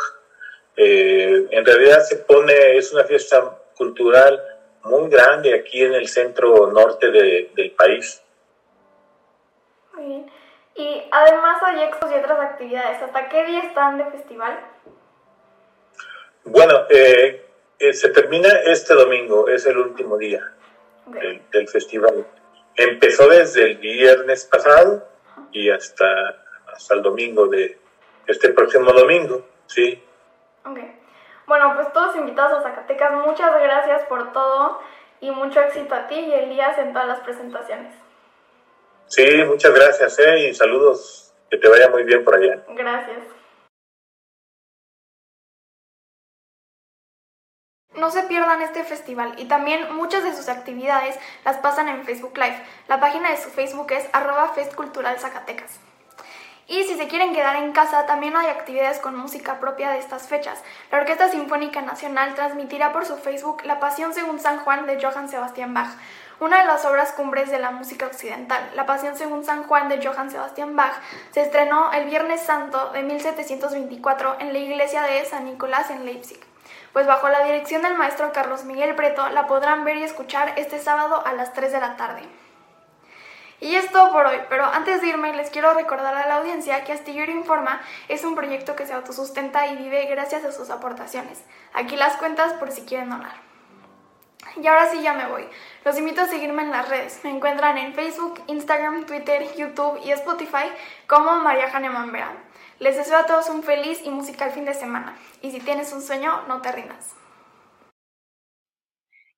eh, 0.76 1.46
en 1.50 1.64
realidad 1.64 2.02
se 2.02 2.16
pone, 2.16 2.76
es 2.76 2.92
una 2.92 3.04
fiesta 3.04 3.59
cultural 3.76 4.42
muy 4.84 5.09
grande 5.09 5.54
aquí 5.54 5.82
en 5.82 5.94
el 5.94 6.09
centro 6.09 6.70
norte 6.72 7.10
de, 7.10 7.50
del 7.54 7.70
país. 7.72 8.22
Y 10.74 11.02
además 11.10 11.62
hay 11.62 11.82
expos 11.82 12.10
y 12.10 12.14
otras 12.14 12.40
actividades. 12.40 13.02
¿Hasta 13.02 13.28
qué 13.28 13.44
día 13.44 13.60
están 13.60 13.98
de 13.98 14.06
festival? 14.06 14.59
Bueno, 16.44 16.86
eh, 16.88 17.44
eh, 17.78 17.92
se 17.92 18.09
termina 18.09 18.48
este 18.64 18.94
domingo, 18.94 19.48
es 19.48 19.66
el 19.66 19.78
último 19.78 20.16
día 20.16 20.52
del, 21.06 21.68
festival. 21.68 22.26
Empezó 22.74 23.28
desde 23.28 23.64
el 23.64 23.76
viernes 23.76 24.44
pasado 24.46 25.06
y 25.53 25.70
hasta, 25.70 26.45
hasta 26.73 26.95
el 26.95 27.03
domingo 27.03 27.47
de 27.47 27.79
este 28.27 28.51
próximo 28.51 28.93
domingo, 28.93 29.47
sí. 29.66 30.03
Ok. 30.65 30.79
Bueno, 31.47 31.73
pues 31.74 31.93
todos 31.93 32.16
invitados 32.16 32.59
a 32.59 32.62
Zacatecas, 32.62 33.12
muchas 33.27 33.53
gracias 33.61 34.03
por 34.05 34.33
todo 34.33 34.81
y 35.20 35.31
mucho 35.31 35.61
éxito 35.61 35.95
a 35.95 36.07
ti 36.07 36.15
y 36.15 36.33
Elías 36.33 36.79
en 36.79 36.93
todas 36.93 37.09
las 37.09 37.20
presentaciones. 37.20 37.95
Sí, 39.07 39.45
muchas 39.45 39.74
gracias, 39.74 40.19
¿eh? 40.19 40.49
Y 40.49 40.55
saludos, 40.55 41.35
que 41.51 41.59
te 41.59 41.69
vaya 41.69 41.91
muy 41.91 42.05
bien 42.05 42.24
por 42.24 42.35
allá. 42.37 42.62
Gracias. 42.69 43.41
No 48.03 48.11
se 48.11 48.24
pierdan 48.24 48.61
este 48.62 48.83
festival 48.83 49.35
y 49.37 49.45
también 49.45 49.95
muchas 49.95 50.24
de 50.24 50.35
sus 50.35 50.49
actividades 50.49 51.16
las 51.45 51.59
pasan 51.59 51.89
en 51.89 52.03
Facebook 52.03 52.37
Live. 52.37 52.61
La 52.89 52.99
página 52.99 53.31
de 53.31 53.37
su 53.37 53.49
Facebook 53.49 53.93
es 53.93 54.09
arroba 54.12 54.49
festcultural 54.49 55.20
Zacatecas. 55.20 55.79
Y 56.66 56.83
si 56.83 56.97
se 56.97 57.07
quieren 57.07 57.33
quedar 57.33 57.55
en 57.55 57.70
casa, 57.70 58.05
también 58.07 58.37
hay 58.37 58.49
actividades 58.49 58.99
con 58.99 59.16
música 59.16 59.61
propia 59.61 59.91
de 59.91 60.01
estas 60.01 60.27
fechas. 60.27 60.61
La 60.91 60.99
Orquesta 60.99 61.29
Sinfónica 61.29 61.81
Nacional 61.81 62.35
transmitirá 62.35 62.93
por 62.93 63.07
su 63.07 63.19
Facebook 63.19 63.62
La 63.62 63.79
Pasión 63.79 64.12
según 64.12 64.41
San 64.41 64.59
Juan 64.59 64.85
de 64.87 65.01
Johann 65.01 65.29
Sebastian 65.29 65.73
Bach, 65.73 65.91
una 66.41 66.59
de 66.59 66.66
las 66.66 66.85
obras 66.85 67.12
cumbres 67.12 67.53
de 67.53 67.61
la 67.61 67.70
música 67.70 68.07
occidental, 68.07 68.69
La 68.74 68.85
Pasión 68.85 69.16
según 69.16 69.45
San 69.45 69.62
Juan 69.62 69.89
de 69.89 70.05
Johann 70.05 70.33
Sebastian 70.33 70.74
Bach, 70.74 70.95
se 71.31 71.43
estrenó 71.43 71.93
el 71.93 72.07
Viernes 72.07 72.43
Santo 72.43 72.91
de 72.91 73.05
1724 73.05 74.39
en 74.41 74.53
la 74.53 74.59
iglesia 74.59 75.03
de 75.03 75.24
San 75.24 75.45
Nicolás 75.45 75.89
en 75.91 76.05
Leipzig. 76.05 76.52
Pues 76.93 77.06
bajo 77.06 77.28
la 77.28 77.44
dirección 77.44 77.82
del 77.82 77.97
maestro 77.97 78.32
Carlos 78.32 78.64
Miguel 78.64 78.94
Preto 78.94 79.28
la 79.31 79.47
podrán 79.47 79.85
ver 79.85 79.97
y 79.97 80.02
escuchar 80.02 80.52
este 80.56 80.78
sábado 80.78 81.23
a 81.24 81.32
las 81.32 81.52
3 81.52 81.73
de 81.73 81.81
la 81.81 81.97
tarde. 81.97 82.23
Y 83.61 83.77
es 83.77 83.90
todo 83.93 84.12
por 84.12 84.27
hoy, 84.27 84.40
pero 84.48 84.64
antes 84.64 85.01
de 85.01 85.06
irme 85.06 85.35
les 85.35 85.48
quiero 85.48 85.72
recordar 85.72 86.14
a 86.16 86.27
la 86.27 86.38
audiencia 86.38 86.82
que 86.82 86.93
Astillero 86.93 87.30
Informa 87.30 87.80
es 88.09 88.24
un 88.24 88.35
proyecto 88.35 88.74
que 88.74 88.87
se 88.87 88.93
autosustenta 88.93 89.69
y 89.69 89.77
vive 89.77 90.04
gracias 90.06 90.45
a 90.45 90.51
sus 90.51 90.69
aportaciones. 90.69 91.43
Aquí 91.72 91.95
las 91.96 92.16
cuentas 92.16 92.54
por 92.54 92.72
si 92.72 92.82
quieren 92.82 93.11
donar. 93.11 93.37
Y 94.56 94.66
ahora 94.66 94.90
sí 94.90 95.01
ya 95.01 95.14
me 95.14 95.27
voy. 95.27 95.48
Los 95.85 95.96
invito 95.96 96.22
a 96.22 96.27
seguirme 96.27 96.62
en 96.62 96.72
las 96.72 96.88
redes. 96.88 97.21
Me 97.22 97.30
encuentran 97.30 97.79
en 97.79 97.95
Facebook, 97.95 98.43
Instagram, 98.48 99.06
Twitter, 99.06 99.54
YouTube 99.54 100.01
y 100.04 100.11
Spotify 100.11 100.71
como 101.06 101.37
María 101.37 101.71
Hahnemann 101.72 102.12
Verán. 102.12 102.52
Les 102.82 102.96
deseo 102.96 103.16
a 103.16 103.27
todos 103.27 103.48
un 103.48 103.62
feliz 103.62 104.01
y 104.02 104.11
musical 104.11 104.51
fin 104.51 104.64
de 104.64 104.74
semana. 104.74 105.16
Y 105.40 105.52
si 105.52 105.61
tienes 105.61 105.93
un 105.93 106.02
sueño, 106.02 106.43
no 106.48 106.61
te 106.62 106.72
rindas. 106.72 107.14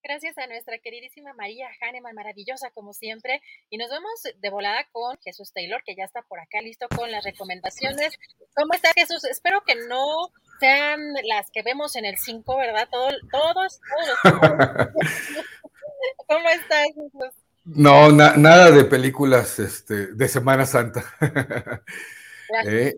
Gracias 0.03 0.39
a 0.39 0.47
nuestra 0.47 0.79
queridísima 0.79 1.35
María 1.35 1.69
Hahnemann, 1.79 2.15
maravillosa 2.15 2.71
como 2.71 2.95
siempre. 2.95 3.43
Y 3.69 3.77
nos 3.77 3.91
vemos 3.91 4.23
de 4.41 4.49
volada 4.49 4.87
con 4.93 5.19
Jesús 5.19 5.53
Taylor, 5.53 5.83
que 5.85 5.95
ya 5.95 6.05
está 6.05 6.23
por 6.23 6.41
acá 6.41 6.63
listo 6.63 6.87
con 6.97 7.13
las 7.13 7.23
recomendaciones. 7.23 8.19
¿Cómo 8.57 8.73
está 8.73 8.89
Jesús? 8.95 9.27
Espero 9.27 9.63
que 9.67 9.75
no 9.75 10.31
sean 10.59 11.01
las 11.25 11.51
que 11.51 11.63
vemos 11.63 11.97
en 11.97 12.07
el 12.07 12.17
5, 12.17 12.57
¿verdad? 12.57 12.89
Todo, 12.91 13.11
todos, 13.31 13.79
todos. 14.23 14.49
¿Cómo 16.29 16.49
estás, 16.49 16.87
Jesús? 16.95 17.35
No, 17.67 18.11
nada 18.11 18.71
de 18.71 18.85
películas 18.85 19.59
este, 19.59 20.15
de 20.15 20.29
Semana 20.29 20.65
Santa. 20.65 21.05
eh, 22.67 22.95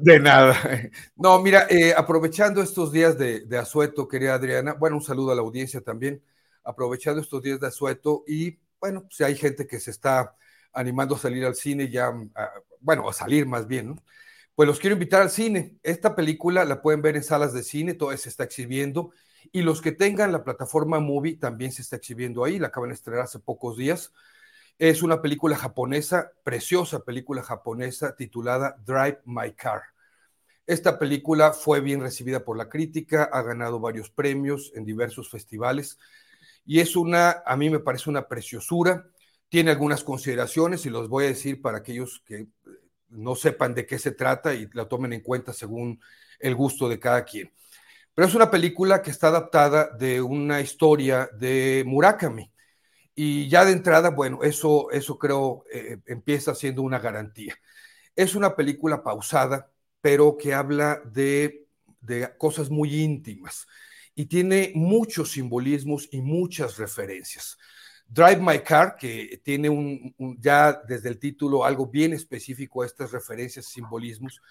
de 0.00 0.20
nada. 0.20 0.56
No, 1.16 1.40
mira, 1.40 1.66
eh, 1.70 1.94
aprovechando 1.96 2.62
estos 2.62 2.92
días 2.92 3.16
de, 3.18 3.46
asueto, 3.58 4.08
querida 4.08 4.34
Adriana, 4.34 4.74
bueno, 4.74 4.96
un 4.96 5.02
saludo 5.02 5.32
a 5.32 5.34
la 5.34 5.42
audiencia 5.42 5.80
también, 5.80 6.22
aprovechando 6.64 7.20
estos 7.20 7.42
días 7.42 7.60
de 7.60 7.68
asueto 7.68 8.24
y 8.26 8.58
bueno, 8.80 9.06
si 9.10 9.24
hay 9.24 9.36
gente 9.36 9.66
que 9.66 9.80
se 9.80 9.90
está 9.90 10.36
animando 10.72 11.14
a 11.14 11.18
salir 11.18 11.44
al 11.44 11.54
cine 11.54 11.88
ya, 11.88 12.12
bueno, 12.80 13.08
a 13.08 13.12
salir 13.12 13.46
más 13.46 13.66
bien. 13.66 14.00
Pues 14.54 14.66
los 14.66 14.78
quiero 14.78 14.94
invitar 14.94 15.22
al 15.22 15.30
cine. 15.30 15.76
Esta 15.82 16.14
película 16.14 16.64
la 16.64 16.80
pueden 16.82 17.02
ver 17.02 17.16
en 17.16 17.22
salas 17.22 17.52
de 17.52 17.62
cine, 17.62 17.94
todavía 17.94 18.18
se 18.18 18.28
está 18.28 18.44
exhibiendo 18.44 19.12
y 19.52 19.62
los 19.62 19.80
que 19.80 19.92
tengan 19.92 20.32
la 20.32 20.44
plataforma 20.44 21.00
Movie 21.00 21.36
también 21.36 21.72
se 21.72 21.82
está 21.82 21.96
exhibiendo 21.96 22.44
ahí, 22.44 22.58
la 22.58 22.68
acaban 22.68 22.90
de 22.90 22.94
estrenar 22.94 23.24
hace 23.24 23.38
pocos 23.38 23.76
días. 23.76 24.12
Es 24.78 25.02
una 25.02 25.22
película 25.22 25.56
japonesa, 25.56 26.32
preciosa 26.44 27.00
película 27.00 27.42
japonesa 27.42 28.14
titulada 28.14 28.76
Drive 28.84 29.20
My 29.24 29.52
Car. 29.54 29.80
Esta 30.66 30.98
película 30.98 31.52
fue 31.52 31.80
bien 31.80 32.02
recibida 32.02 32.44
por 32.44 32.58
la 32.58 32.68
crítica, 32.68 33.30
ha 33.32 33.40
ganado 33.40 33.80
varios 33.80 34.10
premios 34.10 34.72
en 34.74 34.84
diversos 34.84 35.30
festivales 35.30 35.98
y 36.66 36.80
es 36.80 36.94
una, 36.94 37.42
a 37.46 37.56
mí 37.56 37.70
me 37.70 37.78
parece 37.78 38.10
una 38.10 38.28
preciosura. 38.28 39.06
Tiene 39.48 39.70
algunas 39.70 40.04
consideraciones 40.04 40.84
y 40.84 40.90
los 40.90 41.08
voy 41.08 41.24
a 41.24 41.28
decir 41.28 41.62
para 41.62 41.78
aquellos 41.78 42.22
que 42.26 42.48
no 43.08 43.34
sepan 43.34 43.72
de 43.72 43.86
qué 43.86 43.98
se 43.98 44.10
trata 44.10 44.52
y 44.52 44.68
la 44.74 44.86
tomen 44.86 45.14
en 45.14 45.22
cuenta 45.22 45.54
según 45.54 46.00
el 46.38 46.54
gusto 46.54 46.86
de 46.86 46.98
cada 46.98 47.24
quien. 47.24 47.50
Pero 48.14 48.28
es 48.28 48.34
una 48.34 48.50
película 48.50 49.00
que 49.00 49.10
está 49.10 49.28
adaptada 49.28 49.88
de 49.96 50.20
una 50.20 50.60
historia 50.60 51.30
de 51.32 51.82
Murakami. 51.86 52.52
Y 53.18 53.48
ya 53.48 53.64
de 53.64 53.72
entrada, 53.72 54.10
bueno, 54.10 54.42
eso, 54.42 54.90
eso 54.90 55.18
creo 55.18 55.64
eh, 55.72 55.96
empieza 56.06 56.54
siendo 56.54 56.82
una 56.82 56.98
garantía. 56.98 57.56
Es 58.14 58.34
una 58.34 58.54
película 58.54 59.02
pausada, 59.02 59.72
pero 60.02 60.36
que 60.36 60.52
habla 60.52 61.00
de, 61.06 61.66
de 62.02 62.36
cosas 62.36 62.68
muy 62.68 62.94
íntimas 63.02 63.66
y 64.14 64.26
tiene 64.26 64.72
muchos 64.74 65.32
simbolismos 65.32 66.08
y 66.12 66.20
muchas 66.20 66.76
referencias. 66.76 67.56
Drive 68.06 68.40
My 68.40 68.60
Car, 68.60 68.96
que 68.96 69.40
tiene 69.42 69.70
un, 69.70 70.14
ya 70.38 70.74
desde 70.86 71.08
el 71.08 71.18
título 71.18 71.64
algo 71.64 71.86
bien 71.86 72.12
específico 72.12 72.82
a 72.82 72.86
estas 72.86 73.12
referencias, 73.12 73.66
simbolismos, 73.66 74.42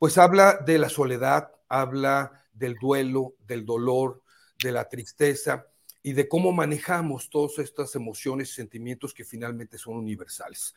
pues 0.00 0.18
habla 0.18 0.58
de 0.66 0.78
la 0.78 0.88
soledad, 0.88 1.48
habla 1.68 2.44
del 2.52 2.74
duelo, 2.74 3.34
del 3.46 3.64
dolor, 3.64 4.22
de 4.62 4.72
la 4.72 4.88
tristeza 4.88 5.69
y 6.02 6.12
de 6.12 6.28
cómo 6.28 6.52
manejamos 6.52 7.28
todas 7.28 7.58
estas 7.58 7.94
emociones 7.94 8.50
y 8.50 8.54
sentimientos 8.54 9.12
que 9.12 9.24
finalmente 9.24 9.78
son 9.78 9.96
universales. 9.96 10.74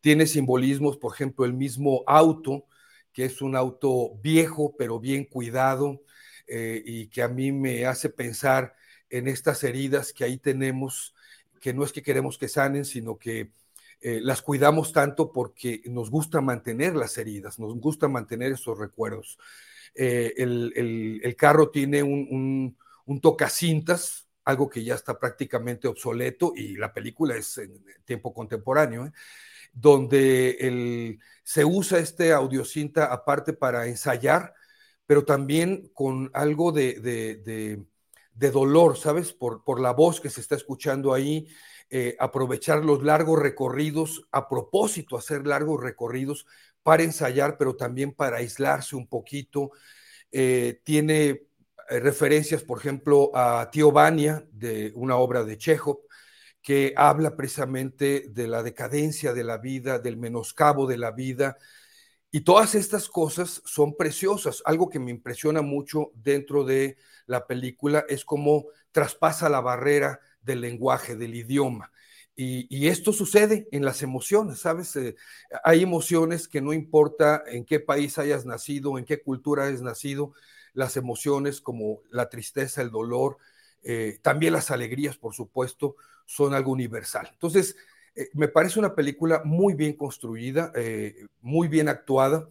Tiene 0.00 0.26
simbolismos, 0.26 0.96
por 0.96 1.14
ejemplo, 1.14 1.44
el 1.44 1.54
mismo 1.54 2.02
auto, 2.06 2.66
que 3.12 3.24
es 3.24 3.40
un 3.40 3.54
auto 3.54 4.16
viejo 4.22 4.74
pero 4.76 4.98
bien 4.98 5.24
cuidado 5.24 6.02
eh, 6.46 6.82
y 6.84 7.06
que 7.06 7.22
a 7.22 7.28
mí 7.28 7.52
me 7.52 7.86
hace 7.86 8.08
pensar 8.08 8.74
en 9.08 9.28
estas 9.28 9.62
heridas 9.62 10.12
que 10.12 10.24
ahí 10.24 10.38
tenemos 10.38 11.14
que 11.60 11.72
no 11.72 11.82
es 11.82 11.92
que 11.92 12.02
queremos 12.02 12.36
que 12.36 12.46
sanen, 12.46 12.84
sino 12.84 13.18
que 13.18 13.52
eh, 14.02 14.20
las 14.20 14.42
cuidamos 14.42 14.92
tanto 14.92 15.32
porque 15.32 15.80
nos 15.86 16.10
gusta 16.10 16.42
mantener 16.42 16.94
las 16.94 17.16
heridas, 17.16 17.58
nos 17.58 17.74
gusta 17.78 18.06
mantener 18.06 18.52
esos 18.52 18.78
recuerdos. 18.78 19.38
Eh, 19.94 20.34
el, 20.36 21.34
carro 21.38 21.70
tiene 21.70 22.02
un, 22.02 22.76
un, 23.06 23.20
tocacintas, 23.22 24.23
algo 24.44 24.68
que 24.68 24.84
ya 24.84 24.94
está 24.94 25.18
prácticamente 25.18 25.88
obsoleto 25.88 26.52
y 26.54 26.76
la 26.76 26.92
película 26.92 27.36
es 27.36 27.58
en 27.58 27.84
tiempo 28.04 28.32
contemporáneo, 28.32 29.06
¿eh? 29.06 29.12
donde 29.72 31.18
se 31.42 31.64
usa 31.64 31.98
este 31.98 32.32
audiocinta 32.32 33.12
aparte 33.12 33.52
para 33.52 33.86
ensayar, 33.86 34.54
pero 35.06 35.24
también 35.24 35.90
con 35.94 36.30
algo 36.32 36.72
de 36.72 37.84
de 38.34 38.50
dolor, 38.50 38.96
¿sabes? 38.96 39.32
Por, 39.32 39.64
por 39.64 39.80
la 39.80 39.92
voz 39.92 40.20
que 40.20 40.30
se 40.30 40.40
está 40.40 40.56
escuchando 40.56 41.14
ahí, 41.14 41.48
eh, 41.90 42.16
aprovechar 42.18 42.84
los 42.84 43.02
largos 43.02 43.40
recorridos, 43.40 44.26
a 44.32 44.48
propósito, 44.48 45.16
hacer 45.16 45.46
largos 45.46 45.80
recorridos 45.80 46.46
para 46.82 47.04
ensayar, 47.04 47.56
pero 47.56 47.76
también 47.76 48.12
para 48.12 48.38
aislarse 48.38 48.96
un 48.96 49.06
poquito. 49.06 49.70
Eh, 50.32 50.80
tiene 50.84 51.42
referencias, 51.88 52.62
por 52.62 52.78
ejemplo, 52.78 53.30
a 53.34 53.70
Tío 53.70 53.92
Vania, 53.92 54.46
de 54.52 54.92
una 54.94 55.16
obra 55.16 55.44
de 55.44 55.58
Chekhov, 55.58 56.00
que 56.62 56.94
habla 56.96 57.36
precisamente 57.36 58.26
de 58.30 58.48
la 58.48 58.62
decadencia 58.62 59.32
de 59.32 59.44
la 59.44 59.58
vida, 59.58 59.98
del 59.98 60.16
menoscabo 60.16 60.86
de 60.86 60.96
la 60.96 61.10
vida, 61.10 61.58
y 62.30 62.40
todas 62.40 62.74
estas 62.74 63.08
cosas 63.08 63.62
son 63.64 63.96
preciosas. 63.96 64.62
Algo 64.64 64.88
que 64.88 64.98
me 64.98 65.12
impresiona 65.12 65.62
mucho 65.62 66.10
dentro 66.14 66.64
de 66.64 66.96
la 67.26 67.46
película 67.46 68.04
es 68.08 68.24
cómo 68.24 68.66
traspasa 68.90 69.48
la 69.48 69.60
barrera 69.60 70.18
del 70.42 70.60
lenguaje, 70.60 71.14
del 71.14 71.34
idioma. 71.34 71.92
Y, 72.36 72.88
esto 72.88 73.12
sucede 73.12 73.68
en 73.70 73.84
las 73.84 74.02
emociones, 74.02 74.58
¿sabes? 74.58 74.96
Eh, 74.96 75.14
hay 75.62 75.84
emociones 75.84 76.48
que 76.48 76.60
no 76.60 76.72
importa 76.72 77.44
en 77.46 77.64
qué 77.64 77.78
país 77.78 78.18
hayas 78.18 78.44
nacido, 78.44 78.98
en 78.98 79.04
qué 79.04 79.22
cultura 79.22 79.66
hayas 79.66 79.82
nacido, 79.82 80.32
las 80.74 80.96
emociones 80.96 81.60
como 81.60 82.00
la 82.10 82.28
tristeza, 82.28 82.82
el 82.82 82.90
dolor, 82.90 83.38
eh, 83.82 84.18
también 84.22 84.52
las 84.52 84.70
alegrías, 84.70 85.16
por 85.16 85.34
supuesto, 85.34 85.96
son 86.26 86.54
algo 86.54 86.72
universal. 86.72 87.28
Entonces, 87.32 87.76
eh, 88.14 88.28
me 88.34 88.48
parece 88.48 88.78
una 88.78 88.94
película 88.94 89.42
muy 89.44 89.74
bien 89.74 89.94
construida, 89.94 90.72
eh, 90.74 91.26
muy 91.40 91.68
bien 91.68 91.88
actuada 91.88 92.48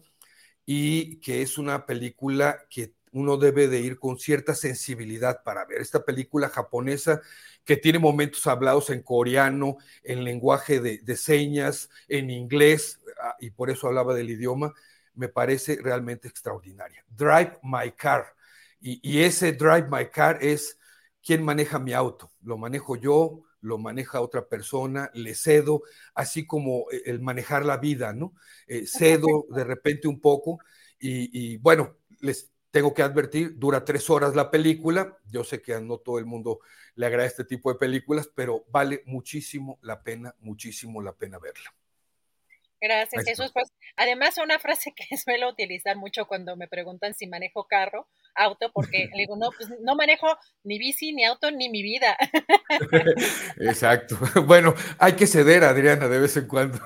y 0.66 1.16
que 1.20 1.42
es 1.42 1.58
una 1.58 1.86
película 1.86 2.60
que 2.70 2.94
uno 3.12 3.36
debe 3.36 3.68
de 3.68 3.80
ir 3.80 3.98
con 3.98 4.18
cierta 4.18 4.54
sensibilidad 4.54 5.42
para 5.44 5.64
ver. 5.64 5.80
Esta 5.80 6.04
película 6.04 6.48
japonesa 6.48 7.22
que 7.64 7.76
tiene 7.76 7.98
momentos 7.98 8.46
hablados 8.46 8.90
en 8.90 9.02
coreano, 9.02 9.78
en 10.02 10.24
lenguaje 10.24 10.80
de, 10.80 11.16
señas, 11.16 11.90
en 12.08 12.30
inglés, 12.30 13.00
ah, 13.22 13.36
y 13.40 13.50
por 13.50 13.70
eso 13.70 13.86
hablaba 13.86 14.14
del 14.14 14.30
idioma, 14.30 14.74
me 15.14 15.28
parece 15.28 15.78
realmente 15.82 16.28
extraordinaria. 16.28 17.04
Drive 17.08 17.58
My 17.62 17.92
Car. 17.92 18.26
Y, 18.80 19.00
y 19.02 19.22
ese 19.22 19.52
Drive 19.52 19.88
My 19.90 20.06
Car 20.10 20.38
es 20.40 20.78
quién 21.22 21.42
maneja 21.42 21.78
mi 21.78 21.92
auto. 21.92 22.30
Lo 22.42 22.58
manejo 22.58 22.96
yo, 22.96 23.42
lo 23.64 23.78
maneja 23.78 24.20
otra 24.20 24.46
persona, 24.46 25.10
le 25.14 25.34
cedo, 25.34 25.82
así 26.14 26.46
como 26.46 26.86
eh, 26.92 27.02
el 27.06 27.20
manejar 27.20 27.64
la 27.64 27.78
vida, 27.78 28.12
¿no? 28.12 28.34
Eh, 28.66 28.86
cedo 28.86 29.46
de 29.48 29.64
repente 29.64 30.06
un 30.06 30.20
poco 30.20 30.58
y, 31.06 31.58
bueno, 31.58 31.98
les 32.20 32.50
tengo 32.70 32.94
que 32.94 33.02
advertir, 33.02 33.58
dura 33.58 33.84
tres 33.84 34.08
horas 34.08 34.34
la 34.34 34.50
película, 34.50 35.18
yo 35.26 35.44
sé 35.44 35.60
que 35.60 35.78
no 35.80 35.98
todo 35.98 36.18
el 36.18 36.24
mundo 36.24 36.60
le 36.94 37.06
agrada 37.06 37.26
este 37.26 37.44
tipo 37.44 37.70
de 37.70 37.78
películas, 37.78 38.30
pero 38.34 38.64
vale 38.70 39.02
muchísimo 39.04 39.78
la 39.82 40.02
pena, 40.02 40.34
muchísimo 40.40 41.02
la 41.02 41.12
pena 41.12 41.38
verla. 41.38 41.74
Gracias, 42.84 43.24
Jesús. 43.24 43.50
Pues 43.54 43.72
además 43.96 44.36
una 44.36 44.58
frase 44.58 44.92
que 44.94 45.04
suelo 45.16 45.48
utilizar 45.48 45.96
mucho 45.96 46.26
cuando 46.26 46.54
me 46.54 46.68
preguntan 46.68 47.14
si 47.14 47.26
manejo 47.26 47.66
carro, 47.66 48.08
auto, 48.34 48.70
porque 48.74 49.08
le 49.12 49.20
digo, 49.20 49.36
no, 49.36 49.48
pues 49.56 49.70
no 49.80 49.96
manejo 49.96 50.26
ni 50.64 50.78
bici, 50.78 51.14
ni 51.14 51.24
auto, 51.24 51.50
ni 51.50 51.70
mi 51.70 51.82
vida. 51.82 52.16
Exacto. 53.58 54.18
Bueno, 54.46 54.74
hay 54.98 55.14
que 55.14 55.26
ceder, 55.26 55.64
Adriana, 55.64 56.06
de 56.08 56.18
vez 56.18 56.36
en 56.36 56.46
cuando. 56.46 56.78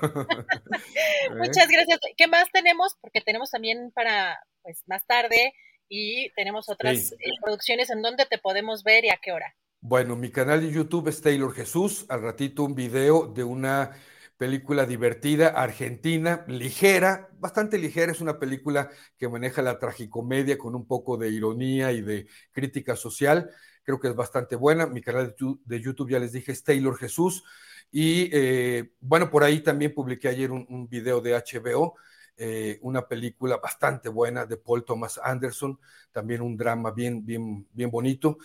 Muchas 1.35 1.67
gracias. 1.67 1.99
¿Qué 2.15 2.27
más 2.27 2.49
tenemos? 2.53 2.95
Porque 3.01 3.19
tenemos 3.19 3.51
también 3.51 3.91
para, 3.91 4.39
pues, 4.61 4.83
más 4.87 5.05
tarde 5.05 5.53
y 5.89 6.29
tenemos 6.35 6.69
otras 6.69 7.11
eh, 7.11 7.17
producciones 7.43 7.89
en 7.89 8.01
donde 8.01 8.25
te 8.25 8.37
podemos 8.37 8.83
ver 8.83 9.03
y 9.03 9.09
a 9.09 9.19
qué 9.21 9.33
hora. 9.33 9.53
Bueno, 9.81 10.15
mi 10.15 10.31
canal 10.31 10.61
de 10.61 10.71
YouTube 10.71 11.09
es 11.09 11.21
Taylor 11.21 11.53
Jesús. 11.53 12.05
Al 12.07 12.21
ratito 12.21 12.63
un 12.63 12.75
video 12.75 13.27
de 13.27 13.43
una 13.43 13.91
película 14.39 14.85
divertida, 14.85 15.49
argentina, 15.49 16.45
ligera, 16.47 17.29
bastante 17.39 17.77
ligera, 17.77 18.13
es 18.13 18.21
una 18.21 18.39
película 18.39 18.89
que 19.17 19.27
maneja 19.27 19.61
la 19.61 19.79
tragicomedia 19.79 20.57
con 20.57 20.75
un 20.75 20.87
poco 20.87 21.17
de 21.17 21.27
ironía 21.27 21.91
y 21.91 22.01
de 22.01 22.25
crítica 22.53 22.95
social, 22.95 23.51
creo 23.83 23.99
que 23.99 24.07
es 24.07 24.15
bastante 24.15 24.55
buena, 24.55 24.87
mi 24.87 25.01
canal 25.01 25.35
de 25.65 25.81
YouTube 25.81 26.11
ya 26.11 26.19
les 26.19 26.31
dije 26.31 26.53
es 26.53 26.63
Taylor 26.63 26.97
Jesús, 26.97 27.43
y 27.91 28.29
eh, 28.31 28.93
bueno, 29.01 29.29
por 29.29 29.43
ahí 29.43 29.59
también 29.59 29.93
publiqué 29.93 30.29
ayer 30.29 30.51
un, 30.51 30.87
video 30.87 31.19
de 31.19 31.35
HBO, 31.35 31.95
eh, 32.37 32.79
una 32.81 33.09
película 33.09 33.57
bastante 33.57 34.07
buena 34.07 34.45
de 34.45 34.55
Paul 34.55 34.85
Thomas 34.85 35.19
Anderson, 35.21 35.77
también 36.13 36.39
un 36.39 36.55
drama 36.55 36.91
bien, 36.91 37.25
bien, 37.25 37.67
bien 37.73 37.91
bonito. 37.91 38.37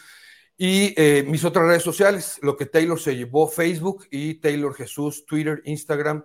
Y 0.57 0.95
eh, 0.97 1.25
mis 1.25 1.45
otras 1.45 1.67
redes 1.67 1.83
sociales, 1.83 2.39
lo 2.43 2.57
que 2.57 2.67
Taylor 2.67 3.01
se 3.01 3.17
llevó, 3.17 3.49
Facebook 3.49 4.07
y 4.11 4.35
Taylor 4.35 4.75
Jesús, 4.75 5.27
Twitter, 5.27 5.61
Instagram 5.65 6.25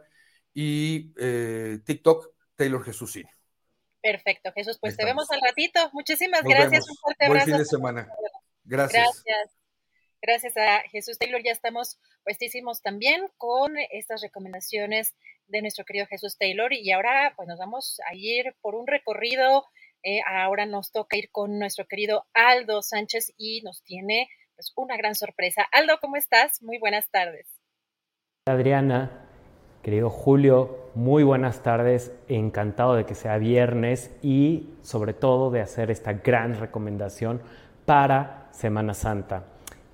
y 0.53 1.13
eh, 1.19 1.79
TikTok, 1.83 2.33
Taylor 2.55 2.83
Jesús 2.83 3.11
sí. 3.11 3.23
Perfecto, 4.01 4.51
Jesús, 4.53 4.77
pues 4.79 4.95
te 4.95 5.03
vemos 5.03 5.29
al 5.31 5.41
ratito. 5.41 5.89
Muchísimas 5.93 6.43
gracias, 6.43 6.87
un 6.89 6.95
fuerte 6.95 7.25
abrazo. 7.25 7.45
Buen 7.45 7.57
fin 7.57 7.63
de 7.63 7.69
semana. 7.69 8.09
Gracias. 8.63 9.23
Gracias. 9.25 9.59
Gracias 10.21 10.57
a 10.57 10.81
Jesús 10.89 11.17
Taylor, 11.17 11.41
ya 11.43 11.51
estamos 11.51 11.97
puestísimos 12.23 12.81
también 12.81 13.29
con 13.37 13.77
estas 13.91 14.21
recomendaciones 14.21 15.15
de 15.47 15.61
nuestro 15.61 15.85
querido 15.85 16.07
Jesús 16.07 16.37
Taylor 16.37 16.73
y 16.73 16.91
ahora 16.91 17.33
pues 17.37 17.47
nos 17.47 17.57
vamos 17.57 18.01
a 18.05 18.13
ir 18.15 18.53
por 18.61 18.75
un 18.75 18.85
recorrido 18.85 19.65
eh, 20.03 20.19
ahora 20.27 20.65
nos 20.65 20.91
toca 20.91 21.17
ir 21.17 21.29
con 21.31 21.59
nuestro 21.59 21.85
querido 21.87 22.25
Aldo 22.33 22.81
Sánchez 22.81 23.33
y 23.37 23.61
nos 23.61 23.83
tiene 23.83 24.29
pues, 24.55 24.71
una 24.75 24.97
gran 24.97 25.15
sorpresa. 25.15 25.67
Aldo, 25.71 25.99
¿cómo 26.01 26.15
estás? 26.15 26.61
Muy 26.61 26.77
buenas 26.79 27.09
tardes. 27.09 27.47
Adriana, 28.47 29.25
querido 29.83 30.09
Julio, 30.09 30.89
muy 30.95 31.23
buenas 31.23 31.63
tardes. 31.63 32.11
Encantado 32.27 32.95
de 32.95 33.05
que 33.05 33.15
sea 33.15 33.37
viernes 33.37 34.11
y 34.21 34.69
sobre 34.81 35.13
todo 35.13 35.51
de 35.51 35.61
hacer 35.61 35.91
esta 35.91 36.13
gran 36.13 36.59
recomendación 36.59 37.41
para 37.85 38.49
Semana 38.51 38.93
Santa. 38.93 39.45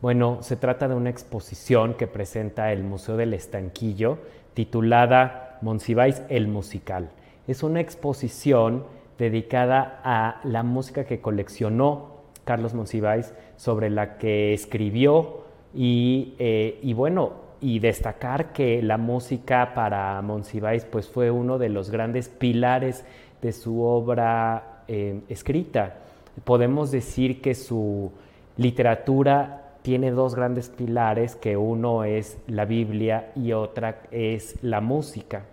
Bueno, 0.01 0.43
se 0.43 0.55
trata 0.55 0.87
de 0.87 0.95
una 0.95 1.09
exposición 1.09 1.95
que 1.95 2.07
presenta 2.07 2.71
el 2.71 2.83
Museo 2.83 3.17
del 3.17 3.33
Estanquillo 3.33 4.19
titulada 4.55 5.59
Monsiváis 5.61 6.23
el 6.29 6.47
Musical. 6.47 7.11
Es 7.47 7.61
una 7.61 7.81
exposición 7.81 8.85
dedicada 9.17 10.01
a 10.03 10.41
la 10.43 10.63
música 10.63 11.05
que 11.05 11.21
coleccionó 11.21 12.15
Carlos 12.43 12.73
Monsiváis, 12.73 13.33
sobre 13.57 13.89
la 13.89 14.17
que 14.17 14.53
escribió 14.53 15.45
y, 15.73 16.35
eh, 16.39 16.79
y, 16.81 16.93
bueno, 16.93 17.45
y 17.59 17.79
destacar 17.79 18.53
que 18.53 18.81
la 18.81 18.97
música 18.97 19.73
para 19.73 20.21
Monsiváis 20.21 20.85
pues 20.85 21.09
fue 21.09 21.31
uno 21.31 21.57
de 21.57 21.69
los 21.69 21.89
grandes 21.89 22.29
pilares 22.29 23.03
de 23.41 23.51
su 23.51 23.81
obra 23.81 24.83
eh, 24.87 25.21
escrita. 25.29 25.95
Podemos 26.43 26.91
decir 26.91 27.41
que 27.41 27.55
su 27.55 28.11
literatura 28.57 29.77
tiene 29.81 30.11
dos 30.11 30.35
grandes 30.35 30.69
pilares, 30.69 31.35
que 31.35 31.57
uno 31.57 32.03
es 32.03 32.37
la 32.47 32.65
Biblia 32.65 33.31
y 33.35 33.53
otra 33.53 34.01
es 34.11 34.61
la 34.63 34.81
música. 34.81 35.43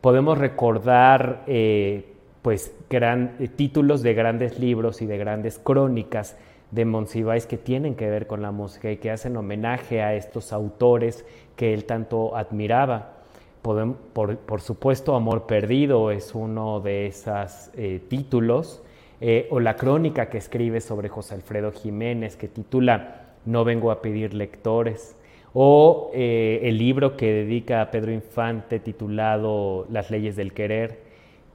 Podemos 0.00 0.38
recordar 0.38 1.44
eh, 1.46 2.14
pues 2.48 2.74
gran, 2.88 3.36
títulos 3.56 4.02
de 4.02 4.14
grandes 4.14 4.58
libros 4.58 5.02
y 5.02 5.06
de 5.06 5.18
grandes 5.18 5.58
crónicas 5.58 6.34
de 6.70 6.86
Monsiváis 6.86 7.44
que 7.44 7.58
tienen 7.58 7.94
que 7.94 8.08
ver 8.08 8.26
con 8.26 8.40
la 8.40 8.52
música 8.52 8.90
y 8.90 8.96
que 8.96 9.10
hacen 9.10 9.36
homenaje 9.36 10.00
a 10.00 10.14
estos 10.14 10.54
autores 10.54 11.26
que 11.56 11.74
él 11.74 11.84
tanto 11.84 12.34
admiraba. 12.34 13.16
Por, 13.60 14.62
supuesto, 14.62 15.14
Amor 15.14 15.46
Perdido 15.46 16.10
es 16.10 16.34
uno 16.34 16.80
de 16.80 17.08
esos 17.08 17.68
eh, 17.76 18.00
títulos, 18.08 18.82
eh, 19.20 19.46
o 19.50 19.60
la 19.60 19.76
crónica 19.76 20.30
que 20.30 20.38
escribe 20.38 20.80
sobre 20.80 21.10
José 21.10 21.34
Alfredo 21.34 21.70
Jiménez, 21.70 22.36
que 22.36 22.48
titula 22.48 23.26
No 23.44 23.64
vengo 23.64 23.90
a 23.90 24.00
pedir 24.00 24.32
lectores, 24.32 25.16
o 25.52 26.10
eh, 26.14 26.60
el 26.62 26.78
libro 26.78 27.14
que 27.14 27.30
dedica 27.30 27.82
a 27.82 27.90
Pedro 27.90 28.10
Infante 28.10 28.80
titulado 28.80 29.86
Las 29.90 30.10
leyes 30.10 30.34
del 30.34 30.54
querer, 30.54 31.07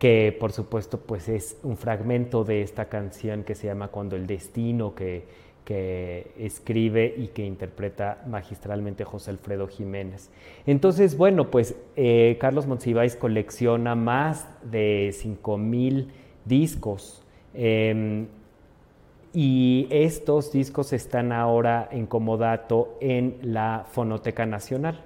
que 0.03 0.35
por 0.37 0.51
supuesto 0.51 0.99
pues 0.99 1.29
es 1.29 1.55
un 1.63 1.77
fragmento 1.77 2.43
de 2.43 2.61
esta 2.61 2.89
canción 2.89 3.45
que 3.45 3.55
se 3.55 3.67
llama 3.67 3.87
Cuando 3.87 4.17
el 4.17 4.27
destino, 4.27 4.93
que, 4.93 5.23
escribe 6.37 7.15
y 7.17 7.27
que 7.27 7.45
interpreta 7.45 8.21
magistralmente 8.27 9.05
José 9.05 9.31
Alfredo 9.31 9.65
Jiménez. 9.69 10.29
Entonces, 10.65 11.15
bueno, 11.15 11.49
pues 11.49 11.77
eh, 11.95 12.37
Carlos 12.41 12.67
Monsiváis 12.67 13.15
colecciona 13.15 13.95
más 13.95 14.45
de 14.69 15.11
5.000 15.13 16.07
discos. 16.43 17.23
Em, 17.53 18.27
y 19.33 19.87
estos 19.89 20.51
discos 20.51 20.91
están 20.91 21.31
ahora 21.31 21.87
en 21.89 22.07
comodato 22.07 22.97
en 22.99 23.37
la 23.41 23.85
Fonoteca 23.89 24.45
Nacional. 24.45 24.99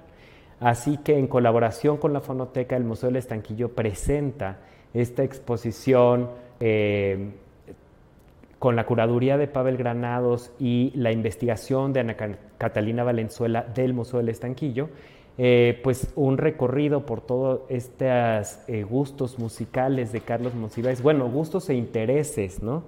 Así 0.58 0.96
que 0.96 1.16
en 1.20 1.28
colaboración 1.28 1.98
con 1.98 2.12
la 2.12 2.20
Fonoteca, 2.20 2.74
el 2.74 2.82
Museo 2.82 3.10
del 3.10 3.18
Estanquillo 3.18 3.76
presenta 3.76 4.58
esta 4.94 5.22
exposición 5.22 6.30
eh, 6.60 7.30
con 8.58 8.74
la 8.74 8.86
curaduría 8.86 9.36
de 9.36 9.46
Pavel 9.46 9.76
Granados 9.76 10.50
y 10.58 10.92
la 10.94 11.12
investigación 11.12 11.92
de 11.92 12.00
Ana 12.00 12.16
Catalina 12.58 13.04
Valenzuela 13.04 13.62
del 13.62 13.94
Museo 13.94 14.18
del 14.18 14.30
Estanquillo, 14.30 14.88
eh, 15.40 15.80
pues 15.84 16.12
un 16.16 16.36
recorrido 16.36 17.06
por 17.06 17.20
todos 17.20 17.60
estos 17.68 18.58
eh, 18.66 18.82
gustos 18.82 19.38
musicales 19.38 20.10
de 20.10 20.20
Carlos 20.20 20.54
Monsiváis, 20.54 21.00
bueno, 21.00 21.30
gustos 21.30 21.70
e 21.70 21.74
intereses, 21.74 22.60
¿no? 22.60 22.82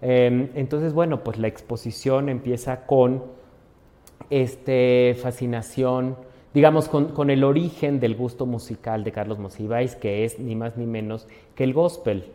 Em, 0.00 0.48
entonces, 0.54 0.94
bueno, 0.94 1.22
pues 1.22 1.38
la 1.38 1.48
exposición 1.48 2.30
empieza 2.30 2.86
con 2.86 3.22
esta 4.30 5.20
fascinación 5.20 6.16
digamos, 6.54 6.88
con, 6.88 7.30
el 7.30 7.44
origen 7.44 8.00
del 8.00 8.14
gusto 8.14 8.46
musical 8.46 9.04
de 9.04 9.12
Carlos 9.12 9.38
Monsiváis, 9.38 9.94
que 9.94 10.24
es 10.24 10.38
ni 10.38 10.54
más 10.54 10.76
ni 10.76 10.86
menos 10.86 11.26
que 11.54 11.64
el 11.64 11.72
gospel. 11.72 12.26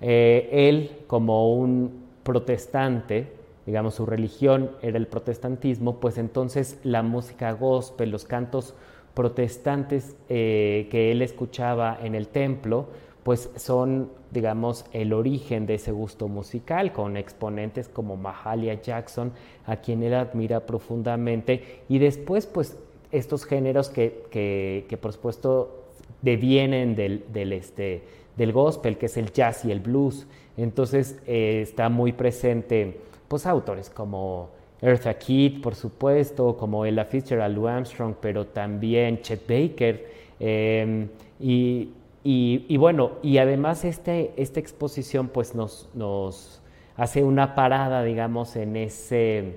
Eh, 0.00 0.48
él, 0.52 0.90
como 1.06 1.54
un 1.54 2.04
protestante, 2.22 3.32
digamos, 3.64 3.94
su 3.94 4.06
religión 4.06 4.70
era 4.82 4.98
el 4.98 5.06
protestantismo, 5.06 5.98
pues 5.98 6.18
entonces 6.18 6.78
la 6.84 7.02
música 7.02 7.52
gospel, 7.52 8.10
los 8.10 8.24
cantos 8.24 8.74
protestantes 9.14 10.16
eh, 10.28 10.86
que 10.90 11.10
él 11.10 11.22
escuchaba 11.22 11.98
en 12.02 12.14
el 12.14 12.28
templo, 12.28 12.86
pues 13.24 13.50
son, 13.56 14.10
digamos, 14.30 14.86
el 14.92 15.12
origen 15.12 15.66
de 15.66 15.74
ese 15.74 15.92
gusto 15.92 16.28
musical, 16.28 16.92
con 16.92 17.16
exponentes 17.16 17.88
como 17.88 18.16
Mahalia 18.16 18.80
Jackson, 18.80 19.32
a 19.66 19.76
quien 19.76 20.02
él 20.02 20.14
admira 20.14 20.60
profundamente, 20.64 21.82
y 21.90 21.98
después, 21.98 22.46
pues, 22.46 22.78
estos 23.12 23.44
géneros 23.44 23.88
que, 23.88 24.98
por 25.00 25.12
supuesto 25.12 25.84
devienen 26.22 26.96
del, 26.96 27.24
del, 27.32 27.52
este, 27.52 28.02
del 28.36 28.52
gospel, 28.52 28.98
que 28.98 29.06
es 29.06 29.16
el 29.16 29.32
jazz 29.32 29.64
y 29.64 29.70
el 29.70 29.80
blues. 29.80 30.26
Entonces 30.56 31.18
eh, 31.26 31.60
está 31.62 31.88
muy 31.88 32.12
presente 32.12 32.98
pues 33.28 33.46
autores 33.46 33.90
como 33.90 34.50
Eartha 34.80 35.14
Kitt, 35.18 35.60
por 35.62 35.74
supuesto, 35.74 36.56
como 36.56 36.84
Ella 36.84 37.04
Fitzgerald, 37.04 37.54
Lou 37.54 37.66
Armstrong, 37.66 38.14
pero 38.20 38.46
también 38.46 39.20
Chet 39.22 39.46
Baker. 39.46 40.06
Em, 40.40 41.08
y, 41.40 41.90
y, 42.24 42.76
bueno, 42.76 43.12
y 43.22 43.38
además 43.38 43.84
este, 43.84 44.32
esta 44.36 44.60
exposición 44.60 45.28
pues 45.28 45.54
nos, 45.54 45.88
nos 45.94 46.60
hace 46.96 47.24
una 47.24 47.54
parada, 47.54 48.02
digamos, 48.02 48.54
en 48.56 48.76
ese 48.76 49.56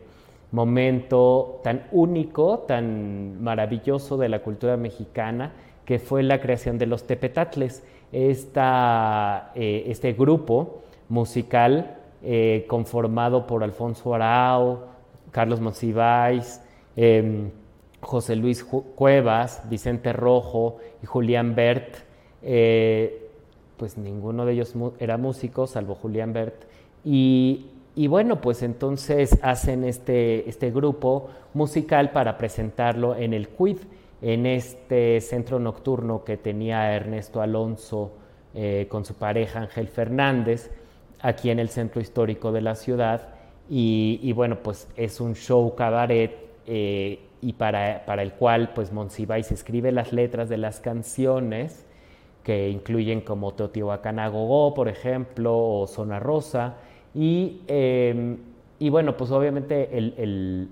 momento 0.52 1.62
tan 1.64 1.88
único, 1.92 2.60
tan 2.60 3.42
maravilloso 3.42 4.18
de 4.18 4.30
la 4.30 4.40
cultura 4.40 4.78
mexicana, 4.78 5.54
que 5.86 6.00
fue 6.00 6.24
la 6.24 6.40
creación 6.42 6.78
de 6.78 6.86
los 6.86 7.06
tepetatles, 7.06 7.84
esta, 8.12 9.52
eh, 9.56 9.86
este 9.88 10.14
grupo 10.14 10.82
musical 11.10 11.98
eh, 12.24 12.66
conformado 12.68 13.48
por 13.48 13.64
Alfonso 13.64 14.14
Arao, 14.14 14.88
Carlos 15.32 15.62
Monsiváis, 15.62 16.62
em, 16.96 17.50
José 18.02 18.36
Luis 18.36 18.64
Cuevas, 18.64 19.64
Vicente 19.70 20.12
Rojo 20.12 20.78
y 21.02 21.06
Julián 21.06 21.56
Bert, 21.56 21.96
eh, 22.44 23.30
pues 23.78 23.98
ninguno 23.98 24.46
de 24.46 24.54
ellos 24.54 24.76
era 25.00 25.18
músico, 25.18 25.68
salvo 25.68 25.96
Julián 25.96 26.34
Bert, 26.34 26.66
y 27.04 27.68
y 27.96 28.08
bueno, 28.08 28.40
pues 28.40 28.64
entonces 28.64 29.38
hacen 29.42 29.84
este, 29.84 30.48
este 30.50 30.72
grupo 30.72 31.30
musical 31.54 32.12
para 32.12 32.38
presentarlo 32.38 33.16
en 33.16 33.34
el 33.34 33.50
CUID, 33.50 33.78
en 34.22 34.46
este 34.46 35.20
centro 35.20 35.60
nocturno 35.60 36.24
que 36.24 36.38
tenía 36.38 36.96
Ernesto 36.96 37.42
Alonso 37.42 38.14
eh, 38.54 38.88
con 38.90 39.04
su 39.04 39.16
pareja 39.16 39.62
Ángel 39.62 39.88
Fernández, 39.90 40.72
aquí 41.20 41.50
en 41.50 41.60
el 41.60 41.70
centro 41.70 42.00
histórico 42.00 42.52
de 42.52 42.62
la 42.62 42.76
ciudad. 42.76 43.36
Y, 43.70 44.34
bueno, 44.34 44.58
pues 44.64 44.90
es 44.98 45.22
un 45.22 45.34
show 45.34 45.76
cabaret 45.76 46.36
eh, 46.68 47.20
y 47.42 47.54
para, 47.54 48.04
para, 48.06 48.22
el 48.22 48.34
cual 48.34 48.74
pues 48.74 48.92
Monsiváis 48.92 49.50
escribe 49.52 49.94
las 49.94 50.12
letras 50.12 50.50
de 50.50 50.58
las 50.58 50.82
canciones 50.82 51.86
que 52.44 52.70
incluyen 52.70 53.22
como 53.22 53.54
Teotihuacán 53.54 54.20
Agogó, 54.20 54.74
por 54.74 54.90
ejemplo, 54.90 55.58
o 55.58 55.88
Zona 55.88 56.20
Rosa 56.20 56.76
Em, 57.14 58.38
y, 58.80 58.90
bueno, 58.90 59.16
pues 59.18 59.32
obviamente 59.32 59.90
el, 59.98 60.68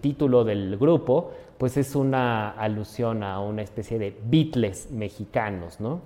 título 0.00 0.44
del 0.44 0.76
grupo 0.76 1.32
pues 1.58 1.76
es 1.76 1.94
una 1.94 2.50
alusión 2.50 3.22
a 3.22 3.40
una 3.40 3.62
especie 3.62 3.98
de 3.98 4.14
Beatles 4.24 4.90
mexicanos, 4.90 5.80
¿no? 5.80 6.00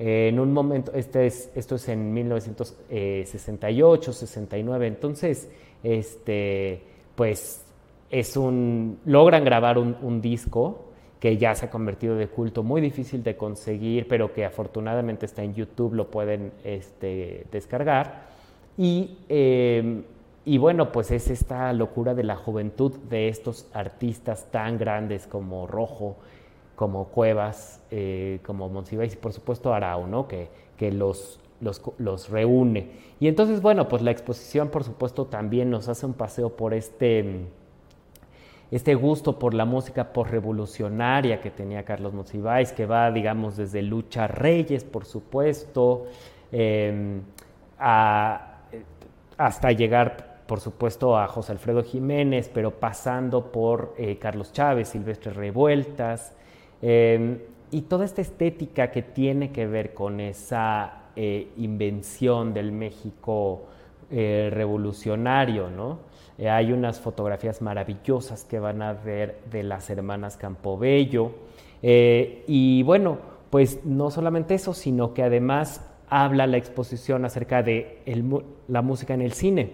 en 0.00 0.38
un 0.38 0.52
momento, 0.52 0.92
este 0.94 1.26
es, 1.26 1.50
esto 1.56 1.74
es 1.74 1.88
en 1.88 2.14
1968, 2.14 4.12
69, 4.12 4.86
entonces, 4.86 5.50
este, 5.82 6.80
pues 7.16 7.64
es 8.10 8.36
un, 8.36 9.00
logran 9.04 9.44
grabar 9.44 9.76
un, 9.78 10.20
disco 10.20 10.84
que 11.20 11.36
ya 11.36 11.54
se 11.54 11.66
ha 11.66 11.70
convertido 11.70 12.14
de 12.14 12.28
culto, 12.28 12.62
muy 12.62 12.80
difícil 12.80 13.24
de 13.24 13.36
conseguir, 13.36 14.06
pero 14.06 14.32
que 14.32 14.44
afortunadamente 14.44 15.26
está 15.26 15.42
en 15.42 15.54
YouTube, 15.54 15.94
lo 15.94 16.10
pueden 16.10 16.52
este, 16.64 17.46
descargar. 17.50 18.28
Em, 18.78 20.04
y, 20.44 20.58
bueno, 20.58 20.92
pues 20.92 21.10
es 21.10 21.28
esta 21.28 21.72
locura 21.72 22.14
de 22.14 22.22
la 22.22 22.36
juventud 22.36 22.92
de 23.10 23.28
estos 23.28 23.66
artistas 23.74 24.50
tan 24.50 24.78
grandes 24.78 25.26
como 25.26 25.66
Rojo, 25.66 26.16
como 26.76 27.08
Cuevas, 27.08 27.82
eh, 27.90 28.38
como 28.46 28.68
Monsiváis 28.68 29.14
y 29.14 29.16
por 29.16 29.32
supuesto 29.32 29.74
Arau, 29.74 30.06
¿no? 30.06 30.28
que, 30.28 30.48
que 30.76 30.92
los, 30.92 31.40
los, 31.60 32.30
reúne. 32.30 32.90
Y 33.18 33.26
entonces, 33.26 33.60
bueno, 33.60 33.88
pues 33.88 34.00
la 34.00 34.12
exposición 34.12 34.68
por 34.68 34.84
supuesto 34.84 35.26
también 35.26 35.70
nos 35.70 35.88
hace 35.88 36.06
un 36.06 36.14
paseo 36.14 36.50
por 36.50 36.72
este, 36.72 37.46
este 38.70 38.94
gusto 38.94 39.40
por 39.40 39.54
la 39.54 39.64
música 39.64 40.12
revolucionaria 40.24 41.40
que 41.40 41.50
tenía 41.50 41.84
Carlos 41.84 42.14
Monsiváis, 42.14 42.72
que 42.72 42.86
va, 42.86 43.10
digamos, 43.10 43.56
desde 43.56 43.82
Lucha 43.82 44.28
Reyes, 44.28 44.84
por 44.84 45.04
supuesto, 45.04 46.06
em, 46.52 47.22
a 47.80 48.47
hasta 49.38 49.70
llegar, 49.70 50.42
por 50.46 50.60
supuesto, 50.60 51.16
a 51.16 51.28
José 51.28 51.52
Alfredo 51.52 51.82
Jiménez, 51.84 52.50
pero 52.52 52.72
pasando 52.72 53.50
por 53.52 53.94
eh, 53.96 54.18
Carlos 54.18 54.52
Chávez, 54.52 54.88
Silvestre 54.88 55.32
Revueltas, 55.32 56.34
em, 56.82 57.38
y 57.70 57.82
toda 57.82 58.04
esta 58.04 58.20
estética 58.20 58.90
que 58.90 59.02
tiene 59.02 59.52
que 59.52 59.66
ver 59.66 59.94
con 59.94 60.20
esa 60.20 61.04
eh, 61.14 61.48
invención 61.56 62.52
del 62.52 62.72
México 62.72 63.66
eh, 64.10 64.50
revolucionario, 64.52 65.70
¿no? 65.70 66.08
hay 66.38 66.72
unas 66.72 67.00
fotografías 67.00 67.60
maravillosas 67.62 68.44
que 68.44 68.60
van 68.60 68.80
a 68.80 68.92
ver 68.92 69.40
de 69.50 69.64
las 69.64 69.90
hermanas 69.90 70.36
Campobello. 70.36 71.32
y 71.82 72.82
bueno, 72.84 73.18
pues 73.50 73.84
no 73.84 74.12
solamente 74.12 74.54
eso, 74.54 74.72
sino 74.72 75.14
que 75.14 75.24
además 75.24 75.87
habla 76.10 76.46
la 76.46 76.56
exposición 76.56 77.24
acerca 77.24 77.62
de 77.62 78.02
la 78.68 78.82
música 78.82 79.14
en 79.14 79.22
el 79.22 79.32
cine. 79.32 79.72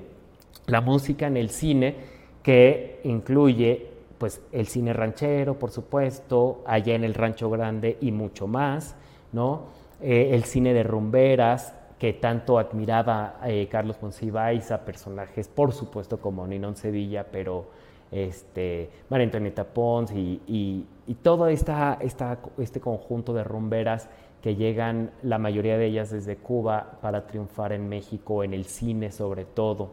La 0.67 0.81
música 0.81 1.27
en 1.27 1.37
el 1.37 1.51
cine 1.51 1.97
que 2.43 3.01
incluye 3.05 3.89
pues 4.19 4.41
el 4.53 4.67
cine 4.67 4.93
ranchero, 4.93 5.59
por 5.59 5.71
supuesto, 5.71 6.63
allá 6.67 6.95
en 6.95 7.05
el 7.05 7.15
Rancho 7.15 7.51
Grande 7.51 7.99
y 8.01 8.13
mucho 8.13 8.47
más, 8.47 8.97
¿no? 9.33 9.85
eh, 10.01 10.35
el 10.35 10.45
cine 10.45 10.75
de 10.75 10.83
rumberas, 10.83 11.75
que 11.99 12.13
tanto 12.13 12.59
admiraba 12.59 13.39
eh, 13.47 13.69
Carlos 13.71 13.97
Monsiváis 14.03 14.71
a 14.71 14.85
personajes, 14.85 15.49
por 15.49 15.73
supuesto, 15.73 16.21
como 16.21 16.47
Ninón 16.47 16.77
Sevilla, 16.77 17.27
pero 17.31 17.67
este, 18.11 18.91
María 19.09 19.25
Antonieta 19.25 19.65
Pons 19.65 20.13
y, 20.13 20.87
todo 21.23 21.49
esta, 21.49 21.99
este 22.01 22.81
conjunto 22.81 23.33
de 23.33 23.45
rumberas 23.45 24.09
que 24.45 24.57
llegan, 24.57 25.11
la 25.23 25.39
mayoría 25.39 25.79
de 25.79 25.87
ellas 25.87 26.11
desde 26.11 26.37
Cuba, 26.37 26.99
para 27.01 27.27
triunfar 27.27 27.73
en 27.73 27.89
México, 27.89 28.45
en 28.45 28.53
el 28.53 28.67
cine 28.67 29.11
sobre 29.11 29.47
todo, 29.47 29.93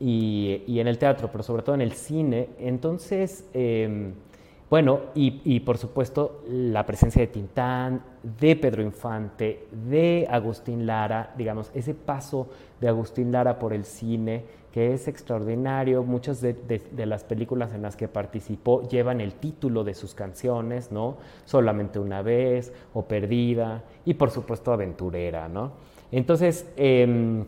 y, 0.00 0.60
en 0.66 0.88
el 0.88 0.98
teatro, 0.98 1.28
pero 1.30 1.44
sobre 1.44 1.62
todo 1.62 1.76
en 1.76 1.82
el 1.82 1.92
cine. 1.92 2.48
Entonces, 2.58 3.48
em, 3.54 4.12
bueno, 4.68 5.02
y, 5.14 5.60
por 5.60 5.78
supuesto 5.78 6.42
la 6.48 6.84
presencia 6.84 7.20
de 7.20 7.28
Tintán, 7.28 8.02
de 8.24 8.56
Pedro 8.56 8.82
Infante, 8.82 9.68
de 9.70 10.26
Agustín 10.28 10.84
Lara, 10.84 11.32
digamos, 11.38 11.70
ese 11.72 11.94
paso 11.94 12.48
de 12.80 12.88
Agustín 12.88 13.30
Lara 13.30 13.56
por 13.60 13.72
el 13.72 13.84
cine, 13.84 14.42
que 14.76 14.92
es 14.92 15.08
extraordinario. 15.08 16.02
Muchas 16.02 16.42
de, 16.42 16.54
las 17.06 17.24
películas 17.24 17.72
en 17.72 17.80
las 17.80 17.96
que 17.96 18.08
participó 18.08 18.86
llevan 18.86 19.22
el 19.22 19.32
título 19.32 19.84
de 19.84 19.94
sus 19.94 20.12
canciones, 20.12 20.92
¿no? 20.92 21.16
Solamente 21.46 21.98
una 21.98 22.20
vez, 22.20 22.74
o 22.92 23.06
Perdida, 23.06 23.84
y 24.04 24.12
por 24.12 24.30
supuesto 24.30 24.74
Aventurera, 24.74 25.48
¿no? 25.48 25.72
Entonces, 26.12 26.70
em, 26.76 27.46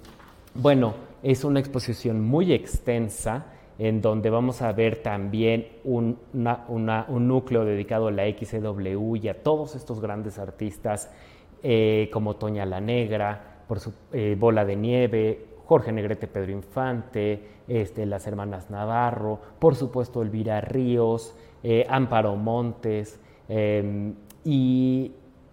bueno, 0.55 0.95
es 1.23 1.45
una 1.45 1.61
exposición 1.61 2.23
muy 2.23 2.51
extensa 2.51 3.45
en 3.79 4.01
donde 4.01 4.31
vamos 4.31 4.63
a 4.63 4.73
ver 4.73 5.03
también 5.03 5.69
un, 5.85 6.17
núcleo 6.33 7.67
dedicado 7.67 8.09
a 8.09 8.11
la 8.11 8.25
XW 8.25 9.17
y 9.17 9.29
a 9.29 9.43
todos 9.43 9.77
estos 9.77 10.01
grandes 10.01 10.39
artistas 10.39 11.11
eh, 11.63 12.09
como 12.11 12.37
Toña 12.37 12.65
la 12.65 12.81
Negra, 12.81 13.59
por 13.69 13.81
su 13.81 13.93
eh, 14.15 14.35
Bola 14.41 14.65
de 14.65 14.77
Nieve, 14.77 15.48
Jorge 15.69 15.93
Negrete 15.93 16.27
Pedro 16.27 16.53
Infante, 16.53 17.43
este, 17.69 18.07
las 18.07 18.27
hermanas 18.27 18.71
Navarro, 18.71 19.39
por 19.59 19.77
supuesto 19.77 20.23
Elvira 20.23 20.63
Ríos, 20.63 21.35
eh, 21.63 21.85
Amparo 21.91 22.37
Montes, 22.37 23.21
em, 23.51 24.15
y, 24.45 25.13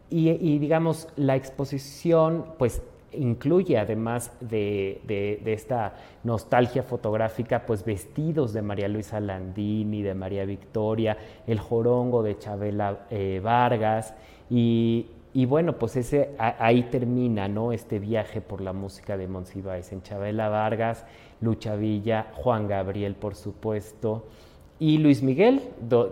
digamos 0.10 1.10
la 1.18 1.36
exposición 1.36 2.46
pues 2.58 2.82
incluye 3.12 3.78
además 3.78 4.32
de, 4.40 5.42
esta 5.46 5.96
nostalgia 6.24 6.84
fotográfica, 6.84 7.66
pues 7.66 7.84
vestidos 7.84 8.54
de 8.54 8.62
María 8.62 8.88
Luisa 8.88 9.20
Landini, 9.20 10.02
de 10.02 10.14
María 10.14 10.46
Victoria, 10.46 11.18
el 11.46 11.60
jorongo 11.60 12.24
de 12.24 12.38
Chabela 12.38 13.08
eh, 13.10 13.42
Vargas 13.44 14.14
y, 14.50 15.08
bueno, 15.44 15.78
pues 15.78 15.98
ese, 15.98 16.30
ahí 16.38 16.84
termina 16.84 17.50
¿no? 17.50 17.74
este 17.74 18.00
viaje 18.00 18.40
por 18.40 18.62
la 18.62 18.72
música 18.72 19.18
de 19.18 19.28
Monsiváis 19.28 19.92
en 19.92 20.02
Chabela 20.02 20.48
Vargas, 20.48 21.06
Lucha 21.42 21.76
Villa, 21.76 22.28
Juan 22.36 22.70
Gabriel, 22.70 23.16
por 23.16 23.36
supuesto, 23.36 24.28
y 24.80 24.98
Luis 24.98 25.22
Miguel, 25.22 25.62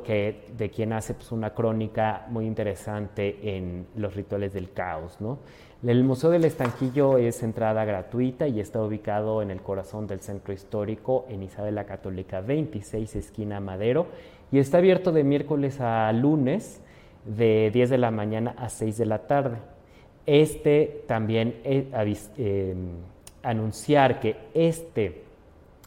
que, 0.04 0.50
de 0.58 0.70
quien 0.70 0.92
hace 0.92 1.14
pues, 1.14 1.32
una 1.32 1.54
crónica 1.54 2.26
muy 2.32 2.46
interesante 2.46 3.56
en 3.56 3.88
Los 3.96 4.14
Rituales 4.14 4.52
del 4.52 4.74
Caos. 4.74 5.22
¿no? 5.22 5.40
El 5.86 6.04
Museo 6.04 6.30
del 6.30 6.44
Estanquillo 6.44 7.18
es 7.18 7.44
entrada 7.44 7.86
gratuita 7.86 8.50
y 8.50 8.60
está 8.60 8.84
ubicado 8.84 9.42
en 9.42 9.52
el 9.52 9.62
corazón 9.62 10.06
del 10.06 10.20
centro 10.20 10.54
histórico 10.54 11.26
en 11.30 11.44
Isabel 11.44 11.76
la 11.76 11.86
Católica 11.86 12.42
26, 12.42 13.16
esquina 13.16 13.62
Madero, 13.62 14.08
y 14.52 14.60
está 14.60 14.80
abierto 14.80 15.14
de 15.14 15.24
miércoles 15.24 15.80
a 15.80 16.12
lunes 16.12 16.83
de 17.26 17.72
10 17.72 17.90
de 17.90 17.98
la 17.98 18.12
mañana 18.12 18.56
a 18.58 18.70
6 18.70 18.98
de 18.98 19.06
la 19.06 19.28
tarde. 19.28 19.58
Este 20.26 21.04
también 21.08 21.56
eh, 21.64 21.90
eh, 22.38 22.76
anunciar 23.44 24.20
que 24.20 24.38
este 24.54 25.24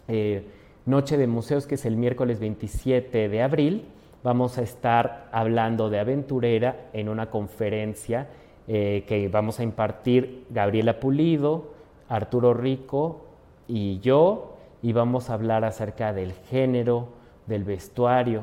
eh, 0.09 0.45
Noche 0.85 1.17
de 1.17 1.27
Museos, 1.27 1.67
que 1.67 1.75
es 1.75 1.85
el 1.85 1.97
miércoles 1.97 2.39
27 2.39 3.29
de 3.29 3.43
abril, 3.43 3.87
vamos 4.23 4.59
a 4.59 4.63
estar 4.63 5.29
hablando 5.33 5.91
de 5.91 5.99
aventurera 5.99 6.89
en 6.93 7.09
una 7.09 7.31
conferencia 7.31 8.29
eh, 8.69 9.05
que 9.07 9.29
vamos 9.29 9.61
a 9.61 9.63
impartir 9.63 10.45
Gabriela 10.51 11.01
Pulido, 11.01 11.73
Arturo 12.09 12.55
Rico 12.55 13.25
y 13.69 14.01
yo, 14.01 14.57
y 14.83 14.93
vamos 14.93 15.31
a 15.31 15.35
hablar 15.35 15.65
acerca 15.65 16.13
del 16.13 16.33
género, 16.33 17.09
del 17.47 17.65
vestuario, 17.65 18.43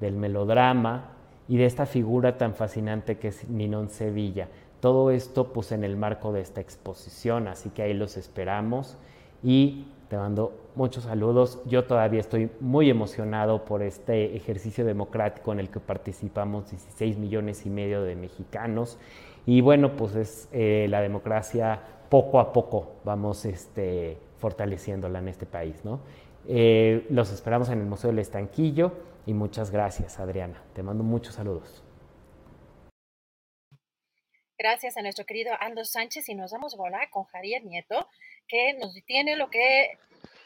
del 0.00 0.16
melodrama 0.16 1.13
y 1.48 1.56
de 1.56 1.66
esta 1.66 1.86
figura 1.86 2.38
tan 2.38 2.54
fascinante 2.54 3.18
que 3.18 3.28
es 3.28 3.48
Ninón 3.48 3.90
Sevilla. 3.90 4.48
Todo 4.80 5.10
esto 5.10 5.52
pues 5.52 5.72
en 5.72 5.84
el 5.84 5.96
marco 5.96 6.32
de 6.32 6.40
esta 6.40 6.60
exposición, 6.60 7.48
así 7.48 7.70
que 7.70 7.82
ahí 7.82 7.94
los 7.94 8.16
esperamos 8.16 8.96
y 9.42 9.86
te 10.08 10.16
mando 10.16 10.52
muchos 10.74 11.04
saludos. 11.04 11.60
Yo 11.66 11.84
todavía 11.84 12.20
estoy 12.20 12.50
muy 12.60 12.90
emocionado 12.90 13.64
por 13.64 13.82
este 13.82 14.36
ejercicio 14.36 14.84
democrático 14.84 15.52
en 15.52 15.60
el 15.60 15.70
que 15.70 15.80
participamos 15.80 16.70
16 16.70 17.18
millones 17.18 17.64
y 17.66 17.70
medio 17.70 18.02
de 18.02 18.16
mexicanos 18.16 18.98
y 19.46 19.60
bueno, 19.60 19.96
pues 19.96 20.14
es 20.14 20.48
eh, 20.52 20.86
la 20.88 21.00
democracia 21.00 21.80
poco 22.08 22.38
a 22.38 22.52
poco 22.52 22.92
vamos 23.04 23.44
este, 23.44 24.18
fortaleciéndola 24.38 25.18
en 25.18 25.28
este 25.28 25.46
país, 25.46 25.84
¿no? 25.84 26.00
Eh, 26.46 27.06
los 27.08 27.32
esperamos 27.32 27.70
en 27.70 27.80
el 27.80 27.86
Museo 27.86 28.10
del 28.10 28.18
Estanquillo 28.18 28.92
y 29.26 29.34
muchas 29.34 29.70
gracias, 29.70 30.18
Adriana. 30.18 30.62
Te 30.74 30.82
mando 30.82 31.04
muchos 31.04 31.34
saludos. 31.34 31.82
Gracias 34.58 34.96
a 34.96 35.02
nuestro 35.02 35.26
querido 35.26 35.52
Aldo 35.58 35.84
Sánchez 35.84 36.28
y 36.28 36.34
nos 36.34 36.52
damos 36.52 36.76
bola 36.76 37.10
con 37.10 37.24
Javier 37.24 37.64
Nieto, 37.64 38.08
que 38.46 38.74
nos 38.74 38.94
tiene 39.04 39.36
lo 39.36 39.50
que 39.50 39.98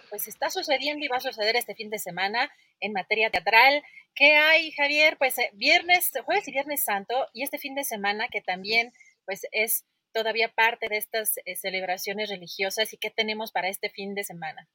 pues 0.08 0.26
está 0.28 0.48
sucediendo 0.48 1.04
y 1.04 1.08
va 1.08 1.18
a 1.18 1.20
suceder 1.20 1.56
este 1.56 1.74
fin 1.74 1.90
de 1.90 1.98
semana 1.98 2.50
en 2.80 2.92
materia 2.92 3.30
teatral. 3.30 3.82
¿Qué 4.14 4.36
hay, 4.36 4.72
Javier? 4.72 5.18
Pues 5.18 5.38
eh, 5.38 5.50
viernes, 5.52 6.10
jueves 6.24 6.48
y 6.48 6.52
viernes 6.52 6.84
santo 6.84 7.28
y 7.34 7.42
este 7.42 7.58
fin 7.58 7.74
de 7.74 7.84
semana 7.84 8.28
que 8.28 8.40
también 8.40 8.92
pues 9.26 9.46
es 9.52 9.84
todavía 10.12 10.48
parte 10.48 10.88
de 10.88 10.96
estas 10.96 11.36
eh, 11.44 11.56
celebraciones 11.56 12.30
religiosas 12.30 12.92
y 12.92 12.96
qué 12.96 13.10
tenemos 13.10 13.52
para 13.52 13.68
este 13.68 13.90
fin 13.90 14.14
de 14.14 14.24
semana. 14.24 14.68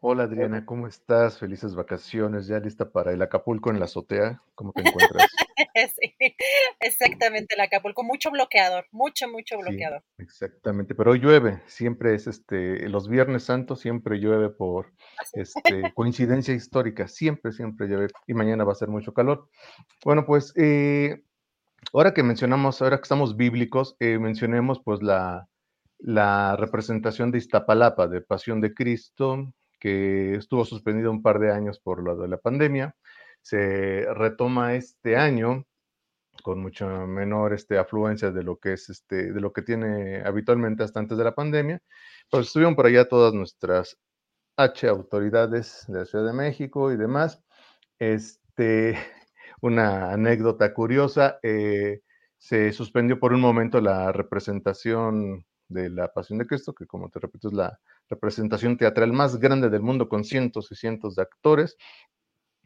Hola 0.00 0.24
Adriana, 0.24 0.66
¿cómo 0.66 0.88
estás? 0.88 1.38
Felices 1.38 1.74
vacaciones, 1.74 2.46
ya 2.46 2.58
lista 2.58 2.90
para 2.90 3.12
el 3.12 3.22
Acapulco 3.22 3.70
en 3.70 3.78
la 3.78 3.84
azotea. 3.84 4.42
¿Cómo 4.54 4.72
te 4.72 4.80
encuentras? 4.80 5.28
sí, 5.94 6.16
exactamente, 6.80 7.54
el 7.54 7.60
Acapulco, 7.60 8.02
mucho 8.02 8.30
bloqueador, 8.30 8.86
mucho, 8.90 9.28
mucho 9.28 9.58
bloqueador. 9.58 10.02
exactamente, 10.18 10.94
pero 10.94 11.12
hoy 11.12 11.20
llueve, 11.20 11.62
siempre 11.66 12.14
es 12.14 12.26
este, 12.26 12.88
los 12.88 13.08
Viernes 13.08 13.44
Santos 13.44 13.80
siempre 13.80 14.18
llueve 14.18 14.50
por 14.50 14.92
¿Ah, 15.18 15.24
este, 15.34 15.92
coincidencia 15.94 16.54
histórica, 16.54 17.06
siempre, 17.06 17.52
siempre 17.52 17.86
llueve 17.86 18.08
y 18.26 18.34
mañana 18.34 18.64
va 18.64 18.72
a 18.72 18.76
ser 18.76 18.88
mucho 18.88 19.14
calor. 19.14 19.48
Bueno, 20.04 20.26
pues 20.26 20.52
eh, 20.56 21.22
ahora 21.92 22.12
que 22.12 22.22
mencionamos, 22.22 22.82
ahora 22.82 22.96
que 22.96 23.02
estamos 23.02 23.36
bíblicos, 23.36 23.96
eh, 24.00 24.18
mencionemos 24.18 24.80
pues 24.84 25.02
la 25.02 25.48
la 26.02 26.56
representación 26.56 27.30
de 27.30 27.38
Iztapalapa, 27.38 28.08
de 28.08 28.20
Pasión 28.20 28.60
de 28.60 28.74
Cristo, 28.74 29.52
que 29.78 30.34
estuvo 30.34 30.64
suspendido 30.64 31.10
un 31.10 31.22
par 31.22 31.38
de 31.38 31.52
años 31.52 31.80
por 31.80 32.02
lo 32.02 32.16
de 32.16 32.28
la 32.28 32.38
pandemia. 32.38 32.96
Se 33.40 34.06
retoma 34.14 34.74
este 34.74 35.16
año 35.16 35.64
con 36.42 36.60
mucha 36.60 36.86
menor 37.06 37.52
este, 37.54 37.78
afluencia 37.78 38.30
de 38.32 38.42
lo 38.42 38.58
que 38.58 38.74
es 38.74 38.90
este, 38.90 39.32
de 39.32 39.40
lo 39.40 39.52
que 39.52 39.62
tiene 39.62 40.22
habitualmente 40.24 40.82
hasta 40.82 41.00
antes 41.00 41.18
de 41.18 41.24
la 41.24 41.34
pandemia. 41.34 41.80
Pues 42.30 42.46
estuvieron 42.48 42.74
por 42.76 42.86
allá 42.86 43.08
todas 43.08 43.34
nuestras 43.34 43.98
H 44.56 44.88
autoridades 44.88 45.84
de 45.88 46.00
la 46.00 46.04
Ciudad 46.04 46.26
de 46.26 46.32
México 46.32 46.92
y 46.92 46.96
demás. 46.96 47.42
Este, 47.98 48.96
una 49.62 50.12
anécdota 50.12 50.74
curiosa, 50.74 51.38
eh, 51.42 52.00
se 52.38 52.72
suspendió 52.72 53.20
por 53.20 53.32
un 53.32 53.40
momento 53.40 53.80
la 53.80 54.10
representación 54.10 55.44
de 55.72 55.90
la 55.90 56.12
Pasión 56.12 56.38
de 56.38 56.46
Cristo, 56.46 56.74
que 56.74 56.86
como 56.86 57.08
te 57.10 57.18
repito 57.20 57.48
es 57.48 57.54
la 57.54 57.80
representación 58.08 58.76
teatral 58.76 59.12
más 59.12 59.38
grande 59.38 59.70
del 59.70 59.82
mundo 59.82 60.08
con 60.08 60.24
cientos 60.24 60.70
y 60.72 60.74
cientos 60.76 61.16
de 61.16 61.22
actores. 61.22 61.76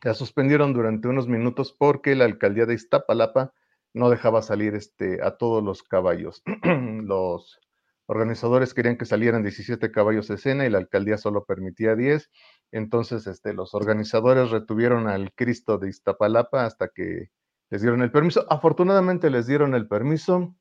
La 0.03 0.15
suspendieron 0.15 0.73
durante 0.73 1.09
unos 1.09 1.29
minutos 1.29 1.75
porque 1.77 2.15
la 2.15 2.25
alcaldía 2.25 2.67
de 2.67 2.75
Iztapalapa 2.75 3.53
no 3.95 4.11
dejaba 4.11 4.43
salir 4.43 4.75
este, 4.75 5.23
a 5.23 5.37
todos 5.39 5.65
los 5.65 5.83
caballos. 5.83 6.43
los 7.03 7.59
organizadores 8.07 8.75
querían 8.75 8.99
que 8.99 9.05
salieran 9.05 9.43
17 9.43 9.91
caballos 9.91 10.29
de 10.29 10.37
escena 10.37 10.67
y 10.67 10.71
la 10.71 10.79
alcaldía 10.79 11.19
solo 11.19 11.45
permitía 11.45 11.97
10. 11.97 12.31
Entonces 12.73 13.27
este, 13.27 13.53
los 13.53 13.75
organizadores 13.75 14.51
retuvieron 14.51 15.09
al 15.09 15.33
Cristo 15.33 15.79
de 15.79 15.89
Iztapalapa 15.89 16.65
hasta 16.65 16.89
que 16.89 17.31
les 17.71 17.83
dieron 17.83 18.03
el 18.03 18.13
permiso. 18.13 18.47
Afortunadamente 18.51 19.31
les 19.31 19.47
dieron 19.47 19.75
el 19.75 19.89
permiso 19.89 20.55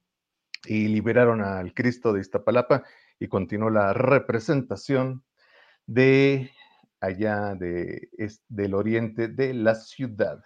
y 0.68 0.88
liberaron 0.88 1.42
al 1.42 1.74
Cristo 1.74 2.14
de 2.14 2.22
Iztapalapa 2.22 2.84
y 3.20 3.28
continuó 3.28 3.70
la 3.70 3.94
representación 3.94 5.24
de 5.86 6.52
allá 7.00 7.56
de, 7.56 8.10
del 8.48 8.74
oriente 8.74 9.28
de 9.28 9.54
la 9.54 9.76
ciudad. 9.76 10.42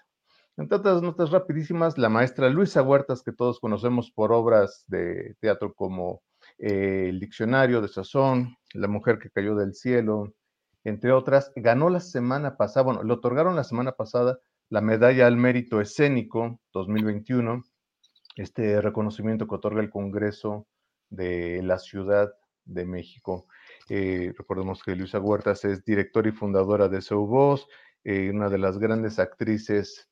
Entre 0.58 0.78
otras 0.78 1.02
notas 1.02 1.32
rapidísimas, 1.32 1.98
la 1.98 2.10
maestra 2.10 2.50
Luisa 2.50 2.82
Huertas, 2.82 3.24
que 3.24 3.32
todos 3.32 3.60
conocemos 3.60 4.12
por 4.12 4.34
obras 4.34 4.84
de 4.88 5.36
teatro 5.40 5.74
como 5.74 6.22
eh, 6.58 7.08
El 7.10 7.20
Diccionario 7.20 7.82
de 7.82 7.88
Sazón, 7.88 8.58
La 8.74 8.90
Mujer 8.90 9.20
que 9.20 9.30
Cayó 9.30 9.56
del 9.56 9.74
Cielo, 9.74 10.34
entre 10.84 11.12
otras, 11.12 11.52
ganó 11.56 11.90
la 11.90 12.00
semana 12.00 12.58
pasada, 12.58 12.84
bueno, 12.84 13.04
le 13.04 13.14
otorgaron 13.14 13.56
la 13.56 13.64
semana 13.64 13.94
pasada 13.94 14.40
la 14.70 14.82
Medalla 14.82 15.28
al 15.28 15.38
Mérito 15.38 15.82
Escénico 15.82 16.60
2021, 16.74 17.64
este 18.42 18.82
reconocimiento 18.82 19.48
que 19.48 19.56
otorga 19.56 19.82
el 19.82 19.90
Congreso 19.90 20.66
de 21.10 21.62
la 21.64 21.78
Ciudad 21.78 22.34
de 22.64 22.86
México. 22.86 23.48
Eh, 23.90 24.34
recordemos 24.38 24.82
que 24.82 24.96
Luisa 24.96 25.20
Huertas 25.20 25.66
es 25.66 25.84
directora 25.84 26.30
y 26.30 26.32
fundadora 26.32 26.88
de 26.88 27.02
Seu 27.02 27.26
Voz, 27.26 27.68
eh, 28.04 28.32
una 28.34 28.50
de 28.50 28.58
las 28.58 28.78
grandes 28.78 29.20
actrices 29.20 30.08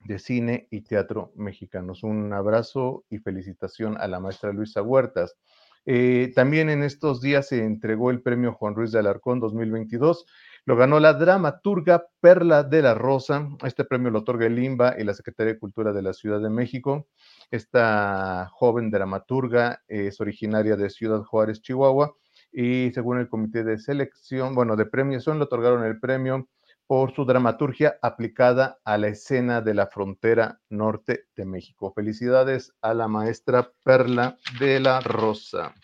de 0.00 0.18
cine 0.18 0.66
y 0.70 0.80
teatro 0.80 1.32
mexicanos. 1.36 2.02
Un 2.02 2.32
abrazo 2.32 3.04
y 3.08 3.18
felicitación 3.18 3.96
a 3.98 4.08
la 4.08 4.18
maestra 4.18 4.52
Luisa 4.52 4.82
Huertas. 4.82 5.36
Eh, 5.84 6.32
también 6.34 6.70
en 6.70 6.82
estos 6.82 7.20
días 7.20 7.48
se 7.48 7.64
entregó 7.64 8.10
el 8.10 8.22
premio 8.22 8.52
Juan 8.52 8.74
Ruiz 8.74 8.92
de 8.92 9.00
Alarcón 9.00 9.40
2022. 9.40 10.26
Lo 10.64 10.76
ganó 10.76 11.00
la 11.00 11.14
dramaturga 11.14 12.06
Perla 12.20 12.62
de 12.62 12.82
la 12.82 12.94
Rosa. 12.94 13.48
Este 13.64 13.84
premio 13.84 14.10
lo 14.10 14.20
otorga 14.20 14.46
el 14.46 14.58
IMBA 14.58 14.96
y 15.00 15.04
la 15.04 15.14
Secretaría 15.14 15.54
de 15.54 15.58
Cultura 15.58 15.92
de 15.92 16.02
la 16.02 16.12
Ciudad 16.12 16.40
de 16.40 16.50
México. 16.50 17.08
Esta 17.52 18.48
joven 18.50 18.90
dramaturga 18.90 19.82
es 19.86 20.22
originaria 20.22 20.74
de 20.74 20.88
Ciudad 20.88 21.22
Juárez, 21.22 21.60
Chihuahua, 21.60 22.16
y 22.50 22.90
según 22.92 23.18
el 23.18 23.28
comité 23.28 23.62
de 23.62 23.78
selección, 23.78 24.54
bueno, 24.54 24.74
de 24.74 24.86
premiación, 24.86 25.36
le 25.36 25.44
otorgaron 25.44 25.84
el 25.84 26.00
premio 26.00 26.48
por 26.86 27.14
su 27.14 27.26
dramaturgia 27.26 27.98
aplicada 28.00 28.78
a 28.84 28.96
la 28.96 29.08
escena 29.08 29.60
de 29.60 29.74
la 29.74 29.86
frontera 29.86 30.62
norte 30.70 31.26
de 31.36 31.44
México. 31.44 31.92
Felicidades 31.94 32.72
a 32.80 32.94
la 32.94 33.06
maestra 33.06 33.70
Perla 33.84 34.38
de 34.58 34.80
la 34.80 35.00
Rosa. 35.00 35.74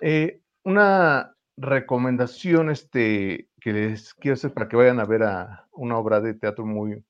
Eh, 0.00 0.40
una 0.62 1.34
recomendación 1.56 2.70
este, 2.70 3.48
que 3.60 3.72
les 3.72 4.14
quiero 4.14 4.34
hacer 4.34 4.54
para 4.54 4.68
que 4.68 4.76
vayan 4.76 5.00
a 5.00 5.04
ver 5.04 5.24
a 5.24 5.66
una 5.72 5.98
obra 5.98 6.20
de 6.20 6.34
teatro 6.34 6.64
muy, 6.64 7.04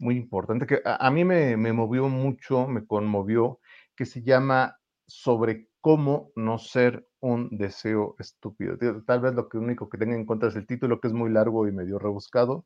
muy 0.00 0.16
importante, 0.16 0.66
que 0.66 0.80
a, 0.84 1.10
mí 1.10 1.24
me, 1.24 1.56
me, 1.56 1.72
movió 1.72 2.08
mucho, 2.08 2.66
me 2.66 2.86
conmovió, 2.86 3.60
que 3.94 4.06
se 4.06 4.22
llama 4.22 4.78
Sobre 5.06 5.68
cómo 5.80 6.32
no 6.36 6.58
ser 6.58 7.06
un 7.20 7.48
deseo 7.52 8.16
estúpido. 8.18 8.76
Tal 9.06 9.20
vez 9.20 9.34
lo 9.34 9.48
que 9.48 9.58
único 9.58 9.88
que 9.88 9.98
tenga 9.98 10.14
en 10.14 10.24
cuenta 10.26 10.48
es 10.48 10.56
el 10.56 10.66
título, 10.66 11.00
que 11.00 11.08
es 11.08 11.14
muy 11.14 11.30
largo 11.30 11.68
y 11.68 11.72
medio 11.72 11.98
rebuscado, 11.98 12.64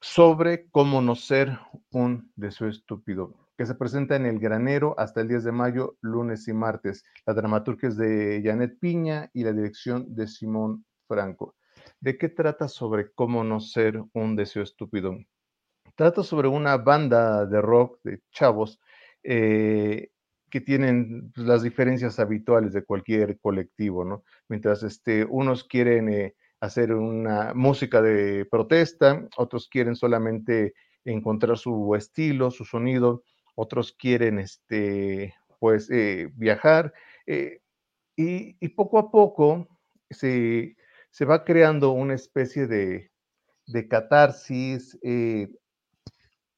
sobre 0.00 0.68
cómo 0.70 1.02
no 1.02 1.14
ser 1.14 1.58
un 1.90 2.32
deseo 2.36 2.68
estúpido, 2.68 3.34
que 3.58 3.66
se 3.66 3.74
presenta 3.74 4.16
en 4.16 4.24
El 4.26 4.38
Granero 4.38 4.94
hasta 4.98 5.20
el 5.20 5.28
10 5.28 5.44
de 5.44 5.52
mayo, 5.52 5.96
lunes 6.00 6.48
y 6.48 6.54
martes. 6.54 7.04
La 7.26 7.34
dramaturgia 7.34 7.88
es 7.90 7.96
de 7.96 8.40
Janet 8.44 8.78
Piña 8.78 9.30
y 9.34 9.44
la 9.44 9.52
dirección 9.52 10.14
de 10.14 10.28
Simón 10.28 10.84
Franco. 11.08 11.56
¿De 12.00 12.16
qué 12.18 12.28
trata 12.28 12.68
sobre 12.68 13.12
cómo 13.12 13.44
no 13.44 13.60
ser 13.60 14.02
un 14.12 14.36
deseo 14.36 14.62
estúpido? 14.62 15.18
Trata 15.96 16.22
sobre 16.22 16.46
una 16.46 16.76
banda 16.76 17.46
de 17.46 17.62
rock 17.62 18.00
de 18.04 18.20
chavos 18.30 18.78
eh, 19.22 20.10
que 20.50 20.60
tienen 20.60 21.32
pues, 21.34 21.46
las 21.46 21.62
diferencias 21.62 22.20
habituales 22.20 22.74
de 22.74 22.84
cualquier 22.84 23.38
colectivo, 23.38 24.04
¿no? 24.04 24.22
Mientras 24.48 24.82
este, 24.82 25.24
unos 25.24 25.64
quieren 25.64 26.10
eh, 26.10 26.34
hacer 26.60 26.92
una 26.92 27.54
música 27.54 28.02
de 28.02 28.44
protesta, 28.44 29.26
otros 29.38 29.68
quieren 29.70 29.96
solamente 29.96 30.74
encontrar 31.06 31.56
su 31.56 31.94
estilo, 31.94 32.50
su 32.50 32.66
sonido, 32.66 33.22
otros 33.54 33.92
quieren 33.92 34.38
este, 34.38 35.34
pues, 35.58 35.90
eh, 35.90 36.30
viajar, 36.34 36.92
y, 38.16 38.68
poco 38.68 38.98
a 38.98 39.10
poco 39.10 39.66
se, 40.10 40.76
va 41.22 41.44
creando 41.44 41.92
una 41.92 42.14
especie 42.14 42.66
de, 42.66 43.10
de 43.66 43.88
catarsis, 43.88 44.98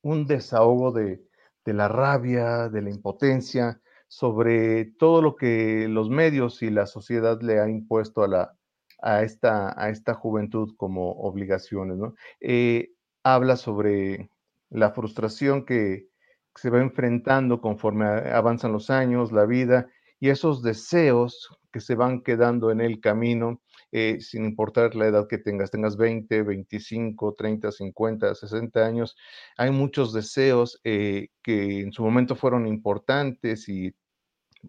un 0.02 0.26
desahogo 0.26 0.92
de, 0.92 1.22
de 1.64 1.72
la 1.74 1.88
rabia, 1.88 2.68
de 2.68 2.82
la 2.82 2.90
impotencia, 2.90 3.80
sobre 4.08 4.86
todo 4.98 5.20
lo 5.20 5.36
que 5.36 5.86
los 5.88 6.08
medios 6.08 6.62
y 6.62 6.70
la 6.70 6.86
sociedad 6.86 7.40
le 7.42 7.60
ha 7.60 7.68
impuesto 7.68 8.22
a, 8.22 8.28
la, 8.28 8.56
a, 9.02 9.22
esta, 9.22 9.80
a 9.80 9.90
esta 9.90 10.14
juventud 10.14 10.74
como 10.76 11.12
obligaciones. 11.12 11.98
Eh, 12.40 12.92
habla 13.22 13.56
sobre 13.56 14.30
la 14.70 14.92
frustración 14.92 15.66
que 15.66 16.08
se 16.54 16.70
va 16.70 16.80
enfrentando 16.80 17.60
conforme 17.60 18.06
avanzan 18.06 18.72
los 18.72 18.90
años, 18.90 19.30
la 19.32 19.44
vida 19.44 19.88
y 20.18 20.30
esos 20.30 20.62
deseos 20.62 21.56
que 21.70 21.80
se 21.80 21.94
van 21.94 22.22
quedando 22.22 22.70
en 22.70 22.80
el 22.80 23.00
camino 23.00 23.60
eh, 23.90 24.18
sin 24.20 24.44
importar 24.44 24.94
la 24.94 25.06
edad 25.06 25.26
que 25.28 25.38
tengas, 25.38 25.70
tengas 25.70 25.96
20, 25.96 26.42
25, 26.42 27.34
30, 27.34 27.72
50, 27.72 28.34
60 28.34 28.84
años, 28.84 29.16
hay 29.56 29.70
muchos 29.70 30.12
deseos 30.12 30.78
eh, 30.84 31.28
que 31.42 31.80
en 31.80 31.92
su 31.92 32.02
momento 32.02 32.36
fueron 32.36 32.66
importantes 32.66 33.68
y 33.68 33.94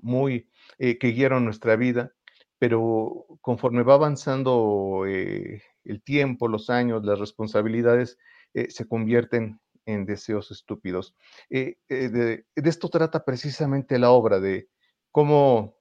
muy, 0.01 0.49
eh, 0.77 0.97
que 0.97 1.09
guiaron 1.09 1.43
nuestra 1.43 1.75
vida, 1.75 2.13
pero 2.59 3.25
conforme 3.41 3.83
va 3.83 3.95
avanzando 3.95 5.03
el 5.05 6.03
tiempo, 6.03 6.47
los 6.47 6.69
años, 6.69 7.05
las 7.05 7.19
responsabilidades, 7.19 8.17
se 8.53 8.87
convierten 8.87 9.59
en 9.85 10.05
deseos 10.05 10.51
estúpidos. 10.51 11.15
de, 11.49 11.77
de, 11.87 12.45
esto 12.55 12.89
trata 12.89 13.23
precisamente 13.23 13.97
la 13.97 14.11
obra, 14.11 14.39
de 14.39 14.67
cómo, 15.11 15.78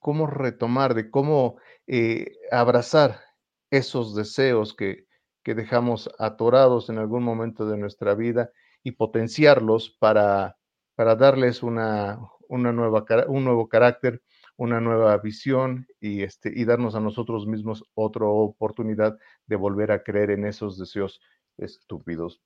cómo 0.00 0.26
retomar, 0.26 0.94
de 0.94 1.10
cómo 1.10 1.58
eh, 1.86 2.32
abrazar 2.50 3.20
esos 3.70 4.16
deseos 4.16 4.74
que, 4.74 5.08
dejamos 5.44 6.08
atorados 6.20 6.90
en 6.90 6.98
algún 6.98 7.24
momento 7.24 7.66
de 7.66 7.76
nuestra 7.76 8.14
vida 8.14 8.52
y 8.84 8.92
potenciarlos 8.92 9.90
para, 9.98 10.56
para 10.94 11.16
darles 11.16 11.64
una, 11.64 12.20
una 12.48 12.70
nueva, 12.70 13.04
un 13.26 13.42
nuevo 13.42 13.68
carácter, 13.68 14.22
una 14.56 14.80
nueva 14.80 15.18
visión 15.18 15.88
y, 15.98 16.22
este, 16.22 16.52
y 16.54 16.64
darnos 16.66 16.94
a 16.94 17.00
nosotros 17.00 17.48
mismos 17.48 17.82
otra 17.94 18.26
oportunidad 18.26 19.18
de 19.46 19.56
volver 19.56 19.90
a 19.90 20.04
creer 20.04 20.30
en 20.30 20.46
esos 20.46 20.78
deseos 20.78 21.20
estúpidos. 21.58 22.40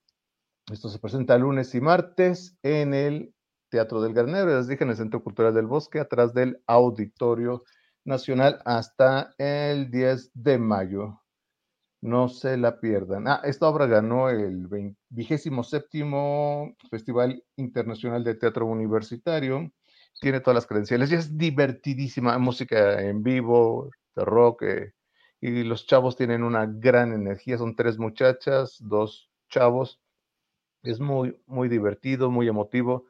Esto 0.72 0.88
se 0.88 0.98
presenta 0.98 1.36
lunes 1.36 1.74
y 1.74 1.82
martes 1.82 2.56
en 2.62 2.94
el 2.94 3.34
Teatro 3.68 4.00
del 4.02 4.14
Garnero, 4.14 4.56
les 4.56 4.68
dije, 4.68 4.84
en 4.84 4.90
el 4.90 4.96
Centro 4.96 5.22
Cultural 5.22 5.54
del 5.54 5.66
Bosque, 5.66 6.00
atrás 6.00 6.34
del 6.34 6.62
Auditorio 6.66 7.64
nacional 8.04 8.60
hasta 8.64 9.34
el 9.38 9.90
10 9.90 10.30
de 10.34 10.58
mayo. 10.58 11.20
No 12.00 12.28
se 12.28 12.58
la 12.58 12.80
pierdan. 12.80 13.26
Ah, 13.26 13.40
esta 13.44 13.66
obra 13.66 13.86
ganó 13.86 14.28
el 14.28 14.68
vigésimo 15.08 15.62
séptimo 15.62 16.74
Festival 16.90 17.42
Internacional 17.56 18.22
de 18.22 18.34
Teatro 18.34 18.66
Universitario. 18.66 19.72
Tiene 20.20 20.40
todas 20.40 20.54
las 20.54 20.66
credenciales 20.66 21.10
y 21.10 21.14
es 21.14 21.38
divertidísima. 21.38 22.36
Música 22.38 23.00
en 23.00 23.22
vivo, 23.22 23.90
de 24.14 24.24
rock. 24.24 24.62
Eh, 24.64 24.92
y 25.40 25.62
los 25.62 25.86
chavos 25.86 26.16
tienen 26.16 26.42
una 26.42 26.66
gran 26.66 27.12
energía. 27.12 27.56
Son 27.56 27.74
tres 27.74 27.98
muchachas, 27.98 28.76
dos 28.80 29.30
chavos. 29.48 29.98
Es 30.82 31.00
muy, 31.00 31.40
muy 31.46 31.70
divertido, 31.70 32.30
muy 32.30 32.48
emotivo. 32.48 33.06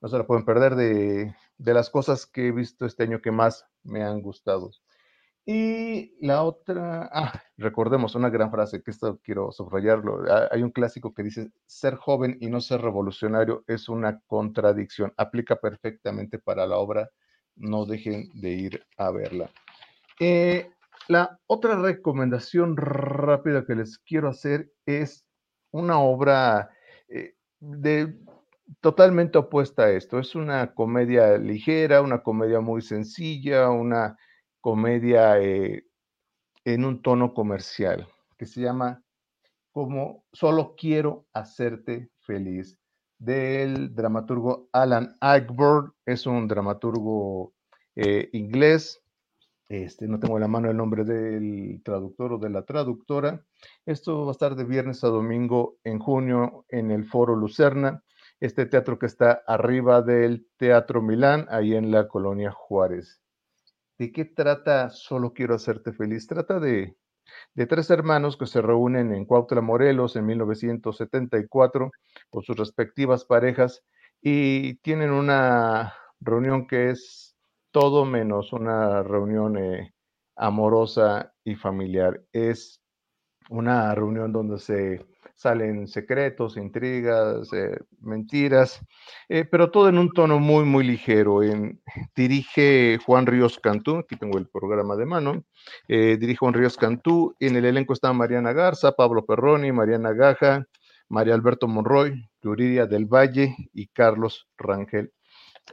No 0.00 0.08
se 0.08 0.18
la 0.18 0.26
pueden 0.26 0.44
perder 0.44 0.74
de 0.76 1.34
de 1.58 1.74
las 1.74 1.90
cosas 1.90 2.26
que 2.26 2.48
he 2.48 2.52
visto 2.52 2.86
este 2.86 3.04
año 3.04 3.20
que 3.20 3.30
más 3.30 3.66
me 3.82 4.02
han 4.02 4.20
gustado. 4.20 4.70
Y 5.48 6.16
la 6.26 6.42
otra, 6.42 7.08
ah, 7.12 7.40
recordemos 7.56 8.16
una 8.16 8.30
gran 8.30 8.50
frase, 8.50 8.82
que 8.82 8.90
esto 8.90 9.20
quiero 9.22 9.52
subrayarlo. 9.52 10.24
Ah, 10.28 10.48
hay 10.50 10.62
un 10.62 10.70
clásico 10.70 11.14
que 11.14 11.22
dice, 11.22 11.52
ser 11.66 11.94
joven 11.94 12.36
y 12.40 12.48
no 12.48 12.60
ser 12.60 12.82
revolucionario 12.82 13.64
es 13.68 13.88
una 13.88 14.20
contradicción. 14.26 15.12
Aplica 15.16 15.56
perfectamente 15.56 16.38
para 16.38 16.66
la 16.66 16.78
obra, 16.78 17.10
no 17.54 17.86
dejen 17.86 18.28
de 18.34 18.50
ir 18.50 18.86
a 18.98 19.10
verla. 19.12 19.50
Eh, 20.18 20.70
la 21.08 21.38
otra 21.46 21.80
recomendación 21.80 22.76
rápida 22.76 23.64
que 23.64 23.76
les 23.76 23.98
quiero 23.98 24.28
hacer 24.28 24.72
es 24.84 25.24
una 25.70 26.00
obra 26.00 26.70
eh, 27.08 27.36
de 27.60 28.16
totalmente 28.80 29.38
opuesta 29.38 29.84
a 29.84 29.90
esto. 29.92 30.18
Es 30.18 30.34
una 30.34 30.74
comedia 30.74 31.38
ligera, 31.38 32.02
una 32.02 32.22
comedia 32.22 32.60
muy 32.60 32.82
sencilla, 32.82 33.70
una 33.70 34.16
comedia 34.60 35.40
eh, 35.40 35.86
en 36.64 36.84
un 36.84 37.02
tono 37.02 37.34
comercial 37.34 38.08
que 38.38 38.46
se 38.46 38.60
llama 38.62 39.02
como 39.72 40.24
Solo 40.32 40.74
quiero 40.76 41.26
hacerte 41.34 42.10
feliz 42.20 42.78
del 43.18 43.94
dramaturgo 43.94 44.68
Alan 44.72 45.16
Ayckbourn. 45.20 45.92
Es 46.06 46.26
un 46.26 46.48
dramaturgo 46.48 47.54
eh, 47.96 48.28
inglés 48.32 49.02
Este, 49.68 50.06
no 50.08 50.20
tengo 50.20 50.36
en 50.36 50.42
la 50.42 50.48
mano 50.48 50.70
el 50.70 50.76
nombre 50.76 51.04
del 51.04 51.82
traductor 51.84 52.34
o 52.34 52.38
de 52.38 52.50
la 52.50 52.64
traductora. 52.64 53.44
Esto 53.86 54.24
va 54.24 54.30
a 54.30 54.32
estar 54.32 54.54
de 54.56 54.64
viernes 54.64 55.02
a 55.04 55.08
domingo 55.08 55.78
en 55.84 55.98
junio 55.98 56.64
en 56.68 56.90
el 56.92 57.04
Foro 57.06 57.34
Lucerna, 57.36 58.04
este 58.40 58.66
teatro 58.66 58.98
que 58.98 59.06
está 59.06 59.42
arriba 59.46 60.02
del 60.02 60.46
Teatro 60.56 61.02
Milán, 61.02 61.46
ahí 61.50 61.74
en 61.74 61.90
la 61.90 62.08
colonia 62.08 62.50
Juárez. 62.50 63.20
¿De 63.98 64.12
qué 64.12 64.26
trata 64.26 64.90
Solo 64.90 65.32
quiero 65.32 65.54
hacerte 65.54 65.92
feliz? 65.92 66.26
Trata 66.26 66.60
de, 66.60 66.96
tres 67.54 67.90
hermanos 67.90 68.36
que 68.36 68.46
se 68.46 68.60
reúnen 68.60 69.14
en 69.14 69.24
Cuautla, 69.24 69.62
Morelos, 69.62 70.16
en 70.16 70.26
1974, 70.26 71.90
con 72.28 72.42
sus 72.42 72.56
respectivas 72.56 73.24
parejas, 73.24 73.82
y 74.20 74.74
tienen 74.76 75.10
una 75.10 75.94
reunión 76.20 76.66
que 76.66 76.90
es 76.90 77.36
todo 77.70 78.04
menos 78.04 78.52
una 78.52 79.02
reunión 79.02 79.56
eh, 79.58 79.94
amorosa 80.36 81.34
y 81.44 81.54
familiar. 81.54 82.22
Es 82.32 82.82
una 83.48 83.94
reunión 83.94 84.32
donde 84.32 84.58
se 84.58 85.06
salen 85.36 85.86
secretos, 85.86 86.56
intrigas, 86.56 87.52
eh, 87.52 87.78
mentiras, 88.00 88.80
eh, 89.28 89.44
pero 89.44 89.70
todo 89.70 89.88
en 89.88 89.98
un 89.98 90.10
tono 90.12 90.40
muy, 90.40 90.64
muy 90.64 90.84
ligero. 90.84 91.40
dirige 92.16 92.98
Juan 93.06 93.26
Ríos 93.26 93.60
Cantú, 93.60 93.98
aquí 93.98 94.16
tengo 94.16 94.38
el 94.38 94.48
programa 94.48 94.96
de 94.96 95.06
mano, 95.06 95.44
dirige 95.88 96.36
Juan 96.36 96.54
Ríos 96.54 96.76
Cantú, 96.76 97.36
en 97.38 97.56
el 97.56 97.64
elenco 97.64 97.92
está 97.92 98.12
Mariana 98.12 98.52
Garza, 98.52 98.92
Pablo 98.92 99.24
Perroni, 99.24 99.70
Mariana 99.70 100.12
Gaja, 100.12 100.66
María 101.08 101.34
Alberto 101.34 101.68
Monroy, 101.68 102.28
Yuridia 102.42 102.86
del 102.86 103.06
Valle 103.06 103.54
y 103.72 103.86
Carlos 103.88 104.48
Rangel. 104.56 105.12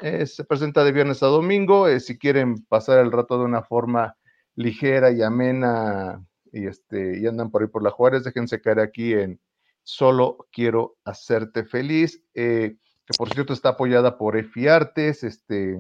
Eh, 0.01 0.25
se 0.25 0.43
presenta 0.43 0.83
de 0.83 0.92
viernes 0.92 1.24
a 1.24 1.27
domingo. 1.27 1.88
Eh, 1.88 2.00
si 2.00 2.17
quieren 2.17 2.64
pasar 2.66 3.00
el 3.00 3.11
rato 3.11 3.38
de 3.38 3.45
una 3.45 3.64
forma 3.64 4.16
ligera 4.56 5.11
y 5.11 5.22
amena 5.22 6.24
y, 6.51 6.67
este, 6.67 7.19
y 7.19 7.27
andan 7.27 7.51
por 7.51 7.61
ahí 7.61 7.67
por 7.67 7.83
la 7.83 7.92
Juárez, 7.92 8.24
déjense 8.24 8.61
caer 8.61 8.80
aquí 8.80 9.14
en 9.14 9.40
Solo 9.84 10.48
Quiero 10.52 10.98
Hacerte 11.03 11.66
Feliz, 11.66 12.24
eh, 12.34 12.78
que 13.06 13.18
por 13.18 13.34
cierto 13.34 13.53
está 13.53 13.70
apoyada 13.70 14.18
por 14.18 14.38
EFI 14.38 14.68
Artes. 14.68 15.24
Este, 15.24 15.80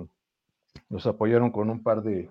nos 0.89 1.05
apoyaron 1.07 1.51
con 1.51 1.69
un 1.69 1.83
par 1.83 2.03
de, 2.03 2.29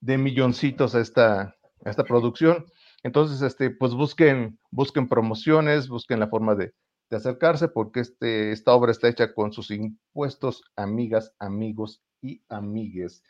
de 0.00 0.18
milloncitos 0.18 0.94
a 0.94 1.00
esta, 1.00 1.56
a 1.84 1.90
esta 1.90 2.04
producción. 2.04 2.66
Entonces, 3.02 3.42
este, 3.42 3.70
pues 3.70 3.94
busquen, 3.94 4.58
busquen 4.70 5.08
promociones, 5.08 5.88
busquen 5.88 6.20
la 6.20 6.28
forma 6.28 6.54
de, 6.54 6.72
de 7.10 7.16
acercarse 7.16 7.68
porque 7.68 8.00
este, 8.00 8.52
esta 8.52 8.72
obra 8.72 8.90
está 8.90 9.08
hecha 9.08 9.34
con 9.34 9.52
sus 9.52 9.70
impuestos, 9.70 10.64
amigas, 10.76 11.34
amigos 11.38 12.02
y 12.22 12.42
amigues. 12.48 13.22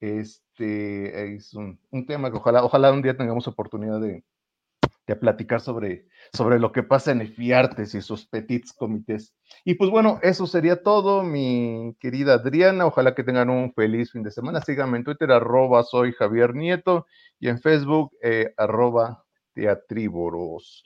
Este 0.00 1.34
es 1.34 1.52
un, 1.54 1.78
tema 2.06 2.30
que 2.30 2.38
ojalá, 2.38 2.64
ojalá 2.64 2.92
un 2.92 3.02
día 3.02 3.16
tengamos 3.16 3.46
oportunidad 3.46 4.00
de, 4.00 4.24
de 5.06 5.16
platicar 5.16 5.60
sobre, 5.60 6.06
sobre 6.32 6.58
lo 6.58 6.72
que 6.72 6.82
pasa 6.82 7.12
en 7.12 7.20
EFIARTES 7.20 7.94
y 7.94 8.02
sus 8.02 8.26
petits 8.26 8.72
comités. 8.72 9.34
Y 9.64 9.74
pues 9.74 9.90
bueno, 9.90 10.18
eso 10.22 10.46
sería 10.46 10.82
todo, 10.82 11.22
mi 11.22 11.96
querida 12.00 12.34
Adriana. 12.34 12.86
Ojalá 12.86 13.14
que 13.14 13.24
tengan 13.24 13.50
un 13.50 13.72
feliz 13.72 14.12
fin 14.12 14.22
de 14.22 14.30
semana. 14.30 14.60
Síganme 14.60 14.98
en 14.98 15.04
Twitter, 15.04 15.30
arroba 15.30 15.84
soy 15.84 16.12
Javier 16.12 16.54
Nieto, 16.54 17.06
y 17.38 17.48
en 17.48 17.60
Facebook, 17.60 18.16
eh, 18.22 18.52
arroba 18.56 19.24
teatríboros. 19.54 20.84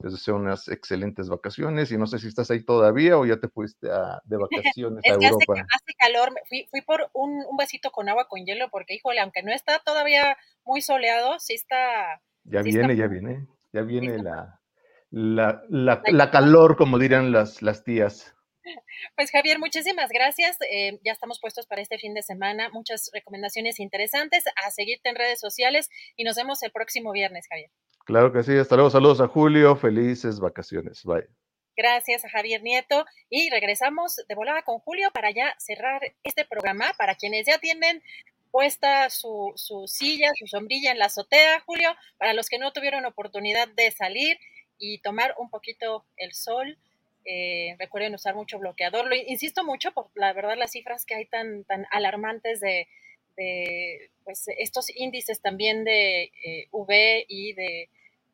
Les 0.00 0.12
deseo 0.12 0.36
unas 0.36 0.68
excelentes 0.68 1.28
vacaciones 1.28 1.90
y 1.90 1.96
no 1.96 2.06
sé 2.06 2.18
si 2.18 2.28
estás 2.28 2.50
ahí 2.50 2.62
todavía 2.64 3.16
o 3.16 3.24
ya 3.24 3.38
te 3.38 3.48
fuiste 3.48 3.88
de 3.88 4.36
vacaciones 4.76 5.02
a 5.06 5.14
Europa. 5.14 5.54
Hace, 5.72 5.94
calor, 5.98 6.34
fui, 6.48 6.66
fui 6.70 6.82
por 6.82 7.08
un, 7.14 7.44
un, 7.48 7.56
vasito 7.56 7.90
con 7.90 8.08
agua 8.08 8.28
con 8.28 8.44
hielo 8.44 8.68
porque, 8.70 8.94
híjole, 8.94 9.20
aunque 9.20 9.42
no 9.42 9.52
está 9.52 9.78
todavía 9.78 10.36
muy 10.64 10.82
soleado, 10.82 11.38
sí 11.38 11.54
está... 11.54 12.20
Ya 12.44 12.62
viene, 12.62 12.96
ya 12.96 13.06
viene, 13.06 13.46
ya 13.72 13.82
viene 13.82 14.18
la, 14.18 14.60
la, 15.10 15.62
la, 15.68 16.02
la, 16.06 16.30
calor, 16.30 16.76
como 16.76 16.98
dirán 16.98 17.32
las, 17.32 17.62
las 17.62 17.84
tías. 17.84 18.34
Pues 19.16 19.30
Javier, 19.30 19.58
muchísimas 19.58 20.10
gracias. 20.10 20.56
Eh, 20.70 20.98
ya 21.04 21.12
estamos 21.12 21.40
puestos 21.40 21.66
para 21.66 21.82
este 21.82 21.98
fin 21.98 22.14
de 22.14 22.22
semana. 22.22 22.70
Muchas 22.70 23.10
recomendaciones 23.12 23.78
interesantes. 23.78 24.44
A 24.64 24.70
seguirte 24.70 25.08
en 25.08 25.16
redes 25.16 25.40
sociales 25.40 25.90
y 26.16 26.24
nos 26.24 26.36
vemos 26.36 26.62
el 26.62 26.72
próximo 26.72 27.12
viernes, 27.12 27.46
Javier. 27.48 27.70
Claro 28.06 28.32
que 28.32 28.42
sí, 28.42 28.56
hasta 28.56 28.76
luego. 28.76 28.90
Saludos 28.90 29.20
a 29.20 29.28
Julio, 29.28 29.76
felices 29.76 30.40
vacaciones. 30.40 31.04
Bye. 31.04 31.28
Gracias 31.76 32.24
a 32.24 32.28
Javier 32.28 32.62
Nieto 32.62 33.04
y 33.28 33.50
regresamos 33.50 34.16
de 34.28 34.34
volada 34.34 34.62
con 34.62 34.78
Julio 34.78 35.10
para 35.12 35.32
ya 35.32 35.54
cerrar 35.58 36.00
este 36.22 36.44
programa. 36.44 36.92
Para 36.96 37.16
quienes 37.16 37.46
ya 37.46 37.58
tienen 37.58 38.02
puesta 38.54 39.10
su, 39.10 39.52
su 39.56 39.88
silla, 39.88 40.30
su 40.38 40.46
sombrilla 40.46 40.92
en 40.92 41.00
la 41.00 41.06
azotea, 41.06 41.58
Julio, 41.66 41.92
para 42.18 42.34
los 42.34 42.48
que 42.48 42.60
no 42.60 42.72
tuvieron 42.72 43.04
oportunidad 43.04 43.66
de 43.66 43.90
salir 43.90 44.38
y 44.78 44.98
tomar 44.98 45.34
un 45.38 45.50
poquito 45.50 46.04
el 46.16 46.34
sol, 46.34 46.78
eh, 47.24 47.74
recuerden 47.80 48.14
usar 48.14 48.36
mucho 48.36 48.60
bloqueador. 48.60 49.08
Lo 49.08 49.16
insisto 49.16 49.64
mucho 49.64 49.90
por 49.90 50.08
la 50.14 50.32
verdad 50.32 50.56
las 50.56 50.70
cifras 50.70 51.04
que 51.04 51.16
hay 51.16 51.26
tan, 51.26 51.64
tan 51.64 51.84
alarmantes 51.90 52.60
de, 52.60 52.86
de 53.36 54.12
pues, 54.22 54.44
estos 54.56 54.88
índices 54.94 55.40
también 55.40 55.82
de 55.82 56.30
eh, 56.44 56.68
UV 56.70 57.24
y 57.26 57.54
de 57.54 57.88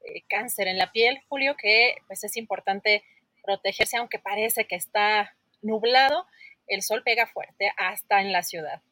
eh, 0.04 0.22
cáncer 0.28 0.68
en 0.68 0.76
la 0.76 0.92
piel, 0.92 1.22
Julio, 1.30 1.56
que 1.56 1.94
pues 2.08 2.24
es 2.24 2.36
importante 2.36 3.04
protegerse, 3.42 3.96
aunque 3.96 4.18
parece 4.18 4.66
que 4.66 4.76
está 4.76 5.34
nublado, 5.62 6.26
el 6.66 6.82
sol 6.82 7.02
pega 7.02 7.26
fuerte 7.26 7.72
hasta 7.78 8.20
en 8.20 8.32
la 8.32 8.42
ciudad. 8.42 8.82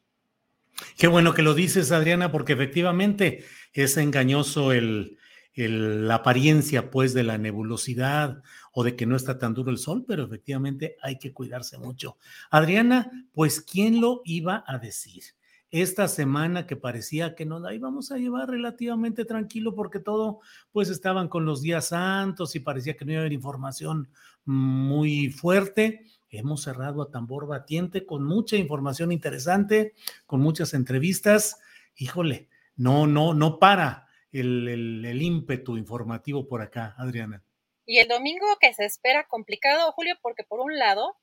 Qué 0.97 1.07
bueno 1.07 1.33
que 1.33 1.41
lo 1.41 1.53
dices, 1.53 1.91
Adriana, 1.91 2.31
porque 2.31 2.53
efectivamente 2.53 3.45
es 3.73 3.97
engañoso 3.97 4.71
el, 4.71 5.17
la 5.55 6.15
apariencia, 6.15 6.89
pues, 6.91 7.13
de 7.13 7.23
la 7.23 7.37
nebulosidad 7.37 8.41
o 8.73 8.83
de 8.83 8.95
que 8.95 9.05
no 9.05 9.15
está 9.15 9.39
tan 9.39 9.53
duro 9.53 9.71
el 9.71 9.77
sol, 9.77 10.05
pero 10.07 10.23
efectivamente 10.23 10.95
hay 11.01 11.17
que 11.19 11.33
cuidarse 11.33 11.77
mucho. 11.77 12.17
Adriana, 12.49 13.11
pues, 13.33 13.61
¿quién 13.61 14.01
lo 14.01 14.21
iba 14.25 14.63
a 14.67 14.77
decir? 14.77 15.23
esta 15.71 16.07
semana 16.07 16.65
que 16.65 16.75
parecía 16.75 17.35
que 17.35 17.45
nos 17.45 17.61
la 17.61 17.73
íbamos 17.73 18.11
a 18.11 18.17
llevar 18.17 18.49
relativamente 18.49 19.25
tranquilo 19.25 19.75
porque 19.75 19.99
todo, 19.99 20.39
pues 20.71 20.89
estaban 20.89 21.27
con 21.27 21.45
los 21.45 21.61
días 21.61 21.89
santos 21.89 22.55
y 22.55 22.59
parecía 22.59 22.97
que 22.97 23.05
no 23.05 23.11
iba 23.11 23.19
a 23.19 23.23
haber 23.23 23.33
información 23.33 24.09
muy 24.45 25.29
fuerte. 25.29 26.05
Hemos 26.29 26.63
cerrado 26.63 27.01
a 27.01 27.11
tambor 27.11 27.47
batiente 27.47 28.05
con 28.05 28.23
mucha 28.23 28.55
información 28.55 29.11
interesante, 29.11 29.93
con 30.25 30.41
muchas 30.41 30.73
entrevistas. 30.73 31.59
Híjole, 31.95 32.49
no, 32.75 33.07
no, 33.07 33.33
no 33.33 33.59
para 33.59 34.07
el, 34.31 34.67
el, 35.05 35.21
ímpetu 35.21 35.77
informativo 35.77 36.47
por 36.47 36.61
acá, 36.61 36.95
Adriana. 36.97 37.43
Y 37.85 37.97
el 37.97 38.07
domingo 38.07 38.45
que 38.61 38.73
se 38.73 38.85
espera 38.85 39.25
complicado, 39.27 39.91
Julio, 39.93 40.15
porque 40.21 40.43
por 40.43 40.59
un 40.59 40.77
lado, 40.77 41.17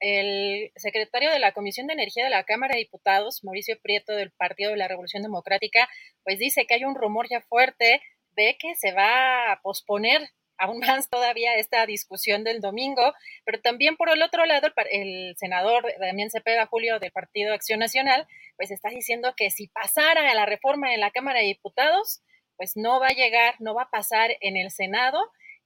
el 0.00 0.72
secretario 0.76 1.30
de 1.30 1.38
la 1.38 1.52
Comisión 1.52 1.86
de 1.86 1.92
Energía 1.92 2.24
de 2.24 2.30
la 2.30 2.44
Cámara 2.44 2.74
de 2.74 2.80
Diputados, 2.80 3.44
Mauricio 3.44 3.78
Prieto 3.82 4.14
del 4.14 4.30
Partido 4.30 4.70
de 4.70 4.78
la 4.78 4.88
Revolución 4.88 5.22
Democrática, 5.22 5.88
pues 6.24 6.38
dice 6.38 6.66
que 6.66 6.74
hay 6.74 6.84
un 6.84 6.94
rumor 6.94 7.26
ya 7.30 7.40
fuerte 7.42 8.00
de 8.32 8.56
que 8.58 8.74
se 8.76 8.92
va 8.92 9.52
a 9.52 9.60
posponer 9.62 10.30
aún 10.58 10.80
más 10.80 11.08
todavía 11.08 11.54
esta 11.56 11.86
discusión 11.86 12.44
del 12.44 12.60
domingo, 12.60 13.12
pero 13.44 13.60
también 13.60 13.96
por 13.96 14.10
el 14.10 14.22
otro 14.22 14.44
lado, 14.46 14.68
el, 14.90 15.34
senador 15.36 15.84
Damián 16.00 16.30
Cepeda 16.30 16.66
Julio 16.66 16.98
del 16.98 17.12
Partido 17.12 17.54
Acción 17.54 17.80
Nacional, 17.80 18.26
pues 18.56 18.70
está 18.70 18.88
diciendo 18.88 19.34
que 19.36 19.50
si 19.50 19.68
pasara 19.68 20.34
la 20.34 20.46
reforma 20.46 20.94
en 20.94 21.00
la 21.00 21.10
Cámara 21.10 21.40
de 21.40 21.46
Diputados, 21.46 22.22
pues 22.56 22.72
no 22.76 23.00
va 23.00 23.08
a 23.08 23.14
llegar, 23.14 23.54
no 23.60 23.74
va 23.74 23.82
a 23.82 23.90
pasar 23.90 24.30
en 24.40 24.56
el 24.56 24.70
Senado 24.70 25.18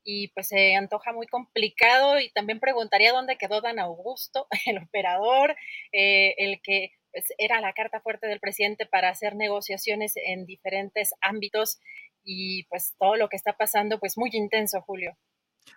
y 0.02 0.28
pues 0.28 0.48
se 0.48 0.74
antoja 0.74 1.12
muy 1.12 1.26
complicado 1.26 2.18
y 2.20 2.30
también 2.30 2.58
preguntaría 2.60 3.12
dónde 3.12 3.36
quedó 3.36 3.60
Dan 3.60 3.78
Augusto, 3.78 4.46
el 4.66 4.78
operador, 4.78 5.56
eh, 5.92 6.34
el 6.38 6.60
que 6.62 6.92
pues, 7.12 7.26
era 7.38 7.60
la 7.60 7.72
carta 7.72 8.00
fuerte 8.00 8.26
del 8.26 8.40
presidente 8.40 8.86
para 8.86 9.08
hacer 9.08 9.34
negociaciones 9.36 10.14
en 10.16 10.46
diferentes 10.46 11.12
ámbitos 11.20 11.78
y 12.24 12.64
pues 12.64 12.94
todo 12.98 13.16
lo 13.16 13.28
que 13.28 13.36
está 13.36 13.56
pasando 13.56 13.98
pues 13.98 14.16
muy 14.16 14.30
intenso, 14.32 14.80
Julio. 14.82 15.16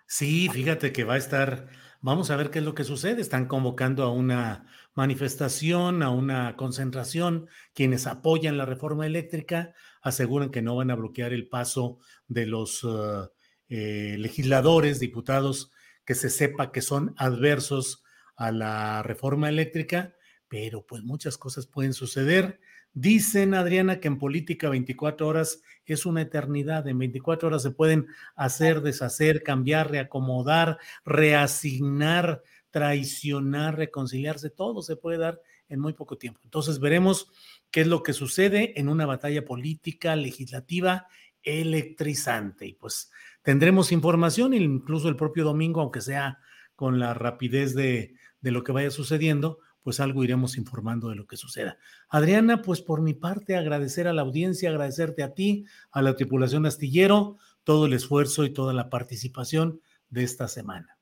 Sí, 0.06 0.48
fíjate 0.48 0.92
que 0.92 1.04
va 1.04 1.14
a 1.14 1.18
estar, 1.18 1.68
vamos 2.00 2.30
a 2.30 2.36
ver 2.36 2.50
qué 2.50 2.58
es 2.58 2.64
lo 2.64 2.74
que 2.74 2.84
sucede. 2.84 3.20
Están 3.20 3.46
convocando 3.46 4.02
a 4.02 4.12
una 4.12 4.66
manifestación, 4.94 6.02
a 6.02 6.10
una 6.10 6.56
concentración. 6.56 7.48
Quienes 7.74 8.06
apoyan 8.06 8.58
la 8.58 8.66
reforma 8.66 9.06
eléctrica 9.06 9.74
aseguran 10.02 10.50
que 10.50 10.62
no 10.62 10.76
van 10.76 10.90
a 10.90 10.96
bloquear 10.96 11.32
el 11.32 11.48
paso 11.48 11.98
de 12.28 12.46
los... 12.46 12.84
Uh, 12.84 13.28
eh, 13.68 14.16
legisladores, 14.18 15.00
diputados, 15.00 15.72
que 16.04 16.14
se 16.14 16.28
sepa 16.28 16.70
que 16.70 16.82
son 16.82 17.14
adversos 17.16 18.04
a 18.36 18.52
la 18.52 19.02
reforma 19.02 19.48
eléctrica, 19.48 20.14
pero 20.48 20.84
pues 20.86 21.02
muchas 21.02 21.38
cosas 21.38 21.66
pueden 21.66 21.94
suceder. 21.94 22.60
Dicen, 22.96 23.54
Adriana, 23.54 23.98
que 23.98 24.06
en 24.06 24.18
política 24.18 24.68
24 24.68 25.26
horas 25.26 25.60
es 25.84 26.06
una 26.06 26.22
eternidad. 26.22 26.86
En 26.86 26.96
24 26.96 27.48
horas 27.48 27.62
se 27.62 27.72
pueden 27.72 28.06
hacer, 28.36 28.82
deshacer, 28.82 29.42
cambiar, 29.42 29.90
reacomodar, 29.90 30.78
reasignar, 31.04 32.42
traicionar, 32.70 33.76
reconciliarse. 33.76 34.48
Todo 34.48 34.80
se 34.80 34.94
puede 34.94 35.18
dar 35.18 35.40
en 35.68 35.80
muy 35.80 35.94
poco 35.94 36.18
tiempo. 36.18 36.40
Entonces 36.44 36.78
veremos 36.78 37.32
qué 37.72 37.80
es 37.80 37.88
lo 37.88 38.04
que 38.04 38.12
sucede 38.12 38.78
en 38.78 38.88
una 38.88 39.06
batalla 39.06 39.44
política, 39.44 40.14
legislativa, 40.14 41.08
electrizante. 41.42 42.66
Y 42.66 42.74
pues 42.74 43.10
tendremos 43.42 43.90
información, 43.90 44.54
incluso 44.54 45.08
el 45.08 45.16
propio 45.16 45.42
domingo, 45.42 45.80
aunque 45.80 46.00
sea 46.00 46.38
con 46.76 47.00
la 47.00 47.12
rapidez 47.12 47.74
de, 47.74 48.14
de 48.40 48.50
lo 48.52 48.62
que 48.62 48.70
vaya 48.70 48.92
sucediendo, 48.92 49.58
pues 49.84 50.00
algo 50.00 50.24
iremos 50.24 50.56
informando 50.56 51.10
de 51.10 51.14
lo 51.14 51.26
que 51.26 51.36
suceda. 51.36 51.76
Adriana, 52.08 52.62
pues 52.62 52.80
por 52.80 53.02
mi 53.02 53.12
parte 53.12 53.54
agradecer 53.54 54.08
a 54.08 54.14
la 54.14 54.22
audiencia, 54.22 54.70
agradecerte 54.70 55.22
a 55.22 55.34
ti, 55.34 55.66
a 55.92 56.02
la 56.02 56.16
tripulación 56.16 56.66
astillero, 56.66 57.36
todo 57.62 57.86
el 57.86 57.92
esfuerzo 57.92 58.44
y 58.44 58.50
toda 58.50 58.72
la 58.72 58.88
participación 58.88 59.80
de 60.08 60.24
esta 60.24 60.48
semana. 60.48 60.93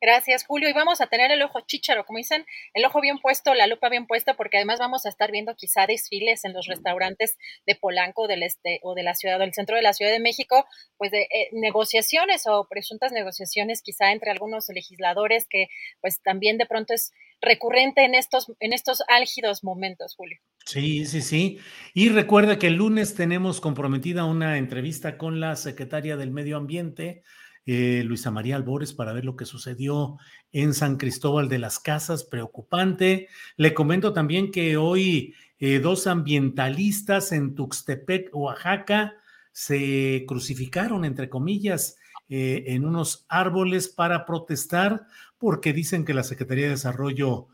Gracias, 0.00 0.44
Julio. 0.44 0.68
Y 0.68 0.72
vamos 0.72 1.00
a 1.00 1.06
tener 1.06 1.30
el 1.30 1.42
ojo 1.42 1.60
chícharo, 1.60 2.04
como 2.04 2.18
dicen, 2.18 2.44
el 2.74 2.84
ojo 2.84 3.00
bien 3.00 3.18
puesto, 3.18 3.54
la 3.54 3.66
lupa 3.66 3.88
bien 3.88 4.06
puesta, 4.06 4.34
porque 4.34 4.58
además 4.58 4.78
vamos 4.78 5.06
a 5.06 5.08
estar 5.08 5.32
viendo 5.32 5.54
quizá 5.54 5.86
desfiles 5.86 6.44
en 6.44 6.52
los 6.52 6.66
restaurantes 6.66 7.38
de 7.66 7.74
Polanco 7.74 8.28
del 8.28 8.42
este 8.42 8.80
o 8.82 8.94
de 8.94 9.02
la 9.02 9.14
ciudad, 9.14 9.38
del 9.38 9.54
centro 9.54 9.76
de 9.76 9.82
la 9.82 9.94
Ciudad 9.94 10.12
de 10.12 10.20
México, 10.20 10.66
pues 10.98 11.10
de 11.10 11.22
eh, 11.22 11.48
negociaciones 11.52 12.46
o 12.46 12.66
presuntas 12.68 13.12
negociaciones 13.12 13.82
quizá 13.82 14.12
entre 14.12 14.30
algunos 14.30 14.68
legisladores 14.68 15.46
que 15.48 15.68
pues 16.00 16.20
también 16.22 16.58
de 16.58 16.66
pronto 16.66 16.92
es 16.92 17.12
recurrente 17.40 18.04
en 18.04 18.14
estos, 18.14 18.52
en 18.60 18.72
estos 18.72 19.02
álgidos 19.08 19.64
momentos, 19.64 20.14
Julio. 20.16 20.38
Sí, 20.64 21.06
sí, 21.06 21.22
sí. 21.22 21.58
Y 21.94 22.08
recuerda 22.08 22.58
que 22.58 22.66
el 22.66 22.74
lunes 22.74 23.14
tenemos 23.14 23.60
comprometida 23.60 24.24
una 24.24 24.58
entrevista 24.58 25.16
con 25.16 25.38
la 25.38 25.54
secretaria 25.54 26.16
del 26.16 26.32
Medio 26.32 26.56
Ambiente, 26.56 27.22
eh, 27.66 28.04
Luisa 28.04 28.30
María 28.30 28.54
Albores 28.54 28.92
para 28.92 29.12
ver 29.12 29.24
lo 29.24 29.34
que 29.34 29.44
sucedió 29.44 30.18
en 30.52 30.72
San 30.72 30.96
Cristóbal 30.96 31.48
de 31.48 31.58
las 31.58 31.80
Casas, 31.80 32.22
preocupante. 32.22 33.28
Le 33.56 33.74
comento 33.74 34.12
también 34.12 34.52
que 34.52 34.76
hoy 34.76 35.34
eh, 35.58 35.80
dos 35.80 36.06
ambientalistas 36.06 37.32
en 37.32 37.56
Tuxtepec, 37.56 38.34
Oaxaca, 38.34 39.14
se 39.50 40.24
crucificaron, 40.28 41.04
entre 41.04 41.28
comillas, 41.28 41.96
eh, 42.28 42.64
en 42.68 42.84
unos 42.84 43.26
árboles 43.28 43.88
para 43.88 44.26
protestar 44.26 45.06
porque 45.38 45.72
dicen 45.72 46.04
que 46.04 46.14
la 46.14 46.22
Secretaría 46.22 46.64
de 46.64 46.70
Desarrollo 46.70 47.48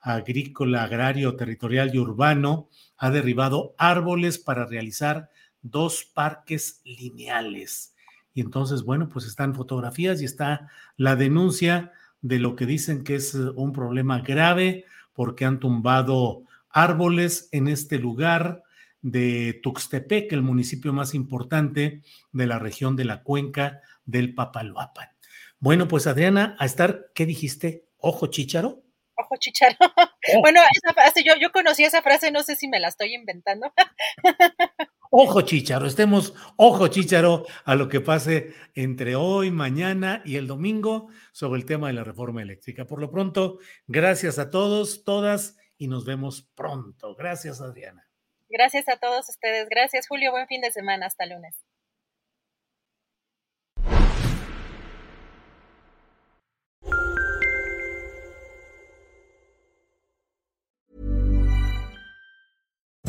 Agrícola, 0.00 0.84
Agrario, 0.84 1.36
Territorial 1.36 1.94
y 1.94 1.98
Urbano 1.98 2.68
ha 2.96 3.10
derribado 3.10 3.74
árboles 3.78 4.38
para 4.38 4.66
realizar 4.66 5.30
dos 5.60 6.04
parques 6.04 6.80
lineales. 6.84 7.91
Y 8.34 8.40
entonces, 8.40 8.82
bueno, 8.82 9.08
pues 9.08 9.26
están 9.26 9.54
fotografías 9.54 10.20
y 10.22 10.24
está 10.24 10.70
la 10.96 11.16
denuncia 11.16 11.92
de 12.20 12.38
lo 12.38 12.56
que 12.56 12.66
dicen 12.66 13.04
que 13.04 13.16
es 13.16 13.34
eh, 13.34 13.50
un 13.54 13.72
problema 13.72 14.20
grave 14.20 14.84
porque 15.12 15.44
han 15.44 15.60
tumbado 15.60 16.44
árboles 16.70 17.48
en 17.52 17.68
este 17.68 17.98
lugar 17.98 18.62
de 19.02 19.60
Tuxtepec, 19.62 20.32
el 20.32 20.42
municipio 20.42 20.92
más 20.92 21.14
importante 21.14 22.02
de 22.30 22.46
la 22.46 22.58
región 22.58 22.96
de 22.96 23.04
la 23.04 23.22
cuenca 23.22 23.80
del 24.04 24.34
Papaloapan. 24.34 25.08
Bueno, 25.58 25.88
pues 25.88 26.06
Adriana, 26.06 26.56
a 26.58 26.64
estar, 26.64 27.10
¿qué 27.14 27.26
dijiste? 27.26 27.86
¿Ojo 27.98 28.28
chícharo? 28.28 28.82
Ojo 29.16 29.36
chícharo. 29.38 29.76
Oh. 29.80 30.08
Bueno, 30.40 30.60
esa 30.70 30.94
frase, 30.94 31.24
yo, 31.24 31.34
yo 31.40 31.50
conocí 31.50 31.84
esa 31.84 32.00
frase, 32.00 32.30
no 32.30 32.44
sé 32.44 32.54
si 32.54 32.68
me 32.68 32.78
la 32.78 32.88
estoy 32.88 33.12
inventando. 33.12 33.72
Ojo 35.14 35.42
chicharo, 35.42 35.84
estemos 35.84 36.32
ojo 36.56 36.88
chicharo 36.88 37.44
a 37.66 37.74
lo 37.74 37.90
que 37.90 38.00
pase 38.00 38.54
entre 38.74 39.14
hoy, 39.14 39.50
mañana 39.50 40.22
y 40.24 40.36
el 40.36 40.46
domingo 40.46 41.08
sobre 41.32 41.60
el 41.60 41.66
tema 41.66 41.88
de 41.88 41.92
la 41.92 42.02
reforma 42.02 42.40
eléctrica. 42.40 42.86
Por 42.86 42.98
lo 42.98 43.10
pronto, 43.10 43.58
gracias 43.86 44.38
a 44.38 44.48
todos, 44.48 45.04
todas 45.04 45.58
y 45.76 45.88
nos 45.88 46.06
vemos 46.06 46.50
pronto. 46.54 47.14
Gracias, 47.14 47.60
Adriana. 47.60 48.08
Gracias 48.48 48.88
a 48.88 48.96
todos 48.96 49.28
ustedes. 49.28 49.68
Gracias, 49.68 50.08
Julio. 50.08 50.30
Buen 50.30 50.46
fin 50.46 50.62
de 50.62 50.70
semana. 50.70 51.04
Hasta 51.04 51.26
lunes. 51.26 51.62